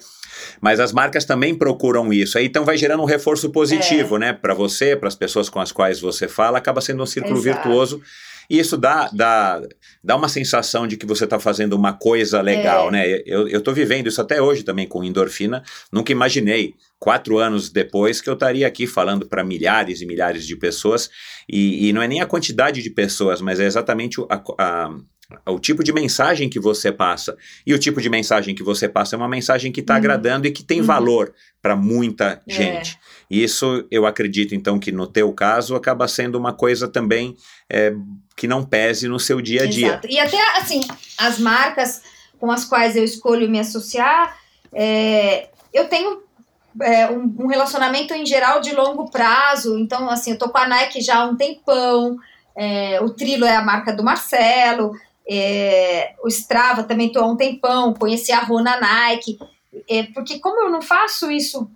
mas 0.61 0.81
as 0.81 0.93
marcas 0.93 1.25
também 1.25 1.55
procuram 1.55 2.13
isso. 2.13 2.37
Aí 2.37 2.47
então 2.47 2.65
vai 2.65 2.77
gerando 2.77 3.03
um 3.03 3.07
reforço 3.07 3.51
positivo, 3.51 4.17
é. 4.17 4.19
né, 4.19 4.33
para 4.33 4.55
você, 4.55 4.95
para 4.95 5.09
as 5.09 5.15
pessoas 5.15 5.49
com 5.49 5.61
as 5.61 5.73
quais 5.73 6.01
você 6.01 6.29
fala, 6.29 6.59
acaba 6.59 6.81
sendo 6.81 7.03
um 7.03 7.07
círculo 7.07 7.39
Exato. 7.39 7.63
virtuoso. 7.63 8.03
E 8.49 8.59
isso 8.59 8.77
dá, 8.77 9.09
dá, 9.13 9.61
dá 10.03 10.17
uma 10.17 10.29
sensação 10.29 10.87
de 10.87 10.97
que 10.97 11.07
você 11.07 11.25
está 11.25 11.39
fazendo 11.39 11.75
uma 11.75 11.93
coisa 11.93 12.41
legal, 12.41 12.89
é. 12.89 12.93
né? 12.93 13.23
Eu, 13.27 13.61
tô 13.61 13.73
vivendo 13.73 14.07
isso 14.07 14.21
até 14.21 14.41
hoje 14.41 14.63
também 14.63 14.87
com 14.87 15.03
endorfina. 15.03 15.63
Nunca 15.93 16.13
imaginei, 16.13 16.75
quatro 16.99 17.39
anos 17.39 17.71
depois, 17.71 18.21
que 18.21 18.29
eu 18.29 18.35
estaria 18.35 18.67
aqui 18.67 18.87
falando 18.87 19.27
para 19.27 19.45
milhares 19.45 20.01
e 20.01 20.07
milhares 20.07 20.47
de 20.47 20.57
pessoas. 20.57 21.11
E, 21.49 21.89
e, 21.89 21.93
não 21.93 22.03
é 22.03 22.09
nem 22.09 22.21
a 22.21 22.27
quantidade 22.27 22.83
de 22.83 22.91
pessoas, 22.91 23.41
mas 23.41 23.61
é 23.61 23.67
exatamente 23.67 24.21
a, 24.31 24.43
a 24.59 24.91
o 25.47 25.59
tipo 25.59 25.83
de 25.83 25.93
mensagem 25.93 26.49
que 26.49 26.61
você 26.61 26.93
passa. 26.93 27.37
E 27.67 27.75
o 27.75 27.79
tipo 27.79 28.01
de 28.01 28.09
mensagem 28.09 28.55
que 28.55 28.63
você 28.63 28.89
passa 28.89 29.17
é 29.17 29.19
uma 29.19 29.29
mensagem 29.29 29.73
que 29.73 29.81
está 29.81 29.95
uhum. 29.95 29.99
agradando 29.99 30.47
e 30.47 30.53
que 30.53 30.63
tem 30.63 30.81
uhum. 30.81 30.87
valor 30.87 31.35
para 31.61 31.75
muita 31.75 32.41
é. 32.49 32.83
Isso 33.31 33.85
eu 33.91 34.07
acredito, 34.07 34.55
então, 34.55 34.79
que 34.79 34.93
no 34.93 35.07
teu 35.07 35.33
caso 35.33 35.75
acaba 35.75 36.07
sendo 36.07 36.37
uma 36.37 36.53
coisa 36.53 36.87
também 36.87 37.37
é, 37.69 37.93
que 38.37 38.47
não 38.47 38.65
pese 38.65 39.09
no 39.09 39.19
seu 39.19 39.41
dia 39.41 39.65
a 39.65 39.67
dia. 39.67 39.89
Exato. 39.89 40.09
E 40.09 40.19
até, 40.19 40.59
assim, 40.59 40.81
as 41.19 41.39
marcas 41.39 42.03
com 42.39 42.51
as 42.51 42.65
quais 42.65 42.97
eu 42.97 43.05
escolho 43.05 43.49
me 43.49 43.59
associar, 43.59 44.37
é, 44.73 45.49
eu 45.73 45.89
tenho 45.89 46.23
é, 46.83 47.11
um, 47.11 47.35
um, 47.41 47.47
relacionamento 47.47 48.15
em 48.15 48.27
geral 48.27 48.61
de 48.61 48.75
longo 48.75 49.11
prazo. 49.11 49.79
Então, 49.79 50.09
assim, 50.11 50.33
eu 50.33 50.39
tô 50.39 50.49
com 50.49 50.59
a 50.59 50.69
Nike 50.69 51.01
já 51.01 51.19
há 51.19 51.25
um 51.25 51.37
tempão. 51.37 52.17
É, 52.55 53.01
o 53.01 53.11
Trilo 53.11 53.45
é 53.45 53.57
a 53.57 53.65
marca 53.65 53.93
do 53.93 54.05
Marcelo. 54.05 54.93
É, 55.29 56.15
o 56.23 56.29
Strava 56.29 56.85
também 56.85 57.09
estou 57.09 57.23
há 57.23 57.27
um 57.27 57.37
tempão, 57.37 57.93
conheci 57.93 58.31
a 58.31 58.39
Rona 58.39 58.79
Nike, 58.79 59.37
é, 59.91 60.05
porque 60.15 60.39
como 60.39 60.63
eu 60.63 60.71
não 60.71 60.81
faço 60.81 61.31
isso 61.31 61.69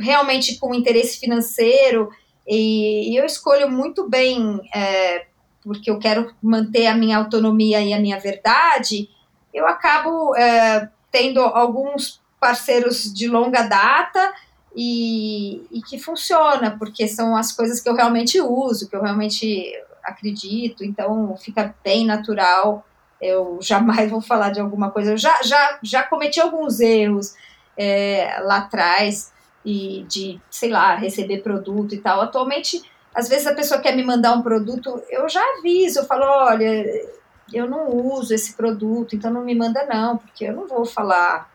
realmente 0.00 0.58
com 0.58 0.74
interesse 0.74 1.18
financeiro, 1.18 2.10
e, 2.46 3.18
eu 3.18 3.24
escolho 3.24 3.70
muito 3.70 4.08
bem, 4.08 4.60
é, 4.74 5.26
porque 5.62 5.90
eu 5.90 5.98
quero 5.98 6.34
manter 6.42 6.86
a 6.86 6.94
minha 6.94 7.18
autonomia 7.18 7.80
e 7.80 7.92
a 7.92 8.00
minha 8.00 8.18
verdade, 8.20 9.08
eu 9.52 9.66
acabo 9.66 10.36
é, 10.36 10.88
tendo 11.10 11.40
alguns 11.40 12.20
parceiros 12.38 13.12
de 13.12 13.26
longa 13.28 13.62
data 13.62 14.34
e, 14.76 15.66
e, 15.70 15.80
que 15.80 15.98
funciona, 15.98 16.76
porque 16.78 17.08
são 17.08 17.36
as 17.36 17.52
coisas 17.52 17.80
que 17.80 17.88
eu 17.88 17.94
realmente 17.94 18.40
uso, 18.40 18.88
que 18.88 18.96
eu 18.96 19.02
realmente 19.02 19.72
acredito, 20.02 20.84
então 20.84 21.34
fica 21.36 21.74
bem 21.82 22.04
natural. 22.04 22.84
Eu 23.20 23.58
jamais 23.62 24.10
vou 24.10 24.20
falar 24.20 24.50
de 24.50 24.60
alguma 24.60 24.90
coisa. 24.90 25.12
Eu 25.12 25.16
já, 25.16 25.40
já, 25.42 25.78
já 25.82 26.02
cometi 26.02 26.40
alguns 26.40 26.80
erros 26.80 27.34
é, 27.76 28.36
lá 28.42 28.58
atrás 28.58 29.32
e 29.64 30.04
de, 30.08 30.40
sei 30.50 30.70
lá, 30.70 30.94
receber 30.94 31.42
produto 31.42 31.94
e 31.94 31.98
tal. 31.98 32.20
Atualmente, 32.20 32.82
às 33.14 33.28
vezes 33.28 33.46
a 33.46 33.54
pessoa 33.54 33.80
quer 33.80 33.96
me 33.96 34.04
mandar 34.04 34.34
um 34.34 34.42
produto, 34.42 35.02
eu 35.08 35.28
já 35.28 35.42
aviso, 35.58 36.00
eu 36.00 36.04
falo, 36.04 36.24
olha, 36.24 37.08
eu 37.52 37.68
não 37.68 37.88
uso 37.88 38.34
esse 38.34 38.54
produto, 38.54 39.16
então 39.16 39.30
não 39.30 39.44
me 39.44 39.54
manda 39.54 39.86
não, 39.86 40.18
porque 40.18 40.44
eu 40.44 40.52
não 40.52 40.66
vou 40.66 40.84
falar, 40.84 41.50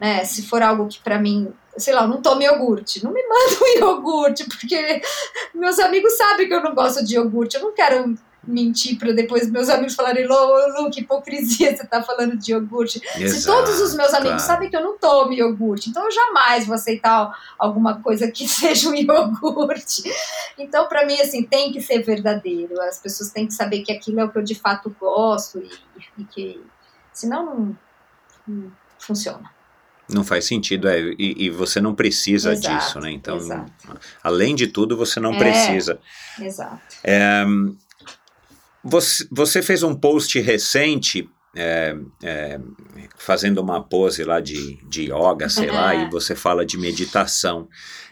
né, 0.00 0.24
se 0.24 0.46
for 0.46 0.62
algo 0.62 0.88
que 0.88 1.00
para 1.00 1.18
mim 1.18 1.52
sei 1.76 1.94
lá, 1.94 2.06
não 2.06 2.20
tome 2.20 2.44
iogurte. 2.44 3.04
Não 3.04 3.12
me 3.12 3.22
manda 3.26 3.64
um 3.64 3.78
iogurte, 3.78 4.44
porque 4.44 5.00
meus 5.54 5.78
amigos 5.78 6.16
sabem 6.16 6.48
que 6.48 6.54
eu 6.54 6.62
não 6.62 6.74
gosto 6.74 7.04
de 7.04 7.16
iogurte. 7.16 7.56
Eu 7.56 7.62
não 7.62 7.72
quero 7.72 8.14
mentir 8.46 8.98
para 8.98 9.12
depois 9.12 9.48
meus 9.50 9.68
amigos 9.68 9.94
falarem, 9.94 10.26
Lu, 10.26 10.90
que 10.90 11.00
hipocrisia 11.00 11.76
você 11.76 11.86
tá 11.86 12.02
falando 12.02 12.36
de 12.36 12.52
iogurte. 12.52 13.00
Exato, 13.16 13.30
Se 13.30 13.46
todos 13.46 13.80
os 13.80 13.94
meus 13.94 14.12
amigos 14.12 14.42
claro. 14.42 14.46
sabem 14.46 14.70
que 14.70 14.76
eu 14.76 14.82
não 14.82 14.98
tomo 14.98 15.32
iogurte, 15.32 15.90
então 15.90 16.04
eu 16.04 16.10
jamais 16.10 16.66
vou 16.66 16.74
aceitar 16.74 17.32
alguma 17.58 18.00
coisa 18.00 18.30
que 18.30 18.46
seja 18.48 18.88
um 18.88 18.94
iogurte. 18.94 20.02
Então, 20.58 20.88
para 20.88 21.06
mim, 21.06 21.20
assim, 21.20 21.42
tem 21.42 21.72
que 21.72 21.80
ser 21.80 22.02
verdadeiro. 22.02 22.80
As 22.82 22.98
pessoas 22.98 23.30
têm 23.30 23.46
que 23.46 23.54
saber 23.54 23.82
que 23.82 23.92
aquilo 23.92 24.20
é 24.20 24.24
o 24.24 24.30
que 24.30 24.38
eu 24.38 24.42
de 24.42 24.54
fato 24.54 24.94
gosto 24.98 25.58
e, 25.58 25.70
e 26.18 26.24
que 26.24 26.60
senão 27.12 27.44
não, 27.44 27.78
não 28.46 28.72
funciona. 28.98 29.50
Não 30.08 30.24
faz 30.24 30.44
sentido, 30.44 30.88
é, 30.88 31.00
e, 31.00 31.46
e 31.46 31.50
você 31.50 31.80
não 31.80 31.94
precisa 31.94 32.52
exato, 32.52 32.76
disso, 32.76 33.00
né? 33.00 33.10
Então, 33.12 33.36
exato. 33.36 33.72
além 34.22 34.54
de 34.54 34.66
tudo, 34.66 34.96
você 34.96 35.20
não 35.20 35.32
é, 35.32 35.38
precisa. 35.38 36.00
Exato. 36.38 36.80
É, 37.04 37.44
você, 38.84 39.26
você 39.30 39.62
fez 39.62 39.82
um 39.82 39.94
post 39.94 40.38
recente 40.40 41.28
é, 41.54 41.94
é, 42.22 42.58
fazendo 43.16 43.60
uma 43.60 43.82
pose 43.82 44.24
lá 44.24 44.40
de, 44.40 44.78
de 44.88 45.12
yoga, 45.12 45.48
sei 45.48 45.70
lá, 45.70 45.94
e 45.94 46.08
você 46.10 46.34
fala 46.34 46.64
de 46.64 46.78
meditação. 46.78 47.68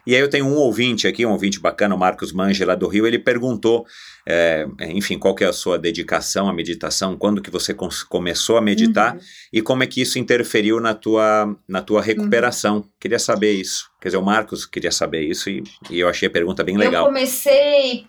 E 0.06 0.14
aí 0.14 0.20
eu 0.20 0.28
tenho 0.28 0.46
um 0.46 0.54
ouvinte 0.54 1.06
aqui, 1.06 1.24
um 1.24 1.32
ouvinte 1.32 1.60
bacana, 1.60 1.94
o 1.94 1.98
Marcos 1.98 2.32
Mange, 2.32 2.64
lá 2.64 2.74
do 2.74 2.88
Rio, 2.88 3.06
ele 3.06 3.18
perguntou, 3.18 3.84
é, 4.26 4.66
enfim, 4.80 5.18
qual 5.18 5.34
que 5.34 5.44
é 5.44 5.46
a 5.46 5.52
sua 5.52 5.78
dedicação 5.78 6.48
à 6.48 6.52
meditação, 6.52 7.16
quando 7.16 7.42
que 7.42 7.50
você 7.50 7.74
começou 8.08 8.56
a 8.56 8.62
meditar 8.62 9.14
uhum. 9.14 9.20
e 9.52 9.62
como 9.62 9.82
é 9.82 9.86
que 9.86 10.00
isso 10.00 10.18
interferiu 10.18 10.80
na 10.80 10.94
tua, 10.94 11.54
na 11.68 11.82
tua 11.82 12.02
recuperação. 12.02 12.76
Uhum. 12.76 12.84
Queria 12.98 13.18
saber 13.18 13.52
isso. 13.52 13.90
Quer 14.00 14.08
dizer, 14.08 14.18
o 14.18 14.22
Marcos 14.22 14.64
queria 14.64 14.92
saber 14.92 15.22
isso 15.22 15.50
e, 15.50 15.62
e 15.90 16.00
eu 16.00 16.08
achei 16.08 16.28
a 16.28 16.30
pergunta 16.30 16.64
bem 16.64 16.76
legal. 16.76 17.04
Eu 17.04 17.12
comecei, 17.12 18.06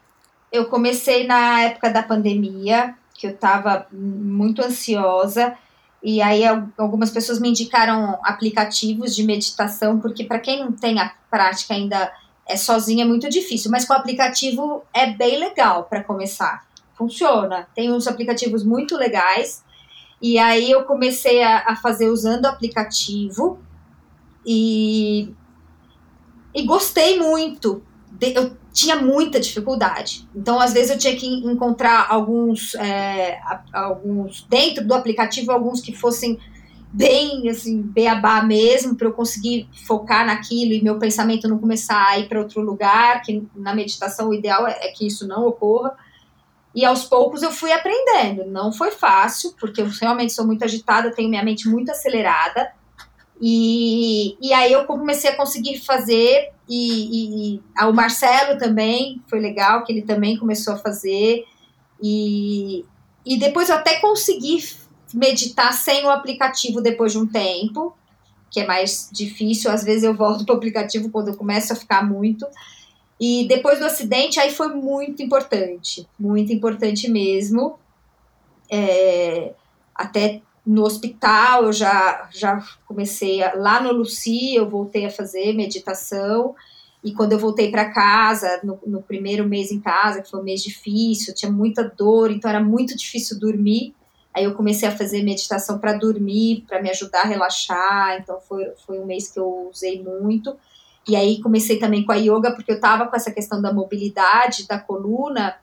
eu 0.52 0.66
comecei 0.66 1.26
na 1.26 1.62
época 1.62 1.90
da 1.90 2.04
pandemia, 2.04 2.96
que 3.14 3.28
eu 3.28 3.32
estava 3.32 3.88
muito 3.92 4.62
ansiosa, 4.62 5.56
e 6.04 6.22
aí 6.22 6.44
algumas 6.78 7.12
pessoas 7.12 7.40
me 7.40 7.50
indicaram 7.50 8.20
aplicativos 8.24 9.16
de 9.16 9.24
meditação, 9.24 10.00
porque 10.00 10.24
para 10.24 10.40
quem 10.40 10.60
não 10.60 10.72
tem 10.72 11.00
a 11.00 11.14
prática 11.30 11.74
ainda 11.74 12.12
é 12.48 12.58
sozinho 12.58 13.02
é 13.02 13.06
muito 13.06 13.30
difícil, 13.30 13.72
mas 13.72 13.86
com 13.86 13.94
o 13.94 13.96
aplicativo 13.96 14.84
é 14.94 15.12
bem 15.12 15.40
legal 15.40 15.84
para 15.86 16.04
começar. 16.04 16.66
Funciona. 16.96 17.68
Tem 17.74 17.92
uns 17.92 18.08
aplicativos 18.08 18.64
muito 18.64 18.98
legais. 18.98 19.64
E 20.22 20.38
aí 20.38 20.70
eu 20.70 20.84
comecei 20.84 21.42
a, 21.42 21.64
a 21.68 21.76
fazer 21.76 22.10
usando 22.10 22.46
o 22.46 22.48
aplicativo 22.48 23.60
e, 24.46 25.34
e 26.54 26.64
gostei 26.64 27.18
muito. 27.18 27.84
Eu 28.22 28.56
tinha 28.72 28.96
muita 28.96 29.40
dificuldade. 29.40 30.28
Então, 30.36 30.60
às 30.60 30.74
vezes, 30.74 30.92
eu 30.92 30.98
tinha 30.98 31.16
que 31.16 31.26
encontrar 31.26 32.08
alguns, 32.10 32.76
é, 32.76 33.40
alguns 33.74 34.46
dentro 34.50 34.86
do 34.86 34.94
aplicativo, 34.94 35.52
alguns 35.52 35.82
que 35.82 35.94
fossem 35.94 36.40
bem, 36.94 37.50
assim, 37.50 37.82
beabá 37.82 38.44
mesmo, 38.44 38.96
para 38.96 39.08
eu 39.08 39.14
conseguir 39.14 39.68
focar 39.88 40.26
naquilo 40.26 40.74
e 40.74 40.84
meu 40.84 41.00
pensamento 41.00 41.48
não 41.48 41.58
começar 41.58 42.06
a 42.06 42.20
ir 42.20 42.28
para 42.28 42.40
outro 42.40 42.62
lugar, 42.62 43.22
que 43.22 43.48
na 43.56 43.74
meditação 43.74 44.30
o 44.30 44.34
ideal 44.34 44.68
é, 44.68 44.78
é 44.82 44.92
que 44.92 45.08
isso 45.08 45.28
não 45.28 45.46
ocorra. 45.46 45.96
E 46.74 46.86
aos 46.86 47.04
poucos 47.06 47.44
eu 47.44 47.52
fui 47.52 47.72
aprendendo. 47.72 48.46
Não 48.46 48.72
foi 48.72 48.92
fácil, 48.92 49.54
porque 49.60 49.82
eu 49.82 49.88
realmente 49.88 50.34
sou 50.34 50.46
muito 50.46 50.64
agitada, 50.64 51.12
tenho 51.12 51.30
minha 51.30 51.44
mente 51.44 51.68
muito 51.68 51.92
acelerada. 51.92 52.72
E, 53.42 54.38
e 54.40 54.54
aí 54.54 54.72
eu 54.72 54.86
comecei 54.86 55.32
a 55.32 55.36
conseguir 55.36 55.80
fazer, 55.80 56.52
e, 56.70 57.56
e, 57.56 57.56
e 57.56 57.84
o 57.84 57.92
Marcelo 57.92 58.58
também, 58.60 59.20
foi 59.28 59.40
legal, 59.40 59.84
que 59.84 59.92
ele 59.92 60.04
também 60.04 60.38
começou 60.38 60.76
a 60.76 60.78
fazer. 60.78 61.44
E, 62.02 62.86
e 63.26 63.38
depois 63.38 63.70
eu 63.70 63.76
até 63.76 64.00
consegui 64.00 64.64
meditar 65.14 65.74
sem 65.74 66.06
o 66.06 66.10
aplicativo 66.10 66.82
depois 66.82 67.14
de 67.14 67.18
um 67.18 67.26
tempo, 67.26 67.96
que 68.52 68.60
é 68.60 68.68
mais 68.68 69.10
difícil. 69.12 69.72
Às 69.72 69.84
vezes 69.84 70.04
eu 70.04 70.14
volto 70.14 70.46
para 70.46 70.54
o 70.54 70.58
aplicativo 70.58 71.10
quando 71.10 71.30
eu 71.30 71.38
começo 71.38 71.74
a 71.74 71.76
ficar 71.76 72.08
muito. 72.08 72.46
E 73.20 73.48
depois 73.48 73.80
do 73.80 73.86
acidente, 73.86 74.40
aí 74.40 74.52
foi 74.52 74.70
muito 74.70 75.22
importante, 75.24 76.08
muito 76.20 76.54
importante 76.54 77.10
mesmo. 77.10 77.80
É, 78.72 79.54
até 79.96 80.42
no 80.72 80.84
hospital 80.84 81.66
eu 81.66 81.74
já, 81.74 82.30
já 82.32 82.64
comecei, 82.86 83.44
a, 83.44 83.54
lá 83.56 83.82
no 83.82 83.92
Luci 83.92 84.56
eu 84.56 84.70
voltei 84.70 85.06
a 85.06 85.12
fazer 85.12 85.54
meditação, 85.54 86.56
e 87.04 87.14
quando 87.14 87.34
eu 87.34 87.40
voltei 87.40 87.72
para 87.72 87.92
casa, 87.92 88.60
no, 88.64 88.80
no, 88.86 89.02
primeiro 89.02 89.48
mês 89.48 89.72
em 89.72 89.80
casa, 89.80 90.22
que 90.22 90.30
foi 90.30 90.40
um 90.40 90.44
mês 90.44 90.62
difícil, 90.62 91.34
tinha 91.34 91.52
muita 91.52 91.84
dor, 91.84 92.30
então 92.32 92.48
era 92.50 92.64
muito 92.64 92.96
difícil 92.96 93.40
dormir, 93.40 93.96
Aí 94.34 94.46
eu 94.46 94.54
comecei 94.54 94.88
a 94.88 94.96
fazer 94.96 95.24
meditação 95.24 95.78
para 95.78 95.94
dormir, 95.94 96.64
para 96.68 96.82
me 96.82 96.90
ajudar 96.90 97.22
a 97.22 97.28
relaxar. 97.28 98.18
Então 98.20 98.40
foi, 98.40 98.72
foi 98.86 99.00
um 99.00 99.06
mês 99.06 99.30
que 99.30 99.40
eu 99.40 99.70
usei 99.70 100.02
muito. 100.02 100.56
E 101.08 101.16
aí 101.16 101.42
comecei 101.42 101.80
também 101.80 102.06
com 102.06 102.12
a 102.12 102.16
yoga, 102.16 102.54
porque 102.54 102.72
eu 102.72 102.76
estava 102.76 103.08
com 103.08 103.16
essa 103.16 103.32
questão 103.32 103.62
da 103.62 103.74
mobilidade 103.74 104.68
da 104.68 104.80
coluna. 104.80 105.56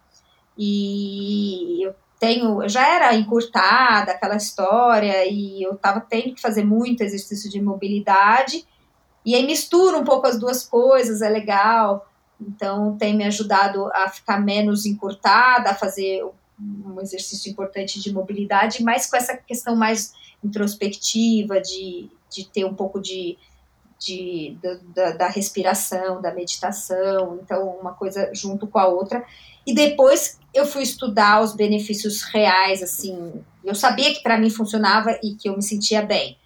E 0.56 1.86
eu 1.86 1.94
tenho, 2.18 2.68
já 2.68 2.86
era 2.86 3.14
encurtada, 3.14 4.12
aquela 4.12 4.36
história, 4.36 5.24
e 5.26 5.62
eu 5.62 5.74
estava 5.74 6.00
tendo 6.00 6.34
que 6.34 6.40
fazer 6.40 6.64
muito 6.64 7.02
exercício 7.02 7.48
de 7.48 7.60
mobilidade. 7.60 8.66
E 9.24 9.34
aí 9.34 9.46
mistura 9.46 9.96
um 9.96 10.04
pouco 10.04 10.26
as 10.26 10.38
duas 10.38 10.66
coisas, 10.66 11.22
é 11.22 11.28
legal. 11.28 12.08
Então 12.40 12.96
tem 12.96 13.16
me 13.16 13.24
ajudado 13.24 13.90
a 13.92 14.08
ficar 14.08 14.40
menos 14.40 14.84
encurtada, 14.84 15.70
a 15.70 15.74
fazer 15.74 16.24
um 16.60 17.00
exercício 17.00 17.50
importante 17.50 18.00
de 18.00 18.12
mobilidade, 18.12 18.82
mas 18.82 19.08
com 19.08 19.16
essa 19.16 19.36
questão 19.36 19.76
mais 19.76 20.12
introspectiva, 20.42 21.60
de, 21.60 22.10
de 22.30 22.48
ter 22.48 22.64
um 22.64 22.74
pouco 22.74 23.00
de, 23.00 23.38
de, 23.98 24.56
da, 24.94 25.12
da 25.12 25.28
respiração, 25.28 26.20
da 26.20 26.34
meditação, 26.34 27.38
então 27.42 27.68
uma 27.80 27.92
coisa 27.92 28.30
junto 28.32 28.66
com 28.66 28.78
a 28.78 28.88
outra. 28.88 29.24
E 29.66 29.74
depois 29.74 30.37
eu 30.54 30.66
fui 30.66 30.82
estudar 30.82 31.42
os 31.42 31.54
benefícios 31.54 32.22
reais, 32.22 32.82
assim, 32.82 33.32
eu 33.64 33.74
sabia 33.74 34.12
que 34.14 34.22
para 34.22 34.38
mim 34.38 34.50
funcionava 34.50 35.18
e 35.22 35.34
que 35.34 35.48
eu 35.48 35.56
me 35.56 35.62
sentia 35.62 36.02
bem. 36.02 36.36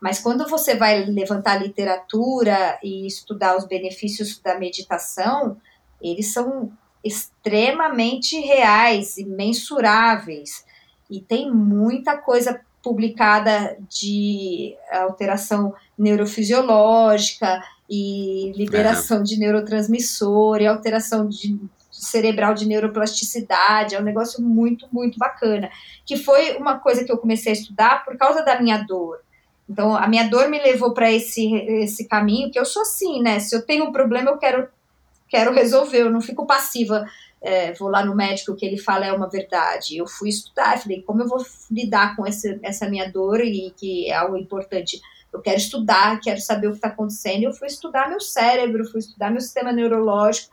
Mas 0.00 0.20
quando 0.20 0.48
você 0.48 0.76
vai 0.76 1.04
levantar 1.04 1.60
literatura 1.60 2.78
e 2.82 3.06
estudar 3.06 3.56
os 3.56 3.64
benefícios 3.64 4.38
da 4.38 4.58
meditação, 4.58 5.56
eles 6.00 6.32
são 6.32 6.70
extremamente 7.02 8.38
reais 8.38 9.18
e 9.18 9.24
mensuráveis. 9.24 10.64
E 11.10 11.20
tem 11.20 11.50
muita 11.50 12.16
coisa 12.16 12.60
publicada 12.82 13.76
de 13.88 14.76
alteração 14.90 15.74
neurofisiológica 15.98 17.60
e 17.90 18.52
liberação 18.54 19.22
de 19.22 19.36
neurotransmissor 19.36 20.60
e 20.60 20.66
alteração 20.66 21.28
de 21.28 21.58
cerebral 22.02 22.54
de 22.54 22.66
neuroplasticidade, 22.66 23.94
é 23.94 24.00
um 24.00 24.04
negócio 24.04 24.42
muito, 24.42 24.86
muito 24.92 25.18
bacana, 25.18 25.70
que 26.04 26.16
foi 26.16 26.56
uma 26.56 26.78
coisa 26.78 27.04
que 27.04 27.12
eu 27.12 27.18
comecei 27.18 27.52
a 27.52 27.56
estudar 27.56 28.04
por 28.04 28.16
causa 28.16 28.42
da 28.42 28.60
minha 28.60 28.78
dor. 28.78 29.20
Então, 29.68 29.94
a 29.94 30.06
minha 30.08 30.28
dor 30.28 30.48
me 30.48 30.58
levou 30.58 30.94
para 30.94 31.12
esse, 31.12 31.54
esse 31.54 32.08
caminho, 32.08 32.50
que 32.50 32.58
eu 32.58 32.64
sou 32.64 32.82
assim, 32.82 33.20
né? 33.20 33.38
Se 33.38 33.54
eu 33.54 33.64
tenho 33.64 33.84
um 33.84 33.92
problema, 33.92 34.30
eu 34.30 34.38
quero 34.38 34.68
quero 35.28 35.52
resolver, 35.52 36.00
eu 36.00 36.10
não 36.10 36.20
fico 36.20 36.46
passiva. 36.46 37.04
É, 37.40 37.72
vou 37.74 37.88
lá 37.88 38.04
no 38.04 38.16
médico, 38.16 38.52
o 38.52 38.56
que 38.56 38.66
ele 38.66 38.78
fala 38.78 39.06
é 39.06 39.12
uma 39.12 39.28
verdade. 39.28 39.96
Eu 39.96 40.06
fui 40.06 40.30
estudar, 40.30 40.78
falei, 40.78 41.02
como 41.02 41.22
eu 41.22 41.28
vou 41.28 41.44
lidar 41.70 42.16
com 42.16 42.26
essa, 42.26 42.58
essa 42.62 42.88
minha 42.88 43.10
dor 43.10 43.40
e 43.40 43.72
que 43.76 44.10
é 44.10 44.14
algo 44.14 44.36
importante? 44.36 45.00
Eu 45.32 45.40
quero 45.40 45.58
estudar, 45.58 46.18
quero 46.20 46.40
saber 46.40 46.68
o 46.68 46.70
que 46.70 46.78
está 46.78 46.88
acontecendo. 46.88 47.44
Eu 47.44 47.52
fui 47.52 47.68
estudar 47.68 48.08
meu 48.08 48.20
cérebro, 48.20 48.90
fui 48.90 49.00
estudar 49.00 49.30
meu 49.30 49.40
sistema 49.40 49.70
neurológico 49.70 50.50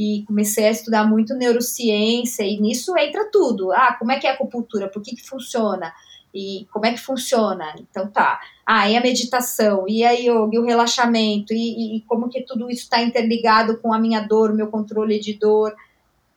e 0.00 0.24
comecei 0.26 0.66
a 0.66 0.70
estudar 0.70 1.04
muito 1.04 1.34
neurociência 1.34 2.42
e 2.42 2.58
nisso 2.58 2.96
entra 2.96 3.30
tudo. 3.30 3.70
Ah, 3.70 3.94
como 3.98 4.10
é 4.10 4.18
que 4.18 4.26
é 4.26 4.30
a 4.30 4.32
acupuntura? 4.32 4.88
Por 4.88 5.02
que, 5.02 5.14
que 5.14 5.28
funciona? 5.28 5.92
E 6.34 6.66
como 6.72 6.86
é 6.86 6.92
que 6.92 7.00
funciona? 7.00 7.74
Então 7.78 8.08
tá. 8.08 8.40
Ah, 8.64 8.88
e 8.88 8.96
a 8.96 9.00
meditação, 9.02 9.84
e 9.86 10.02
a 10.02 10.12
yoga, 10.12 10.56
e 10.56 10.58
o 10.58 10.64
relaxamento, 10.64 11.52
e, 11.52 11.98
e 11.98 12.00
como 12.06 12.30
que 12.30 12.40
tudo 12.40 12.70
isso 12.70 12.84
está 12.84 13.02
interligado 13.02 13.76
com 13.76 13.92
a 13.92 13.98
minha 13.98 14.20
dor, 14.20 14.52
o 14.52 14.54
meu 14.54 14.68
controle 14.68 15.20
de 15.20 15.34
dor, 15.34 15.76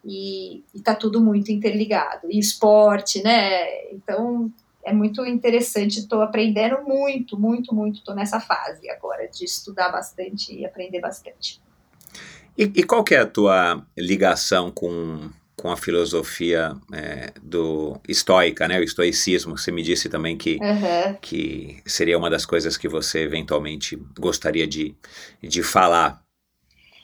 e, 0.03 0.61
está 0.75 0.93
tudo 0.93 1.21
muito 1.21 1.49
interligado. 1.49 2.29
E 2.29 2.37
esporte, 2.37 3.23
né? 3.23 3.93
Então 3.93 4.51
é 4.83 4.91
muito 4.91 5.25
interessante, 5.25 5.99
estou 5.99 6.21
aprendendo 6.21 6.81
muito, 6.85 7.39
muito, 7.39 7.73
muito, 7.73 7.99
estou 7.99 8.13
nessa 8.13 8.41
fase 8.41 8.89
agora 8.89 9.25
de 9.29 9.45
estudar 9.45 9.89
bastante 9.89 10.53
e 10.53 10.65
aprender 10.65 10.99
bastante. 10.99 11.62
E, 12.57 12.63
e 12.63 12.83
qual 12.83 13.03
que 13.03 13.15
é 13.15 13.19
a 13.19 13.25
tua 13.25 13.85
ligação 13.97 14.71
com 14.71 15.29
com 15.55 15.71
a 15.71 15.77
filosofia 15.77 16.75
é, 16.91 17.31
do 17.41 17.97
estoica, 18.07 18.67
né, 18.67 18.79
o 18.79 18.83
estoicismo. 18.83 19.57
Você 19.57 19.71
me 19.71 19.81
disse 19.81 20.09
também 20.09 20.37
que, 20.37 20.57
uhum. 20.61 21.15
que 21.21 21.77
seria 21.85 22.17
uma 22.17 22.29
das 22.29 22.45
coisas 22.45 22.75
que 22.75 22.89
você 22.89 23.19
eventualmente 23.19 23.97
gostaria 24.19 24.67
de, 24.67 24.93
de 25.41 25.63
falar. 25.63 26.21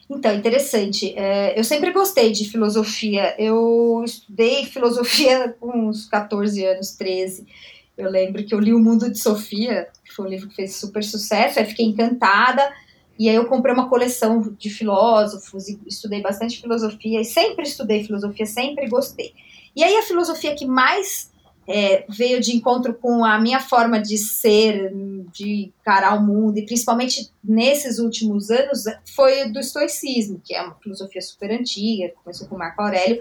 Então, 0.10 0.36
interessante. 0.36 1.14
É, 1.16 1.58
eu 1.58 1.64
sempre 1.64 1.92
gostei 1.92 2.32
de 2.32 2.50
filosofia. 2.50 3.36
Eu 3.40 4.02
estudei 4.04 4.66
filosofia 4.66 5.56
com 5.60 5.88
uns 5.88 6.06
14 6.08 6.66
anos, 6.66 6.92
13. 6.98 7.48
Eu 7.98 8.10
lembro 8.10 8.44
que 8.44 8.54
eu 8.54 8.60
li 8.60 8.74
O 8.74 8.80
Mundo 8.80 9.10
de 9.10 9.20
Sofia, 9.20 9.88
que 10.04 10.14
foi 10.14 10.26
um 10.26 10.30
livro 10.30 10.50
que 10.50 10.56
fez 10.56 10.76
super 10.76 11.04
sucesso, 11.04 11.60
aí 11.60 11.66
fiquei 11.66 11.86
encantada 11.86 12.70
e 13.20 13.28
aí 13.28 13.36
eu 13.36 13.48
comprei 13.48 13.74
uma 13.74 13.90
coleção 13.90 14.56
de 14.58 14.70
filósofos 14.70 15.68
e 15.68 15.78
estudei 15.86 16.22
bastante 16.22 16.62
filosofia 16.62 17.20
e 17.20 17.26
sempre 17.26 17.66
estudei 17.66 18.06
filosofia, 18.06 18.46
sempre 18.46 18.88
gostei. 18.88 19.34
E 19.76 19.84
aí 19.84 19.94
a 19.98 20.04
filosofia 20.04 20.56
que 20.56 20.66
mais 20.66 21.30
é, 21.68 22.06
veio 22.08 22.40
de 22.40 22.56
encontro 22.56 22.94
com 22.94 23.26
a 23.26 23.38
minha 23.38 23.60
forma 23.60 24.02
de 24.02 24.18
ser, 24.18 24.94
de 25.34 25.72
encarar 25.82 26.18
o 26.18 26.26
mundo, 26.26 26.60
e 26.60 26.66
principalmente 26.66 27.30
nesses 27.44 28.00
últimos 28.00 28.50
anos, 28.50 28.86
foi 29.14 29.50
do 29.50 29.60
estoicismo, 29.60 30.42
que 30.44 30.56
é 30.56 30.62
uma 30.62 30.76
filosofia 30.76 31.22
super 31.22 31.52
antiga, 31.52 32.14
começou 32.24 32.48
com 32.48 32.58
Marco 32.58 32.82
Aurélio, 32.82 33.20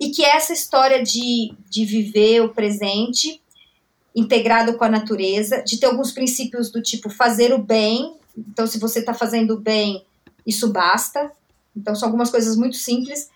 e 0.00 0.10
que 0.10 0.24
é 0.24 0.36
essa 0.36 0.52
história 0.52 1.02
de, 1.02 1.52
de 1.68 1.84
viver 1.84 2.40
o 2.40 2.54
presente 2.54 3.42
integrado 4.14 4.78
com 4.78 4.84
a 4.84 4.88
natureza, 4.88 5.60
de 5.62 5.78
ter 5.78 5.86
alguns 5.86 6.12
princípios 6.12 6.70
do 6.70 6.80
tipo 6.80 7.10
fazer 7.10 7.52
o 7.52 7.58
bem 7.58 8.14
então, 8.36 8.66
se 8.66 8.78
você 8.78 9.00
está 9.00 9.14
fazendo 9.14 9.58
bem, 9.58 10.04
isso 10.46 10.72
basta. 10.72 11.30
Então, 11.76 11.94
são 11.94 12.08
algumas 12.08 12.30
coisas 12.30 12.56
muito 12.56 12.76
simples. 12.76 13.30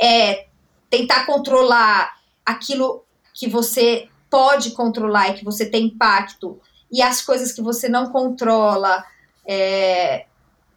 É 0.00 0.46
tentar 0.90 1.26
controlar 1.26 2.20
aquilo 2.44 3.04
que 3.32 3.48
você 3.48 4.08
pode 4.30 4.72
controlar 4.72 5.28
e 5.28 5.34
que 5.34 5.44
você 5.44 5.66
tem 5.66 5.86
impacto, 5.86 6.60
e 6.90 7.02
as 7.02 7.22
coisas 7.22 7.52
que 7.52 7.62
você 7.62 7.88
não 7.88 8.10
controla, 8.10 9.04
é, 9.46 10.26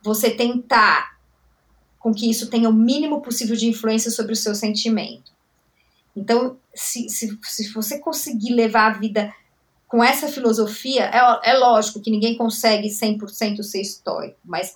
você 0.04 0.32
tentar 0.32 1.18
com 2.00 2.14
que 2.14 2.30
isso 2.30 2.50
tenha 2.50 2.70
o 2.70 2.74
mínimo 2.74 3.22
possível 3.22 3.56
de 3.56 3.68
influência 3.68 4.10
sobre 4.12 4.34
o 4.34 4.36
seu 4.36 4.56
sentimento. 4.56 5.32
Então, 6.16 6.58
se, 6.74 7.10
se, 7.10 7.38
se 7.44 7.74
você 7.74 8.00
conseguir 8.00 8.54
levar 8.54 8.88
a 8.88 8.98
vida 8.98 9.34
com 9.88 10.04
essa 10.04 10.28
filosofia, 10.28 11.06
é, 11.06 11.52
é 11.52 11.54
lógico 11.58 12.02
que 12.02 12.12
ninguém 12.12 12.36
consegue 12.36 12.90
100% 12.90 13.64
ser 13.64 13.82
estoico, 13.82 14.38
mas 14.44 14.74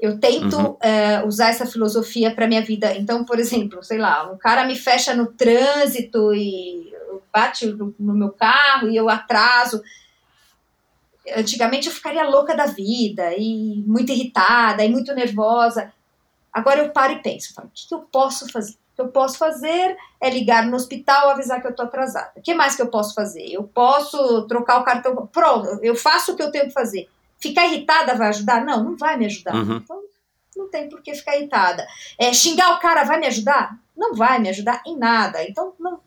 eu 0.00 0.18
tento 0.18 0.58
uhum. 0.58 0.76
é, 0.80 1.24
usar 1.24 1.50
essa 1.50 1.64
filosofia 1.64 2.34
para 2.34 2.48
minha 2.48 2.62
vida. 2.62 2.96
Então, 2.96 3.24
por 3.24 3.38
exemplo, 3.38 3.84
sei 3.84 3.98
lá, 3.98 4.32
um 4.32 4.36
cara 4.36 4.66
me 4.66 4.74
fecha 4.74 5.14
no 5.14 5.26
trânsito 5.26 6.34
e 6.34 6.92
bate 7.32 7.66
no, 7.66 7.94
no 7.98 8.14
meu 8.14 8.30
carro 8.30 8.88
e 8.88 8.96
eu 8.96 9.08
atraso. 9.08 9.80
Antigamente 11.36 11.86
eu 11.86 11.94
ficaria 11.94 12.28
louca 12.28 12.56
da 12.56 12.66
vida 12.66 13.32
e 13.36 13.84
muito 13.86 14.10
irritada 14.10 14.84
e 14.84 14.88
muito 14.88 15.14
nervosa. 15.14 15.92
Agora 16.52 16.80
eu 16.80 16.90
paro 16.90 17.12
e 17.12 17.22
penso, 17.22 17.54
falo, 17.54 17.68
o 17.68 17.70
que, 17.72 17.86
que 17.86 17.94
eu 17.94 18.00
posso 18.00 18.50
fazer? 18.50 18.74
Que 18.94 19.00
eu 19.00 19.08
posso 19.08 19.38
fazer 19.38 19.96
é 20.20 20.30
ligar 20.30 20.66
no 20.66 20.76
hospital 20.76 21.30
avisar 21.30 21.60
que 21.60 21.66
eu 21.66 21.70
estou 21.70 21.86
atrasada. 21.86 22.32
O 22.36 22.42
que 22.42 22.54
mais 22.54 22.76
que 22.76 22.82
eu 22.82 22.88
posso 22.88 23.14
fazer? 23.14 23.46
Eu 23.50 23.64
posso 23.64 24.46
trocar 24.46 24.80
o 24.80 24.84
cartão. 24.84 25.26
Pronto, 25.26 25.78
eu 25.82 25.94
faço 25.94 26.32
o 26.32 26.36
que 26.36 26.42
eu 26.42 26.50
tenho 26.50 26.66
que 26.66 26.72
fazer. 26.72 27.08
Ficar 27.40 27.66
irritada 27.66 28.14
vai 28.14 28.28
ajudar? 28.28 28.64
Não, 28.64 28.84
não 28.84 28.96
vai 28.96 29.16
me 29.16 29.26
ajudar. 29.26 29.54
Uhum. 29.54 29.76
Então, 29.76 30.02
não 30.56 30.68
tem 30.68 30.88
por 30.88 31.02
que 31.02 31.14
ficar 31.14 31.36
irritada. 31.36 31.86
É, 32.18 32.32
xingar 32.32 32.76
o 32.76 32.80
cara 32.80 33.04
vai 33.04 33.18
me 33.18 33.26
ajudar? 33.26 33.76
Não 33.96 34.14
vai 34.14 34.38
me 34.38 34.48
ajudar 34.50 34.82
em 34.86 34.96
nada. 34.96 35.42
Então, 35.42 35.72
não. 35.80 36.00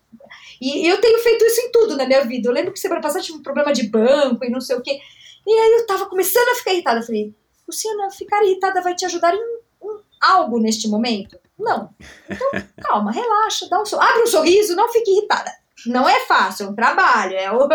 E 0.62 0.88
eu 0.88 1.02
tenho 1.02 1.20
feito 1.20 1.44
isso 1.46 1.62
em 1.62 1.72
tudo 1.72 1.98
na 1.98 2.06
minha 2.06 2.24
vida. 2.24 2.48
Eu 2.48 2.54
lembro 2.54 2.72
que 2.72 2.80
semana 2.80 3.02
passada 3.02 3.24
tive 3.24 3.40
um 3.40 3.44
problema 3.44 3.74
de 3.74 3.90
banco 3.90 4.46
e 4.46 4.50
não 4.50 4.62
sei 4.62 4.76
o 4.76 4.82
quê. 4.82 5.00
E 5.46 5.52
aí 5.52 5.80
eu 5.80 5.86
tava 5.86 6.06
começando 6.06 6.48
a 6.50 6.56
ficar 6.56 6.74
irritada. 6.74 7.00
Eu 7.00 7.06
falei, 7.06 7.34
Luciana, 7.68 8.10
ficar 8.12 8.44
irritada 8.44 8.82
vai 8.82 8.96
te 8.96 9.06
ajudar 9.06 9.34
em, 9.34 9.38
em 9.38 10.00
algo 10.22 10.60
neste 10.60 10.88
momento? 10.88 11.38
Não. 11.58 11.90
Então, 12.30 12.52
calma, 12.82 13.12
relaxa, 13.12 13.68
dá 13.70 13.82
um 13.82 13.86
so... 13.86 14.00
abre 14.00 14.24
um 14.24 14.28
sorriso, 14.28 14.76
não 14.76 14.92
fique 14.92 15.12
irritada. 15.12 15.52
Não 15.86 16.08
é 16.08 16.20
fácil, 16.22 16.66
é 16.66 16.70
um 16.70 16.76
trabalho, 16.76 17.36
é 17.36 17.52
o... 17.52 17.68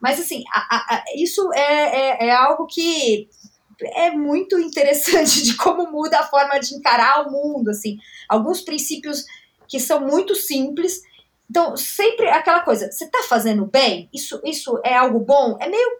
mas 0.00 0.20
assim, 0.20 0.44
a, 0.52 0.76
a, 0.76 1.04
isso 1.16 1.52
é, 1.52 2.24
é, 2.24 2.26
é 2.28 2.32
algo 2.32 2.66
que 2.66 3.28
é 3.94 4.10
muito 4.10 4.58
interessante 4.58 5.42
de 5.42 5.56
como 5.56 5.90
muda 5.90 6.18
a 6.18 6.26
forma 6.26 6.58
de 6.58 6.74
encarar 6.74 7.26
o 7.26 7.30
mundo, 7.30 7.70
assim, 7.70 7.96
alguns 8.28 8.60
princípios 8.60 9.24
que 9.68 9.78
são 9.78 10.00
muito 10.00 10.34
simples. 10.34 11.02
Então, 11.50 11.76
sempre 11.76 12.28
aquela 12.28 12.60
coisa, 12.60 12.90
você 12.90 13.04
está 13.04 13.22
fazendo 13.22 13.64
bem? 13.66 14.08
Isso, 14.12 14.40
isso 14.44 14.80
é 14.84 14.94
algo 14.96 15.20
bom? 15.20 15.56
É 15.60 15.68
meio, 15.68 15.90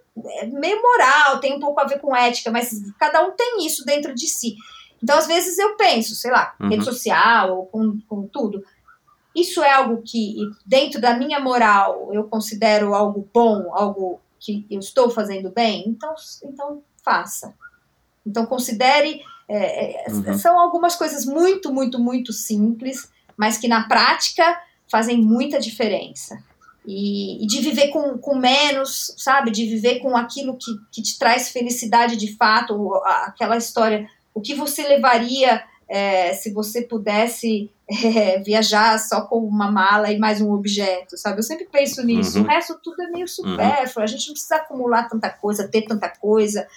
é 0.40 0.46
meio 0.46 0.82
moral, 0.82 1.40
tem 1.40 1.54
um 1.54 1.60
pouco 1.60 1.80
a 1.80 1.84
ver 1.84 2.00
com 2.00 2.14
ética, 2.14 2.50
mas 2.50 2.70
cada 2.98 3.26
um 3.26 3.32
tem 3.32 3.64
isso 3.64 3.84
dentro 3.84 4.14
de 4.14 4.26
si. 4.26 4.56
Então, 5.02 5.16
às 5.16 5.26
vezes, 5.26 5.58
eu 5.58 5.76
penso, 5.76 6.14
sei 6.14 6.30
lá, 6.30 6.54
uhum. 6.60 6.68
rede 6.68 6.84
social 6.84 7.56
ou 7.56 7.66
com, 7.66 7.98
com 8.08 8.26
tudo. 8.26 8.64
isso 9.34 9.62
é 9.62 9.72
algo 9.72 10.02
que, 10.02 10.36
dentro 10.66 11.00
da 11.00 11.16
minha 11.16 11.38
moral, 11.40 12.10
eu 12.12 12.24
considero 12.24 12.94
algo 12.94 13.28
bom, 13.32 13.70
algo 13.72 14.20
que 14.38 14.66
eu 14.70 14.78
estou 14.78 15.10
fazendo 15.10 15.50
bem, 15.50 15.88
então, 15.88 16.14
então 16.44 16.82
faça. 17.04 17.54
Então 18.26 18.46
considere. 18.46 19.22
É, 19.48 20.06
é, 20.06 20.12
uhum. 20.12 20.38
São 20.38 20.58
algumas 20.58 20.94
coisas 20.94 21.24
muito, 21.24 21.72
muito, 21.72 21.98
muito 21.98 22.32
simples, 22.32 23.10
mas 23.36 23.56
que 23.56 23.66
na 23.66 23.88
prática 23.88 24.60
fazem 24.90 25.18
muita 25.18 25.58
diferença. 25.58 26.42
E, 26.86 27.44
e, 27.44 27.46
de 27.46 27.60
viver 27.60 27.88
com, 27.88 28.16
com 28.18 28.36
menos, 28.36 29.14
sabe? 29.18 29.50
De 29.50 29.66
viver 29.66 30.00
com 30.00 30.16
aquilo 30.16 30.56
que, 30.56 30.72
que 30.90 31.02
te 31.02 31.18
traz 31.18 31.50
felicidade 31.50 32.16
de 32.16 32.34
fato, 32.36 32.94
aquela 33.04 33.56
história. 33.56 34.08
O 34.38 34.40
que 34.40 34.54
você 34.54 34.86
levaria 34.86 35.64
é, 35.88 36.32
se 36.32 36.52
você 36.52 36.82
pudesse 36.82 37.72
é, 37.90 38.38
viajar 38.38 38.96
só 39.00 39.22
com 39.22 39.38
uma 39.38 39.68
mala 39.68 40.12
e 40.12 40.18
mais 40.18 40.40
um 40.40 40.52
objeto, 40.52 41.16
sabe? 41.16 41.40
Eu 41.40 41.42
sempre 41.42 41.66
penso 41.66 42.04
nisso. 42.04 42.38
Uhum. 42.38 42.44
O 42.44 42.46
resto 42.46 42.78
tudo 42.80 43.02
é 43.02 43.06
meio 43.06 43.22
uhum. 43.22 43.26
supérfluo. 43.26 43.98
Uhum. 43.98 44.04
A 44.04 44.06
gente 44.06 44.28
não 44.28 44.34
precisa 44.34 44.54
acumular 44.54 45.08
tanta 45.08 45.28
coisa, 45.28 45.66
ter 45.66 45.82
tanta 45.82 46.08
coisa. 46.08 46.68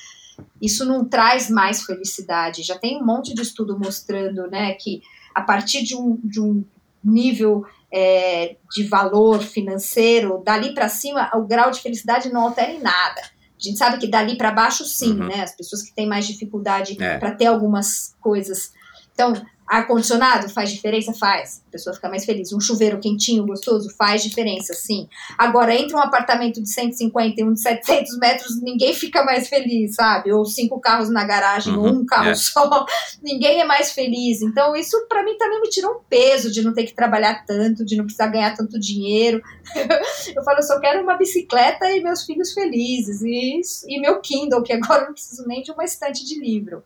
Isso 0.60 0.84
não 0.86 1.06
traz 1.06 1.52
mais 1.52 1.84
felicidade. 1.84 2.64
Já 2.64 2.80
tem 2.80 3.00
um 3.00 3.06
monte 3.06 3.36
de 3.36 3.44
estudo 3.44 3.78
mostrando, 3.78 4.50
né, 4.50 4.74
que 4.74 5.04
a 5.36 5.44
partir 5.44 5.84
de 5.84 5.96
um, 5.96 6.18
de 6.24 6.42
um 6.42 6.66
nível 7.04 7.64
é, 7.94 8.56
de 8.72 8.88
valor 8.88 9.40
financeiro, 9.44 10.42
dali 10.44 10.74
para 10.74 10.90
cima, 10.90 11.30
o 11.36 11.44
grau 11.44 11.70
de 11.70 11.80
felicidade 11.80 12.34
não 12.34 12.42
altera 12.42 12.72
em 12.72 12.82
nada. 12.82 13.22
A 13.62 13.64
gente 13.64 13.78
sabe 13.78 13.98
que 14.00 14.08
dali 14.08 14.36
para 14.36 14.52
baixo, 14.52 14.84
sim, 14.86 15.12
uhum. 15.12 15.28
né? 15.28 15.42
As 15.42 15.56
pessoas 15.56 15.84
que 15.84 15.94
têm 15.94 16.08
mais 16.08 16.26
dificuldade 16.26 16.98
é. 17.00 17.18
para 17.18 17.32
ter 17.32 17.46
algumas 17.46 18.16
coisas 18.20 18.72
então, 19.14 19.34
ar-condicionado 19.72 20.50
faz 20.50 20.70
diferença? 20.70 21.14
Faz. 21.14 21.64
A 21.70 21.72
pessoa 21.72 21.96
fica 21.96 22.10
mais 22.10 22.26
feliz. 22.26 22.52
Um 22.52 22.60
chuveiro 22.60 23.00
quentinho, 23.00 23.46
gostoso, 23.46 23.90
faz 23.98 24.22
diferença, 24.22 24.74
sim. 24.74 25.08
Agora, 25.38 25.74
entre 25.74 25.96
um 25.96 26.00
apartamento 26.00 26.62
de 26.62 26.70
150 26.70 27.40
e 27.40 27.44
um 27.46 27.54
de 27.54 27.62
700 27.62 28.20
metros, 28.20 28.62
ninguém 28.62 28.94
fica 28.94 29.24
mais 29.24 29.48
feliz, 29.48 29.96
sabe? 29.96 30.34
Ou 30.34 30.44
cinco 30.44 30.78
carros 30.82 31.10
na 31.10 31.24
garagem, 31.24 31.74
uhum, 31.74 31.80
ou 31.80 31.88
um 32.02 32.06
carro 32.06 32.30
é. 32.30 32.36
só. 32.36 32.86
Ninguém 33.24 33.62
é 33.62 33.66
mais 33.66 33.94
feliz. 33.94 34.42
Então, 34.42 34.76
isso 34.76 35.06
para 35.08 35.24
mim 35.24 35.38
também 35.38 35.62
me 35.62 35.70
tirou 35.70 35.94
um 35.94 36.04
peso 36.10 36.52
de 36.52 36.62
não 36.62 36.74
ter 36.74 36.84
que 36.84 36.94
trabalhar 36.94 37.46
tanto, 37.46 37.86
de 37.86 37.96
não 37.96 38.04
precisar 38.04 38.28
ganhar 38.28 38.56
tanto 38.56 38.80
dinheiro. 38.80 39.42
eu 40.36 40.44
falo, 40.44 40.58
eu 40.58 40.64
só 40.64 40.80
quero 40.82 41.02
uma 41.02 41.16
bicicleta 41.16 41.90
e 41.92 42.02
meus 42.02 42.24
filhos 42.24 42.52
felizes. 42.52 43.22
E, 43.22 43.62
e 43.88 44.02
meu 44.02 44.20
Kindle, 44.20 44.64
que 44.64 44.74
agora 44.74 45.06
não 45.06 45.14
preciso 45.14 45.48
nem 45.48 45.62
de 45.62 45.72
uma 45.72 45.86
estante 45.86 46.26
de 46.26 46.38
livro. 46.40 46.84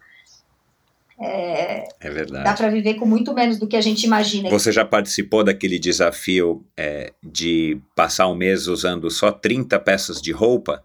É, 1.20 1.88
é 2.00 2.10
verdade. 2.10 2.44
Dá 2.44 2.54
para 2.54 2.70
viver 2.70 2.96
com 2.96 3.06
muito 3.06 3.34
menos 3.34 3.58
do 3.58 3.68
que 3.68 3.76
a 3.76 3.82
gente 3.82 4.04
imagina. 4.04 4.50
Você 4.50 4.72
já 4.72 4.84
participou 4.84 5.44
daquele 5.44 5.80
desafio 5.80 6.66
é, 6.78 7.14
de 7.24 7.80
passar 7.96 8.28
um 8.28 8.36
mês 8.36 8.68
usando 8.68 9.10
só 9.10 9.32
30 9.32 9.80
peças 9.80 10.22
de 10.22 10.32
roupa? 10.32 10.84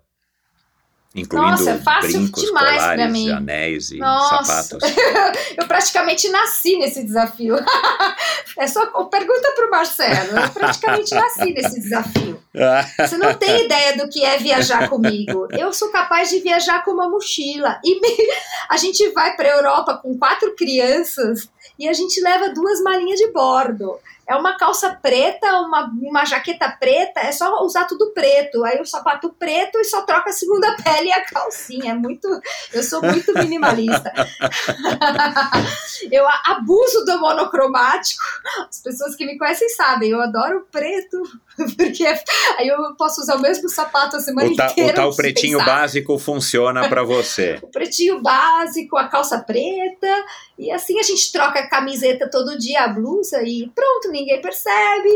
Incluindo 1.12 1.50
Nossa, 1.50 1.78
fácil 1.78 2.20
brincos, 2.20 2.42
demais 2.44 2.80
colares, 2.80 3.10
mim. 3.10 3.32
anéis 3.32 3.90
e 3.90 3.98
Nossa. 3.98 4.44
sapatos. 4.44 4.88
eu 5.58 5.66
praticamente 5.66 6.28
nasci 6.28 6.78
nesse 6.78 7.02
desafio. 7.02 7.56
é 8.56 8.66
só 8.68 8.86
pergunta 9.06 9.52
para 9.56 9.66
o 9.66 9.70
Marcelo. 9.70 10.38
Eu 10.38 10.50
praticamente 10.50 11.12
nasci 11.12 11.52
nesse 11.52 11.80
desafio. 11.80 12.40
Você 12.96 13.18
não 13.18 13.34
tem 13.34 13.64
ideia 13.66 13.96
do 13.96 14.08
que 14.08 14.24
é 14.24 14.38
viajar 14.38 14.88
comigo. 14.88 15.48
Eu 15.50 15.72
sou 15.72 15.90
capaz 15.90 16.30
de 16.30 16.38
viajar 16.38 16.84
com 16.84 16.92
uma 16.92 17.08
mochila. 17.08 17.80
E 17.84 18.00
me... 18.00 18.16
a 18.68 18.76
gente 18.76 19.08
vai 19.10 19.34
para 19.34 19.48
a 19.48 19.56
Europa 19.56 19.98
com 20.00 20.16
quatro 20.16 20.54
crianças 20.54 21.48
e 21.76 21.88
a 21.88 21.92
gente 21.92 22.20
leva 22.20 22.50
duas 22.50 22.80
malinhas 22.82 23.18
de 23.18 23.32
bordo 23.32 23.98
é 24.30 24.36
uma 24.36 24.56
calça 24.56 24.96
preta, 25.02 25.58
uma, 25.58 25.90
uma 25.92 26.24
jaqueta 26.24 26.70
preta, 26.78 27.18
é 27.18 27.32
só 27.32 27.64
usar 27.64 27.86
tudo 27.86 28.12
preto. 28.12 28.64
Aí 28.64 28.80
o 28.80 28.86
sapato 28.86 29.34
preto 29.36 29.76
e 29.80 29.84
só 29.84 30.02
troca 30.02 30.30
a 30.30 30.32
segunda 30.32 30.76
pele 30.84 31.08
e 31.08 31.12
a 31.12 31.24
calcinha. 31.24 31.90
É 31.90 31.94
muito, 31.94 32.28
eu 32.72 32.82
sou 32.84 33.02
muito 33.02 33.34
minimalista. 33.34 34.12
eu 36.12 36.24
abuso 36.46 37.04
do 37.04 37.18
monocromático. 37.18 38.22
As 38.68 38.80
pessoas 38.80 39.16
que 39.16 39.26
me 39.26 39.36
conhecem 39.36 39.68
sabem, 39.70 40.10
eu 40.10 40.20
adoro 40.20 40.64
preto, 40.70 41.20
porque 41.76 42.04
aí 42.58 42.68
eu 42.68 42.94
posso 42.96 43.20
usar 43.20 43.36
o 43.36 43.40
mesmo 43.40 43.68
sapato 43.68 44.16
a 44.16 44.20
semana 44.20 44.48
o 44.48 44.56
ta, 44.56 44.70
inteira. 44.70 44.92
O 44.92 44.94
tal 44.94 45.16
pretinho 45.16 45.58
pensar. 45.58 45.80
básico 45.80 46.18
funciona 46.18 46.88
para 46.88 47.02
você. 47.02 47.58
o 47.62 47.68
pretinho 47.68 48.20
básico, 48.20 48.96
a 48.96 49.08
calça 49.08 49.38
preta, 49.38 50.24
e 50.58 50.70
assim 50.70 50.98
a 50.98 51.02
gente 51.02 51.30
troca 51.32 51.60
a 51.60 51.68
camiseta 51.68 52.28
todo 52.30 52.58
dia, 52.58 52.84
a 52.84 52.88
blusa, 52.88 53.42
e 53.42 53.70
pronto, 53.74 54.10
ninguém 54.10 54.40
percebe, 54.40 55.10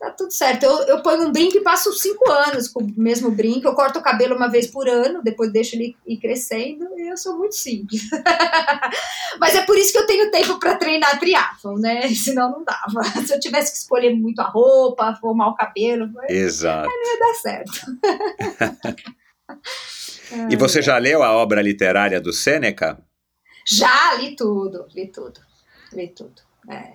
tá 0.00 0.10
tudo 0.10 0.32
certo. 0.32 0.64
Eu, 0.64 0.78
eu 0.84 1.02
ponho 1.02 1.28
um 1.28 1.32
brinco 1.32 1.58
e 1.58 1.60
passo 1.60 1.92
cinco 1.92 2.28
anos 2.30 2.68
com 2.68 2.82
o 2.82 2.92
mesmo 2.96 3.30
brinco. 3.30 3.68
Eu 3.68 3.74
corto 3.74 3.98
o 3.98 4.02
cabelo 4.02 4.34
uma 4.34 4.48
vez 4.48 4.66
por 4.66 4.88
ano, 4.88 5.22
depois 5.22 5.52
deixo 5.52 5.76
ele 5.76 5.94
ir 6.06 6.16
crescendo 6.16 6.88
e 6.96 7.10
eu 7.10 7.18
sou 7.18 7.36
muito 7.36 7.54
simples. 7.54 8.08
Mas 9.38 9.54
é 9.54 9.62
por 9.66 9.76
isso 9.76 9.92
que 9.92 9.98
eu 9.98 10.06
tenho 10.06 10.30
tempo 10.30 10.58
para 10.58 10.76
treinar 10.76 11.20
triatlon, 11.20 11.76
né? 11.76 12.08
Senão 12.16 12.50
não 12.50 12.64
dava. 12.64 13.04
Se 13.26 13.34
eu 13.34 13.38
tivesse 13.38 13.72
que 13.72 13.78
escolher 13.78 14.14
muito 14.16 14.40
a 14.40 14.48
roupa, 14.48 15.14
formar 15.20 15.48
o 15.48 15.54
cabelo, 15.54 16.10
Exato. 16.30 16.88
não 16.88 17.12
ia 17.12 17.18
dar 17.18 17.34
certo. 17.34 17.72
e 20.48 20.56
você 20.56 20.80
já 20.80 20.96
leu 20.96 21.22
a 21.22 21.32
obra 21.32 21.60
literária 21.60 22.18
do 22.18 22.32
Sêneca? 22.32 22.98
Já 23.66 24.14
li 24.14 24.34
tudo, 24.34 24.86
li 24.94 25.08
tudo, 25.08 25.40
li 25.92 26.08
tudo. 26.08 26.40
É. 26.70 26.94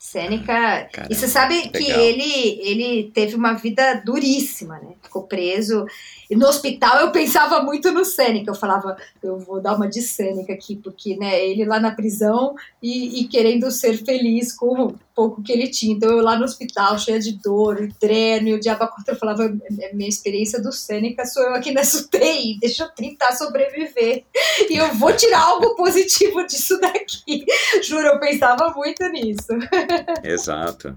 Sêneca. 0.00 0.46
Caramba, 0.90 1.08
e 1.10 1.14
você 1.14 1.28
sabe 1.28 1.68
que 1.68 1.90
ele, 1.90 2.58
ele 2.62 3.10
teve 3.12 3.36
uma 3.36 3.52
vida 3.52 4.02
duríssima, 4.02 4.78
né? 4.78 4.94
Ficou 5.02 5.24
preso. 5.24 5.84
E 6.30 6.34
no 6.34 6.46
hospital 6.46 7.00
eu 7.00 7.12
pensava 7.12 7.62
muito 7.62 7.92
no 7.92 8.02
Sêneca. 8.02 8.50
Eu 8.50 8.54
falava, 8.54 8.96
eu 9.22 9.38
vou 9.38 9.60
dar 9.60 9.76
uma 9.76 9.86
de 9.86 10.00
Sêneca 10.00 10.54
aqui, 10.54 10.74
porque 10.74 11.16
né, 11.16 11.44
ele 11.44 11.66
lá 11.66 11.78
na 11.78 11.90
prisão 11.90 12.54
e, 12.82 13.20
e 13.20 13.28
querendo 13.28 13.70
ser 13.70 14.02
feliz 14.02 14.54
com 14.54 14.86
o 14.86 14.94
pouco 15.20 15.42
que 15.42 15.52
ele 15.52 15.68
tinha. 15.68 15.94
Então 15.94 16.10
eu 16.10 16.22
lá 16.22 16.34
no 16.34 16.44
hospital, 16.44 16.98
cheia 16.98 17.18
de 17.18 17.32
dor, 17.32 17.82
e 17.82 17.88
dreno, 18.00 18.48
e 18.48 18.54
o 18.54 18.60
diabo 18.60 18.88
eu 19.06 19.16
falava, 19.16 19.44
é, 19.44 19.84
é 19.84 19.92
minha 19.92 20.08
experiência 20.08 20.62
do 20.62 20.72
Sêneca 20.72 21.26
sou 21.26 21.42
eu 21.42 21.54
aqui 21.54 21.72
nessa 21.72 21.98
UTI, 21.98 22.58
deixa 22.58 22.84
eu 22.84 22.88
tentar 22.88 23.32
sobreviver. 23.32 24.24
E 24.68 24.76
eu 24.76 24.94
vou 24.94 25.12
tirar 25.12 25.42
algo 25.42 25.74
positivo 25.74 26.46
disso 26.46 26.80
daqui. 26.80 27.44
Juro, 27.82 28.06
eu 28.06 28.20
pensava 28.20 28.72
muito 28.74 29.06
nisso. 29.08 29.48
Exato. 30.24 30.96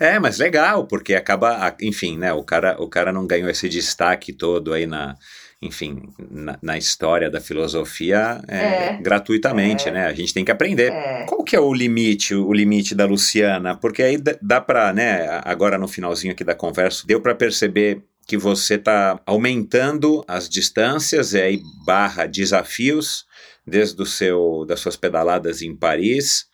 É, 0.00 0.18
mas 0.18 0.38
legal, 0.38 0.86
porque 0.86 1.14
acaba, 1.14 1.74
enfim, 1.80 2.16
né, 2.16 2.32
o 2.32 2.44
cara, 2.44 2.80
o 2.80 2.88
cara 2.88 3.12
não 3.12 3.26
ganhou 3.26 3.50
esse 3.50 3.68
destaque 3.68 4.32
todo 4.32 4.72
aí 4.72 4.86
na, 4.86 5.16
enfim, 5.60 6.08
na, 6.30 6.56
na 6.62 6.78
história 6.78 7.28
da 7.28 7.40
filosofia 7.40 8.40
é, 8.46 8.58
é, 8.58 9.02
gratuitamente, 9.02 9.88
é, 9.88 9.92
né? 9.92 10.06
A 10.06 10.12
gente 10.12 10.32
tem 10.32 10.44
que 10.44 10.52
aprender. 10.52 10.92
É. 10.92 11.24
Qual 11.26 11.42
que 11.42 11.56
é 11.56 11.60
o 11.60 11.74
limite, 11.74 12.32
o 12.32 12.52
limite 12.52 12.94
da 12.94 13.06
Luciana? 13.06 13.76
Porque 13.76 14.02
aí 14.02 14.16
dá 14.40 14.60
para, 14.60 14.92
né, 14.92 15.40
agora 15.44 15.76
no 15.76 15.88
finalzinho 15.88 16.32
aqui 16.32 16.44
da 16.44 16.54
conversa, 16.54 17.04
deu 17.04 17.20
para 17.20 17.34
perceber 17.34 18.04
que 18.24 18.36
você 18.36 18.74
está 18.74 19.20
aumentando 19.26 20.22
as 20.28 20.48
distâncias 20.48 21.32
e 21.32 21.40
aí 21.40 21.62
barra 21.84 22.26
desafios 22.26 23.26
desde 23.66 24.00
o 24.00 24.06
seu 24.06 24.64
das 24.66 24.80
suas 24.80 24.96
pedaladas 24.96 25.60
em 25.60 25.74
Paris 25.74 26.47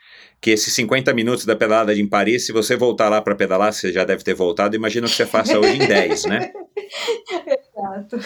que 0.45 0.51
esses 0.51 0.75
50 0.75 1.15
minutos 1.15 1.47
da 1.47 1.57
pedalada 1.57 1.95
em 1.95 2.07
Paris, 2.07 2.45
se 2.45 2.53
você 2.53 2.77
voltar 2.77 3.09
lá 3.09 3.23
para 3.23 3.35
pedalar, 3.35 3.73
você 3.73 3.91
já 3.91 4.05
deve 4.05 4.23
ter 4.23 4.35
voltado, 4.35 4.77
imagina 4.77 5.07
que 5.07 5.15
você 5.15 5.25
faça 5.25 5.59
hoje 5.59 5.77
em 5.77 5.87
10, 5.89 6.25
né? 6.27 6.53
Exato. 7.49 8.21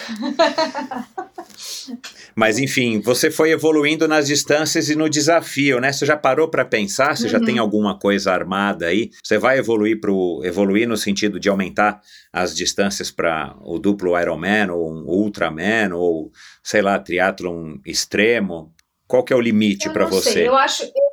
Mas 2.35 2.59
enfim, 2.59 2.99
você 2.99 3.31
foi 3.31 3.51
evoluindo 3.51 4.05
nas 4.05 4.27
distâncias 4.27 4.89
e 4.89 4.97
no 4.97 5.09
desafio, 5.09 5.79
né? 5.79 5.93
Você 5.93 6.05
já 6.05 6.17
parou 6.17 6.49
para 6.49 6.65
pensar? 6.65 7.15
Você 7.15 7.23
uhum. 7.23 7.29
já 7.29 7.39
tem 7.39 7.55
uhum. 7.55 7.61
alguma 7.61 7.97
coisa 7.97 8.33
armada 8.33 8.87
aí? 8.87 9.11
Você 9.23 9.37
vai 9.37 9.57
evoluir 9.57 10.01
pro 10.01 10.41
evoluir 10.43 10.89
no 10.89 10.97
sentido 10.97 11.39
de 11.39 11.47
aumentar 11.47 12.01
as 12.33 12.53
distâncias 12.53 13.09
para 13.09 13.55
o 13.61 13.79
duplo 13.79 14.19
Ironman 14.19 14.71
ou 14.71 14.91
um 14.91 15.05
Ultraman 15.05 15.93
ou 15.93 16.33
sei 16.61 16.81
lá, 16.81 16.99
triatlon 16.99 17.77
extremo? 17.85 18.73
Qual 19.07 19.23
que 19.23 19.31
é 19.31 19.35
o 19.37 19.41
limite 19.41 19.89
para 19.89 20.05
você? 20.05 20.33
Sei. 20.33 20.47
Eu 20.49 20.57
acho, 20.57 20.83
eu 20.83 21.08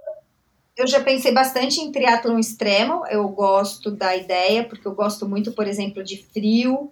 eu 0.77 0.87
já 0.87 1.01
pensei 1.01 1.33
bastante 1.33 1.81
em 1.81 1.91
triatlon 1.91 2.39
extremo, 2.39 3.05
eu 3.07 3.27
gosto 3.29 3.91
da 3.91 4.15
ideia, 4.15 4.63
porque 4.65 4.87
eu 4.87 4.95
gosto 4.95 5.27
muito, 5.27 5.53
por 5.53 5.67
exemplo, 5.67 6.05
de 6.05 6.23
frio. 6.33 6.91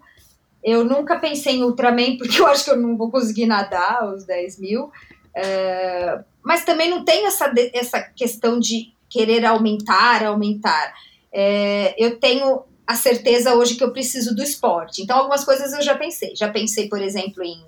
Eu 0.62 0.84
nunca 0.84 1.18
pensei 1.18 1.56
em 1.56 1.64
Ultraman, 1.64 2.16
porque 2.18 2.40
eu 2.40 2.46
acho 2.46 2.64
que 2.64 2.70
eu 2.70 2.80
não 2.80 2.96
vou 2.96 3.10
conseguir 3.10 3.46
nadar 3.46 4.08
os 4.08 4.24
10 4.24 4.58
mil. 4.58 4.84
Uh, 4.84 6.24
mas 6.42 6.64
também 6.64 6.88
não 6.88 7.04
tem 7.04 7.26
essa, 7.26 7.52
essa 7.74 8.00
questão 8.00 8.58
de 8.58 8.92
querer 9.08 9.44
aumentar, 9.44 10.24
aumentar. 10.24 10.94
É, 11.32 11.94
eu 11.98 12.18
tenho 12.18 12.62
a 12.86 12.94
certeza 12.94 13.54
hoje 13.54 13.76
que 13.76 13.84
eu 13.84 13.92
preciso 13.92 14.34
do 14.34 14.42
esporte. 14.42 15.02
Então, 15.02 15.18
algumas 15.18 15.44
coisas 15.44 15.72
eu 15.72 15.82
já 15.82 15.96
pensei. 15.96 16.34
Já 16.36 16.50
pensei, 16.50 16.88
por 16.88 17.00
exemplo, 17.00 17.42
em, 17.42 17.64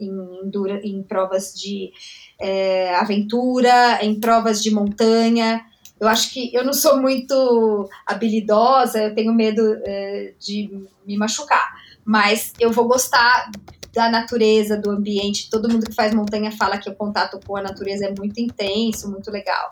em, 0.00 0.10
em, 0.10 0.98
em 0.98 1.02
provas 1.02 1.54
de 1.54 1.92
é, 2.40 2.94
aventura, 2.94 3.98
em 4.02 4.18
provas 4.18 4.62
de 4.62 4.70
montanha. 4.70 5.64
Eu 5.98 6.06
acho 6.06 6.32
que 6.32 6.54
eu 6.54 6.64
não 6.64 6.72
sou 6.72 7.00
muito 7.00 7.88
habilidosa, 8.06 9.02
eu 9.02 9.14
tenho 9.14 9.32
medo 9.32 9.80
é, 9.84 10.32
de 10.38 10.70
me 11.04 11.16
machucar, 11.16 11.74
mas 12.04 12.52
eu 12.60 12.70
vou 12.70 12.86
gostar 12.86 13.50
da 13.92 14.08
natureza, 14.08 14.76
do 14.76 14.90
ambiente. 14.90 15.50
Todo 15.50 15.68
mundo 15.68 15.86
que 15.86 15.94
faz 15.94 16.14
montanha 16.14 16.52
fala 16.52 16.78
que 16.78 16.88
o 16.88 16.94
contato 16.94 17.40
com 17.44 17.56
a 17.56 17.62
natureza 17.62 18.06
é 18.06 18.14
muito 18.16 18.38
intenso, 18.38 19.10
muito 19.10 19.30
legal. 19.30 19.68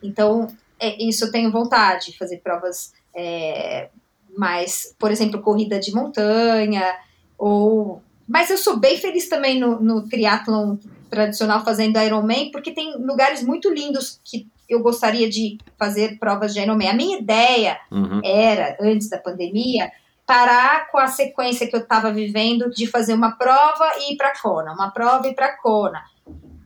Então, 0.00 0.46
é, 0.78 1.02
isso 1.02 1.24
eu 1.24 1.32
tenho 1.32 1.50
vontade, 1.50 2.16
fazer 2.16 2.38
provas 2.38 2.92
é, 3.14 3.88
mais, 4.36 4.94
por 4.98 5.10
exemplo, 5.10 5.42
corrida 5.42 5.80
de 5.80 5.92
montanha, 5.92 6.94
ou. 7.36 8.02
Mas 8.26 8.48
eu 8.48 8.56
sou 8.56 8.78
bem 8.78 8.96
feliz 8.96 9.28
também 9.28 9.58
no, 9.58 9.80
no 9.80 10.08
triatlon 10.08 10.76
tradicional 11.14 11.64
fazendo 11.64 11.98
Ironman, 12.00 12.50
porque 12.50 12.72
tem 12.72 12.96
lugares 12.98 13.42
muito 13.42 13.70
lindos 13.70 14.20
que 14.24 14.46
eu 14.68 14.80
gostaria 14.82 15.28
de 15.28 15.58
fazer 15.78 16.18
provas 16.18 16.52
de 16.52 16.60
Ironman. 16.60 16.88
A 16.88 16.94
minha 16.94 17.18
ideia 17.18 17.78
Uhum. 17.90 18.20
era, 18.24 18.76
antes 18.80 19.08
da 19.08 19.18
pandemia, 19.18 19.90
parar 20.26 20.90
com 20.90 20.98
a 20.98 21.06
sequência 21.06 21.66
que 21.68 21.76
eu 21.76 21.80
estava 21.80 22.10
vivendo 22.12 22.70
de 22.70 22.86
fazer 22.86 23.12
uma 23.14 23.32
prova 23.32 23.86
e 24.00 24.14
ir 24.14 24.16
para 24.16 24.32
Kona, 24.40 24.72
uma 24.72 24.90
prova 24.90 25.26
e 25.28 25.30
ir 25.30 25.34
para 25.34 25.56
Kona. 25.58 26.02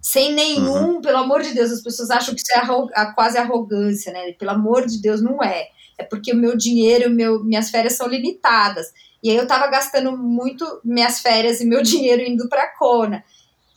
Sem 0.01 0.33
nenhum, 0.33 1.01
pelo 1.01 1.19
amor 1.19 1.43
de 1.43 1.53
Deus, 1.53 1.71
as 1.73 1.83
pessoas 1.83 2.09
acham 2.11 2.35
que 2.35 2.41
isso 2.41 2.53
é 2.55 2.59
arro- 2.61 2.89
quase 3.15 3.37
arrogância, 3.37 4.13
né? 4.13 4.33
Pelo 4.39 4.53
amor 4.53 4.87
de 4.87 5.03
Deus, 5.03 5.21
não 5.21 5.43
é. 5.43 5.67
É 5.99 6.05
porque 6.05 6.33
o 6.33 6.37
meu 6.37 6.57
dinheiro, 6.57 7.11
meu, 7.11 7.43
minhas 7.45 7.69
férias 7.69 7.95
são 7.97 8.07
limitadas. 8.07 8.87
E 9.21 9.29
aí 9.31 9.37
eu 9.37 9.47
tava 9.49 9.67
gastando 9.67 10.17
muito 10.17 10.65
minhas 10.85 11.19
férias 11.19 11.61
e 11.61 11.67
meu 11.67 11.83
dinheiro 11.83 12.23
indo 12.23 12.49
para 12.49 12.69
Kona. 12.79 13.25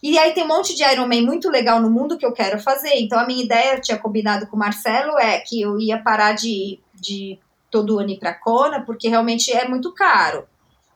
E 0.01 0.17
aí 0.17 0.33
tem 0.33 0.43
um 0.43 0.47
monte 0.47 0.75
de 0.75 0.83
Ironman 0.83 1.23
muito 1.23 1.49
legal 1.49 1.79
no 1.79 1.89
mundo 1.89 2.17
que 2.17 2.25
eu 2.25 2.31
quero 2.31 2.59
fazer. 2.59 2.95
Então 2.95 3.19
a 3.19 3.25
minha 3.25 3.43
ideia, 3.43 3.75
eu 3.75 3.81
tinha 3.81 3.97
combinado 3.97 4.47
com 4.47 4.55
o 4.55 4.59
Marcelo, 4.59 5.17
é 5.19 5.39
que 5.39 5.61
eu 5.61 5.79
ia 5.79 6.01
parar 6.01 6.33
de, 6.33 6.79
de 6.93 7.37
todo 7.69 7.99
ano 7.99 8.09
ir 8.09 8.19
para 8.19 8.33
Kona, 8.33 8.81
porque 8.81 9.07
realmente 9.07 9.51
é 9.51 9.67
muito 9.67 9.93
caro. 9.93 10.45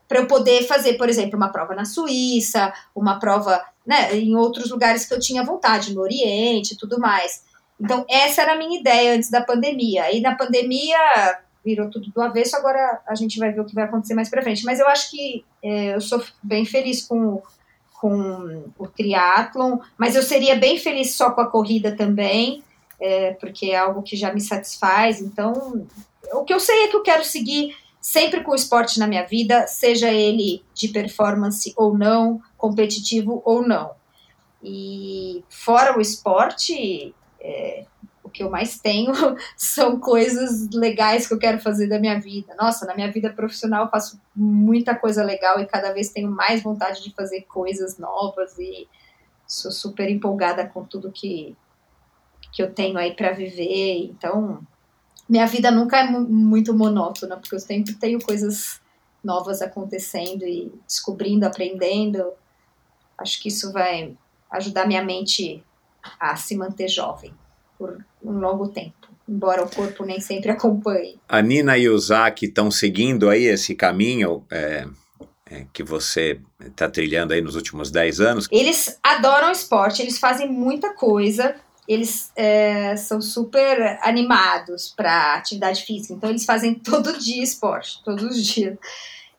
Para 0.08 0.20
eu 0.20 0.28
poder 0.28 0.64
fazer, 0.68 0.94
por 0.94 1.10
exemplo, 1.10 1.38
uma 1.38 1.50
prova 1.50 1.76
na 1.76 1.86
Suíça, 1.86 2.74
uma 2.96 3.20
prova 3.20 3.64
né, 3.86 4.16
em 4.16 4.36
outros 4.36 4.70
lugares 4.70 5.06
que 5.06 5.14
eu 5.14 5.20
tinha 5.20 5.44
vontade, 5.44 5.94
no 5.94 6.02
Oriente 6.02 6.74
e 6.74 6.78
tudo 6.78 7.00
mais. 7.00 7.44
Então, 7.80 8.06
essa 8.10 8.42
era 8.42 8.54
a 8.54 8.58
minha 8.58 8.80
ideia 8.80 9.16
antes 9.16 9.30
da 9.30 9.42
pandemia. 9.42 10.04
Aí 10.04 10.22
na 10.22 10.36
pandemia 10.36 10.98
virou 11.64 11.90
tudo 11.90 12.12
do 12.12 12.22
avesso, 12.22 12.56
agora 12.56 13.02
a 13.08 13.16
gente 13.16 13.40
vai 13.40 13.52
ver 13.52 13.60
o 13.60 13.66
que 13.66 13.74
vai 13.74 13.86
acontecer 13.86 14.14
mais 14.14 14.30
para 14.30 14.44
frente. 14.44 14.64
Mas 14.64 14.80
eu 14.80 14.88
acho 14.88 15.10
que 15.10 15.44
é, 15.64 15.96
eu 15.96 16.02
sou 16.02 16.24
bem 16.42 16.66
feliz 16.66 17.04
com, 17.04 17.42
com 18.00 18.66
o 18.78 18.88
triatlon, 18.88 19.80
mas 19.98 20.16
eu 20.16 20.24
seria 20.24 20.56
bem 20.56 20.78
feliz 20.78 21.16
só 21.16 21.32
com 21.32 21.42
a 21.42 21.50
corrida 21.50 21.96
também, 21.96 22.64
é, 23.00 23.34
porque 23.34 23.72
é 23.72 23.78
algo 23.78 24.02
que 24.02 24.16
já 24.16 24.34
me 24.34 24.42
satisfaz. 24.42 25.22
Então, 25.22 25.86
o 26.34 26.44
que 26.44 26.54
eu 26.54 26.60
sei 26.60 26.84
é 26.84 26.88
que 26.88 26.96
eu 26.96 27.04
quero 27.04 27.24
seguir 27.24 27.76
sempre 28.00 28.42
com 28.42 28.52
o 28.52 28.56
esporte 28.56 29.00
na 29.00 29.08
minha 29.08 29.26
vida, 29.26 29.66
seja 29.66 30.12
ele 30.12 30.64
de 30.76 30.90
performance 30.90 31.74
ou 31.76 31.98
não, 31.98 32.40
competitivo 32.58 33.42
ou 33.44 33.68
não. 33.68 33.92
E 34.62 35.44
fora 35.50 35.98
o 35.98 36.02
esporte, 36.02 37.16
é, 37.40 37.86
que 38.36 38.44
eu 38.44 38.50
mais 38.50 38.78
tenho 38.78 39.14
são 39.56 39.98
coisas 39.98 40.70
legais 40.72 41.26
que 41.26 41.34
eu 41.34 41.40
quero 41.40 41.58
fazer 41.60 41.88
da 41.88 41.98
minha 41.98 42.20
vida. 42.20 42.54
Nossa, 42.60 42.86
na 42.86 42.94
minha 42.94 43.10
vida 43.10 43.32
profissional 43.32 43.86
eu 43.86 43.90
faço 43.90 44.20
muita 44.36 44.94
coisa 44.94 45.24
legal 45.24 45.60
e 45.60 45.66
cada 45.66 45.94
vez 45.94 46.10
tenho 46.10 46.30
mais 46.30 46.62
vontade 46.62 47.02
de 47.02 47.14
fazer 47.14 47.44
coisas 47.44 47.98
novas 47.98 48.58
e 48.60 48.88
sou 49.48 49.72
super 49.72 50.10
empolgada 50.10 50.68
com 50.68 50.84
tudo 50.84 51.12
que, 51.12 51.56
que 52.52 52.62
eu 52.62 52.74
tenho 52.74 52.98
aí 52.98 53.16
para 53.16 53.32
viver. 53.32 54.04
Então, 54.04 54.60
minha 55.30 55.48
vida 55.48 55.72
nunca 55.72 56.00
é 56.00 56.04
mu 56.04 56.20
muito 56.20 56.74
monótona, 56.74 57.38
porque 57.38 57.56
eu 57.56 57.60
sempre 57.60 57.94
tenho 57.94 58.22
coisas 58.22 58.82
novas 59.24 59.62
acontecendo 59.62 60.46
e 60.46 60.74
descobrindo, 60.86 61.46
aprendendo. 61.46 62.34
Acho 63.18 63.42
que 63.42 63.48
isso 63.48 63.72
vai 63.72 64.16
ajudar 64.52 64.86
minha 64.86 65.04
mente 65.04 65.64
a 66.20 66.36
se 66.36 66.56
manter 66.58 66.90
jovem 66.90 67.34
por 67.78 67.98
um 68.24 68.40
longo 68.40 68.70
tempo, 68.70 69.08
embora 69.28 69.64
o 69.64 69.70
corpo 69.70 70.06
nem 70.06 70.20
sempre 70.20 70.52
acompanhe. 70.52 71.20
A 71.28 71.42
Nina 71.42 71.78
e 71.78 71.90
o 71.90 71.98
Zac 71.98 72.46
estão 72.46 72.72
seguindo 72.72 73.30
aí 73.30 73.46
esse 73.46 73.76
caminho 73.76 74.44
é, 74.52 74.88
é, 75.50 75.66
que 75.72 75.84
você 75.84 76.40
está 76.60 76.90
trilhando 76.90 77.34
aí 77.34 77.42
nos 77.42 77.56
últimos 77.56 77.92
10 77.92 78.20
anos. 78.20 78.48
Eles 78.52 78.98
adoram 79.04 79.52
esporte, 79.52 80.02
eles 80.02 80.18
fazem 80.18 80.52
muita 80.52 80.94
coisa, 80.94 81.56
eles 81.88 82.32
é, 82.36 82.96
são 82.96 83.22
super 83.22 84.00
animados 84.02 84.94
para 84.96 85.36
atividade 85.36 85.84
física, 85.84 86.14
então 86.14 86.30
eles 86.30 86.46
fazem 86.46 86.74
todo 86.80 87.18
dia 87.18 87.44
esporte, 87.44 88.02
todos 88.04 88.24
os 88.24 88.44
dias. 88.44 88.78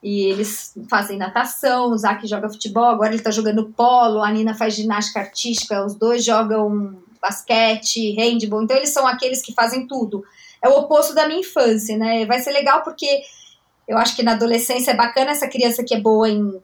E 0.03 0.27
eles 0.27 0.75
fazem 0.89 1.19
natação, 1.19 1.91
o 1.91 1.99
Zac 1.99 2.25
joga 2.29 2.49
futebol, 2.49 2.85
agora 2.85 3.13
ele 3.13 3.23
tá 3.23 3.31
jogando 3.31 3.71
polo, 3.71 4.23
a 4.23 4.31
Nina 4.31 4.55
faz 4.55 4.75
ginástica 4.75 5.21
artística, 5.21 5.85
os 5.85 5.97
dois 5.97 6.25
jogam 6.25 7.03
basquete, 7.27 8.15
handball, 8.15 8.63
então 8.63 8.77
eles 8.77 8.91
são 8.91 9.07
aqueles 9.07 9.43
que 9.43 9.53
fazem 9.53 9.87
tudo. 9.87 10.25
É 10.63 10.69
o 10.69 10.79
oposto 10.79 11.15
da 11.15 11.27
minha 11.27 11.41
infância, 11.41 11.97
né? 11.97 12.25
Vai 12.25 12.41
ser 12.41 12.53
legal 12.53 12.83
porque 12.83 13.23
eu 13.87 13.99
acho 13.99 14.15
que 14.17 14.23
na 14.23 14.33
adolescência 14.33 14.93
é 14.93 14.97
bacana 14.97 15.33
essa 15.33 15.49
criança 15.49 15.85
que 15.85 15.95
é 15.95 16.01
boa 16.01 16.29
em. 16.29 16.61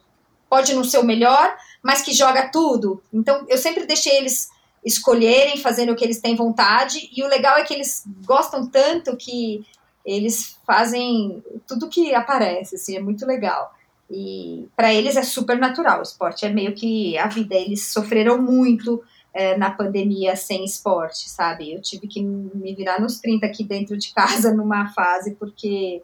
pode 0.49 0.75
não 0.75 0.85
ser 0.85 0.99
o 0.99 1.05
melhor, 1.05 1.55
mas 1.83 2.03
que 2.03 2.13
joga 2.13 2.49
tudo. 2.49 3.03
Então 3.13 3.45
eu 3.49 3.59
sempre 3.59 3.87
deixei 3.87 4.17
eles 4.17 4.49
escolherem, 4.85 5.59
fazendo 5.59 5.93
o 5.93 5.97
que 5.97 6.05
eles 6.05 6.21
têm 6.21 6.35
vontade, 6.35 7.09
e 7.17 7.23
o 7.23 7.29
legal 7.29 7.57
é 7.57 7.63
que 7.63 7.73
eles 7.73 8.03
gostam 8.25 8.67
tanto 8.67 9.17
que 9.17 9.65
eles 10.05 10.59
fazem 10.67 11.43
tudo 11.67 11.89
que 11.89 12.13
aparece, 12.13 12.75
assim, 12.75 12.97
é 12.97 13.01
muito 13.01 13.25
legal. 13.25 13.73
E 14.11 14.69
para 14.77 14.93
eles 14.93 15.17
é 15.17 15.23
super 15.23 15.59
natural, 15.59 16.01
o 16.01 16.03
esporte 16.03 16.45
é 16.45 16.49
meio 16.49 16.75
que 16.75 17.17
a 17.17 17.29
vida. 17.29 17.55
Eles 17.55 17.93
sofreram 17.93 18.43
muito 18.43 19.03
é, 19.35 19.57
na 19.57 19.71
pandemia 19.71 20.37
sem 20.37 20.65
esporte, 20.65 21.29
sabe? 21.29 21.73
Eu 21.73 21.81
tive 21.81 22.07
que 22.07 22.23
me 22.23 22.75
virar 22.75 23.01
nos 23.01 23.19
30 23.19 23.47
aqui 23.47 23.65
dentro 23.65 23.97
de 23.97 24.13
casa 24.13 24.53
numa 24.55 24.89
fase, 24.93 25.35
porque 25.37 26.03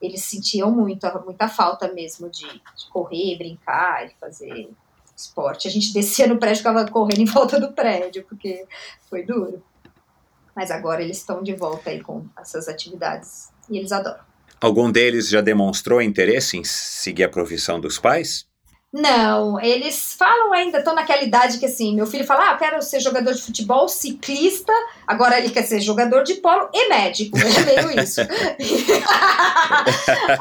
eles 0.00 0.22
sentiam 0.22 0.70
muito, 0.70 1.06
muita 1.24 1.48
falta 1.48 1.92
mesmo 1.92 2.28
de, 2.28 2.46
de 2.46 2.88
correr, 2.90 3.36
brincar 3.36 4.06
e 4.06 4.14
fazer 4.20 4.68
esporte. 5.16 5.68
A 5.68 5.70
gente 5.70 5.92
descia 5.92 6.26
no 6.26 6.38
prédio 6.38 6.56
e 6.56 6.58
ficava 6.58 6.90
correndo 6.90 7.20
em 7.20 7.26
volta 7.26 7.60
do 7.60 7.72
prédio, 7.72 8.24
porque 8.28 8.66
foi 9.08 9.24
duro. 9.24 9.62
Mas 10.54 10.70
agora 10.70 11.02
eles 11.02 11.18
estão 11.18 11.42
de 11.42 11.54
volta 11.54 11.90
aí 11.90 12.00
com 12.00 12.26
essas 12.38 12.68
atividades 12.68 13.50
e 13.68 13.78
eles 13.78 13.92
adoram. 13.92 14.20
Algum 14.60 14.90
deles 14.90 15.28
já 15.28 15.40
demonstrou 15.40 16.00
interesse 16.00 16.56
em 16.56 16.64
seguir 16.64 17.24
a 17.24 17.28
profissão 17.28 17.80
dos 17.80 17.98
pais? 17.98 18.46
Não, 18.96 19.60
eles 19.60 20.14
falam 20.16 20.52
ainda, 20.52 20.78
estão 20.78 20.94
naquela 20.94 21.24
idade 21.24 21.58
que 21.58 21.66
assim, 21.66 21.96
meu 21.96 22.06
filho 22.06 22.24
fala, 22.24 22.50
ah, 22.50 22.52
eu 22.52 22.58
quero 22.58 22.80
ser 22.80 23.00
jogador 23.00 23.34
de 23.34 23.42
futebol, 23.42 23.88
ciclista, 23.88 24.72
agora 25.04 25.36
ele 25.36 25.50
quer 25.50 25.64
ser 25.64 25.80
jogador 25.80 26.22
de 26.22 26.34
polo 26.34 26.68
e 26.72 26.88
médico, 26.88 27.36
é 27.36 27.64
meio 27.64 28.00
isso. 28.00 28.20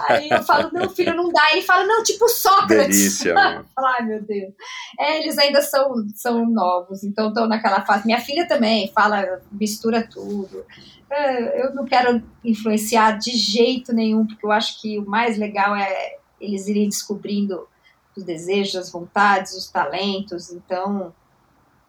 Aí 0.08 0.30
eu 0.30 0.44
falo, 0.44 0.69
não, 0.72 0.88
filho, 0.88 1.16
não 1.16 1.32
dá. 1.32 1.52
Ele 1.52 1.64
fala, 1.64 1.84
não, 1.84 2.03
tipo 2.03 2.30
Sócrates. 2.30 2.95
Delícia. 2.95 3.34
meu. 3.50 3.66
Ai, 3.76 4.06
meu 4.06 4.22
Deus. 4.22 4.53
É, 5.00 5.24
eles 5.24 5.40
ainda 5.40 5.64
são, 5.64 5.92
são 6.14 6.45
novos, 6.45 7.03
então 7.03 7.30
estão 7.30 7.48
naquela 7.48 7.84
fase. 7.84 8.06
Minha 8.06 8.19
filha 8.19 8.48
também 8.48 8.92
fala, 8.94 9.42
mistura 9.52 10.08
tudo. 10.08 10.64
É, 11.10 11.66
Eu 11.66 11.74
não 11.74 11.86
quero 11.86 12.22
influenciar 12.45 13.18
de 13.18 13.32
jeito 13.32 13.92
nenhum, 13.92 14.27
porque 14.27 14.45
eu 14.45 14.52
acho 14.52 14.80
que 14.80 15.00
o 15.00 15.06
mais 15.08 15.40
legal 15.40 15.76
é 15.76 16.18
eles 16.40 16.68
irem 16.68 16.88
descobrindo 16.88 17.68
os 18.16 18.24
desejos, 18.24 18.75
as 18.75 18.92
vontades, 18.92 19.53
os 19.53 19.69
talentos. 19.69 20.51
Então, 20.51 21.14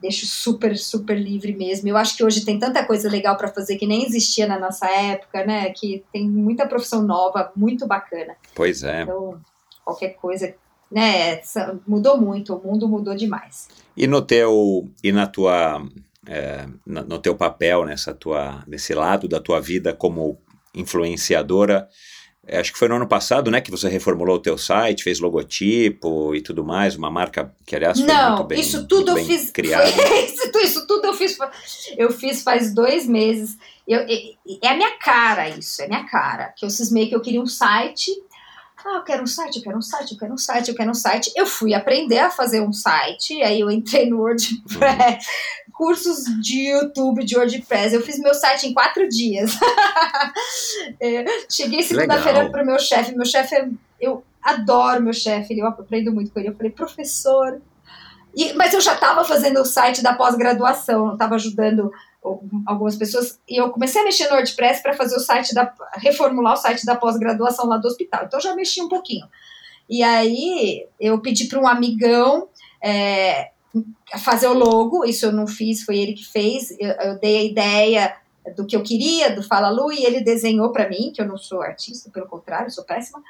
deixo 0.00 0.26
super, 0.26 0.76
super 0.76 1.18
livre 1.18 1.54
mesmo. 1.54 1.88
Eu 1.88 1.96
acho 1.96 2.16
que 2.16 2.24
hoje 2.24 2.44
tem 2.44 2.58
tanta 2.58 2.84
coisa 2.84 3.08
legal 3.08 3.36
para 3.36 3.48
fazer 3.48 3.76
que 3.76 3.86
nem 3.86 4.04
existia 4.04 4.46
na 4.46 4.58
nossa 4.58 4.86
época, 4.86 5.44
né? 5.46 5.70
Que 5.70 6.04
tem 6.12 6.28
muita 6.28 6.66
profissão 6.66 7.02
nova, 7.02 7.50
muito 7.56 7.86
bacana. 7.86 8.36
Pois 8.54 8.82
é. 8.82 9.02
Então, 9.02 9.40
qualquer 9.84 10.10
coisa, 10.16 10.54
né? 10.90 11.40
Mudou 11.86 12.18
muito, 12.18 12.54
o 12.54 12.62
mundo 12.62 12.88
mudou 12.88 13.14
demais. 13.14 13.68
E 13.96 14.06
no 14.06 14.20
teu 14.20 14.88
e 15.02 15.10
na 15.12 15.26
tua 15.26 15.82
é, 16.26 16.66
no 16.86 17.18
teu 17.18 17.34
papel 17.34 17.84
nessa 17.84 18.12
tua 18.12 18.62
nesse 18.66 18.94
lado 18.94 19.28
da 19.28 19.40
tua 19.40 19.60
vida 19.60 19.94
como 19.94 20.38
influenciadora, 20.74 21.88
acho 22.48 22.72
que 22.72 22.78
foi 22.78 22.88
no 22.88 22.96
ano 22.96 23.06
passado, 23.06 23.50
né, 23.50 23.60
que 23.60 23.70
você 23.70 23.88
reformulou 23.88 24.36
o 24.36 24.40
teu 24.40 24.58
site, 24.58 25.02
fez 25.02 25.20
logotipo 25.20 26.34
e 26.34 26.40
tudo 26.40 26.64
mais, 26.64 26.96
uma 26.96 27.10
marca 27.10 27.54
que 27.66 27.74
aliás 27.74 27.98
foi 27.98 28.06
Não, 28.06 28.36
muito 28.36 28.48
bem, 28.48 28.60
isso 28.60 28.86
tudo 28.86 29.16
eu 29.18 29.24
fiz. 29.24 29.50
criada. 29.52 29.88
isso, 29.88 30.58
isso 30.58 30.86
tudo 30.86 31.06
eu 31.06 31.14
fiz. 31.14 31.36
Eu 31.96 32.10
fiz 32.10 32.42
faz 32.42 32.74
dois 32.74 33.06
meses. 33.06 33.56
Eu, 33.86 34.00
é 34.00 34.68
a 34.68 34.76
minha 34.76 34.98
cara 34.98 35.48
isso, 35.48 35.82
é 35.82 35.86
a 35.86 35.88
minha 35.88 36.04
cara. 36.04 36.52
Que 36.56 36.64
eu 36.64 36.70
cismei 36.70 37.08
que 37.08 37.14
eu 37.14 37.20
queria 37.20 37.40
um 37.40 37.46
site. 37.46 38.10
Ah, 38.86 38.96
eu 38.96 39.02
quero 39.02 39.22
um 39.22 39.26
site, 39.26 39.56
eu 39.56 39.62
quero 39.62 39.78
um 39.78 39.82
site, 39.82 40.12
eu 40.12 40.18
quero 40.18 40.34
um 40.34 40.38
site, 40.38 40.68
eu 40.68 40.74
quero 40.74 40.90
um 40.90 40.94
site. 40.94 41.32
Eu 41.34 41.46
fui 41.46 41.72
aprender 41.72 42.18
a 42.18 42.30
fazer 42.30 42.60
um 42.60 42.72
site, 42.72 43.42
aí 43.42 43.60
eu 43.60 43.70
entrei 43.70 44.10
no 44.10 44.18
WordPress, 44.18 45.26
cursos 45.74 46.24
de 46.40 46.68
YouTube, 46.70 47.24
de 47.24 47.36
WordPress. 47.36 47.94
Eu 47.94 48.02
fiz 48.02 48.18
meu 48.18 48.32
site 48.32 48.68
em 48.68 48.72
quatro 48.72 49.08
dias. 49.08 49.58
é, 51.00 51.24
cheguei 51.50 51.82
segunda-feira 51.82 52.48
para 52.48 52.62
o 52.62 52.66
meu 52.66 52.78
chefe. 52.78 53.14
Meu 53.14 53.26
chefe, 53.26 53.56
é, 53.56 53.68
eu 54.00 54.24
adoro 54.40 55.02
meu 55.02 55.12
chefe, 55.12 55.58
eu 55.58 55.66
aprendo 55.66 56.12
muito 56.12 56.30
com 56.30 56.38
ele. 56.38 56.50
Eu 56.50 56.54
falei, 56.54 56.70
professor. 56.70 57.60
E, 58.34 58.52
mas 58.54 58.72
eu 58.72 58.80
já 58.80 58.94
estava 58.94 59.24
fazendo 59.24 59.60
o 59.60 59.64
site 59.64 60.02
da 60.02 60.14
pós-graduação, 60.14 61.12
estava 61.12 61.34
ajudando 61.34 61.92
algumas 62.66 62.96
pessoas 62.96 63.38
e 63.46 63.60
eu 63.60 63.68
comecei 63.68 64.00
a 64.00 64.04
mexer 64.04 64.28
no 64.28 64.36
WordPress 64.36 64.82
para 64.82 64.94
fazer 64.94 65.14
o 65.14 65.20
site 65.20 65.54
da 65.54 65.74
reformular 65.96 66.54
o 66.54 66.56
site 66.56 66.86
da 66.86 66.96
pós-graduação 66.96 67.66
lá 67.66 67.76
do 67.76 67.86
hospital. 67.86 68.24
Então 68.24 68.40
já 68.40 68.54
mexi 68.54 68.80
um 68.80 68.88
pouquinho. 68.88 69.26
E 69.88 70.02
aí 70.02 70.86
eu 70.98 71.20
pedi 71.20 71.44
para 71.46 71.60
um 71.60 71.68
amigão 71.68 72.48
é, 72.82 73.50
fazer 74.18 74.46
o 74.46 74.54
logo, 74.54 75.04
isso 75.04 75.26
eu 75.26 75.32
não 75.32 75.46
fiz, 75.46 75.82
foi 75.82 75.98
ele 75.98 76.12
que 76.12 76.24
fez. 76.24 76.70
Eu, 76.78 76.90
eu 76.90 77.18
dei 77.18 77.38
a 77.38 77.44
ideia 77.44 78.16
do 78.56 78.66
que 78.66 78.76
eu 78.76 78.82
queria, 78.82 79.34
do 79.34 79.42
Fala 79.42 79.70
Lu, 79.70 79.90
e 79.90 80.04
ele 80.04 80.20
desenhou 80.20 80.70
para 80.70 80.88
mim, 80.88 81.12
que 81.14 81.20
eu 81.20 81.26
não 81.26 81.38
sou 81.38 81.62
artista, 81.62 82.10
pelo 82.10 82.26
contrário, 82.26 82.70
sou 82.70 82.84
péssima. 82.84 83.22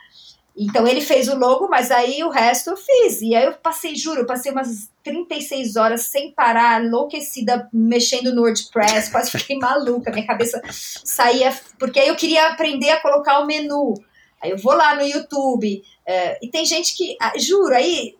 Então 0.56 0.86
ele 0.86 1.00
fez 1.00 1.28
o 1.28 1.36
logo, 1.36 1.68
mas 1.68 1.90
aí 1.90 2.22
o 2.22 2.30
resto 2.30 2.70
eu 2.70 2.76
fiz. 2.76 3.20
E 3.22 3.34
aí 3.34 3.44
eu 3.44 3.54
passei, 3.54 3.96
juro, 3.96 4.20
eu 4.20 4.26
passei 4.26 4.52
umas 4.52 4.88
36 5.02 5.74
horas 5.74 6.02
sem 6.02 6.30
parar, 6.30 6.84
enlouquecida, 6.84 7.68
mexendo 7.72 8.32
no 8.32 8.42
WordPress, 8.42 9.10
quase 9.10 9.30
fiquei 9.32 9.58
maluca, 9.58 10.12
minha 10.12 10.26
cabeça 10.26 10.62
saía, 10.70 11.52
porque 11.78 11.98
aí 11.98 12.08
eu 12.08 12.16
queria 12.16 12.48
aprender 12.48 12.90
a 12.90 13.00
colocar 13.00 13.40
o 13.40 13.46
menu. 13.46 13.94
Aí 14.40 14.50
eu 14.50 14.58
vou 14.58 14.74
lá 14.74 14.94
no 14.94 15.02
YouTube, 15.02 15.82
é, 16.06 16.38
e 16.44 16.48
tem 16.48 16.64
gente 16.64 16.94
que, 16.96 17.16
ah, 17.20 17.32
juro, 17.36 17.74
aí 17.74 18.14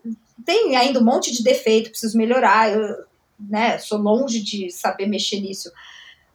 tem 0.45 0.75
ainda 0.75 0.99
um 0.99 1.03
monte 1.03 1.33
de 1.33 1.43
defeito, 1.43 1.89
preciso 1.89 2.17
melhorar, 2.17 2.71
eu 2.71 3.05
né, 3.39 3.77
sou 3.77 3.97
longe 3.97 4.41
de 4.41 4.69
saber 4.69 5.07
mexer 5.07 5.39
nisso, 5.39 5.71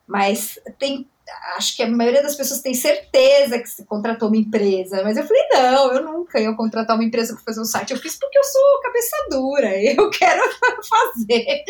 mas 0.07 0.59
tem, 0.79 1.09
acho 1.57 1.77
que 1.77 1.83
a 1.83 1.89
maioria 1.89 2.23
das 2.23 2.35
pessoas 2.35 2.61
tem 2.61 2.75
certeza 2.75 3.59
que 3.59 3.69
se 3.69 3.85
contratou 3.85 4.29
uma 4.29 4.37
empresa, 4.37 5.03
mas 5.03 5.17
eu 5.17 5.27
falei, 5.27 5.43
não, 5.53 5.93
eu 5.93 6.05
nunca 6.05 6.41
ia 6.41 6.53
contratar 6.55 6.97
uma 6.97 7.05
empresa 7.05 7.35
para 7.35 7.45
fazer 7.45 7.61
um 7.61 7.65
site, 7.65 7.93
eu 7.93 7.99
fiz 7.99 8.19
porque 8.19 8.39
eu 8.39 8.45
sou 8.45 8.81
cabeça 8.83 9.17
dura, 9.31 9.79
eu 9.83 10.11
quero 10.11 10.43
fazer, 10.89 11.65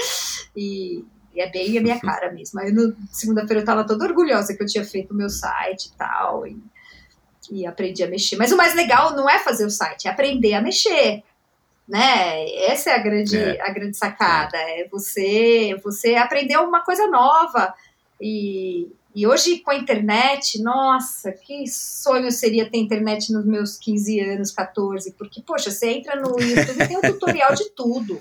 e, 0.57 1.05
e 1.35 1.41
é 1.41 1.51
bem 1.51 1.78
a 1.78 1.83
minha 1.83 2.01
cara 2.01 2.33
mesmo, 2.33 2.59
aí 2.60 2.73
no 2.73 2.97
segunda-feira 3.12 3.60
eu 3.60 3.65
estava 3.65 3.86
toda 3.86 4.07
orgulhosa 4.07 4.55
que 4.55 4.62
eu 4.62 4.67
tinha 4.67 4.85
feito 4.85 5.12
o 5.12 5.17
meu 5.17 5.28
site 5.28 5.86
e 5.86 5.93
tal, 5.93 6.47
e, 6.47 6.57
e 7.51 7.67
aprendi 7.67 8.02
a 8.02 8.09
mexer, 8.09 8.36
mas 8.36 8.51
o 8.51 8.57
mais 8.57 8.75
legal 8.75 9.15
não 9.15 9.28
é 9.28 9.39
fazer 9.39 9.65
o 9.65 9.70
site, 9.70 10.09
é 10.09 10.10
aprender 10.10 10.55
a 10.55 10.62
mexer, 10.62 11.23
né? 11.91 12.49
Essa 12.67 12.91
é 12.91 12.94
a 12.94 12.99
grande, 12.99 13.36
é. 13.36 13.60
a 13.60 13.70
grande 13.73 13.97
sacada, 13.97 14.57
é 14.57 14.86
você, 14.89 15.77
você 15.83 16.15
aprender 16.15 16.57
uma 16.57 16.85
coisa 16.85 17.09
nova. 17.09 17.75
E, 18.20 18.86
e 19.12 19.27
hoje 19.27 19.59
com 19.59 19.73
a 19.73 19.75
internet, 19.75 20.62
nossa, 20.62 21.33
que 21.33 21.67
sonho 21.67 22.31
seria 22.31 22.70
ter 22.70 22.78
internet 22.78 23.33
nos 23.33 23.44
meus 23.44 23.77
15 23.77 24.20
anos, 24.20 24.52
14, 24.52 25.12
porque, 25.19 25.43
poxa, 25.43 25.73
você 25.73 25.91
entra 25.91 26.15
no 26.15 26.41
YouTube 26.41 26.86
tem 26.86 26.97
um 26.97 27.01
tutorial 27.01 27.55
de 27.55 27.70
tudo. 27.70 28.20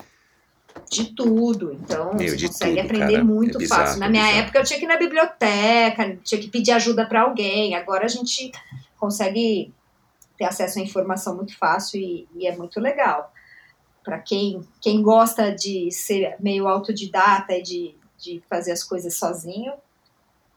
De 0.90 1.14
tudo. 1.14 1.72
Então, 1.72 2.12
Meu, 2.14 2.28
você 2.28 2.48
consegue 2.48 2.74
tudo, 2.74 2.84
aprender 2.86 3.12
cara. 3.12 3.24
muito 3.24 3.56
é 3.56 3.60
bizarro, 3.60 3.82
fácil. 3.82 4.00
Na 4.00 4.08
minha 4.08 4.24
bizarro. 4.24 4.42
época, 4.42 4.58
eu 4.58 4.64
tinha 4.64 4.78
que 4.80 4.84
ir 4.84 4.88
na 4.88 4.96
biblioteca, 4.96 6.18
tinha 6.24 6.40
que 6.40 6.48
pedir 6.48 6.72
ajuda 6.72 7.06
para 7.06 7.22
alguém. 7.22 7.76
Agora 7.76 8.04
a 8.04 8.08
gente 8.08 8.50
consegue 8.98 9.72
ter 10.36 10.44
acesso 10.46 10.80
à 10.80 10.82
informação 10.82 11.36
muito 11.36 11.56
fácil 11.56 12.00
e, 12.00 12.26
e 12.34 12.48
é 12.48 12.56
muito 12.56 12.80
legal 12.80 13.32
para 14.04 14.18
quem, 14.18 14.60
quem 14.80 15.02
gosta 15.02 15.54
de 15.54 15.90
ser 15.90 16.36
meio 16.40 16.66
autodidata 16.66 17.52
e 17.54 17.62
de, 17.62 17.94
de 18.18 18.42
fazer 18.48 18.72
as 18.72 18.82
coisas 18.82 19.14
sozinho, 19.14 19.72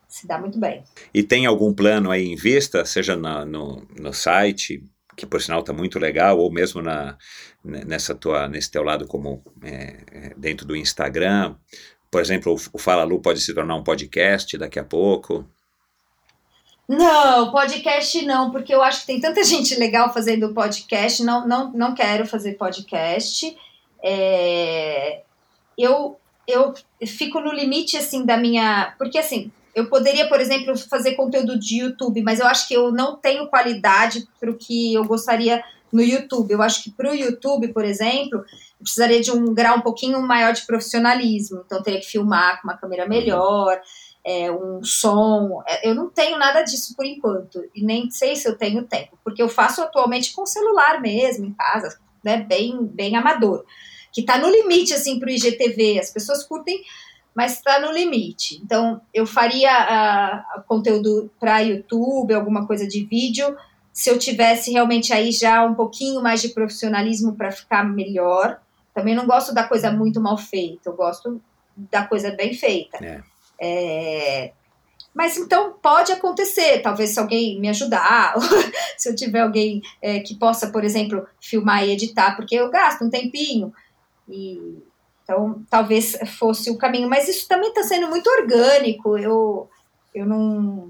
se 0.07 0.27
dá 0.27 0.38
muito 0.38 0.59
bem. 0.59 0.83
E 1.13 1.23
tem 1.23 1.45
algum 1.45 1.73
plano 1.73 2.11
aí 2.11 2.25
em 2.25 2.35
vista, 2.35 2.85
seja 2.85 3.15
na, 3.15 3.43
no, 3.45 3.85
no 3.99 4.13
site, 4.13 4.83
que 5.15 5.25
por 5.25 5.41
sinal 5.41 5.61
está 5.61 5.73
muito 5.73 5.99
legal, 5.99 6.38
ou 6.38 6.51
mesmo 6.51 6.81
na, 6.81 7.17
nessa 7.63 8.13
tua, 8.13 8.47
nesse 8.47 8.69
teu 8.69 8.83
lado 8.83 9.07
como 9.07 9.43
é, 9.63 10.03
é 10.11 10.33
dentro 10.38 10.65
do 10.65 10.75
Instagram? 10.75 11.55
Por 12.11 12.22
exemplo, 12.22 12.55
o 12.72 12.77
Fala 12.77 13.03
Lu 13.03 13.19
pode 13.19 13.41
se 13.41 13.53
tornar 13.53 13.75
um 13.75 13.83
podcast 13.83 14.55
daqui 14.57 14.77
a 14.77 14.83
pouco? 14.83 15.47
Não, 16.87 17.51
podcast 17.51 18.25
não, 18.25 18.51
porque 18.51 18.73
eu 18.73 18.83
acho 18.83 19.01
que 19.01 19.07
tem 19.07 19.19
tanta 19.19 19.43
gente 19.45 19.75
legal 19.75 20.13
fazendo 20.13 20.53
podcast. 20.53 21.23
Não, 21.23 21.47
não, 21.47 21.71
não 21.71 21.95
quero 21.95 22.25
fazer 22.25 22.53
podcast. 22.53 23.55
É, 24.03 25.21
eu, 25.77 26.17
eu 26.47 26.73
fico 27.05 27.39
no 27.39 27.53
limite 27.53 27.97
assim 27.97 28.25
da 28.25 28.37
minha. 28.37 28.93
Porque 28.97 29.17
assim, 29.17 29.51
eu 29.73 29.87
poderia, 29.87 30.27
por 30.27 30.39
exemplo, 30.39 30.77
fazer 30.77 31.15
conteúdo 31.15 31.57
de 31.57 31.79
YouTube, 31.79 32.21
mas 32.21 32.39
eu 32.39 32.47
acho 32.47 32.67
que 32.67 32.73
eu 32.73 32.91
não 32.91 33.15
tenho 33.15 33.47
qualidade 33.47 34.27
para 34.39 34.51
o 34.51 34.57
que 34.57 34.93
eu 34.93 35.05
gostaria 35.05 35.63
no 35.91 36.01
YouTube. 36.01 36.51
Eu 36.51 36.61
acho 36.61 36.83
que 36.83 36.91
para 36.91 37.11
o 37.11 37.15
YouTube, 37.15 37.69
por 37.69 37.85
exemplo, 37.85 38.39
eu 38.39 38.83
precisaria 38.83 39.21
de 39.21 39.31
um 39.31 39.53
grau 39.53 39.77
um 39.77 39.81
pouquinho 39.81 40.21
maior 40.21 40.53
de 40.53 40.65
profissionalismo. 40.65 41.63
Então, 41.65 41.81
teria 41.81 41.99
que 41.99 42.05
filmar 42.05 42.61
com 42.61 42.67
uma 42.67 42.77
câmera 42.77 43.07
melhor 43.07 43.79
é, 44.26 44.52
um 44.52 44.84
som. 44.84 45.61
É, 45.68 45.90
eu 45.90 45.93
não 45.93 46.10
tenho 46.10 46.38
nada 46.38 46.61
disso 46.61 46.95
por 46.95 47.06
enquanto, 47.06 47.64
e 47.76 47.84
nem 47.84 48.10
sei 48.10 48.35
se 48.35 48.48
eu 48.48 48.58
tenho 48.58 48.84
tempo, 48.84 49.18
porque 49.24 49.42
eu 49.42 49.50
faço 49.50 49.82
atualmente 49.82 50.34
com 50.34 50.45
celular 50.45 51.02
mesmo, 51.02 51.45
em 51.45 51.53
casa, 51.53 52.00
né, 52.24 52.38
bem, 52.38 52.85
bem 52.85 53.16
amador, 53.16 53.66
que 54.11 54.22
está 54.22 54.38
no 54.38 54.50
limite, 54.50 54.93
assim, 54.93 55.19
para 55.19 55.27
o 55.27 55.32
IGTV, 55.32 56.00
as 56.00 56.11
pessoas 56.11 56.43
curtem, 56.43 56.82
mas 57.35 57.53
está 57.53 57.80
no 57.80 57.92
limite. 57.92 58.61
Então, 58.64 59.02
eu 59.14 59.26
faria 59.26 60.45
conteúdo 60.68 61.32
para 61.40 61.60
YouTube, 61.60 62.34
alguma 62.34 62.68
coisa 62.68 62.88
de 62.88 63.03
vídeo, 63.06 63.58
se 63.92 64.10
eu 64.10 64.18
tivesse 64.18 64.72
realmente 64.72 65.11
aí 65.14 65.32
já 65.32 65.64
um 65.64 65.76
pouquinho 65.76 66.22
mais 66.22 66.42
de 66.42 66.50
profissionalismo 66.50 67.35
para 67.35 67.52
ficar 67.52 67.84
melhor. 67.84 68.60
Também 68.93 69.16
não 69.16 69.26
gosto 69.26 69.53
da 69.53 69.64
coisa 69.64 69.92
muito 69.92 70.22
mal 70.22 70.38
feita, 70.38 70.90
eu 70.90 70.95
gosto 70.95 71.42
da 71.76 72.06
coisa 72.06 72.32
bem 72.32 72.53
feita. 72.53 73.03
É. 73.03 73.32
É, 73.59 74.51
mas 75.14 75.38
então 75.38 75.73
pode 75.82 76.11
acontecer, 76.11 76.82
talvez 76.82 77.11
se 77.11 77.19
alguém 77.19 77.59
me 77.59 77.69
ajudar, 77.69 78.33
se 78.98 79.09
eu 79.09 79.15
tiver 79.15 79.41
alguém 79.41 79.82
é, 80.01 80.19
que 80.19 80.35
possa, 80.35 80.72
por 80.72 80.83
exemplo, 80.83 81.25
filmar 81.40 81.83
e 81.83 81.91
editar, 81.91 82.35
porque 82.35 82.56
eu 82.56 82.72
gasto 82.72 83.03
um 83.03 83.09
tempinho. 83.09 83.72
E, 84.27 84.82
então 85.23 85.64
talvez 85.69 86.17
fosse 86.38 86.72
o 86.72 86.77
caminho, 86.77 87.07
mas 87.07 87.27
isso 87.27 87.48
também 87.48 87.69
está 87.69 87.83
sendo 87.83 88.09
muito 88.09 88.27
orgânico. 88.27 89.17
Eu, 89.17 89.69
eu 90.15 90.25
não. 90.25 90.90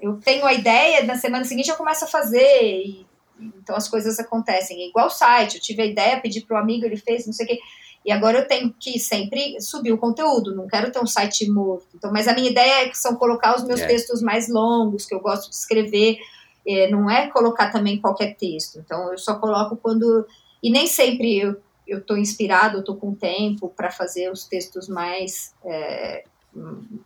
Eu 0.00 0.18
tenho 0.18 0.44
a 0.44 0.52
ideia, 0.52 1.02
na 1.04 1.16
semana 1.16 1.44
seguinte 1.44 1.70
eu 1.70 1.76
começo 1.76 2.04
a 2.04 2.08
fazer, 2.08 2.82
e, 2.84 3.06
então 3.40 3.74
as 3.74 3.88
coisas 3.88 4.18
acontecem. 4.18 4.86
igual 4.86 5.06
o 5.06 5.10
site, 5.10 5.54
eu 5.54 5.62
tive 5.62 5.82
a 5.82 5.86
ideia, 5.86 6.20
pedi 6.20 6.42
para 6.42 6.58
o 6.58 6.60
amigo, 6.60 6.84
ele 6.84 6.98
fez, 6.98 7.26
não 7.26 7.32
sei 7.32 7.46
o 7.46 7.48
quê. 7.48 7.58
E 8.04 8.12
agora 8.12 8.38
eu 8.38 8.46
tenho 8.46 8.74
que 8.78 8.98
sempre 8.98 9.60
subir 9.60 9.92
o 9.92 9.98
conteúdo, 9.98 10.54
não 10.54 10.66
quero 10.66 10.92
ter 10.92 11.00
um 11.00 11.06
site 11.06 11.48
morto. 11.48 11.88
Então, 11.94 12.12
mas 12.12 12.28
a 12.28 12.34
minha 12.34 12.50
ideia 12.50 12.84
é 12.84 12.88
que 12.88 12.98
são 12.98 13.16
colocar 13.16 13.56
os 13.56 13.64
meus 13.64 13.80
é. 13.80 13.86
textos 13.86 14.20
mais 14.20 14.48
longos, 14.48 15.06
que 15.06 15.14
eu 15.14 15.20
gosto 15.20 15.48
de 15.48 15.56
escrever, 15.56 16.18
é, 16.66 16.90
não 16.90 17.10
é 17.10 17.28
colocar 17.28 17.70
também 17.70 18.00
qualquer 18.00 18.34
texto. 18.36 18.78
Então, 18.78 19.10
eu 19.10 19.18
só 19.18 19.36
coloco 19.36 19.76
quando. 19.76 20.26
E 20.62 20.70
nem 20.70 20.86
sempre 20.86 21.38
eu 21.38 21.56
eu 21.86 21.98
estou 21.98 22.16
inspirado, 22.16 22.76
eu 22.76 22.80
estou 22.80 22.96
com 22.96 23.14
tempo 23.14 23.68
para 23.68 23.90
fazer 23.90 24.30
os 24.30 24.44
textos 24.44 24.88
mais 24.88 25.54
é, 25.64 26.24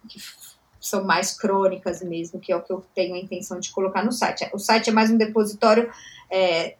que 0.08 0.18
são 0.80 1.04
mais 1.04 1.36
crônicas 1.36 2.00
mesmo, 2.02 2.38
que 2.38 2.52
é 2.52 2.56
o 2.56 2.62
que 2.62 2.72
eu 2.72 2.84
tenho 2.94 3.14
a 3.14 3.18
intenção 3.18 3.58
de 3.58 3.70
colocar 3.70 4.04
no 4.04 4.12
site. 4.12 4.48
O 4.52 4.58
site 4.58 4.90
é 4.90 4.92
mais 4.92 5.10
um 5.10 5.16
depositório, 5.16 5.90
é, 6.30 6.76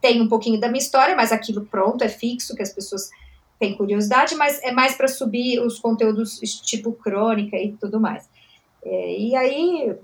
tem 0.00 0.22
um 0.22 0.28
pouquinho 0.28 0.60
da 0.60 0.68
minha 0.68 0.78
história, 0.78 1.16
mas 1.16 1.32
aquilo 1.32 1.66
pronto, 1.66 2.04
é 2.04 2.08
fixo, 2.08 2.54
que 2.54 2.62
as 2.62 2.72
pessoas 2.72 3.10
tem 3.58 3.76
curiosidade, 3.76 4.34
mas 4.34 4.62
é 4.62 4.72
mais 4.72 4.96
para 4.96 5.08
subir 5.08 5.60
os 5.60 5.78
conteúdos 5.78 6.38
tipo 6.64 6.92
crônica 6.92 7.56
e 7.56 7.72
tudo 7.72 8.00
mais. 8.00 8.28
É, 8.84 9.18
e 9.18 9.36
aí, 9.36 9.94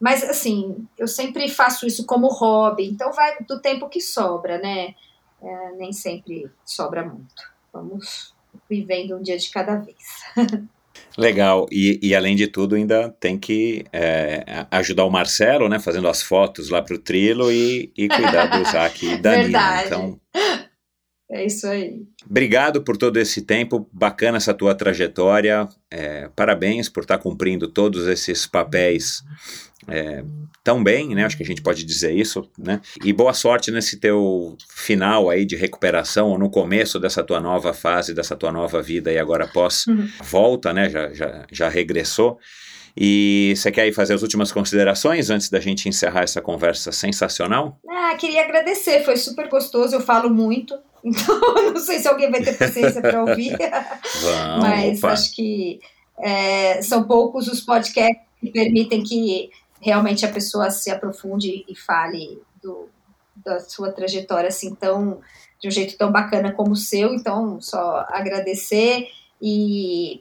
mas 0.00 0.24
assim, 0.24 0.86
eu 0.98 1.06
sempre 1.06 1.48
faço 1.48 1.86
isso 1.86 2.04
como 2.04 2.28
hobby, 2.28 2.86
então 2.86 3.12
vai 3.12 3.36
do 3.46 3.60
tempo 3.60 3.88
que 3.88 4.00
sobra, 4.00 4.58
né? 4.58 4.94
É, 5.42 5.72
nem 5.76 5.92
sempre 5.92 6.50
sobra 6.64 7.04
muito. 7.04 7.54
Vamos 7.72 8.34
vivendo 8.68 9.16
um 9.16 9.22
dia 9.22 9.38
de 9.38 9.50
cada 9.50 9.76
vez. 9.76 9.96
Legal, 11.16 11.66
e, 11.70 11.98
e, 12.02 12.14
além 12.14 12.36
de 12.36 12.46
tudo, 12.46 12.74
ainda 12.74 13.10
tem 13.20 13.38
que 13.38 13.84
é, 13.92 14.66
ajudar 14.70 15.04
o 15.04 15.10
Marcelo, 15.10 15.68
né? 15.68 15.78
Fazendo 15.78 16.08
as 16.08 16.22
fotos 16.22 16.68
lá 16.68 16.82
para 16.82 16.94
o 16.94 16.98
Trilo 16.98 17.50
e, 17.50 17.90
e 17.96 18.08
cuidar 18.08 18.46
do 18.46 18.64
Zac 18.70 19.06
e 19.06 19.16
da 19.16 19.36
Nina. 19.36 19.84
Então, 19.86 20.20
É 21.30 21.44
isso 21.44 21.66
aí. 21.66 22.02
Obrigado 22.28 22.82
por 22.82 22.96
todo 22.96 23.16
esse 23.16 23.42
tempo, 23.42 23.88
bacana 23.92 24.36
essa 24.36 24.54
tua 24.54 24.74
trajetória. 24.74 25.68
É, 25.90 26.28
parabéns 26.36 26.88
por 26.88 27.02
estar 27.02 27.18
cumprindo 27.18 27.66
todos 27.68 28.06
esses 28.06 28.46
papéis 28.46 29.22
é, 29.88 30.22
tão 30.62 30.82
bem, 30.84 31.14
né? 31.16 31.24
Acho 31.24 31.36
que 31.36 31.42
a 31.42 31.46
gente 31.46 31.62
pode 31.62 31.84
dizer 31.84 32.12
isso, 32.14 32.48
né? 32.56 32.80
E 33.04 33.12
boa 33.12 33.32
sorte 33.34 33.70
nesse 33.72 33.98
teu 33.98 34.56
final 34.68 35.28
aí 35.28 35.44
de 35.44 35.56
recuperação, 35.56 36.28
ou 36.28 36.38
no 36.38 36.48
começo 36.50 36.98
dessa 37.00 37.24
tua 37.24 37.40
nova 37.40 37.72
fase, 37.72 38.14
dessa 38.14 38.36
tua 38.36 38.52
nova 38.52 38.80
vida 38.80 39.12
e 39.12 39.18
agora 39.18 39.44
após 39.44 39.86
Uhum. 39.86 40.08
volta, 40.22 40.72
né? 40.72 40.88
Já, 40.88 41.12
já, 41.12 41.46
já 41.50 41.68
regressou. 41.68 42.38
E 42.96 43.52
você 43.54 43.70
quer 43.70 43.82
aí 43.82 43.92
fazer 43.92 44.14
as 44.14 44.22
últimas 44.22 44.50
considerações 44.50 45.28
antes 45.28 45.50
da 45.50 45.60
gente 45.60 45.86
encerrar 45.88 46.22
essa 46.22 46.40
conversa 46.40 46.90
sensacional? 46.90 47.78
Ah, 47.88 48.14
queria 48.14 48.42
agradecer, 48.42 49.04
foi 49.04 49.16
super 49.18 49.48
gostoso, 49.50 49.94
eu 49.94 50.00
falo 50.00 50.30
muito, 50.30 50.74
então 51.06 51.40
não 51.72 51.76
sei 51.76 51.98
se 51.98 52.08
alguém 52.08 52.30
vai 52.30 52.42
ter 52.42 52.58
paciência 52.58 53.00
para 53.00 53.22
ouvir, 53.22 53.56
Vamos, 54.22 54.58
mas 54.60 54.98
opa. 54.98 55.12
acho 55.12 55.34
que 55.34 55.80
é, 56.18 56.82
são 56.82 57.04
poucos 57.04 57.46
os 57.48 57.60
podcasts 57.60 58.24
que 58.40 58.50
permitem 58.50 59.02
que 59.02 59.50
realmente 59.80 60.26
a 60.26 60.32
pessoa 60.32 60.70
se 60.70 60.90
aprofunde 60.90 61.64
e 61.68 61.76
fale 61.76 62.42
do, 62.62 62.88
da 63.36 63.60
sua 63.60 63.92
trajetória 63.92 64.48
assim 64.48 64.74
tão 64.74 65.20
de 65.60 65.68
um 65.68 65.70
jeito 65.70 65.96
tão 65.96 66.12
bacana 66.12 66.52
como 66.52 66.72
o 66.72 66.76
seu, 66.76 67.14
então 67.14 67.60
só 67.60 68.04
agradecer 68.10 69.08
e 69.40 70.20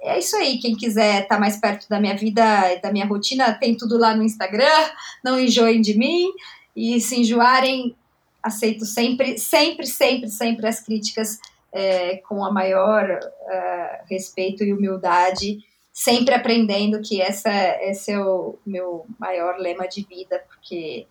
é 0.00 0.18
isso 0.18 0.34
aí, 0.36 0.58
quem 0.58 0.74
quiser 0.74 1.22
estar 1.22 1.38
mais 1.38 1.56
perto 1.56 1.88
da 1.88 2.00
minha 2.00 2.16
vida 2.16 2.42
e 2.72 2.80
da 2.80 2.90
minha 2.90 3.06
rotina, 3.06 3.54
tem 3.54 3.76
tudo 3.76 3.96
lá 3.96 4.16
no 4.16 4.24
Instagram, 4.24 4.90
não 5.22 5.38
enjoem 5.38 5.80
de 5.80 5.96
mim, 5.96 6.28
e 6.74 7.00
se 7.00 7.20
enjoarem, 7.20 7.94
aceito 8.42 8.84
sempre, 8.84 9.38
sempre, 9.38 9.86
sempre, 9.86 10.28
sempre 10.28 10.66
as 10.66 10.80
críticas 10.80 11.38
é, 11.72 12.16
com 12.18 12.44
a 12.44 12.50
maior 12.52 13.04
é, 13.48 14.02
respeito 14.08 14.62
e 14.62 14.72
humildade, 14.72 15.58
sempre 15.92 16.34
aprendendo 16.34 17.00
que 17.00 17.20
essa, 17.20 17.50
esse 17.82 18.12
é 18.12 18.18
o 18.18 18.58
meu 18.66 19.06
maior 19.18 19.58
lema 19.58 19.86
de 19.86 20.04
vida, 20.04 20.42
porque 20.48 21.06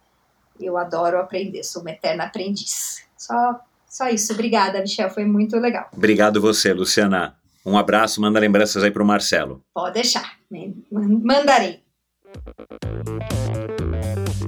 eu 0.60 0.78
adoro 0.78 1.20
aprender, 1.20 1.64
sou 1.64 1.82
uma 1.82 1.92
eterna 1.92 2.26
aprendiz. 2.26 3.04
Só, 3.18 3.60
só 3.90 4.10
isso, 4.10 4.34
obrigada, 4.34 4.82
Michel, 4.82 5.10
foi 5.10 5.26
muito 5.26 5.58
legal. 5.58 5.90
Obrigado 5.94 6.42
você, 6.42 6.74
Luciana. 6.74 7.36
Um 7.66 7.78
abraço, 7.78 8.20
manda 8.20 8.40
lembranças 8.40 8.84
aí 8.84 8.92
pro 8.92 9.06
Marcelo. 9.06 9.64
Pode 9.74 9.94
deixar, 9.94 10.38
mandarei. 10.92 11.82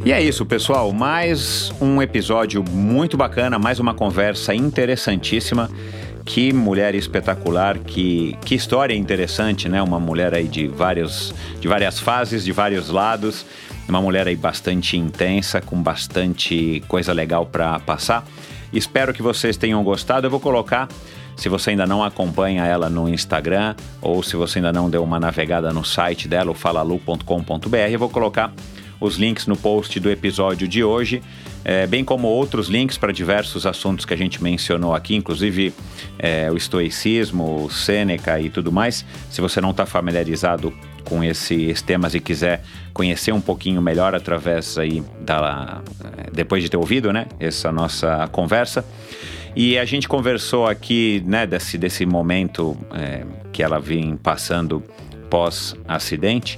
E 0.05 0.11
é 0.11 0.21
isso, 0.21 0.45
pessoal. 0.45 0.91
Mais 0.91 1.71
um 1.79 2.01
episódio 2.01 2.63
muito 2.63 3.15
bacana, 3.15 3.57
mais 3.57 3.79
uma 3.79 3.93
conversa 3.93 4.53
interessantíssima. 4.53 5.69
Que 6.25 6.51
mulher 6.51 6.95
espetacular, 6.95 7.77
que, 7.79 8.37
que 8.43 8.55
história 8.55 8.93
interessante, 8.93 9.69
né? 9.69 9.81
Uma 9.81 9.99
mulher 9.99 10.33
aí 10.33 10.47
de, 10.47 10.67
vários, 10.67 11.33
de 11.59 11.67
várias 11.67 11.99
fases, 11.99 12.43
de 12.43 12.51
vários 12.51 12.89
lados. 12.89 13.45
Uma 13.87 14.01
mulher 14.01 14.27
aí 14.27 14.35
bastante 14.35 14.97
intensa, 14.97 15.61
com 15.61 15.81
bastante 15.81 16.83
coisa 16.87 17.13
legal 17.13 17.45
para 17.45 17.79
passar. 17.79 18.25
Espero 18.73 19.13
que 19.13 19.21
vocês 19.21 19.55
tenham 19.55 19.83
gostado. 19.83 20.27
Eu 20.27 20.31
vou 20.31 20.39
colocar 20.39 20.87
se 21.35 21.49
você 21.49 21.71
ainda 21.71 21.85
não 21.85 22.03
acompanha 22.03 22.65
ela 22.65 22.89
no 22.89 23.09
Instagram 23.09 23.75
ou 24.01 24.21
se 24.21 24.35
você 24.35 24.59
ainda 24.59 24.71
não 24.71 24.89
deu 24.89 25.03
uma 25.03 25.19
navegada 25.19 25.73
no 25.73 25.83
site 25.83 26.27
dela, 26.27 26.51
o 26.51 26.53
falalu.com.br, 26.53 27.77
eu 27.89 27.99
vou 27.99 28.09
colocar 28.09 28.53
os 29.03 29.17
links 29.17 29.45
no 29.47 29.57
post 29.57 29.99
do 29.99 30.09
episódio 30.09 30.65
de 30.65 30.81
hoje, 30.81 31.21
é, 31.65 31.85
bem 31.85 32.05
como 32.05 32.27
outros 32.27 32.69
links 32.69 32.97
para 32.97 33.11
diversos 33.11 33.65
assuntos 33.65 34.05
que 34.05 34.13
a 34.13 34.17
gente 34.17 34.41
mencionou 34.41 34.95
aqui, 34.95 35.13
inclusive 35.13 35.73
é, 36.17 36.49
o 36.49 36.55
estoicismo, 36.55 37.65
o 37.65 37.69
Sêneca 37.69 38.39
e 38.39 38.49
tudo 38.49 38.71
mais. 38.71 39.05
Se 39.29 39.41
você 39.41 39.59
não 39.59 39.71
está 39.71 39.85
familiarizado 39.85 40.73
com 41.03 41.21
esses 41.21 41.81
temas 41.81 42.15
e 42.15 42.21
quiser 42.21 42.63
conhecer 42.93 43.33
um 43.33 43.41
pouquinho 43.41 43.81
melhor 43.81 44.15
através 44.15 44.77
aí 44.77 45.03
da 45.19 45.81
depois 46.31 46.63
de 46.63 46.69
ter 46.69 46.77
ouvido, 46.77 47.11
né, 47.11 47.27
essa 47.39 47.71
nossa 47.73 48.27
conversa. 48.31 48.85
E 49.53 49.77
a 49.77 49.85
gente 49.85 50.07
conversou 50.07 50.65
aqui, 50.65 51.21
né, 51.27 51.45
desse, 51.45 51.77
desse 51.77 52.05
momento 52.05 52.75
é, 52.93 53.25
que 53.51 53.61
ela 53.61 53.79
vinha 53.79 54.17
passando 54.23 54.81
pós-acidente. 55.29 56.57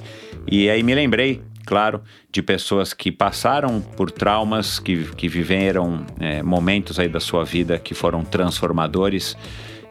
E 0.50 0.70
aí 0.70 0.84
me 0.84 0.94
lembrei, 0.94 1.42
claro, 1.66 2.02
de 2.32 2.42
pessoas 2.42 2.94
que 2.94 3.12
passaram 3.12 3.82
por 3.82 4.12
traumas, 4.12 4.80
que, 4.80 5.06
que 5.16 5.28
viveram 5.28 6.06
é, 6.20 6.44
momentos 6.44 7.00
aí 7.00 7.10
da 7.10 7.20
sua 7.20 7.44
vida 7.44 7.80
que 7.80 7.94
foram 7.94 8.24
transformadores. 8.24 9.38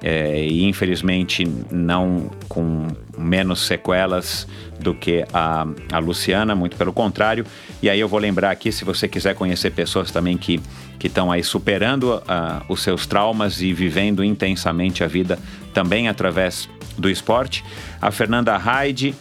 É, 0.07 0.45
e 0.45 0.65
infelizmente 0.65 1.47
não 1.71 2.31
com 2.47 2.89
menos 3.17 3.67
sequelas 3.67 4.47
do 4.79 4.95
que 4.95 5.25
a, 5.33 5.67
a 5.91 5.99
Luciana, 5.99 6.55
muito 6.55 6.77
pelo 6.77 6.93
contrário. 6.93 7.47
E 7.83 7.89
aí 7.89 8.01
eu 8.01 8.09
vou 8.09 8.19
lembrar 8.19 8.51
aqui, 8.51 8.71
se 8.71 8.85
você 8.85 9.09
quiser 9.09 9.35
conhecer 9.35 9.71
pessoas 9.71 10.11
também 10.11 10.37
que 10.37 10.61
que 11.05 11.09
estão 11.09 11.31
aí 11.31 11.45
superando 11.45 12.15
uh, 12.15 12.65
os 12.67 12.83
seus 12.83 13.07
traumas 13.07 13.61
e 13.61 13.75
vivendo 13.75 14.25
intensamente 14.25 15.05
a 15.05 15.07
vida 15.07 15.39
também 15.75 16.09
através 16.09 16.67
do 16.99 17.11
esporte. 17.11 17.65
A 18.01 18.11
Fernanda 18.11 18.57
Haide, 18.57 19.15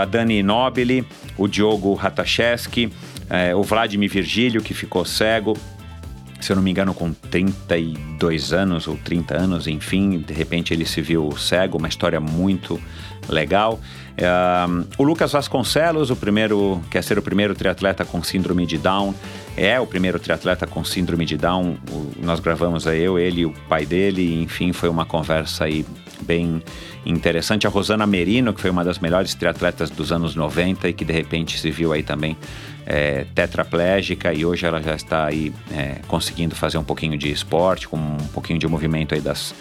a 0.00 0.04
Dani 0.04 0.42
Nobili, 0.42 1.06
o 1.36 1.46
Diogo 1.48 1.94
Ratacheski, 1.94 2.92
eh, 3.30 3.54
o 3.54 3.62
Vladimir 3.62 4.10
Virgílio, 4.10 4.62
que 4.62 4.74
ficou 4.74 5.04
cego, 5.04 5.56
se 6.40 6.52
eu 6.52 6.56
não 6.56 6.62
me 6.62 6.70
engano, 6.70 6.92
com 6.92 7.12
32 7.12 8.52
anos 8.52 8.86
ou 8.86 8.96
30 8.98 9.34
anos, 9.34 9.66
enfim, 9.66 10.18
de 10.18 10.34
repente 10.34 10.74
ele 10.74 10.84
se 10.84 11.00
viu 11.00 11.34
cego, 11.36 11.78
uma 11.78 11.88
história 11.88 12.20
muito 12.20 12.78
legal. 13.28 13.80
Uh, 14.14 14.86
o 14.98 15.02
Lucas 15.02 15.32
Vasconcelos, 15.32 16.10
o 16.10 16.16
primeiro, 16.16 16.82
quer 16.90 17.02
ser 17.02 17.18
o 17.18 17.22
primeiro 17.22 17.54
triatleta 17.54 18.04
com 18.04 18.22
síndrome 18.22 18.66
de 18.66 18.76
Down, 18.76 19.14
é 19.56 19.80
o 19.80 19.86
primeiro 19.86 20.18
triatleta 20.18 20.66
com 20.66 20.84
síndrome 20.84 21.24
de 21.24 21.36
Down. 21.36 21.78
Nós 22.22 22.40
gravamos 22.40 22.86
aí 22.86 23.00
eu, 23.00 23.18
ele 23.18 23.46
o 23.46 23.52
pai 23.68 23.86
dele, 23.86 24.42
enfim, 24.42 24.72
foi 24.72 24.90
uma 24.90 25.06
conversa 25.06 25.64
aí 25.64 25.84
bem 26.24 26.62
interessante. 27.04 27.66
A 27.66 27.70
Rosana 27.70 28.06
Merino, 28.06 28.52
que 28.52 28.60
foi 28.60 28.70
uma 28.70 28.84
das 28.84 28.98
melhores 28.98 29.34
triatletas 29.34 29.90
dos 29.90 30.10
anos 30.10 30.34
90 30.34 30.88
e 30.88 30.92
que 30.92 31.04
de 31.04 31.12
repente 31.12 31.58
se 31.58 31.70
viu 31.70 31.92
aí 31.92 32.02
também 32.02 32.36
é, 32.86 33.26
tetraplégica 33.34 34.32
e 34.32 34.44
hoje 34.44 34.66
ela 34.66 34.82
já 34.82 34.94
está 34.94 35.26
aí 35.26 35.52
é, 35.72 36.00
conseguindo 36.06 36.54
fazer 36.54 36.78
um 36.78 36.84
pouquinho 36.84 37.16
de 37.16 37.30
esporte, 37.30 37.88
com 37.88 37.96
um 37.96 38.28
pouquinho 38.32 38.58
de 38.58 38.66
movimento 38.66 39.14
aí 39.14 39.20
das, 39.20 39.54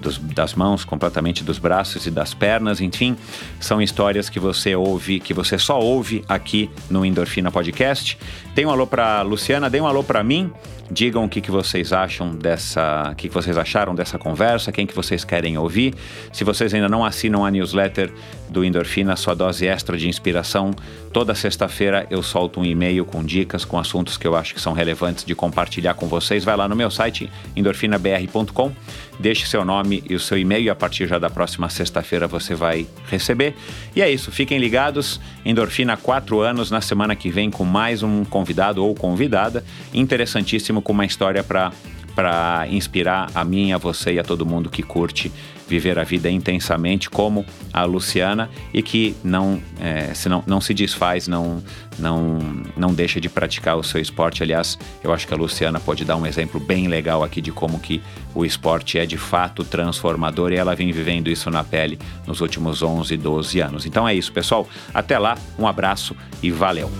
dos, 0.00 0.18
das 0.18 0.54
mãos, 0.54 0.84
completamente 0.84 1.42
dos 1.42 1.58
braços 1.58 2.06
e 2.06 2.10
das 2.10 2.34
pernas, 2.34 2.80
enfim, 2.80 3.16
são 3.60 3.82
histórias 3.82 4.28
que 4.28 4.38
você 4.38 4.74
ouve, 4.74 5.20
que 5.20 5.34
você 5.34 5.58
só 5.58 5.80
ouve 5.80 6.24
aqui 6.28 6.70
no 6.88 7.04
Endorfina 7.04 7.50
Podcast. 7.50 8.18
Dê 8.54 8.64
um 8.64 8.70
alô 8.70 8.86
para 8.86 9.22
Luciana, 9.22 9.68
dê 9.68 9.80
um 9.80 9.86
alô 9.86 10.02
para 10.02 10.22
mim. 10.22 10.52
Digam 10.90 11.24
o 11.24 11.28
que, 11.28 11.40
que 11.40 11.50
vocês 11.50 11.92
acham 11.92 12.34
dessa, 12.34 13.10
o 13.12 13.14
que, 13.14 13.28
que 13.28 13.34
vocês 13.34 13.58
acharam 13.58 13.94
dessa 13.94 14.18
conversa, 14.18 14.72
quem 14.72 14.86
que 14.86 14.94
vocês 14.94 15.24
querem 15.24 15.58
ouvir. 15.58 15.94
Se 16.32 16.44
vocês 16.44 16.72
ainda 16.72 16.88
não 16.88 17.04
assinam 17.04 17.44
a 17.44 17.50
newsletter 17.50 18.12
do 18.48 18.64
Endorfina, 18.64 19.14
sua 19.14 19.34
dose 19.34 19.66
extra 19.66 19.98
de 19.98 20.08
inspiração, 20.08 20.74
toda 21.12 21.34
sexta-feira 21.34 22.06
eu 22.10 22.22
solto 22.22 22.60
um 22.60 22.64
e-mail 22.64 23.04
com 23.04 23.22
dicas, 23.22 23.64
com 23.64 23.78
assuntos 23.78 24.16
que 24.16 24.26
eu 24.26 24.34
acho 24.34 24.54
que 24.54 24.60
são 24.60 24.72
relevantes 24.72 25.24
de 25.24 25.34
compartilhar 25.34 25.94
com 25.94 26.06
vocês. 26.06 26.44
Vai 26.44 26.56
lá 26.56 26.66
no 26.66 26.74
meu 26.74 26.90
site 26.90 27.30
endorfinabr.com, 27.54 28.72
deixe 29.18 29.46
seu 29.46 29.64
nome 29.64 30.02
e 30.08 30.14
o 30.14 30.20
seu 30.20 30.38
e-mail 30.38 30.64
e 30.64 30.70
a 30.70 30.74
partir 30.74 31.06
já 31.06 31.18
da 31.18 31.28
próxima 31.28 31.68
sexta-feira 31.68 32.26
você 32.26 32.54
vai 32.54 32.86
receber. 33.08 33.54
E 33.94 34.00
é 34.00 34.10
isso, 34.10 34.32
fiquem 34.32 34.58
ligados. 34.58 35.20
Endorfina 35.44 35.96
4 35.96 36.40
anos 36.40 36.70
na 36.70 36.80
semana 36.80 37.14
que 37.14 37.30
vem 37.30 37.50
com 37.50 37.64
mais 37.64 38.02
um 38.02 38.24
convidado 38.24 38.84
ou 38.84 38.94
convidada 38.94 39.64
interessantíssimo 39.92 40.77
com 40.80 40.92
uma 40.92 41.04
história 41.04 41.42
para 41.42 41.72
para 42.18 42.66
inspirar 42.68 43.30
a 43.32 43.44
mim, 43.44 43.70
a 43.70 43.78
você 43.78 44.14
e 44.14 44.18
a 44.18 44.24
todo 44.24 44.44
mundo 44.44 44.68
que 44.68 44.82
curte 44.82 45.30
viver 45.68 46.00
a 46.00 46.02
vida 46.02 46.28
intensamente, 46.28 47.08
como 47.08 47.46
a 47.72 47.84
Luciana, 47.84 48.50
e 48.74 48.82
que 48.82 49.14
não, 49.22 49.62
é, 49.78 50.12
se 50.14 50.28
não, 50.28 50.42
não 50.44 50.60
se 50.60 50.74
desfaz, 50.74 51.28
não, 51.28 51.62
não, 51.96 52.40
não 52.76 52.92
deixa 52.92 53.20
de 53.20 53.28
praticar 53.28 53.76
o 53.76 53.84
seu 53.84 54.00
esporte. 54.00 54.42
Aliás, 54.42 54.76
eu 55.04 55.12
acho 55.12 55.28
que 55.28 55.32
a 55.32 55.36
Luciana 55.36 55.78
pode 55.78 56.04
dar 56.04 56.16
um 56.16 56.26
exemplo 56.26 56.58
bem 56.58 56.88
legal 56.88 57.22
aqui 57.22 57.40
de 57.40 57.52
como 57.52 57.78
que 57.78 58.02
o 58.34 58.44
esporte 58.44 58.98
é 58.98 59.06
de 59.06 59.16
fato 59.16 59.62
transformador 59.62 60.52
e 60.52 60.56
ela 60.56 60.74
vem 60.74 60.90
vivendo 60.90 61.30
isso 61.30 61.48
na 61.52 61.62
pele 61.62 62.00
nos 62.26 62.40
últimos 62.40 62.82
11, 62.82 63.16
12 63.16 63.60
anos. 63.60 63.86
Então 63.86 64.08
é 64.08 64.12
isso, 64.12 64.32
pessoal. 64.32 64.66
Até 64.92 65.16
lá, 65.20 65.38
um 65.56 65.68
abraço 65.68 66.16
e 66.42 66.50
valeu! 66.50 66.90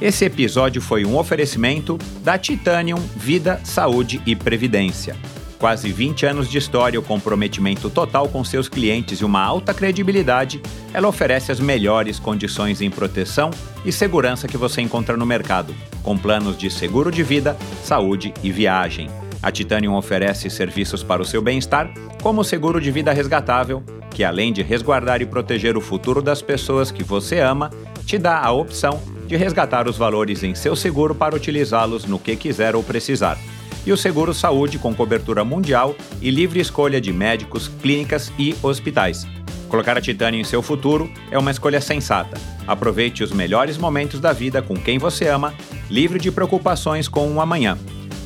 Esse 0.00 0.26
episódio 0.26 0.82
foi 0.82 1.06
um 1.06 1.16
oferecimento 1.16 1.98
da 2.22 2.36
Titanium 2.36 2.98
Vida, 3.16 3.58
Saúde 3.64 4.20
e 4.26 4.36
Previdência. 4.36 5.16
Quase 5.58 5.90
20 5.90 6.26
anos 6.26 6.50
de 6.50 6.58
história, 6.58 7.00
o 7.00 7.02
comprometimento 7.02 7.88
total 7.88 8.28
com 8.28 8.44
seus 8.44 8.68
clientes 8.68 9.20
e 9.20 9.24
uma 9.24 9.42
alta 9.42 9.72
credibilidade, 9.72 10.60
ela 10.92 11.08
oferece 11.08 11.50
as 11.50 11.58
melhores 11.58 12.18
condições 12.18 12.82
em 12.82 12.90
proteção 12.90 13.50
e 13.86 13.90
segurança 13.90 14.46
que 14.46 14.58
você 14.58 14.82
encontra 14.82 15.16
no 15.16 15.24
mercado, 15.24 15.74
com 16.02 16.18
planos 16.18 16.58
de 16.58 16.70
seguro 16.70 17.10
de 17.10 17.22
vida, 17.22 17.56
saúde 17.82 18.34
e 18.42 18.52
viagem. 18.52 19.08
A 19.42 19.50
Titanium 19.50 19.94
oferece 19.94 20.50
serviços 20.50 21.02
para 21.02 21.22
o 21.22 21.24
seu 21.24 21.40
bem-estar, 21.40 21.90
como 22.22 22.42
o 22.42 22.44
seguro 22.44 22.82
de 22.82 22.90
vida 22.90 23.14
resgatável, 23.14 23.82
que 24.10 24.22
além 24.22 24.52
de 24.52 24.62
resguardar 24.62 25.22
e 25.22 25.26
proteger 25.26 25.74
o 25.74 25.80
futuro 25.80 26.20
das 26.20 26.42
pessoas 26.42 26.90
que 26.90 27.02
você 27.02 27.40
ama, 27.40 27.70
te 28.04 28.18
dá 28.18 28.38
a 28.38 28.52
opção 28.52 29.15
de 29.26 29.36
resgatar 29.36 29.88
os 29.88 29.96
valores 29.96 30.42
em 30.42 30.54
seu 30.54 30.76
seguro 30.76 31.14
para 31.14 31.34
utilizá-los 31.34 32.04
no 32.04 32.18
que 32.18 32.36
quiser 32.36 32.76
ou 32.76 32.82
precisar. 32.82 33.38
E 33.84 33.92
o 33.92 33.96
seguro 33.96 34.34
saúde 34.34 34.78
com 34.78 34.94
cobertura 34.94 35.44
mundial 35.44 35.94
e 36.20 36.30
livre 36.30 36.60
escolha 36.60 37.00
de 37.00 37.12
médicos, 37.12 37.68
clínicas 37.80 38.32
e 38.38 38.54
hospitais. 38.62 39.26
Colocar 39.68 39.96
a 39.96 40.00
Titânio 40.00 40.40
em 40.40 40.44
seu 40.44 40.62
futuro 40.62 41.10
é 41.30 41.38
uma 41.38 41.50
escolha 41.50 41.80
sensata. 41.80 42.38
Aproveite 42.66 43.22
os 43.22 43.30
melhores 43.32 43.78
momentos 43.78 44.18
da 44.20 44.32
vida 44.32 44.62
com 44.62 44.74
quem 44.74 44.98
você 44.98 45.28
ama, 45.28 45.54
livre 45.90 46.18
de 46.18 46.32
preocupações 46.32 47.08
com 47.08 47.32
o 47.32 47.40
amanhã. 47.40 47.78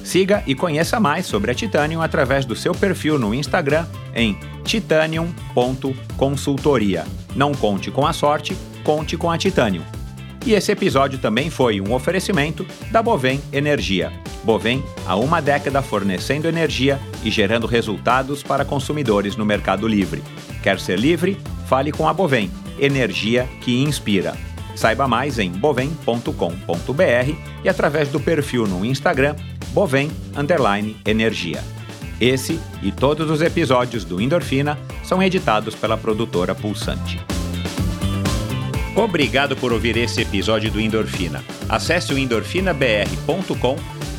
Siga 0.03 0.43
e 0.47 0.55
conheça 0.55 0.99
mais 0.99 1.27
sobre 1.27 1.51
a 1.51 1.55
Titanium 1.55 2.01
através 2.03 2.45
do 2.45 2.57
seu 2.57 2.75
perfil 2.75 3.19
no 3.19 3.35
Instagram 3.35 3.87
em 4.15 4.39
titanium.consultoria. 4.65 7.05
Não 7.37 7.53
conte 7.53 7.91
com 7.91 8.07
a 8.07 8.12
sorte, 8.12 8.57
conte 8.83 9.17
com 9.17 9.31
a 9.31 9.39
Titanium. 9.39 10.00
E 10.44 10.55
esse 10.55 10.73
episódio 10.73 11.19
também 11.19 11.51
foi 11.51 11.81
um 11.81 11.93
oferecimento 11.93 12.67
da 12.91 13.02
Bovem 13.02 13.41
Energia. 13.52 14.12
Bovem 14.43 14.83
há 15.07 15.15
uma 15.17 15.41
década 15.41 15.83
fornecendo 15.83 16.49
energia 16.49 16.99
e 17.23 17.31
gerando 17.31 17.67
resultados 17.67 18.43
para 18.43 18.65
consumidores 18.65 19.36
no 19.36 19.44
Mercado 19.44 19.86
Livre. 19.86 20.23
Quer 20.62 20.81
ser 20.81 20.99
livre? 20.99 21.36
Fale 21.67 21.93
com 21.93 22.09
a 22.09 22.15
Bovem, 22.15 22.51
energia 22.78 23.47
que 23.60 23.83
inspira. 23.83 24.35
Saiba 24.75 25.07
mais 25.07 25.39
em 25.39 25.51
bovem.com.br 25.51 27.35
e 27.62 27.69
através 27.69 28.09
do 28.09 28.19
perfil 28.19 28.67
no 28.67 28.85
Instagram 28.85 29.36
Bovem 29.73 30.10
Energia. 31.05 31.62
Esse 32.20 32.59
e 32.83 32.91
todos 32.91 33.31
os 33.31 33.41
episódios 33.41 34.05
do 34.05 34.20
Endorfina 34.20 34.78
são 35.05 35.23
editados 35.23 35.75
pela 35.75 35.97
produtora 35.97 36.55
Pulsante. 36.55 37.20
Obrigado 39.01 39.57
por 39.57 39.73
ouvir 39.73 39.97
esse 39.97 40.20
episódio 40.20 40.70
do 40.70 40.79
Endorfina. 40.79 41.43
Acesse 41.70 42.12
o 42.12 42.19
endorfinabr.com, 42.19 43.77